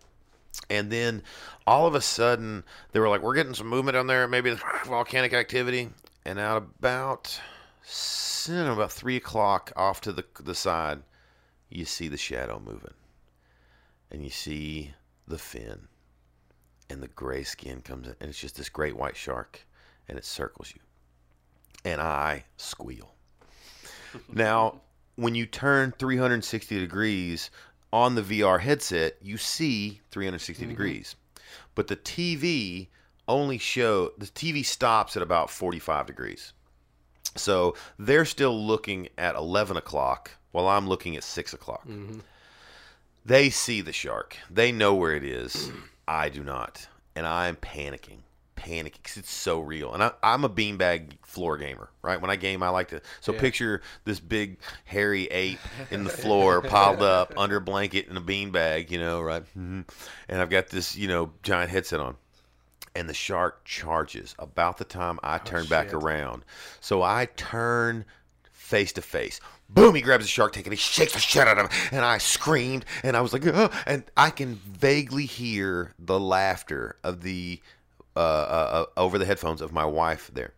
And 0.70 0.90
then 0.90 1.22
all 1.66 1.86
of 1.86 1.94
a 1.94 2.00
sudden, 2.00 2.64
they 2.92 3.00
were 3.00 3.08
like, 3.08 3.22
"We're 3.22 3.34
getting 3.34 3.54
some 3.54 3.68
movement 3.68 3.94
down 3.94 4.06
there. 4.06 4.26
Maybe 4.26 4.50
the 4.50 4.60
volcanic 4.86 5.32
activity." 5.32 5.90
And 6.28 6.38
at 6.38 6.58
about 6.58 7.40
s- 7.82 8.50
about 8.50 8.92
three 8.92 9.16
o'clock, 9.16 9.72
off 9.76 10.02
to 10.02 10.12
the 10.12 10.26
the 10.38 10.54
side, 10.54 11.02
you 11.70 11.86
see 11.86 12.06
the 12.06 12.18
shadow 12.18 12.60
moving, 12.60 12.92
and 14.10 14.22
you 14.22 14.28
see 14.28 14.92
the 15.26 15.38
fin, 15.38 15.88
and 16.90 17.02
the 17.02 17.08
gray 17.08 17.44
skin 17.44 17.80
comes 17.80 18.08
in, 18.08 18.16
and 18.20 18.28
it's 18.28 18.38
just 18.38 18.56
this 18.56 18.68
great 18.68 18.94
white 18.94 19.16
shark, 19.16 19.66
and 20.06 20.18
it 20.18 20.24
circles 20.26 20.74
you, 20.74 20.82
and 21.82 21.98
I 21.98 22.44
squeal. 22.58 23.14
Now, 24.30 24.82
when 25.16 25.34
you 25.34 25.46
turn 25.46 25.94
360 25.98 26.78
degrees 26.78 27.50
on 27.90 28.16
the 28.16 28.22
VR 28.22 28.60
headset, 28.60 29.16
you 29.22 29.38
see 29.38 30.02
360 30.10 30.62
mm-hmm. 30.62 30.70
degrees. 30.70 31.16
But 31.74 31.86
the 31.86 31.96
TV 31.96 32.88
only 33.28 33.58
show 33.58 34.12
the 34.18 34.26
TV 34.26 34.64
stops 34.64 35.16
at 35.16 35.22
about 35.22 35.50
45 35.50 36.06
degrees. 36.06 36.52
So 37.36 37.74
they're 37.98 38.24
still 38.24 38.58
looking 38.66 39.08
at 39.18 39.36
11 39.36 39.76
o'clock 39.76 40.32
while 40.50 40.66
I'm 40.66 40.88
looking 40.88 41.16
at 41.16 41.22
6 41.22 41.52
o'clock. 41.52 41.86
They 43.24 43.50
see 43.50 43.80
the 43.82 43.92
shark. 43.92 44.36
They 44.50 44.72
know 44.72 44.94
where 44.94 45.14
it 45.14 45.24
is. 45.24 45.70
I 46.06 46.30
do 46.30 46.42
not. 46.42 46.88
And 47.14 47.26
I'm 47.26 47.56
panicking, 47.56 48.20
panicking 48.56 48.94
because 48.94 49.18
it's 49.18 49.30
so 49.30 49.60
real. 49.60 49.92
And 49.92 50.02
I, 50.02 50.12
I'm 50.22 50.44
a 50.44 50.48
beanbag 50.48 51.12
floor 51.24 51.58
gamer, 51.58 51.90
right? 52.00 52.20
When 52.20 52.30
I 52.30 52.36
game, 52.36 52.62
I 52.62 52.70
like 52.70 52.88
to. 52.88 53.02
So 53.20 53.32
picture 53.34 53.82
this 54.04 54.18
big 54.20 54.56
hairy 54.84 55.26
ape 55.26 55.58
in 55.90 56.04
the 56.04 56.10
floor, 56.10 56.62
piled 56.62 57.02
up 57.02 57.34
under 57.36 57.56
a 57.56 57.60
blanket 57.60 58.08
in 58.08 58.16
a 58.16 58.20
beanbag, 58.22 58.90
you 58.90 58.98
know, 58.98 59.20
right? 59.20 59.42
Mhm. 59.56 59.86
And 60.28 60.40
I've 60.40 60.50
got 60.50 60.68
this, 60.68 60.96
you 60.96 61.08
know, 61.08 61.32
giant 61.42 61.70
headset 61.70 62.00
on 62.00 62.16
and 62.98 63.08
the 63.08 63.14
shark 63.14 63.64
charges 63.64 64.34
about 64.38 64.78
the 64.78 64.84
time 64.84 65.20
I 65.22 65.38
turn 65.38 65.66
back 65.66 65.94
around. 65.94 66.44
So 66.80 67.02
I 67.02 67.28
turn 67.36 68.04
face 68.50 68.92
to 68.94 69.02
face. 69.02 69.40
Boom! 69.68 69.94
He 69.94 70.00
grabs 70.00 70.24
the 70.24 70.28
shark 70.28 70.52
tank 70.52 70.66
and 70.66 70.72
he 70.72 70.78
shakes 70.78 71.12
the 71.12 71.20
shit 71.20 71.46
out 71.46 71.58
of 71.58 71.70
him. 71.70 71.88
And 71.92 72.04
I 72.04 72.18
screamed 72.18 72.84
and 73.04 73.16
I 73.16 73.20
was 73.20 73.32
like, 73.32 73.44
and 73.86 74.04
I 74.16 74.30
can 74.30 74.56
vaguely 74.56 75.26
hear 75.26 75.94
the 75.98 76.18
laughter 76.18 76.96
of 77.04 77.22
the 77.22 77.60
uh, 78.16 78.18
uh, 78.18 78.86
uh, 78.96 79.00
over 79.00 79.16
the 79.16 79.26
headphones 79.26 79.62
of 79.62 79.72
my 79.72 79.84
wife 79.84 80.30
there. 80.34 80.54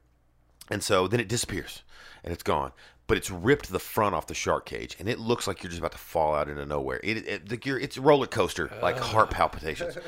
And 0.71 0.83
so 0.83 1.07
then 1.07 1.21
it 1.21 1.29
disappears 1.29 1.83
and 2.25 2.33
it's 2.33 2.43
gone. 2.43 2.73
But 3.11 3.19
it's 3.19 3.31
ripped 3.31 3.73
the 3.73 3.81
front 3.81 4.15
off 4.15 4.28
the 4.28 4.35
shark 4.35 4.66
cage, 4.66 4.97
and 5.01 5.09
it 5.09 5.19
looks 5.19 5.49
like 5.49 5.65
you're 5.65 5.70
just 5.70 5.81
about 5.81 5.91
to 5.93 5.99
fall 5.99 6.32
out 6.32 6.49
into 6.49 6.65
nowhere. 6.65 7.01
It, 7.03 7.27
it 7.27 7.66
you're, 7.66 7.77
it's 7.77 7.97
a 7.97 8.01
roller 8.01 8.28
coaster, 8.28 8.70
like 8.81 8.99
heart 8.99 9.31
palpitations. 9.31 9.99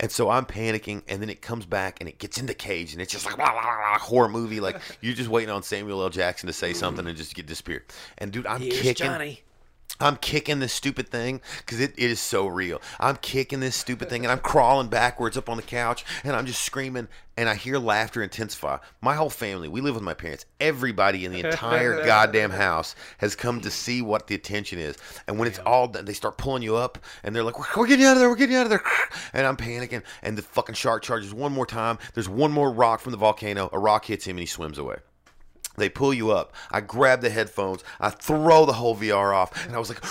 And 0.00 0.12
so 0.12 0.30
I'm 0.30 0.46
panicking, 0.46 1.02
and 1.08 1.20
then 1.20 1.28
it 1.28 1.42
comes 1.42 1.66
back 1.66 1.96
and 1.98 2.08
it 2.08 2.18
gets 2.18 2.38
in 2.38 2.46
the 2.46 2.54
cage, 2.54 2.92
and 2.92 3.02
it's 3.02 3.10
just 3.10 3.26
like 3.26 3.34
blah, 3.34 3.50
blah, 3.50 3.62
blah, 3.62 3.76
blah, 3.76 3.98
horror 3.98 4.28
movie. 4.28 4.60
Like 4.60 4.80
you're 5.00 5.12
just 5.12 5.28
waiting 5.28 5.50
on 5.50 5.64
Samuel 5.64 6.00
L. 6.00 6.08
Jackson 6.08 6.46
to 6.46 6.52
say 6.52 6.72
something 6.72 7.04
and 7.04 7.16
just 7.16 7.34
get 7.34 7.46
disappear. 7.46 7.84
And 8.18 8.30
dude, 8.30 8.46
I'm 8.46 8.60
Here's 8.60 8.80
kicking. 8.80 9.06
Johnny. 9.06 9.42
I'm 10.00 10.16
kicking 10.16 10.60
this 10.60 10.72
stupid 10.72 11.08
thing 11.08 11.40
because 11.58 11.80
it, 11.80 11.92
it 11.96 12.10
is 12.10 12.20
so 12.20 12.46
real. 12.46 12.80
I'm 13.00 13.16
kicking 13.16 13.60
this 13.60 13.74
stupid 13.74 14.08
thing 14.08 14.24
and 14.24 14.30
I'm 14.30 14.38
crawling 14.38 14.88
backwards 14.88 15.36
up 15.36 15.48
on 15.48 15.56
the 15.56 15.62
couch 15.62 16.04
and 16.22 16.36
I'm 16.36 16.46
just 16.46 16.62
screaming 16.62 17.08
and 17.36 17.48
I 17.48 17.54
hear 17.54 17.78
laughter 17.78 18.22
intensify. 18.22 18.78
My 19.00 19.14
whole 19.14 19.30
family, 19.30 19.68
we 19.68 19.80
live 19.80 19.94
with 19.94 20.04
my 20.04 20.14
parents. 20.14 20.44
Everybody 20.60 21.24
in 21.24 21.32
the 21.32 21.40
entire 21.40 22.04
goddamn 22.06 22.50
house 22.50 22.94
has 23.18 23.34
come 23.34 23.60
to 23.60 23.70
see 23.70 24.02
what 24.02 24.28
the 24.28 24.34
attention 24.34 24.78
is. 24.78 24.96
And 25.26 25.38
when 25.38 25.48
it's 25.48 25.58
all 25.60 25.88
done, 25.88 26.04
they 26.04 26.12
start 26.12 26.38
pulling 26.38 26.62
you 26.62 26.76
up 26.76 26.98
and 27.24 27.34
they're 27.34 27.44
like, 27.44 27.58
we're, 27.58 27.82
we're 27.82 27.86
getting 27.88 28.02
you 28.02 28.08
out 28.08 28.16
of 28.16 28.20
there, 28.20 28.28
we're 28.28 28.36
getting 28.36 28.54
you 28.54 28.60
out 28.60 28.66
of 28.66 28.70
there. 28.70 28.82
And 29.32 29.46
I'm 29.46 29.56
panicking 29.56 30.02
and 30.22 30.38
the 30.38 30.42
fucking 30.42 30.74
shark 30.74 31.02
charges 31.02 31.34
one 31.34 31.52
more 31.52 31.66
time. 31.66 31.98
There's 32.14 32.28
one 32.28 32.52
more 32.52 32.70
rock 32.70 33.00
from 33.00 33.12
the 33.12 33.18
volcano. 33.18 33.68
A 33.72 33.78
rock 33.78 34.04
hits 34.04 34.26
him 34.26 34.36
and 34.36 34.40
he 34.40 34.46
swims 34.46 34.78
away. 34.78 34.96
They 35.78 35.88
pull 35.88 36.12
you 36.12 36.30
up. 36.30 36.52
I 36.70 36.80
grab 36.80 37.20
the 37.20 37.30
headphones. 37.30 37.82
I 38.00 38.10
throw 38.10 38.66
the 38.66 38.74
whole 38.74 38.96
VR 38.96 39.34
off, 39.34 39.66
and 39.66 39.74
I 39.74 39.78
was 39.78 39.88
like, 39.88 40.00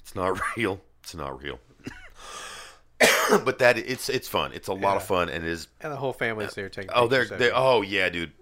"It's 0.00 0.14
not 0.14 0.40
real. 0.56 0.80
It's 1.02 1.14
not 1.14 1.42
real." 1.42 1.58
but 3.44 3.58
that 3.58 3.76
it's 3.76 4.08
it's 4.08 4.28
fun. 4.28 4.52
It's 4.52 4.68
a 4.68 4.72
lot 4.72 4.96
of 4.96 5.04
fun, 5.04 5.28
and 5.28 5.44
it 5.44 5.50
is 5.50 5.68
And 5.80 5.92
the 5.92 5.96
whole 5.96 6.12
family's 6.12 6.54
there 6.54 6.68
taking. 6.68 6.90
Oh, 6.94 7.08
they're, 7.08 7.22
pictures 7.22 7.38
they 7.38 7.46
it. 7.46 7.52
oh 7.54 7.82
yeah, 7.82 8.08
dude. 8.08 8.32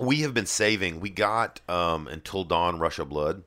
We 0.00 0.22
have 0.22 0.34
been 0.34 0.46
saving. 0.46 1.00
We 1.00 1.10
got 1.10 1.60
um, 1.68 2.08
until 2.08 2.42
dawn, 2.42 2.80
Rush 2.80 2.98
of 2.98 3.08
Blood, 3.08 3.44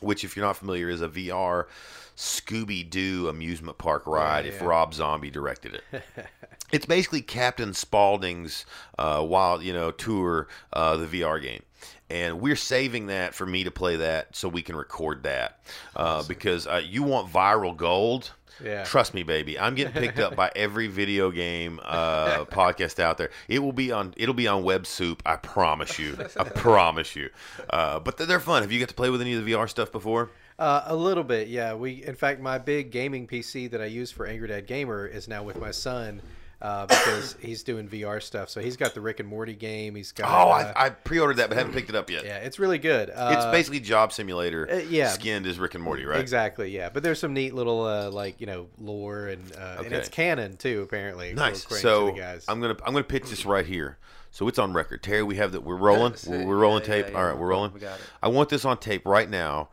which, 0.00 0.22
if 0.22 0.36
you're 0.36 0.44
not 0.44 0.58
familiar, 0.58 0.90
is 0.90 1.00
a 1.00 1.08
VR 1.08 1.66
Scooby 2.16 2.88
Doo 2.88 3.28
amusement 3.28 3.78
park 3.78 4.06
ride. 4.06 4.46
If 4.46 4.60
yeah. 4.60 4.66
Rob 4.66 4.94
Zombie 4.94 5.30
directed 5.30 5.74
it, 5.74 6.02
it's 6.72 6.86
basically 6.86 7.22
Captain 7.22 7.74
Spaulding's 7.74 8.66
uh, 8.98 9.24
wild, 9.26 9.62
you 9.62 9.72
know, 9.72 9.90
tour, 9.90 10.48
uh, 10.72 10.96
the 10.96 11.06
VR 11.06 11.40
game. 11.40 11.62
And 12.10 12.40
we're 12.40 12.56
saving 12.56 13.06
that 13.06 13.34
for 13.34 13.46
me 13.46 13.64
to 13.64 13.70
play 13.70 13.96
that 13.96 14.36
so 14.36 14.48
we 14.48 14.62
can 14.62 14.76
record 14.76 15.22
that 15.24 15.60
uh, 15.96 16.22
because 16.24 16.66
uh, 16.66 16.82
you 16.84 17.02
want 17.02 17.32
viral 17.32 17.76
gold. 17.76 18.32
Yeah. 18.62 18.84
Trust 18.84 19.14
me, 19.14 19.24
baby. 19.24 19.58
I'm 19.58 19.74
getting 19.74 19.92
picked 19.92 20.20
up 20.20 20.36
by 20.36 20.52
every 20.54 20.86
video 20.86 21.30
game 21.30 21.80
uh, 21.82 22.44
podcast 22.50 23.00
out 23.00 23.18
there. 23.18 23.30
It 23.48 23.58
will 23.58 23.72
be 23.72 23.90
on. 23.90 24.14
It'll 24.16 24.34
be 24.34 24.46
on 24.46 24.62
Web 24.62 24.86
Soup. 24.86 25.20
I 25.26 25.36
promise 25.36 25.98
you. 25.98 26.16
I 26.38 26.44
promise 26.44 27.16
you. 27.16 27.30
Uh, 27.68 27.98
but 27.98 28.16
they're 28.16 28.38
fun. 28.38 28.62
Have 28.62 28.70
you 28.70 28.78
got 28.78 28.90
to 28.90 28.94
play 28.94 29.10
with 29.10 29.20
any 29.20 29.34
of 29.34 29.44
the 29.44 29.52
VR 29.52 29.68
stuff 29.68 29.90
before? 29.90 30.30
Uh, 30.58 30.82
a 30.86 30.94
little 30.94 31.24
bit, 31.24 31.48
yeah. 31.48 31.74
We, 31.74 32.04
in 32.04 32.14
fact, 32.14 32.40
my 32.40 32.58
big 32.58 32.90
gaming 32.90 33.26
PC 33.26 33.70
that 33.72 33.80
I 33.80 33.86
use 33.86 34.10
for 34.12 34.26
Angry 34.26 34.48
Dad 34.48 34.66
Gamer 34.66 35.06
is 35.06 35.26
now 35.26 35.42
with 35.42 35.58
my 35.58 35.72
son 35.72 36.22
uh, 36.62 36.86
because 36.86 37.34
he's 37.40 37.64
doing 37.64 37.88
VR 37.88 38.22
stuff. 38.22 38.48
So 38.50 38.60
he's 38.60 38.76
got 38.76 38.94
the 38.94 39.00
Rick 39.00 39.18
and 39.18 39.28
Morty 39.28 39.54
game. 39.54 39.96
He's 39.96 40.12
got. 40.12 40.28
Oh, 40.30 40.52
uh, 40.52 40.72
I, 40.76 40.86
I 40.86 40.90
pre-ordered 40.90 41.38
that, 41.38 41.48
but 41.48 41.58
haven't 41.58 41.72
picked 41.72 41.90
it 41.90 41.96
up 41.96 42.08
yet. 42.08 42.24
yeah, 42.24 42.36
it's 42.36 42.60
really 42.60 42.78
good. 42.78 43.10
Uh, 43.10 43.34
It's 43.36 43.46
basically 43.46 43.80
Job 43.80 44.12
Simulator. 44.12 44.70
uh, 44.70 44.76
yeah. 44.88 45.08
Skinned 45.08 45.44
as 45.46 45.58
Rick 45.58 45.74
and 45.74 45.82
Morty, 45.82 46.04
right? 46.04 46.20
Exactly, 46.20 46.70
yeah. 46.70 46.88
But 46.88 47.02
there's 47.02 47.18
some 47.18 47.34
neat 47.34 47.52
little 47.52 47.84
uh, 47.84 48.10
like 48.12 48.40
you 48.40 48.46
know 48.46 48.68
lore 48.78 49.26
and 49.26 49.42
uh, 49.58 49.82
and 49.84 49.92
it's 49.92 50.08
canon 50.08 50.56
too. 50.56 50.82
Apparently, 50.82 51.34
Nice. 51.34 51.66
So 51.80 52.12
guys. 52.12 52.44
I'm 52.46 52.60
gonna 52.60 52.76
I'm 52.86 52.92
gonna 52.92 53.02
pitch 53.02 53.28
this 53.28 53.44
right 53.44 53.66
here. 53.66 53.98
So 54.30 54.46
it's 54.48 54.58
on 54.60 54.72
record. 54.72 55.02
Terry, 55.02 55.22
we 55.24 55.34
have 55.36 55.50
that. 55.52 55.62
We're 55.64 55.76
rolling. 55.76 56.14
We're, 56.28 56.44
we're 56.46 56.56
rolling 56.56 56.82
Yeah, 56.84 56.94
yeah, 56.96 57.02
tape. 57.02 57.12
yeah, 57.12 57.18
All 57.18 57.24
right, 57.26 57.34
we're 57.34 57.40
we're 57.42 57.48
rolling. 57.50 57.72
we 57.72 57.80
got 57.80 57.98
it. 57.98 58.04
I 58.22 58.28
want 58.28 58.48
this 58.48 58.64
on 58.64 58.78
tape 58.78 59.04
right 59.06 59.28
now. 59.28 59.68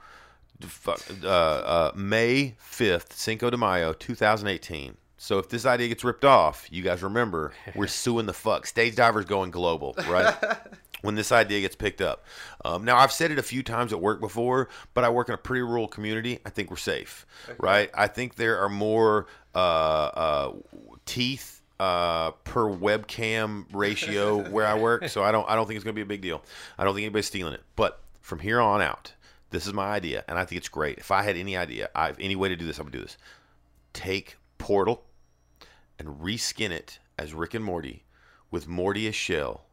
Uh, 1.24 1.28
uh, 1.28 1.92
May 1.96 2.56
5th, 2.72 3.14
Cinco 3.14 3.50
de 3.50 3.58
Mayo, 3.58 3.94
2018. 3.94 4.98
So 5.18 5.38
if 5.38 5.50
this 5.50 5.66
idea 5.68 5.88
gets 5.88 6.04
ripped 6.04 6.26
off, 6.26 6.68
you 6.72 6.82
guys 6.82 7.04
remember 7.04 7.54
we're 7.76 7.88
suing 8.04 8.26
the 8.26 8.34
fuck. 8.34 8.66
Stage 8.66 8.96
divers 8.96 9.26
going 9.26 9.52
global, 9.52 9.94
right? 10.08 10.36
when 11.02 11.16
this 11.16 11.32
idea 11.32 11.62
gets 11.62 11.76
picked 11.76 12.02
up. 12.02 12.26
Um, 12.64 12.86
now 12.86 12.98
I've 12.98 13.12
said 13.12 13.32
it 13.32 13.40
a 13.40 13.44
few 13.44 13.64
times 13.64 13.92
at 13.94 14.02
work 14.02 14.20
before, 14.20 14.70
but 14.94 15.04
I 15.04 15.10
work 15.10 15.30
in 15.30 15.36
a 15.36 15.38
pretty 15.38 15.62
rural 15.62 15.88
community. 15.88 16.40
I 16.46 16.50
think 16.50 16.70
we're 16.70 16.78
safe, 16.78 17.26
right? 17.60 17.90
I 17.94 18.08
think 18.08 18.36
there 18.36 18.60
are 18.64 18.70
more 18.70 19.28
uh, 19.54 19.58
uh, 19.58 20.52
teeth 21.06 21.62
uh, 21.80 22.32
per 22.44 22.66
webcam 22.66 23.66
ratio 23.74 24.50
where 24.50 24.68
I 24.68 24.78
work, 24.78 25.10
so 25.10 25.24
I 25.24 25.32
don't 25.32 25.50
I 25.50 25.56
don't 25.56 25.68
think 25.68 25.76
it's 25.78 25.84
going 25.84 25.96
to 25.96 26.00
be 26.00 26.04
a 26.04 26.06
big 26.06 26.22
deal. 26.22 26.44
I 26.78 26.84
don't 26.84 26.94
think 26.94 27.06
anybody's 27.06 27.28
stealing 27.28 27.54
it. 27.54 27.64
But 27.76 28.00
from 28.22 28.40
here 28.40 28.60
on 28.60 28.82
out, 28.82 29.14
this 29.52 29.68
is 29.68 29.73
my 29.73 29.88
idea, 29.88 30.23
and 30.28 30.40
I 30.40 30.45
think 30.45 30.57
it's 30.57 30.69
great. 30.69 30.98
If 30.98 31.11
I 31.11 31.22
had 31.22 31.38
any 31.38 31.56
idea, 31.56 31.90
I 31.94 32.07
have 32.07 32.18
any 32.19 32.36
way 32.36 32.49
to 32.49 32.56
do 32.56 32.65
this, 32.65 32.80
I'm 32.80 32.86
gonna 32.86 32.98
do 32.98 33.03
this. 33.03 33.18
Take 33.94 34.38
Portal 34.57 35.03
and 35.99 36.19
reskin 36.19 36.72
it 36.72 36.99
as 37.18 37.34
Rick 37.34 37.53
and 37.53 37.64
Morty 37.64 38.06
with 38.49 38.68
Morty 38.68 39.07
as 39.07 39.15
Chell 39.15 39.65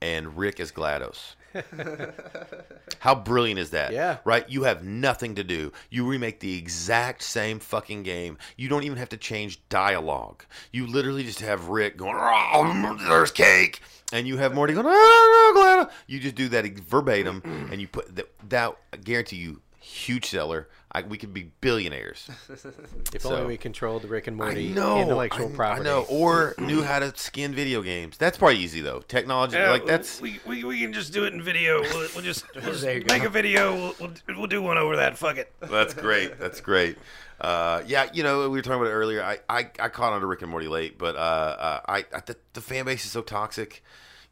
and 0.00 0.36
Rick 0.36 0.60
as 0.60 0.70
GLaDOS. 0.70 1.34
How 2.98 3.14
brilliant 3.14 3.60
is 3.60 3.70
that? 3.70 3.92
Yeah. 3.92 4.18
Right? 4.24 4.48
You 4.48 4.64
have 4.64 4.84
nothing 4.84 5.34
to 5.36 5.44
do. 5.44 5.72
You 5.90 6.06
remake 6.06 6.40
the 6.40 6.56
exact 6.56 7.22
same 7.22 7.58
fucking 7.58 8.02
game. 8.02 8.38
You 8.56 8.68
don't 8.68 8.84
even 8.84 8.98
have 8.98 9.08
to 9.10 9.16
change 9.16 9.60
dialogue. 9.68 10.44
You 10.72 10.86
literally 10.86 11.24
just 11.24 11.40
have 11.40 11.68
Rick 11.68 11.96
going, 11.96 12.16
oh, 12.16 12.96
there's 13.08 13.30
cake. 13.30 13.80
And 14.12 14.26
you 14.26 14.36
have 14.38 14.54
Morty 14.54 14.74
going, 14.74 14.86
oh, 14.88 15.52
no, 15.54 15.60
GLaDOS. 15.60 15.90
You 16.06 16.20
just 16.20 16.34
do 16.34 16.48
that 16.48 16.66
verbatim 16.80 17.42
and 17.70 17.80
you 17.80 17.88
put 17.88 18.14
that, 18.16 18.30
that 18.48 18.76
I 18.92 18.96
guarantee 18.96 19.36
you, 19.36 19.60
huge 19.80 20.26
seller. 20.26 20.68
I, 20.92 21.02
we 21.02 21.18
could 21.18 21.34
be 21.34 21.50
billionaires. 21.60 22.30
if 22.48 23.22
so- 23.22 23.34
only 23.34 23.46
we 23.46 23.56
controlled 23.56 24.02
the 24.02 24.08
Rick 24.08 24.28
and 24.28 24.36
Morty 24.36 24.70
I 24.70 24.72
know, 24.72 25.00
intellectual 25.00 25.48
I, 25.52 25.56
property. 25.56 25.80
I 25.88 25.92
know, 25.92 26.06
or 26.08 26.54
knew 26.58 26.82
how 26.82 27.00
to 27.00 27.16
skin 27.16 27.54
video 27.54 27.82
games. 27.82 28.16
That's 28.16 28.38
probably 28.38 28.58
easy 28.58 28.80
though. 28.80 29.00
Technology, 29.00 29.58
like 29.58 29.84
that's 29.84 30.20
we, 30.20 30.40
we, 30.46 30.64
we 30.64 30.80
can 30.80 30.92
just 30.92 31.12
do 31.12 31.24
it 31.24 31.34
in 31.34 31.42
video. 31.42 31.82
We'll, 31.82 32.08
we'll 32.14 32.22
just, 32.22 32.44
we'll 32.54 32.72
just 32.72 32.84
make 32.84 33.06
go. 33.06 33.26
a 33.26 33.28
video. 33.28 33.74
We'll, 33.74 33.94
we'll, 34.00 34.38
we'll 34.38 34.46
do 34.46 34.62
one 34.62 34.78
over 34.78 34.96
that. 34.96 35.18
Fuck 35.18 35.38
it. 35.38 35.52
that's 35.60 35.94
great. 35.94 36.38
That's 36.38 36.60
great. 36.60 36.96
Uh, 37.40 37.82
yeah, 37.86 38.08
you 38.14 38.22
know, 38.22 38.48
we 38.48 38.56
were 38.56 38.62
talking 38.62 38.80
about 38.80 38.90
it 38.90 38.94
earlier. 38.94 39.22
I, 39.22 39.38
I, 39.48 39.68
I 39.78 39.88
caught 39.88 40.12
on 40.12 40.20
to 40.20 40.26
Rick 40.26 40.42
and 40.42 40.50
Morty 40.50 40.68
late, 40.68 40.96
but 40.98 41.16
uh, 41.16 41.18
uh, 41.18 41.80
I, 41.86 41.98
I 42.14 42.20
the, 42.24 42.36
the 42.54 42.60
fan 42.60 42.86
base 42.86 43.04
is 43.04 43.10
so 43.10 43.22
toxic. 43.22 43.82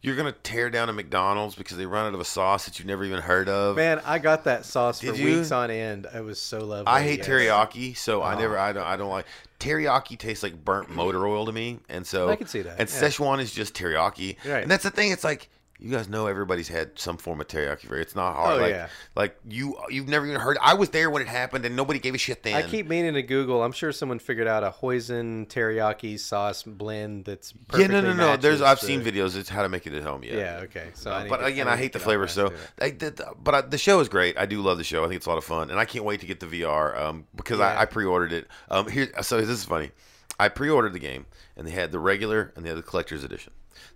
You're 0.05 0.16
gonna 0.16 0.32
tear 0.43 0.68
down 0.68 0.90
a 0.90 0.93
McDonald's 0.93 1.55
because 1.55 1.78
they 1.78 1.86
run 1.86 2.06
out 2.06 2.12
of 2.12 2.20
a 2.20 2.26
sauce 2.26 2.66
that 2.66 2.78
you've 2.78 2.86
never 2.86 3.05
even 3.05 3.22
heard 3.22 3.48
of. 3.48 3.76
Man, 3.76 4.02
I 4.05 4.18
got 4.18 4.44
that 4.44 4.66
sauce 4.66 5.01
for 5.01 5.14
you? 5.14 5.36
weeks 5.39 5.51
on 5.51 5.70
end. 5.70 6.06
It 6.14 6.20
was 6.22 6.39
so 6.39 6.59
lovely. 6.59 6.86
I 6.86 7.01
hate 7.02 7.20
yes. 7.20 7.28
teriyaki, 7.28 7.97
so 7.97 8.20
Oh. 8.20 8.26
I 8.26 8.39
never, 8.39 8.59
I 8.59 8.74
don't, 8.74 8.85
I 8.86 8.97
don't 8.98 9.09
like 9.09 9.24
teriyaki. 9.60 10.18
Tastes 10.18 10.43
like 10.43 10.62
burnt 10.62 10.90
motor 10.90 11.26
oil 11.26 11.47
to 11.47 11.52
me, 11.52 11.78
and 11.89 12.06
so 12.06 12.28
I 12.28 12.36
can 12.36 12.47
see 12.47 12.60
that, 12.60 12.78
And 12.78 12.89
yeah. 12.90 13.01
Szechuan 13.01 13.40
is 13.40 13.51
just 13.51 13.72
teriyaki, 13.72 14.36
Right. 14.44 14.62
and 14.62 14.70
that's 14.70 14.82
the 14.85 14.90
thing. 14.90 15.10
It's 15.10 15.24
like 15.24 15.48
you 15.80 15.90
guys 15.90 16.09
know 16.09 16.26
everybody's 16.26 16.68
had 16.68 16.98
some 16.98 17.16
form 17.16 17.40
of 17.40 17.48
teriyaki. 17.48 17.80
Flavor. 17.80 17.98
It's 18.01 18.14
not 18.14 18.34
hard. 18.34 18.59
Oh, 18.59 18.62
like, 18.62 18.70
yeah. 18.70 18.88
like 19.16 19.36
you, 19.48 19.76
you've 19.90 20.09
never 20.09 20.24
even 20.26 20.40
heard. 20.40 20.56
I 20.62 20.74
was 20.74 20.90
there 20.90 21.10
when 21.10 21.20
it 21.20 21.28
happened, 21.28 21.64
and 21.64 21.74
nobody 21.74 21.98
gave 21.98 22.14
a 22.14 22.18
shit 22.18 22.42
then. 22.42 22.55
I 22.55 22.62
keep 22.62 22.86
meaning 22.86 23.14
to 23.14 23.22
Google. 23.22 23.62
I'm 23.62 23.72
sure 23.72 23.92
someone 23.92 24.18
figured 24.18 24.46
out 24.46 24.62
a 24.64 24.70
hoisin 24.70 25.46
teriyaki 25.48 26.18
sauce 26.18 26.62
blend 26.62 27.24
that's 27.24 27.52
yeah, 27.76 27.88
no, 27.88 28.01
no, 28.01 28.12
no. 28.12 28.36
There's 28.36 28.60
I've 28.62 28.80
the- 28.80 28.86
seen 28.86 29.02
videos. 29.02 29.36
It's 29.36 29.48
how 29.48 29.62
to 29.62 29.68
make 29.68 29.86
it 29.86 29.92
at 29.92 30.02
home. 30.02 30.22
Yeah. 30.22 30.36
Yeah, 30.36 30.60
okay. 30.64 30.90
So, 30.94 31.10
Uh, 31.10 31.26
but 31.28 31.38
to- 31.38 31.44
again, 31.46 31.66
need 31.66 31.72
I 31.72 31.76
hate 31.76 31.92
the 31.92 31.98
flavor. 31.98 32.28
So. 32.28 32.52
I, 32.80 32.90
the, 32.90 33.34
but 33.42 33.55
I, 33.55 33.60
the 33.62 33.78
show 33.78 34.01
is 34.01 34.09
great. 34.09 34.38
I 34.38 34.46
do 34.46 34.62
love 34.62 34.78
the 34.78 34.84
show. 34.84 35.05
I 35.05 35.09
think 35.09 35.16
it's 35.16 35.26
a 35.26 35.30
lot 35.30 35.38
of 35.38 35.44
fun, 35.44 35.70
and 35.70 35.78
I 35.78 35.84
can't 35.84 36.05
wait 36.05 36.20
to 36.20 36.26
get 36.26 36.40
the 36.40 36.46
VR 36.46 36.96
um, 36.98 37.26
because 37.34 37.59
Yeah. 37.59 37.66
I, 37.66 37.82
I 37.82 37.84
pre-ordered 37.86 38.32
it. 38.32 38.48
Um, 38.70 38.88
here, 38.88 39.09
so 39.22 39.40
this 39.40 39.48
is 39.48 39.64
funny. 39.64 39.90
I 40.38 40.48
pre-ordered 40.48 40.92
the 40.92 40.98
game, 40.98 41.26
and 41.56 41.66
they 41.66 41.70
had 41.72 41.92
the 41.92 41.98
regular 41.98 42.52
and 42.56 42.64
they 42.64 42.68
had 42.70 42.78
the 42.78 42.82
collector's 42.82 43.22
edition. 43.24 43.52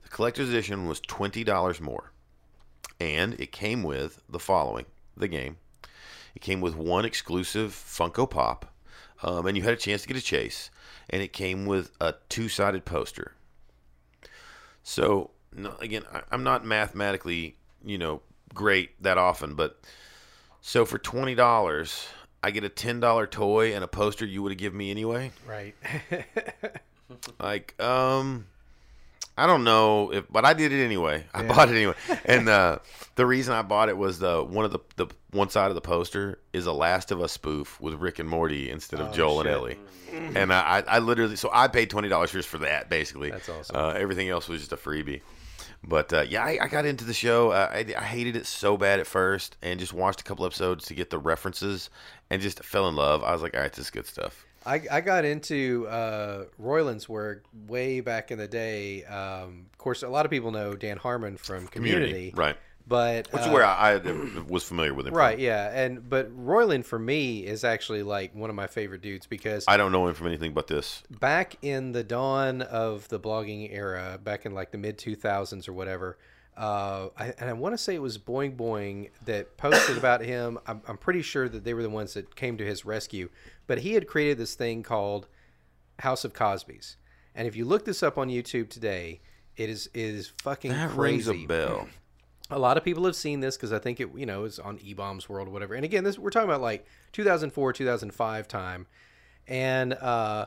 The 0.09 0.17
collector's 0.17 0.49
edition 0.49 0.87
was 0.87 1.01
twenty 1.01 1.45
dollars 1.45 1.83
more, 1.83 2.13
and 2.99 3.35
it 3.39 3.53
came 3.53 3.83
with 3.83 4.23
the 4.27 4.39
following: 4.39 4.87
the 5.15 5.29
game. 5.29 5.59
It 6.35 6.41
came 6.41 6.63
with 6.63 6.75
one 6.75 7.05
exclusive 7.05 7.73
Funko 7.73 8.29
Pop, 8.29 8.73
um, 9.23 9.47
and 9.47 9.55
you 9.55 9.63
had 9.63 9.75
a 9.75 9.77
chance 9.77 10.03
to 10.03 10.09
get 10.09 10.17
a 10.17 10.23
chase, 10.23 10.71
and 11.11 11.21
it 11.21 11.35
came 11.35 11.67
with 11.67 11.91
a 12.01 12.15
two-sided 12.31 12.87
poster. 12.87 13.33
So 14.83 15.31
no, 15.55 15.75
again, 15.81 16.05
I, 16.11 16.23
I'm 16.31 16.43
not 16.43 16.65
mathematically, 16.65 17.57
you 17.85 17.99
know, 17.99 18.23
great 18.55 19.03
that 19.03 19.19
often, 19.19 19.57
but 19.57 19.79
so 20.63 20.87
for 20.87 20.97
twenty 20.97 21.35
dollars, 21.35 22.07
I 22.43 22.51
get 22.51 22.65
a 22.65 22.71
ten 22.71 22.99
dollar 22.99 23.27
toy 23.27 23.75
and 23.75 23.85
a 23.85 23.89
poster 23.89 24.25
you 24.25 24.43
would 24.43 24.53
have 24.53 24.59
given 24.59 24.79
me 24.79 24.91
anyway. 24.91 25.33
Right. 25.47 25.75
Like, 27.41 27.81
um, 27.83 28.47
I 29.39 29.47
don't 29.47 29.65
know 29.65 30.13
if, 30.13 30.25
but 30.31 30.45
I 30.45 30.53
did 30.53 30.73
it 30.73 30.85
anyway. 30.85 31.25
I 31.33 31.45
bought 31.45 31.69
it 31.69 31.77
anyway, 31.77 31.95
and 32.25 32.49
uh, 32.49 32.79
the 33.15 33.25
reason 33.25 33.55
I 33.55 33.63
bought 33.63 33.89
it 33.89 33.97
was 33.97 34.19
the 34.19 34.43
one 34.43 34.65
of 34.65 34.73
the 34.73 34.81
the 34.97 35.07
one 35.31 35.49
side 35.49 35.69
of 35.69 35.75
the 35.75 35.81
poster 35.81 36.41
is 36.53 36.67
a 36.67 36.73
Last 36.73 37.11
of 37.13 37.21
Us 37.21 37.33
spoof 37.33 37.81
with 37.81 37.95
Rick 37.95 38.19
and 38.19 38.29
Morty 38.29 38.69
instead 38.71 39.01
of 39.01 39.15
Joel 39.15 39.41
and 39.41 39.49
Ellie, 39.49 39.79
and 40.13 40.53
I, 40.53 40.79
I 40.79 40.97
I 40.97 40.99
literally 40.99 41.37
so 41.37 41.51
I 41.53 41.69
paid 41.69 41.89
twenty 41.89 42.09
dollars 42.09 42.33
just 42.33 42.49
for 42.49 42.59
that 42.59 42.91
basically. 42.91 43.31
That's 43.31 43.49
awesome. 43.49 43.77
Uh, 43.77 43.91
everything 43.91 44.29
else 44.29 44.49
was 44.49 44.61
just 44.61 44.73
a 44.73 44.77
freebie. 44.77 45.23
But 45.85 46.13
uh, 46.13 46.23
yeah, 46.23 46.43
I, 46.43 46.59
I 46.63 46.67
got 46.67 46.87
into 46.87 47.05
the 47.05 47.15
show. 47.15 47.51
Uh, 47.51 47.69
I, 47.71 47.87
I 47.97 48.03
hated 48.03 48.35
it 48.35 48.47
so 48.47 48.77
bad 48.77 48.99
at 48.99 49.07
first, 49.07 49.57
and 49.63 49.79
just 49.79 49.93
watched 49.93 50.21
a 50.21 50.25
couple 50.25 50.45
episodes 50.45 50.87
to 50.87 50.95
get 50.95 51.11
the 51.11 51.19
references, 51.19 51.91
and 52.31 52.43
just 52.43 52.65
fell 52.65 52.89
in 52.89 52.97
love. 52.97 53.23
I 53.23 53.33
was 53.33 53.43
like, 53.43 53.55
all 53.55 53.61
right, 53.61 53.73
this 53.73 53.85
is 53.85 53.91
good 53.91 54.07
stuff. 54.07 54.45
I, 54.69 54.83
I 54.91 55.01
got 55.01 55.25
into 55.25 55.87
uh, 55.89 56.45
Roiland's 56.61 57.09
work 57.09 57.45
way 57.67 58.01
back 58.01 58.31
in 58.31 58.39
the 58.39 58.47
day. 58.47 59.03
Um, 59.05 59.67
of 59.73 59.79
course, 59.79 60.03
a 60.03 60.09
lot 60.09 60.27
of 60.27 60.31
people 60.31 60.51
know 60.51 60.75
Dan 60.75 60.99
Harmon 60.99 61.39
from 61.39 61.67
Community, 61.69 62.35
right? 62.37 62.57
But 62.87 63.29
Which 63.33 63.43
uh, 63.43 63.47
is 63.47 63.53
where 63.53 63.65
I, 63.65 63.95
I 63.95 64.43
was 64.47 64.65
familiar 64.65 64.93
with 64.93 65.07
him. 65.07 65.13
from. 65.13 65.19
right, 65.19 65.39
yeah, 65.39 65.71
and 65.75 66.09
but 66.09 66.29
Royland 66.35 66.85
for 66.85 66.99
me 66.99 67.47
is 67.47 67.65
actually 67.65 68.03
like 68.03 68.35
one 68.35 68.51
of 68.51 68.57
my 68.57 68.67
favorite 68.67 69.01
dudes 69.01 69.27
because 69.27 69.65
I 69.69 69.79
don't 69.79 69.91
know 69.91 70.07
him 70.07 70.15
from 70.15 70.27
anything 70.27 70.53
but 70.53 70.67
this. 70.67 71.03
back 71.19 71.57
in 71.63 71.93
the 71.93 72.05
dawn 72.05 72.61
of 72.63 73.09
the 73.09 73.19
blogging 73.19 73.73
era, 73.73 74.19
back 74.23 74.45
in 74.45 74.53
like 74.53 74.71
the 74.71 74.79
mid 74.79 74.99
2000s 74.99 75.67
or 75.67 75.73
whatever, 75.73 76.19
uh, 76.59 77.09
I, 77.17 77.33
and 77.39 77.49
I 77.49 77.53
want 77.53 77.75
to 77.75 77.79
say 77.79 77.95
it 77.95 78.03
was 78.03 78.19
Boing 78.19 78.57
Boing 78.57 79.11
that 79.27 79.57
posted 79.57 79.97
about 79.97 80.23
him. 80.23 80.59
I'm, 80.67 80.83
I'm 80.89 80.99
pretty 80.99 81.23
sure 81.23 81.49
that 81.49 81.63
they 81.63 81.73
were 81.73 81.85
the 81.85 81.91
ones 81.91 82.15
that 82.15 82.35
came 82.35 82.59
to 82.59 82.67
his 82.67 82.85
rescue. 82.85 83.29
But 83.69 83.79
he 83.79 83.93
had 83.93 84.09
created 84.09 84.39
this 84.39 84.57
thing 84.57 84.83
called 84.83 85.29
House 86.01 86.25
of 86.25 86.35
Cosby's. 86.35 86.97
And 87.37 87.47
if 87.47 87.55
you 87.55 87.65
look 87.65 87.85
this 87.85 88.03
up 88.03 88.19
on 88.19 88.29
YouTube 88.29 88.69
today, 88.69 89.21
it 89.57 89.71
is 89.71 89.89
it 89.95 90.01
is 90.01 90.33
fucking 90.43 90.73
That 90.73 90.91
crazy. 90.91 91.31
rings 91.31 91.45
a 91.45 91.47
bell. 91.47 91.89
A 92.51 92.59
lot 92.59 92.77
of 92.79 92.83
people 92.83 93.05
have 93.05 93.15
seen 93.15 93.41
this 93.41 93.57
because 93.57 93.73
I 93.73 93.79
think 93.79 94.01
it, 94.01 94.09
you 94.17 94.25
know, 94.27 94.45
is 94.45 94.59
on 94.59 94.79
eBaum's 94.79 95.29
World 95.29 95.49
or 95.49 95.51
whatever. 95.51 95.75
And 95.75 95.85
again, 95.85 96.03
this 96.03 96.19
we're 96.19 96.31
talking 96.31 96.49
about 96.49 96.63
like 96.63 96.87
2004, 97.13 97.73
2005 97.75 98.49
time, 98.49 98.87
and 99.47 99.93
uh, 99.93 100.47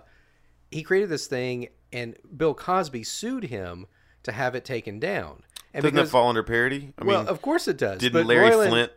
he 0.71 0.81
created 0.83 1.09
this 1.09 1.27
thing, 1.27 1.67
and 1.93 2.15
Bill 2.35 2.55
Cosby 2.55 3.03
sued 3.03 3.45
him 3.45 3.85
to 4.23 4.31
have 4.31 4.55
it 4.55 4.65
taken 4.65 4.99
down. 4.99 5.43
And 5.73 5.83
Doesn't 5.83 5.95
that 5.95 6.07
fall 6.07 6.27
under 6.27 6.43
parody? 6.43 6.93
I 6.97 7.05
well, 7.05 7.19
mean, 7.19 7.29
of 7.29 7.41
course 7.41 7.67
it 7.67 7.77
does. 7.77 7.99
didn't 7.99 8.27
Larry 8.27 8.49
Roiland, 8.49 8.69
Flint 8.69 8.91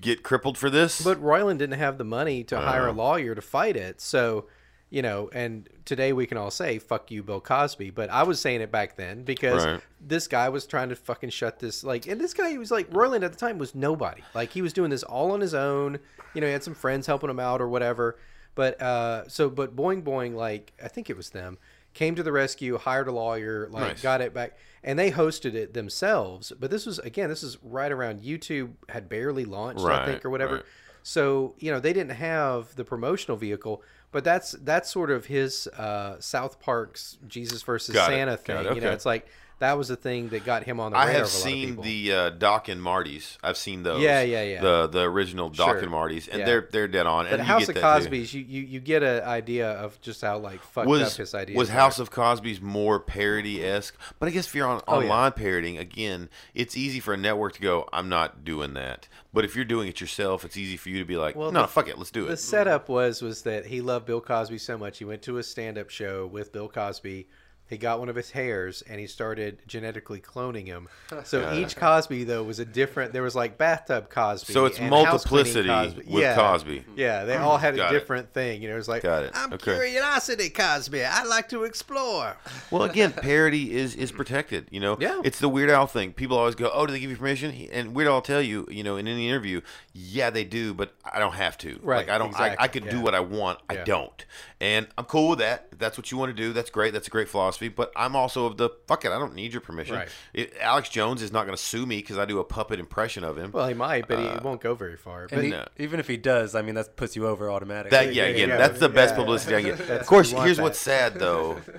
get 0.00 0.22
crippled 0.22 0.56
for 0.58 0.70
this? 0.70 1.02
But 1.02 1.20
Roiland 1.22 1.58
didn't 1.58 1.78
have 1.78 1.98
the 1.98 2.04
money 2.04 2.44
to 2.44 2.58
hire 2.58 2.88
Uh. 2.88 2.92
a 2.92 2.94
lawyer 2.94 3.34
to 3.34 3.42
fight 3.42 3.76
it. 3.76 4.00
So, 4.00 4.46
you 4.90 5.02
know, 5.02 5.30
and 5.32 5.68
today 5.84 6.12
we 6.12 6.26
can 6.26 6.36
all 6.36 6.50
say, 6.50 6.78
fuck 6.78 7.10
you, 7.10 7.22
Bill 7.22 7.40
Cosby. 7.40 7.90
But 7.90 8.10
I 8.10 8.22
was 8.24 8.40
saying 8.40 8.60
it 8.60 8.70
back 8.70 8.96
then 8.96 9.22
because 9.24 9.64
Right. 9.64 9.80
this 10.00 10.28
guy 10.28 10.48
was 10.50 10.66
trying 10.66 10.90
to 10.90 10.96
fucking 10.96 11.30
shut 11.30 11.58
this. 11.60 11.82
Like, 11.82 12.06
and 12.06 12.20
this 12.20 12.34
guy, 12.34 12.50
he 12.50 12.58
was 12.58 12.70
like, 12.70 12.90
Roiland 12.90 13.22
at 13.24 13.32
the 13.32 13.38
time 13.38 13.58
was 13.58 13.74
nobody. 13.74 14.22
Like, 14.34 14.50
he 14.50 14.60
was 14.62 14.72
doing 14.72 14.90
this 14.90 15.02
all 15.02 15.30
on 15.32 15.40
his 15.40 15.54
own. 15.54 15.98
You 16.34 16.40
know, 16.40 16.46
he 16.46 16.52
had 16.52 16.62
some 16.62 16.74
friends 16.74 17.06
helping 17.06 17.30
him 17.30 17.40
out 17.40 17.60
or 17.60 17.68
whatever. 17.68 18.18
But, 18.54 18.80
uh, 18.82 19.28
so, 19.28 19.48
but 19.48 19.74
Boing 19.74 20.02
Boing, 20.02 20.34
like, 20.34 20.72
I 20.82 20.88
think 20.88 21.08
it 21.08 21.16
was 21.16 21.30
them, 21.30 21.56
came 21.94 22.14
to 22.14 22.22
the 22.22 22.32
rescue, 22.32 22.78
hired 22.78 23.08
a 23.08 23.12
lawyer, 23.12 23.68
like, 23.70 23.82
Nice. 23.82 24.02
got 24.02 24.20
it 24.20 24.32
back. 24.34 24.56
And 24.84 24.98
they 24.98 25.10
hosted 25.12 25.54
it 25.54 25.74
themselves. 25.74 26.52
But 26.58 26.70
this 26.70 26.86
was, 26.86 26.98
again, 27.00 27.28
this 27.28 27.42
is 27.42 27.56
right 27.62 27.92
around 27.92 28.20
YouTube 28.22 28.72
had 28.88 29.08
barely 29.08 29.44
launched, 29.44 29.84
I 29.84 30.06
think, 30.06 30.24
or 30.24 30.30
whatever. 30.30 30.54
right. 30.56 30.64
So 31.04 31.54
you 31.58 31.72
know 31.72 31.80
they 31.80 31.92
didn't 31.92 32.12
have 32.16 32.76
the 32.76 32.84
promotional 32.84 33.36
vehicle, 33.36 33.82
but 34.12 34.22
that's 34.22 34.52
that's 34.52 34.88
sort 34.88 35.10
of 35.10 35.26
his 35.26 35.66
uh, 35.76 36.16
South 36.20 36.60
Park's 36.60 37.18
Jesus 37.26 37.62
versus 37.64 37.92
Got 37.94 38.08
Santa 38.10 38.32
got 38.32 38.40
thing. 38.44 38.66
it, 38.66 38.74
You 38.76 38.80
know, 38.80 38.92
it's 38.92 39.04
like 39.06 39.26
that 39.62 39.78
was 39.78 39.88
the 39.88 39.96
thing 39.96 40.28
that 40.28 40.44
got 40.44 40.64
him 40.64 40.78
on 40.78 40.92
the 40.92 40.98
I 40.98 41.06
have 41.06 41.12
of 41.12 41.16
a 41.16 41.20
lot 41.20 41.24
of 41.24 41.30
seen 41.30 41.80
the 41.80 42.12
uh, 42.12 42.30
Doc 42.30 42.68
and 42.68 42.82
Marty's. 42.82 43.38
I've 43.42 43.56
seen 43.56 43.82
those. 43.82 44.02
Yeah, 44.02 44.20
yeah, 44.22 44.42
yeah. 44.42 44.60
The 44.60 44.86
the 44.88 45.00
original 45.02 45.48
Doc 45.48 45.68
Sure. 45.70 45.78
and 45.78 45.90
Marty's, 45.90 46.28
and 46.28 46.40
Yeah. 46.40 46.46
they're 46.46 46.68
they're 46.70 46.88
dead 46.88 47.06
on. 47.06 47.24
But 47.24 47.34
and 47.34 47.40
you 47.40 47.44
House 47.46 47.60
get 47.62 47.68
of 47.70 47.74
too. 47.76 47.80
Cosby's, 47.80 48.34
you, 48.34 48.42
you 48.42 48.60
you 48.62 48.80
get 48.80 49.02
an 49.02 49.22
idea 49.24 49.70
of 49.72 50.00
just 50.00 50.20
how 50.20 50.38
like 50.38 50.60
fucked 50.62 50.86
up 50.86 50.90
was 50.90 51.16
his 51.16 51.34
ideas. 51.34 51.56
was. 51.56 51.68
House 51.70 51.98
of 51.98 52.10
Cosby's 52.10 52.60
more 52.60 53.00
parody 53.00 53.64
esque? 53.64 53.96
But 54.18 54.28
I 54.28 54.32
guess 54.32 54.46
if 54.46 54.54
you're 54.54 54.66
on 54.68 54.82
Oh, 54.86 55.00
yeah. 55.00 55.06
online 55.06 55.32
parodying, 55.32 55.78
again, 55.78 56.28
it's 56.54 56.76
easy 56.76 57.00
for 57.00 57.14
a 57.14 57.16
network 57.16 57.54
to 57.54 57.60
go, 57.60 57.88
"I'm 57.92 58.08
not 58.08 58.44
doing 58.44 58.74
that." 58.74 59.08
But 59.34 59.44
if 59.46 59.56
you're 59.56 59.64
doing 59.64 59.88
it 59.88 60.00
yourself, 60.00 60.44
it's 60.44 60.56
easy 60.58 60.76
for 60.76 60.90
you 60.90 60.98
to 60.98 61.04
be 61.06 61.16
like, 61.16 61.34
Well, 61.36 61.52
"No, 61.52 61.62
the- 61.62 61.68
fuck 61.68 61.88
it, 61.88 61.96
let's 61.96 62.10
do 62.10 62.24
it." 62.26 62.28
The 62.28 62.36
setup 62.36 62.88
was 62.88 63.22
was 63.22 63.42
that 63.42 63.66
he 63.66 63.80
loved 63.80 64.04
Bill 64.06 64.20
Cosby 64.20 64.58
so 64.58 64.76
much 64.76 64.98
he 64.98 65.04
went 65.04 65.22
to 65.22 65.38
a 65.38 65.42
stand 65.42 65.78
up 65.78 65.88
show 65.88 66.26
with 66.26 66.52
Bill 66.52 66.68
Cosby. 66.68 67.28
He 67.72 67.78
got 67.78 67.98
one 68.00 68.08
of 68.10 68.16
his 68.16 68.30
hairs 68.30 68.82
and 68.88 69.00
he 69.00 69.06
started 69.06 69.58
genetically 69.66 70.20
cloning 70.20 70.66
him. 70.66 70.88
So 71.24 71.52
each 71.54 71.76
Cosby 71.76 72.24
though 72.24 72.42
was 72.42 72.58
a 72.58 72.64
different. 72.64 73.12
There 73.12 73.22
was 73.22 73.34
like 73.34 73.56
bathtub 73.58 74.08
Cosby. 74.10 74.52
So 74.52 74.64
it's 74.66 74.78
and 74.78 74.90
multiplicity 74.90 75.68
Cosby. 75.68 76.02
with 76.06 76.22
yeah. 76.22 76.34
Cosby. 76.34 76.84
Yeah, 76.96 77.24
they 77.24 77.36
all 77.36 77.58
had 77.58 77.74
a 77.74 77.76
Got 77.76 77.94
it. 77.94 77.98
different 77.98 78.32
thing. 78.32 78.60
You 78.62 78.68
know, 78.68 78.74
it 78.74 78.78
was 78.78 78.88
like 78.88 79.02
Got 79.02 79.24
it. 79.24 79.30
I'm 79.34 79.52
Okay. 79.52 79.74
curiosity 79.74 80.48
Cosby. 80.50 81.04
I 81.04 81.24
like 81.24 81.48
to 81.50 81.64
explore. 81.64 82.36
Well, 82.70 82.82
again, 82.84 83.12
parody 83.12 83.74
is 83.74 83.94
is 83.94 84.10
protected. 84.10 84.66
You 84.70 84.80
know, 84.80 84.96
Yeah. 85.00 85.20
it's 85.24 85.38
the 85.38 85.48
Weird 85.48 85.70
Al 85.70 85.86
thing. 85.86 86.12
People 86.12 86.38
always 86.38 86.54
go, 86.54 86.70
"Oh, 86.72 86.86
do 86.86 86.92
they 86.92 87.00
give 87.00 87.10
you 87.10 87.16
permission?" 87.16 87.52
And 87.72 87.94
Weird 87.94 88.08
Al 88.08 88.14
will 88.14 88.22
tell 88.22 88.42
you, 88.42 88.66
you 88.70 88.82
know, 88.82 88.96
in 88.96 89.06
any 89.06 89.28
interview, 89.28 89.60
yeah, 89.92 90.30
they 90.30 90.44
do, 90.44 90.74
but 90.74 90.94
I 91.04 91.18
don't 91.18 91.34
have 91.34 91.56
to. 91.58 91.78
Right, 91.82 91.98
Like 92.06 92.08
I 92.10 92.18
don't. 92.18 92.34
I, 92.38 92.44
I 92.44 92.46
exactly, 92.52 92.80
could 92.80 92.90
do 92.90 93.00
what 93.00 93.14
I 93.14 93.20
want. 93.20 93.58
I 93.68 93.76
don't, 93.76 94.24
and 94.62 94.86
I'm 94.96 95.04
cool 95.06 95.30
with 95.30 95.40
that. 95.40 95.66
If 95.72 95.78
that's 95.78 95.98
what 95.98 96.10
you 96.12 96.16
want 96.16 96.30
to 96.34 96.40
do, 96.40 96.52
that's 96.52 96.70
great. 96.70 96.92
That's 96.92 97.08
a 97.08 97.10
great 97.10 97.28
philosophy. 97.28 97.68
But 97.68 97.90
I'm 97.96 98.14
also 98.14 98.46
of 98.46 98.56
the 98.56 98.70
fuck 98.86 99.04
it. 99.04 99.10
I 99.10 99.18
don't 99.18 99.34
need 99.34 99.52
your 99.52 99.60
permission. 99.60 99.96
Right. 99.96 100.08
It, 100.32 100.54
Alex 100.60 100.88
Jones 100.88 101.20
is 101.20 101.32
not 101.32 101.46
going 101.46 101.56
to 101.56 101.62
sue 101.62 101.84
me 101.84 101.96
because 101.96 102.16
I 102.16 102.24
do 102.24 102.38
a 102.38 102.44
puppet 102.44 102.78
impression 102.78 103.24
of 103.24 103.36
him. 103.36 103.50
Well, 103.50 103.66
he 103.66 103.74
might, 103.74 104.06
but 104.06 104.20
he 104.20 104.24
Uh, 104.26 104.40
won't 104.42 104.60
go 104.60 104.74
very 104.74 104.96
far. 104.96 105.26
But 105.28 105.42
he- 105.42 105.50
no. 105.50 105.66
even 105.78 105.98
if 105.98 106.06
he 106.06 106.16
does, 106.16 106.54
I 106.54 106.62
mean, 106.62 106.76
that 106.76 106.96
puts 106.96 107.16
you 107.16 107.26
over 107.26 107.50
automatically. 107.50 107.90
That 107.98 108.14
yeah, 108.14 108.22
there 108.22 108.30
you 108.30 108.44
again, 108.44 108.48
go. 108.50 108.58
that's 108.58 108.78
the 108.80 108.88
best 108.88 109.12
Yeah. 109.14 109.16
publicity 109.18 109.56
I 109.56 109.62
get. 109.62 109.80
of 109.90 110.06
course, 110.06 110.30
here's 110.30 110.58
that. 110.58 110.62
what's 110.62 110.78
sad 110.78 111.14
though. 111.18 111.58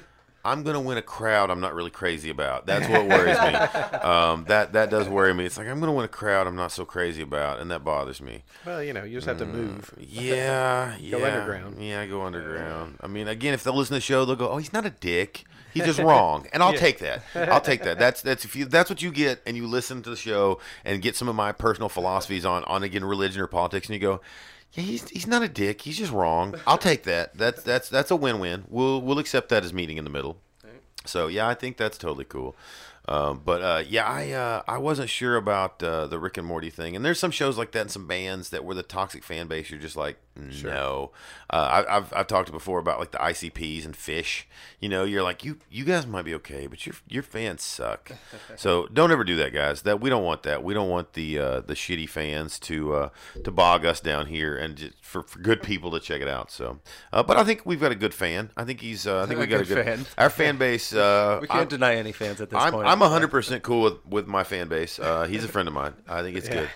I'm 0.46 0.64
gonna 0.64 0.82
win 0.82 0.98
a 0.98 1.02
crowd 1.02 1.50
I'm 1.50 1.60
not 1.62 1.74
really 1.74 1.90
crazy 1.90 2.30
about. 2.30 2.66
That's 2.66 2.88
what 2.90 3.06
worries 3.08 3.38
me. 3.40 3.54
Um, 4.00 4.46
that 4.50 4.74
that 4.74 4.90
does 4.90 5.08
worry 5.08 5.34
me. 5.34 5.46
It's 5.46 5.58
like 5.58 5.68
I'm 5.68 5.80
gonna 5.80 5.94
win 5.94 6.06
a 6.06 6.10
crowd 6.10 6.48
I'm 6.48 6.56
not 6.56 6.72
so 6.72 6.84
crazy 6.86 7.22
about, 7.22 7.60
and 7.60 7.72
that 7.72 7.84
bothers 7.84 8.22
me. 8.22 8.44
well, 8.66 8.84
you 8.84 8.94
know, 8.94 9.04
you 9.04 9.16
just 9.18 9.28
have 9.28 9.38
to 9.40 9.46
Mm. 9.46 9.52
move. 9.54 9.94
Yeah, 10.00 10.96
yeah. 11.00 11.12
Go 11.12 11.26
underground. 11.26 11.84
Yeah, 11.84 12.06
go 12.06 12.22
underground. 12.24 12.98
I 13.02 13.08
mean, 13.08 13.28
again, 13.28 13.54
if 13.54 13.64
they 13.64 13.72
listen 13.72 13.90
to 13.94 13.98
the 13.98 14.02
show, 14.02 14.26
they'll 14.26 14.36
go, 14.36 14.50
"Oh, 14.50 14.58
he's 14.58 14.74
not 14.74 14.86
a 14.86 14.90
dick. 14.90 15.46
He's 15.74 15.86
just 15.86 16.00
wrong," 16.10 16.48
and 16.54 16.62
I'll 16.62 16.74
take 16.74 17.00
that. 17.00 17.24
I'll 17.36 17.62
take 17.62 17.84
that. 17.84 17.98
That's 17.98 18.22
that's 18.22 18.44
if 18.46 18.56
you 18.56 18.66
that's 18.66 18.90
what 18.90 19.02
you 19.02 19.12
get, 19.12 19.42
and 19.46 19.56
you 19.58 19.66
listen 19.68 20.02
to 20.04 20.10
the 20.10 20.16
show 20.18 20.60
and 20.86 21.02
get 21.02 21.16
some 21.16 21.28
of 21.30 21.36
my 21.36 21.52
personal 21.52 21.90
philosophies 21.90 22.46
on 22.46 22.64
on 22.66 22.84
again 22.84 23.04
religion 23.06 23.42
or 23.42 23.48
politics, 23.48 23.88
and 23.88 23.94
you 23.96 24.02
go. 24.02 24.22
Yeah, 24.74 24.84
he's 24.84 25.08
he's 25.10 25.28
not 25.28 25.44
a 25.44 25.48
dick. 25.48 25.82
He's 25.82 25.98
just 25.98 26.12
wrong. 26.12 26.56
I'll 26.66 26.78
take 26.78 27.04
that. 27.04 27.38
That's 27.38 27.62
that's 27.62 27.90
that's 27.90 28.12
a 28.12 28.16
win-win. 28.16 28.66
We'll 28.70 29.02
we'll 29.02 29.20
accept 29.20 29.50
that 29.50 29.64
as 29.64 29.74
meeting 29.74 29.98
in 29.98 30.04
the 30.04 30.10
middle. 30.10 30.38
So 31.06 31.28
yeah, 31.28 31.48
I 31.48 31.54
think 31.54 31.78
that's 31.78 31.98
totally 31.98 32.26
cool. 32.26 32.56
Um, 33.08 33.42
but 33.44 33.62
uh, 33.62 33.84
yeah, 33.88 34.06
I 34.06 34.32
uh, 34.32 34.64
I 34.68 34.78
wasn't 34.78 35.10
sure 35.10 35.36
about 35.36 35.84
uh, 35.84 36.08
the 36.08 36.18
Rick 36.18 36.38
and 36.38 36.48
Morty 36.48 36.70
thing, 36.70 36.96
and 36.96 37.04
there's 37.04 37.20
some 37.20 37.32
shows 37.32 37.58
like 37.58 37.72
that 37.74 37.82
and 37.82 37.92
some 37.92 38.08
bands 38.08 38.50
that 38.50 38.64
were 38.64 38.74
the 38.74 38.84
toxic 38.84 39.24
fan 39.24 39.48
base. 39.48 39.70
You're 39.70 39.80
just 39.80 39.98
like, 39.98 40.18
no. 40.36 41.12
Uh, 41.50 41.84
I, 41.88 41.98
I've 41.98 42.14
I've 42.14 42.28
talked 42.28 42.52
before 42.52 42.80
about 42.80 43.00
like 43.00 43.12
the 43.12 43.18
ICPs 43.20 43.86
and 43.86 43.96
Phish. 43.96 44.44
You 44.80 44.90
know, 44.90 45.04
you're 45.04 45.24
like 45.24 45.44
you 45.44 45.60
you 45.70 45.86
guys 45.86 46.08
might 46.08 46.26
be 46.26 46.34
okay, 46.36 46.68
but 46.68 46.86
your 46.86 46.96
your 47.08 47.24
fans 47.24 47.62
suck. 47.62 48.12
so 48.56 48.88
don't 48.88 49.12
ever 49.12 49.24
do 49.24 49.36
that, 49.36 49.54
guys. 49.54 49.84
That 49.84 50.02
we 50.02 50.10
don't 50.10 50.24
want 50.24 50.44
that. 50.44 50.64
We 50.64 50.74
don't 50.74 50.90
want 50.90 51.14
the 51.14 51.40
uh, 51.40 51.60
the 51.62 51.76
shitty 51.76 52.10
fans 52.10 52.58
to 52.60 52.94
uh, 52.94 53.10
to 53.44 53.52
bog 53.52 53.86
us 53.86 54.00
down 54.00 54.28
here 54.28 54.58
and 54.58 54.76
just 54.76 54.94
for, 55.02 55.22
for 55.24 55.40
good 55.40 55.62
people 55.62 55.92
to 55.92 56.00
check 56.00 56.22
it 56.22 56.28
out. 56.28 56.50
So, 56.50 56.80
uh, 57.12 57.22
but 57.22 57.38
I 57.38 57.44
think 57.44 57.62
we've 57.66 57.80
got 57.80 57.92
a 57.92 57.96
good 57.96 58.14
fan. 58.14 58.50
I 58.58 58.64
think 58.64 58.82
he's 58.82 59.06
uh, 59.06 59.22
I 59.22 59.26
think 59.28 59.40
we 59.40 59.46
got 59.46 59.62
a 59.62 59.66
good 59.66 59.86
fan. 59.86 60.06
Our 60.18 60.30
fan 60.30 60.58
base. 60.58 60.94
Uh, 60.94 61.38
we 61.42 61.48
can't 61.48 61.60
I'm- 61.60 61.68
deny 61.68 61.96
any 61.96 62.12
fans 62.12 62.42
at 62.42 62.50
this 62.50 62.60
I'm, 62.60 62.74
point. 62.74 62.88
I'm 62.88 63.00
100% 63.00 63.62
cool 63.62 63.84
with, 63.84 64.06
with 64.06 64.28
my 64.28 64.44
fan 64.44 64.68
base. 64.68 65.00
Uh, 65.00 65.26
he's 65.26 65.44
a 65.44 65.48
friend 65.48 65.68
of 65.68 65.74
mine. 65.74 65.94
I 66.08 66.22
think 66.24 66.38
it's 66.38 66.50
good. 66.50 66.70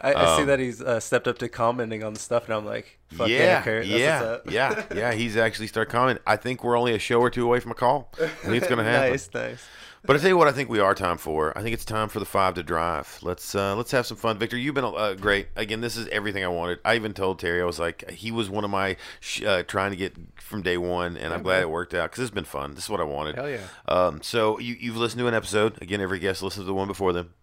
I, 0.00 0.14
I 0.14 0.36
see 0.36 0.44
that 0.44 0.58
he's 0.58 0.82
uh, 0.82 1.00
stepped 1.00 1.28
up 1.28 1.38
to 1.38 1.48
commenting 1.48 2.02
on 2.02 2.14
the 2.14 2.20
stuff, 2.20 2.46
and 2.46 2.54
I'm 2.54 2.64
like, 2.66 2.95
fuck 3.08 3.28
yeah, 3.28 3.62
yeah, 3.66 3.80
yeah, 3.82 4.36
yeah, 4.48 4.84
yeah. 4.94 5.12
He's 5.12 5.36
actually 5.36 5.66
started 5.66 5.90
commenting. 5.90 6.22
I 6.26 6.36
think 6.36 6.64
we're 6.64 6.78
only 6.78 6.94
a 6.94 6.98
show 6.98 7.20
or 7.20 7.30
two 7.30 7.44
away 7.44 7.60
from 7.60 7.70
a 7.70 7.74
call. 7.74 8.10
I 8.20 8.26
think 8.26 8.56
it's 8.56 8.68
going 8.68 8.78
to 8.84 8.84
happen. 8.84 9.10
nice, 9.10 9.30
nice. 9.34 9.64
But 10.06 10.14
I 10.14 10.20
tell 10.20 10.28
you 10.28 10.36
what, 10.36 10.46
I 10.46 10.52
think 10.52 10.68
we 10.70 10.78
are 10.78 10.94
time 10.94 11.18
for. 11.18 11.56
I 11.58 11.62
think 11.62 11.74
it's 11.74 11.84
time 11.84 12.08
for 12.08 12.20
the 12.20 12.26
five 12.26 12.54
to 12.54 12.62
drive. 12.62 13.18
Let's 13.22 13.56
uh, 13.56 13.74
let's 13.74 13.90
have 13.90 14.06
some 14.06 14.16
fun, 14.16 14.38
Victor. 14.38 14.56
You've 14.56 14.76
been 14.76 14.84
uh, 14.84 15.14
great. 15.14 15.48
Again, 15.56 15.80
this 15.80 15.96
is 15.96 16.06
everything 16.08 16.44
I 16.44 16.48
wanted. 16.48 16.78
I 16.84 16.94
even 16.94 17.12
told 17.12 17.40
Terry 17.40 17.60
I 17.60 17.64
was 17.64 17.80
like, 17.80 18.08
he 18.10 18.30
was 18.30 18.48
one 18.48 18.62
of 18.62 18.70
my 18.70 18.96
sh- 19.18 19.42
uh, 19.42 19.64
trying 19.64 19.90
to 19.90 19.96
get 19.96 20.14
from 20.40 20.62
day 20.62 20.76
one, 20.76 21.16
and 21.16 21.34
I'm 21.34 21.42
glad 21.42 21.62
it 21.62 21.70
worked 21.70 21.92
out 21.92 22.10
because 22.12 22.22
it's 22.22 22.30
been 22.34 22.44
fun. 22.44 22.76
This 22.76 22.84
is 22.84 22.90
what 22.90 23.00
I 23.00 23.04
wanted. 23.04 23.34
Hell 23.34 23.50
yeah. 23.50 23.66
Um, 23.88 24.22
so 24.22 24.60
you 24.60 24.76
you've 24.78 24.96
listened 24.96 25.18
to 25.20 25.26
an 25.26 25.34
episode. 25.34 25.82
Again, 25.82 26.00
every 26.00 26.20
guest 26.20 26.40
listens 26.40 26.62
to 26.62 26.68
the 26.68 26.74
one 26.74 26.86
before 26.86 27.12
them. 27.12 27.34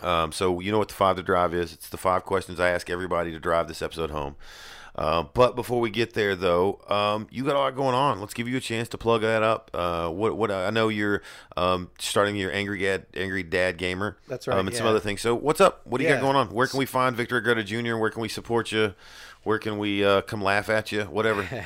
Um, 0.00 0.32
so 0.32 0.58
you 0.58 0.72
know 0.72 0.78
what 0.78 0.88
the 0.88 0.94
five 0.94 1.14
to 1.14 1.22
drive 1.22 1.54
is? 1.54 1.72
It's 1.72 1.90
the 1.90 1.96
five 1.96 2.24
questions 2.24 2.58
I 2.58 2.70
ask 2.70 2.90
everybody 2.90 3.30
to 3.30 3.38
drive 3.38 3.68
this 3.68 3.82
episode 3.82 4.10
home. 4.10 4.34
Uh, 5.00 5.22
but 5.32 5.56
before 5.56 5.80
we 5.80 5.88
get 5.88 6.12
there, 6.12 6.36
though, 6.36 6.78
um, 6.88 7.26
you 7.30 7.42
got 7.42 7.56
a 7.56 7.58
lot 7.58 7.74
going 7.74 7.94
on. 7.94 8.20
Let's 8.20 8.34
give 8.34 8.46
you 8.46 8.58
a 8.58 8.60
chance 8.60 8.86
to 8.90 8.98
plug 8.98 9.22
that 9.22 9.42
up. 9.42 9.70
Uh, 9.72 10.10
what 10.10 10.36
what 10.36 10.50
I 10.50 10.68
know 10.68 10.88
you're 10.88 11.22
um, 11.56 11.90
starting 11.98 12.36
your 12.36 12.52
angry 12.52 12.80
dad 12.80 13.06
angry 13.14 13.42
dad 13.42 13.78
gamer. 13.78 14.18
That's 14.28 14.46
right, 14.46 14.58
Um, 14.58 14.66
and 14.68 14.76
some 14.76 14.86
other 14.86 15.00
things. 15.00 15.22
So 15.22 15.34
what's 15.34 15.60
up? 15.60 15.80
What 15.86 15.98
do 15.98 16.04
you 16.04 16.10
Yeah. 16.10 16.16
got 16.16 16.22
going 16.22 16.36
on? 16.36 16.48
Where 16.48 16.66
can 16.66 16.78
we 16.78 16.84
find 16.86 17.16
Victor 17.16 17.38
Agreda 17.38 17.64
Jr.? 17.64 17.96
Where 17.96 18.10
can 18.10 18.20
we 18.20 18.28
support 18.28 18.72
you? 18.72 18.92
Where 19.42 19.58
can 19.58 19.78
we 19.78 20.04
uh, 20.04 20.20
come 20.20 20.42
laugh 20.42 20.68
at 20.68 20.92
you? 20.92 21.04
Whatever. 21.04 21.48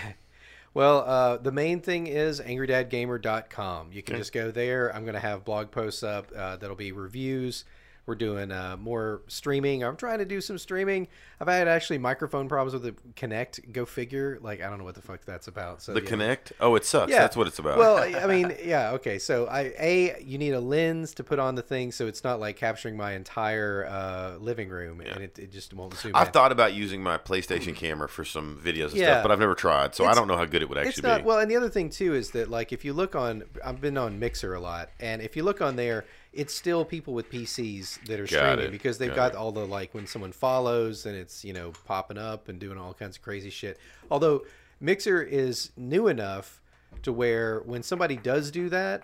Well, 0.73 1.05
uh, 1.07 1.37
the 1.37 1.53
main 1.53 1.79
thing 1.79 2.09
is 2.09 2.41
angrydadgamer.com. 2.41 3.93
You 3.93 4.03
can 4.03 4.17
just 4.17 4.33
go 4.33 4.51
there. 4.51 4.93
I'm 4.93 5.03
going 5.05 5.15
to 5.15 5.21
have 5.21 5.45
blog 5.45 5.71
posts 5.71 6.03
up 6.03 6.33
uh, 6.37 6.57
that'll 6.57 6.75
be 6.75 6.91
reviews. 6.91 7.65
We're 8.07 8.15
doing 8.17 8.53
uh, 8.53 8.77
more 8.79 9.23
streaming. 9.29 9.83
I'm 9.83 9.97
trying 9.97 10.19
to 10.19 10.25
do 10.25 10.41
some 10.41 10.59
streaming. 10.59 11.09
I've 11.41 11.49
had 11.49 11.69
actually 11.69 11.99
microphone 11.99 12.49
problems 12.49 12.75
with 12.75 12.83
the 12.83 12.93
Kinect. 13.15 13.73
Go 13.73 13.87
figure. 13.87 14.39
Like 14.43 14.61
I 14.63 14.69
don't 14.69 14.79
know 14.79 14.85
what 14.85 14.95
the 14.95 15.03
fuck 15.03 15.25
that's 15.25 15.49
about. 15.49 15.81
So 15.83 15.95
the 15.95 16.03
yeah. 16.03 16.09
Kinect. 16.11 16.53
Oh, 16.61 16.75
it 16.75 16.85
sucks. 16.85 17.11
Yeah. 17.11 17.21
That's 17.21 17.37
what 17.37 17.47
it's 17.47 17.59
about. 17.59 17.79
Well, 17.79 17.97
I 17.99 18.27
mean, 18.29 18.55
yeah, 18.63 18.91
okay. 18.93 19.19
So 19.19 19.47
I 19.47 19.73
a 19.79 20.23
you 20.23 20.37
need 20.39 20.53
a 20.53 20.61
lens 20.61 21.15
to 21.15 21.25
put 21.25 21.39
on 21.39 21.55
the 21.55 21.63
thing, 21.63 21.93
so 21.93 22.07
it's 22.07 22.23
not 22.25 22.41
like 22.41 22.57
capturing 22.57 22.97
my 22.97 23.13
entire 23.13 23.87
uh, 23.89 24.37
living 24.39 24.69
room, 24.69 25.01
and 25.01 25.23
it, 25.23 25.39
it 25.39 25.51
just 25.53 25.73
won't 25.73 25.95
zoom. 25.95 26.13
I've 26.15 26.27
in. 26.29 26.33
thought 26.35 26.53
about 26.53 26.75
using 26.75 27.03
my 27.03 27.17
PlayStation 27.17 27.75
camera 27.75 28.09
for 28.09 28.25
some 28.25 28.61
videos 28.63 28.89
and 28.91 28.97
Yeah. 28.97 29.07
stuff, 29.07 29.23
but 29.25 29.31
I've 29.31 29.41
never 29.41 29.55
tried, 29.55 29.95
so 29.95 30.05
I 30.05 30.15
don't 30.15 30.29
know 30.29 30.37
how 30.37 30.45
good 30.45 30.61
it 30.63 30.69
would 30.69 30.77
actually 30.79 30.91
it's 30.91 31.03
not 31.03 31.21
be. 31.23 31.27
well 31.27 31.39
and 31.39 31.51
the 31.51 31.57
other 31.57 31.71
thing 31.71 31.89
too 31.89 32.15
is 32.15 32.33
that 32.33 32.51
like 32.51 32.73
if 32.73 32.85
you 32.85 32.93
look 32.93 33.15
on 33.17 33.45
i've 33.65 33.81
been 33.81 33.97
on 33.97 34.19
mixer 34.19 34.55
a 34.55 34.61
lot 34.61 34.91
and 35.01 35.23
if 35.23 35.37
you 35.37 35.43
look 35.43 35.61
on 35.61 35.77
there 35.77 36.05
it's 36.35 36.53
still 36.55 36.85
people 36.85 37.15
with 37.15 37.31
pcs 37.31 38.05
that 38.07 38.19
are 38.19 38.25
Got 38.27 38.29
streaming 38.29 38.67
it, 38.67 38.71
because 38.73 38.99
they've 38.99 39.15
got 39.15 39.33
got 39.33 39.39
all 39.39 39.53
the 39.53 39.65
like 39.67 39.95
when 39.95 40.07
someone 40.07 40.33
follows 40.33 41.07
and 41.07 41.17
it's 41.17 41.45
you 41.45 41.53
know 41.53 41.73
popping 41.87 42.19
up 42.19 42.49
and 42.49 42.59
doing 42.59 42.77
all 42.79 42.93
kinds 42.95 43.17
of 43.17 43.23
crazy 43.23 43.51
shit 43.51 43.79
although 44.11 44.43
mixer 44.81 45.23
is 45.23 45.71
new 45.77 46.09
enough 46.09 46.61
to 47.03 47.13
where 47.13 47.61
when 47.61 47.83
somebody 47.83 48.17
does 48.17 48.51
do 48.51 48.69
that 48.69 49.03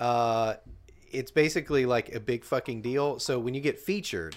uh 0.00 0.54
it's 1.10 1.30
basically 1.30 1.86
like 1.86 2.14
a 2.14 2.20
big 2.20 2.44
fucking 2.44 2.82
deal 2.82 3.18
so 3.18 3.38
when 3.38 3.54
you 3.54 3.60
get 3.60 3.78
featured 3.78 4.36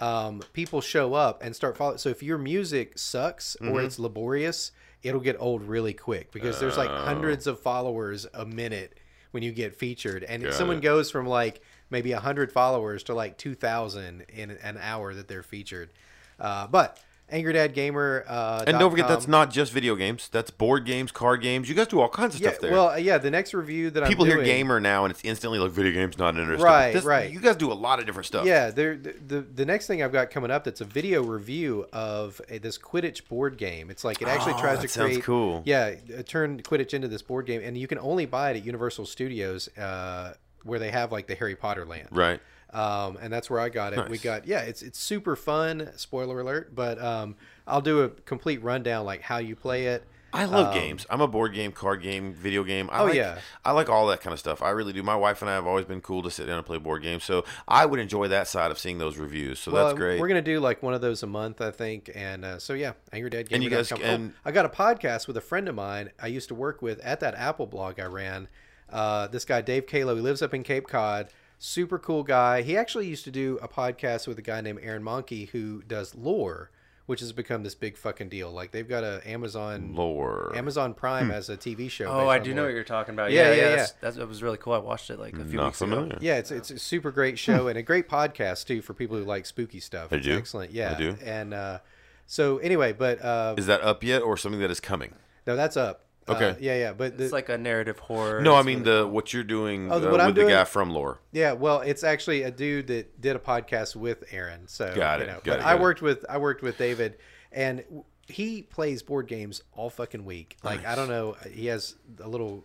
um, 0.00 0.40
people 0.54 0.80
show 0.80 1.12
up 1.12 1.42
and 1.42 1.54
start 1.54 1.76
following. 1.76 1.98
So 1.98 2.08
if 2.08 2.22
your 2.22 2.38
music 2.38 2.98
sucks 2.98 3.54
Mm-hmm. 3.60 3.74
or 3.74 3.82
it's 3.82 3.98
laborious, 3.98 4.72
it'll 5.02 5.20
get 5.20 5.36
old 5.38 5.62
really 5.62 5.92
quick 5.92 6.32
because 6.32 6.58
there's 6.58 6.78
like 6.78 6.88
Oh. 6.88 6.96
hundreds 7.04 7.46
of 7.46 7.60
followers 7.60 8.26
a 8.32 8.46
minute 8.46 8.96
when 9.30 9.42
you 9.42 9.52
get 9.52 9.76
featured, 9.76 10.24
and 10.24 10.42
Got 10.42 10.54
someone 10.54 10.78
it. 10.78 10.82
goes 10.82 11.10
from 11.10 11.26
like 11.26 11.60
maybe 11.90 12.12
hundred 12.12 12.52
followers 12.52 13.04
to 13.04 13.14
like 13.14 13.36
two 13.38 13.54
thousand 13.54 14.22
in 14.28 14.50
an 14.50 14.78
hour 14.80 15.14
that 15.14 15.28
they're 15.28 15.42
featured. 15.42 15.90
Uh, 16.38 16.66
but 16.66 16.98
Angry 17.32 17.52
Dad 17.52 17.74
Gamer. 17.74 18.24
Uh, 18.28 18.64
and 18.66 18.78
don't 18.78 18.90
forget, 18.90 19.08
dot 19.08 19.18
that's 19.18 19.28
not 19.28 19.50
just 19.50 19.72
video 19.72 19.94
games. 19.96 20.28
That's 20.30 20.50
board 20.50 20.84
games, 20.84 21.12
card 21.12 21.42
games. 21.42 21.68
You 21.68 21.74
guys 21.74 21.86
do 21.88 22.00
all 22.00 22.08
kinds 22.08 22.34
of 22.34 22.40
Yeah, 22.40 22.50
stuff 22.50 22.60
there. 22.60 22.72
well, 22.72 22.98
yeah. 22.98 23.18
The 23.18 23.30
next 23.30 23.54
review 23.54 23.90
that 23.90 24.06
People 24.06 24.24
I'm 24.24 24.28
hear 24.30 24.36
doing, 24.38 24.46
gamer 24.46 24.80
now, 24.80 25.04
and 25.04 25.10
it's 25.12 25.24
instantly 25.24 25.58
like 25.58 25.70
video 25.70 25.92
games 25.92 26.18
not 26.18 26.36
interesting. 26.36 26.64
Right, 26.64 26.92
This- 26.92 27.04
right. 27.04 27.30
You 27.30 27.40
guys 27.40 27.56
do 27.56 27.72
a 27.72 27.74
lot 27.74 27.98
of 28.00 28.06
different 28.06 28.26
stuff. 28.26 28.46
Yeah, 28.46 28.70
the, 28.70 29.14
the 29.26 29.40
the 29.40 29.64
next 29.64 29.86
thing 29.86 30.02
I've 30.02 30.12
got 30.12 30.30
coming 30.30 30.50
up 30.50 30.64
that's 30.64 30.80
a 30.80 30.84
video 30.84 31.22
review 31.22 31.86
of 31.92 32.40
a, 32.48 32.58
this 32.58 32.78
Quidditch 32.78 33.28
board 33.28 33.56
game. 33.56 33.90
It's 33.90 34.04
like 34.04 34.20
it 34.22 34.28
actually 34.28 34.54
Oh, 34.54 34.60
tries 34.60 34.80
to 34.80 34.88
sounds 34.88 35.10
create. 35.12 35.24
cool. 35.24 35.62
Yeah, 35.64 35.94
uh, 36.18 36.22
turn 36.22 36.60
Quidditch 36.62 36.94
into 36.94 37.08
this 37.08 37.22
board 37.22 37.46
game, 37.46 37.60
and 37.64 37.76
you 37.78 37.86
can 37.86 37.98
only 37.98 38.26
buy 38.26 38.50
it 38.50 38.56
at 38.56 38.64
Universal 38.64 39.06
Studios, 39.06 39.68
uh, 39.78 40.34
where 40.64 40.78
they 40.78 40.90
have 40.90 41.10
like 41.12 41.26
the 41.26 41.34
Harry 41.34 41.56
Potter 41.56 41.84
land. 41.86 42.08
Right. 42.10 42.40
Um, 42.72 43.18
and 43.20 43.32
that's 43.32 43.50
where 43.50 43.60
I 43.60 43.68
got 43.68 43.92
it. 43.92 44.08
We 44.08 44.18
got 44.18 44.46
yeah, 44.46 44.60
it's 44.60 44.82
it's 44.82 44.98
super 44.98 45.34
fun. 45.36 45.90
Spoiler 45.96 46.40
alert, 46.40 46.74
but 46.74 47.00
um, 47.02 47.36
I'll 47.66 47.80
do 47.80 48.02
a 48.02 48.08
complete 48.08 48.62
rundown 48.62 49.04
like 49.04 49.22
how 49.22 49.38
you 49.38 49.56
play 49.56 49.86
it. 49.86 50.04
I 50.32 50.44
love 50.44 50.68
Um, 50.68 50.74
games. 50.74 51.04
I'm 51.10 51.20
a 51.20 51.26
board 51.26 51.54
game, 51.54 51.72
card 51.72 52.02
game, 52.02 52.32
video 52.32 52.62
game. 52.62 52.88
I 52.92 53.00
Oh, 53.00 53.04
like, 53.06 53.14
yeah. 53.14 53.38
I 53.64 53.72
like 53.72 53.88
all 53.88 54.06
that 54.06 54.20
kind 54.20 54.32
of 54.32 54.38
stuff. 54.38 54.62
I 54.62 54.70
really 54.70 54.92
do. 54.92 55.02
My 55.02 55.16
wife 55.16 55.42
and 55.42 55.50
I 55.50 55.54
have 55.54 55.66
always 55.66 55.86
been 55.86 56.00
cool 56.00 56.22
to 56.22 56.30
sit 56.30 56.46
down 56.46 56.56
and 56.58 56.64
play 56.64 56.78
board 56.78 57.02
games. 57.02 57.24
So 57.24 57.44
I 57.66 57.84
would 57.84 57.98
enjoy 57.98 58.28
that 58.28 58.46
side 58.46 58.70
of 58.70 58.78
seeing 58.78 58.98
those 58.98 59.18
reviews. 59.18 59.58
So 59.58 59.72
Well, 59.72 59.86
that's 59.86 59.98
great. 59.98 60.20
We're 60.20 60.28
gonna 60.28 60.40
do 60.40 60.60
like 60.60 60.84
one 60.84 60.94
of 60.94 61.00
those 61.00 61.24
a 61.24 61.26
month, 61.26 61.60
I 61.60 61.72
think, 61.72 62.12
and 62.14 62.44
uh, 62.44 62.58
so 62.60 62.74
yeah, 62.74 62.92
Angry 63.12 63.28
Dad. 63.30 63.48
And 63.50 63.64
you 63.64 63.70
guys 63.70 63.88
can- 63.90 64.34
I 64.44 64.52
got 64.52 64.64
a 64.64 64.68
podcast 64.68 65.26
with 65.26 65.36
a 65.36 65.40
friend 65.40 65.68
of 65.68 65.74
mine 65.74 66.10
I 66.22 66.28
used 66.28 66.46
to 66.50 66.54
work 66.54 66.80
with 66.80 67.00
at 67.00 67.18
that 67.18 67.34
Apple 67.34 67.66
blog 67.66 67.98
I 67.98 68.04
ran. 68.04 68.46
Uh, 68.88 69.26
this 69.26 69.44
guy 69.44 69.60
Dave 69.62 69.86
Caolo, 69.88 70.14
he 70.14 70.20
lives 70.20 70.42
up 70.42 70.54
in 70.54 70.62
Cape 70.62 70.86
Cod. 70.86 71.28
Super 71.62 71.98
cool 71.98 72.22
guy. 72.22 72.62
He 72.62 72.74
actually 72.76 73.06
used 73.06 73.24
to 73.24 73.30
do 73.30 73.58
a 73.60 73.68
podcast 73.68 74.26
with 74.26 74.38
a 74.38 74.42
guy 74.42 74.62
named 74.62 74.80
Aaron 74.82 75.02
Mahnke 75.02 75.50
who 75.50 75.82
does 75.82 76.14
lore, 76.14 76.70
which 77.04 77.20
has 77.20 77.32
become 77.32 77.62
this 77.64 77.74
big 77.74 77.98
fucking 77.98 78.30
deal. 78.30 78.50
Like 78.50 78.70
they've 78.70 78.88
got 78.88 79.04
a 79.04 79.20
Amazon 79.28 79.94
Lore. 79.94 80.52
Amazon 80.56 80.94
Prime 80.94 81.30
as 81.30 81.50
a 81.50 81.58
TV 81.58 81.90
show. 81.90 82.06
Oh, 82.06 82.28
I 82.28 82.38
on 82.38 82.44
do 82.44 82.54
know 82.54 82.62
lore. 82.62 82.70
what 82.70 82.74
you're 82.74 82.84
talking 82.84 83.12
about. 83.14 83.30
Yeah, 83.30 83.48
Yeah, 83.48 83.48
yeah, 83.50 83.56
yeah. 83.56 83.68
yeah. 83.68 83.76
That's, 83.76 83.92
that's, 84.00 84.16
that 84.16 84.26
was 84.26 84.42
really 84.42 84.56
cool. 84.56 84.72
I 84.72 84.78
watched 84.78 85.10
it 85.10 85.18
like 85.18 85.34
a 85.34 85.44
few 85.44 85.58
Not 85.58 85.66
weeks 85.66 85.78
familiar. 85.78 86.06
ago. 86.06 86.18
Yeah, 86.22 86.36
it's 86.38 86.50
it's 86.50 86.70
a 86.70 86.78
super 86.78 87.10
great 87.10 87.38
show 87.38 87.68
and 87.68 87.76
a 87.76 87.82
great 87.82 88.08
podcast 88.08 88.66
too 88.66 88.80
for 88.80 88.94
people 88.94 89.18
who 89.18 89.24
like 89.24 89.44
spooky 89.44 89.80
stuff. 89.80 90.14
I 90.14 90.16
It's 90.16 90.24
do. 90.26 90.38
Excellent. 90.38 90.70
Yeah. 90.72 90.94
I 90.94 90.98
do. 90.98 91.16
And 91.22 91.52
uh, 91.52 91.80
so 92.26 92.56
anyway, 92.58 92.94
but 92.94 93.22
uh, 93.22 93.54
Is 93.58 93.66
that 93.66 93.82
up 93.82 94.02
yet, 94.02 94.22
or 94.22 94.38
something 94.38 94.60
that 94.62 94.70
is 94.70 94.80
coming? 94.80 95.12
no, 95.46 95.56
that's 95.56 95.76
up. 95.76 96.06
Uh, 96.28 96.32
Okay. 96.34 96.56
yeah, 96.60 96.76
yeah, 96.76 96.92
but 96.92 97.16
the, 97.18 97.24
It's 97.24 97.32
like 97.32 97.48
a 97.48 97.58
narrative 97.58 97.98
horror. 97.98 98.40
No, 98.40 98.54
I 98.54 98.62
mean 98.62 98.80
really 98.80 98.90
the 98.98 99.02
cool. 99.04 99.10
what 99.12 99.32
you're 99.32 99.42
doing 99.44 99.90
Oh, 99.90 99.96
uh, 99.96 100.10
what 100.10 100.20
I'm 100.20 100.26
with 100.28 100.36
the 100.36 100.46
guy 100.46 100.64
from 100.64 100.90
Lore. 100.90 101.20
yeah, 101.32 101.52
well, 101.52 101.80
it's 101.80 102.04
actually 102.04 102.42
a 102.42 102.50
dude 102.50 102.86
that 102.88 103.20
did 103.20 103.36
a 103.36 103.38
podcast 103.38 103.96
with 103.96 104.24
Aaron. 104.30 104.68
So 104.68 104.94
Got 104.94 105.18
you 105.20 105.24
it, 105.24 105.26
know, 105.28 105.34
got 105.34 105.44
but 105.44 105.58
it, 105.60 105.62
I 105.64 105.72
got 105.72 105.76
it. 105.76 105.80
worked 105.82 106.02
with 106.02 106.24
I 106.28 106.38
worked 106.38 106.62
with 106.62 106.76
David, 106.78 107.16
and 107.52 107.82
he 108.28 108.62
plays 108.62 109.02
board 109.02 109.26
games 109.26 109.62
all 109.72 109.90
fucking 109.90 110.24
week. 110.24 110.56
Like 110.62 110.84
I 110.86 110.94
don't 110.94 111.08
know, 111.08 111.36
he 111.50 111.66
has 111.66 111.96
a 112.22 112.28
little 112.28 112.64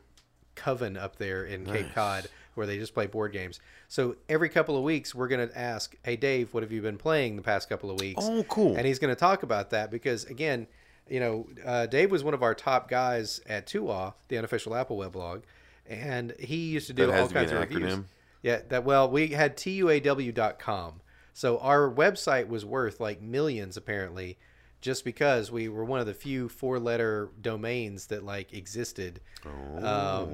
coven 0.55 0.95
up 0.97 1.15
there 1.17 1.43
in 1.45 1.65
Cape 1.65 1.93
Cod 1.93 2.27
where 2.53 2.65
they 2.67 2.77
just 2.77 2.93
play 2.93 3.05
board 3.07 3.33
games. 3.33 3.59
So 3.89 4.15
every 4.29 4.47
couple 4.49 4.77
of 4.77 4.83
weeks, 4.83 5.13
we're 5.15 5.27
gonna 5.27 5.49
ask, 5.55 5.95
"Hey, 6.03 6.15
Dave, 6.17 6.53
what 6.53 6.61
have 6.63 6.71
you 6.71 6.81
been 6.81 6.97
playing 6.97 7.35
the 7.35 7.41
past 7.41 7.67
couple 7.69 7.89
of 7.91 7.99
weeks?" 7.99 8.23
Oh, 8.25 8.43
cool. 8.43 8.75
And 8.77 8.85
he's 8.85 8.99
gonna 8.99 9.15
talk 9.15 9.43
about 9.43 9.71
that 9.71 9.91
because 9.91 10.23
again, 10.25 10.67
you 11.09 11.19
know, 11.19 11.47
uh, 11.63 11.85
Dave 11.85 12.11
was 12.11 12.23
one 12.23 12.33
of 12.33 12.43
our 12.43 12.55
top 12.55 12.89
guys 12.89 13.39
at 13.47 13.67
Tuaw, 13.67 14.13
the 14.27 14.37
unofficial 14.37 14.75
Apple 14.75 14.97
weblog, 14.97 15.43
and 15.87 16.33
he 16.39 16.57
used 16.57 16.87
to 16.87 16.93
do 16.93 17.11
all 17.11 17.27
to 17.27 17.33
kinds 17.33 17.51
of 17.51 17.59
reviews. 17.59 17.95
acronym? 17.95 18.05
Yeah, 18.41 18.61
that 18.69 18.83
well, 18.83 19.09
we 19.09 19.27
had 19.29 19.57
tuaw.com. 19.57 21.01
So 21.33 21.57
our 21.59 21.91
website 21.91 22.47
was 22.47 22.63
worth 22.63 22.99
like 22.99 23.21
millions 23.21 23.75
apparently 23.75 24.37
just 24.85 25.03
because 25.03 25.51
we 25.51 25.67
were 25.67 25.83
one 25.83 25.99
of 25.99 26.05
the 26.05 26.13
few 26.13 26.47
four-letter 26.47 27.29
domains 27.41 28.05
that 28.05 28.23
like 28.23 28.53
existed. 28.53 29.19
Um, 29.43 30.29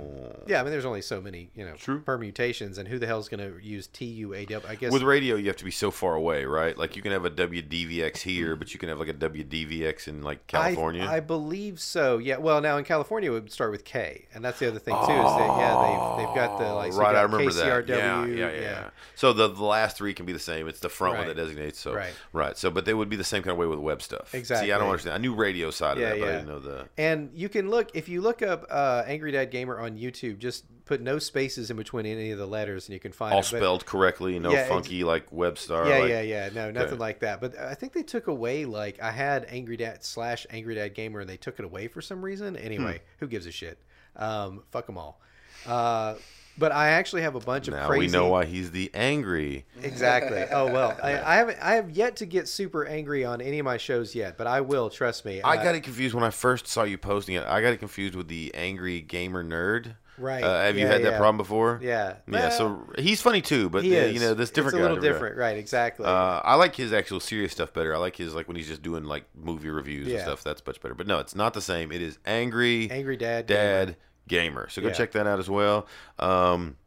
yeah, 0.46 0.60
I 0.60 0.64
mean 0.64 0.72
there's 0.72 0.84
only 0.84 1.02
so 1.02 1.22
many, 1.22 1.52
you 1.56 1.64
know, 1.64 1.72
Oh. 1.72 1.78
True. 1.78 2.00
permutations 2.02 2.78
and 2.78 2.86
who 2.90 3.00
the 3.00 3.08
hell's 3.08 3.30
going 3.30 3.40
to 3.40 3.66
use 3.66 3.88
tuaw? 3.88 4.66
I 4.68 4.76
guess 4.76 4.92
With 4.92 5.04
radio, 5.04 5.38
you 5.38 5.48
have 5.48 5.56
to 5.56 5.64
be 5.64 5.72
so 5.72 5.90
far 5.90 6.16
away, 6.16 6.44
right? 6.44 6.78
Like 6.78 6.98
you 6.98 7.02
can 7.02 7.14
have 7.14 7.24
a 7.24 7.30
WDVX 7.30 8.18
here, 8.18 8.58
but 8.58 8.74
you 8.74 8.80
can 8.80 8.90
have 8.90 9.00
like 9.00 9.08
a 9.08 9.14
WDVX 9.14 10.10
in 10.10 10.22
like 10.22 10.46
California. 10.48 11.04
I, 11.06 11.16
I 11.16 11.20
believe 11.22 11.80
so. 11.80 12.18
Yeah. 12.18 12.36
Well, 12.38 12.60
now 12.60 12.78
in 12.78 12.84
California, 12.84 13.32
it 13.32 13.34
would 13.34 13.52
start 13.54 13.72
with 13.72 13.86
K, 13.86 14.26
and 14.34 14.44
that's 14.44 14.60
the 14.60 14.68
other 14.68 14.80
thing 14.80 14.96
too. 14.96 15.00
Is 15.02 15.08
that 15.08 15.58
yeah, 15.60 16.18
they've 16.18 16.26
they've 16.28 16.36
got 16.36 16.60
the 16.60 16.74
like 16.74 16.92
so 16.92 17.00
right, 17.00 17.16
I 17.16 17.22
remember 17.22 17.50
KCRW, 17.52 17.88
that. 17.88 17.88
Yeah, 17.88 18.26
yeah, 18.26 18.52
yeah, 18.52 18.60
yeah. 18.62 18.90
So 19.16 19.32
the, 19.32 19.48
the 19.48 19.64
last 19.64 19.96
three 19.96 20.14
can 20.14 20.26
be 20.26 20.34
the 20.34 20.40
same. 20.40 20.68
It's 20.68 20.82
the 20.82 20.90
front 20.90 21.18
one 21.18 21.28
that 21.28 21.36
designates. 21.38 21.80
So 21.80 21.94
Right. 21.94 22.14
right. 22.34 22.58
So, 22.58 22.70
but 22.70 22.86
they 22.86 22.94
would 22.94 23.10
be 23.10 23.16
the 23.16 23.24
same 23.24 23.44
kind 23.44 23.52
of 23.54 23.58
way 23.58 23.66
with 23.66 23.80
web 23.80 24.02
stuff. 24.02 24.34
See, 24.46 24.72
I 24.72 24.78
don't 24.78 24.88
understand. 24.90 25.16
I 25.16 25.18
knew 25.18 25.34
radio 25.34 25.72
side 25.72 25.98
of 25.98 26.02
Yeah, 26.04 26.10
that, 26.12 26.20
but 26.20 26.28
I 26.30 26.32
didn't 26.34 26.48
know 26.48 26.60
the. 26.60 26.90
And 26.98 27.30
you 27.34 27.50
can 27.50 27.70
look 27.70 27.92
if 27.96 28.08
you 28.10 28.22
look 28.22 28.42
up 28.42 28.66
uh, 28.70 29.04
Angry 29.08 29.32
Dad 29.32 29.52
Gamer 29.52 29.80
on 29.80 29.98
YouTube. 29.98 30.38
Just 30.40 30.66
put 30.86 31.00
no 31.02 31.20
spaces 31.20 31.70
in 31.72 31.78
between 31.78 32.06
any 32.06 32.32
of 32.32 32.38
the 32.40 32.46
letters, 32.46 32.88
and 32.88 32.94
you 32.94 33.00
can 33.00 33.12
find 33.12 33.34
All 33.34 33.40
it. 33.40 33.48
But- 33.52 33.58
spelled 33.58 33.86
correctly, 33.86 34.38
no 34.40 34.52
Yeah, 34.52 34.68
funky 34.68 35.04
like 35.04 35.32
web 35.32 35.58
star. 35.58 35.88
yeah, 35.88 36.00
like, 36.00 36.10
yeah, 36.10 36.22
yeah. 36.22 36.50
No, 36.54 36.70
nothing 36.72 36.90
Okay. 36.94 36.98
like 36.98 37.20
that. 37.20 37.40
But 37.40 37.58
I 37.58 37.74
think 37.76 37.94
they 37.94 38.04
took 38.04 38.28
away 38.28 38.66
like 38.66 39.02
I 39.02 39.12
had 39.12 39.46
Angry 39.50 39.78
Dad 39.78 40.04
slash 40.04 40.46
Angry 40.50 40.76
Dad 40.76 40.94
Gamer, 40.94 41.22
and 41.22 41.30
they 41.30 41.38
took 41.38 41.60
it 41.60 41.66
away 41.66 41.88
for 41.88 42.02
some 42.02 42.22
reason. 42.22 42.58
Anyway, 42.58 42.98
Hmm. 43.00 43.04
who 43.20 43.28
gives 43.28 43.46
a 43.46 43.52
shit? 43.52 43.78
Um, 44.18 44.64
fuck 44.72 44.86
them 44.88 44.98
all. 44.98 45.22
Uh, 45.66 46.16
but 46.62 46.72
I 46.72 46.92
actually 46.92 47.24
have 47.24 47.36
a 47.36 47.40
bunch 47.42 47.68
of 47.68 47.74
Now 47.74 47.88
crazy. 47.88 48.06
we 48.06 48.08
know 48.12 48.30
why 48.30 48.46
he's 48.46 48.72
the 48.72 48.90
angry. 48.94 49.66
Exactly. 49.84 50.46
Oh 50.54 50.72
well, 50.72 50.98
I, 51.04 51.20
I 51.20 51.36
haven't. 51.36 51.58
I 51.62 51.74
have 51.76 51.90
yet 51.92 52.16
to 52.18 52.26
get 52.26 52.48
super 52.48 52.86
angry 52.86 53.26
on 53.26 53.42
any 53.42 53.60
of 53.60 53.66
my 53.66 53.78
shows 53.78 54.16
yet, 54.16 54.38
but 54.38 54.48
I 54.48 54.62
will. 54.62 54.90
Trust 54.90 55.26
me. 55.26 55.42
I 55.42 55.58
Uh, 55.58 55.64
got 55.64 55.76
it 55.76 55.82
confused 55.82 56.14
when 56.16 56.24
I 56.24 56.30
first 56.30 56.68
saw 56.68 56.84
you 56.84 56.98
posting 56.98 57.36
it. 57.36 57.44
I 57.46 57.62
got 57.62 57.74
it 57.74 57.78
confused 57.78 58.16
with 58.16 58.28
the 58.30 58.52
angry 58.56 59.02
gamer 59.02 59.44
nerd. 59.44 59.96
Right. 60.18 60.44
Uh, 60.44 60.62
have 60.64 60.76
you 60.78 60.86
Yeah, 60.86 60.92
had 60.92 61.04
that 61.04 61.18
problem 61.18 61.38
before? 61.38 61.80
Yeah. 61.82 62.16
Yeah. 62.32 62.50
So 62.50 62.86
he's 63.00 63.22
funny 63.22 63.42
too, 63.42 63.70
but 63.70 63.84
he 63.84 63.98
uh, 63.98 64.06
you 64.06 64.20
know, 64.20 64.34
this 64.36 64.52
different 64.52 64.76
It's 64.76 64.80
a 64.86 64.88
little 64.90 65.02
different 65.02 65.36
right? 65.38 65.58
Exactly. 65.58 66.06
Uh, 66.06 66.42
I 66.44 66.56
like 66.56 66.76
his 66.76 66.94
actual 66.94 67.20
serious 67.20 67.52
stuff 67.54 67.74
better. 67.74 67.96
I 67.96 67.98
like 67.98 68.16
his 68.18 68.36
like 68.36 68.48
when 68.48 68.56
he's 68.58 68.68
just 68.68 68.84
doing 68.84 69.06
like 69.06 69.24
movie 69.36 69.70
reviews 69.70 70.12
and 70.12 70.22
stuff. 70.22 70.44
That's 70.44 70.64
much 70.66 70.80
better. 70.82 70.94
But 70.94 71.08
no, 71.08 71.20
it's 71.20 71.34
not 71.34 71.54
the 71.54 71.62
same. 71.62 71.92
It 71.92 72.02
is 72.04 72.20
angry, 72.26 72.92
Angry 72.92 73.18
Dad 73.18 73.48
dad 73.48 73.88
gamer. 73.88 73.98
So 74.70 74.82
go 74.82 74.88
Yeah. 74.88 74.94
check 74.94 75.12
that 75.12 75.28
out 75.28 75.40
as 75.40 75.50
well. 75.50 75.88
Um, 76.20 76.78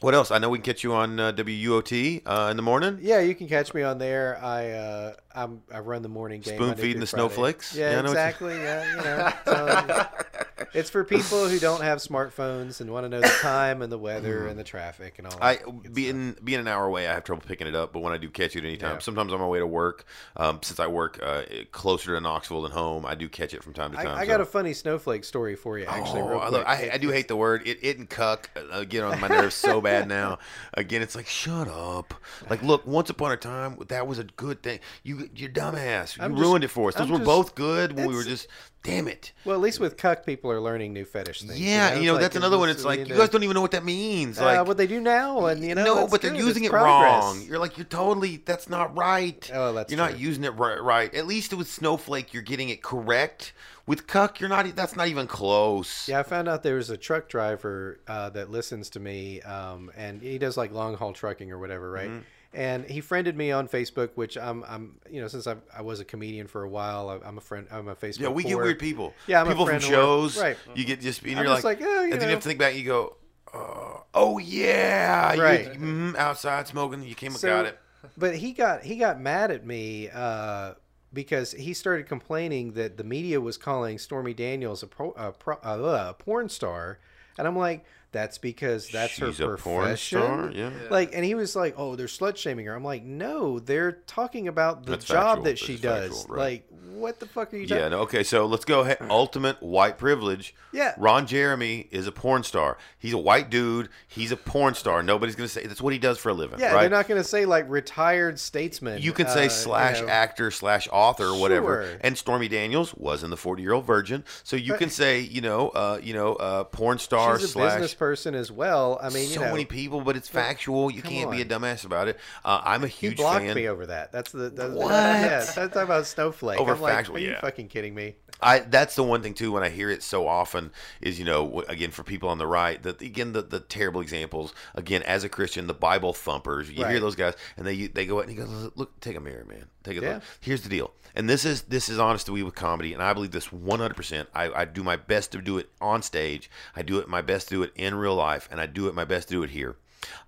what 0.00 0.12
else? 0.14 0.30
I 0.30 0.38
know 0.38 0.50
we 0.50 0.58
can 0.58 0.64
catch 0.64 0.82
you 0.84 0.92
on 0.92 1.18
uh, 1.20 1.32
WUOT 1.32 2.22
uh, 2.26 2.48
in 2.50 2.56
the 2.56 2.62
morning. 2.62 2.98
Yeah, 3.00 3.20
you 3.20 3.34
can 3.34 3.48
catch 3.48 3.72
me 3.72 3.82
on 3.82 3.98
there. 3.98 4.38
I 4.42 4.70
uh, 4.72 5.14
I'm, 5.34 5.62
I 5.72 5.78
run 5.78 6.02
the 6.02 6.08
morning 6.08 6.40
game. 6.40 6.56
Spoon 6.56 6.74
feeding 6.76 7.00
the 7.00 7.06
Friday. 7.06 7.22
snowflakes? 7.28 7.74
Yeah, 7.74 7.92
Yeah, 7.92 8.00
exactly. 8.00 8.54
Yeah, 8.56 8.90
you 8.90 8.96
know. 9.04 9.32
so, 9.46 10.06
it's 10.74 10.90
for 10.90 11.04
people 11.04 11.48
who 11.48 11.58
don't 11.58 11.82
have 11.82 11.98
smartphones 11.98 12.80
and 12.80 12.90
want 12.90 13.04
to 13.04 13.08
know 13.08 13.20
the 13.20 13.28
time 13.40 13.82
and 13.82 13.90
the 13.92 13.98
weather 13.98 14.46
and 14.46 14.58
the 14.58 14.64
traffic 14.64 15.18
and 15.18 15.26
all. 15.26 15.38
I 15.40 15.56
that 15.56 15.82
good 15.82 15.94
being 15.94 16.36
being 16.42 16.60
an 16.60 16.68
hour 16.68 16.86
away, 16.86 17.06
I 17.08 17.14
have 17.14 17.24
trouble 17.24 17.42
picking 17.46 17.66
it 17.66 17.74
up. 17.74 17.92
But 17.92 18.00
when 18.00 18.12
I 18.12 18.16
do 18.18 18.28
catch 18.30 18.56
it 18.56 18.64
anytime, 18.64 18.94
Yeah. 18.94 18.98
sometimes 18.98 19.32
on 19.32 19.40
my 19.40 19.46
way 19.46 19.58
to 19.58 19.66
work, 19.66 20.04
um, 20.36 20.60
since 20.62 20.80
I 20.80 20.86
work 20.86 21.18
uh, 21.22 21.42
closer 21.72 22.14
to 22.14 22.20
Knoxville 22.20 22.62
than 22.62 22.72
home, 22.72 23.04
I 23.06 23.14
do 23.14 23.28
catch 23.28 23.54
it 23.54 23.62
from 23.62 23.72
time 23.72 23.90
to 23.92 23.96
time. 23.96 24.08
I, 24.08 24.20
I 24.20 24.24
so- 24.24 24.28
got 24.28 24.40
a 24.40 24.46
funny 24.46 24.72
snowflake 24.72 25.24
story 25.24 25.54
for 25.56 25.78
you, 25.78 25.86
actually. 25.86 26.20
Oh, 26.22 26.38
I, 26.38 26.48
love, 26.48 26.64
I, 26.66 26.90
I 26.94 26.98
do 26.98 27.10
hate 27.10 27.28
the 27.28 27.36
word 27.36 27.66
it. 27.66 27.78
It 27.82 27.98
and 27.98 28.08
cuck 28.08 28.50
uh, 28.72 28.84
get 28.84 29.04
on 29.04 29.20
my 29.20 29.28
nerves 29.28 29.54
so 29.54 29.80
bad 29.80 30.08
now. 30.08 30.38
Again, 30.74 31.02
it's 31.02 31.14
like 31.16 31.26
shut 31.26 31.68
up. 31.68 32.14
Like, 32.48 32.62
look, 32.62 32.86
once 32.86 33.10
upon 33.10 33.32
a 33.32 33.36
time 33.36 33.76
that 33.88 34.06
was 34.06 34.18
a 34.18 34.24
good 34.24 34.62
thing. 34.62 34.80
You, 35.02 35.28
you 35.34 35.48
dumbass. 35.48 36.16
You 36.16 36.24
I'm 36.24 36.32
just- 36.32 36.40
ruined 36.42 36.64
it 36.64 36.68
for 36.68 36.88
us. 36.88 36.94
Those 36.94 37.06
I'm 37.06 37.12
were 37.12 37.18
just- 37.18 37.26
both 37.26 37.54
good 37.54 37.92
when 37.96 38.06
we 38.08 38.14
were 38.14 38.24
just. 38.24 38.48
Damn 38.84 39.08
it. 39.08 39.32
Well, 39.46 39.56
at 39.56 39.62
least 39.62 39.80
with 39.80 39.96
cuck, 39.96 40.26
people 40.26 40.50
are 40.52 40.60
learning 40.60 40.92
new 40.92 41.06
fetish 41.06 41.40
things. 41.42 41.58
Yeah, 41.58 41.94
you 41.94 42.02
know, 42.04 42.12
It's 42.12 42.12
like, 42.12 42.20
that's 42.20 42.36
another 42.36 42.58
one. 42.58 42.68
It's 42.68 42.84
like 42.84 42.98
you 43.00 43.06
know, 43.06 43.16
guys 43.16 43.30
don't 43.30 43.42
even 43.42 43.54
know 43.54 43.62
what 43.62 43.70
that 43.70 43.82
means. 43.84 44.38
uh, 44.38 44.44
Like 44.44 44.66
what 44.66 44.76
they 44.76 44.86
do 44.86 45.00
now, 45.00 45.46
and 45.46 45.64
you 45.64 45.74
know, 45.74 45.84
no, 45.84 46.06
but 46.06 46.20
they're 46.20 46.34
using 46.34 46.64
It's 46.64 46.68
it 46.68 46.70
progress. 46.70 47.24
wrong. 47.24 47.42
You're 47.48 47.58
like, 47.58 47.78
you're 47.78 47.86
totally, 47.86 48.36
that's 48.44 48.68
not 48.68 48.94
right. 48.94 49.50
Oh, 49.54 49.72
that's 49.72 49.90
You're 49.90 49.96
not 49.96 50.18
using 50.18 50.44
it 50.44 50.50
right, 50.50 50.80
right. 50.82 51.12
At 51.14 51.26
least 51.26 51.54
with 51.54 51.66
Snowflake, 51.68 52.34
you're 52.34 52.42
getting 52.42 52.68
it 52.68 52.82
correct. 52.82 53.54
With 53.86 54.06
Cuck, 54.06 54.38
you're 54.40 54.48
not, 54.50 54.66
that's 54.76 54.96
not 54.96 55.08
even 55.08 55.26
close. 55.26 56.06
Yeah, 56.08 56.20
I 56.20 56.22
found 56.22 56.46
out 56.48 56.62
there 56.62 56.76
was 56.76 56.90
a 56.90 56.96
truck 56.98 57.28
driver 57.28 58.00
uh, 58.06 58.28
that 58.30 58.50
listens 58.50 58.90
to 58.90 59.00
me, 59.00 59.40
um, 59.42 59.90
and 59.96 60.20
he 60.20 60.36
does 60.38 60.56
like 60.58 60.72
long 60.72 60.94
haul 60.96 61.12
trucking 61.14 61.50
or 61.50 61.58
whatever, 61.58 61.90
right? 61.90 62.08
Mm-hmm. 62.08 62.18
And 62.54 62.84
he 62.84 63.00
friended 63.00 63.36
me 63.36 63.50
on 63.50 63.68
Facebook, 63.68 64.10
which 64.14 64.38
I'm, 64.38 64.62
I'm, 64.64 65.00
you 65.10 65.20
know, 65.20 65.28
since 65.28 65.46
I, 65.46 65.56
I 65.76 65.82
was 65.82 65.98
a 66.00 66.04
comedian 66.04 66.46
for 66.46 66.62
a 66.62 66.68
while, 66.68 67.08
I, 67.08 67.26
I'm 67.26 67.36
a 67.36 67.40
friend, 67.40 67.66
I'm 67.70 67.88
a 67.88 67.96
Facebook. 67.96 68.20
Yeah, 68.20 68.28
we 68.28 68.44
get 68.44 68.56
weird 68.56 68.78
people. 68.78 69.12
Yeah, 69.26 69.40
I'm 69.40 69.48
a 69.48 69.50
people 69.50 69.66
from 69.66 69.80
shows. 69.80 70.38
Right. 70.40 70.56
You 70.74 70.84
get 70.84 71.00
just, 71.00 71.22
and 71.22 71.32
you're 71.32 71.44
just 71.44 71.64
like, 71.64 71.80
like, 71.80 71.88
oh, 71.88 72.04
you 72.04 72.12
and 72.12 72.20
then 72.22 72.28
you 72.28 72.34
have 72.34 72.42
to 72.42 72.48
think 72.48 72.60
back. 72.60 72.76
You 72.76 72.84
go, 72.84 73.16
uh, 73.52 73.98
oh 74.14 74.38
yeah, 74.38 75.36
Right. 75.36 75.74
You, 75.74 75.80
mhm, 75.80 76.16
outside 76.16 76.68
smoking. 76.68 77.02
You 77.02 77.14
came, 77.14 77.32
So- 77.32 77.48
got 77.48 77.66
it. 77.66 77.78
But 78.16 78.36
he 78.36 78.52
got 78.52 78.82
he 78.82 78.96
got 78.96 79.18
mad 79.18 79.50
at 79.50 79.64
me 79.66 80.10
uh, 80.10 80.74
because 81.12 81.52
he 81.52 81.72
started 81.72 82.06
complaining 82.06 82.72
that 82.74 82.96
the 82.98 83.04
media 83.04 83.40
was 83.40 83.56
calling 83.56 83.98
Stormy 83.98 84.34
Daniels 84.34 84.82
a, 84.82 84.86
pro, 84.86 85.12
a, 85.12 85.32
pro, 85.32 85.56
uh, 85.56 86.10
a 86.10 86.14
porn 86.22 86.48
star, 86.50 86.98
and 87.38 87.48
I'm 87.48 87.56
like, 87.56 87.84
that's 88.14 88.38
because 88.38 88.88
that's 88.88 89.12
She's 89.12 89.36
her 89.38 89.54
a 89.54 89.58
porn 89.58 89.82
profession. 89.84 90.18
star, 90.22 90.50
yeah. 90.52 90.70
Like, 90.88 91.10
and 91.14 91.22
he 91.24 91.34
was 91.34 91.54
like, 91.54 91.74
"Oh, 91.76 91.96
they're 91.96 92.06
slut 92.06 92.38
shaming 92.38 92.64
her." 92.64 92.74
I'm 92.74 92.82
like, 92.84 93.02
"No, 93.04 93.58
they're 93.58 93.92
talking 94.06 94.48
about 94.48 94.84
the 94.86 94.92
That's 94.92 95.04
job 95.04 95.16
factual. 95.38 95.44
that 95.44 95.58
she 95.58 95.74
is 95.74 95.80
does. 95.82 96.16
factual, 96.22 96.34
right. 96.36 96.40
Like, 96.40 96.68
what 96.94 97.20
the 97.20 97.26
fuck 97.26 97.52
are 97.52 97.56
you 97.56 97.66
talking?" 97.66 97.82
Yeah, 97.82 97.88
no, 97.88 98.00
okay, 98.00 98.22
so 98.22 98.46
let's 98.46 98.64
go 98.64 98.80
ahead. 98.80 98.98
Ultimate 99.08 99.62
white 99.62 99.98
privilege. 99.98 100.54
Yeah. 100.72 100.94
Ron 100.98 101.26
Jeremy 101.26 101.88
is 101.90 102.06
a 102.06 102.12
porn 102.12 102.42
star. 102.42 102.78
He's 102.98 103.12
a 103.12 103.18
white 103.18 103.50
dude. 103.50 103.88
He's 104.08 104.32
a 104.32 104.36
porn 104.36 104.74
star. 104.74 105.02
Nobody's 105.02 105.36
going 105.36 105.46
to 105.48 105.52
say 105.52 105.66
that's 105.66 105.80
what 105.82 105.92
he 105.92 105.98
does 105.98 106.18
for 106.18 106.30
a 106.30 106.34
living, 106.34 106.58
Yeah, 106.58 106.72
right? 106.72 106.80
they're 106.80 106.90
not 106.90 107.06
going 107.08 107.20
to 107.20 107.28
say 107.28 107.44
like 107.46 107.68
retired 107.68 108.38
statesman. 108.38 109.00
you 109.00 109.12
can 109.12 109.28
say 109.28 109.46
uh, 109.46 109.50
slash 109.50 110.00
you 110.00 110.06
know. 110.06 110.12
actor 110.12 110.50
slash 110.50 110.88
author 110.90 111.26
or 111.26 111.40
whatever. 111.40 111.84
Sure. 111.86 111.98
And 112.00 112.18
Stormy 112.18 112.48
Daniels 112.48 112.94
was 112.94 113.22
in 113.22 113.30
the 113.30 113.36
Forty 113.36 113.62
Year 113.62 113.72
Old 113.72 113.84
Virgin, 113.86 114.24
so 114.42 114.56
you 114.56 114.74
can 114.74 114.90
say 114.90 115.20
you 115.20 115.40
know 115.40 115.68
uh, 115.70 116.00
you 116.02 116.14
know 116.14 116.34
uh, 116.34 116.64
porn 116.64 116.98
star 116.98 117.38
She's 117.38 117.50
a 117.50 117.52
slash 117.52 117.72
business 117.74 117.94
person 117.94 118.34
as 118.34 118.50
well. 118.50 118.98
I 119.02 119.10
mean, 119.10 119.28
so 119.28 119.34
you 119.34 119.46
know, 119.46 119.52
many 119.52 119.64
people, 119.64 120.00
but 120.00 120.16
it's 120.16 120.28
factual. 120.28 120.90
You 120.90 121.02
can't 121.02 121.30
be 121.30 121.40
a 121.40 121.44
dumbass 121.44 121.84
about 121.84 122.08
it. 122.08 122.18
Uh, 122.44 122.60
I'm 122.64 122.84
a 122.84 122.88
huge 122.88 123.16
blocked 123.18 123.44
fan. 123.44 123.54
me 123.54 123.68
over 123.68 123.86
that. 123.86 124.12
That's 124.12 124.32
the 124.32 124.50
that's, 124.50 124.74
What? 124.74 124.90
Yeah, 124.90 125.28
that's 125.28 125.54
talking 125.54 125.82
about 125.82 126.06
snowflake. 126.06 126.58
Over 126.60 126.74
like, 126.84 126.94
factual, 126.94 127.16
are 127.16 127.20
you 127.20 127.30
yeah. 127.30 127.40
fucking 127.40 127.68
kidding 127.68 127.94
me? 127.94 128.16
I 128.40 128.58
that's 128.60 128.94
the 128.96 129.02
one 129.02 129.22
thing 129.22 129.34
too 129.34 129.52
when 129.52 129.62
I 129.62 129.68
hear 129.68 129.90
it 129.90 130.02
so 130.02 130.26
often 130.26 130.72
is 131.00 131.18
you 131.18 131.24
know 131.24 131.62
again 131.68 131.90
for 131.90 132.02
people 132.02 132.28
on 132.28 132.38
the 132.38 132.46
right 132.46 132.82
that 132.82 133.00
again 133.00 133.32
the, 133.32 133.42
the 133.42 133.60
terrible 133.60 134.00
examples. 134.00 134.54
Again 134.74 135.02
as 135.04 135.24
a 135.24 135.28
Christian 135.28 135.66
the 135.66 135.74
Bible 135.74 136.12
thumpers 136.12 136.70
you 136.70 136.84
hear 136.84 137.00
those 137.00 137.16
guys 137.16 137.34
and 137.56 137.66
they 137.66 137.86
they 137.86 138.06
go 138.06 138.18
out 138.18 138.28
and 138.28 138.30
he 138.30 138.36
goes 138.36 138.70
look 138.74 138.98
take 139.00 139.16
a 139.16 139.20
mirror 139.20 139.44
man. 139.44 139.66
Take 139.82 139.98
a 139.98 140.00
Yeah. 140.00 140.14
look 140.14 140.22
here's 140.40 140.62
the 140.62 140.68
deal. 140.68 140.92
And 141.14 141.30
this 141.30 141.44
is 141.44 141.62
this 141.62 141.88
is 141.88 141.98
honest 141.98 142.26
to 142.26 142.32
we 142.32 142.42
with 142.42 142.54
comedy 142.54 142.92
and 142.92 143.02
I 143.02 143.12
believe 143.12 143.30
this 143.30 143.52
100 143.52 143.94
percent. 143.94 144.28
I, 144.34 144.50
I 144.52 144.64
do 144.64 144.82
my 144.82 144.96
best 144.96 145.32
to 145.32 145.40
do 145.40 145.58
it 145.58 145.70
on 145.80 146.02
stage. 146.02 146.50
I 146.74 146.82
do 146.82 146.98
it 146.98 147.08
my 147.08 147.22
best 147.22 147.48
to 147.48 147.54
do 147.54 147.62
it 147.62 147.72
in 147.76 147.94
real 147.94 148.16
life 148.16 148.48
and 148.50 148.60
I 148.60 148.66
do 148.66 148.88
it 148.88 148.94
my 148.94 149.04
best 149.04 149.28
to 149.28 149.34
do 149.34 149.42
it 149.42 149.50
here. 149.50 149.76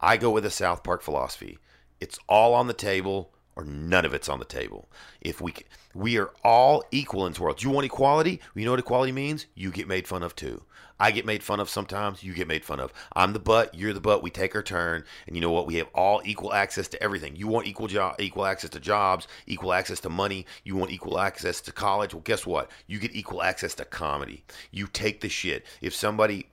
I 0.01 0.17
go 0.17 0.31
with 0.31 0.47
a 0.47 0.51
South 0.51 0.85
Park 0.85 1.03
philosophy. 1.03 1.59
It's 2.01 2.19
all 2.29 2.55
on 2.55 2.67
the 2.67 2.73
table 2.75 3.33
or 3.57 3.65
none 3.65 4.05
of 4.05 4.15
it's 4.15 4.29
on 4.29 4.39
the 4.39 4.45
table. 4.45 4.89
If 5.21 5.41
we 5.41 5.55
we 5.95 6.19
are 6.19 6.31
all 6.45 6.85
equal 6.93 7.27
in 7.27 7.33
this 7.33 7.41
world. 7.41 7.63
You 7.63 7.71
want 7.71 7.87
equality? 7.87 8.41
You 8.55 8.67
know 8.67 8.73
what 8.73 8.81
equality 8.81 9.13
means? 9.13 9.47
You 9.55 9.71
get 9.73 9.89
made 9.89 10.07
fun 10.07 10.23
of 10.23 10.37
too. 10.37 10.63
I 10.99 11.11
get 11.11 11.27
made 11.27 11.43
fun 11.43 11.61
of 11.61 11.69
sometimes. 11.69 12.23
You 12.23 12.33
get 12.33 12.49
made 12.49 12.65
fun 12.65 12.81
of. 12.81 12.93
I'm 13.15 13.33
the 13.33 13.39
butt. 13.39 13.75
You're 13.75 13.93
the 13.93 14.01
butt. 14.01 14.23
We 14.23 14.31
take 14.31 14.55
our 14.55 14.63
turn, 14.63 15.05
and 15.27 15.37
you 15.37 15.43
know 15.43 15.51
what? 15.51 15.67
We 15.67 15.77
have 15.77 15.89
all 15.95 16.23
equal 16.25 16.55
access 16.55 16.89
to 16.89 17.03
everything. 17.03 17.37
You 17.37 17.49
want 17.49 17.67
equal 17.67 17.87
job, 17.87 18.17
equal 18.19 18.47
access 18.47 18.71
to 18.71 18.81
jobs, 18.81 19.29
equal 19.47 19.75
access 19.75 20.01
to 20.01 20.11
money. 20.11 20.47
You 20.65 20.77
want 20.77 20.93
equal 20.93 21.19
access 21.19 21.61
to 21.63 21.73
college. 21.73 22.15
Well, 22.15 22.23
guess 22.23 22.47
what? 22.47 22.71
You 22.87 22.99
get 22.99 23.15
equal 23.15 23.43
access 23.43 23.75
to 23.75 23.85
comedy. 23.85 24.45
You 24.71 24.87
take 24.87 25.21
the 25.21 25.29
shit. 25.29 25.67
If 25.83 25.95
somebody 25.95 26.49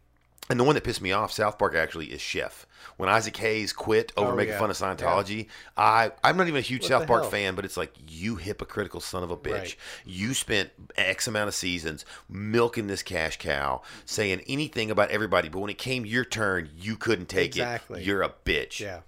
and 0.49 0.59
the 0.59 0.63
one 0.63 0.75
that 0.75 0.83
pissed 0.83 1.01
me 1.01 1.11
off, 1.11 1.31
South 1.31 1.57
Park 1.57 1.75
actually, 1.75 2.07
is 2.07 2.21
Chef. 2.21 2.65
When 2.97 3.09
Isaac 3.09 3.35
Hayes 3.37 3.71
quit 3.73 4.11
over 4.17 4.33
Oh, 4.33 4.35
making 4.35 4.53
yeah. 4.53 4.59
fun 4.59 4.69
of 4.69 4.75
Scientology, 4.77 5.47
I 5.77 6.11
I'm 6.23 6.35
not 6.37 6.47
even 6.47 6.57
a 6.59 6.61
huge 6.61 6.81
What 6.83 6.89
South 6.89 7.07
Park 7.07 7.21
hell? 7.23 7.31
fan, 7.31 7.55
but 7.55 7.65
it's 7.65 7.77
like 7.77 7.93
you 8.09 8.35
hypocritical 8.35 8.99
son 8.99 9.23
of 9.23 9.31
a 9.31 9.37
bitch. 9.37 9.51
Right. 9.53 9.75
You 10.05 10.33
spent 10.33 10.69
X 10.97 11.27
amount 11.27 11.47
of 11.47 11.55
seasons 11.55 12.05
milking 12.29 12.87
this 12.87 13.01
cash 13.01 13.37
cow, 13.39 13.81
saying 14.05 14.41
anything 14.47 14.91
about 14.91 15.09
everybody, 15.11 15.47
but 15.49 15.59
when 15.59 15.69
it 15.69 15.77
came 15.77 16.05
your 16.05 16.25
turn, 16.25 16.69
you 16.77 16.95
couldn't 16.97 17.29
take 17.29 17.47
Exactly. 17.47 18.01
it. 18.01 18.05
You're 18.05 18.21
a 18.21 18.29
bitch. 18.45 18.79
Yeah. 18.79 18.99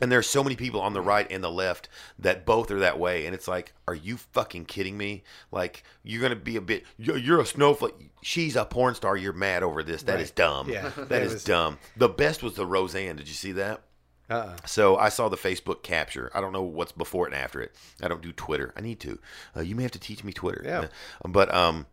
And 0.00 0.12
there's 0.12 0.26
so 0.28 0.44
many 0.44 0.56
people 0.56 0.80
on 0.82 0.92
the 0.92 1.00
right 1.00 1.26
and 1.30 1.42
the 1.42 1.50
left 1.50 1.88
that 2.18 2.44
both 2.44 2.70
are 2.70 2.80
that 2.80 2.98
way, 2.98 3.24
and 3.24 3.34
it's 3.34 3.48
like, 3.48 3.72
are 3.88 3.94
you 3.94 4.18
fucking 4.18 4.66
kidding 4.66 4.98
me? 4.98 5.24
Like 5.50 5.84
you're 6.02 6.20
gonna 6.20 6.36
be 6.36 6.56
a 6.56 6.60
bit. 6.60 6.84
You're, 6.98 7.40
a 7.40 7.46
snowflake. 7.46 7.94
She's 8.22 8.56
a 8.56 8.64
porn 8.66 8.94
star. 8.94 9.16
You're 9.16 9.32
mad 9.32 9.62
over 9.62 9.82
this. 9.82 10.02
That 10.02 10.20
is 10.20 10.28
Right. 10.28 10.36
dumb. 10.36 10.68
Yeah. 10.68 10.90
that 10.98 11.22
is 11.22 11.32
was- 11.34 11.44
dumb. 11.44 11.78
The 11.96 12.08
best 12.10 12.42
was 12.42 12.54
the 12.54 12.66
Roseanne. 12.66 13.16
Did 13.16 13.28
you 13.28 13.34
see 13.34 13.52
that? 13.52 13.82
Uh-uh. 14.28 14.56
So 14.66 14.96
I 14.96 15.08
saw 15.08 15.28
the 15.28 15.36
Facebook 15.36 15.82
capture. 15.82 16.30
I 16.34 16.40
don't 16.40 16.52
know 16.52 16.62
what's 16.64 16.92
before 16.92 17.26
it 17.28 17.32
and 17.32 17.40
after 17.42 17.60
it. 17.62 17.74
I 18.02 18.08
don't 18.08 18.20
do 18.22 18.32
Twitter. 18.32 18.74
I 18.76 18.80
need 18.80 18.98
to. 19.00 19.18
Uh, 19.56 19.60
you 19.60 19.74
may 19.76 19.82
have 19.84 19.92
to 19.92 20.00
teach 20.00 20.24
me 20.24 20.32
Twitter. 20.32 20.62
Yeah. 20.64 20.88
But 21.24 21.54
um, 21.54 21.86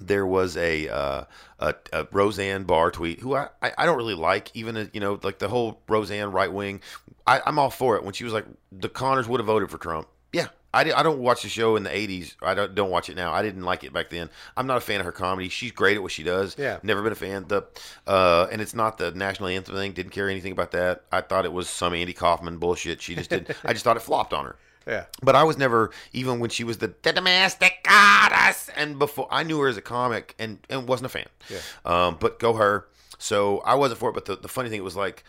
there 0.00 0.26
was 0.26 0.56
a, 0.56 0.88
uh, 0.88 1.24
a, 1.60 1.74
a 1.92 2.08
Roseanne 2.10 2.64
Barr 2.64 2.90
tweet 2.90 3.20
who 3.20 3.36
I, 3.36 3.48
I, 3.62 3.72
I 3.78 3.86
don't 3.86 3.96
really 3.96 4.14
like. 4.16 4.50
Even 4.54 4.76
uh, 4.76 4.86
you 4.92 4.98
know 4.98 5.20
like 5.22 5.38
the 5.38 5.46
whole 5.48 5.80
Roseanne 5.88 6.32
right 6.32 6.52
wing. 6.52 6.80
I, 7.26 7.40
I'm 7.46 7.58
all 7.58 7.70
for 7.70 7.96
it. 7.96 8.04
When 8.04 8.12
she 8.14 8.24
was 8.24 8.32
like 8.32 8.46
the 8.70 8.88
Connors 8.88 9.28
would 9.28 9.40
have 9.40 9.46
voted 9.46 9.70
for 9.70 9.78
Trump. 9.78 10.08
Yeah. 10.32 10.48
I, 10.74 10.90
I 10.90 11.02
don't 11.02 11.18
watch 11.18 11.42
the 11.42 11.48
show 11.48 11.76
in 11.76 11.82
the 11.82 11.90
80s. 11.90 12.34
I 12.40 12.54
don't, 12.54 12.74
don't 12.74 12.90
watch 12.90 13.10
it 13.10 13.16
now. 13.16 13.32
I 13.32 13.42
didn't 13.42 13.62
like 13.62 13.84
it 13.84 13.92
back 13.92 14.08
then. 14.08 14.30
I'm 14.56 14.66
not 14.66 14.78
a 14.78 14.80
fan 14.80 15.00
of 15.00 15.06
her 15.06 15.12
comedy. 15.12 15.50
She's 15.50 15.70
great 15.70 15.96
at 15.96 16.02
what 16.02 16.12
she 16.12 16.22
does. 16.22 16.56
Yeah. 16.58 16.78
Never 16.82 17.02
been 17.02 17.12
a 17.12 17.16
fan. 17.16 17.44
The 17.46 17.64
uh, 18.06 18.48
and 18.50 18.62
it's 18.62 18.74
not 18.74 18.96
the 18.96 19.10
national 19.10 19.50
anthem 19.50 19.74
thing. 19.74 19.92
Didn't 19.92 20.12
care 20.12 20.30
anything 20.30 20.52
about 20.52 20.70
that. 20.72 21.04
I 21.12 21.20
thought 21.20 21.44
it 21.44 21.52
was 21.52 21.68
some 21.68 21.92
Andy 21.92 22.14
Kaufman 22.14 22.56
bullshit. 22.56 23.02
She 23.02 23.14
just 23.14 23.28
did. 23.28 23.54
I 23.64 23.74
just 23.74 23.84
thought 23.84 23.96
it 23.98 24.02
flopped 24.02 24.32
on 24.32 24.46
her. 24.46 24.56
Yeah. 24.86 25.04
But 25.22 25.36
I 25.36 25.44
was 25.44 25.58
never 25.58 25.90
even 26.12 26.40
when 26.40 26.50
she 26.50 26.64
was 26.64 26.78
the, 26.78 26.94
the 27.02 27.12
domestic 27.12 27.80
goddess, 27.84 28.70
and 28.74 28.98
before 28.98 29.28
I 29.30 29.42
knew 29.42 29.60
her 29.60 29.68
as 29.68 29.76
a 29.76 29.82
comic, 29.82 30.34
and 30.38 30.58
and 30.68 30.88
wasn't 30.88 31.06
a 31.06 31.10
fan. 31.10 31.26
Yeah. 31.50 31.58
Um, 31.84 32.16
but 32.18 32.38
go 32.38 32.54
her. 32.54 32.88
So 33.18 33.58
I 33.60 33.74
wasn't 33.74 34.00
for 34.00 34.10
it. 34.10 34.14
But 34.14 34.24
the, 34.24 34.36
the 34.36 34.48
funny 34.48 34.68
thing 34.70 34.78
it 34.78 34.84
was 34.84 34.96
like 34.96 35.22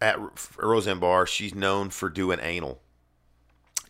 at 0.00 0.18
Roseanne 0.58 0.98
Barr, 0.98 1.26
she's 1.26 1.54
known 1.54 1.90
for 1.90 2.08
doing 2.10 2.38
anal. 2.42 2.80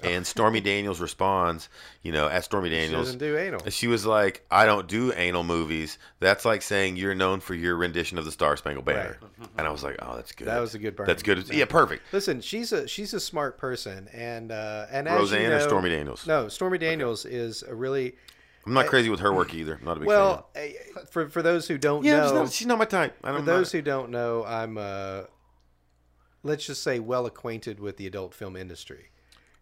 And 0.02 0.26
Stormy 0.26 0.60
Daniels 0.72 1.00
responds, 1.00 1.70
you 2.02 2.12
know, 2.12 2.28
at 2.28 2.44
Stormy 2.44 2.68
She 2.68 2.76
Daniels, 2.76 3.06
doesn't 3.06 3.18
do 3.18 3.36
anal. 3.38 3.60
she 3.70 3.86
was 3.86 4.04
like, 4.04 4.44
"I 4.50 4.66
don't 4.66 4.86
do 4.86 5.10
anal 5.14 5.42
movies." 5.42 5.96
That's 6.20 6.44
like 6.44 6.60
saying 6.60 6.96
you're 6.96 7.14
known 7.14 7.40
for 7.40 7.54
your 7.54 7.76
rendition 7.76 8.18
of 8.18 8.26
the 8.26 8.30
Star 8.30 8.58
Spangled 8.58 8.84
Banner. 8.84 9.18
And 9.56 9.66
I 9.66 9.70
was 9.70 9.82
like, 9.82 9.96
"Oh, 10.02 10.14
that's 10.16 10.32
good. 10.32 10.48
That 10.48 10.60
was 10.60 10.74
a 10.74 10.78
good 10.78 10.96
burn. 10.96 11.06
That's 11.06 11.22
good. 11.22 11.48
Yeah, 11.48 11.64
perfect." 11.64 12.02
Listen, 12.12 12.42
she's 12.42 12.72
a 12.72 12.86
she's 12.86 13.14
a 13.14 13.20
smart 13.20 13.56
person, 13.56 14.08
and 14.12 14.52
uh, 14.52 14.84
and 14.90 15.08
as 15.08 15.18
Roseanne 15.18 15.50
you 15.50 15.56
or 15.56 15.60
Stormy 15.60 15.88
Daniels? 15.88 16.26
No, 16.26 16.48
Stormy 16.48 16.76
Daniels 16.76 17.24
is 17.24 17.62
a 17.62 17.74
really 17.74 18.16
I'm 18.66 18.74
not 18.74 18.88
crazy 18.88 19.08
with 19.08 19.20
her 19.20 19.32
work 19.32 19.54
either. 19.54 19.76
I'm 19.80 19.84
not 19.86 19.96
a 19.96 20.00
big 20.00 20.08
well. 20.08 20.50
fan. 20.52 20.72
uh, 20.94 21.00
for 21.10 21.28
for 21.30 21.40
those 21.40 21.68
who 21.68 21.78
don't 21.78 22.04
Yeah, 22.04 22.18
know, 22.18 22.24
she's 22.26 22.32
not, 22.34 22.52
she's 22.52 22.66
not 22.66 22.78
my 22.78 22.84
type. 22.84 23.16
I 23.24 23.34
for 23.34 23.40
those 23.42 23.72
know. 23.72 23.78
who 23.78 23.82
don't 23.82 24.10
know, 24.10 24.44
I'm 24.44 24.76
uh, 24.76 25.22
let's 26.46 26.66
just 26.66 26.82
say 26.82 26.98
well 26.98 27.26
acquainted 27.26 27.80
with 27.80 27.96
the 27.96 28.06
adult 28.06 28.34
film 28.34 28.56
industry, 28.56 29.10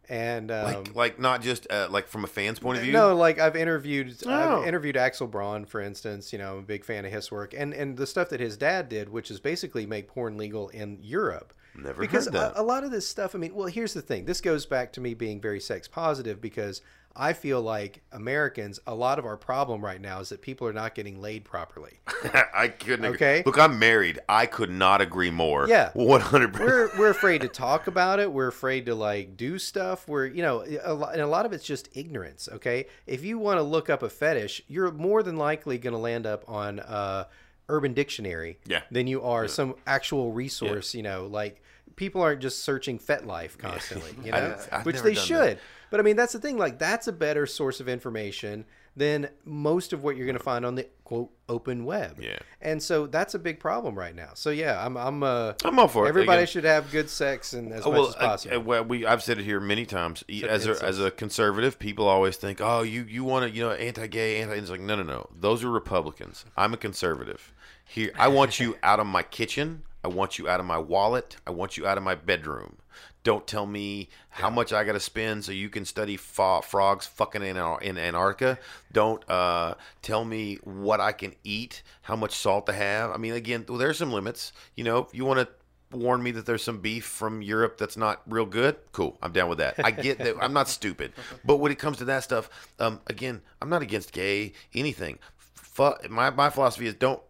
and 0.08 0.50
um, 0.50 0.64
like 0.66 0.94
like 0.94 1.18
not 1.18 1.42
just 1.42 1.66
uh, 1.70 1.88
like 1.90 2.06
from 2.06 2.24
a 2.24 2.26
fan's 2.28 2.58
point 2.58 2.78
of 2.78 2.84
view. 2.84 2.92
No, 2.92 3.16
like 3.16 3.38
I've 3.38 3.56
interviewed 3.56 4.16
Oh. 4.26 4.60
I've 4.60 4.68
interviewed 4.68 4.96
Axel 4.96 5.26
Braun, 5.26 5.64
for 5.64 5.80
instance. 5.80 6.32
You 6.32 6.38
know, 6.38 6.52
I'm 6.52 6.58
a 6.58 6.62
big 6.62 6.84
fan 6.84 7.04
of 7.04 7.12
his 7.12 7.30
work, 7.30 7.54
and 7.56 7.72
and 7.72 7.96
the 7.96 8.06
stuff 8.06 8.28
that 8.28 8.40
his 8.40 8.56
dad 8.56 8.88
did, 8.88 9.08
which 9.08 9.30
is 9.30 9.40
basically 9.40 9.86
make 9.86 10.08
porn 10.08 10.36
legal 10.36 10.68
in 10.68 10.98
Europe. 11.02 11.52
Never 11.76 12.00
because 12.00 12.26
heard 12.26 12.34
that. 12.34 12.52
A, 12.56 12.60
a 12.60 12.62
lot 12.62 12.84
of 12.84 12.90
this 12.90 13.08
stuff. 13.08 13.34
I 13.34 13.38
mean, 13.38 13.54
well, 13.54 13.66
here's 13.66 13.94
the 13.94 14.02
thing. 14.02 14.26
This 14.26 14.40
goes 14.40 14.64
back 14.64 14.92
to 14.92 15.00
me 15.00 15.14
being 15.14 15.40
very 15.40 15.60
sex 15.60 15.88
positive 15.88 16.40
because 16.40 16.82
I 17.16 17.32
feel 17.32 17.62
like 17.62 18.02
Americans, 18.10 18.80
a 18.86 18.94
lot 18.94 19.20
of 19.20 19.24
our 19.24 19.36
problem 19.36 19.84
right 19.84 20.00
now 20.00 20.18
is 20.18 20.30
that 20.30 20.42
people 20.42 20.66
are 20.66 20.72
not 20.72 20.96
getting 20.96 21.20
laid 21.20 21.44
properly. 21.44 22.00
I 22.54 22.68
couldn't. 22.68 23.04
Agree. 23.04 23.14
Okay. 23.14 23.42
Look, 23.46 23.58
I'm 23.58 23.78
married. 23.78 24.18
I 24.28 24.46
could 24.46 24.70
not 24.70 25.00
agree 25.00 25.30
more. 25.30 25.68
Yeah. 25.68 25.90
One 25.94 26.20
hundred 26.20 26.52
percent. 26.52 26.68
we're 26.68 26.98
we're 26.98 27.10
afraid 27.10 27.42
to 27.42 27.48
talk 27.48 27.86
about 27.86 28.18
it. 28.18 28.32
We're 28.32 28.48
afraid 28.48 28.86
to 28.86 28.96
like 28.96 29.36
do 29.36 29.58
stuff. 29.58 30.08
We're 30.08 30.26
you 30.26 30.42
know 30.42 30.64
a 30.82 30.92
lot, 30.92 31.12
and 31.12 31.22
a 31.22 31.26
lot 31.26 31.46
of 31.46 31.52
it's 31.52 31.64
just 31.64 31.88
ignorance. 31.94 32.48
Okay, 32.52 32.86
if 33.06 33.24
you 33.24 33.38
want 33.38 33.58
to 33.58 33.62
look 33.62 33.88
up 33.88 34.02
a 34.02 34.08
fetish, 34.08 34.62
you're 34.66 34.90
more 34.90 35.22
than 35.22 35.36
likely 35.36 35.78
going 35.78 35.94
to 35.94 35.98
land 35.98 36.26
up 36.26 36.44
on 36.48 36.80
uh, 36.80 37.24
Urban 37.68 37.94
Dictionary. 37.94 38.58
Yeah. 38.66 38.82
Than 38.90 39.06
you 39.06 39.22
are 39.22 39.46
some 39.46 39.76
actual 39.86 40.32
resource. 40.32 40.94
Yeah. 40.94 40.98
You 40.98 41.02
know, 41.04 41.26
like 41.26 41.62
people 41.96 42.22
aren't 42.22 42.40
just 42.40 42.62
searching 42.64 42.98
FetLife 42.98 43.58
constantly. 43.58 44.12
You 44.24 44.32
know, 44.32 44.56
I've 44.72 44.86
which 44.86 45.00
they 45.02 45.14
should. 45.14 45.58
But 45.90 46.00
I 46.00 46.02
mean, 46.02 46.16
that's 46.16 46.32
the 46.32 46.40
thing. 46.40 46.58
Like, 46.58 46.78
that's 46.78 47.06
a 47.06 47.12
better 47.12 47.46
source 47.46 47.78
of 47.80 47.88
information 47.88 48.64
than 48.96 49.28
most 49.44 49.92
of 49.92 50.02
what 50.04 50.16
you're 50.16 50.26
going 50.26 50.38
to 50.38 50.42
find 50.42 50.64
on 50.64 50.76
the 50.76 50.86
quote 51.02 51.30
open 51.48 51.84
web. 51.84 52.18
Yeah. 52.20 52.38
And 52.60 52.82
so 52.82 53.06
that's 53.06 53.34
a 53.34 53.38
big 53.38 53.58
problem 53.60 53.96
right 53.98 54.14
now. 54.14 54.30
So 54.34 54.50
yeah, 54.50 54.84
I'm 54.84 54.96
I'm 54.96 55.22
uh 55.22 55.54
I'm 55.64 55.78
all 55.78 55.88
for 55.88 56.06
it. 56.06 56.08
Everybody 56.08 56.46
should 56.46 56.64
have 56.64 56.90
good 56.92 57.10
sex 57.10 57.52
and 57.54 57.72
as 57.72 57.84
Oh, 57.84 57.90
much 57.90 57.98
well, 57.98 58.08
as 58.08 58.14
uh, 58.14 58.18
possible. 58.18 58.56
uh, 58.56 58.60
well, 58.60 58.84
we 58.84 59.04
I've 59.04 59.22
said 59.22 59.38
it 59.38 59.44
here 59.44 59.58
many 59.60 59.84
times. 59.84 60.22
As 60.48 60.66
a, 60.66 60.84
as 60.84 61.00
a 61.00 61.10
conservative, 61.10 61.78
people 61.78 62.06
always 62.08 62.36
think, 62.36 62.60
"Oh, 62.60 62.82
you 62.82 63.02
you 63.02 63.24
want 63.24 63.48
to, 63.50 63.56
you 63.56 63.62
know, 63.64 63.72
anti-gay, 63.72 64.40
anti." 64.40 64.54
It's 64.54 64.70
like, 64.70 64.80
no, 64.80 64.94
no, 64.96 65.02
no. 65.02 65.28
Those 65.38 65.64
are 65.64 65.70
Republicans. 65.70 66.44
I'm 66.56 66.72
a 66.72 66.76
conservative. 66.78 67.52
Here, 67.84 68.12
I 68.16 68.28
want 68.28 68.58
you 68.60 68.76
out 68.82 69.00
of 69.00 69.06
my 69.06 69.22
kitchen. 69.22 69.82
I 70.04 70.08
want 70.08 70.38
you 70.38 70.48
out 70.48 70.60
of 70.60 70.66
my 70.66 70.78
wallet. 70.78 71.36
I 71.46 71.50
want 71.50 71.76
you 71.76 71.86
out 71.86 71.96
of 71.96 72.04
my 72.04 72.14
bedroom. 72.14 72.76
Don't 73.22 73.46
tell 73.46 73.64
me 73.64 74.10
how 74.28 74.50
much 74.50 74.70
I 74.70 74.84
got 74.84 74.92
to 74.92 75.00
spend 75.00 75.46
so 75.46 75.50
you 75.50 75.70
can 75.70 75.86
study 75.86 76.18
fo- 76.18 76.60
frogs 76.60 77.06
fucking 77.06 77.42
in, 77.42 77.56
in 77.56 77.96
Antarctica. 77.96 78.58
Don't 78.92 79.28
uh, 79.30 79.74
tell 80.02 80.26
me 80.26 80.56
what 80.62 81.00
I 81.00 81.12
can 81.12 81.34
eat, 81.42 81.82
how 82.02 82.16
much 82.16 82.32
salt 82.32 82.66
to 82.66 82.74
have. 82.74 83.10
I 83.12 83.16
mean, 83.16 83.32
again, 83.32 83.64
well, 83.66 83.78
there's 83.78 83.96
some 83.96 84.12
limits. 84.12 84.52
You 84.76 84.84
know, 84.84 85.08
you 85.10 85.24
want 85.24 85.40
to 85.40 85.96
warn 85.96 86.22
me 86.22 86.32
that 86.32 86.44
there's 86.44 86.62
some 86.62 86.80
beef 86.80 87.06
from 87.06 87.40
Europe 87.40 87.78
that's 87.78 87.96
not 87.96 88.20
real 88.26 88.44
good, 88.44 88.76
cool. 88.92 89.16
I'm 89.22 89.32
down 89.32 89.48
with 89.48 89.58
that. 89.58 89.76
I 89.82 89.90
get 89.90 90.18
that. 90.18 90.36
I'm 90.38 90.52
not 90.52 90.68
stupid. 90.68 91.12
But 91.46 91.56
when 91.56 91.72
it 91.72 91.78
comes 91.78 91.98
to 91.98 92.04
that 92.06 92.24
stuff, 92.24 92.50
um, 92.78 93.00
again, 93.06 93.40
I'm 93.62 93.70
not 93.70 93.80
against 93.80 94.12
gay 94.12 94.52
anything. 94.74 95.18
Fuck. 95.54 96.10
My 96.10 96.28
my 96.28 96.50
philosophy 96.50 96.86
is 96.86 96.94
don't 96.94 97.22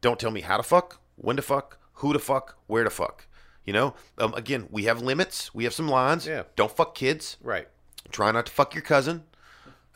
don't 0.00 0.18
tell 0.18 0.30
me 0.30 0.40
how 0.40 0.56
to 0.56 0.62
fuck, 0.62 1.00
when 1.16 1.36
to 1.36 1.42
fuck, 1.42 1.78
who 2.02 2.12
to 2.12 2.18
fuck, 2.18 2.56
where 2.66 2.84
to 2.84 2.90
fuck. 2.90 3.26
You 3.64 3.72
know. 3.72 3.94
Um, 4.18 4.34
again, 4.34 4.66
we 4.70 4.84
have 4.84 5.00
limits. 5.00 5.54
We 5.54 5.64
have 5.64 5.72
some 5.72 5.88
lines. 5.88 6.26
Yeah. 6.26 6.42
Don't 6.56 6.70
fuck 6.70 6.94
kids. 6.94 7.36
right. 7.42 7.68
Try 8.10 8.30
not 8.32 8.44
to 8.46 8.52
fuck 8.52 8.74
your 8.74 8.82
cousin. 8.82 9.22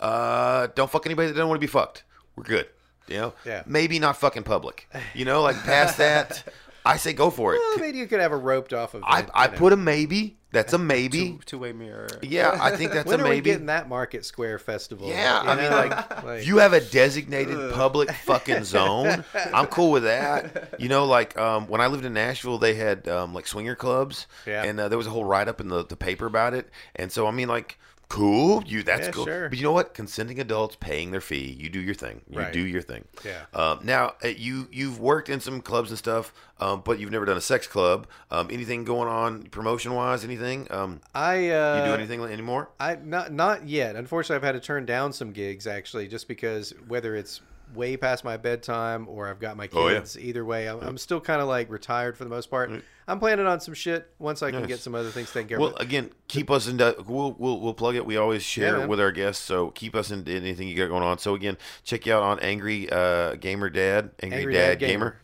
Uh, 0.01 0.69
don't 0.75 0.91
fuck 0.91 1.05
anybody 1.05 1.29
that 1.29 1.35
doesn't 1.35 1.49
want 1.49 1.61
to 1.61 1.67
be 1.67 1.71
fucked. 1.71 2.05
We're 2.35 2.45
good. 2.45 2.69
You 3.09 3.17
know. 3.17 3.33
Yeah. 3.45 3.63
Maybe 3.67 3.99
not 3.99 4.17
fucking 4.17 4.45
public. 4.45 4.89
You 5.15 5.25
know, 5.25 5.43
like 5.43 5.57
past 5.65 5.99
that, 5.99 6.45
I 6.87 6.97
say 6.97 7.13
go 7.13 7.31
for 7.31 7.55
it. 7.55 7.59
Well, 7.59 7.79
maybe 7.79 7.99
you 7.99 8.07
could 8.07 8.21
have 8.21 8.33
a 8.33 8.37
roped 8.37 8.73
off 8.73 8.95
of. 8.95 9.03
I, 9.05 9.27
I 9.35 9.49
put 9.49 9.73
a 9.73 9.77
maybe. 9.77 10.37
That's 10.53 10.73
a 10.73 10.79
maybe. 10.95 11.39
Two 11.45 11.59
way 11.59 11.73
mirror. 11.73 12.09
Yeah, 12.23 12.57
I 12.61 12.77
think 12.77 12.93
that's 12.93 13.07
When 13.11 13.21
a 13.21 13.25
are 13.25 13.27
we 13.27 13.31
maybe. 13.37 13.51
getting 13.51 13.67
that 13.67 13.89
Market 13.89 14.25
Square 14.25 14.61
festival? 14.61 15.09
Yeah, 15.09 15.43
You 15.43 15.49
I 15.51 15.55
mean, 15.57 15.71
like, 15.71 16.25
like- 16.25 16.41
If 16.41 16.47
you 16.47 16.59
have 16.59 16.73
a 16.73 16.81
designated 16.81 17.73
public 17.75 18.11
fucking 18.13 18.65
zone, 18.65 19.25
I'm 19.53 19.67
cool 19.67 19.91
with 19.91 20.05
that. 20.05 20.75
You 20.81 20.89
know, 20.89 21.05
like 21.05 21.37
um, 21.39 21.67
when 21.69 21.81
I 21.81 21.89
lived 21.89 22.05
in 22.05 22.15
Nashville, 22.15 22.59
they 22.59 22.75
had 22.75 23.07
um, 23.09 23.35
like 23.35 23.47
swinger 23.47 23.75
clubs, 23.75 24.27
Yeah. 24.47 24.63
and 24.65 24.79
uh, 24.81 24.89
there 24.89 24.99
was 24.99 25.07
a 25.07 25.11
whole 25.11 25.25
write 25.25 25.49
up 25.49 25.61
in 25.61 25.69
the, 25.69 25.85
the 25.85 25.97
paper 25.97 26.27
about 26.27 26.55
it. 26.55 26.71
And 26.95 27.11
so, 27.13 27.27
I 27.27 27.33
mean, 27.33 27.49
like, 27.49 27.79
cool, 28.09 28.63
you 28.67 28.83
that's 28.83 29.07
Yeah, 29.09 29.13
cool. 29.13 29.25
sure. 29.25 29.49
But 29.49 29.59
you 29.59 29.65
know 29.65 29.73
what? 29.73 29.95
Consenting 29.95 30.39
adults 30.41 30.77
paying 30.79 31.11
their 31.11 31.21
fee. 31.21 31.57
You 31.59 31.69
do 31.69 31.81
your 31.81 31.95
thing. 31.95 32.23
You 32.31 32.39
Right. 32.41 32.53
do 32.53 32.61
your 32.61 32.83
thing. 32.83 33.05
Yeah. 33.25 33.43
Um, 33.53 33.81
now 33.83 34.15
uh, 34.25 34.29
you 34.29 34.69
you've 34.71 35.01
worked 35.01 35.29
in 35.29 35.41
some 35.41 35.61
clubs 35.61 35.91
and 35.91 35.99
stuff, 35.99 36.33
um, 36.61 36.83
but 36.85 36.99
you've 36.99 37.11
never 37.11 37.25
done 37.25 37.37
a 37.37 37.41
sex 37.41 37.67
club. 37.67 38.07
Um, 38.31 38.49
anything 38.51 38.85
going 38.85 39.09
on 39.09 39.45
promotion 39.45 39.93
wise? 39.95 40.25
Anything? 40.25 40.67
Um, 40.71 41.01
I 41.15 41.51
uh, 41.51 41.79
you 41.79 41.85
do 41.87 41.95
anything 41.95 42.21
anymore? 42.23 42.71
I 42.79 42.97
not 42.97 43.33
not 43.33 43.69
yet. 43.69 43.97
Unfortunately, 43.97 44.37
I've 44.37 44.55
had 44.55 44.61
to 44.61 44.67
turn 44.67 44.87
down 44.87 45.13
some 45.13 45.33
gigs 45.33 45.67
actually, 45.67 46.07
just 46.09 46.29
because 46.29 46.73
whether 46.87 47.17
it's 47.17 47.41
way 47.75 47.97
past 47.97 48.25
my 48.25 48.37
bedtime 48.37 49.07
or 49.09 49.29
I've 49.29 49.41
got 49.41 49.57
my 49.57 49.69
Oh, 49.73 49.89
yeah. 49.89 49.99
kids. 49.99 50.19
Either 50.19 50.45
way, 50.45 50.69
I'm, 50.69 50.81
I'm 50.81 50.99
still 50.99 51.21
kind 51.21 51.41
of 51.43 51.49
like 51.49 51.71
retired 51.71 52.17
for 52.17 52.25
the 52.25 52.31
most 52.31 52.51
part. 52.51 52.71
I'm 53.09 53.19
planning 53.21 53.47
on 53.47 53.61
some 53.61 53.75
shit 53.75 54.11
once 54.19 54.43
I 54.43 54.51
can 54.51 54.61
Nice. 54.61 54.69
get 54.69 54.81
some 54.81 54.95
other 54.95 55.11
things 55.11 55.33
taken 55.33 55.49
care 55.49 55.61
Well, 55.61 55.75
of. 55.75 55.81
again, 55.81 56.11
keep 56.29 56.51
us 56.51 56.67
in. 56.67 56.77
We'll 56.79 57.33
we'll 57.39 57.61
we'll 57.61 57.75
plug 57.75 57.95
it. 57.97 58.05
We 58.05 58.17
always 58.17 58.43
share 58.43 58.79
man. 58.79 58.89
with 58.89 59.01
our 59.01 59.13
guests, 59.13 59.45
so 59.45 59.71
keep 59.71 59.95
us 59.95 60.11
in 60.11 60.27
anything 60.29 60.67
you 60.69 60.75
got 60.77 60.89
going 60.89 61.03
on. 61.05 61.19
So 61.19 61.35
again, 61.35 61.57
check 61.85 62.07
you 62.07 62.15
out 62.15 62.23
on 62.23 62.41
Angry 62.41 62.91
uh, 62.91 63.35
Gamer 63.37 63.71
Dad, 63.71 64.11
Angry, 64.23 64.39
Angry 64.39 64.53
Dad, 64.55 64.79
Dad 64.79 64.87
Gamer. 64.87 65.21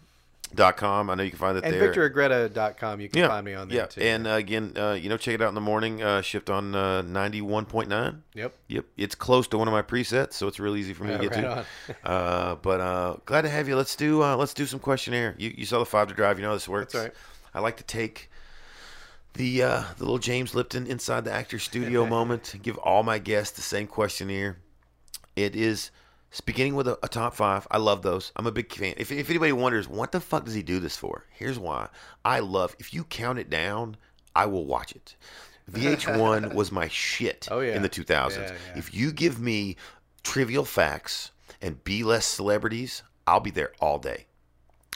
Dot 0.55 0.77
com. 0.77 1.11
I 1.11 1.15
know 1.15 1.23
you 1.23 1.31
can 1.31 1.39
find 1.39 1.57
it 1.57 1.63
there. 1.63 1.73
And 1.73 1.81
there. 1.81 2.11
VictorAgreda.com, 2.11 3.01
you 3.01 3.09
can 3.09 3.19
yeah, 3.21 3.29
find 3.29 3.45
me 3.45 3.55
on 3.55 3.69
there 3.69 3.79
yeah. 3.79 3.87
too. 3.87 4.01
And 4.01 4.27
uh, 4.27 4.31
again, 4.31 4.73
uh, 4.77 4.93
you 4.93 5.09
know, 5.09 5.17
check 5.17 5.35
it 5.35 5.43
out 5.43 5.49
in 5.49 5.55
the 5.55 5.61
morning. 5.61 6.03
Uh, 6.03 6.21
shift 6.21 6.51
on 6.51 6.75
uh, 6.75 7.03
ninety 7.03 7.41
one 7.41 7.65
point 7.65 7.89
nine. 7.89 8.23
yep. 8.35 8.55
Yep, 8.69 8.85
it's 8.97 9.15
close 9.15 9.47
to 9.49 9.59
one 9.59 9.69
of 9.69 9.73
my 9.73 9.83
presets, 9.83 10.35
so 10.35 10.47
it's 10.49 10.61
real 10.61 10.77
easy 10.77 10.95
for 10.95 11.05
me 11.05 11.17
to 11.17 11.19
get 11.19 11.35
right 11.37 11.65
to. 11.87 11.97
uh, 12.09 12.55
but 12.57 12.81
uh, 12.81 13.17
glad 13.25 13.43
to 13.43 13.49
have 13.49 13.69
you. 13.69 13.77
Let's 13.77 13.97
do 13.97 14.23
uh, 14.23 14.37
let's 14.37 14.55
do 14.55 14.67
some 14.67 14.81
questionnaire. 14.81 15.35
You, 15.39 15.55
you 15.57 15.65
saw 15.65 15.79
the 15.79 15.87
five 15.87 16.09
to 16.09 16.15
drive. 16.15 16.39
You 16.39 16.43
know 16.43 16.51
how 16.51 16.55
this 16.55 16.69
works. 16.69 16.93
That's 16.93 17.07
right. 17.07 17.15
I 17.55 17.61
like 17.61 17.77
to 17.79 17.85
take 17.85 18.31
the 19.35 19.63
uh, 19.63 19.83
the 19.97 20.05
little 20.05 20.19
James 20.19 20.55
Lipton 20.55 20.87
inside 20.87 21.25
the 21.25 21.33
actor 21.33 21.59
studio 21.59 22.07
moment. 22.19 22.55
Give 22.63 22.77
all 22.79 23.03
my 23.03 23.19
guests 23.19 23.57
the 23.57 23.63
same 23.63 23.87
questionnaire. 23.87 24.59
It 25.37 25.57
is 25.57 25.91
it's 26.33 26.41
beginning 26.41 26.75
with 26.75 26.89
a, 26.89 26.99
a 27.03 27.09
top 27.09 27.35
five. 27.35 27.67
I 27.71 27.77
love 27.79 28.03
those. 28.03 28.33
I'm 28.37 28.47
a 28.47 28.51
big 28.53 28.73
fan. 28.73 28.95
If, 28.97 29.13
if 29.13 29.29
anybody 29.31 29.53
wonders 29.53 29.87
what 29.87 30.11
the 30.13 30.19
fuck 30.21 30.47
does 30.47 30.55
he 30.55 30.63
do 30.63 30.81
this 30.81 30.97
for, 30.97 31.27
here's 31.31 31.59
why. 31.59 31.89
I 32.25 32.41
love. 32.41 32.75
If 32.81 32.93
you 32.95 33.05
count 33.05 33.39
it 33.39 33.51
down, 33.51 33.97
I 34.35 34.47
will 34.47 34.65
watch 34.65 34.93
it. 34.93 35.15
VH1 35.71 36.55
was 36.55 36.73
my 36.73 36.89
shit 36.89 37.49
Oh, 37.51 37.61
yeah. 37.61 37.77
in 37.77 37.83
the 37.83 37.89
2000s. 37.89 38.31
Yeah, 38.37 38.41
yeah. 38.41 38.79
If 38.79 38.95
you 38.95 39.13
give 39.13 39.39
me 39.39 39.77
trivial 40.23 40.65
facts 40.65 41.31
and 41.61 41.83
be 41.85 42.03
less 42.03 42.27
celebrities, 42.27 43.03
I'll 43.27 43.41
be 43.41 43.51
there 43.51 43.73
all 43.81 43.99
day. 43.99 44.27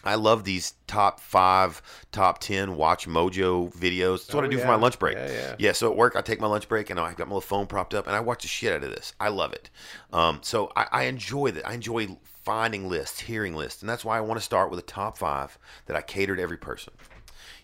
I 0.05 0.15
love 0.15 0.45
these 0.45 0.75
top 0.87 1.19
five, 1.21 1.83
top 2.13 2.39
ten 2.39 2.77
Watch 2.77 3.09
Mojo 3.09 3.75
videos. 3.75 4.19
That's 4.27 4.35
what 4.35 4.45
Oh, 4.45 4.47
I 4.47 4.51
do 4.51 4.59
for 4.59 4.67
my 4.67 4.77
lunch 4.77 4.99
break. 5.01 5.17
Yeah, 5.17 5.31
yeah. 5.31 5.57
yeah, 5.59 5.73
so 5.73 5.91
at 5.91 5.97
work, 5.97 6.15
I 6.15 6.21
take 6.21 6.41
my 6.41 6.47
lunch 6.47 6.69
break 6.69 6.91
and 6.91 7.01
I 7.01 7.11
got 7.15 7.27
my 7.27 7.35
little 7.35 7.41
phone 7.41 7.67
propped 7.67 7.93
up 7.95 8.07
and 8.07 8.15
I 8.15 8.21
watch 8.21 8.43
the 8.43 8.49
shit 8.49 8.73
out 8.73 8.85
of 8.85 8.91
this. 8.91 9.15
I 9.19 9.29
love 9.29 9.53
it. 9.53 9.69
Um, 10.13 10.39
so 10.43 10.71
I, 10.77 10.87
I 10.93 11.03
enjoy 11.05 11.51
that. 11.53 11.67
I 11.67 11.75
enjoy 11.75 12.07
finding 12.45 12.89
lists, 12.89 13.21
hearing 13.21 13.57
lists, 13.57 13.83
and 13.83 13.89
that's 13.89 14.05
why 14.05 14.17
I 14.17 14.21
want 14.21 14.39
to 14.39 14.45
start 14.45 14.71
with 14.71 14.79
a 14.79 14.83
top 14.83 15.19
five 15.19 15.59
that 15.87 15.97
I 15.97 16.03
cater 16.03 16.37
to 16.37 16.43
every 16.43 16.59
person. 16.59 16.93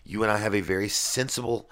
You 0.03 0.23
and 0.23 0.31
I 0.31 0.37
have 0.37 0.53
a 0.53 0.59
very 0.61 0.89
sensible 0.89 1.69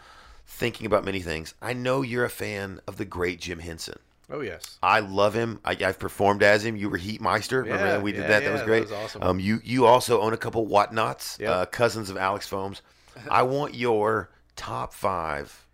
thinking 0.48 0.86
about 0.86 1.04
many 1.04 1.20
things. 1.20 1.54
I 1.62 1.74
know 1.74 2.02
you're 2.02 2.24
a 2.24 2.30
fan 2.30 2.80
of 2.88 2.96
the 2.98 3.04
great 3.06 3.42
Jim 3.42 3.60
Henson. 3.60 4.00
Oh 4.32 4.42
yes. 4.42 4.78
I 4.82 5.02
love 5.02 5.34
him. 5.34 5.60
I, 5.66 5.72
I've 5.84 6.00
performed 6.00 6.42
as 6.42 6.64
him. 6.66 6.76
You 6.78 6.90
were 6.90 6.98
Heatmeister. 6.98 7.64
Remember 7.64 7.86
Yeah, 7.86 7.92
that? 7.94 8.02
we 8.02 8.12
did 8.14 8.22
yeah, 8.22 8.28
that. 8.28 8.44
yeah, 8.44 8.50
that 8.50 8.54
was 8.54 8.62
great. 8.64 8.88
that 8.88 8.96
was 8.96 9.06
awesome. 9.16 9.24
Um, 9.24 9.40
you 9.40 9.60
you 9.64 9.86
also 9.86 10.22
own 10.22 10.34
a 10.34 10.38
couple 10.38 10.66
Whatnots, 10.68 11.38
Yep. 11.40 11.50
uh, 11.50 11.66
cousins 11.66 12.10
of 12.10 12.18
Alex 12.18 12.48
Foams. 12.48 12.82
I 13.30 13.44
want 13.44 13.76
your 13.76 14.32
top 14.56 14.94
five 14.94 15.68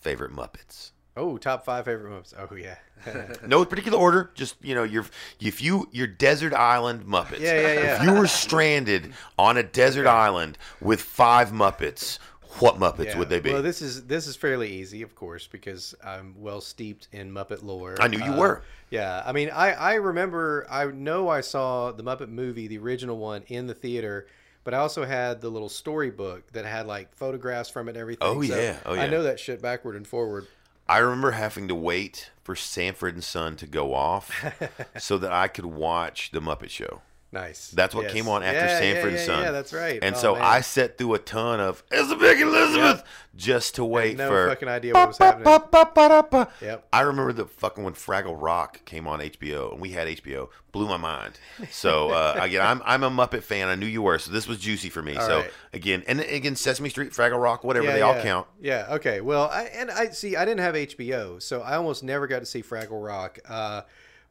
favorite 0.00 0.32
Muppets. 0.32 0.90
Oh, 1.16 1.38
top 1.38 1.64
five 1.64 1.86
favorite 1.86 2.10
Muppets. 2.12 2.34
Oh 2.38 2.54
yeah. 2.54 2.76
No 3.46 3.64
particular 3.64 3.98
order. 3.98 4.30
Just 4.34 4.56
you 4.62 4.74
know, 4.74 4.82
your 4.82 5.04
if 5.40 5.62
you 5.62 5.88
your 5.92 6.06
desert 6.06 6.52
island 6.54 7.04
Muppets. 7.06 7.40
Yeah, 7.40 7.60
yeah, 7.60 7.72
yeah. 7.72 7.96
If 7.96 8.02
you 8.02 8.12
were 8.12 8.26
stranded 8.26 9.12
on 9.38 9.56
a 9.56 9.62
desert 9.62 10.06
island 10.26 10.58
with 10.80 11.00
five 11.00 11.50
Muppets, 11.52 12.18
what 12.60 12.78
Muppets 12.78 13.06
Yeah. 13.06 13.18
would 13.18 13.28
they 13.28 13.40
be? 13.40 13.52
Well, 13.52 13.62
this 13.62 13.80
is 13.82 14.06
this 14.06 14.26
is 14.26 14.36
fairly 14.36 14.70
easy, 14.70 15.02
of 15.02 15.14
course, 15.14 15.46
because 15.46 15.94
I'm 16.04 16.34
well 16.38 16.60
steeped 16.60 17.08
in 17.12 17.32
Muppet 17.32 17.62
lore. 17.62 17.96
I 18.00 18.08
knew 18.08 18.18
you 18.18 18.32
Uh, 18.32 18.38
were. 18.38 18.62
Yeah, 18.90 19.22
I 19.24 19.32
mean, 19.32 19.50
I 19.50 19.72
I 19.72 19.94
remember, 19.94 20.66
I 20.70 20.86
know 20.86 21.28
I 21.28 21.40
saw 21.40 21.92
the 21.92 22.02
Muppet 22.02 22.28
movie, 22.28 22.66
the 22.68 22.78
original 22.78 23.18
one, 23.18 23.42
in 23.48 23.66
the 23.66 23.74
theater, 23.74 24.26
but 24.64 24.74
I 24.74 24.78
also 24.78 25.04
had 25.04 25.40
the 25.40 25.48
little 25.48 25.68
storybook 25.68 26.52
that 26.52 26.64
had 26.64 26.86
like 26.86 27.14
photographs 27.16 27.68
from 27.70 27.88
it 27.88 27.92
and 27.92 27.98
everything. 27.98 28.26
Oh, 28.28 28.42
so 28.42 28.58
yeah. 28.58 28.76
Oh, 28.86 28.94
yeah. 28.94 29.02
I 29.02 29.06
know 29.08 29.22
that 29.22 29.40
shit 29.40 29.60
backward 29.62 29.96
and 29.96 30.06
forward. 30.06 30.46
I 30.88 30.98
remember 30.98 31.32
having 31.32 31.66
to 31.66 31.74
wait 31.74 32.30
for 32.44 32.54
Sanford 32.54 33.14
and 33.14 33.24
Son 33.24 33.56
to 33.56 33.66
go 33.66 33.92
off 33.92 34.30
so 34.98 35.18
that 35.18 35.32
I 35.32 35.48
could 35.48 35.66
watch 35.66 36.30
the 36.30 36.40
Muppet 36.40 36.70
Show. 36.70 37.02
Nice. 37.32 37.70
That's 37.70 37.94
what 37.94 38.04
Yes. 38.04 38.12
came 38.12 38.28
on 38.28 38.42
after 38.42 38.58
Yeah, 38.60 38.78
Sanford 38.78 39.02
yeah, 39.02 39.08
and 39.08 39.16
yeah, 39.18 39.24
Son. 39.26 39.42
Yeah, 39.42 39.50
that's 39.50 39.72
right. 39.72 39.98
And 40.00 40.14
Oh, 40.14 40.18
so 40.18 40.34
man. 40.34 40.42
I 40.42 40.60
set 40.60 40.96
through 40.96 41.14
a 41.14 41.18
ton 41.18 41.60
of 41.60 41.82
"It's 41.90 42.10
a 42.10 42.16
big 42.16 42.40
Elizabeth" 42.40 43.02
just 43.34 43.74
to 43.74 43.84
wait 43.84 44.16
no 44.16 44.28
for 44.28 44.48
fucking 44.48 44.68
idea 44.68 44.94
what 44.94 45.08
was 45.08 45.18
happening. 45.18 46.46
Yep. 46.62 46.86
I 46.92 47.00
remember 47.02 47.32
the 47.32 47.46
fucking 47.46 47.82
when 47.84 47.94
Fraggle 47.94 48.40
Rock 48.40 48.84
came 48.84 49.06
on 49.06 49.20
HBO 49.20 49.72
and 49.72 49.80
we 49.80 49.90
had 49.90 50.06
HBO, 50.08 50.48
blew 50.72 50.86
my 50.86 50.96
mind. 50.96 51.38
So 51.70 52.10
uh, 52.10 52.38
again, 52.40 52.62
I'm 52.64 52.80
I'm 52.84 53.02
a 53.02 53.10
Muppet 53.10 53.42
fan. 53.42 53.68
I 53.68 53.74
knew 53.74 53.86
you 53.86 54.02
were, 54.02 54.18
so 54.18 54.30
this 54.30 54.46
was 54.46 54.58
juicy 54.58 54.88
for 54.88 55.02
me. 55.02 55.16
All 55.16 55.26
so 55.26 55.36
right. 55.40 55.50
again, 55.72 56.04
and 56.06 56.20
again, 56.20 56.54
Sesame 56.56 56.88
Street, 56.88 57.10
Fraggle 57.10 57.42
Rock, 57.42 57.64
whatever 57.64 57.86
they 57.88 58.02
all 58.02 58.20
count. 58.22 58.46
Yeah. 58.60 58.86
Okay. 58.90 59.20
Well, 59.20 59.50
I 59.52 59.64
and 59.64 59.90
I 59.90 60.10
see. 60.10 60.36
I 60.36 60.44
didn't 60.44 60.60
have 60.60 60.74
HBO, 60.74 61.42
so 61.42 61.60
I 61.60 61.74
almost 61.76 62.02
never 62.04 62.26
got 62.26 62.38
to 62.38 62.46
see 62.46 62.62
Fraggle 62.62 63.04
Rock. 63.04 63.40
Uh, 63.48 63.82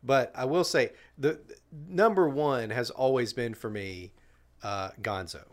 but 0.03 0.31
I 0.35 0.45
will 0.45 0.63
say 0.63 0.91
the 1.17 1.39
number 1.87 2.27
one 2.27 2.69
has 2.69 2.89
always 2.89 3.33
been 3.33 3.53
for 3.53 3.69
me, 3.69 4.11
uh, 4.63 4.91
Gonzo. 5.01 5.43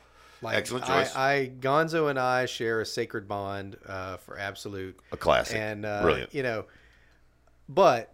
Like, 0.43 0.57
Excellent 0.57 0.87
choice. 0.87 1.15
I, 1.15 1.33
I 1.35 1.53
Gonzo 1.61 2.11
and 2.11 2.19
I 2.19 2.47
share 2.47 2.81
a 2.81 2.87
sacred 2.87 3.29
bond 3.29 3.77
uh, 3.87 4.17
for 4.17 4.39
absolute 4.39 4.99
A 5.13 5.17
classic. 5.17 5.57
and 5.57 5.87
uh, 5.87 6.03
Brilliant. 6.03 6.35
You 6.35 6.43
know, 6.43 6.65
but 7.69 8.13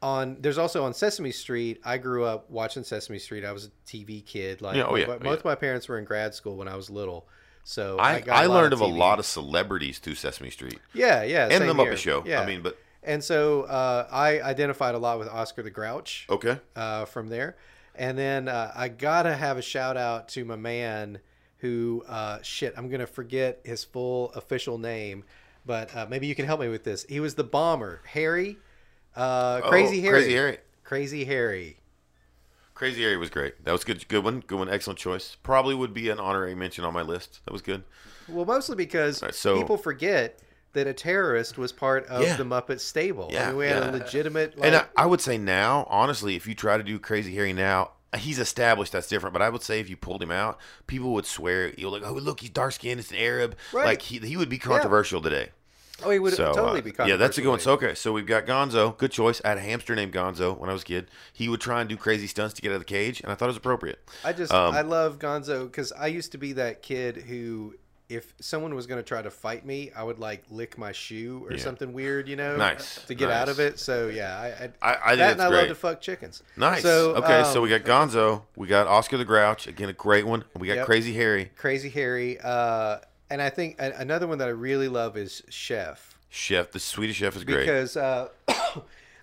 on 0.00 0.36
there's 0.40 0.58
also 0.58 0.84
on 0.84 0.94
Sesame 0.94 1.32
Street. 1.32 1.80
I 1.84 1.98
grew 1.98 2.24
up 2.24 2.48
watching 2.50 2.84
Sesame 2.84 3.18
Street. 3.18 3.44
I 3.44 3.52
was 3.52 3.66
a 3.66 3.70
TV 3.88 4.24
kid. 4.24 4.60
Like, 4.62 4.76
Yeah, 4.76 4.84
oh, 4.84 4.94
yeah, 4.94 5.06
oh, 5.08 5.18
both 5.18 5.38
yeah. 5.44 5.50
my 5.50 5.54
parents 5.56 5.88
were 5.88 5.98
in 5.98 6.04
grad 6.04 6.34
school 6.34 6.56
when 6.56 6.68
I 6.68 6.76
was 6.76 6.90
little. 6.90 7.26
So 7.64 7.98
I, 7.98 8.20
got 8.20 8.36
I 8.36 8.46
learned 8.46 8.74
of 8.74 8.80
a 8.80 8.86
lot 8.86 9.18
of 9.18 9.24
celebrities 9.24 9.98
through 9.98 10.16
Sesame 10.16 10.50
Street 10.50 10.78
Yeah, 10.92 11.22
yeah. 11.22 11.48
and 11.50 11.66
the 11.66 11.72
Muppet 11.72 11.84
here. 11.86 11.96
Show. 11.96 12.22
Yeah. 12.26 12.42
I 12.42 12.46
mean, 12.46 12.60
but 12.60 12.78
and 13.04 13.22
so 13.22 13.62
uh, 13.62 14.06
I 14.10 14.40
identified 14.40 14.94
a 14.94 14.98
lot 14.98 15.18
with 15.18 15.28
Oscar 15.28 15.62
the 15.62 15.70
Grouch 15.70 16.26
okay. 16.30 16.58
uh, 16.76 17.04
from 17.04 17.28
there. 17.28 17.56
And 17.94 18.18
then 18.18 18.48
uh, 18.48 18.72
I 18.74 18.88
gotta 18.88 19.34
have 19.34 19.56
a 19.56 19.62
shout 19.62 19.96
out 19.96 20.28
to 20.30 20.44
my 20.44 20.56
man 20.56 21.20
who 21.58 22.04
uh, 22.08 22.38
shit 22.42 22.74
I'm 22.76 22.88
gonna 22.88 23.06
forget 23.06 23.60
his 23.64 23.84
full 23.84 24.32
official 24.32 24.78
name, 24.78 25.24
but 25.64 25.94
uh, 25.94 26.06
maybe 26.08 26.26
you 26.26 26.34
can 26.34 26.46
help 26.46 26.60
me 26.60 26.68
with 26.68 26.84
this. 26.84 27.04
He 27.08 27.20
was 27.20 27.34
the 27.36 27.44
bomber, 27.44 28.02
Harry, 28.06 28.58
uh, 29.14 29.60
Crazy 29.60 30.00
Oh, 30.00 30.02
Harry, 30.02 30.20
Crazy 30.20 30.34
Harry. 30.34 30.58
Crazy 30.82 31.24
Harry. 31.24 31.76
Crazy 32.74 33.02
Harry 33.02 33.16
was 33.16 33.30
great. 33.30 33.64
That 33.64 33.70
was 33.70 33.84
good. 33.84 34.06
Good 34.08 34.24
one. 34.24 34.40
Good 34.40 34.58
one. 34.58 34.68
Excellent 34.68 34.98
choice. 34.98 35.36
Probably 35.44 35.76
would 35.76 35.94
be 35.94 36.08
an 36.10 36.18
honorary 36.18 36.56
mention 36.56 36.84
on 36.84 36.92
my 36.92 37.02
list. 37.02 37.40
That 37.44 37.52
was 37.52 37.62
good. 37.62 37.84
Well, 38.28 38.44
mostly 38.44 38.74
because 38.74 39.22
Right, 39.22 39.34
so- 39.34 39.56
people 39.56 39.76
forget 39.76 40.40
that 40.74 40.86
a 40.86 40.92
terrorist 40.92 41.56
was 41.58 41.72
part 41.72 42.06
of 42.06 42.22
Yeah. 42.22 42.36
the 42.36 42.44
Muppet 42.44 42.80
stable. 42.80 43.28
I 43.30 43.34
Yeah, 43.34 43.48
mean, 43.48 43.56
we 43.56 43.66
had 43.66 43.82
yeah. 43.82 43.90
a 43.90 43.92
legitimate. 43.92 44.58
Like, 44.58 44.66
and 44.66 44.76
I, 44.76 44.84
I 44.96 45.06
would 45.06 45.20
say 45.20 45.38
now, 45.38 45.86
honestly, 45.90 46.36
if 46.36 46.46
you 46.46 46.54
try 46.54 46.76
to 46.76 46.82
do 46.84 46.98
Crazy 46.98 47.34
Harry 47.34 47.52
now, 47.52 47.92
he's 48.16 48.38
established. 48.38 48.92
That's 48.92 49.08
different. 49.08 49.32
But 49.32 49.42
I 49.42 49.48
would 49.48 49.62
say 49.62 49.80
if 49.80 49.88
you 49.90 49.96
pulled 49.96 50.22
him 50.22 50.30
out, 50.30 50.58
people 50.86 51.12
would 51.14 51.26
swear 51.26 51.72
you're 51.78 51.90
like, 51.90 52.02
oh 52.04 52.12
look, 52.12 52.40
he's 52.40 52.50
dark 52.50 52.72
skinned. 52.72 53.00
It's 53.00 53.10
an 53.10 53.16
Arab. 53.16 53.56
Right. 53.72 53.86
Like 53.86 54.02
he, 54.02 54.18
he 54.18 54.36
would 54.36 54.48
be 54.48 54.58
controversial 54.58 55.20
today. 55.20 55.48
oh, 56.04 56.10
he 56.10 56.18
would 56.18 56.34
So 56.34 56.52
totally 56.52 56.80
uh, 56.80 56.82
be. 56.82 56.90
Controversial. 56.90 57.08
Yeah, 57.08 57.16
that's 57.16 57.38
a 57.38 57.42
good 57.42 57.48
one. 57.50 57.60
So 57.60 57.72
okay, 57.72 57.94
so 57.94 58.12
we've 58.12 58.26
got 58.26 58.46
Gonzo. 58.46 58.96
Good 58.98 59.10
choice. 59.12 59.40
I 59.44 59.48
had 59.50 59.58
a 59.58 59.62
hamster 59.62 59.94
named 59.94 60.12
Gonzo 60.12 60.56
when 60.58 60.68
I 60.70 60.72
was 60.72 60.82
a 60.82 60.86
kid. 60.86 61.08
He 61.32 61.48
would 61.48 61.60
try 61.60 61.80
and 61.80 61.88
do 61.88 61.96
crazy 61.96 62.26
stunts 62.26 62.54
to 62.54 62.62
get 62.62 62.70
out 62.70 62.74
of 62.76 62.80
the 62.80 62.84
cage, 62.84 63.20
and 63.20 63.30
I 63.32 63.34
thought 63.36 63.46
it 63.46 63.48
was 63.48 63.56
appropriate. 63.56 64.00
I 64.24 64.32
just 64.32 64.52
Um, 64.52 64.74
I 64.74 64.82
love 64.82 65.18
Gonzo 65.18 65.66
because 65.66 65.92
I 65.92 66.08
used 66.08 66.32
to 66.32 66.38
be 66.38 66.52
that 66.54 66.82
kid 66.82 67.16
who, 67.28 67.74
if 68.08 68.34
someone 68.38 68.74
was 68.74 68.86
going 68.86 68.98
to 68.98 69.06
try 69.08 69.22
to 69.22 69.30
fight 69.30 69.64
me, 69.64 69.90
I 69.96 70.02
would 70.02 70.18
like 70.18 70.44
lick 70.50 70.76
my 70.76 70.92
shoe 70.92 71.44
or 71.46 71.52
Yeah. 71.52 71.62
something 71.62 71.92
weird, 71.92 72.28
you 72.28 72.36
know, 72.36 72.56
Nice, 72.56 73.02
to 73.06 73.14
get 73.14 73.30
out 73.30 73.48
of 73.48 73.58
it. 73.60 73.78
So 73.78 74.08
yeah, 74.08 74.38
I 74.38 74.46
I, 74.46 74.92
I- 74.92 74.98
I 75.04 75.08
think 75.08 75.18
that 75.18 75.32
and 75.32 75.40
I 75.42 75.44
love 75.46 75.52
great. 75.52 75.68
to 75.68 75.74
fuck 75.74 76.00
chickens. 76.02 76.42
Nice. 76.56 76.82
So, 76.82 77.14
okay, 77.16 77.42
so 77.44 77.56
um, 77.56 77.62
we 77.62 77.70
got 77.70 77.82
Gonzo. 77.82 78.42
We 78.56 78.66
got 78.68 78.86
Oscar 78.86 79.16
the 79.16 79.24
Grouch. 79.24 79.66
Again, 79.66 79.88
a 79.88 79.94
great 79.94 80.26
one. 80.26 80.44
We 80.58 80.68
got 80.68 80.76
Yep. 80.76 80.86
Crazy 80.86 81.14
Harry. 81.14 81.50
Crazy 81.56 81.88
Harry, 81.88 82.38
uh, 82.40 82.98
and 83.30 83.40
I 83.40 83.48
think 83.50 83.76
another 83.78 84.26
one 84.26 84.36
that 84.38 84.48
I 84.48 84.52
really 84.52 84.88
love 84.88 85.16
is 85.16 85.42
Chef 85.48 86.18
Chef. 86.28 86.72
The 86.72 86.80
Swedish 86.80 87.16
Chef 87.16 87.34
is 87.36 87.44
great. 87.44 87.60
because 87.60 87.96
uh, 87.96 88.28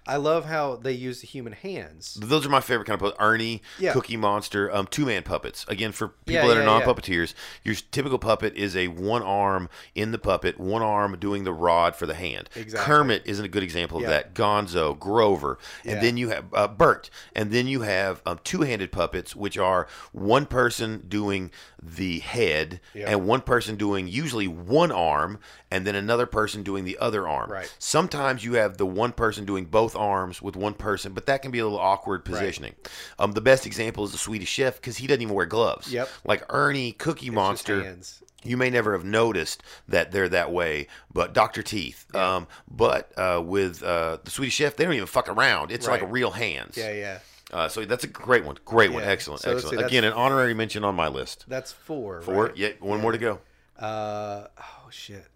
I 0.07 0.15
love 0.17 0.45
how 0.45 0.77
they 0.77 0.93
use 0.93 1.21
the 1.21 1.27
human 1.27 1.53
hands. 1.53 2.15
Those 2.19 2.45
are 2.45 2.49
my 2.49 2.59
favorite 2.59 2.85
kind 2.85 2.95
of 2.95 3.01
puppets. 3.01 3.17
Ernie, 3.21 3.61
Yeah. 3.79 3.93
Cookie 3.93 4.17
Monster, 4.17 4.73
um, 4.75 4.87
two 4.87 5.05
man 5.05 5.21
puppets. 5.23 5.63
Again, 5.67 5.91
for 5.91 6.07
people 6.09 6.33
Yeah, 6.43 6.47
that 6.47 6.57
are 6.57 6.59
yeah, 6.61 6.65
non 6.65 6.81
yeah. 6.81 6.87
puppeteers, 6.87 7.33
your 7.63 7.75
typical 7.91 8.17
puppet 8.17 8.55
is 8.55 8.75
a 8.75 8.87
one 8.87 9.21
arm 9.21 9.69
in 9.93 10.11
the 10.11 10.17
puppet, 10.17 10.59
one 10.59 10.81
arm 10.81 11.17
doing 11.19 11.43
the 11.43 11.53
rod 11.53 11.95
for 11.95 12.07
the 12.07 12.15
hand. 12.15 12.49
Exactly. 12.55 12.85
Kermit 12.85 13.21
isn't 13.25 13.45
a 13.45 13.49
good 13.49 13.63
example 13.63 13.97
of 13.99 14.05
that. 14.07 14.33
Gonzo, 14.33 14.97
Grover, 14.97 15.59
and 15.85 16.01
then 16.01 16.17
you 16.17 16.29
have 16.29 16.45
uh, 16.53 16.67
Bert, 16.67 17.09
and 17.35 17.51
then 17.51 17.67
you 17.67 17.81
have 17.81 18.21
um, 18.25 18.39
two 18.43 18.61
handed 18.61 18.91
puppets, 18.91 19.35
which 19.35 19.57
are 19.57 19.87
one 20.11 20.45
person 20.47 21.05
doing 21.07 21.51
the 21.81 22.19
head 22.19 22.79
and 22.95 23.27
one 23.27 23.41
person 23.41 23.75
doing 23.75 24.07
usually 24.07 24.47
one 24.47 24.91
arm, 24.91 25.39
and 25.69 25.85
then 25.85 25.95
another 25.95 26.25
person 26.25 26.63
doing 26.63 26.85
the 26.85 26.97
other 26.99 27.27
arm. 27.27 27.51
Right. 27.51 27.73
Sometimes 27.79 28.43
you 28.43 28.53
have 28.53 28.77
the 28.77 28.85
one 28.85 29.11
person 29.11 29.45
doing 29.45 29.65
both 29.65 29.90
arms 29.95 30.41
with 30.41 30.55
one 30.55 30.73
person, 30.73 31.13
but 31.13 31.25
that 31.27 31.41
can 31.41 31.51
be 31.51 31.59
a 31.59 31.63
little 31.63 31.79
awkward 31.79 32.23
positioning. 32.25 32.75
Um, 33.19 33.31
the 33.33 33.41
best 33.41 33.65
example 33.65 34.03
is 34.05 34.11
the 34.11 34.17
Swedish 34.17 34.49
Chef 34.49 34.75
because 34.75 34.97
he 34.97 35.07
doesn't 35.07 35.21
even 35.21 35.33
wear 35.35 35.45
gloves. 35.45 35.91
Yep. 35.91 36.09
Like 36.25 36.43
Ernie, 36.49 36.91
Cookie 36.93 37.27
Just 37.27 37.35
Monster. 37.35 37.83
hands. 37.83 38.23
You 38.43 38.57
may 38.57 38.71
never 38.71 38.93
have 38.93 39.05
noticed 39.05 39.61
that 39.87 40.11
they're 40.11 40.29
that 40.29 40.51
way, 40.51 40.87
but 41.13 41.33
Dr. 41.33 41.61
Teeth. 41.61 42.13
Um, 42.15 42.47
but 42.67 43.11
uh, 43.15 43.39
with 43.45 43.83
uh, 43.83 44.17
the 44.23 44.31
Swedish 44.31 44.55
Chef, 44.55 44.75
they 44.75 44.83
don't 44.83 44.93
even 44.95 45.05
fuck 45.05 45.29
around. 45.29 45.71
It's 45.71 45.87
like 45.87 46.01
Right. 46.01 46.11
real 46.11 46.31
hands. 46.31 46.75
Yeah, 46.75 46.91
yeah. 46.91 47.19
Uh, 47.51 47.67
so 47.67 47.85
that's 47.85 48.03
a 48.03 48.07
great 48.07 48.43
one. 48.45 48.57
Great 48.65 48.91
one. 48.91 49.03
Yeah. 49.03 49.09
Excellent. 49.09 49.41
So 49.41 49.51
excellent. 49.55 49.79
see, 49.81 49.85
Again, 49.85 50.05
an 50.05 50.13
honorary 50.13 50.53
mention 50.55 50.83
on 50.83 50.95
my 50.95 51.07
list. 51.07 51.45
That's 51.47 51.71
four. 51.71 52.21
Four. 52.21 52.45
right? 52.45 52.57
Yeah, 52.57 52.69
one 52.79 52.99
more 53.01 53.11
to 53.11 53.17
go. 53.19 53.39
Uh, 53.77 54.47
oh 54.57 54.87
shit. 54.89 55.27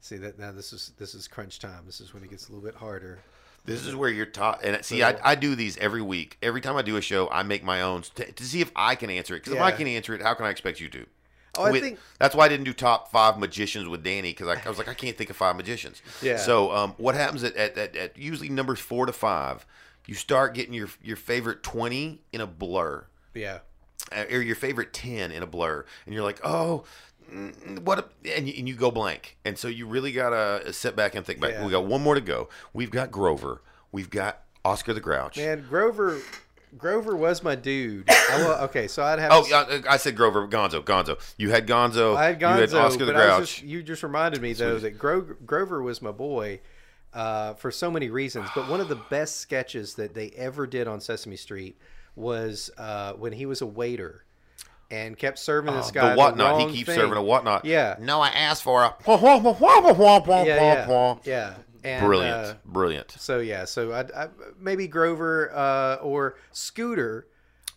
See 0.00 0.16
that 0.16 0.38
now? 0.38 0.52
This 0.52 0.72
is 0.72 0.92
this 0.98 1.14
is 1.14 1.28
crunch 1.28 1.58
time. 1.58 1.82
This 1.84 2.00
is 2.00 2.14
when 2.14 2.22
it 2.24 2.30
gets 2.30 2.48
a 2.48 2.52
little 2.52 2.64
bit 2.64 2.74
harder. 2.74 3.18
This 3.68 3.86
is 3.86 3.94
where 3.94 4.10
you're 4.10 4.26
taught. 4.26 4.64
And 4.64 4.84
see, 4.84 5.02
I, 5.02 5.16
I 5.22 5.34
do 5.34 5.54
these 5.54 5.76
every 5.78 6.02
week. 6.02 6.38
Every 6.42 6.60
time 6.60 6.76
I 6.76 6.82
do 6.82 6.96
a 6.96 7.00
show, 7.00 7.28
I 7.30 7.42
make 7.42 7.62
my 7.62 7.82
own 7.82 8.02
to, 8.16 8.32
to 8.32 8.44
see 8.44 8.60
if 8.60 8.72
I 8.74 8.94
can 8.94 9.10
answer 9.10 9.34
it. 9.34 9.40
Because 9.40 9.52
if 9.54 9.60
I 9.60 9.72
can 9.72 9.86
answer 9.86 10.14
it, 10.14 10.22
how 10.22 10.34
can 10.34 10.46
I 10.46 10.50
expect 10.50 10.80
you 10.80 10.88
to? 10.88 11.06
Oh, 11.56 11.64
I 11.64 11.70
With- 11.70 11.82
think 11.82 11.98
that's 12.18 12.34
why 12.34 12.44
I 12.44 12.48
didn't 12.48 12.64
do 12.64 12.72
top 12.72 13.10
five 13.10 13.38
magicians 13.38 13.88
with 13.88 14.02
Danny 14.04 14.30
because 14.30 14.48
I, 14.48 14.62
I 14.64 14.68
was 14.68 14.78
like, 14.78 14.88
I 14.88 14.94
can't 14.94 15.16
think 15.16 15.30
of 15.30 15.36
five 15.36 15.56
magicians. 15.56 16.02
Yeah. 16.22 16.36
So 16.36 16.70
um, 16.72 16.94
what 16.98 17.14
happens 17.14 17.42
at, 17.42 17.56
at, 17.56 17.76
at, 17.76 17.96
at 17.96 18.18
usually 18.18 18.48
numbers 18.48 18.78
four 18.78 19.06
to 19.06 19.12
five, 19.12 19.66
you 20.06 20.14
start 20.14 20.54
getting 20.54 20.72
your 20.72 20.88
your 21.02 21.16
favorite 21.16 21.62
twenty 21.62 22.20
in 22.32 22.40
a 22.40 22.46
blur 22.46 23.06
yeah. 23.34 23.58
uh, 24.12 24.24
or 24.30 24.40
your 24.40 24.56
favorite 24.56 24.92
10 24.92 25.32
in 25.32 25.42
a 25.42 25.46
blur 25.46 25.84
and 26.04 26.14
you're 26.14 26.24
like 26.24 26.40
oh 26.44 26.84
what 27.84 28.10
and, 28.34 28.48
you, 28.48 28.54
and 28.58 28.68
you 28.68 28.74
go 28.74 28.90
blank 28.90 29.36
and 29.44 29.58
so 29.58 29.68
you 29.68 29.86
really 29.86 30.12
gotta 30.12 30.72
sit 30.72 30.96
back 30.96 31.14
and 31.14 31.26
think 31.26 31.40
back 31.40 31.52
Yeah. 31.52 31.64
we 31.64 31.70
got 31.70 31.84
one 31.84 32.02
more 32.02 32.14
to 32.14 32.20
go 32.20 32.48
we've 32.72 32.90
got 32.90 33.10
grover 33.10 33.62
we've 33.92 34.10
got 34.10 34.42
oscar 34.64 34.94
the 34.94 35.00
grouch 35.00 35.36
Man, 35.36 35.64
Grover. 35.68 36.20
Grover 36.76 37.16
was 37.16 37.42
my 37.42 37.54
dude. 37.54 38.10
I, 38.10 38.58
okay, 38.64 38.88
so 38.88 39.02
I'd 39.02 39.18
have. 39.18 39.32
oh 39.32 39.42
to- 39.44 39.48
yeah, 39.50 39.80
i 39.90 39.96
said 39.96 40.16
grover 40.16 40.46
gonzo 40.48 40.82
gonzo 40.82 41.18
you 41.38 41.50
had 41.50 41.66
gonzo 41.66 42.16
I 42.16 42.26
had 42.26 42.40
you 42.40 42.46
Gonzo, 42.46 42.60
had 42.60 42.74
oscar 42.74 43.04
the 43.06 43.12
I 43.14 43.24
grouch 43.26 43.40
just, 43.40 43.62
you 43.62 43.82
just 43.82 44.02
reminded 44.02 44.42
me 44.42 44.52
though 44.52 44.78
that 44.78 44.98
Gro- 44.98 45.36
Grover 45.46 45.82
was 45.82 46.02
my 46.02 46.10
boy 46.12 46.60
uh, 47.14 47.54
for 47.54 47.70
so 47.70 47.90
many 47.90 48.10
reasons. 48.10 48.50
But 48.54 48.68
one 48.68 48.80
of 48.80 48.88
the 48.88 49.00
best 49.08 49.36
sketches 49.36 49.94
that 49.94 50.12
they 50.12 50.28
ever 50.36 50.66
did 50.66 50.86
on 50.86 51.00
Sesame 51.00 51.36
Street 51.36 51.78
was 52.14 52.70
uh, 52.76 53.14
when 53.14 53.32
he 53.32 53.46
was 53.46 53.62
a 53.62 53.66
waiter 53.66 54.24
and 54.90 55.16
kept 55.18 55.38
serving 55.38 55.74
this 55.74 55.88
Oh, 55.90 55.92
guy 55.92 56.10
the 56.10 56.16
whatnot 56.16 56.52
wrong 56.58 56.68
he 56.70 56.76
keeps 56.76 56.86
thing. 56.88 56.96
serving 56.98 57.16
a 57.18 57.22
whatnot 57.22 57.64
Yeah. 57.64 57.96
no 58.00 58.20
i 58.20 58.28
asked 58.28 58.62
for 58.62 58.82
a 58.82 58.94
Yeah, 59.06 60.44
yeah, 60.46 61.16
yeah. 61.24 61.54
And, 61.84 62.04
brilliant 62.04 62.34
uh, 62.34 62.54
brilliant 62.64 63.10
so 63.18 63.38
yeah, 63.38 63.64
so 63.64 63.92
I, 63.92 64.00
I 64.24 64.28
maybe 64.58 64.88
Grover 64.88 65.50
uh, 65.54 65.96
or 66.02 66.36
Scooter. 66.52 67.26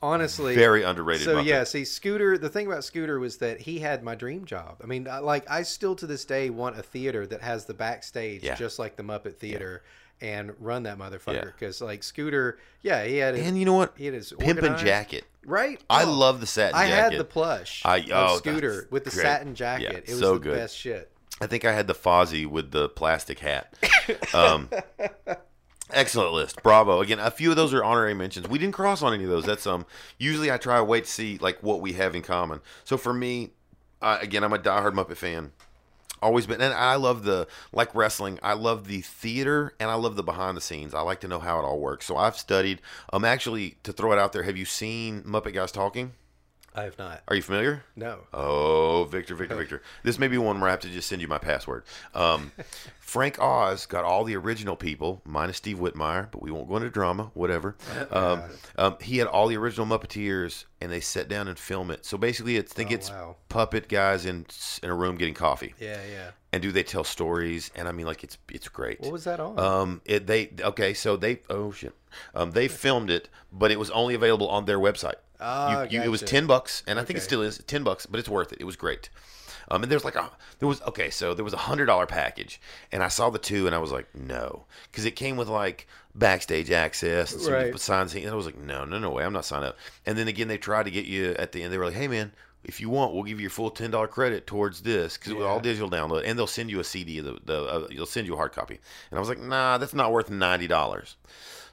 Honestly, 0.04 0.56
Very 0.56 0.82
underrated 0.82 1.26
So 1.26 1.36
Muppet. 1.36 1.46
yeah, 1.46 1.64
see, 1.64 1.86
Scooter. 1.86 2.36
The 2.36 2.50
thing 2.50 2.66
about 2.66 2.84
Scooter 2.84 3.20
was 3.20 3.38
that 3.38 3.62
he 3.62 3.78
had 3.78 4.02
my 4.04 4.16
dream 4.16 4.46
job. 4.46 4.78
I 4.84 4.88
mean, 4.88 5.08
I, 5.08 5.20
like 5.20 5.50
I 5.52 5.62
still 5.62 5.96
to 5.98 6.08
this 6.08 6.26
day 6.26 6.50
want 6.50 6.80
a 6.80 6.82
theater 6.82 7.28
that 7.28 7.42
has 7.44 7.66
the 7.66 7.76
backstage 7.76 8.44
Yeah. 8.44 8.56
just 8.56 8.80
like 8.80 8.96
the 8.96 9.04
Muppet 9.04 9.36
Theater, 9.36 9.84
and 10.20 10.54
run 10.60 10.82
that 10.84 10.98
motherfucker. 10.98 11.34
Yeah. 11.36 11.44
Because 11.46 11.82
like 11.82 12.02
Scooter, 12.02 12.58
yeah, 12.82 13.04
he 13.04 13.18
had. 13.18 13.36
His, 13.36 13.46
and 13.48 13.60
you 13.60 13.66
know 13.66 13.76
what 13.76 13.94
He 13.96 14.06
had 14.06 14.16
his 14.16 14.32
pimpin' 14.34 14.56
organized- 14.64 14.84
jacket 14.84 15.26
Right. 15.46 15.82
I 15.90 16.04
Oh, 16.04 16.12
love 16.12 16.40
the 16.40 16.46
satin 16.48 16.76
I 16.76 16.88
jacket. 16.88 17.12
had 17.14 17.20
the 17.20 17.24
plush. 17.26 17.82
I- 17.86 18.06
oh, 18.12 18.38
Scooter 18.38 18.88
with 18.92 19.04
the 19.06 19.10
great. 19.10 19.24
satin 19.24 19.48
Yeah, 19.50 19.54
jacket. 19.54 20.04
it 20.08 20.10
was 20.12 20.20
so 20.20 20.34
the 20.34 20.40
good. 20.40 20.56
best 20.58 20.78
shit. 20.78 21.12
I 21.42 21.48
think 21.48 21.66
I 21.66 21.72
had 21.74 21.88
the 21.88 21.96
Fozzie 21.96 22.46
with 22.46 22.70
the 22.72 22.90
plastic 22.90 23.40
hat. 23.40 23.74
Um, 24.34 24.70
excellent 25.92 26.34
list, 26.34 26.62
bravo! 26.62 27.02
Again, 27.02 27.20
a 27.20 27.32
few 27.32 27.50
of 27.50 27.56
those 27.56 27.74
are 27.74 27.84
honorary 27.84 28.14
mentions. 28.14 28.48
We 28.48 28.60
didn't 28.60 28.76
cross 28.76 29.02
on 29.02 29.14
any 29.14 29.24
of 29.24 29.30
those. 29.32 29.46
That's 29.46 29.66
um. 29.66 29.86
Usually, 30.20 30.52
I 30.52 30.58
try 30.58 30.78
to 30.78 30.84
wait 30.84 31.06
to 31.06 31.10
see 31.12 31.38
like 31.40 31.62
what 31.64 31.82
we 31.82 31.94
have 31.94 32.14
in 32.16 32.22
common. 32.22 32.62
So 32.84 32.98
for 32.98 33.14
me, 33.14 33.52
uh, 34.02 34.20
again, 34.22 34.44
I'm 34.44 34.54
a 34.54 34.60
diehard 34.60 34.94
Muppet 34.94 35.18
fan. 35.18 35.52
Always 36.22 36.46
been, 36.46 36.62
and 36.62 36.74
I 36.74 36.96
love 36.96 37.24
the 37.24 37.48
like 37.72 37.94
wrestling. 37.96 38.40
I 38.44 38.54
love 38.54 38.88
the 38.88 39.02
theater, 39.02 39.74
and 39.80 39.90
I 39.90 39.96
love 39.96 40.16
the 40.16 40.24
behind 40.24 40.58
the 40.58 40.62
scenes. 40.62 40.94
I 40.94 41.02
like 41.02 41.22
to 41.22 41.28
know 41.28 41.40
how 41.40 41.60
it 41.60 41.64
all 41.64 41.80
works. 41.80 42.06
So 42.06 42.18
I've 42.18 42.38
studied. 42.38 42.82
Um, 43.12 43.26
actually, 43.26 43.78
to 43.84 43.94
throw 43.94 44.12
it 44.12 44.20
out 44.20 44.34
there, 44.34 44.44
have 44.44 44.58
you 44.58 44.66
seen 44.66 45.24
Muppet 45.24 45.54
Guys 45.54 45.72
talking? 45.72 46.14
I 46.74 46.84
have 46.84 46.98
not. 46.98 47.22
Are 47.28 47.36
you 47.36 47.42
familiar? 47.42 47.84
No. 47.98 48.20
Oh, 48.34 49.04
Victor, 49.04 49.36
Victor, 49.36 49.56
Victor. 49.56 49.82
This 50.04 50.18
may 50.18 50.30
be 50.30 50.38
one 50.38 50.60
where 50.62 50.70
I 50.70 50.72
have 50.72 50.80
to 50.82 50.90
just 50.90 51.10
send 51.10 51.22
you 51.22 51.28
my 51.28 51.38
password. 51.38 51.84
Um, 52.14 52.54
Frank 53.12 53.42
Oz 53.42 53.88
got 53.88 54.06
all 54.06 54.24
the 54.24 54.38
original 54.38 54.78
people, 54.78 55.22
minus 55.26 55.58
Steve 55.58 55.80
Whitmire, 55.80 56.32
but 56.32 56.42
we 56.42 56.50
won't 56.50 56.70
go 56.70 56.78
into 56.78 56.90
drama, 56.90 57.30
whatever. 57.34 57.76
Um, 58.10 58.42
um, 58.78 58.96
he 59.02 59.18
had 59.18 59.28
all 59.28 59.48
the 59.48 59.58
original 59.58 59.86
Muppeteers, 59.86 60.64
and 60.80 60.90
they 60.92 61.02
sat 61.02 61.28
down 61.28 61.48
and 61.50 61.60
film 61.60 61.92
it. 61.92 62.06
So 62.06 62.18
basically, 62.18 62.56
it's 62.56 62.72
think 62.72 62.90
Oh, 62.92 62.94
it's 62.96 63.10
wow. 63.10 63.36
puppet 63.50 63.90
guys 63.90 64.26
in 64.26 64.46
in 64.82 64.90
a 64.90 64.96
room 64.96 65.18
getting 65.18 65.34
coffee, 65.34 65.74
Yeah, 65.78 66.00
yeah. 66.10 66.32
and 66.54 66.62
do 66.62 66.72
they 66.72 66.84
tell 66.84 67.04
stories? 67.04 67.70
And 67.76 67.88
I 67.90 67.92
mean, 67.92 68.06
like 68.06 68.24
it's 68.24 68.38
it's 68.50 68.70
great. 68.70 69.02
What 69.02 69.12
was 69.12 69.26
that 69.26 69.40
on? 69.42 69.60
Um, 69.60 70.02
it 70.06 70.26
they 70.28 70.52
okay, 70.62 70.94
so 70.94 71.18
they 71.18 71.42
oh 71.50 71.72
shit, 71.74 71.94
um, 72.34 72.52
they 72.52 72.68
filmed 72.70 73.10
it, 73.10 73.28
but 73.52 73.72
it 73.72 73.80
was 73.80 73.90
only 73.92 74.16
available 74.16 74.48
on 74.48 74.64
their 74.66 74.80
website. 74.80 75.16
Ah, 75.42 75.84
you, 75.84 76.00
you, 76.00 76.02
it 76.06 76.10
was 76.10 76.22
ten 76.22 76.48
bucks, 76.48 76.82
and 76.88 76.98
I 77.00 77.04
think 77.04 77.18
it 77.18 77.24
still 77.24 77.42
is 77.42 77.58
ten 77.68 77.84
bucks, 77.84 78.06
but 78.06 78.20
it's 78.22 78.30
worth 78.30 78.54
it. 78.54 78.60
It 78.62 78.66
was 78.66 78.78
great. 78.78 79.10
Um, 79.72 79.84
and 79.84 79.92
there's 79.92 80.04
like 80.06 80.16
a 80.16 80.30
there 80.60 80.68
was 80.68 80.82
okay, 80.82 81.10
so 81.10 81.34
there 81.34 81.46
was 81.46 81.54
a 81.54 81.58
hundred 81.58 81.86
dollar 81.86 82.06
package, 82.06 82.60
and 82.92 83.02
I 83.02 83.08
saw 83.08 83.30
the 83.30 83.40
two, 83.40 83.66
and 83.66 83.74
I 83.76 83.80
was 83.80 83.92
like, 83.92 84.14
no, 84.14 84.66
because 84.92 85.06
it 85.06 85.16
came 85.16 85.38
with 85.38 85.48
like 85.48 85.88
backstage 86.14 86.70
access 86.72 87.32
and 87.32 87.42
some 87.42 87.54
Right. 87.54 87.80
signs, 87.80 88.14
and 88.14 88.28
I 88.30 88.36
was 88.36 88.46
like, 88.46 88.58
no, 88.58 88.84
no, 88.84 89.00
no 89.00 89.10
way, 89.12 89.24
I'm 89.24 89.32
not 89.34 89.46
signing 89.46 89.70
up. 89.70 89.78
And 90.06 90.18
then 90.18 90.28
again, 90.28 90.50
they 90.50 90.58
tried 90.58 90.84
to 90.84 90.92
get 90.92 91.06
you 91.06 91.32
at 91.40 91.54
the 91.54 91.64
end. 91.64 91.72
They 91.74 91.78
were 91.78 91.86
like, 91.86 91.96
hey 91.96 92.08
man. 92.08 92.34
If 92.64 92.80
you 92.80 92.92
want, 92.92 93.12
we'll 93.16 93.24
give 93.24 93.40
you 93.40 93.46
your 93.46 93.50
full 93.50 93.72
ten 93.72 93.90
dollar 93.90 94.08
credit 94.08 94.46
towards 94.46 94.82
this 94.84 95.18
because 95.18 95.32
it 95.32 95.36
was 95.36 95.48
all 95.48 95.60
digital 95.60 95.90
download, 95.90 96.22
and 96.28 96.38
they'll 96.38 96.46
send 96.46 96.70
you 96.70 96.80
a 96.80 96.84
CD. 96.84 97.20
The, 97.20 97.40
the 97.44 97.64
uh, 97.64 97.88
you'll 97.90 98.06
send 98.06 98.28
you 98.28 98.36
a 98.36 98.38
hard 98.38 98.52
copy, 98.52 98.80
and 99.10 99.18
I 99.18 99.20
was 99.20 99.30
like, 99.30 99.40
nah, 99.40 99.80
that's 99.80 99.96
not 99.96 100.12
worth 100.12 100.30
ninety 100.30 100.68
dollars. 100.68 101.16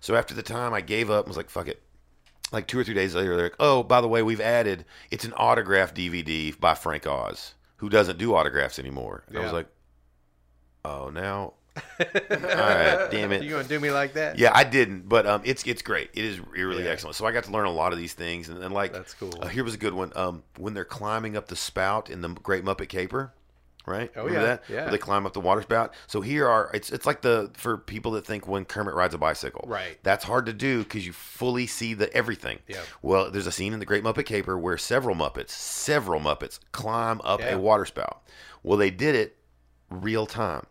So 0.01 0.15
after 0.17 0.33
the 0.33 0.43
time, 0.43 0.73
I 0.73 0.81
gave 0.81 1.11
up 1.11 1.27
and 1.27 1.29
was 1.29 1.37
like, 1.37 1.51
fuck 1.51 1.69
it. 1.69 1.83
Like 2.53 2.67
two 2.69 2.79
or 2.79 2.85
three 2.85 2.95
days 2.95 3.15
later, 3.15 3.37
they're 3.37 3.45
like, 3.51 3.57
oh, 3.61 3.83
by 3.83 4.01
the 4.01 4.09
way, 4.09 4.23
we've 4.23 4.41
added 4.41 4.87
it's 5.11 5.27
an 5.27 5.35
autograph 5.37 5.93
DVD 5.93 6.59
by 6.59 6.75
Frank 6.75 7.07
Oz, 7.07 7.53
who 7.79 7.89
doesn't 7.89 8.19
do 8.19 8.35
autographs 8.35 8.79
anymore. 8.79 9.25
And 9.29 9.39
I 9.39 9.43
was 9.43 9.53
like, 9.53 9.67
oh, 10.85 11.11
now, 11.11 11.55
all 12.01 12.07
right, 12.41 13.09
damn 13.11 13.31
it. 13.33 13.43
You 13.43 13.51
gonna 13.51 13.65
do 13.69 13.79
me 13.79 13.91
like 13.93 14.15
that? 14.15 14.37
Yeah, 14.39 14.51
I 14.53 14.65
didn't, 14.65 15.09
but 15.09 15.27
um, 15.27 15.43
it's 15.45 15.65
it's 15.65 15.81
great. 15.83 16.11
It 16.13 16.25
is 16.25 16.41
really 16.41 16.85
Yeah. 16.85 16.91
excellent. 16.91 17.15
So 17.17 17.25
I 17.25 17.31
got 17.33 17.45
to 17.45 17.53
learn 17.53 17.67
a 17.67 17.71
lot 17.71 17.93
of 17.93 17.99
these 17.99 18.15
things, 18.15 18.49
and, 18.49 18.63
and 18.63 18.75
like 18.75 18.93
That's 18.93 19.15
cool. 19.15 19.33
Uh, 19.41 19.47
here 19.47 19.63
was 19.65 19.75
a 19.75 19.79
good 19.79 19.95
one. 19.95 20.13
Um, 20.17 20.43
when 20.57 20.75
they're 20.75 20.85
climbing 20.85 21.37
up 21.37 21.47
the 21.49 21.57
spout 21.57 22.11
in 22.11 22.21
the 22.21 22.29
Great 22.31 22.65
Muppet 22.65 22.89
Caper, 22.89 23.33
right? 23.89 24.11
Oh, 24.17 24.25
Remember 24.25 24.41
yeah, 24.41 24.47
that? 24.47 24.63
yeah. 24.69 24.83
Where 24.83 24.91
they 24.93 24.99
climb 24.99 25.27
up 25.27 25.33
the 25.33 25.41
water 25.41 25.63
spout. 25.63 25.95
So 26.07 26.21
here 26.21 26.47
are 26.49 26.71
it's 26.75 26.91
it's 26.91 27.07
like 27.07 27.23
the 27.23 27.51
for 27.55 27.77
people 27.79 28.13
that 28.13 28.27
think 28.27 28.47
when 28.47 28.65
Kermit 28.65 28.95
rides 28.95 29.15
a 29.15 29.19
bicycle, 29.19 29.65
Right. 29.67 29.99
That's 30.03 30.25
hard 30.25 30.47
to 30.47 30.53
do 30.53 30.85
because 30.85 31.07
you 31.07 31.13
fully 31.13 31.67
see 31.67 31.95
the 31.95 32.13
everything. 32.15 32.59
Yeah. 32.69 32.83
Well, 33.03 33.31
there's 33.31 33.47
a 33.47 33.53
scene 33.53 33.73
in 33.73 33.79
the 33.81 33.87
Great 33.87 34.05
Muppet 34.05 34.27
Caper 34.27 34.59
where 34.59 34.79
several 34.79 35.17
Muppets, 35.17 35.51
several 35.51 36.21
Muppets, 36.21 36.59
climb 36.73 37.21
up 37.25 37.41
Yeah. 37.41 37.55
a 37.55 37.59
water 37.59 37.85
spout. 37.85 38.23
Well, 38.63 38.79
they 38.79 38.91
did 38.91 39.15
it 39.15 39.37
real 39.91 40.27
time. 40.27 40.67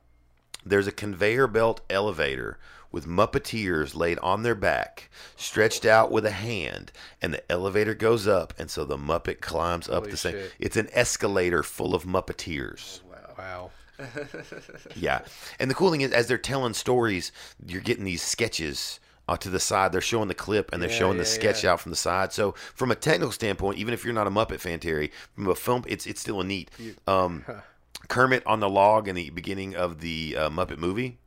There's 0.65 0.88
a 0.88 0.91
conveyor 0.91 1.48
belt 1.48 1.81
elevator 1.89 2.60
with 2.91 3.06
Muppeteers 3.06 3.95
laid 3.95 4.18
on 4.19 4.44
their 4.44 4.56
back, 4.56 5.10
stretched 5.35 5.85
out 5.85 6.10
with 6.11 6.26
a 6.26 6.31
hand, 6.31 6.91
and 7.22 7.34
the 7.34 7.52
elevator 7.52 7.94
goes 7.94 8.27
up, 8.27 8.53
and 8.57 8.69
so 8.72 8.85
the 8.85 8.98
Muppet 8.98 9.41
climbs 9.41 9.88
up 9.89 9.99
Holy 10.03 10.11
the 10.11 10.18
same. 10.18 10.34
shit. 10.34 10.53
It's 10.60 10.77
an 10.77 10.89
escalator 10.94 11.64
full 11.64 11.94
of 11.95 12.06
Muppeteers. 12.06 13.02
Wow. 13.38 13.72
Yeah, 14.95 15.22
and 15.59 15.69
the 15.72 15.76
cool 15.76 15.91
thing 15.91 16.01
is, 16.01 16.11
as 16.11 16.27
they're 16.27 16.38
telling 16.38 16.73
stories, 16.73 17.31
you're 17.65 17.81
getting 17.81 18.03
these 18.03 18.22
sketches. 18.22 18.99
Uh, 19.30 19.35
to 19.35 19.49
the 19.49 19.59
side, 19.59 19.91
they're 19.91 19.99
showing 19.99 20.30
the 20.30 20.34
clip 20.34 20.72
and 20.72 20.81
they're 20.81 20.89
Yeah, 20.89 20.95
showing 20.95 21.18
the 21.18 21.26
sketch 21.26 21.64
yeah. 21.64 21.72
out 21.73 21.81
from 21.81 21.89
the 21.89 21.97
side. 21.97 22.31
So, 22.31 22.53
from 22.53 22.91
a 22.91 22.95
technical 22.95 23.34
standpoint, 23.34 23.77
even 23.77 23.93
if 23.93 24.05
you're 24.05 24.14
not 24.14 24.26
a 24.26 24.30
Muppet 24.31 24.61
fan, 24.61 24.80
Terry, 24.80 25.11
from 25.35 25.47
a 25.47 25.55
film, 25.55 25.84
it's 25.85 26.05
it's 26.05 26.22
still 26.22 26.39
a 26.39 26.45
neat. 26.45 26.72
Um, 27.07 27.43
Kermit 28.07 28.43
on 28.45 28.61
the 28.61 28.69
log 28.69 29.09
in 29.09 29.15
the 29.15 29.30
beginning 29.31 29.76
of 29.76 29.99
the 29.99 30.35
uh, 30.38 30.49
Muppet 30.49 30.77
movie. 30.77 31.18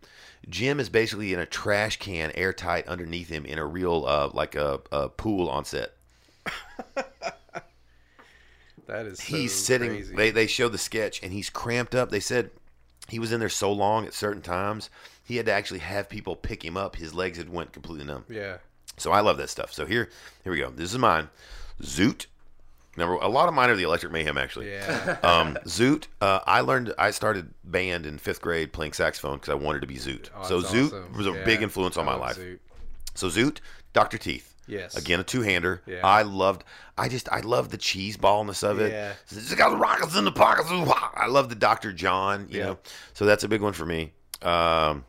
Jim 0.49 0.81
is 0.81 0.89
basically 0.89 1.35
in 1.35 1.41
a 1.41 1.45
trash 1.47 1.99
can, 1.99 2.33
airtight 2.35 2.89
underneath 2.89 3.29
him, 3.29 3.45
in 3.45 3.59
a 3.59 3.67
real 3.67 4.07
uh, 4.07 4.31
like 4.33 4.55
a, 4.55 4.81
a 4.91 5.11
pool 5.11 5.51
on 5.51 5.67
set. 5.67 5.93
That 8.91 9.07
is. 9.07 9.21
he's 9.21 9.53
so 9.53 9.65
sitting. 9.65 9.91
Crazy. 9.91 10.15
They 10.17 10.31
they 10.31 10.47
show 10.47 10.69
the 10.69 10.79
sketch, 10.79 11.23
and 11.23 11.33
he's 11.33 11.49
cramped 11.51 11.95
up. 11.95 12.11
They 12.11 12.21
said 12.21 12.51
he 13.09 13.19
was 13.19 13.33
in 13.33 13.41
there 13.41 13.49
so 13.49 13.73
long 13.73 14.07
at 14.07 14.15
certain 14.15 14.43
times, 14.43 14.91
he 15.25 15.37
had 15.37 15.47
to 15.47 15.53
actually 15.53 15.81
have 15.81 16.09
people 16.09 16.37
pick 16.37 16.65
him 16.65 16.77
up. 16.77 16.97
His 16.97 17.13
legs 17.15 17.39
had 17.39 17.49
went 17.51 17.73
completely 17.73 18.05
numb. 18.05 18.25
yeah. 18.29 18.59
So 18.97 19.13
I 19.13 19.21
love 19.21 19.39
that 19.39 19.49
stuff. 19.49 19.73
So 19.73 19.87
here, 19.87 20.11
here 20.45 20.53
we 20.53 20.59
go. 20.59 20.69
This 20.71 20.93
is 20.93 20.99
mine. 20.99 21.29
Zoot. 21.83 22.27
Number 22.97 23.15
a 23.15 23.29
lot 23.29 23.49
of 23.49 23.55
mine 23.55 23.71
are 23.71 23.77
the 23.77 23.85
Electric 23.85 24.13
Mayhem 24.13 24.37
actually. 24.37 24.71
Yeah. 24.71 25.17
Um, 25.23 25.55
Zoot. 25.65 26.07
Uh, 26.21 26.41
I 26.47 26.61
learned. 26.61 26.93
I 26.99 27.11
started 27.13 27.49
band 27.65 28.05
in 28.05 28.19
fifth 28.19 28.41
grade 28.43 28.73
playing 28.73 28.93
saxophone 28.93 29.35
because 29.37 29.49
I 29.49 29.55
wanted 29.55 29.81
to 29.81 29.87
be 29.87 29.95
Zoot. 29.97 30.29
Oh, 30.37 30.43
so 30.47 30.61
Zoot 30.61 30.87
awesome. 30.89 31.13
was 31.17 31.27
a 31.27 31.31
Yeah. 31.33 31.45
big 31.45 31.63
influence 31.63 31.97
on 31.97 32.07
I 32.09 32.13
my 32.13 32.19
life. 32.19 32.37
Zoot. 32.37 32.59
So 33.15 33.29
Zoot, 33.29 33.59
Doctor 33.93 34.19
Teeth. 34.19 34.50
Yes. 34.71 34.97
Again, 34.97 35.21
a 35.21 35.25
two-hander. 35.25 35.83
Yeah. 35.87 36.01
I 36.05 36.23
loved. 36.23 36.65
I 36.97 37.09
just. 37.09 37.29
I 37.31 37.41
love 37.41 37.71
the 37.71 37.77
cheese 37.79 38.17
ballness 38.17 38.63
of 38.63 38.79
it. 38.81 38.93
Yeah. 38.93 39.13
It's 39.31 39.55
got 39.55 39.71
the 39.71 39.77
rockets 39.77 40.17
in 40.17 40.25
the 40.25 40.33
pockets. 40.33 40.69
I 40.71 41.27
love 41.27 41.49
the 41.49 41.55
Doctor 41.55 41.93
John. 41.93 42.47
You 42.51 42.59
Yeah. 42.59 42.65
know. 42.67 42.79
So 43.15 43.25
that's 43.27 43.45
a 43.45 43.49
big 43.49 43.61
one 43.63 43.73
for 43.73 43.85
me. 43.87 44.13
Um, 44.43 45.05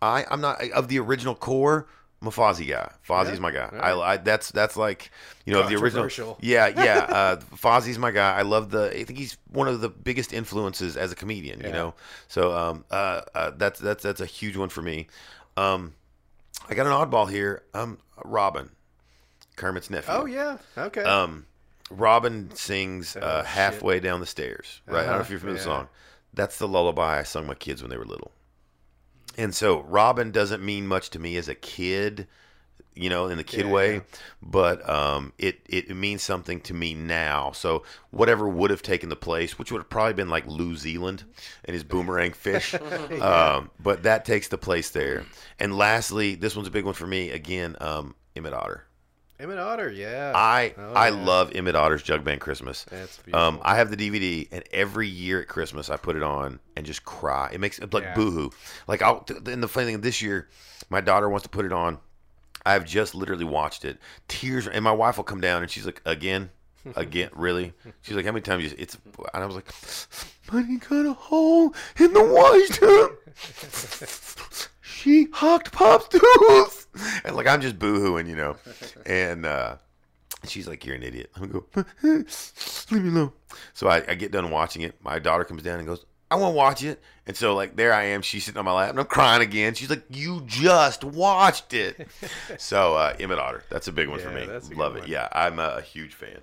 I. 0.00 0.24
I'm 0.30 0.40
not 0.40 0.62
of 0.70 0.88
the 0.88 0.98
original 0.98 1.34
core. 1.34 1.86
I'm 2.20 2.28
a 2.28 2.30
Fozzie 2.30 2.68
guy. 2.68 2.88
Fozzie's 3.08 3.34
Yeah. 3.34 3.38
my 3.40 3.50
guy. 3.50 3.68
I, 3.80 3.92
I. 4.12 4.16
That's 4.16 4.52
that's 4.52 4.76
like 4.76 5.10
you 5.44 5.52
know 5.52 5.60
of 5.62 5.68
the 5.68 5.74
original. 5.76 6.38
Yeah, 6.40 6.68
yeah. 6.68 6.98
Uh, 7.08 7.36
Fozzie's 7.56 7.98
my 7.98 8.12
guy. 8.12 8.36
I 8.36 8.42
love 8.42 8.70
the. 8.70 8.90
I 8.96 9.02
think 9.04 9.18
he's 9.18 9.36
one 9.50 9.66
of 9.66 9.80
the 9.80 9.88
biggest 9.88 10.32
influences 10.32 10.96
as 10.96 11.10
a 11.10 11.16
comedian. 11.16 11.60
You 11.60 11.72
know. 11.72 11.94
So 12.28 12.56
um, 12.56 12.84
uh, 12.92 13.22
uh, 13.34 13.50
that's 13.56 13.80
that's 13.80 14.02
that's 14.04 14.20
a 14.20 14.26
huge 14.26 14.56
one 14.56 14.68
for 14.68 14.82
me. 14.82 15.08
Um, 15.56 15.94
I 16.68 16.74
got 16.74 16.86
an 16.86 16.92
oddball 16.92 17.28
here. 17.28 17.62
Um, 17.74 17.98
Robin, 18.24 18.70
Kermit's 19.56 19.90
nephew. 19.90 20.12
Oh 20.14 20.24
yeah. 20.26 20.58
Okay. 20.76 21.02
Um, 21.02 21.46
Robin 21.90 22.50
sings 22.54 23.16
uh, 23.16 23.40
shit. 23.42 23.46
halfway 23.46 24.00
down 24.00 24.20
the 24.20 24.26
stairs. 24.26 24.80
Right. 24.86 25.00
I 25.00 25.04
don't 25.04 25.06
know 25.06 25.12
if 25.16 25.20
Uh-huh, 25.22 25.30
you're 25.32 25.38
familiar 25.40 25.54
with 25.56 25.64
the 25.64 25.70
song. 25.70 25.88
That's 26.34 26.58
the 26.58 26.68
lullaby 26.68 27.18
I 27.18 27.22
sung 27.24 27.46
my 27.46 27.54
kids 27.54 27.82
when 27.82 27.90
they 27.90 27.98
were 27.98 28.06
little. 28.06 28.32
And 29.36 29.54
so 29.54 29.82
Robin 29.82 30.30
doesn't 30.30 30.62
mean 30.64 30.86
much 30.86 31.10
to 31.10 31.18
me 31.18 31.36
as 31.36 31.48
a 31.48 31.54
kid, 31.54 32.26
you 32.94 33.08
know, 33.10 33.28
in 33.28 33.36
the 33.38 33.44
kid 33.44 33.66
Yeah, 33.66 33.72
way, 33.72 33.94
yeah. 33.96 34.00
but 34.42 34.86
um, 34.88 35.32
it, 35.38 35.60
it 35.66 35.94
means 35.94 36.22
something 36.22 36.60
to 36.62 36.74
me 36.74 36.94
now. 36.94 37.52
So 37.52 37.82
whatever 38.10 38.46
would 38.48 38.70
have 38.70 38.82
taken 38.82 39.08
the 39.08 39.16
place, 39.16 39.58
which 39.58 39.70
would 39.72 39.78
have 39.80 39.88
probably 39.90 40.12
been 40.14 40.28
like 40.30 40.46
Lew 40.46 40.76
Zealand 40.76 41.24
and 41.64 41.74
his 41.74 41.84
boomerang 41.84 42.32
fish, 42.32 42.74
um, 43.20 43.70
but 43.80 44.02
that 44.04 44.24
takes 44.26 44.48
the 44.48 44.58
place 44.58 44.90
there. 44.90 45.24
And 45.58 45.76
lastly, 45.76 46.34
this 46.34 46.54
one's 46.56 46.68
a 46.68 46.72
big 46.72 46.84
one 46.84 46.94
for 46.94 47.06
me. 47.06 47.30
Again, 47.30 47.76
um, 47.80 48.14
Emmett 48.36 48.52
Otter. 48.54 48.84
Emmett 49.42 49.58
Otter. 49.58 49.90
Yeah. 49.90 50.32
I 50.34 50.72
Oh, 50.78 50.92
I 50.94 51.08
yeah. 51.08 51.14
love 51.24 51.52
Emmett 51.54 51.74
Otter's 51.74 52.02
Jug 52.02 52.22
Band 52.24 52.40
Christmas. 52.40 52.84
That's 52.84 53.18
Um. 53.32 53.58
I 53.62 53.76
have 53.76 53.90
the 53.90 53.96
DVD, 53.96 54.48
and 54.52 54.62
every 54.72 55.08
year 55.08 55.40
at 55.42 55.48
Christmas 55.48 55.90
I 55.90 55.96
put 55.96 56.16
it 56.16 56.22
on 56.22 56.60
and 56.76 56.86
just 56.86 57.04
cry. 57.04 57.50
It 57.52 57.58
makes 57.60 57.80
like 57.80 58.04
Yeah. 58.04 58.14
boohoo. 58.14 58.50
Like 58.86 59.02
I'll. 59.02 59.26
And 59.46 59.62
the 59.62 59.68
funny 59.68 59.86
thing, 59.86 60.00
this 60.00 60.22
year, 60.22 60.48
my 60.90 61.00
daughter 61.00 61.28
wants 61.28 61.42
to 61.42 61.48
put 61.50 61.64
it 61.64 61.72
on. 61.72 61.98
I've 62.64 62.84
just 62.84 63.14
literally 63.16 63.44
watched 63.44 63.84
it. 63.84 63.98
Tears, 64.28 64.68
and 64.68 64.84
my 64.84 64.92
wife 64.92 65.16
will 65.16 65.24
come 65.24 65.40
down 65.40 65.62
and 65.62 65.70
she's 65.70 65.84
like, 65.84 66.00
again, 66.04 66.50
again, 66.94 67.30
really? 67.34 67.72
She's 68.02 68.14
like, 68.14 68.24
how 68.24 68.30
many 68.30 68.42
times? 68.42 68.62
You, 68.62 68.70
it's. 68.78 68.96
And 69.34 69.42
I 69.42 69.46
was 69.46 69.56
like, 69.56 69.68
"Money 70.52 70.76
got 70.78 71.04
a 71.06 71.12
hole 71.12 71.74
in 71.98 72.12
the 72.12 72.22
wash 72.22 72.68
tub. 72.78 73.10
she 75.02 75.28
hucked 75.32 75.72
Pop's 75.72 76.08
tooth. 76.08 76.78
And 77.24 77.34
like 77.36 77.46
I'm 77.46 77.60
just 77.62 77.78
boohooing, 77.78 78.28
you 78.28 78.36
know. 78.36 78.56
And 79.06 79.46
uh 79.46 79.76
she's 80.46 80.68
like, 80.68 80.84
You're 80.84 80.96
an 80.96 81.02
idiot. 81.02 81.30
I'm 81.36 81.48
go, 81.50 81.64
leave 82.02 83.02
me 83.02 83.08
alone. 83.08 83.32
So 83.74 83.88
I, 83.88 84.02
I 84.08 84.14
get 84.14 84.30
done 84.32 84.50
watching 84.50 84.82
it. 84.82 84.94
My 85.02 85.18
daughter 85.18 85.44
comes 85.44 85.62
down 85.62 85.78
and 85.78 85.86
goes, 85.88 86.04
I 86.30 86.34
want 86.36 86.52
to 86.52 86.56
watch 86.56 86.82
it. 86.82 87.00
And 87.26 87.36
so 87.36 87.54
like 87.54 87.76
there 87.76 87.92
I 87.92 88.04
am, 88.04 88.22
she's 88.22 88.44
sitting 88.44 88.58
on 88.58 88.64
my 88.64 88.72
lap 88.72 88.90
and 88.90 89.00
I'm 89.00 89.06
crying 89.06 89.42
again. 89.42 89.74
She's 89.74 89.88
like, 89.90 90.04
You 90.10 90.42
just 90.46 91.02
watched 91.04 91.72
it. 91.72 92.08
so 92.58 92.94
uh 92.94 93.14
Emmett 93.18 93.38
Otter, 93.38 93.64
that's 93.70 93.88
a 93.88 93.92
big 93.92 94.08
one 94.08 94.18
for 94.20 94.30
me. 94.30 94.44
that's 94.46 94.66
a 94.66 94.70
good 94.70 94.78
Love 94.78 94.96
it. 94.96 95.00
one. 95.00 95.08
Yeah, 95.08 95.28
I'm 95.32 95.58
a, 95.58 95.76
a 95.78 95.80
huge 95.80 96.12
fan. 96.14 96.40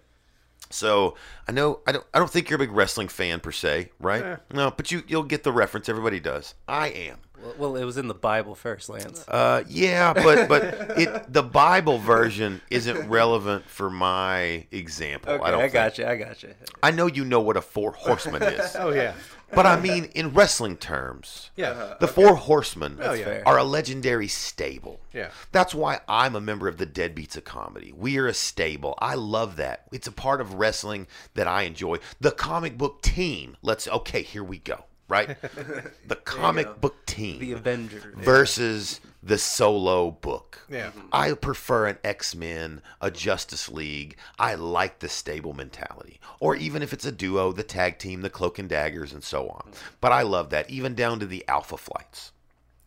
So 0.72 1.16
I 1.48 1.52
know 1.52 1.80
I 1.88 1.92
don't 1.92 2.06
I 2.14 2.20
don't 2.20 2.30
think 2.30 2.50
you're 2.50 2.58
a 2.58 2.60
big 2.60 2.72
wrestling 2.72 3.08
fan 3.08 3.40
per 3.40 3.52
se, 3.52 3.90
right? 4.00 4.24
Eh. 4.24 4.36
No, 4.54 4.72
but 4.72 4.92
you 4.92 5.04
you'll 5.08 5.24
get 5.24 5.44
the 5.44 5.52
reference. 5.52 5.90
Everybody 5.90 6.20
does. 6.20 6.54
I 6.68 6.90
am. 6.90 7.18
Well, 7.42 7.54
well, 7.58 7.76
it 7.78 7.84
was 7.86 7.98
in 7.98 8.08
the 8.08 8.14
Bible 8.14 8.56
first, 8.56 8.90
Lance. 8.90 9.26
Uh, 9.28 9.64
yeah, 9.68 10.14
but 10.14 10.48
but 10.50 10.64
it 11.00 11.32
the 11.32 11.44
Bible 11.44 11.98
version 11.98 12.62
isn't 12.70 13.10
relevant 13.10 13.66
for 13.70 13.90
my 13.90 14.66
example. 14.72 15.34
Okay, 15.34 15.44
I 15.44 15.52
don't. 15.52 15.60
I, 15.60 15.64
think. 15.64 15.74
got 15.74 15.98
you. 15.98 16.06
I 16.06 16.16
got 16.18 16.44
you. 16.44 16.54
I 16.84 16.92
know 16.92 17.08
you 17.08 17.24
know 17.26 17.40
what 17.42 17.58
a 17.58 17.62
four 17.62 17.92
horseman 17.94 18.44
is, 18.44 18.76
Oh 18.80 18.92
yeah, 18.92 19.14
but 19.54 19.66
I 19.66 19.80
mean 19.80 20.06
in 20.16 20.34
wrestling 20.34 20.78
terms, 20.78 21.50
yeah, 21.56 21.96
the 22.00 22.08
four 22.08 22.36
horsemen 22.36 22.98
Oh, 23.02 23.14
yeah. 23.14 23.44
are 23.46 23.58
a 23.58 23.64
legendary 23.64 24.28
stable. 24.28 25.00
yeah. 25.14 25.30
That's 25.52 25.74
why 25.74 26.00
I'm 26.08 26.36
a 26.36 26.42
member 26.42 26.68
of 26.68 26.78
the 26.78 26.86
Deadbeats 26.88 27.38
of 27.38 27.44
Comedy. 27.46 27.94
We 27.96 28.18
are 28.18 28.28
a 28.28 28.34
stable. 28.34 28.96
I 29.00 29.16
love 29.16 29.56
that. 29.58 29.86
It's 29.92 30.08
a 30.08 30.12
part 30.12 30.42
of 30.42 30.56
wrestling 30.56 31.08
that 31.36 31.48
I 31.48 31.64
enjoy. 31.64 31.98
The 32.20 32.32
comic 32.32 32.78
book 32.78 33.02
team. 33.02 33.56
Let's 33.62 33.88
okay, 33.88 34.22
here 34.24 34.44
we 34.44 34.58
go. 34.60 34.86
Right? 35.10 35.36
the 36.08 36.16
comic 36.16 36.80
book 36.80 37.06
team 37.08 37.40
The 37.40 37.52
Avengers. 37.54 38.16
versus 38.16 39.02
the 39.22 39.38
solo 39.38 40.12
book. 40.12 40.60
Yeah. 40.70 40.92
I 41.12 41.34
prefer 41.34 41.88
an 41.88 41.98
X-Men, 42.04 42.82
a 43.02 43.12
Justice 43.12 43.70
League. 43.70 44.16
I 44.38 44.56
like 44.56 45.00
the 45.00 45.10
stable 45.10 45.54
mentality. 45.54 46.20
Or 46.40 46.56
even 46.56 46.82
if 46.82 46.94
it's 46.94 47.06
a 47.06 47.12
duo, 47.12 47.52
the 47.52 47.64
tag 47.64 47.98
team, 47.98 48.22
the 48.22 48.30
cloak 48.30 48.60
and 48.60 48.70
daggers 48.70 49.12
and 49.12 49.24
so 49.24 49.50
on. 49.50 49.72
But 50.00 50.12
I 50.12 50.22
love 50.22 50.52
that 50.52 50.70
even 50.70 50.94
down 50.94 51.20
to 51.20 51.26
the 51.26 51.44
alpha 51.48 51.78
flights. 51.78 52.32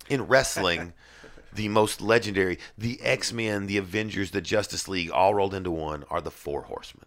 In 0.08 0.22
wrestling, 0.22 0.94
the 1.52 1.68
most 1.68 2.00
legendary, 2.00 2.58
the 2.78 3.00
X-Men, 3.02 3.66
the 3.66 3.76
Avengers, 3.76 4.30
the 4.30 4.40
Justice 4.40 4.88
League 4.88 5.10
all 5.10 5.34
rolled 5.34 5.54
into 5.54 5.70
one 5.70 6.04
are 6.08 6.20
the 6.20 6.30
four 6.30 6.62
horsemen 6.62 7.06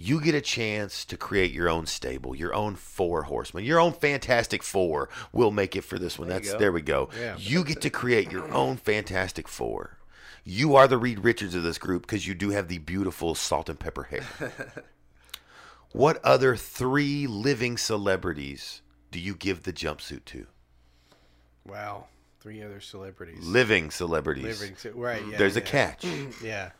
you 0.00 0.20
get 0.20 0.34
a 0.34 0.40
chance 0.40 1.04
to 1.04 1.16
create 1.16 1.52
your 1.52 1.68
own 1.68 1.84
stable, 1.84 2.34
your 2.34 2.54
own 2.54 2.74
four 2.74 3.24
horsemen, 3.24 3.64
your 3.64 3.78
own 3.78 3.92
fantastic 3.92 4.62
four. 4.62 5.10
We'll 5.30 5.50
make 5.50 5.76
it 5.76 5.84
for 5.84 5.98
this 5.98 6.18
one. 6.18 6.28
That's 6.28 6.54
there 6.54 6.72
we 6.72 6.80
go. 6.80 7.10
Yeah. 7.18 7.36
You 7.38 7.64
get 7.64 7.82
to 7.82 7.90
create 7.90 8.32
your 8.32 8.50
own 8.52 8.78
fantastic 8.78 9.46
four. 9.46 9.98
You 10.42 10.74
are 10.74 10.88
the 10.88 10.96
Reed 10.96 11.22
Richards 11.22 11.54
of 11.54 11.62
this 11.62 11.76
group 11.76 12.02
because 12.02 12.26
you 12.26 12.34
do 12.34 12.50
have 12.50 12.68
the 12.68 12.78
beautiful 12.78 13.34
salt 13.34 13.68
and 13.68 13.78
pepper 13.78 14.04
hair. 14.04 14.24
what 15.92 16.24
other 16.24 16.56
three 16.56 17.26
living 17.26 17.76
celebrities 17.76 18.80
do 19.10 19.20
you 19.20 19.34
give 19.34 19.64
the 19.64 19.72
jumpsuit 19.72 20.24
to? 20.26 20.46
Wow, 21.66 22.06
three 22.40 22.62
other 22.62 22.80
celebrities. 22.80 23.44
Living 23.44 23.90
celebrities. 23.90 24.60
living, 24.60 24.98
right? 24.98 25.20
Mm-hmm. 25.20 25.32
Yeah, 25.32 25.38
There's 25.38 25.56
a 25.56 25.60
catch. 25.60 26.06
Yeah, 26.42 26.70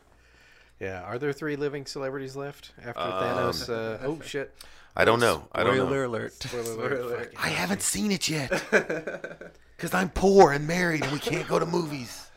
yeah. 0.80 1.02
Are 1.02 1.18
there 1.18 1.32
three 1.32 1.56
living 1.56 1.86
celebrities 1.86 2.34
left 2.36 2.72
after 2.84 3.00
Um, 3.00 3.12
Thanos? 3.12 3.68
Uh, 3.68 3.98
oh 4.06 4.20
shit! 4.24 4.52
I 4.96 5.04
don't 5.04 5.20
know. 5.20 5.46
I 5.52 5.62
don't 5.62 5.76
know. 5.76 5.84
Spoiler 5.86 6.04
alert. 6.04 6.32
Spoiler 6.34 6.96
alert. 7.00 7.34
I 7.36 7.48
haven't 7.50 7.82
seen 7.82 8.10
it 8.12 8.28
yet. 8.28 8.50
Because 9.76 9.94
I'm 9.94 10.10
poor 10.10 10.52
and 10.52 10.66
married 10.66 11.02
and 11.04 11.10
we 11.10 11.18
can't 11.18 11.48
go 11.48 11.58
to 11.58 11.64
movies. 11.66 12.26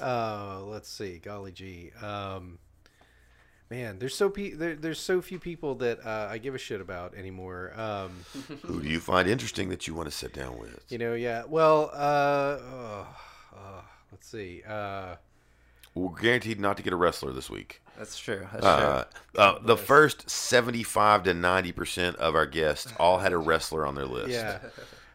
Uh, 0.00 0.60
let's 0.64 0.88
see. 0.88 1.18
Golly 1.18 1.52
gee. 1.52 1.90
Um, 2.00 2.58
man, 3.70 3.98
there's 3.98 4.14
so 4.16 4.30
pe- 4.30 4.52
there, 4.54 4.74
there's 4.74 4.98
so 4.98 5.20
few 5.20 5.38
people 5.38 5.74
that 5.76 6.04
uh, 6.04 6.28
I 6.30 6.38
give 6.38 6.54
a 6.54 6.58
shit 6.58 6.80
about 6.80 7.14
anymore. 7.14 7.72
Um, 7.78 8.10
Who 8.62 8.80
do 8.82 8.88
you 8.88 8.98
find 9.00 9.28
interesting 9.28 9.68
that 9.68 9.86
you 9.86 9.94
want 9.94 10.08
to 10.08 10.16
sit 10.16 10.32
down 10.32 10.58
with? 10.58 10.82
you 10.88 10.98
know, 10.98 11.14
yeah. 11.14 11.42
Well, 11.46 11.90
uh, 11.92 12.58
oh, 12.62 13.06
uh, 13.54 13.80
let's 14.10 14.26
see. 14.28 14.62
Uh, 14.66 15.16
We're 15.94 16.18
guaranteed 16.20 16.58
not 16.60 16.76
to 16.78 16.82
get 16.82 16.92
a 16.92 16.96
wrestler 16.96 17.32
this 17.32 17.50
week. 17.50 17.80
That's 17.98 18.18
true. 18.18 18.46
That's 18.52 18.64
Uh, 18.64 19.04
uh, 19.36 19.58
the 19.62 19.76
first 19.76 20.28
75 20.30 21.24
to 21.24 21.34
90% 21.34 22.14
of 22.16 22.34
our 22.34 22.46
guests 22.46 22.92
all 22.98 23.18
had 23.18 23.32
a 23.32 23.38
wrestler 23.38 23.84
on 23.86 23.94
their 23.94 24.06
list. 24.06 24.30
yeah. 24.30 24.58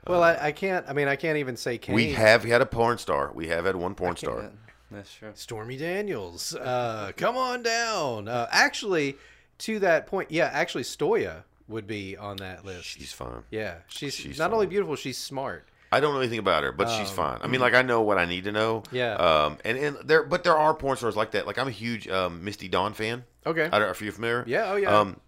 Well, 0.06 0.24
I, 0.24 0.38
I 0.40 0.52
can't. 0.54 0.86
I 0.88 0.94
mean, 0.94 1.10
I 1.10 1.18
can't 1.18 1.38
even 1.38 1.58
say 1.58 1.78
Kane. 1.78 1.94
We 1.94 2.14
have 2.14 2.46
had 2.46 2.62
a 2.62 2.66
porn 2.66 2.98
star. 2.98 3.30
We 3.34 3.50
have 3.50 3.66
had 3.66 3.76
one 3.76 3.94
porn 3.94 4.16
star. 4.16 4.52
That's 4.90 5.14
true. 5.14 5.32
Stormy 5.34 5.76
Daniels. 5.76 6.56
Uh, 6.56 7.12
come 7.18 7.36
on 7.36 7.62
down. 7.62 8.30
Uh, 8.30 8.48
actually, 8.50 9.18
to 9.58 9.80
that 9.80 10.08
point, 10.08 10.32
yeah, 10.32 10.50
actually, 10.54 10.84
Stoya 10.84 11.44
would 11.68 11.88
be 11.88 12.16
on 12.16 12.38
that 12.38 12.64
list. 12.64 12.86
She's 12.86 13.12
fine. 13.12 13.44
yeah, 13.52 13.80
she's, 13.90 14.14
she's 14.14 14.40
not 14.40 14.54
only 14.54 14.66
beautiful, 14.66 14.96
she's 14.96 15.18
smart. 15.18 15.68
I 15.92 16.00
don't 16.00 16.14
know 16.14 16.20
anything 16.20 16.40
about 16.40 16.64
her, 16.64 16.72
but 16.72 16.90
she's 16.90 17.10
fine. 17.10 17.40
I 17.42 17.48
mean, 17.48 17.62
like 17.62 17.74
I 17.74 17.82
know 17.82 18.02
what 18.02 18.18
I 18.18 18.26
need 18.26 18.44
to 18.46 18.52
know. 18.52 18.84
Yeah. 18.92 19.14
Um. 19.16 19.58
And, 19.64 19.78
and 19.78 19.98
there, 20.04 20.24
but 20.24 20.44
there 20.44 20.58
are 20.58 20.74
porn 20.74 20.98
stars 20.98 21.16
like 21.16 21.32
that. 21.32 21.48
Like 21.48 21.58
I'm 21.58 21.68
a 21.68 21.72
huge 21.72 22.08
um, 22.08 22.44
Misty 22.44 22.68
Dawn 22.68 22.94
fan. 22.94 23.24
Okay. 23.46 23.70
I 23.72 23.80
don't 23.80 23.90
if 23.90 24.02
you're 24.02 24.12
familiar. 24.12 24.44
Yeah, 24.48 24.72
oh, 24.72 24.76
yeah. 24.76 25.00
Um, 25.00 25.20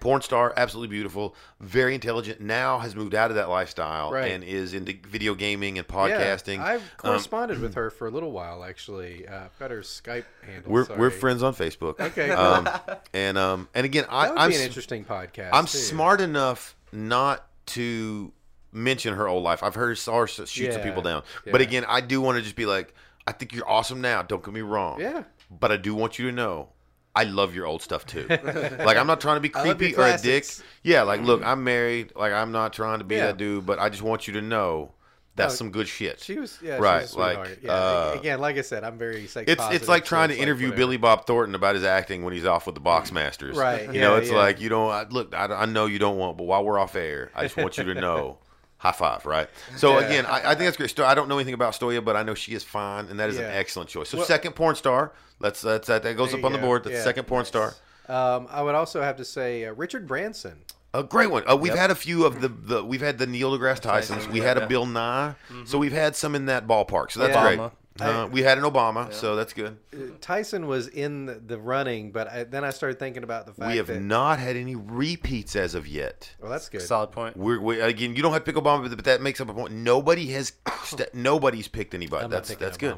porn 0.00 0.20
star, 0.20 0.52
absolutely 0.56 0.94
beautiful, 0.94 1.34
very 1.60 1.94
intelligent. 1.94 2.40
Now 2.40 2.78
has 2.80 2.94
moved 2.96 3.14
out 3.14 3.30
of 3.30 3.36
that 3.36 3.48
lifestyle 3.48 4.10
Right. 4.10 4.32
and 4.32 4.42
is 4.42 4.74
into 4.74 4.94
video 5.08 5.34
gaming 5.34 5.78
and 5.78 5.86
Yeah, 5.88 5.94
podcasting. 5.96 6.58
I've 6.58 6.80
Um, 6.82 6.86
corresponded 6.98 7.60
with 7.60 7.74
her 7.74 7.88
for 7.90 8.06
a 8.08 8.10
little 8.10 8.32
while, 8.32 8.64
actually. 8.64 9.26
Uh, 9.28 9.44
I've 9.44 9.58
got 9.58 9.70
her 9.70 9.80
Skype 9.82 10.24
handle. 10.44 10.72
we're 10.72 10.84
sorry. 10.86 10.98
we're 10.98 11.10
friends 11.10 11.42
on 11.42 11.54
Facebook. 11.54 12.00
Okay. 12.00 12.30
Um, 12.32 12.68
and 13.14 13.38
um, 13.38 13.68
and 13.74 13.84
again, 13.86 14.04
I, 14.10 14.48
be 14.48 14.56
an 14.56 14.60
interesting 14.62 15.04
podcast. 15.04 15.50
I'm 15.52 15.66
too. 15.66 15.78
smart 15.78 16.20
enough 16.20 16.74
not 16.92 17.46
to 17.66 18.32
mention 18.72 19.14
her 19.14 19.28
old 19.28 19.42
life. 19.42 19.62
I've 19.62 19.74
heard 19.74 19.98
saw 19.98 20.20
her 20.20 20.26
shoot 20.26 20.72
some 20.72 20.82
people 20.82 21.02
down, 21.02 21.22
but 21.50 21.60
again, 21.60 21.84
I 21.88 22.00
do 22.00 22.20
want 22.20 22.36
to 22.36 22.42
just 22.42 22.56
be 22.56 22.66
like, 22.66 22.94
I 23.26 23.32
think 23.32 23.54
you're 23.54 23.68
awesome 23.68 24.00
now. 24.00 24.22
Don't 24.22 24.44
get 24.44 24.54
me 24.54 24.60
wrong. 24.60 25.00
Yeah. 25.00 25.24
But 25.50 25.72
I 25.72 25.76
do 25.76 25.94
want 25.94 26.18
you 26.18 26.26
to 26.30 26.32
know. 26.32 26.68
I 27.14 27.24
love 27.24 27.54
your 27.54 27.66
old 27.66 27.80
stuff 27.80 28.04
too. 28.04 28.26
like 28.28 28.96
I'm 28.98 29.06
not 29.06 29.22
trying 29.22 29.36
to 29.36 29.40
be 29.40 29.48
creepy 29.48 29.96
or 29.96 30.06
a 30.06 30.18
dick. 30.18 30.44
Yeah, 30.82 31.02
like 31.02 31.22
look, 31.22 31.42
I'm 31.42 31.64
married. 31.64 32.12
Like 32.14 32.32
I'm 32.32 32.52
not 32.52 32.74
trying 32.74 32.98
to 32.98 33.04
be 33.04 33.14
Yeah. 33.14 33.28
that 33.28 33.38
dude, 33.38 33.64
but 33.64 33.78
I 33.78 33.88
just 33.88 34.02
want 34.02 34.26
you 34.26 34.34
to 34.34 34.42
know 34.42 34.92
that's 35.34 35.54
Oh, 35.54 35.56
some 35.56 35.70
good 35.70 35.88
shit. 35.88 36.20
She 36.20 36.38
was, 36.38 36.58
yeah, 36.62 36.76
right. 36.76 37.08
She 37.08 37.16
was 37.16 37.16
like 37.16 37.58
yeah. 37.62 37.72
uh, 37.72 38.16
again, 38.18 38.38
like 38.38 38.56
I 38.58 38.62
said, 38.62 38.84
I'm 38.84 38.98
very 38.98 39.26
sex 39.26 39.50
it's 39.50 39.62
it's 39.70 39.88
like 39.88 40.04
so 40.04 40.08
trying 40.10 40.28
to 40.28 40.36
interview 40.36 40.66
whatever. 40.68 40.80
Billy 40.80 40.96
Bob 40.98 41.26
Thornton 41.26 41.54
about 41.54 41.74
his 41.74 41.84
acting 41.84 42.22
when 42.22 42.34
he's 42.34 42.44
off 42.44 42.66
with 42.66 42.74
the 42.74 42.80
Boxmasters. 42.82 43.54
Right, 43.54 43.90
You 43.92 44.00
know, 44.00 44.16
it's 44.16 44.30
yeah. 44.30 44.36
like 44.36 44.60
you 44.60 44.68
don't 44.68 44.90
I, 44.90 45.04
look. 45.08 45.34
I, 45.34 45.46
I 45.46 45.64
know 45.66 45.86
you 45.86 45.98
don't 45.98 46.18
want, 46.18 46.36
but 46.36 46.44
while 46.44 46.64
we're 46.64 46.78
off 46.78 46.96
air, 46.96 47.30
I 47.34 47.44
just 47.44 47.56
want 47.56 47.78
you 47.78 47.84
to 47.84 47.94
know. 47.94 48.38
High 48.86 48.92
five, 48.92 49.26
right? 49.26 49.48
So 49.76 49.98
Yeah. 49.98 50.06
again, 50.06 50.26
I, 50.26 50.38
I 50.38 50.54
think 50.54 50.60
that's 50.66 50.76
great. 50.76 50.90
Sto- 50.90 51.04
I 51.06 51.14
don't 51.14 51.28
know 51.28 51.38
anything 51.38 51.54
about 51.54 51.72
Stoya, 51.74 52.04
but 52.04 52.16
I 52.16 52.22
know 52.22 52.34
she 52.34 52.52
is 52.52 52.62
fine, 52.62 53.06
and 53.06 53.18
that 53.18 53.28
is 53.28 53.36
Yeah. 53.36 53.42
an 53.48 53.56
excellent 53.56 53.90
choice. 53.90 54.08
So 54.10 54.18
Well- 54.18 54.26
second 54.26 54.54
porn 54.54 54.76
star. 54.76 55.12
Let's 55.40 55.60
that's 55.60 55.88
that, 55.88 56.02
that 56.04 56.16
goes 56.16 56.32
up 56.32 56.40
you 56.40 56.46
on 56.46 56.52
the 56.52 56.58
board. 56.58 56.84
That's 56.84 56.96
Yeah. 56.96 57.02
second 57.04 57.24
porn 57.26 57.44
star. 57.44 57.74
Um, 58.08 58.46
I 58.50 58.62
would 58.62 58.74
also 58.76 59.02
have 59.02 59.16
to 59.16 59.24
say 59.24 59.64
uh, 59.64 59.72
Richard 59.72 60.06
Branson. 60.06 60.60
A 60.94 61.02
great 61.02 61.30
one. 61.30 61.42
Uh, 61.50 61.56
we've 61.56 61.74
had 61.74 61.90
a 61.90 61.94
few 61.94 62.24
of 62.24 62.40
the, 62.40 62.48
the 62.48 62.82
we've 62.84 63.02
had 63.02 63.18
the 63.18 63.26
Neil 63.26 63.50
deGrasse 63.58 63.80
Tysons. 63.80 64.28
We 64.30 64.38
had 64.40 64.56
a 64.56 64.66
Bill 64.66 64.86
Nye. 64.86 65.34
So 65.66 65.76
we've 65.78 65.92
had 65.92 66.14
some 66.16 66.34
in 66.34 66.46
that 66.46 66.66
ballpark. 66.66 67.10
So 67.10 67.20
that's 67.20 67.34
Yeah. 67.34 67.42
great. 67.56 67.70
Obama. 67.98 68.24
Uh, 68.24 68.26
we 68.28 68.42
had 68.42 68.58
an 68.58 68.64
Obama, 68.64 69.12
so 69.12 69.36
that's 69.36 69.52
good. 69.52 69.76
Uh, 69.92 69.98
Tyson 70.20 70.66
was 70.66 70.88
in 70.88 71.26
the, 71.26 71.34
the 71.34 71.58
running, 71.58 72.12
but 72.12 72.28
I, 72.28 72.44
then 72.44 72.64
I 72.64 72.70
started 72.70 72.98
thinking 72.98 73.22
about 73.22 73.46
the 73.46 73.52
fact 73.52 73.70
We 73.70 73.76
have 73.78 73.86
that 73.88 74.00
not 74.00 74.38
had 74.38 74.56
any 74.56 74.74
repeats 74.76 75.56
as 75.56 75.74
of 75.74 75.86
yet. 75.86 76.34
well, 76.40 76.50
that's 76.50 76.68
good. 76.68 76.82
Solid 76.82 77.12
point. 77.12 77.36
We're, 77.36 77.60
we 77.60 77.80
again, 77.80 78.14
you 78.16 78.22
don't 78.22 78.32
have 78.32 78.44
to 78.44 78.52
pick 78.52 78.62
Obama, 78.62 78.88
but 78.94 79.04
that 79.04 79.20
makes 79.20 79.40
up 79.40 79.48
a 79.48 79.54
point. 79.54 79.72
Nobody 79.72 80.26
has, 80.32 80.52
st- 80.84 81.14
nobody's 81.14 81.68
picked 81.68 81.94
anybody. 81.94 82.24
I'm 82.24 82.30
not 82.30 82.36
that's 82.36 82.50
picking 82.50 82.64
that's 82.64 82.76
good. 82.78 82.96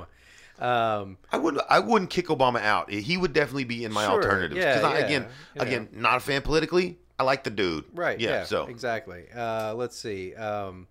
Um, 0.58 1.18
I 1.30 1.38
wouldn't, 1.38 1.62
I 1.70 1.78
wouldn't 1.78 2.10
kick 2.10 2.26
Obama 2.26 2.60
out. 2.60 2.90
He 2.90 3.16
would 3.16 3.32
definitely 3.32 3.64
be 3.64 3.84
in 3.84 3.92
my 3.92 4.04
Sure, 4.04 4.14
alternatives. 4.14 4.56
yeah, 4.58 4.80
I, 4.84 4.98
yeah, 4.98 5.04
again, 5.04 5.26
yeah. 5.54 5.62
again, 5.62 5.88
not 5.92 6.16
a 6.16 6.20
fan 6.20 6.42
politically. 6.42 6.98
I 7.18 7.22
like 7.24 7.44
the 7.44 7.50
dude. 7.50 7.84
right. 7.94 8.18
Yeah. 8.18 8.30
Yeah. 8.30 8.44
so 8.44 8.66
exactly. 8.66 9.24
Uh, 9.34 9.74
let's 9.74 9.96
see. 9.98 10.34
Um, 10.34 10.86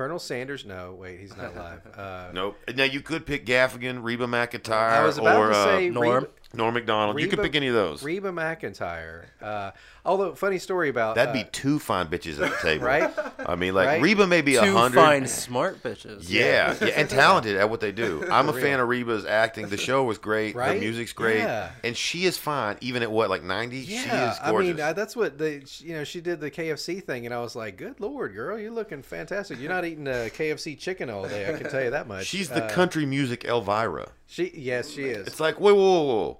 Colonel 0.00 0.18
Sanders. 0.18 0.64
No, 0.64 0.96
wait, 0.98 1.20
he's 1.20 1.36
not 1.36 1.54
alive. 1.54 1.80
Uh, 2.00 2.30
nope. 2.32 2.56
Now 2.74 2.84
you 2.84 3.02
could 3.02 3.26
pick 3.26 3.44
Gaffigan, 3.44 4.02
Reba 4.02 4.26
McEntire, 4.26 4.92
I 4.92 5.04
was 5.04 5.18
about 5.18 5.36
or 5.36 5.48
to 5.48 5.54
say 5.54 5.88
uh, 5.88 5.92
Norm. 5.92 6.24
Reba, 6.24 6.32
Norm 6.52 6.74
Macdonald. 6.74 7.20
you 7.20 7.28
could 7.28 7.40
pick 7.40 7.54
any 7.54 7.68
of 7.68 7.74
those. 7.74 8.02
Reba 8.02 8.30
McEntire. 8.32 9.26
Uh, 9.40 9.70
although, 10.04 10.34
funny 10.34 10.58
story 10.58 10.88
about 10.88 11.14
That'd 11.14 11.32
be 11.32 11.42
uh, 11.42 11.48
two 11.52 11.78
fine 11.78 12.08
bitches 12.08 12.44
at 12.44 12.50
the 12.50 12.56
table, 12.62 12.86
right. 12.86 13.10
I 13.46 13.54
mean, 13.54 13.72
like 13.74 13.86
Right? 13.86 14.02
Reba 14.02 14.26
may 14.26 14.40
be 14.42 14.56
a 14.56 14.64
hundred 14.72 14.96
fine, 15.00 15.26
smart 15.28 15.82
bitches. 15.82 16.24
Yeah, 16.28 16.74
yeah, 16.80 16.86
and 16.96 17.08
talented 17.10 17.56
at 17.56 17.70
what 17.70 17.80
they 17.80 17.92
do. 17.92 18.24
I'm 18.30 18.48
a 18.48 18.52
For 18.52 18.60
fan 18.60 18.80
of 18.80 18.88
Reba's 18.88 19.24
acting. 19.24 19.68
The 19.68 19.76
show 19.76 20.02
was 20.04 20.18
great. 20.18 20.54
Her 20.54 20.60
Right? 20.60 20.80
music's 20.80 21.12
great, 21.12 21.38
Yeah. 21.38 21.70
and 21.84 21.96
she 21.96 22.24
is 22.24 22.36
fine, 22.36 22.76
even 22.80 23.02
at 23.02 23.10
what 23.12 23.30
like 23.30 23.44
90. 23.44 23.78
Yeah, 23.78 23.84
she 23.86 24.08
is 24.08 24.38
gorgeous. 24.50 24.70
I 24.70 24.72
mean 24.74 24.80
uh, 24.80 24.92
that's 24.92 25.14
what 25.14 25.38
the 25.38 25.62
you 25.78 25.94
know 25.94 26.04
she 26.04 26.20
did 26.20 26.40
the 26.40 26.50
KFC 26.50 27.02
thing, 27.02 27.26
and 27.26 27.34
I 27.34 27.40
was 27.40 27.54
like, 27.54 27.76
"Good 27.76 28.00
lord, 28.00 28.34
girl, 28.34 28.58
you're 28.58 28.70
looking 28.72 29.02
fantastic. 29.02 29.60
You're 29.60 29.70
not 29.70 29.84
eating 29.84 30.08
a 30.08 30.28
KFC 30.30 30.76
chicken 30.78 31.10
all 31.10 31.28
day. 31.28 31.52
I 31.54 31.56
can 31.58 31.70
tell 31.70 31.82
you 31.82 31.90
that 31.90 32.08
much." 32.08 32.26
She's 32.26 32.48
the 32.48 32.64
Uh, 32.64 32.70
country 32.70 33.06
music 33.06 33.44
Elvira. 33.44 34.08
She 34.26 34.50
yes, 34.54 34.90
she 34.90 35.04
is. 35.04 35.26
It's 35.26 35.40
like, 35.40 35.58
whoa, 35.60 35.74
whoa, 35.74 36.02
whoa, 36.02 36.04
whoa. 36.04 36.38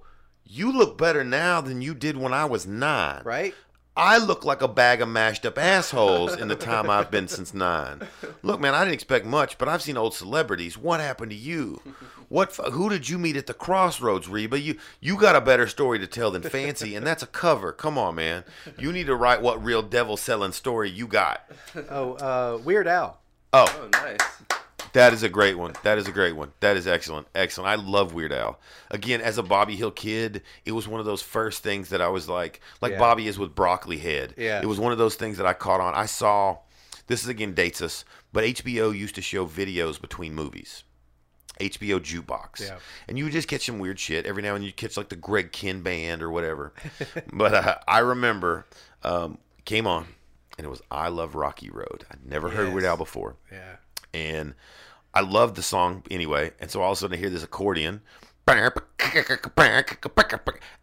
You 0.52 0.72
look 0.72 0.98
better 0.98 1.22
now 1.22 1.60
than 1.60 1.80
you 1.80 1.94
did 1.94 2.16
when 2.16 2.32
I 2.32 2.44
was 2.44 2.66
nine. 2.66 3.22
right. 3.24 3.54
I 3.96 4.18
look 4.18 4.44
like 4.44 4.62
a 4.62 4.68
bag 4.68 5.02
of 5.02 5.08
mashed 5.08 5.44
up 5.44 5.58
assholes 5.58 6.34
in 6.34 6.48
the 6.48 6.54
time 6.56 6.88
I've 6.88 7.10
been 7.10 7.28
since 7.28 7.52
nine. 7.52 8.00
Look, 8.42 8.58
man, 8.60 8.72
I 8.74 8.80
didn't 8.84 8.94
expect 8.94 9.26
much, 9.26 9.58
but 9.58 9.68
I've 9.68 9.82
seen 9.82 9.96
old 9.96 10.14
celebrities. 10.14 10.78
What 10.78 11.00
happened 11.00 11.30
to 11.32 11.36
you? 11.36 11.82
What? 12.28 12.54
Who 12.72 12.88
did 12.88 13.08
you 13.08 13.18
meet 13.18 13.36
at 13.36 13.46
the 13.46 13.52
crossroads, 13.52 14.28
Reba? 14.28 14.58
You 14.58 14.76
you 15.00 15.16
got 15.18 15.36
a 15.36 15.40
better 15.40 15.66
story 15.66 15.98
to 15.98 16.06
tell 16.06 16.30
than 16.30 16.42
Fancy, 16.42 16.94
and 16.94 17.06
that's 17.06 17.22
a 17.22 17.26
cover. 17.26 17.72
Come 17.72 17.98
on, 17.98 18.14
man. 18.14 18.44
You 18.78 18.92
need 18.92 19.06
to 19.06 19.16
write 19.16 19.42
what 19.42 19.62
real 19.62 19.82
devil 19.82 20.16
selling 20.16 20.52
story 20.52 20.88
you 20.88 21.06
got. 21.06 21.48
Oh, 21.90 22.12
uh, 22.14 22.58
Weird 22.64 22.86
Al. 22.86 23.20
Oh, 23.52 23.66
Oh, 23.82 23.88
nice. 23.92 24.59
That 24.92 25.12
is 25.12 25.22
a 25.22 25.28
great 25.28 25.56
one. 25.56 25.74
That 25.84 25.98
is 25.98 26.08
a 26.08 26.12
great 26.12 26.34
one. 26.34 26.52
That 26.60 26.76
is 26.76 26.86
excellent. 26.86 27.26
Excellent. 27.34 27.68
I 27.68 27.76
love 27.76 28.12
Weird 28.12 28.32
Al. 28.32 28.58
Again, 28.90 29.20
as 29.20 29.38
a 29.38 29.42
Bobby 29.42 29.76
Hill 29.76 29.90
kid, 29.92 30.42
it 30.64 30.72
was 30.72 30.88
one 30.88 31.00
of 31.00 31.06
those 31.06 31.22
first 31.22 31.62
things 31.62 31.90
that 31.90 32.00
I 32.00 32.08
was 32.08 32.28
like, 32.28 32.60
like 32.80 32.92
Yeah. 32.92 32.98
Bobby 32.98 33.28
is 33.28 33.38
with 33.38 33.54
Broccoli 33.54 33.98
Head. 33.98 34.34
Yeah. 34.36 34.60
It 34.60 34.66
was 34.66 34.80
one 34.80 34.92
of 34.92 34.98
those 34.98 35.14
things 35.14 35.36
that 35.36 35.46
I 35.46 35.52
caught 35.52 35.80
on. 35.80 35.94
I 35.94 36.06
saw, 36.06 36.58
this 37.06 37.22
is 37.22 37.28
again 37.28 37.54
dates 37.54 37.80
us, 37.80 38.04
but 38.32 38.44
HBO 38.44 38.96
used 38.96 39.14
to 39.16 39.22
show 39.22 39.46
videos 39.46 40.00
between 40.00 40.34
movies. 40.34 40.82
HBO 41.60 42.00
jukebox, 42.00 42.60
Yeah. 42.60 42.78
and 43.06 43.18
you 43.18 43.24
would 43.24 43.34
just 43.34 43.46
catch 43.46 43.66
some 43.66 43.78
weird 43.80 43.98
shit 44.00 44.24
every 44.24 44.42
now 44.42 44.54
and 44.54 44.62
then. 44.62 44.66
You 44.66 44.72
catch 44.72 44.96
like 44.96 45.10
the 45.10 45.16
Greg 45.16 45.52
Kihn 45.52 45.82
band 45.82 46.22
or 46.22 46.30
whatever. 46.30 46.72
but 47.34 47.52
uh, 47.54 47.74
I 47.86 47.98
remember 47.98 48.66
um, 49.02 49.36
came 49.66 49.86
on, 49.86 50.06
and 50.56 50.64
it 50.66 50.70
was 50.70 50.80
"I 50.90 51.08
Love 51.08 51.34
Rocky 51.34 51.68
Road." 51.68 52.06
I'd 52.10 52.24
never 52.24 52.48
heard 52.48 52.72
Weird 52.72 52.84
Al 52.86 52.96
before 52.96 53.36
Yeah. 53.52 53.76
And 54.14 54.54
I 55.14 55.20
love 55.20 55.54
the 55.54 55.62
song 55.62 56.04
anyway. 56.10 56.52
And 56.60 56.70
so 56.70 56.82
all 56.82 56.92
of 56.92 56.98
a 56.98 57.00
sudden 57.00 57.16
I 57.16 57.20
hear 57.20 57.30
this 57.30 57.42
accordion, 57.42 58.00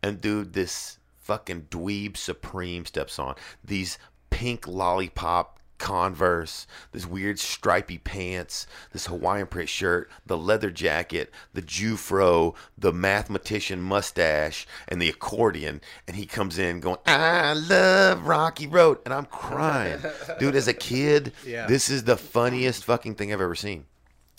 and 0.03 0.21
dude, 0.21 0.53
this 0.53 0.99
fucking 1.17 1.67
dweeb 1.69 2.15
supreme 2.17 2.85
steps 2.85 3.19
on 3.19 3.35
these 3.63 3.97
pink 4.29 4.67
lollipop 4.67 5.56
Converse, 5.77 6.67
this 6.91 7.05
weird 7.05 7.39
stripy 7.39 7.97
pants, 7.97 8.67
this 8.91 9.07
Hawaiian 9.07 9.47
print 9.47 9.69
shirt, 9.69 10.09
the 10.25 10.37
leather 10.37 10.71
jacket, 10.71 11.31
the 11.53 11.61
Jufro, 11.61 12.55
the 12.77 12.91
mathematician 12.93 13.81
mustache, 13.81 14.65
and 14.87 15.01
the 15.01 15.09
accordion. 15.09 15.81
And 16.07 16.15
he 16.15 16.25
comes 16.25 16.57
in 16.57 16.79
going, 16.79 16.97
I 17.05 17.53
love 17.53 18.25
Rocky 18.27 18.67
Road. 18.67 18.99
And 19.05 19.13
I'm 19.13 19.25
crying. 19.25 19.99
Dude, 20.39 20.55
as 20.55 20.67
a 20.67 20.73
kid, 20.73 21.33
Yeah. 21.45 21.67
this 21.67 21.89
is 21.89 22.03
the 22.03 22.17
funniest 22.17 22.83
fucking 22.85 23.15
thing 23.15 23.31
I've 23.33 23.41
ever 23.41 23.55
seen. 23.55 23.85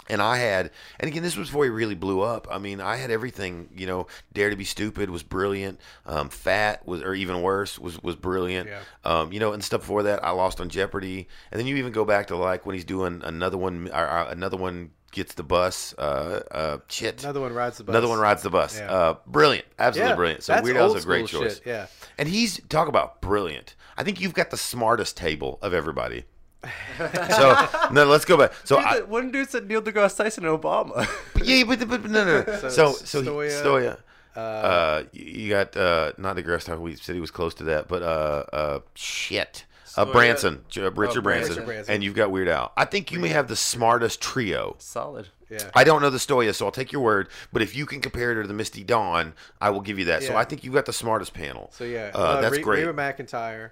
And 0.08 0.22
I 0.22 0.38
had, 0.38 0.70
and 0.98 1.10
again, 1.10 1.22
this 1.22 1.36
was 1.36 1.48
before 1.48 1.64
he 1.64 1.70
really 1.70 1.94
blew 1.94 2.20
up. 2.20 2.48
I 2.50 2.58
mean, 2.58 2.80
I 2.80 2.96
had 2.96 3.10
everything. 3.10 3.68
You 3.76 3.86
know, 3.86 4.06
Dare 4.32 4.50
to 4.50 4.56
Be 4.56 4.64
Stupid 4.64 5.10
was 5.10 5.22
brilliant. 5.22 5.80
Um, 6.06 6.28
Fat 6.28 6.86
was, 6.86 7.02
or 7.02 7.14
even 7.14 7.42
worse, 7.42 7.78
was 7.78 8.02
was 8.02 8.16
brilliant. 8.16 8.68
Yeah. 8.68 8.80
Um, 9.04 9.32
you 9.32 9.40
know, 9.40 9.52
and 9.52 9.62
stuff 9.62 9.82
before 9.82 10.04
that, 10.04 10.24
I 10.24 10.30
lost 10.30 10.60
on 10.60 10.68
Jeopardy. 10.68 11.28
And 11.50 11.58
then 11.58 11.66
you 11.66 11.76
even 11.76 11.92
go 11.92 12.04
back 12.04 12.28
to 12.28 12.36
like 12.36 12.66
when 12.66 12.74
he's 12.74 12.84
doing 12.84 13.22
another 13.24 13.58
one, 13.58 13.88
or, 13.92 14.04
or 14.08 14.22
another 14.30 14.56
one 14.56 14.90
gets 15.12 15.34
the 15.34 15.42
bus. 15.42 15.94
Uh, 15.98 16.42
uh, 16.50 16.78
shit. 16.88 17.22
Another 17.22 17.40
one 17.40 17.52
rides 17.52 17.78
the 17.78 17.84
bus. 17.84 17.92
Another 17.92 18.08
one 18.08 18.18
rides 18.18 18.42
the 18.42 18.50
bus. 18.50 18.78
Yeah. 18.78 18.92
Uh, 18.92 19.16
brilliant, 19.26 19.66
absolutely 19.78 20.10
Yeah, 20.10 20.16
brilliant. 20.16 20.42
So 20.42 20.62
Weird 20.62 20.76
Al's 20.76 21.02
a 21.02 21.06
great 21.06 21.26
choice. 21.26 21.56
shit, 21.56 21.66
yeah. 21.66 21.86
and 22.16 22.28
he's 22.28 22.60
talk 22.68 22.88
about 22.88 23.20
brilliant. 23.20 23.74
I 23.96 24.04
think 24.04 24.20
you've 24.20 24.34
got 24.34 24.50
the 24.50 24.56
smartest 24.56 25.16
table 25.16 25.58
of 25.62 25.74
everybody. 25.74 26.24
so 26.98 27.68
no, 27.92 28.04
let's 28.04 28.24
go 28.24 28.36
back. 28.36 28.52
So 28.64 28.78
I, 28.78 28.98
Dude, 28.98 29.08
one 29.08 29.30
dude 29.30 29.48
said 29.48 29.68
Neil 29.68 29.80
deGrasse 29.82 30.16
Tyson 30.16 30.44
and 30.44 30.60
Obama. 30.60 31.06
yeah, 31.44 31.64
but, 31.64 31.78
but, 31.88 32.02
but 32.02 32.10
no, 32.10 32.24
no. 32.24 32.44
no. 32.46 32.58
So 32.60 32.68
So, 32.68 32.92
so, 32.92 33.22
Stoya, 33.22 33.62
Stoya. 33.62 33.98
Uh, 34.36 35.02
you 35.12 35.48
got 35.50 35.76
uh, 35.76 36.12
not 36.16 36.36
DeGrasse 36.36 36.64
Tyson. 36.66 36.80
We 36.82 36.94
said 36.96 37.14
he 37.14 37.20
was 37.20 37.30
close 37.30 37.54
to 37.54 37.64
that, 37.64 37.88
but 37.88 38.02
uh, 38.02 38.44
uh, 38.52 38.78
shit. 38.94 39.64
Uh, 39.96 40.04
Branson, 40.04 40.64
uh, 40.76 40.92
Richard 40.92 41.18
Oh, 41.18 41.22
Branson. 41.22 41.50
Richard 41.54 41.66
Branson. 41.66 41.94
and 41.94 42.04
you've 42.04 42.14
got 42.14 42.30
Weird 42.30 42.46
Al. 42.46 42.70
I 42.76 42.84
think 42.84 43.10
you 43.10 43.18
may 43.18 43.28
have 43.28 43.48
the 43.48 43.56
smartest 43.56 44.20
trio. 44.20 44.76
Solid. 44.78 45.28
Yeah. 45.50 45.58
I 45.74 45.82
don't 45.82 46.02
know 46.02 46.10
the 46.10 46.18
Stoya, 46.18 46.54
so 46.54 46.66
I'll 46.66 46.70
take 46.72 46.92
your 46.92 47.02
word. 47.02 47.28
But 47.52 47.62
if 47.62 47.74
you 47.74 47.84
can 47.84 48.00
compare 48.00 48.30
it 48.32 48.40
to 48.42 48.46
the 48.46 48.54
Misty 48.54 48.84
Dawn, 48.84 49.32
I 49.60 49.70
will 49.70 49.80
give 49.80 49.98
you 49.98 50.04
that. 50.04 50.22
So 50.22 50.36
I 50.36 50.44
think 50.44 50.62
you've 50.62 50.74
got 50.74 50.86
the 50.86 50.92
smartest 50.92 51.34
panel. 51.34 51.70
So 51.72 51.82
yeah, 51.84 52.10
uh, 52.14 52.40
that's 52.40 52.56
Re- 52.56 52.62
great. 52.62 52.84
Reba 52.86 52.92
McEntire, 52.96 53.70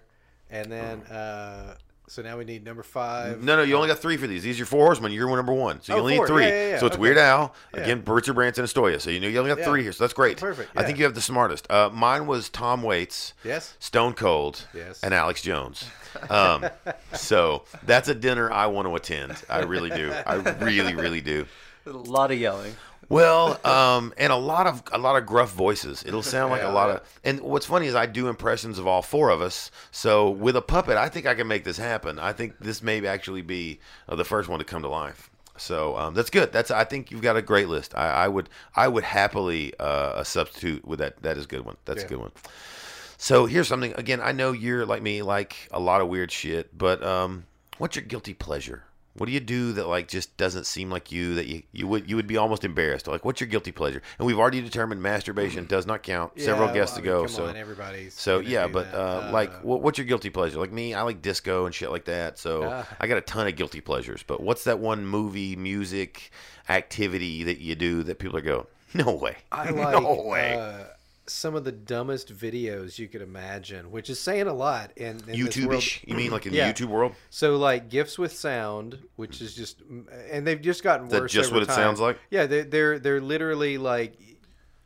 and 0.50 0.72
then 0.72 1.02
uh, 1.02 1.76
so 2.08 2.22
now 2.22 2.38
we 2.38 2.44
need 2.44 2.64
number 2.64 2.82
five. 2.82 3.42
No, 3.42 3.56
no, 3.56 3.62
you 3.62 3.74
only 3.76 3.88
got 3.88 3.98
three 3.98 4.16
for 4.16 4.26
these. 4.26 4.42
These 4.42 4.56
are 4.56 4.58
your 4.58 4.66
four 4.66 4.84
horsemen. 4.86 5.12
You're 5.12 5.28
number 5.34 5.52
one, 5.52 5.80
so 5.82 5.92
you 5.92 5.98
Oh, 5.98 6.02
only 6.02 6.16
four. 6.16 6.26
need 6.26 6.32
three. 6.32 6.44
Yeah, 6.44 6.50
yeah, 6.50 6.68
yeah. 6.70 6.78
So 6.78 6.86
it's 6.86 6.94
Okay. 6.94 7.00
Weird 7.02 7.18
Al 7.18 7.54
Yeah. 7.74 7.80
again, 7.80 8.02
Richard 8.06 8.34
Branson, 8.34 8.62
and 8.64 8.72
Stoya. 8.72 9.00
So 9.00 9.10
you 9.10 9.20
know 9.20 9.28
you 9.28 9.38
only 9.38 9.50
got 9.50 9.58
Yeah. 9.58 9.64
three 9.66 9.82
here. 9.82 9.92
So 9.92 10.04
that's 10.04 10.14
great. 10.14 10.38
Perfect, 10.38 10.70
I 10.76 10.82
think 10.84 10.98
you 10.98 11.04
have 11.04 11.14
the 11.14 11.20
smartest. 11.20 11.70
Uh, 11.70 11.90
mine 11.92 12.26
was 12.26 12.48
Tom 12.48 12.82
Waits, 12.82 13.34
Yes. 13.44 13.74
Stone 13.80 14.14
Cold, 14.14 14.66
Yes. 14.74 15.00
and 15.02 15.12
Alex 15.12 15.42
Jones. 15.42 15.84
Um, 16.30 16.66
so 17.12 17.64
that's 17.82 18.08
a 18.08 18.14
dinner 18.14 18.50
I 18.52 18.66
want 18.66 18.86
to 18.88 18.94
attend. 18.94 19.36
I 19.50 19.60
really 19.62 19.90
do. 19.90 20.12
I 20.26 20.34
really, 20.60 20.94
really 20.94 21.20
do. 21.20 21.46
A 21.86 21.90
lot 21.90 22.30
of 22.30 22.38
yelling. 22.38 22.74
Well, 23.08 23.60
um, 23.64 24.12
and 24.16 24.32
a 24.32 24.36
lot 24.36 24.66
of 24.66 24.82
a 24.92 24.98
lot 24.98 25.16
of 25.16 25.26
gruff 25.26 25.52
voices. 25.52 26.02
It'll 26.04 26.22
sound 26.36 26.50
like 26.50 26.62
a 26.62 26.68
lot 26.70 26.90
of. 26.90 27.20
And 27.24 27.40
what's 27.40 27.66
funny 27.66 27.86
is 27.86 27.94
I 27.94 28.06
do 28.06 28.28
impressions 28.28 28.78
of 28.78 28.86
all 28.86 29.02
four 29.02 29.30
of 29.30 29.40
us. 29.40 29.70
So 29.90 30.30
with 30.30 30.56
a 30.56 30.62
puppet, 30.62 30.96
I 30.96 31.08
think 31.08 31.26
I 31.26 31.34
can 31.34 31.46
make 31.46 31.64
this 31.64 31.76
happen. 31.76 32.18
I 32.18 32.32
think 32.32 32.58
this 32.58 32.82
may 32.82 33.06
actually 33.06 33.42
be 33.42 33.80
uh, 34.08 34.16
the 34.16 34.24
first 34.24 34.48
one 34.48 34.58
to 34.58 34.64
come 34.64 34.82
to 34.82 34.88
life. 34.88 35.30
So 35.56 35.96
um, 35.96 36.14
that's 36.14 36.30
good. 36.30 36.52
That's 36.52 36.70
I 36.70 36.84
think 36.84 37.10
you've 37.10 37.22
got 37.22 37.36
a 37.36 37.42
great 37.42 37.68
list. 37.68 37.94
I, 37.96 38.08
I 38.08 38.28
would 38.28 38.48
I 38.74 38.88
would 38.88 39.04
happily 39.04 39.72
uh, 39.78 40.14
a 40.16 40.24
substitute 40.24 40.84
with 40.84 40.98
that. 40.98 41.22
That 41.22 41.36
is 41.38 41.44
a 41.44 41.48
good 41.48 41.64
one. 41.64 41.76
That's 41.84 42.02
a 42.02 42.06
good 42.06 42.18
one. 42.18 42.32
So 43.18 43.46
here's 43.46 43.68
something. 43.68 43.94
Again, 43.94 44.20
I 44.20 44.32
know 44.32 44.52
you're 44.52 44.84
like 44.84 45.02
me, 45.02 45.22
like 45.22 45.68
a 45.70 45.80
lot 45.80 46.00
of 46.00 46.08
weird 46.08 46.30
shit. 46.30 46.76
But 46.76 47.02
um, 47.02 47.44
what's 47.78 47.96
your 47.96 48.04
guilty 48.04 48.34
pleasure? 48.34 48.84
What 49.18 49.26
do 49.26 49.32
you 49.32 49.40
do 49.40 49.72
that 49.72 49.86
like 49.88 50.08
just 50.08 50.36
doesn't 50.36 50.66
seem 50.66 50.90
like 50.90 51.10
you 51.10 51.34
that 51.36 51.46
you, 51.46 51.62
you 51.72 51.86
would 51.88 52.08
you 52.08 52.16
would 52.16 52.26
be 52.26 52.36
almost 52.36 52.64
embarrassed? 52.64 53.06
Like, 53.08 53.24
what's 53.24 53.40
your 53.40 53.48
guilty 53.48 53.72
pleasure? 53.72 54.02
And 54.18 54.26
we've 54.26 54.38
already 54.38 54.60
determined 54.60 55.02
masturbation 55.02 55.64
does 55.66 55.86
not 55.86 56.02
count. 56.02 56.38
Several 56.40 56.68
Yeah, 56.68 56.74
guests 56.74 56.96
well, 56.96 57.04
I 57.04 57.08
ago. 57.08 57.16
mean, 57.18 57.26
come 57.28 57.34
so 57.34 57.46
on, 57.46 57.56
everybody's 57.56 58.14
so 58.14 58.38
yeah, 58.40 58.66
but 58.68 58.92
uh, 58.94 59.30
like, 59.32 59.52
what, 59.64 59.82
what's 59.82 59.98
your 59.98 60.06
guilty 60.06 60.30
pleasure? 60.30 60.58
Like 60.58 60.72
me, 60.72 60.94
I 60.94 61.02
like 61.02 61.22
disco 61.22 61.66
and 61.66 61.74
shit 61.74 61.90
like 61.90 62.04
that. 62.06 62.38
So 62.38 62.64
Uh. 62.64 62.84
I 63.00 63.06
got 63.06 63.18
a 63.18 63.22
ton 63.22 63.46
of 63.46 63.56
guilty 63.56 63.80
pleasures. 63.80 64.22
But 64.22 64.40
what's 64.42 64.64
that 64.64 64.78
one 64.78 65.06
movie, 65.06 65.56
music, 65.56 66.30
activity 66.68 67.44
that 67.44 67.58
you 67.58 67.74
do 67.74 68.02
that 68.02 68.18
people 68.18 68.36
are 68.36 68.42
go, 68.42 68.66
no 68.94 69.12
way, 69.12 69.36
I 69.52 69.70
like 69.70 69.92
no 70.02 70.22
way. 70.26 70.54
Uh, 70.58 70.84
some 71.28 71.54
of 71.54 71.64
the 71.64 71.72
dumbest 71.72 72.32
videos 72.34 72.98
you 72.98 73.08
could 73.08 73.22
imagine, 73.22 73.90
which 73.90 74.08
is 74.10 74.18
saying 74.20 74.46
a 74.46 74.52
lot 74.52 74.92
in, 74.96 75.20
in. 75.28 75.34
YouTube-ish? 75.46 76.04
You 76.06 76.14
mean 76.16 76.30
like 76.30 76.46
in 76.46 76.52
Yeah. 76.54 76.70
the 76.70 76.74
YouTube 76.84 76.88
world? 76.88 77.14
So 77.30 77.56
like 77.56 77.88
gifts 77.88 78.18
with 78.18 78.32
sound, 78.32 78.98
which 79.16 79.40
is 79.40 79.54
just, 79.54 79.82
and 80.30 80.46
they've 80.46 80.60
just 80.60 80.82
gotten 80.82 81.08
that 81.08 81.22
worse. 81.22 81.32
just 81.32 81.50
over 81.50 81.60
what 81.60 81.68
it 81.68 81.72
sounds 81.72 82.00
like? 82.00 82.18
Yeah, 82.30 82.46
they're 82.46 82.64
they're 82.64 82.98
they're 82.98 83.20
literally 83.20 83.78
like, 83.78 84.14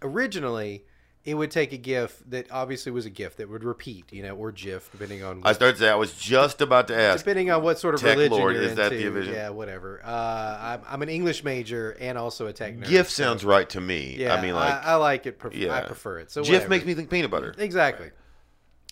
originally, 0.03 0.85
it 1.23 1.35
would 1.35 1.51
take 1.51 1.73
a 1.73 1.77
GIF 1.77 2.23
that 2.29 2.51
obviously 2.51 2.91
was 2.93 3.05
a 3.05 3.11
GIF 3.11 3.37
that 3.37 3.49
would 3.49 3.63
repeat, 3.63 4.11
you 4.11 4.23
know, 4.23 4.35
or 4.35 4.53
GIF 4.53 4.91
depending 4.91 5.23
on 5.23 5.43
What, 5.43 5.49
I 5.49 5.53
started 5.53 5.75
to 5.75 5.79
say 5.81 5.89
I 5.91 5.95
was 5.95 6.15
just 6.15 6.63
about 6.63 6.89
to 6.89 6.99
ask. 6.99 7.19
depending 7.19 7.51
on 7.51 7.63
what 7.63 7.79
sort 7.79 7.95
of 7.95 8.01
Tech 8.01 8.17
religion 8.17 8.39
Lord, 8.39 8.55
you're 8.55 8.65
is 8.65 8.77
that 8.77 8.91
the 8.91 9.03
division? 9.03 9.35
Yeah, 9.35 9.51
whatever. 9.51 10.01
Uh, 10.03 10.59
I'm 10.61 10.83
I'm 10.89 11.03
an 11.03 11.11
English 11.11 11.45
major 11.45 11.95
and 12.01 12.17
also 12.17 12.47
a 12.47 12.53
tech 12.55 12.75
nerd. 12.77 12.89
GIF 12.89 13.11
so- 13.11 13.23
sounds 13.25 13.45
right 13.45 13.69
to 13.69 13.81
me. 13.81 14.17
Yeah, 14.19 14.35
I 14.35 14.41
mean, 14.41 14.55
like, 14.55 14.73
I, 14.73 14.95
like 14.95 15.27
it. 15.27 15.39
Pref- 15.39 15.55
yeah, 15.55 15.75
I 15.75 15.83
prefer 15.83 16.21
it. 16.21 16.31
So 16.31 16.43
GIF 16.43 16.53
whatever. 16.53 16.69
makes 16.71 16.85
me 16.87 16.95
think 16.95 17.11
peanut 17.11 17.31
butter. 17.31 17.55
Exactly. 17.59 18.11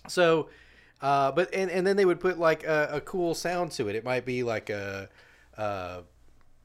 So, 0.08 0.50
uh, 1.00 1.32
but 1.32 1.54
and 1.54 1.70
and 1.70 1.86
then 1.86 1.96
they 1.96 2.04
would 2.04 2.20
put 2.20 2.38
like 2.38 2.64
a, 2.64 2.90
a 2.92 3.00
cool 3.00 3.34
sound 3.34 3.72
to 3.72 3.88
it. 3.88 3.94
It 3.96 4.04
might 4.04 4.26
be 4.26 4.42
like 4.42 4.68
a, 4.68 5.08
uh, 5.56 6.02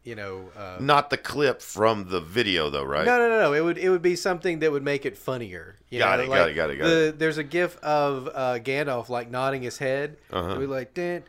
you 0.04 0.16
know, 0.16 0.50
uh, 0.58 0.78
Not 0.80 1.10
the 1.10 1.18
clip 1.18 1.62
from 1.62 2.10
the 2.10 2.20
video, 2.20 2.70
though, 2.70 2.84
right? 2.84 3.06
no, 3.06 3.18
no, 3.18 3.30
no, 3.30 3.40
no. 3.40 3.54
It 3.54 3.62
would 3.62 3.78
it 3.78 3.90
would 3.90 4.02
be 4.02 4.16
something 4.16 4.60
that 4.60 4.72
would 4.72 4.84
make 4.84 5.06
it 5.06 5.18
funnier. 5.18 5.76
You 5.90 6.00
Got 6.00 6.20
know? 6.20 6.26
it, 6.26 6.28
got 6.28 6.40
like 6.42 6.52
it, 6.52 6.56
got 6.56 6.70
it, 6.72 6.76
got 6.78 6.86
the, 6.86 7.16
There's 7.18 7.38
a 7.38 7.44
gif 7.44 7.78
of 7.84 8.28
uh, 8.34 8.60
Gandalf 8.60 9.10
like 9.10 9.30
nodding 9.30 9.62
his 9.62 9.78
head. 9.78 10.18
Uh-huh. 10.32 10.56
We 10.60 10.66
like. 10.66 10.94
Dun, 10.94 11.24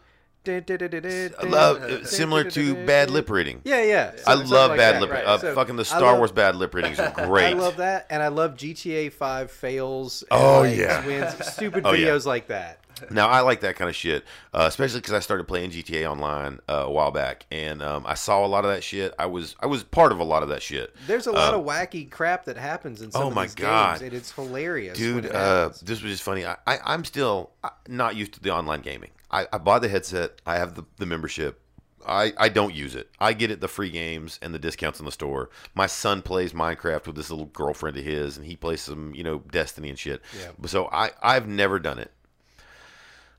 I 0.46 1.30
love 1.46 2.06
similar 2.06 2.44
to 2.50 2.74
bad 2.86 3.10
lip 3.10 3.30
reading. 3.30 3.60
Yeah, 3.64 3.82
yeah. 3.82 4.12
I 4.26 4.34
love 4.34 4.70
like 4.70 4.78
bad 4.78 4.94
that, 4.96 5.00
lip. 5.02 5.10
right. 5.10 5.24
Uh, 5.24 5.38
So, 5.38 5.54
fucking 5.54 5.76
the 5.76 5.84
Star 5.84 6.00
love- 6.02 6.18
Wars 6.18 6.32
bad 6.32 6.56
lip 6.56 6.74
readings 6.74 6.98
are 6.98 7.10
great. 7.26 7.46
I 7.46 7.52
love 7.54 7.76
that, 7.78 8.06
and 8.10 8.22
I 8.22 8.28
love 8.28 8.56
GTA 8.56 9.12
Five 9.12 9.50
fails. 9.50 10.22
And 10.30 10.40
Oh, 10.40 10.60
like, 10.60 10.76
yeah. 10.76 11.04
wins, 11.06 11.46
stupid 11.52 11.82
Oh, 11.86 11.92
yeah. 11.92 12.08
videos 12.08 12.26
like 12.26 12.48
that. 12.48 12.78
Now 13.10 13.26
I 13.26 13.40
like 13.40 13.60
that 13.62 13.74
kind 13.74 13.90
of 13.90 13.96
shit, 13.96 14.22
uh, 14.52 14.66
especially 14.68 15.00
because 15.00 15.14
I 15.14 15.18
started 15.18 15.48
playing 15.48 15.72
GTA 15.72 16.08
Online 16.08 16.60
uh, 16.68 16.84
a 16.86 16.90
while 16.90 17.10
back, 17.10 17.44
and 17.50 17.82
um, 17.82 18.04
I 18.06 18.14
saw 18.14 18.46
a 18.46 18.46
lot 18.46 18.64
of 18.64 18.70
that 18.70 18.84
shit. 18.84 19.12
I 19.18 19.26
was 19.26 19.56
I 19.58 19.66
was 19.66 19.82
part 19.82 20.12
of 20.12 20.20
a 20.20 20.24
lot 20.24 20.44
of 20.44 20.48
that 20.50 20.62
shit. 20.62 20.94
There's 21.08 21.26
a 21.26 21.32
lot 21.32 21.52
Um, 21.54 21.60
of 21.60 21.66
wacky 21.66 22.08
crap 22.08 22.44
that 22.44 22.56
happens 22.56 23.02
in 23.02 23.10
some 23.10 23.24
oh 23.24 23.28
of 23.28 23.34
my 23.34 23.46
these 23.46 23.56
God. 23.56 23.98
games, 23.98 24.02
and 24.02 24.12
it's 24.12 24.30
hilarious, 24.30 24.96
dude 24.96 25.24
it 25.24 25.34
uh, 25.34 25.70
this 25.82 26.02
was 26.02 26.12
just 26.12 26.22
funny 26.22 26.46
I, 26.46 26.56
I, 26.68 26.78
i'm 26.84 27.04
still 27.04 27.50
uh, 27.64 27.70
not 27.88 28.14
used 28.14 28.34
to 28.34 28.40
the 28.40 28.50
online 28.52 28.80
gaming 28.80 29.10
i, 29.34 29.46
I 29.52 29.58
bought 29.58 29.82
the 29.82 29.88
headset 29.88 30.40
i 30.46 30.56
have 30.56 30.74
the, 30.74 30.84
the 30.98 31.06
membership 31.06 31.60
I, 32.06 32.32
I 32.36 32.48
don't 32.48 32.74
use 32.74 32.94
it. 32.94 33.08
I 33.18 33.32
get 33.32 33.50
it 33.50 33.60
the 33.60 33.68
free 33.68 33.90
games 33.90 34.38
and 34.42 34.52
the 34.52 34.58
discounts 34.58 34.98
in 34.98 35.06
the 35.06 35.12
store. 35.12 35.50
My 35.74 35.86
son 35.86 36.22
plays 36.22 36.52
Minecraft 36.52 37.06
with 37.06 37.16
this 37.16 37.30
little 37.30 37.46
girlfriend 37.46 37.96
of 37.96 38.04
his, 38.04 38.36
and 38.36 38.46
he 38.46 38.56
plays 38.56 38.82
some, 38.82 39.14
you 39.14 39.24
know, 39.24 39.38
Destiny 39.38 39.88
and 39.88 39.98
shit. 39.98 40.20
Yeah. 40.38 40.50
So 40.66 40.88
I, 40.92 41.12
I've 41.22 41.48
never 41.48 41.78
done 41.78 41.98
it. 41.98 42.12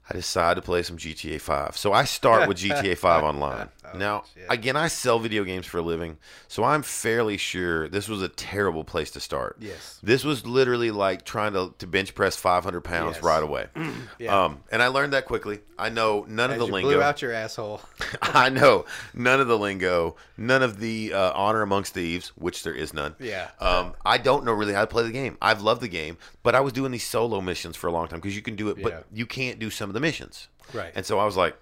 I 0.09 0.13
decided 0.13 0.61
to 0.61 0.65
play 0.65 0.83
some 0.83 0.97
GTA 0.97 1.41
5. 1.41 1.77
So 1.77 1.91
I 1.91 2.03
start 2.03 2.47
with 2.47 2.57
GTA 2.57 2.97
5 2.97 3.23
online. 3.35 3.69
Now, 3.95 4.23
shit. 4.33 4.45
again, 4.49 4.75
I 4.75 4.87
sell 4.87 5.19
video 5.19 5.43
games 5.43 5.65
for 5.65 5.77
a 5.77 5.81
living, 5.81 6.17
so 6.47 6.63
I'm 6.63 6.81
fairly 6.81 7.37
sure 7.37 7.87
this 7.89 8.07
was 8.09 8.21
a 8.21 8.27
terrible 8.29 8.83
place 8.83 9.11
to 9.11 9.19
start. 9.19 9.57
Yes. 9.59 9.99
This 10.01 10.23
was 10.23 10.45
literally 10.45 10.91
like 10.91 11.25
trying 11.25 11.53
to, 11.53 11.73
to 11.77 11.87
bench 11.87 12.15
press 12.15 12.35
500 12.35 12.81
pounds 12.81 13.15
Yes. 13.17 13.23
right 13.23 13.43
away. 13.43 13.67
Yeah. 14.19 14.45
Um, 14.45 14.63
and 14.71 14.81
I 14.81 14.87
learned 14.87 15.13
that 15.13 15.25
quickly. 15.25 15.59
I 15.77 15.89
know 15.89 16.25
none 16.27 16.51
As 16.51 16.55
of 16.55 16.59
the 16.61 16.65
you 16.67 16.71
lingo. 16.73 16.89
blew 16.91 17.01
out 17.01 17.21
your 17.21 17.33
asshole. 17.33 17.81
I 18.21 18.49
know 18.49 18.85
none 19.13 19.41
of 19.41 19.47
the 19.47 19.57
lingo, 19.57 20.15
none 20.37 20.63
of 20.63 20.79
the 20.79 21.13
uh, 21.13 21.31
honor 21.33 21.61
amongst 21.61 21.93
thieves, 21.93 22.29
which 22.29 22.63
there 22.63 22.73
is 22.73 22.93
none. 22.93 23.15
Yeah. 23.19 23.49
Um, 23.59 23.93
I 24.05 24.17
don't 24.17 24.45
know 24.45 24.53
really 24.53 24.73
how 24.73 24.81
to 24.81 24.87
play 24.87 25.03
the 25.03 25.11
game. 25.11 25.37
I've 25.41 25.61
loved 25.61 25.81
the 25.81 25.87
game, 25.89 26.17
but 26.43 26.55
I 26.55 26.61
was 26.61 26.71
doing 26.73 26.91
these 26.91 27.05
solo 27.05 27.41
missions 27.41 27.75
for 27.75 27.87
a 27.87 27.91
long 27.91 28.07
time 28.07 28.19
because 28.19 28.35
you 28.35 28.41
can 28.41 28.55
do 28.55 28.69
it, 28.69 28.77
Yeah. 28.77 28.83
but 28.83 29.05
you 29.13 29.25
can't 29.25 29.59
do 29.59 29.69
some 29.69 29.89
of 29.89 29.93
the 29.93 29.99
missions. 29.99 30.47
Right. 30.73 30.91
And 30.95 31.05
so 31.05 31.19
I 31.19 31.25
was 31.25 31.35
like, 31.35 31.55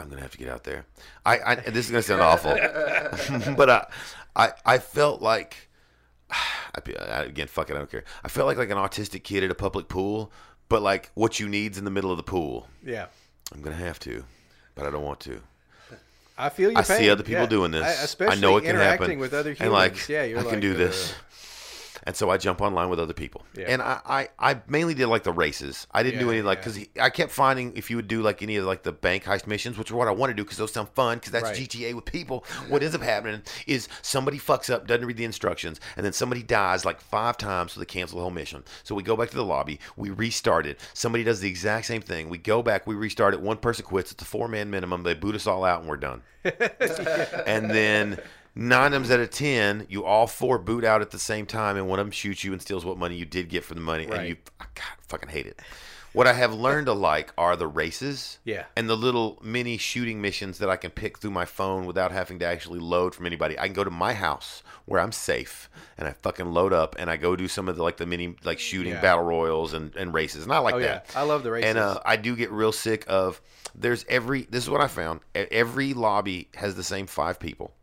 I'm 0.00 0.08
gonna 0.08 0.22
have 0.22 0.32
to 0.32 0.38
get 0.38 0.48
out 0.48 0.64
there. 0.64 0.86
I, 1.24 1.38
I 1.38 1.54
this 1.56 1.86
is 1.86 1.90
gonna 1.90 2.02
sound 2.02 2.20
awful, 2.30 2.52
but 3.56 3.70
I, 3.70 3.86
I, 4.36 4.52
I 4.66 4.78
felt 4.78 5.22
like, 5.22 5.68
I, 6.30 6.80
I- 6.98 7.22
again, 7.24 7.46
fuck 7.46 7.70
it, 7.70 7.74
I 7.74 7.78
don't 7.78 7.90
care. 7.90 8.04
I 8.24 8.28
felt 8.28 8.46
like 8.46 8.56
like 8.56 8.70
an 8.70 8.76
autistic 8.78 9.22
kid 9.22 9.44
at 9.44 9.50
a 9.50 9.54
public 9.54 9.88
pool, 9.88 10.32
but 10.68 10.82
like 10.82 11.10
what 11.14 11.38
you 11.40 11.48
need's 11.48 11.78
in 11.78 11.84
the 11.84 11.90
middle 11.90 12.10
of 12.10 12.16
the 12.16 12.22
pool. 12.22 12.68
Yeah. 12.84 13.06
I'm 13.52 13.62
gonna 13.62 13.76
have 13.76 13.98
to, 14.00 14.24
but 14.74 14.86
I 14.86 14.90
don't 14.90 15.04
want 15.04 15.20
to. 15.20 15.40
I 16.36 16.48
feel 16.48 16.72
you. 16.72 16.76
I 16.76 16.82
see 16.82 17.08
other 17.10 17.22
people 17.22 17.46
doing 17.46 17.70
this. 17.70 17.84
I 17.84 18.02
especially 18.02 18.40
know 18.40 18.56
it 18.56 18.64
can 18.64 18.74
happen. 18.74 19.20
with 19.20 19.32
other 19.32 19.50
humans. 19.52 19.60
And 19.60 19.72
like, 19.72 20.08
yeah, 20.08 20.24
you're 20.24 20.40
I 20.40 20.42
like, 20.42 20.50
can 20.50 20.58
do 20.60 20.74
uh, 20.74 20.78
this. 20.78 21.14
And 22.04 22.14
so 22.14 22.30
I 22.30 22.36
jump 22.36 22.60
online 22.60 22.90
with 22.90 23.00
other 23.00 23.14
people. 23.14 23.44
Yeah. 23.56 23.66
And 23.68 23.82
I, 23.82 24.00
I, 24.04 24.28
I 24.38 24.60
mainly 24.68 24.94
did 24.94 25.06
like 25.06 25.24
the 25.24 25.32
races. 25.32 25.86
I 25.92 26.02
didn't 26.02 26.20
do 26.20 26.30
any 26.30 26.42
like 26.42 26.58
yeah. 26.58 26.64
because 26.64 26.86
I 27.00 27.10
kept 27.10 27.32
finding 27.32 27.76
if 27.76 27.90
you 27.90 27.96
would 27.96 28.08
do 28.08 28.22
like 28.22 28.42
any 28.42 28.56
of 28.56 28.64
like 28.64 28.82
the 28.82 28.92
bank 28.92 29.24
heist 29.24 29.46
missions, 29.46 29.78
which 29.78 29.90
are 29.90 29.96
what 29.96 30.08
I 30.08 30.12
want 30.12 30.30
to 30.30 30.34
do 30.34 30.44
because 30.44 30.58
those 30.58 30.72
sound 30.72 30.88
fun 30.90 31.18
because 31.18 31.32
that's 31.32 31.44
Right. 31.44 31.56
GTA 31.56 31.94
with 31.94 32.06
people. 32.06 32.44
What 32.68 32.82
ends 32.82 32.94
up 32.94 33.02
happening 33.02 33.42
is 33.66 33.88
somebody 34.02 34.38
fucks 34.38 34.72
up, 34.72 34.86
doesn't 34.86 35.06
read 35.06 35.16
the 35.16 35.24
instructions, 35.24 35.80
and 35.96 36.04
then 36.04 36.12
somebody 36.12 36.42
dies 36.42 36.84
like 36.84 37.00
five 37.00 37.36
times, 37.36 37.72
so 37.72 37.80
they 37.80 37.86
cancel 37.86 38.18
the 38.18 38.22
whole 38.22 38.30
mission. 38.30 38.64
So 38.82 38.94
we 38.94 39.02
go 39.02 39.16
back 39.16 39.30
to 39.30 39.36
the 39.36 39.44
lobby, 39.44 39.78
we 39.96 40.10
restart 40.10 40.66
it. 40.66 40.80
Somebody 40.94 41.24
does 41.24 41.40
the 41.40 41.48
exact 41.48 41.86
same 41.86 42.02
thing. 42.02 42.28
We 42.28 42.38
go 42.38 42.62
back, 42.62 42.86
we 42.86 42.94
restart 42.94 43.34
it. 43.34 43.40
One 43.40 43.58
person 43.58 43.84
quits. 43.84 44.12
It's 44.12 44.22
a 44.22 44.26
four 44.26 44.48
man 44.48 44.70
minimum. 44.70 45.02
They 45.02 45.14
boot 45.14 45.34
us 45.34 45.46
all 45.46 45.64
out, 45.64 45.80
and 45.80 45.88
we're 45.88 45.96
done 45.96 46.22
and 47.46 47.70
then 47.70 48.18
nine 48.54 48.92
times 48.92 49.10
out 49.10 49.20
of 49.20 49.30
ten, 49.30 49.86
you 49.88 50.04
all 50.04 50.26
four 50.26 50.58
boot 50.58 50.84
out 50.84 51.00
at 51.00 51.10
the 51.10 51.18
same 51.18 51.46
time, 51.46 51.76
and 51.76 51.88
one 51.88 51.98
of 51.98 52.06
them 52.06 52.12
shoots 52.12 52.44
you 52.44 52.52
and 52.52 52.60
steals 52.62 52.84
what 52.84 52.98
money 52.98 53.16
you 53.16 53.24
did 53.24 53.48
get 53.48 53.64
for 53.64 53.74
the 53.74 53.80
money, 53.80 54.04
and 54.06 54.28
you 54.28 54.36
I 54.60 54.64
God, 54.74 54.84
fucking 55.08 55.28
hate 55.30 55.46
it. 55.46 55.60
What 56.12 56.28
I 56.28 56.32
have 56.34 56.54
learned 56.54 56.86
to 56.86 56.92
like 56.92 57.32
are 57.36 57.56
the 57.56 57.66
races, 57.66 58.38
Yeah. 58.44 58.66
and 58.76 58.88
the 58.88 58.96
little 58.96 59.40
mini 59.42 59.76
shooting 59.78 60.20
missions 60.22 60.58
that 60.58 60.70
I 60.70 60.76
can 60.76 60.92
pick 60.92 61.18
through 61.18 61.32
my 61.32 61.44
phone 61.44 61.86
without 61.86 62.12
having 62.12 62.38
to 62.38 62.44
actually 62.46 62.78
load 62.78 63.16
from 63.16 63.26
anybody. 63.26 63.58
I 63.58 63.64
can 63.66 63.72
go 63.74 63.82
to 63.82 63.90
my 63.90 64.12
house 64.12 64.62
where 64.84 65.00
I'm 65.00 65.10
safe, 65.10 65.68
and 65.98 66.06
I 66.06 66.12
fucking 66.12 66.52
load 66.52 66.72
up, 66.72 66.94
and 67.00 67.10
I 67.10 67.16
go 67.16 67.34
do 67.34 67.48
some 67.48 67.68
of 67.68 67.74
the 67.74 67.82
like 67.82 67.96
the 67.96 68.06
mini 68.06 68.36
like 68.44 68.60
shooting 68.60 68.92
Yeah. 68.92 69.00
battle 69.00 69.24
royals 69.24 69.72
and, 69.74 69.92
and 69.96 70.14
races, 70.14 70.44
and 70.44 70.52
I 70.52 70.58
like 70.58 70.74
Oh, 70.76 70.78
yeah. 70.78 70.86
that. 70.86 71.10
I 71.16 71.22
love 71.22 71.42
the 71.42 71.50
races. 71.50 71.70
And 71.70 71.78
uh, 71.80 71.98
I 72.06 72.14
do 72.14 72.36
get 72.36 72.52
real 72.52 72.70
sick 72.70 73.04
of 73.08 73.40
there's 73.74 74.04
every 74.08 74.42
this 74.42 74.62
is 74.62 74.70
what 74.70 74.80
I 74.80 74.86
found. 74.86 75.18
Every 75.34 75.94
lobby 75.94 76.48
has 76.54 76.76
the 76.76 76.84
same 76.84 77.08
five 77.08 77.40
people. 77.40 77.74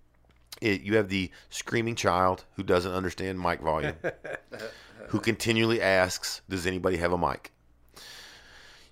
It, 0.61 0.81
you 0.81 0.95
have 0.97 1.09
the 1.09 1.31
screaming 1.49 1.95
child 1.95 2.45
who 2.55 2.63
doesn't 2.63 2.91
understand 2.91 3.41
mic 3.41 3.61
volume, 3.61 3.95
who 5.07 5.19
continually 5.19 5.81
asks, 5.81 6.41
"Does 6.47 6.65
anybody 6.65 6.97
have 6.97 7.11
a 7.11 7.17
mic?" 7.17 7.51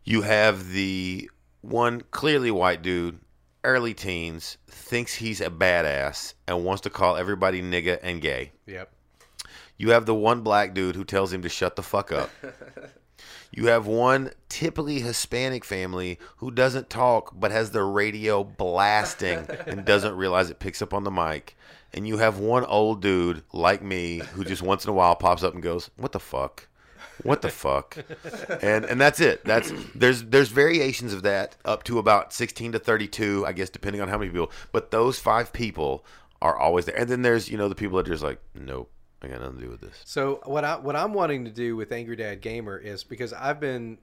You 0.04 0.24
have 0.24 0.72
the 0.72 1.30
one 1.62 2.02
clearly 2.10 2.52
white 2.52 2.82
dude, 2.82 3.20
early 3.64 3.94
teens, 3.94 4.58
thinks 4.68 5.14
he's 5.14 5.42
a 5.42 5.50
badass 5.50 6.34
and 6.48 6.66
wants 6.66 6.82
to 6.82 6.90
call 6.90 7.16
everybody 7.16 7.62
nigga 7.62 8.00
and 8.02 8.22
gay. 8.22 8.52
Yep. 8.66 8.92
You 9.78 9.92
have 9.92 10.06
the 10.06 10.16
one 10.16 10.42
black 10.42 10.74
dude 10.74 10.96
who 10.96 11.04
tells 11.06 11.32
him 11.32 11.44
to 11.44 11.50
shut 11.50 11.76
the 11.76 11.84
fuck 11.84 12.12
up. 12.12 12.30
You 13.52 13.68
have 13.68 13.88
one 13.88 14.32
typically 14.48 15.00
Hispanic 15.00 15.66
family 15.66 16.20
who 16.38 16.52
doesn't 16.52 16.90
talk 16.90 17.34
but 17.36 17.52
has 17.52 17.72
the 17.72 17.84
radio 17.84 18.44
blasting 18.44 19.48
and 19.66 19.84
doesn't 19.86 20.16
realize 20.16 20.50
it 20.50 20.60
picks 20.60 20.82
up 20.82 20.94
on 20.94 21.04
the 21.04 21.12
mic. 21.12 21.58
And 21.94 22.08
you 22.08 22.18
have 22.18 22.38
one 22.38 22.66
old 22.66 23.02
dude 23.02 23.44
like 23.52 23.82
me 23.82 24.20
who 24.34 24.44
just 24.46 24.62
once 24.62 24.84
in 24.86 24.90
a 24.90 24.94
while 24.94 25.16
pops 25.16 25.44
up 25.44 25.54
and 25.54 25.64
goes, 25.64 25.90
"What 25.98 26.12
the 26.12 26.20
fuck? 26.20 26.68
What 27.24 27.42
the 27.42 27.50
fuck?" 27.50 27.98
And 28.62 28.86
and 28.86 29.02
that's 29.02 29.20
it. 29.20 29.44
That's 29.44 29.72
there's 29.96 30.24
there's 30.24 30.50
variations 30.50 31.14
of 31.14 31.24
that 31.24 31.56
up 31.66 31.84
to 31.86 31.98
about 31.98 32.32
16 32.34 32.74
to 32.74 32.80
32, 32.80 33.46
I 33.46 33.54
guess 33.54 33.70
depending 33.70 34.02
on 34.02 34.08
how 34.08 34.18
many 34.18 34.30
people. 34.32 34.52
But 34.72 34.92
those 34.92 35.20
five 35.20 35.52
people 35.52 36.06
are 36.42 36.58
always 36.58 36.86
there. 36.86 36.96
And 36.98 37.10
then 37.10 37.22
there's, 37.22 37.50
you 37.50 37.58
know, 37.58 37.68
the 37.68 37.76
people 37.76 37.98
that 37.98 38.08
are 38.08 38.12
just 38.12 38.24
like, 38.24 38.40
"Nope, 38.54 38.90
I 39.22 39.28
got 39.28 39.42
nothing 39.42 39.58
to 39.58 39.66
do 39.66 39.72
with 39.72 39.82
this." 39.82 40.02
So 40.06 40.42
what 40.46 40.64
I 40.64 40.78
what 40.78 40.96
I'm 40.96 41.14
wanting 41.14 41.46
to 41.46 41.52
do 41.52 41.76
with 41.76 41.92
Angry 41.92 42.16
Dad 42.16 42.42
Gamer 42.42 42.78
is 42.78 43.04
because 43.04 43.34
I've 43.34 43.60
been 43.60 43.98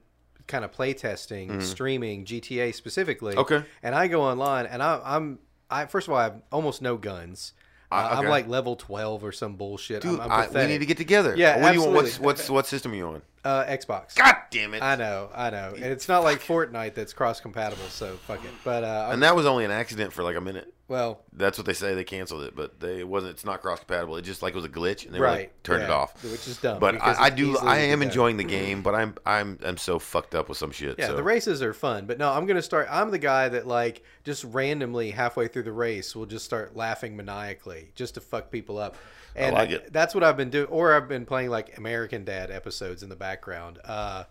kind 0.47 0.63
of 0.63 0.71
playtesting, 0.71 1.61
streaming 1.61 2.25
GTA 2.25 2.73
specifically. 2.73 3.33
Mm-hmm. 3.33 3.53
Okay. 3.53 3.63
And 3.83 3.93
I 3.93 4.07
go 4.07 4.21
online 4.21 4.65
and 4.65 4.81
I, 4.81 5.01
I'm 5.03 5.39
I 5.69 5.85
first 5.85 6.07
of 6.07 6.13
all 6.13 6.19
I 6.19 6.23
have 6.23 6.41
almost 6.51 6.81
no 6.81 6.97
guns. 6.97 7.53
I'm 7.89 8.19
okay. 8.19 8.29
like 8.29 8.47
level 8.47 8.75
12 8.75 9.23
or 9.23 9.31
some 9.31 9.55
bullshit. 9.55 10.01
Dude, 10.01 10.19
I'm, 10.19 10.31
I'm 10.31 10.55
I, 10.55 10.65
we 10.65 10.67
need 10.67 10.79
to 10.79 10.85
get 10.85 10.97
together. 10.97 11.35
Yeah, 11.37 11.61
what 11.61 11.69
do 11.69 11.75
you 11.75 11.81
want? 11.81 11.93
What's, 11.93 12.07
absolutely. 12.07 12.25
what's 12.25 12.49
what 12.49 12.67
system 12.67 12.91
are 12.91 12.95
you 12.95 13.07
on? 13.07 13.21
uh, 13.47 13.65
Xbox. 13.65 14.15
God 14.15 14.35
damn 14.51 14.73
it! 14.73 14.83
I 14.83 14.95
know, 14.95 15.29
I 15.33 15.49
know, 15.49 15.73
and 15.73 15.85
it's 15.85 16.07
not 16.07 16.23
like 16.23 16.41
Fortnite 16.41 16.95
that's 16.95 17.13
cross 17.13 17.39
compatible, 17.39 17.87
so 17.87 18.17
fuck 18.27 18.43
it. 18.43 18.51
But 18.63 18.83
uh, 18.83 19.09
And 19.11 19.23
that 19.23 19.35
was 19.35 19.45
only 19.45 19.63
an 19.63 19.71
accident 19.71 20.11
for 20.11 20.23
like 20.23 20.35
a 20.35 20.41
minute. 20.41 20.73
Well, 20.87 21.21
That's 21.33 21.57
what 21.57 21.67
they 21.67 21.73
say. 21.73 21.95
They 21.95 22.05
canceled 22.05 22.43
it, 22.43 22.55
but 22.55 22.79
they 22.79 22.99
it 22.99 23.07
wasn't. 23.07 23.33
It's 23.33 23.43
not 23.43 23.61
cross 23.61 23.79
compatible. 23.79 24.15
It 24.15 24.21
just 24.21 24.41
like 24.41 24.55
was 24.55 24.63
a 24.63 24.69
glitch, 24.69 25.05
and 25.05 25.13
they 25.13 25.19
right, 25.19 25.39
like, 25.39 25.63
turned 25.63 25.83
it 25.83 25.89
off. 25.89 26.23
which 26.23 26.47
is 26.47 26.57
dumb. 26.57 26.79
But 26.79 27.01
I, 27.01 27.25
I 27.25 27.29
do. 27.29 27.57
I 27.57 27.77
am 27.77 28.01
enjoying 28.01 28.37
the 28.37 28.45
game, 28.45 28.81
but 28.81 28.95
I'm 28.95 29.15
I'm 29.25 29.59
I'm 29.65 29.77
so 29.77 29.99
fucked 29.99 30.33
up 30.33 30.47
with 30.47 30.57
some 30.57 30.71
shit. 30.71 30.97
Yeah, 30.97 31.07
so. 31.07 31.15
the 31.17 31.23
races 31.23 31.61
are 31.61 31.73
fun, 31.73 32.05
but 32.05 32.17
no, 32.17 32.31
I'm 32.31 32.45
gonna 32.45 32.61
start. 32.61 32.87
I'm 32.89 33.11
the 33.11 33.19
guy 33.19 33.49
that 33.49 33.67
like 33.67 34.03
just 34.23 34.45
randomly 34.45 35.11
halfway 35.11 35.49
through 35.49 35.63
the 35.63 35.73
race 35.73 36.15
will 36.15 36.25
just 36.25 36.45
start 36.45 36.75
laughing 36.75 37.17
maniacally 37.17 37.91
just 37.95 38.13
to 38.13 38.21
fuck 38.21 38.49
people 38.49 38.77
up. 38.77 38.95
And 39.35 39.55
like 39.55 39.69
it. 39.69 39.93
That's 39.93 40.15
what 40.15 40.23
I've 40.23 40.37
been 40.37 40.49
doing, 40.49 40.67
or 40.67 40.93
I've 40.93 41.09
been 41.09 41.25
playing 41.25 41.49
like 41.49 41.77
American 41.77 42.23
Dad 42.23 42.49
episodes 42.49 43.03
in 43.03 43.09
the 43.09 43.15
background. 43.15 43.77
Uh, 43.83 44.23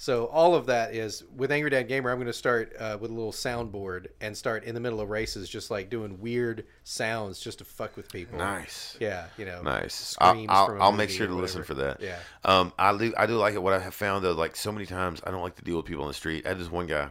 so 0.00 0.26
all 0.26 0.54
of 0.54 0.66
that 0.66 0.94
is 0.94 1.24
with 1.36 1.50
Angry 1.50 1.70
Dad 1.70 1.88
Gamer. 1.88 2.08
I'm 2.10 2.18
going 2.18 2.28
to 2.28 2.32
start 2.32 2.72
uh, 2.78 2.96
with 3.00 3.10
a 3.10 3.14
little 3.14 3.32
soundboard 3.32 4.06
and 4.20 4.36
start 4.36 4.62
in 4.62 4.72
the 4.74 4.80
middle 4.80 5.00
of 5.00 5.10
races, 5.10 5.48
just 5.48 5.72
like 5.72 5.90
doing 5.90 6.20
weird 6.20 6.66
sounds 6.84 7.40
just 7.40 7.58
to 7.58 7.64
fuck 7.64 7.96
with 7.96 8.10
people. 8.12 8.38
Nice. 8.38 8.96
Yeah, 9.00 9.26
you 9.36 9.44
know. 9.44 9.60
Nice. 9.60 10.16
I'll, 10.20 10.44
I'll, 10.48 10.82
I'll 10.82 10.92
make 10.92 11.10
sure 11.10 11.26
to 11.26 11.34
listen 11.34 11.64
for 11.64 11.74
that. 11.74 12.00
Yeah. 12.00 12.16
Um, 12.44 12.72
I 12.78 12.96
do. 12.96 13.12
I 13.16 13.26
do 13.26 13.36
like 13.38 13.54
it. 13.54 13.62
What 13.62 13.72
I 13.72 13.80
have 13.80 13.92
found 13.92 14.24
though, 14.24 14.32
like 14.32 14.54
so 14.54 14.70
many 14.70 14.86
times, 14.86 15.20
I 15.26 15.32
don't 15.32 15.42
like 15.42 15.56
to 15.56 15.62
deal 15.62 15.76
with 15.76 15.86
people 15.86 16.04
on 16.04 16.08
the 16.08 16.14
street. 16.14 16.46
I 16.46 16.50
had 16.50 16.60
this 16.60 16.70
one 16.70 16.86
guy. 16.86 17.08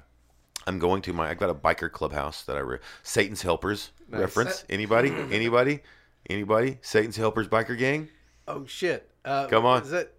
I'm 0.65 0.79
going 0.79 1.01
to 1.01 1.13
my. 1.13 1.29
I 1.29 1.33
got 1.33 1.49
a 1.49 1.55
biker 1.55 1.91
clubhouse 1.91 2.43
that 2.43 2.55
I 2.55 2.61
re- 2.61 2.79
Satan's 3.03 3.41
Helpers 3.41 3.91
reference. 4.09 4.63
Anybody? 4.69 5.09
Anybody? 5.31 5.81
Anybody? 6.29 6.77
Satan's 6.81 7.17
Helpers 7.17 7.49
biker 7.49 7.77
gang. 7.77 8.07
Oh 8.47 8.65
shit! 8.65 9.09
Uh, 9.25 9.47
Come 9.47 9.65
on. 9.65 9.81
Is 9.81 9.89
that 9.89 10.13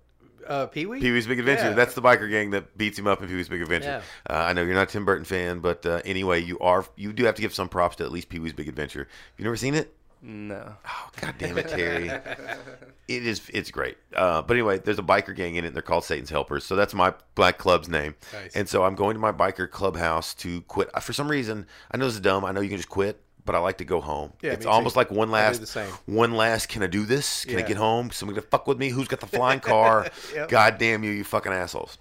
uh, 0.48 0.66
Pee 0.66 0.86
Wee? 0.86 1.00
Pee 1.00 1.10
Wee's 1.12 1.26
Big 1.26 1.38
Adventure. 1.38 1.70
Yeah. 1.70 1.74
That's 1.74 1.94
the 1.94 2.02
biker 2.02 2.28
gang 2.30 2.50
that 2.50 2.76
beats 2.76 2.98
him 2.98 3.06
up 3.06 3.22
in 3.22 3.28
Pee 3.28 3.34
Wee's 3.34 3.48
Big 3.48 3.62
Adventure. 3.62 4.02
Uh, 4.28 4.32
I 4.32 4.52
know 4.52 4.62
you're 4.62 4.74
not 4.74 4.88
a 4.88 4.92
Tim 4.92 5.04
Burton 5.04 5.24
fan, 5.24 5.60
but 5.60 5.84
uh, 5.86 6.00
anyway, 6.04 6.42
you 6.42 6.58
are. 6.60 6.84
You 6.96 7.12
do 7.12 7.24
have 7.24 7.34
to 7.36 7.42
give 7.42 7.54
some 7.54 7.68
props 7.68 7.96
to 7.96 8.04
at 8.04 8.12
least 8.12 8.28
Pee 8.28 8.38
Wee's 8.38 8.52
Big 8.52 8.68
Adventure. 8.68 9.08
You 9.36 9.44
never 9.44 9.56
seen 9.56 9.74
it? 9.74 9.94
No. 10.20 10.74
Oh, 10.84 11.10
God 11.20 11.34
damn 11.38 11.56
it, 11.58 11.68
Terry. 11.68 12.08
it 13.08 13.26
is. 13.26 13.48
It's 13.54 13.70
great. 13.70 13.96
Uh, 14.14 14.42
but 14.42 14.54
anyway, 14.54 14.78
there's 14.78 14.98
a 14.98 15.02
biker 15.02 15.34
gang 15.34 15.54
in 15.54 15.64
it. 15.64 15.68
And 15.68 15.76
they're 15.76 15.82
called 15.82 16.04
Satan's 16.04 16.30
Helpers. 16.30 16.64
So 16.64 16.74
that's 16.74 16.92
my 16.92 17.14
black 17.36 17.56
club's 17.58 17.88
name. 17.88 18.16
Nice. 18.32 18.56
And 18.56 18.68
so 18.68 18.82
I'm 18.84 18.96
going 18.96 19.14
to 19.14 19.20
my 19.20 19.30
biker 19.30 19.70
clubhouse 19.70 20.34
to 20.34 20.62
quit. 20.62 20.90
Uh, 20.92 21.00
For 21.00 21.12
some 21.12 21.30
reason, 21.30 21.66
I 21.92 21.98
know 21.98 22.06
this 22.06 22.14
is 22.14 22.20
dumb. 22.20 22.44
I 22.44 22.50
know 22.50 22.60
you 22.60 22.68
can 22.68 22.78
just 22.78 22.88
quit, 22.88 23.20
but 23.48 23.54
I 23.54 23.60
like 23.60 23.78
to 23.78 23.84
go 23.86 24.02
home. 24.02 24.34
Yeah, 24.42 24.50
it's 24.52 24.58
me 24.58 24.64
too. 24.64 24.70
almost 24.70 24.94
like 24.94 25.10
one 25.10 25.30
last, 25.30 25.74
one 26.04 26.34
last. 26.34 26.68
Can 26.68 26.82
I 26.82 26.86
do 26.86 27.06
this? 27.06 27.46
Can 27.46 27.58
I 27.58 27.62
get 27.62 27.78
home? 27.78 28.10
Somebody 28.10 28.38
to 28.42 28.46
fuck 28.46 28.66
with 28.66 28.76
me? 28.76 28.90
Who's 28.90 29.08
got 29.08 29.20
the 29.20 29.26
flying 29.26 29.60
car? 29.60 30.06
Yep. 30.34 30.48
God 30.50 30.76
damn 30.78 31.02
you, 31.02 31.10
you 31.12 31.24
fucking 31.24 31.50
assholes. 31.50 31.96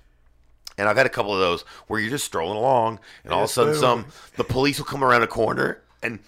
And 0.77 0.89
I've 0.89 0.97
had 0.97 1.05
a 1.05 1.09
couple 1.09 1.33
of 1.33 1.39
those 1.39 1.61
where 1.87 2.01
you're 2.01 2.09
just 2.09 2.25
strolling 2.25 2.57
along, 2.57 2.99
and 3.23 3.31
all 3.31 3.43
of 3.43 3.49
a 3.49 3.53
sudden, 3.53 3.73
boom. 3.73 3.79
some 3.79 4.05
the 4.35 4.43
police 4.43 4.77
will 4.77 4.85
come 4.85 5.03
around 5.05 5.23
a 5.23 5.27
corner, 5.27 5.81
and 6.03 6.19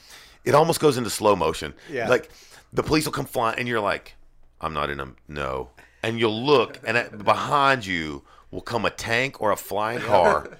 it 0.46 0.56
almost 0.56 0.80
goes 0.80 0.98
into 0.98 1.10
slow 1.10 1.36
motion. 1.36 1.74
Yeah. 1.92 2.08
Like 2.08 2.32
the 2.72 2.82
police 2.82 3.04
will 3.04 3.12
come 3.12 3.26
flying, 3.26 3.60
and 3.60 3.68
you're 3.68 3.82
like, 3.82 4.16
"I'm 4.62 4.74
not 4.74 4.90
in 4.90 5.02
a 5.02 5.08
no." 5.28 5.72
And 6.02 6.18
you'll 6.18 6.42
look, 6.46 6.80
and 6.88 6.96
at, 6.96 7.26
behind 7.26 7.86
you 7.86 8.24
will 8.52 8.62
come 8.62 8.86
a 8.86 8.90
tank 8.90 9.42
or 9.42 9.52
a 9.52 9.58
flying 9.58 10.00
car. 10.14 10.58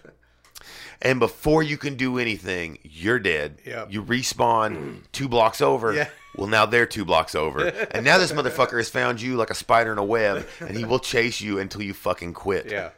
And 1.02 1.20
before 1.20 1.64
you 1.64 1.78
can 1.78 1.96
do 1.96 2.18
anything, 2.20 2.78
you're 2.84 3.20
dead. 3.20 3.60
Yep. 3.66 3.92
You 3.92 4.04
respawn 4.04 5.04
two 5.12 5.28
blocks 5.30 5.62
over. 5.62 5.94
Yeah. 5.94 6.10
Well, 6.36 6.48
now 6.48 6.66
they're 6.66 6.86
two 6.86 7.06
blocks 7.06 7.36
over. 7.36 7.66
and 7.92 8.04
now 8.06 8.18
this 8.18 8.32
motherfucker 8.32 8.78
has 8.78 8.90
found 8.90 9.22
you 9.22 9.36
like 9.36 9.50
a 9.50 9.56
spider 9.56 9.92
in 9.92 9.98
a 9.98 10.04
web, 10.04 10.48
and 10.60 10.78
he 10.78 10.84
will 10.86 11.00
chase 11.00 11.40
you 11.42 11.60
until 11.60 11.82
you 11.82 11.94
fucking 11.94 12.34
quit 12.34 12.70
Yeah. 12.72 12.90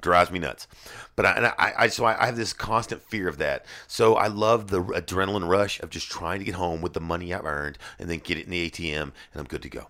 drives 0.00 0.30
me 0.30 0.38
nuts. 0.38 0.66
But 1.16 1.26
I, 1.26 1.32
and 1.32 1.46
I, 1.46 1.72
I 1.78 1.86
so 1.88 2.04
I, 2.04 2.20
I 2.22 2.26
have 2.26 2.36
this 2.36 2.52
constant 2.52 3.02
fear 3.02 3.28
of 3.28 3.38
that. 3.38 3.66
So 3.86 4.14
I 4.16 4.26
love 4.28 4.68
the 4.68 4.82
adrenaline 4.82 5.48
rush 5.48 5.80
of 5.80 5.90
just 5.90 6.10
trying 6.10 6.38
to 6.40 6.44
get 6.44 6.54
home 6.56 6.80
with 6.82 6.92
the 6.92 7.00
money 7.00 7.32
I've 7.34 7.44
earned 7.44 7.78
and 7.98 8.08
then 8.10 8.18
get 8.18 8.38
it 8.38 8.44
in 8.44 8.50
the 8.50 8.68
ATM 8.70 9.02
and 9.02 9.12
I'm 9.36 9.44
good 9.44 9.62
to 9.62 9.68
go. 9.68 9.88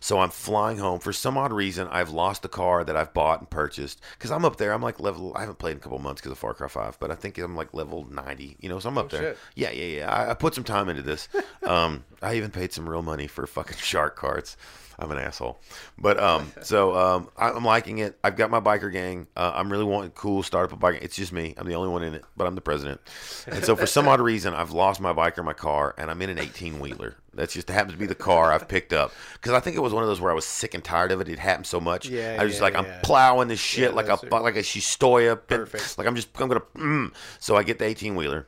So 0.00 0.20
I'm 0.20 0.30
flying 0.30 0.78
home. 0.78 1.00
For 1.00 1.12
some 1.12 1.36
odd 1.36 1.52
reason, 1.52 1.88
I've 1.88 2.10
lost 2.10 2.42
the 2.42 2.48
car 2.48 2.84
that 2.84 2.96
I've 2.96 3.14
bought 3.14 3.40
and 3.40 3.50
purchased 3.50 4.00
because 4.18 4.30
I'm 4.30 4.44
up 4.44 4.56
there. 4.56 4.72
I'm 4.72 4.82
like 4.82 5.00
level. 5.00 5.32
I 5.36 5.40
haven't 5.40 5.58
played 5.58 5.72
in 5.72 5.78
a 5.78 5.80
couple 5.80 5.98
months 5.98 6.20
because 6.20 6.32
of 6.32 6.38
Far 6.38 6.54
Cry 6.54 6.68
Five, 6.68 6.98
but 7.00 7.10
I 7.10 7.14
think 7.14 7.38
I'm 7.38 7.56
like 7.56 7.72
level 7.74 8.06
90. 8.10 8.56
You 8.60 8.68
know, 8.68 8.78
so 8.78 8.88
I'm 8.88 8.98
up 8.98 9.10
there. 9.10 9.20
shit. 9.22 9.38
Yeah, 9.54 9.70
yeah, 9.70 9.98
yeah. 9.98 10.10
I, 10.10 10.30
I 10.30 10.34
put 10.34 10.54
some 10.54 10.64
time 10.64 10.88
into 10.88 11.02
this. 11.02 11.28
um, 11.62 12.04
I 12.22 12.34
even 12.34 12.50
paid 12.50 12.72
some 12.72 12.88
real 12.88 13.02
money 13.02 13.26
for 13.26 13.46
fucking 13.46 13.78
shark 13.78 14.16
cards. 14.16 14.56
I'm 15.00 15.10
an 15.10 15.18
asshole, 15.18 15.60
but 15.98 16.20
um, 16.20 16.52
so 16.62 16.94
um, 16.94 17.28
I'm 17.36 17.64
liking 17.64 17.98
it. 17.98 18.18
I've 18.22 18.36
got 18.36 18.50
my 18.50 18.60
biker 18.60 18.92
gang. 18.92 19.26
Uh, 19.36 19.52
I'm 19.54 19.70
really 19.70 19.84
wanting 19.84 20.10
cool 20.10 20.42
startup 20.42 20.72
a 20.72 20.76
bike. 20.76 20.98
It's 21.02 21.16
just 21.16 21.32
me. 21.32 21.54
I'm 21.56 21.66
the 21.66 21.74
only 21.74 21.88
one 21.88 22.02
in 22.02 22.14
it, 22.14 22.24
but 22.36 22.46
I'm 22.46 22.54
the 22.54 22.60
president. 22.60 23.00
And 23.46 23.64
so 23.64 23.76
for 23.76 23.86
some 23.86 24.08
odd 24.08 24.20
reason, 24.20 24.54
I've 24.54 24.72
lost 24.72 25.00
my 25.00 25.12
biker, 25.12 25.44
my 25.44 25.52
car, 25.52 25.94
and 25.98 26.10
I'm 26.10 26.20
in 26.22 26.30
an 26.30 26.38
18 26.38 26.78
wheeler. 26.80 27.16
That's 27.32 27.54
just 27.54 27.68
happens 27.68 27.92
to 27.92 27.98
be 27.98 28.06
the 28.06 28.14
car 28.14 28.52
I've 28.52 28.66
picked 28.66 28.92
up 28.92 29.12
because 29.34 29.52
I 29.52 29.60
think 29.60 29.76
it 29.76 29.80
was 29.80 29.92
one 29.92 30.02
of 30.02 30.08
those 30.08 30.20
where 30.20 30.32
I 30.32 30.34
was 30.34 30.44
sick 30.44 30.74
and 30.74 30.82
tired 30.82 31.12
of 31.12 31.20
it. 31.20 31.28
It 31.28 31.38
happened 31.38 31.66
so 31.66 31.80
much. 31.80 32.08
Yeah, 32.08 32.36
I 32.40 32.44
was 32.44 32.56
yeah, 32.56 32.62
like 32.62 32.74
I'm 32.74 32.86
plowing 33.02 33.48
this 33.48 33.60
shit 33.60 33.90
Yeah, 33.90 33.96
like 33.96 34.08
a 34.08 34.18
are- 34.34 34.42
like 34.42 34.56
a 34.56 34.62
Shistoya. 34.62 35.40
Perfect. 35.46 35.96
Like 35.96 36.06
I'm 36.06 36.16
just 36.16 36.28
I'm 36.40 36.48
gonna. 36.48 36.60
Mm. 36.74 37.12
So 37.38 37.56
I 37.56 37.62
get 37.62 37.78
the 37.78 37.84
18 37.84 38.16
wheeler 38.16 38.46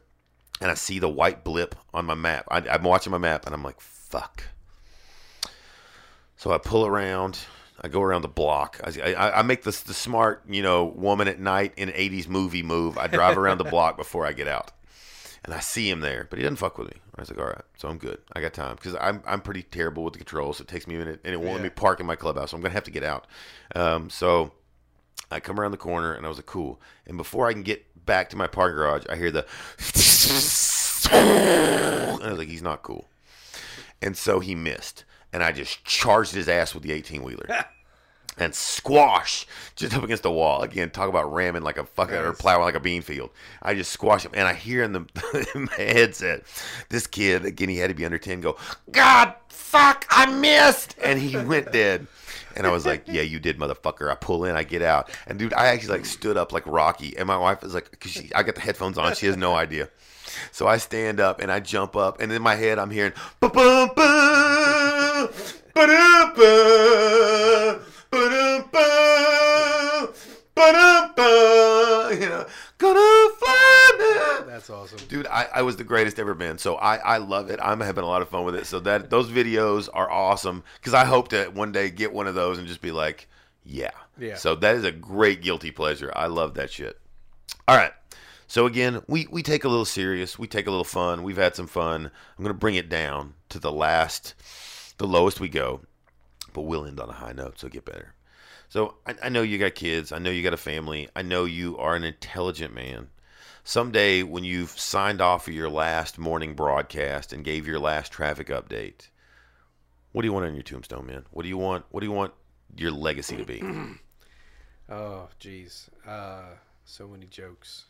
and 0.60 0.70
I 0.70 0.74
see 0.74 0.98
the 0.98 1.08
white 1.08 1.44
blip 1.44 1.74
on 1.94 2.06
my 2.06 2.14
map. 2.14 2.46
I, 2.50 2.58
I'm 2.58 2.82
watching 2.84 3.10
my 3.10 3.18
map 3.18 3.46
and 3.46 3.54
I'm 3.54 3.62
like, 3.62 3.80
fuck. 3.80 4.44
So 6.42 6.50
I 6.50 6.58
pull 6.58 6.84
around. 6.84 7.38
I 7.80 7.86
go 7.86 8.02
around 8.02 8.22
the 8.22 8.28
block. 8.28 8.80
I, 8.82 9.12
I, 9.12 9.38
I 9.38 9.42
make 9.42 9.62
this 9.62 9.82
the 9.82 9.94
smart, 9.94 10.42
you 10.48 10.60
know, 10.60 10.84
woman 10.86 11.28
at 11.28 11.38
night 11.38 11.72
in 11.76 11.88
an 11.88 11.94
80s 11.94 12.26
movie 12.26 12.64
move. 12.64 12.98
I 12.98 13.06
drive 13.06 13.38
around 13.38 13.58
the 13.58 13.64
block 13.64 13.96
before 13.96 14.26
I 14.26 14.32
get 14.32 14.48
out. 14.48 14.72
And 15.44 15.54
I 15.54 15.60
see 15.60 15.88
him 15.88 16.00
there, 16.00 16.26
but 16.28 16.40
he 16.40 16.42
doesn't 16.42 16.56
fuck 16.56 16.78
with 16.78 16.88
me. 16.88 16.96
I 17.14 17.20
was 17.20 17.30
like, 17.30 17.38
all 17.38 17.46
right, 17.46 17.62
so 17.76 17.86
I'm 17.86 17.96
good. 17.96 18.18
I 18.32 18.40
got 18.40 18.54
time 18.54 18.74
because 18.74 18.96
I'm, 19.00 19.22
I'm 19.24 19.40
pretty 19.40 19.62
terrible 19.62 20.02
with 20.02 20.14
the 20.14 20.18
controls. 20.18 20.60
It 20.60 20.66
takes 20.66 20.88
me 20.88 20.96
a 20.96 20.98
minute, 20.98 21.20
and 21.22 21.32
it 21.32 21.36
won't 21.36 21.52
let 21.52 21.62
me 21.62 21.68
park 21.68 22.00
in 22.00 22.06
my 22.06 22.16
clubhouse, 22.16 22.50
so 22.50 22.56
I'm 22.56 22.60
gonna 22.60 22.74
have 22.74 22.84
to 22.84 22.90
get 22.90 23.04
out. 23.04 23.28
Um, 23.76 24.10
so 24.10 24.50
I 25.30 25.38
come 25.38 25.60
around 25.60 25.70
the 25.70 25.76
corner, 25.76 26.12
and 26.12 26.26
I 26.26 26.28
was 26.28 26.38
like, 26.38 26.46
cool. 26.46 26.80
And 27.06 27.16
before 27.16 27.46
I 27.46 27.52
can 27.52 27.62
get 27.62 28.04
back 28.04 28.30
to 28.30 28.36
my 28.36 28.48
parking 28.48 28.78
garage, 28.78 29.04
I 29.08 29.14
hear 29.14 29.30
the, 29.30 29.46
and 31.12 32.22
I 32.22 32.30
was 32.30 32.38
like, 32.38 32.48
he's 32.48 32.62
not 32.62 32.82
cool. 32.82 33.08
And 34.00 34.16
so 34.16 34.40
he 34.40 34.56
missed, 34.56 35.04
and 35.32 35.42
I 35.42 35.52
just 35.52 35.84
charged 35.84 36.34
his 36.34 36.48
ass 36.48 36.74
with 36.74 36.82
the 36.82 36.92
18 36.92 37.22
wheeler. 37.22 37.46
and 38.38 38.54
squash 38.54 39.46
just 39.76 39.94
up 39.94 40.02
against 40.02 40.22
the 40.22 40.30
wall. 40.30 40.62
Again, 40.62 40.90
talk 40.90 41.08
about 41.08 41.32
ramming 41.32 41.62
like 41.62 41.78
a 41.78 41.84
fucking 41.84 42.16
or 42.16 42.32
plowing 42.32 42.62
like 42.62 42.74
a 42.74 42.80
bean 42.80 43.02
field. 43.02 43.30
I 43.62 43.74
just 43.74 43.92
squash 43.92 44.24
him, 44.24 44.32
and 44.34 44.48
I 44.48 44.54
hear 44.54 44.82
in 44.82 44.92
the 44.92 45.46
in 45.54 45.64
my 45.64 45.74
headset 45.74 46.44
this 46.88 47.06
kid 47.06 47.44
again. 47.44 47.68
He 47.68 47.76
had 47.76 47.88
to 47.88 47.94
be 47.94 48.04
under 48.04 48.18
ten. 48.18 48.40
Go, 48.40 48.56
God, 48.90 49.34
fuck, 49.48 50.06
I 50.10 50.26
missed, 50.26 50.96
and 51.02 51.18
he 51.18 51.36
went 51.44 51.72
dead. 51.72 52.06
And 52.54 52.66
I 52.66 52.70
was 52.70 52.84
like, 52.84 53.04
"Yeah, 53.06 53.22
you 53.22 53.38
did, 53.38 53.58
motherfucker." 53.58 54.10
I 54.10 54.14
pull 54.14 54.44
in, 54.44 54.56
I 54.56 54.62
get 54.62 54.82
out, 54.82 55.10
and 55.26 55.38
dude, 55.38 55.54
I 55.54 55.66
actually 55.66 55.98
like 55.98 56.06
stood 56.06 56.36
up 56.36 56.52
like 56.52 56.66
Rocky, 56.66 57.16
and 57.16 57.26
my 57.26 57.38
wife 57.38 57.62
is 57.62 57.74
like, 57.74 57.98
"Cause 57.98 58.12
she, 58.12 58.30
I 58.34 58.42
got 58.42 58.56
the 58.56 58.60
headphones 58.60 58.98
on, 58.98 59.14
she 59.14 59.26
has 59.26 59.36
no 59.36 59.54
idea." 59.54 59.88
So 60.50 60.66
I 60.66 60.78
stand 60.78 61.20
up 61.20 61.40
and 61.40 61.50
I 61.50 61.60
jump 61.60 61.96
up, 61.96 62.20
and 62.20 62.30
in 62.30 62.42
my 62.42 62.54
head 62.54 62.78
I'm 62.78 62.90
hearing 62.90 63.12
"Boom, 63.40 63.50
boom, 63.52 63.90
ba-dum, 63.96 64.81
ba, 65.26 67.80
ba-dum, 68.10 68.68
ba, 68.72 70.08
ba-dum, 70.54 71.12
ba, 71.16 72.10
you 72.14 72.28
know, 72.28 72.46
gonna 72.78 73.28
fly. 73.38 74.42
That's 74.46 74.70
awesome. 74.70 74.98
Dude, 75.08 75.26
I, 75.26 75.48
I 75.54 75.62
was 75.62 75.76
the 75.76 75.84
greatest 75.84 76.18
ever 76.18 76.34
been. 76.34 76.58
So 76.58 76.76
I, 76.76 76.96
I 76.96 77.16
love 77.16 77.50
it. 77.50 77.58
I'm 77.62 77.80
having 77.80 78.04
a 78.04 78.06
lot 78.06 78.22
of 78.22 78.28
fun 78.28 78.44
with 78.44 78.54
it. 78.54 78.66
So 78.66 78.80
that 78.80 79.10
those 79.10 79.28
videos 79.28 79.88
are 79.92 80.10
awesome 80.10 80.62
because 80.76 80.94
I 80.94 81.04
hope 81.04 81.28
to 81.28 81.46
one 81.46 81.72
day 81.72 81.90
get 81.90 82.12
one 82.12 82.26
of 82.26 82.34
those 82.34 82.58
and 82.58 82.68
just 82.68 82.80
be 82.80 82.92
like, 82.92 83.28
yeah. 83.64 83.90
Yeah. 84.18 84.36
So 84.36 84.54
that 84.56 84.76
is 84.76 84.84
a 84.84 84.92
great 84.92 85.42
guilty 85.42 85.70
pleasure. 85.70 86.12
I 86.14 86.26
love 86.26 86.54
that 86.54 86.70
shit. 86.70 86.98
All 87.66 87.76
right. 87.76 87.92
So 88.46 88.66
again, 88.66 89.02
we, 89.08 89.26
we 89.30 89.42
take 89.42 89.64
a 89.64 89.68
little 89.68 89.84
serious. 89.84 90.38
We 90.38 90.46
take 90.46 90.66
a 90.66 90.70
little 90.70 90.84
fun. 90.84 91.22
We've 91.22 91.38
had 91.38 91.56
some 91.56 91.66
fun. 91.66 92.10
I'm 92.36 92.44
going 92.44 92.54
to 92.54 92.58
bring 92.58 92.74
it 92.74 92.88
down 92.88 93.34
to 93.48 93.58
the 93.58 93.72
last, 93.72 94.34
the 95.02 95.08
lowest 95.08 95.40
we 95.40 95.48
go, 95.48 95.80
but 96.52 96.62
we'll 96.62 96.86
end 96.86 97.00
on 97.00 97.08
a 97.10 97.12
high 97.14 97.32
note. 97.32 97.58
So 97.58 97.68
get 97.68 97.84
better. 97.84 98.14
So 98.68 98.94
I, 99.06 99.14
I 99.24 99.28
know 99.28 99.42
you 99.42 99.58
got 99.58 99.74
kids. 99.74 100.12
I 100.12 100.18
know 100.18 100.30
you 100.30 100.42
got 100.42 100.54
a 100.54 100.56
family. 100.58 101.08
I 101.16 101.22
know 101.22 101.44
you 101.44 101.76
are 101.78 101.94
an 101.96 102.04
intelligent 102.04 102.72
man. 102.74 103.08
Someday, 103.64 104.22
when 104.22 104.44
you've 104.44 104.70
signed 104.70 105.20
off 105.20 105.46
of 105.46 105.54
your 105.54 105.68
last 105.70 106.18
morning 106.18 106.54
broadcast 106.54 107.32
and 107.32 107.44
gave 107.44 107.66
your 107.66 107.78
last 107.78 108.10
traffic 108.10 108.48
update, 108.48 109.08
what 110.12 110.22
do 110.22 110.26
you 110.28 110.32
want 110.32 110.46
on 110.46 110.54
your 110.54 110.62
tombstone, 110.62 111.06
man? 111.06 111.24
What 111.30 111.42
do 111.42 111.48
you 111.48 111.58
want? 111.58 111.84
What 111.90 112.00
do 112.00 112.06
you 112.06 112.12
want 112.12 112.32
your 112.76 112.90
legacy 112.92 113.36
to 113.36 113.44
be? 113.44 113.62
Oh, 114.90 115.28
jeez. 115.40 115.88
Uh, 116.06 116.42
so 116.84 117.06
many 117.08 117.24
jokes. 117.26 117.84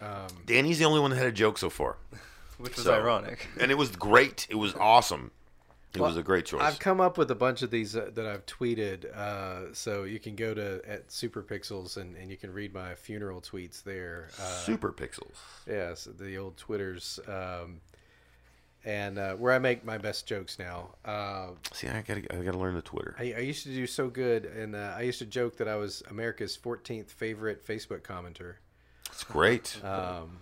Um, 0.00 0.28
Danny's 0.46 0.78
the 0.78 0.84
only 0.86 1.00
one 1.00 1.10
that 1.10 1.16
had 1.16 1.26
a 1.26 1.32
joke 1.32 1.58
so 1.58 1.68
far, 1.68 1.96
which 2.58 2.76
was 2.76 2.84
So- 2.86 2.94
ironic. 2.94 3.48
and 3.60 3.70
it 3.70 3.74
was 3.76 3.90
great. 3.90 4.46
It 4.48 4.54
was 4.54 4.74
awesome. 4.76 5.30
It 5.94 6.00
was 6.00 6.16
a 6.16 6.22
great 6.22 6.44
choice. 6.44 6.62
I've 6.62 6.78
come 6.78 7.00
up 7.00 7.16
with 7.16 7.30
a 7.30 7.34
bunch 7.34 7.62
of 7.62 7.70
these 7.70 7.96
uh, 7.96 8.10
that 8.14 8.26
I've 8.26 8.44
tweeted. 8.46 9.14
Uh, 9.16 9.72
so 9.72 10.04
you 10.04 10.18
can 10.18 10.36
go 10.36 10.52
to 10.54 10.82
at 10.86 11.10
Super 11.10 11.42
Pixels 11.42 11.96
and, 11.96 12.14
and 12.16 12.30
you 12.30 12.36
can 12.36 12.52
read 12.52 12.74
my 12.74 12.94
funeral 12.94 13.40
tweets 13.40 13.82
there. 13.82 14.28
Uh, 14.38 14.42
Super 14.44 14.92
pixels. 14.92 15.36
Yes, 15.66 16.06
the 16.18 16.36
old 16.36 16.56
Twitters. 16.56 17.18
Um, 17.26 17.80
and 18.84 19.18
uh, 19.18 19.34
where 19.34 19.52
I 19.52 19.58
make 19.58 19.84
my 19.84 19.98
best 19.98 20.26
jokes 20.26 20.58
now. 20.58 20.90
Uh, 21.04 21.48
See, 21.72 21.88
I 21.88 22.02
gotta, 22.02 22.22
I 22.32 22.42
gotta 22.44 22.58
learn 22.58 22.74
the 22.74 22.82
Twitter. 22.82 23.16
I, 23.18 23.34
I 23.36 23.40
used 23.40 23.64
to 23.64 23.70
do 23.70 23.86
so 23.86 24.08
good, 24.08 24.44
and 24.44 24.74
uh, 24.76 24.94
I 24.96 25.02
used 25.02 25.18
to 25.18 25.26
joke 25.26 25.56
that 25.56 25.68
I 25.68 25.76
was 25.76 26.02
America's 26.10 26.56
14th 26.56 27.10
favorite 27.10 27.66
Facebook 27.66 28.02
commenter. 28.02 28.54
It's 29.06 29.24
great. 29.24 29.82
Um, 29.84 30.38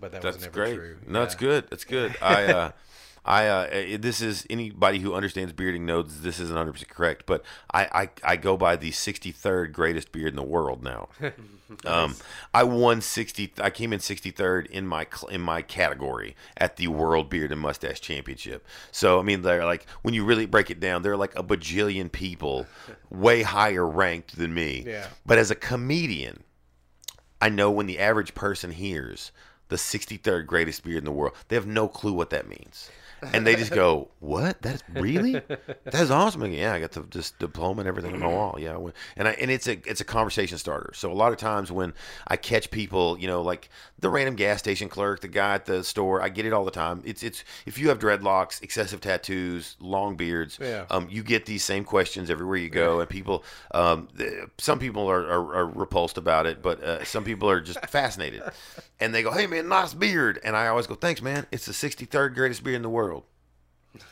but 0.00 0.12
that 0.12 0.22
That's 0.22 0.36
was 0.36 0.44
never 0.44 0.54
great. 0.54 0.74
true. 0.74 0.96
No, 1.06 1.22
it's 1.22 1.34
good. 1.34 1.66
It's 1.72 1.84
good. 1.84 2.16
I, 2.22 2.44
uh, 2.46 2.70
I, 3.28 3.46
uh, 3.46 3.98
this 3.98 4.22
is 4.22 4.46
anybody 4.48 5.00
who 5.00 5.12
understands 5.12 5.52
bearding 5.52 5.84
knows 5.84 6.22
this 6.22 6.40
isn't 6.40 6.54
100 6.54 6.72
percent 6.72 6.88
correct, 6.88 7.24
but 7.26 7.44
I, 7.70 7.84
I, 7.84 8.32
I 8.32 8.36
go 8.36 8.56
by 8.56 8.76
the 8.76 8.90
63rd 8.90 9.72
greatest 9.72 10.12
beard 10.12 10.30
in 10.30 10.36
the 10.36 10.42
world 10.42 10.82
now. 10.82 11.08
Um, 11.84 12.16
I 12.54 12.62
won 12.62 13.02
60. 13.02 13.52
I 13.60 13.68
came 13.68 13.92
in 13.92 13.98
63rd 13.98 14.70
in 14.70 14.86
my 14.86 15.06
in 15.30 15.42
my 15.42 15.60
category 15.60 16.34
at 16.56 16.76
the 16.76 16.88
World 16.88 17.28
Beard 17.28 17.52
and 17.52 17.60
Mustache 17.60 18.00
Championship. 18.00 18.66
So 18.90 19.20
I 19.20 19.22
mean, 19.22 19.42
they're 19.42 19.66
like 19.66 19.86
when 20.00 20.14
you 20.14 20.24
really 20.24 20.46
break 20.46 20.70
it 20.70 20.80
down, 20.80 21.02
there 21.02 21.12
are 21.12 21.16
like 21.18 21.38
a 21.38 21.42
bajillion 21.42 22.10
people 22.10 22.66
way 23.10 23.42
higher 23.42 23.86
ranked 23.86 24.36
than 24.36 24.54
me. 24.54 24.84
Yeah. 24.86 25.08
But 25.26 25.36
as 25.36 25.50
a 25.50 25.54
comedian, 25.54 26.42
I 27.38 27.50
know 27.50 27.70
when 27.70 27.84
the 27.84 27.98
average 27.98 28.34
person 28.34 28.72
hears 28.72 29.30
the 29.68 29.76
63rd 29.76 30.46
greatest 30.46 30.84
beard 30.84 30.96
in 30.96 31.04
the 31.04 31.12
world, 31.12 31.34
they 31.48 31.56
have 31.56 31.66
no 31.66 31.86
clue 31.86 32.14
what 32.14 32.30
that 32.30 32.48
means. 32.48 32.90
And 33.32 33.46
they 33.46 33.56
just 33.56 33.72
go, 33.72 34.08
"What? 34.20 34.60
That's 34.62 34.82
really? 34.94 35.40
That's 35.84 36.10
awesome!" 36.10 36.42
And 36.42 36.54
yeah, 36.54 36.72
I 36.74 36.80
got 36.80 36.92
the 36.92 37.00
this 37.02 37.30
diploma 37.32 37.80
and 37.80 37.88
everything 37.88 38.12
on 38.14 38.20
my 38.20 38.28
wall. 38.28 38.56
Yeah, 38.58 38.78
and 39.16 39.28
I, 39.28 39.32
and 39.32 39.50
it's 39.50 39.66
a 39.66 39.72
it's 39.88 40.00
a 40.00 40.04
conversation 40.04 40.58
starter. 40.58 40.92
So 40.94 41.10
a 41.10 41.14
lot 41.14 41.32
of 41.32 41.38
times 41.38 41.72
when 41.72 41.94
I 42.26 42.36
catch 42.36 42.70
people, 42.70 43.18
you 43.18 43.26
know, 43.26 43.42
like 43.42 43.68
the 43.98 44.08
random 44.08 44.36
gas 44.36 44.58
station 44.60 44.88
clerk, 44.88 45.20
the 45.20 45.28
guy 45.28 45.54
at 45.54 45.66
the 45.66 45.82
store, 45.82 46.22
I 46.22 46.28
get 46.28 46.46
it 46.46 46.52
all 46.52 46.64
the 46.64 46.70
time. 46.70 47.02
It's 47.04 47.22
it's 47.22 47.42
if 47.66 47.78
you 47.78 47.88
have 47.88 47.98
dreadlocks, 47.98 48.62
excessive 48.62 49.00
tattoos, 49.00 49.76
long 49.80 50.16
beards, 50.16 50.58
Yeah. 50.60 50.84
um, 50.90 51.08
you 51.10 51.22
get 51.22 51.46
these 51.46 51.64
same 51.64 51.84
questions 51.84 52.30
everywhere 52.30 52.56
you 52.58 52.70
go, 52.70 53.00
and 53.00 53.08
people, 53.08 53.44
um, 53.72 54.08
some 54.58 54.78
people 54.78 55.08
are, 55.10 55.24
are, 55.26 55.54
are 55.56 55.66
repulsed 55.66 56.18
about 56.18 56.46
it, 56.46 56.62
but 56.62 56.82
uh, 56.82 57.04
some 57.04 57.24
people 57.24 57.50
are 57.50 57.60
just 57.60 57.84
fascinated, 57.86 58.42
and 59.00 59.14
they 59.14 59.22
go, 59.22 59.32
"Hey 59.32 59.46
man, 59.46 59.68
nice 59.68 59.94
beard," 59.94 60.38
and 60.44 60.56
I 60.56 60.68
always 60.68 60.86
go, 60.86 60.94
"Thanks, 60.94 61.20
man. 61.20 61.46
It's 61.50 61.66
the 61.66 61.72
63rd 61.72 62.34
greatest 62.34 62.62
beard 62.62 62.76
in 62.76 62.82
the 62.82 62.88
world." 62.88 63.17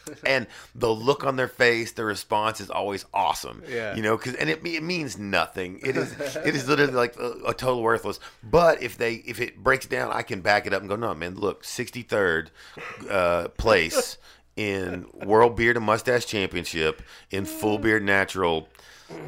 and 0.27 0.47
the 0.75 0.91
look 0.91 1.25
on 1.25 1.37
their 1.37 1.49
face, 1.49 1.93
the 1.93 2.05
response 2.05 2.61
is 2.61 2.71
always 2.71 3.05
awesome. 3.13 3.63
Yeah. 3.69 3.95
you 3.95 4.03
know, 4.03 4.17
because 4.17 4.35
and 4.35 4.51
it, 4.51 4.65
it 4.65 4.83
means 4.83 5.19
nothing. 5.19 5.81
It 5.85 5.97
is 5.97 6.13
it 6.19 6.55
is 6.55 6.69
literally 6.69 6.93
like 6.93 7.17
a, 7.19 7.33
a 7.49 7.55
total 7.55 7.83
worthless. 7.83 8.21
But 8.43 8.83
if 8.83 8.99
they 8.99 9.15
if 9.15 9.41
it 9.41 9.63
breaks 9.63 9.87
down, 9.87 10.13
I 10.13 10.23
can 10.23 10.41
back 10.41 10.67
it 10.67 10.73
up 10.73 10.81
and 10.81 10.89
go, 10.89 10.97
no, 10.97 11.15
man, 11.15 11.35
look, 11.35 11.63
63rd 11.63 12.49
uh, 13.11 13.49
place 13.49 14.19
in 14.57 15.07
World 15.13 15.57
Beard 15.57 15.77
and 15.77 15.85
Mustache 15.85 16.25
Championship 16.27 17.03
in 17.31 17.45
full 17.45 17.79
beard 17.79 18.03
natural. 18.03 18.69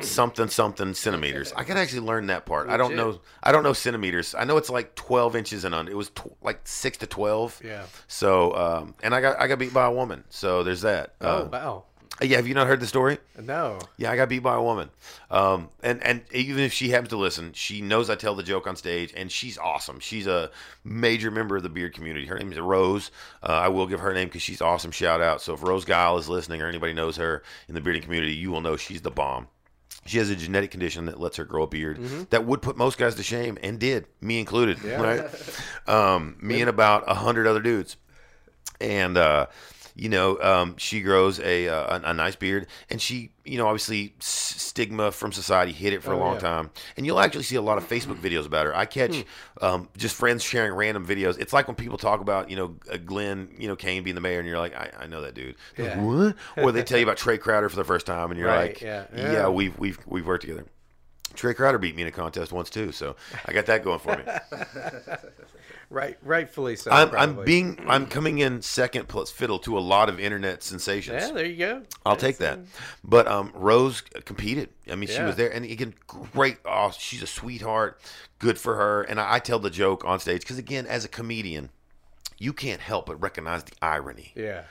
Something 0.00 0.48
something 0.48 0.94
centimeters. 0.94 1.52
I 1.56 1.64
gotta 1.64 1.80
actually 1.80 2.00
learn 2.00 2.26
that 2.28 2.46
part. 2.46 2.68
I 2.68 2.76
don't 2.76 2.96
know. 2.96 3.20
I 3.42 3.52
don't 3.52 3.62
know 3.62 3.72
centimeters. 3.72 4.34
I 4.34 4.44
know 4.44 4.56
it's 4.56 4.70
like 4.70 4.94
twelve 4.94 5.36
inches 5.36 5.64
and 5.64 5.74
under. 5.74 5.90
It 5.90 5.96
was 5.96 6.10
tw- 6.10 6.36
like 6.42 6.60
six 6.64 6.98
to 6.98 7.06
twelve. 7.06 7.60
Yeah. 7.64 7.84
So, 8.08 8.54
um, 8.56 8.94
and 9.02 9.14
I 9.14 9.20
got 9.20 9.40
I 9.40 9.46
got 9.46 9.58
beat 9.58 9.72
by 9.72 9.86
a 9.86 9.92
woman. 9.92 10.24
So 10.30 10.62
there's 10.62 10.80
that. 10.82 11.14
Oh, 11.20 11.28
Uh, 11.28 11.48
wow. 11.52 11.84
Yeah, 12.20 12.38
have 12.38 12.48
you 12.48 12.54
not 12.54 12.66
heard 12.66 12.80
the 12.80 12.86
story? 12.88 13.18
No. 13.40 13.78
Yeah, 13.96 14.10
I 14.10 14.16
got 14.16 14.28
beat 14.28 14.40
by 14.42 14.56
a 14.56 14.62
woman. 14.62 14.90
Um, 15.30 15.68
and 15.84 16.02
and 16.02 16.22
even 16.32 16.58
if 16.64 16.72
she 16.72 16.88
happens 16.88 17.10
to 17.10 17.16
listen, 17.16 17.52
she 17.52 17.80
knows 17.80 18.10
I 18.10 18.16
tell 18.16 18.34
the 18.34 18.42
joke 18.42 18.66
on 18.66 18.74
stage, 18.74 19.12
and 19.16 19.30
she's 19.30 19.56
awesome. 19.56 20.00
She's 20.00 20.26
a 20.26 20.50
major 20.82 21.30
member 21.30 21.56
of 21.56 21.62
the 21.62 21.68
beard 21.68 21.94
community. 21.94 22.26
Her 22.26 22.36
name 22.36 22.50
is 22.50 22.58
Rose. 22.58 23.12
Uh, 23.40 23.52
I 23.52 23.68
will 23.68 23.86
give 23.86 24.00
her 24.00 24.12
name 24.12 24.26
because 24.26 24.42
she's 24.42 24.60
awesome. 24.60 24.90
Shout 24.90 25.20
out. 25.20 25.40
So 25.40 25.54
if 25.54 25.62
Rose 25.62 25.84
Geil 25.84 26.18
is 26.18 26.28
listening, 26.28 26.60
or 26.60 26.66
anybody 26.66 26.92
knows 26.92 27.16
her 27.18 27.44
in 27.68 27.74
the 27.76 27.80
bearding 27.80 28.02
community, 28.02 28.34
you 28.34 28.50
will 28.50 28.62
know 28.62 28.76
she's 28.76 29.02
the 29.02 29.12
bomb. 29.12 29.46
She 30.08 30.18
has 30.18 30.30
a 30.30 30.36
genetic 30.36 30.70
condition 30.70 31.06
that 31.06 31.20
lets 31.20 31.36
her 31.36 31.44
grow 31.44 31.62
a 31.64 31.66
beard 31.66 31.98
that 32.30 32.44
would 32.44 32.62
put 32.62 32.76
most 32.76 32.98
guys 32.98 33.14
to 33.16 33.22
shame, 33.22 33.58
and 33.62 33.78
did 33.78 34.06
me 34.20 34.38
included. 34.40 34.82
Right? 34.84 35.24
Um, 35.88 36.36
me 36.42 36.60
and 36.60 36.68
about 36.68 37.04
a 37.06 37.14
hundred 37.14 37.46
other 37.46 37.60
dudes 37.62 37.96
and 38.78 39.16
uh, 39.16 39.46
you 39.98 40.08
know 40.08 40.40
um, 40.40 40.74
she 40.78 41.00
grows 41.02 41.38
a, 41.40 41.68
uh, 41.68 41.98
a 41.98 42.10
a 42.10 42.14
nice 42.14 42.36
beard, 42.36 42.66
and 42.88 43.02
she 43.02 43.32
you 43.44 43.58
know 43.58 43.66
obviously 43.66 44.14
s- 44.20 44.54
stigma 44.58 45.10
from 45.12 45.32
society 45.32 45.72
hid 45.72 45.92
it 45.92 46.02
for 46.02 46.12
a 46.12 46.16
Oh, 46.16 46.20
long 46.20 46.34
yeah. 46.34 46.40
time, 46.40 46.70
and 46.96 47.04
you'll 47.04 47.20
actually 47.20 47.42
see 47.42 47.56
a 47.56 47.62
lot 47.62 47.76
of 47.78 47.88
Facebook 47.88 48.16
videos 48.20 48.46
about 48.46 48.66
her. 48.66 48.74
I 48.76 48.86
catch 48.86 49.16
Hmm. 49.16 49.64
um, 49.64 49.88
just 49.96 50.14
friends 50.14 50.42
sharing 50.42 50.72
random 50.72 51.04
videos. 51.06 51.38
It's 51.38 51.52
like 51.52 51.66
when 51.66 51.74
people 51.74 51.98
talk 51.98 52.20
about 52.20 52.48
you 52.48 52.56
know 52.56 52.76
uh, 52.92 52.96
Glenn 52.98 53.48
you 53.58 53.68
know 53.68 53.76
Kane 53.76 54.02
being 54.04 54.14
the 54.14 54.20
mayor, 54.22 54.38
and 54.38 54.48
you're 54.48 54.58
like 54.58 54.74
I, 54.74 54.90
I 55.00 55.06
know 55.08 55.20
that 55.22 55.34
dude. 55.34 55.56
Yeah. 55.76 55.98
Like, 56.00 56.34
what? 56.56 56.64
Or 56.64 56.72
they 56.72 56.82
tell 56.84 56.98
you 56.98 57.04
about 57.06 57.18
Trae 57.18 57.38
Crowder 57.40 57.68
for 57.68 57.76
the 57.76 57.84
first 57.84 58.06
time, 58.06 58.30
and 58.30 58.38
you're 58.38 58.48
Right, 58.48 58.68
like 58.74 58.80
yeah. 58.80 59.04
yeah 59.14 59.32
Yeah. 59.32 59.48
we've 59.48 59.76
we've 59.78 59.98
we've 60.06 60.26
worked 60.26 60.42
together. 60.42 60.64
Trae 61.34 61.54
Crowder 61.54 61.78
beat 61.78 61.94
me 61.94 62.02
in 62.02 62.08
a 62.08 62.12
contest 62.12 62.52
once 62.52 62.70
too, 62.70 62.90
so 62.90 63.14
I 63.44 63.52
got 63.52 63.66
that 63.66 63.84
going 63.84 63.98
for 63.98 64.16
me. 64.16 64.22
Right, 65.90 66.18
rightfully 66.22 66.76
so. 66.76 66.90
I'm, 66.90 67.14
I'm 67.16 67.44
being 67.44 67.78
I'm 67.88 68.06
coming 68.06 68.38
in 68.40 68.60
second 68.60 69.08
plus 69.08 69.30
fiddle 69.30 69.58
to 69.60 69.78
a 69.78 69.80
lot 69.80 70.10
of 70.10 70.20
internet 70.20 70.62
sensations. 70.62 71.22
Yeah, 71.22 71.32
there 71.32 71.46
you 71.46 71.56
go. 71.56 71.82
I'll 72.04 72.14
take 72.16 72.36
that. 72.38 72.58
But 73.02 73.26
um, 73.26 73.52
Rose 73.54 74.02
competed. 74.26 74.68
I 74.90 74.96
mean, 74.96 75.08
she 75.08 75.22
was 75.22 75.36
there, 75.36 75.50
and 75.50 75.64
again, 75.64 75.94
great. 76.06 76.58
Oh, 76.66 76.92
she's 76.96 77.22
a 77.22 77.26
sweetheart. 77.26 78.00
Good 78.38 78.58
for 78.58 78.76
her. 78.76 79.02
And 79.02 79.18
I, 79.18 79.36
I 79.36 79.38
tell 79.38 79.58
the 79.58 79.70
joke 79.70 80.04
on 80.04 80.20
stage 80.20 80.42
because, 80.42 80.58
again, 80.58 80.86
as 80.86 81.04
a 81.06 81.08
comedian, 81.08 81.70
you 82.38 82.52
can't 82.52 82.80
help 82.82 83.06
but 83.06 83.20
recognize 83.20 83.64
the 83.64 83.72
irony 83.82 84.32
Yeah. 84.36 84.62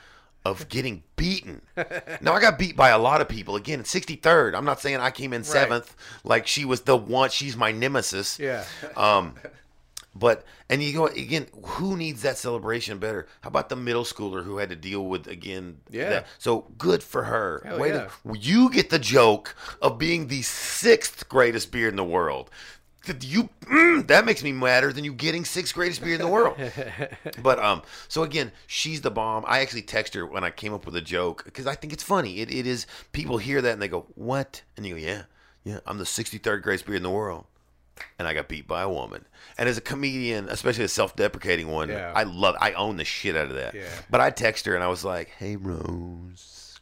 of 0.44 0.68
getting 0.68 1.02
beaten. 1.16 1.62
now 2.20 2.32
I 2.32 2.40
got 2.40 2.58
beat 2.58 2.76
by 2.76 2.90
a 2.90 2.98
lot 2.98 3.20
of 3.20 3.28
people. 3.28 3.56
Again, 3.56 3.82
63rd. 3.82 4.54
I'm 4.54 4.64
not 4.64 4.80
saying 4.80 4.98
I 5.00 5.10
came 5.10 5.32
in 5.32 5.42
seventh. 5.44 5.94
Like 6.24 6.46
she 6.46 6.64
was 6.64 6.82
the 6.82 6.96
one. 6.96 7.28
She's 7.30 7.56
my 7.56 7.72
nemesis. 7.72 8.38
Yeah. 8.38 8.64
Um, 8.96 9.34
but 10.18 10.44
and 10.68 10.82
you 10.82 10.92
go 10.92 11.06
again. 11.06 11.46
Who 11.64 11.96
needs 11.96 12.22
that 12.22 12.38
celebration 12.38 12.98
better? 12.98 13.26
How 13.42 13.48
about 13.48 13.68
the 13.68 13.76
middle 13.76 14.04
schooler 14.04 14.44
who 14.44 14.58
had 14.58 14.68
to 14.70 14.76
deal 14.76 15.04
with 15.06 15.26
again? 15.26 15.78
Yeah. 15.90 16.10
that- 16.10 16.26
so 16.38 16.66
good 16.78 17.02
for 17.02 17.24
her. 17.24 17.62
Hell 17.64 17.78
Way 17.78 17.90
yeah. 17.90 18.08
to, 18.32 18.38
you 18.38 18.70
get 18.70 18.90
the 18.90 18.98
joke 18.98 19.54
of 19.80 19.98
being 19.98 20.28
the 20.28 20.42
sixth 20.42 21.28
greatest 21.28 21.70
beer 21.72 21.88
in 21.88 21.96
the 21.96 22.04
world. 22.04 22.50
That 23.06 23.24
You 23.24 23.48
mm, 23.62 24.06
that 24.08 24.26
makes 24.26 24.42
me 24.42 24.52
madder 24.52 24.92
than 24.92 25.04
you 25.04 25.14
getting 25.14 25.44
sixth 25.44 25.72
greatest 25.74 26.02
beer 26.02 26.14
in 26.14 26.20
the 26.20 26.28
world. 26.28 26.56
But 27.42 27.58
um, 27.58 27.82
so 28.08 28.22
again, 28.22 28.52
she's 28.66 29.00
the 29.00 29.10
bomb. 29.10 29.44
I 29.46 29.60
actually 29.60 29.82
text 29.82 30.14
her 30.14 30.26
when 30.26 30.44
I 30.44 30.50
came 30.50 30.74
up 30.74 30.84
with 30.84 30.96
a 30.96 31.00
joke 31.00 31.44
because 31.44 31.66
I 31.66 31.74
think 31.74 31.92
it's 31.92 32.02
funny. 32.02 32.40
It, 32.40 32.50
it 32.52 32.66
is 32.66 32.86
people 33.12 33.38
hear 33.38 33.62
that 33.62 33.72
and 33.72 33.80
they 33.80 33.88
go, 33.88 34.06
"What?" 34.14 34.62
And 34.76 34.84
you 34.84 34.94
go, 34.94 35.00
"Yeah, 35.00 35.22
yeah, 35.64 35.80
I'm 35.86 35.98
the 35.98 36.04
63rd 36.04 36.62
greatest 36.62 36.86
beer 36.86 36.96
in 36.96 37.02
the 37.02 37.10
world." 37.10 37.46
And 38.18 38.26
I 38.28 38.34
got 38.34 38.48
beat 38.48 38.66
by 38.66 38.82
a 38.82 38.88
woman. 38.90 39.24
And 39.56 39.68
as 39.68 39.78
a 39.78 39.80
comedian, 39.80 40.48
especially 40.48 40.84
a 40.84 40.88
self-deprecating 40.88 41.68
one, 41.68 41.88
Yeah. 41.88 42.12
I 42.14 42.24
love, 42.24 42.56
I 42.60 42.72
own 42.72 42.96
the 42.96 43.04
shit 43.04 43.36
out 43.36 43.46
of 43.48 43.54
that. 43.54 43.74
Yeah. 43.74 43.88
But 44.10 44.20
I 44.20 44.30
text 44.30 44.66
her 44.66 44.74
and 44.74 44.82
I 44.84 44.88
was 44.88 45.04
like, 45.04 45.28
"Hey 45.38 45.56
Rose, 45.56 46.78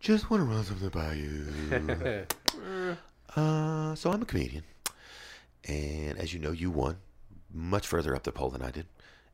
just 0.00 0.30
want 0.30 0.40
to 0.42 0.44
run 0.44 0.64
something 0.64 0.88
by 0.88 1.14
you." 1.14 2.26
uh, 3.36 3.94
so 3.94 4.10
I'm 4.12 4.22
a 4.22 4.26
comedian, 4.26 4.64
and 5.66 6.18
as 6.18 6.32
you 6.32 6.40
know, 6.40 6.52
you 6.52 6.70
won 6.70 6.96
much 7.52 7.86
further 7.86 8.14
up 8.14 8.22
the 8.24 8.32
pole 8.32 8.50
than 8.50 8.62
I 8.62 8.70
did. 8.70 8.86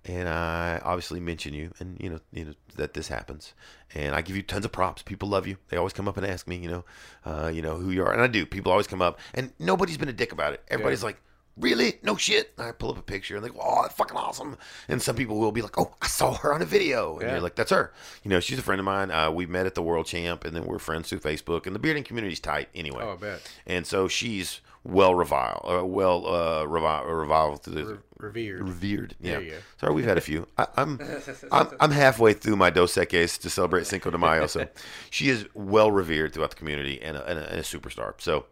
And 0.05 0.29
I 0.29 0.81
obviously 0.85 1.21
mention 1.21 1.55
you, 1.55 1.71
and 1.79 1.97
you 2.01 2.11
know, 2.11 2.19
you 2.33 2.45
know 2.47 2.55
that 2.77 2.95
this 2.95 3.07
happens, 3.07 3.55
and 3.95 4.15
I 4.17 4.21
give 4.23 4.35
you 4.35 4.43
tons 4.43 4.65
of 4.65 4.73
props. 4.73 5.01
People 5.03 5.29
love 5.29 5.47
you. 5.47 5.59
They 5.69 5.77
always 5.77 5.93
come 5.93 6.09
up 6.09 6.17
and 6.17 6.27
ask 6.27 6.49
me, 6.49 6.57
you 6.57 6.69
know, 6.69 6.85
uh, 7.25 7.53
you 7.55 7.63
know 7.63 7.77
who 7.77 7.91
you 7.91 8.03
are, 8.05 8.13
and 8.13 8.21
I 8.21 8.27
do. 8.27 8.45
People 8.45 8.73
always 8.73 8.89
come 8.89 9.01
up, 9.01 9.21
and 9.33 9.53
nobody's 9.61 9.99
been 9.99 10.09
a 10.09 10.13
dick 10.13 10.33
about 10.33 10.55
it. 10.55 10.63
Everybody's 10.67 11.05
like, 11.05 11.21
"Really? 11.57 12.01
No 12.03 12.17
shit." 12.17 12.53
And 12.59 12.67
I 12.67 12.73
pull 12.73 12.91
up 12.91 12.99
a 12.99 13.03
picture, 13.03 13.37
and 13.37 13.49
go, 13.49 13.61
"Oh, 13.63 13.83
that's 13.83 13.95
fucking 13.95 14.17
awesome." 14.17 14.59
And 14.89 15.01
some 15.01 15.15
people 15.15 15.39
will 15.39 15.53
be 15.53 15.63
like, 15.63 15.79
"Oh, 15.79 15.95
I 16.03 16.09
saw 16.09 16.35
her 16.39 16.53
on 16.53 16.63
a 16.63 16.67
video," 16.67 17.13
and 17.19 17.23
Yeah. 17.29 17.33
you're 17.35 17.41
like, 17.41 17.55
"That's 17.55 17.71
her." 17.71 17.93
You 18.25 18.31
know, 18.31 18.41
she's 18.41 18.59
a 18.59 18.63
friend 18.63 18.81
of 18.81 18.85
mine. 18.85 19.13
Uh, 19.13 19.31
we 19.31 19.47
met 19.47 19.67
at 19.67 19.77
the 19.77 19.83
World 19.83 20.07
Champ, 20.07 20.45
and 20.45 20.57
then 20.57 20.65
we're 20.65 20.81
friends 20.81 21.11
through 21.11 21.21
Facebook, 21.21 21.65
and 21.67 21.77
the 21.77 21.79
bearding 21.79 22.03
community's 22.03 22.41
tight 22.41 22.71
anyway. 22.75 23.05
Oh, 23.05 23.13
I 23.13 23.17
bet. 23.17 23.41
And 23.69 23.87
so 23.87 24.09
she's 24.09 24.63
well 24.85 25.15
reviled, 25.15 25.62
uh, 25.65 25.85
well 25.86 26.27
uh, 26.27 26.65
revi- 26.65 27.20
reviled 27.20 27.62
through 27.62 27.75
the 27.85 27.99
Revered. 28.19 28.61
revered. 28.69 29.15
Yeah. 29.20 29.41
Sorry, 29.81 29.93
we've 29.93 30.05
had 30.05 30.17
a 30.17 30.20
few. 30.20 30.47
I, 30.57 30.67
I'm, 30.77 31.01
I'm 31.52 31.69
I'm 31.81 31.91
halfway 31.91 32.33
through 32.35 32.55
my 32.57 32.70
Dos 32.70 32.94
Equis 32.94 33.41
to 33.41 33.51
celebrate 33.51 33.86
Cinco 33.86 34.11
de 34.11 34.19
Mayo, 34.19 34.47
so 34.47 34.69
she 35.11 35.28
is 35.28 35.47
well 35.55 35.91
revered 35.91 36.33
throughout 36.33 36.51
the 36.51 36.57
community 36.57 37.02
and 37.02 37.17
a, 37.17 37.27
and 37.28 37.39
a, 37.39 37.49
and 37.51 37.59
a 37.59 37.62
superstar. 37.62 38.15
So 38.19 38.47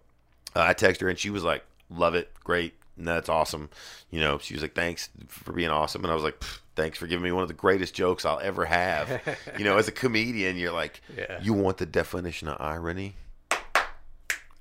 uh, 0.56 0.62
I 0.62 0.74
texted 0.74 1.02
her 1.02 1.08
and 1.08 1.18
she 1.18 1.30
was 1.30 1.44
like, 1.44 1.64
"Love 1.88 2.16
it, 2.16 2.32
great, 2.42 2.74
that's 2.98 3.28
awesome." 3.28 3.70
You 4.10 4.20
know, 4.20 4.38
she 4.38 4.54
was 4.54 4.62
like, 4.62 4.74
"Thanks 4.74 5.08
for 5.28 5.52
being 5.52 5.70
awesome," 5.70 6.02
and 6.04 6.10
I 6.10 6.14
was 6.14 6.24
like. 6.24 6.38
"Pff, 6.40 6.58
Thanks 6.76 6.96
for 6.96 7.06
giving 7.06 7.24
me 7.24 7.30
one 7.32 7.42
of 7.42 7.48
the 7.48 7.52
greatest 7.54 7.92
jokes 7.94 8.24
I'll 8.24 8.38
ever 8.40 8.64
have. 8.64 9.20
You 9.58 9.64
know, 9.64 9.76
as 9.76 9.86
a 9.86 9.92
comedian, 9.92 10.56
you're 10.56 10.72
like, 10.72 11.02
Yeah. 11.14 11.38
you 11.42 11.52
want 11.52 11.76
the 11.76 11.84
definition 11.84 12.48
of 12.48 12.58
irony? 12.58 13.16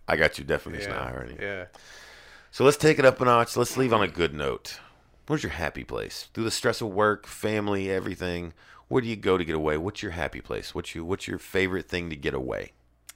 I 0.09 0.15
got 0.15 0.38
your 0.38 0.45
definition 0.47 0.91
Yeah. 0.91 1.03
irony. 1.03 1.38
Yeah. 1.39 1.65
So 2.51 2.63
let's 2.63 2.77
take 2.77 2.97
it 2.99 3.05
up 3.05 3.21
a 3.21 3.25
notch. 3.25 3.55
Let's 3.55 3.77
leave 3.77 3.93
on 3.93 4.01
a 4.01 4.07
good 4.07 4.33
note. 4.33 4.79
Where's 5.27 5.43
your 5.43 5.51
happy 5.51 5.83
place? 5.83 6.27
Through 6.33 6.45
the 6.45 6.51
stress 6.51 6.81
of 6.81 6.88
work, 6.89 7.27
family, 7.27 7.91
everything, 7.91 8.53
where 8.88 9.01
do 9.01 9.07
you 9.07 9.15
go 9.15 9.38
to 9.38 9.45
get 9.45 9.53
away? 9.55 9.77
What's 9.77 10.01
your 10.01 10.13
happy 10.13 10.41
place? 10.41 10.73
What's 10.73 10.95
your 10.95 11.03
what's 11.05 11.27
your 11.27 11.38
favorite 11.38 11.88
thing 11.88 12.09
to 12.09 12.15
get 12.15 12.33
away? 12.33 12.71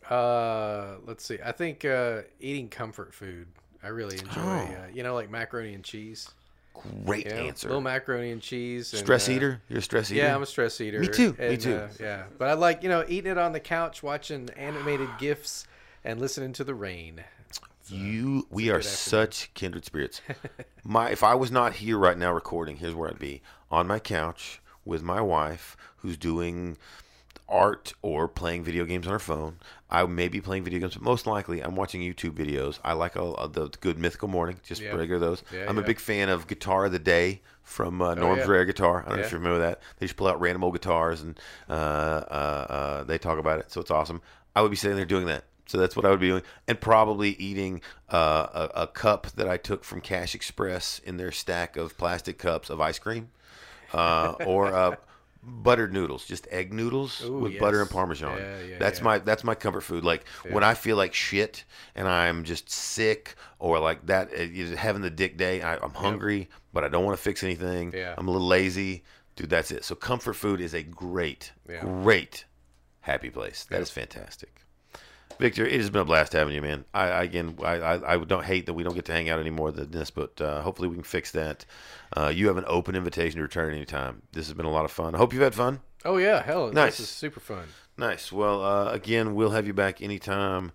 Uh, 0.10 0.98
let's 1.06 1.26
see. 1.26 1.40
I 1.44 1.52
think 1.52 1.84
uh, 1.86 2.22
eating 2.40 2.70
comfort 2.70 3.14
food. 3.14 3.48
I 3.82 3.88
really 3.88 4.18
enjoy. 4.20 4.42
Oh. 4.42 4.76
Uh, 4.84 4.88
you 4.94 5.02
know, 5.02 5.16
like 5.16 5.32
macaroni 5.32 5.74
and 5.74 5.84
cheese. 5.84 6.30
Great 7.06 7.26
You 7.26 7.32
know, 7.32 7.38
answer. 7.38 7.68
Little 7.70 7.82
macaroni 7.82 8.32
and 8.32 8.42
cheese. 8.42 8.94
and, 8.94 9.00
stress 9.02 9.30
uh, 9.30 9.34
eater? 9.34 9.62
You're 9.70 9.80
a 9.80 9.82
stress 9.82 10.12
eater? 10.12 10.22
Yeah, 10.24 10.36
I'm 10.36 10.42
a 10.44 10.46
stress 10.46 10.80
eater. 10.82 11.00
Me 11.00 11.08
too, 11.08 11.36
me 11.40 11.58
too. 11.58 11.76
uh, 11.76 11.88
yeah, 12.00 12.24
but 12.38 12.50
I 12.50 12.54
like 12.54 12.84
you 12.84 12.90
know 12.90 13.06
eating 13.08 13.32
it 13.32 13.38
on 13.38 13.54
the 13.54 13.60
couch, 13.60 14.04
watching 14.04 14.50
animated 14.58 15.10
gifs, 15.20 15.66
and 16.04 16.20
listening 16.20 16.54
to 16.54 16.64
the 16.64 16.76
rain. 16.76 17.24
You, 17.88 18.48
we 18.50 18.70
are 18.70 18.78
afternoon. 18.78 18.96
such 18.96 19.54
kindred 19.54 19.86
spirits. 19.86 20.22
my, 20.84 21.10
if 21.10 21.22
I 21.24 21.36
was 21.36 21.52
not 21.52 21.74
here 21.74 21.98
right 21.98 22.18
now 22.18 22.32
recording, 22.34 22.78
here's 22.78 22.96
where 22.96 23.10
I'd 23.10 23.20
be: 23.20 23.42
on 23.70 23.88
my 23.88 24.00
couch 24.00 24.62
with 24.86 25.04
my 25.04 25.22
wife, 25.22 25.76
who's 25.98 26.18
doing 26.18 26.78
art 27.50 27.94
or 28.02 28.28
playing 28.28 28.64
video 28.64 28.86
games 28.86 29.06
on 29.06 29.14
her 29.14 29.20
phone. 29.20 29.58
I 29.90 30.06
may 30.06 30.28
be 30.28 30.42
playing 30.42 30.64
video 30.64 30.80
games, 30.80 30.96
but 30.96 31.04
most 31.04 31.28
likely 31.28 31.62
I'm 31.62 31.76
watching 31.76 32.02
YouTube 32.02 32.32
videos. 32.32 32.80
I 32.84 32.94
like 32.94 33.18
all 33.18 33.36
of 33.36 33.54
the 33.54 33.68
good 33.82 34.00
Mythical 34.00 34.28
Morning, 34.30 34.60
just 34.64 34.82
Yeah. 34.82 34.96
regular 34.96 35.20
those. 35.20 35.44
Yeah, 35.54 35.66
I'm 35.68 35.78
a 35.78 35.84
big 35.84 36.00
fan 36.00 36.30
of 36.30 36.48
Guitar 36.48 36.86
of 36.86 36.94
the 36.94 37.00
Day 37.00 37.42
from 37.62 38.02
uh, 38.02 38.16
Norm's 38.16 38.46
yeah. 38.46 38.52
Rare 38.52 38.66
Guitar. 38.66 39.04
I 39.06 39.10
don't 39.10 39.20
know 39.20 39.26
if 39.26 39.32
you 39.32 39.38
remember 39.38 39.60
that. 39.60 39.82
They 40.00 40.06
just 40.06 40.16
pull 40.16 40.28
out 40.28 40.40
random 40.40 40.64
old 40.64 40.74
guitars 40.74 41.22
and 41.22 41.40
uh, 41.70 41.74
uh, 41.74 42.66
uh, 42.70 43.04
they 43.04 43.18
talk 43.18 43.38
about 43.38 43.60
it, 43.60 43.72
so 43.72 43.82
it's 43.82 43.92
awesome. 43.92 44.22
I 44.56 44.62
would 44.62 44.72
be 44.72 44.78
sitting 44.78 44.96
there 44.98 45.06
doing 45.06 45.26
that. 45.28 45.44
So 45.74 45.80
that's 45.80 45.96
what 45.96 46.06
I 46.06 46.12
would 46.12 46.20
be 46.20 46.28
doing, 46.28 46.44
and 46.68 46.80
probably 46.80 47.32
eating 47.32 47.82
uh, 48.08 48.68
a, 48.76 48.82
a 48.84 48.88
cup 48.88 49.26
that 49.32 49.48
I 49.50 49.58
took 49.58 49.84
from 49.84 50.02
Cash 50.02 50.36
Express 50.36 51.00
in 51.04 51.18
their 51.18 51.32
stack 51.32 51.78
of 51.78 51.98
plastic 51.98 52.38
cups 52.38 52.70
of 52.70 52.80
ice 52.80 53.00
cream, 53.00 53.32
uh, 53.92 54.36
or 54.46 54.68
uh, 54.68 54.96
buttered 55.42 55.92
noodles, 55.92 56.26
just 56.26 56.48
egg 56.52 56.72
noodles 56.72 57.24
Ooh, 57.26 57.40
with 57.40 57.58
butter 57.58 57.82
and 57.82 57.90
parmesan. 57.90 58.38
Yeah, 58.38 58.62
yeah, 58.62 58.78
that's 58.78 59.00
yeah. 59.00 59.04
my 59.04 59.18
that's 59.18 59.44
my 59.44 59.56
comfort 59.56 59.82
food. 59.82 60.04
Like 60.04 60.28
when 60.48 60.64
I 60.64 60.76
feel 60.76 60.96
like 60.96 61.16
shit 61.16 61.66
and 61.96 62.08
I'm 62.08 62.44
just 62.44 62.70
sick, 62.70 63.34
or 63.58 63.80
like 63.80 64.06
that, 64.06 64.30
uh, 64.32 64.76
having 64.76 65.02
the 65.02 65.10
dick 65.10 65.38
day. 65.38 65.64
I, 65.64 65.78
I'm 65.78 65.96
hungry, 65.96 66.50
but 66.72 66.84
I 66.84 66.88
don't 66.88 67.04
want 67.04 67.18
to 67.18 67.24
fix 67.24 67.44
anything. 67.44 67.96
I'm 68.16 68.28
a 68.28 68.32
little 68.32 68.48
lazy. 68.48 69.06
Dude, 69.36 69.50
that's 69.50 69.72
it. 69.72 69.84
So 69.86 69.96
comfort 69.96 70.36
food 70.36 70.62
is 70.62 70.76
a 70.76 70.84
great, 70.84 71.52
Yeah. 71.68 71.82
great 71.82 72.46
happy 73.00 73.32
place. 73.32 73.66
That 73.72 73.82
is 73.82 73.90
fantastic. 73.90 74.63
Victor, 75.40 75.66
it 75.66 75.74
has 75.80 75.90
been 75.90 76.02
a 76.02 76.06
blast 76.06 76.34
having 76.34 76.54
you, 76.56 76.62
man. 76.62 76.86
I, 76.94 77.04
I 77.10 77.24
again, 77.24 77.58
I, 77.64 77.74
I, 77.80 78.14
I 78.14 78.18
don't 78.24 78.46
hate 78.46 78.66
that 78.68 78.74
we 78.74 78.84
don't 78.84 78.96
get 78.96 79.06
to 79.06 79.12
hang 79.14 79.30
out 79.30 79.40
anymore 79.40 79.72
than 79.72 79.92
this, 79.92 80.12
but 80.12 80.40
uh, 80.42 80.62
hopefully 80.62 80.88
we 80.88 80.96
can 80.96 81.04
fix 81.04 81.32
that. 81.32 81.66
Uh, 82.16 82.28
you 82.34 82.48
have 82.48 82.58
an 82.58 82.66
open 82.68 82.96
invitation 82.96 83.38
to 83.38 83.44
return 83.44 83.74
anytime. 83.74 84.22
This 84.32 84.48
has 84.48 84.54
been 84.54 84.66
a 84.66 84.72
lot 84.72 84.86
of 84.86 84.92
fun. 84.92 85.16
I 85.16 85.18
hope 85.18 85.34
you've 85.34 85.42
had 85.42 85.56
fun. 85.56 85.82
Oh 86.06 86.18
yeah, 86.18 86.44
hell, 86.44 86.72
Nice. 86.72 86.98
this 86.98 87.08
is 87.08 87.10
super 87.10 87.40
fun. 87.40 87.66
Nice. 87.98 88.32
Well, 88.32 88.64
uh, 88.64 88.92
again, 88.92 89.36
we'll 89.36 89.52
have 89.52 89.68
you 89.68 89.74
back 89.74 90.02
anytime. 90.02 90.72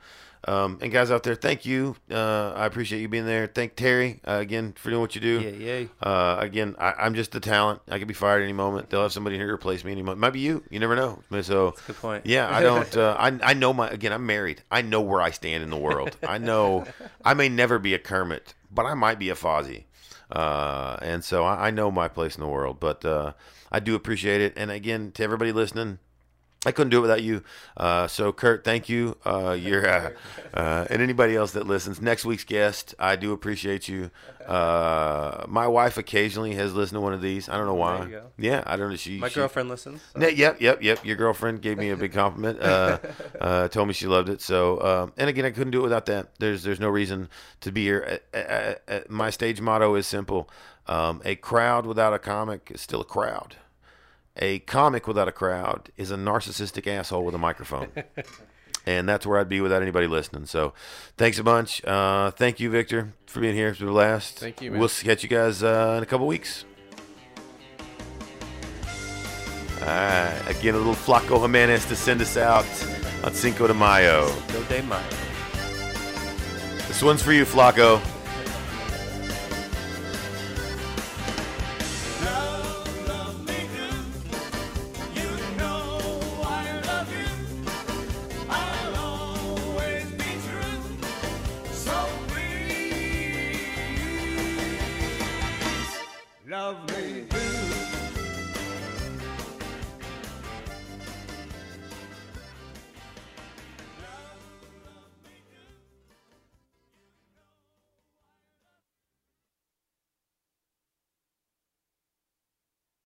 Um, 0.46 0.78
and 0.80 0.92
guys 0.92 1.10
out 1.10 1.24
there, 1.24 1.34
thank 1.34 1.66
you. 1.66 1.96
Uh, 2.10 2.52
I 2.54 2.66
appreciate 2.66 3.00
you 3.00 3.08
being 3.08 3.26
there. 3.26 3.46
Thank 3.46 3.74
Terry 3.74 4.20
uh, 4.26 4.34
again 4.34 4.72
for 4.72 4.90
doing 4.90 5.00
what 5.00 5.14
you 5.14 5.20
do. 5.20 5.40
Yeah, 5.40 5.50
yay. 5.50 5.88
Uh, 6.00 6.36
again, 6.38 6.76
I, 6.78 6.92
I'm 6.92 7.14
just 7.14 7.32
the 7.32 7.40
talent. 7.40 7.80
I 7.90 7.98
could 7.98 8.08
be 8.08 8.14
fired 8.14 8.42
any 8.42 8.52
moment. 8.52 8.90
They'll 8.90 9.02
have 9.02 9.12
somebody 9.12 9.36
here 9.36 9.48
to 9.48 9.52
replace 9.52 9.84
me 9.84 9.92
any 9.92 10.02
moment. 10.02 10.20
Might 10.20 10.32
be 10.32 10.40
you. 10.40 10.62
You 10.70 10.78
never 10.78 10.94
know. 10.94 11.22
So 11.42 11.74
Good 11.86 11.96
point. 11.96 12.26
Yeah, 12.26 12.48
I 12.54 12.62
don't. 12.62 12.78
Uh, 12.98 13.14
I 13.18 13.38
I 13.42 13.54
know 13.54 13.72
my. 13.72 13.88
Again, 13.88 14.12
I'm 14.12 14.26
married. 14.26 14.62
I 14.70 14.82
know 14.82 15.00
where 15.00 15.20
I 15.20 15.30
stand 15.30 15.62
in 15.62 15.70
the 15.70 15.76
world. 15.76 16.16
I 16.26 16.38
know 16.38 16.84
I 17.24 17.34
may 17.34 17.48
never 17.48 17.78
be 17.78 17.94
a 17.94 17.98
Kermit, 17.98 18.54
but 18.72 18.86
I 18.86 18.94
might 18.94 19.18
be 19.18 19.28
a 19.30 19.34
Fozzie. 19.34 19.84
Uh, 20.30 20.96
and 21.00 21.22
so 21.22 21.44
I, 21.44 21.68
I 21.68 21.70
know 21.70 21.90
my 21.90 22.08
place 22.08 22.34
in 22.36 22.40
the 22.40 22.48
world. 22.48 22.80
But 22.80 23.04
uh, 23.04 23.34
I 23.70 23.78
do 23.80 23.94
appreciate 23.94 24.40
it. 24.40 24.54
And 24.56 24.70
again, 24.70 25.12
to 25.12 25.22
everybody 25.22 25.52
listening. 25.52 25.98
I 26.66 26.72
couldn't 26.72 26.90
do 26.90 26.98
it 26.98 27.02
without 27.02 27.22
you. 27.22 27.44
Uh, 27.76 28.08
so, 28.08 28.32
Kurt, 28.32 28.64
thank 28.64 28.88
you. 28.88 29.16
Uh, 29.24 29.52
you're 29.58 29.88
uh, 29.88 30.10
uh, 30.52 30.86
and 30.90 31.00
anybody 31.00 31.36
else 31.36 31.52
that 31.52 31.68
listens. 31.68 32.00
Next 32.00 32.24
week's 32.24 32.42
guest, 32.42 32.96
I 32.98 33.14
do 33.14 33.32
appreciate 33.32 33.86
you. 33.88 34.10
Uh, 34.44 35.44
my 35.46 35.68
wife 35.68 35.98
occasionally 35.98 36.54
has 36.54 36.74
listened 36.74 36.96
to 36.96 37.00
one 37.00 37.12
of 37.12 37.22
these. 37.22 37.48
I 37.48 37.56
don't 37.56 37.66
know 37.66 37.74
why. 37.74 38.12
Yeah, 38.36 38.64
I 38.66 38.76
don't 38.76 38.90
know. 38.90 38.96
She 38.96 39.18
My 39.18 39.28
she- 39.28 39.36
girlfriend 39.36 39.68
listens. 39.68 40.02
so- 40.12 40.18
Ne- 40.18 40.32
yep, 40.32 40.60
yep, 40.60 40.82
yep. 40.82 41.04
Your 41.04 41.14
girlfriend 41.14 41.62
gave 41.62 41.78
me 41.78 41.90
a 41.90 41.96
big 41.96 42.12
compliment. 42.12 42.60
Uh, 42.60 42.98
uh, 43.40 43.68
told 43.68 43.86
me 43.86 43.94
she 43.94 44.06
loved 44.08 44.28
it. 44.28 44.40
So, 44.40 44.80
um, 44.82 45.12
and 45.16 45.30
again, 45.30 45.44
I 45.44 45.50
couldn't 45.52 45.70
do 45.70 45.78
it 45.80 45.84
without 45.84 46.06
that. 46.06 46.34
There's 46.40 46.64
there's 46.64 46.80
no 46.80 46.88
reason 46.88 47.28
to 47.60 47.70
be 47.70 47.84
here. 47.84 48.20
My 49.08 49.30
stage 49.30 49.60
motto 49.60 49.94
is 49.94 50.08
simple: 50.08 50.50
um, 50.88 51.22
a 51.24 51.36
crowd 51.36 51.86
without 51.86 52.14
a 52.14 52.18
comic 52.18 52.72
is 52.74 52.80
still 52.80 53.00
a 53.02 53.04
crowd. 53.04 53.54
A 54.40 54.60
comic 54.60 55.08
without 55.08 55.28
a 55.28 55.32
crowd 55.32 55.90
is 55.96 56.10
a 56.10 56.16
narcissistic 56.16 56.86
asshole 56.86 57.24
with 57.24 57.34
a 57.34 57.38
microphone. 57.38 57.88
and 58.86 59.08
that's 59.08 59.26
where 59.26 59.38
I'd 59.38 59.48
be 59.48 59.60
without 59.60 59.82
anybody 59.82 60.06
listening. 60.06 60.46
So, 60.46 60.74
thanks 61.16 61.38
a 61.38 61.44
bunch. 61.44 61.84
Uh, 61.84 62.30
thank 62.30 62.60
you, 62.60 62.70
Victor, 62.70 63.12
for 63.26 63.40
being 63.40 63.54
here 63.54 63.74
for 63.74 63.84
the 63.84 63.92
last. 63.92 64.38
Thank 64.38 64.62
you, 64.62 64.70
man. 64.70 64.80
We'll 64.80 64.88
catch 64.88 65.22
you 65.22 65.28
guys 65.28 65.62
uh, 65.62 65.94
in 65.96 66.02
a 66.02 66.06
couple 66.06 66.26
weeks. 66.26 66.64
All 69.80 69.86
right. 69.86 70.42
Again, 70.48 70.74
a 70.74 70.78
little 70.78 70.94
Flaco 70.94 71.40
Jimenez 71.40 71.86
to 71.86 71.96
send 71.96 72.20
us 72.20 72.36
out 72.36 72.66
on 73.24 73.32
Cinco 73.32 73.66
de 73.66 73.74
Mayo. 73.74 74.26
Go 74.52 74.62
de 74.64 74.82
Mayo. 74.82 75.02
This 76.88 77.02
one's 77.02 77.22
for 77.22 77.32
you, 77.32 77.44
Flaco. 77.44 78.00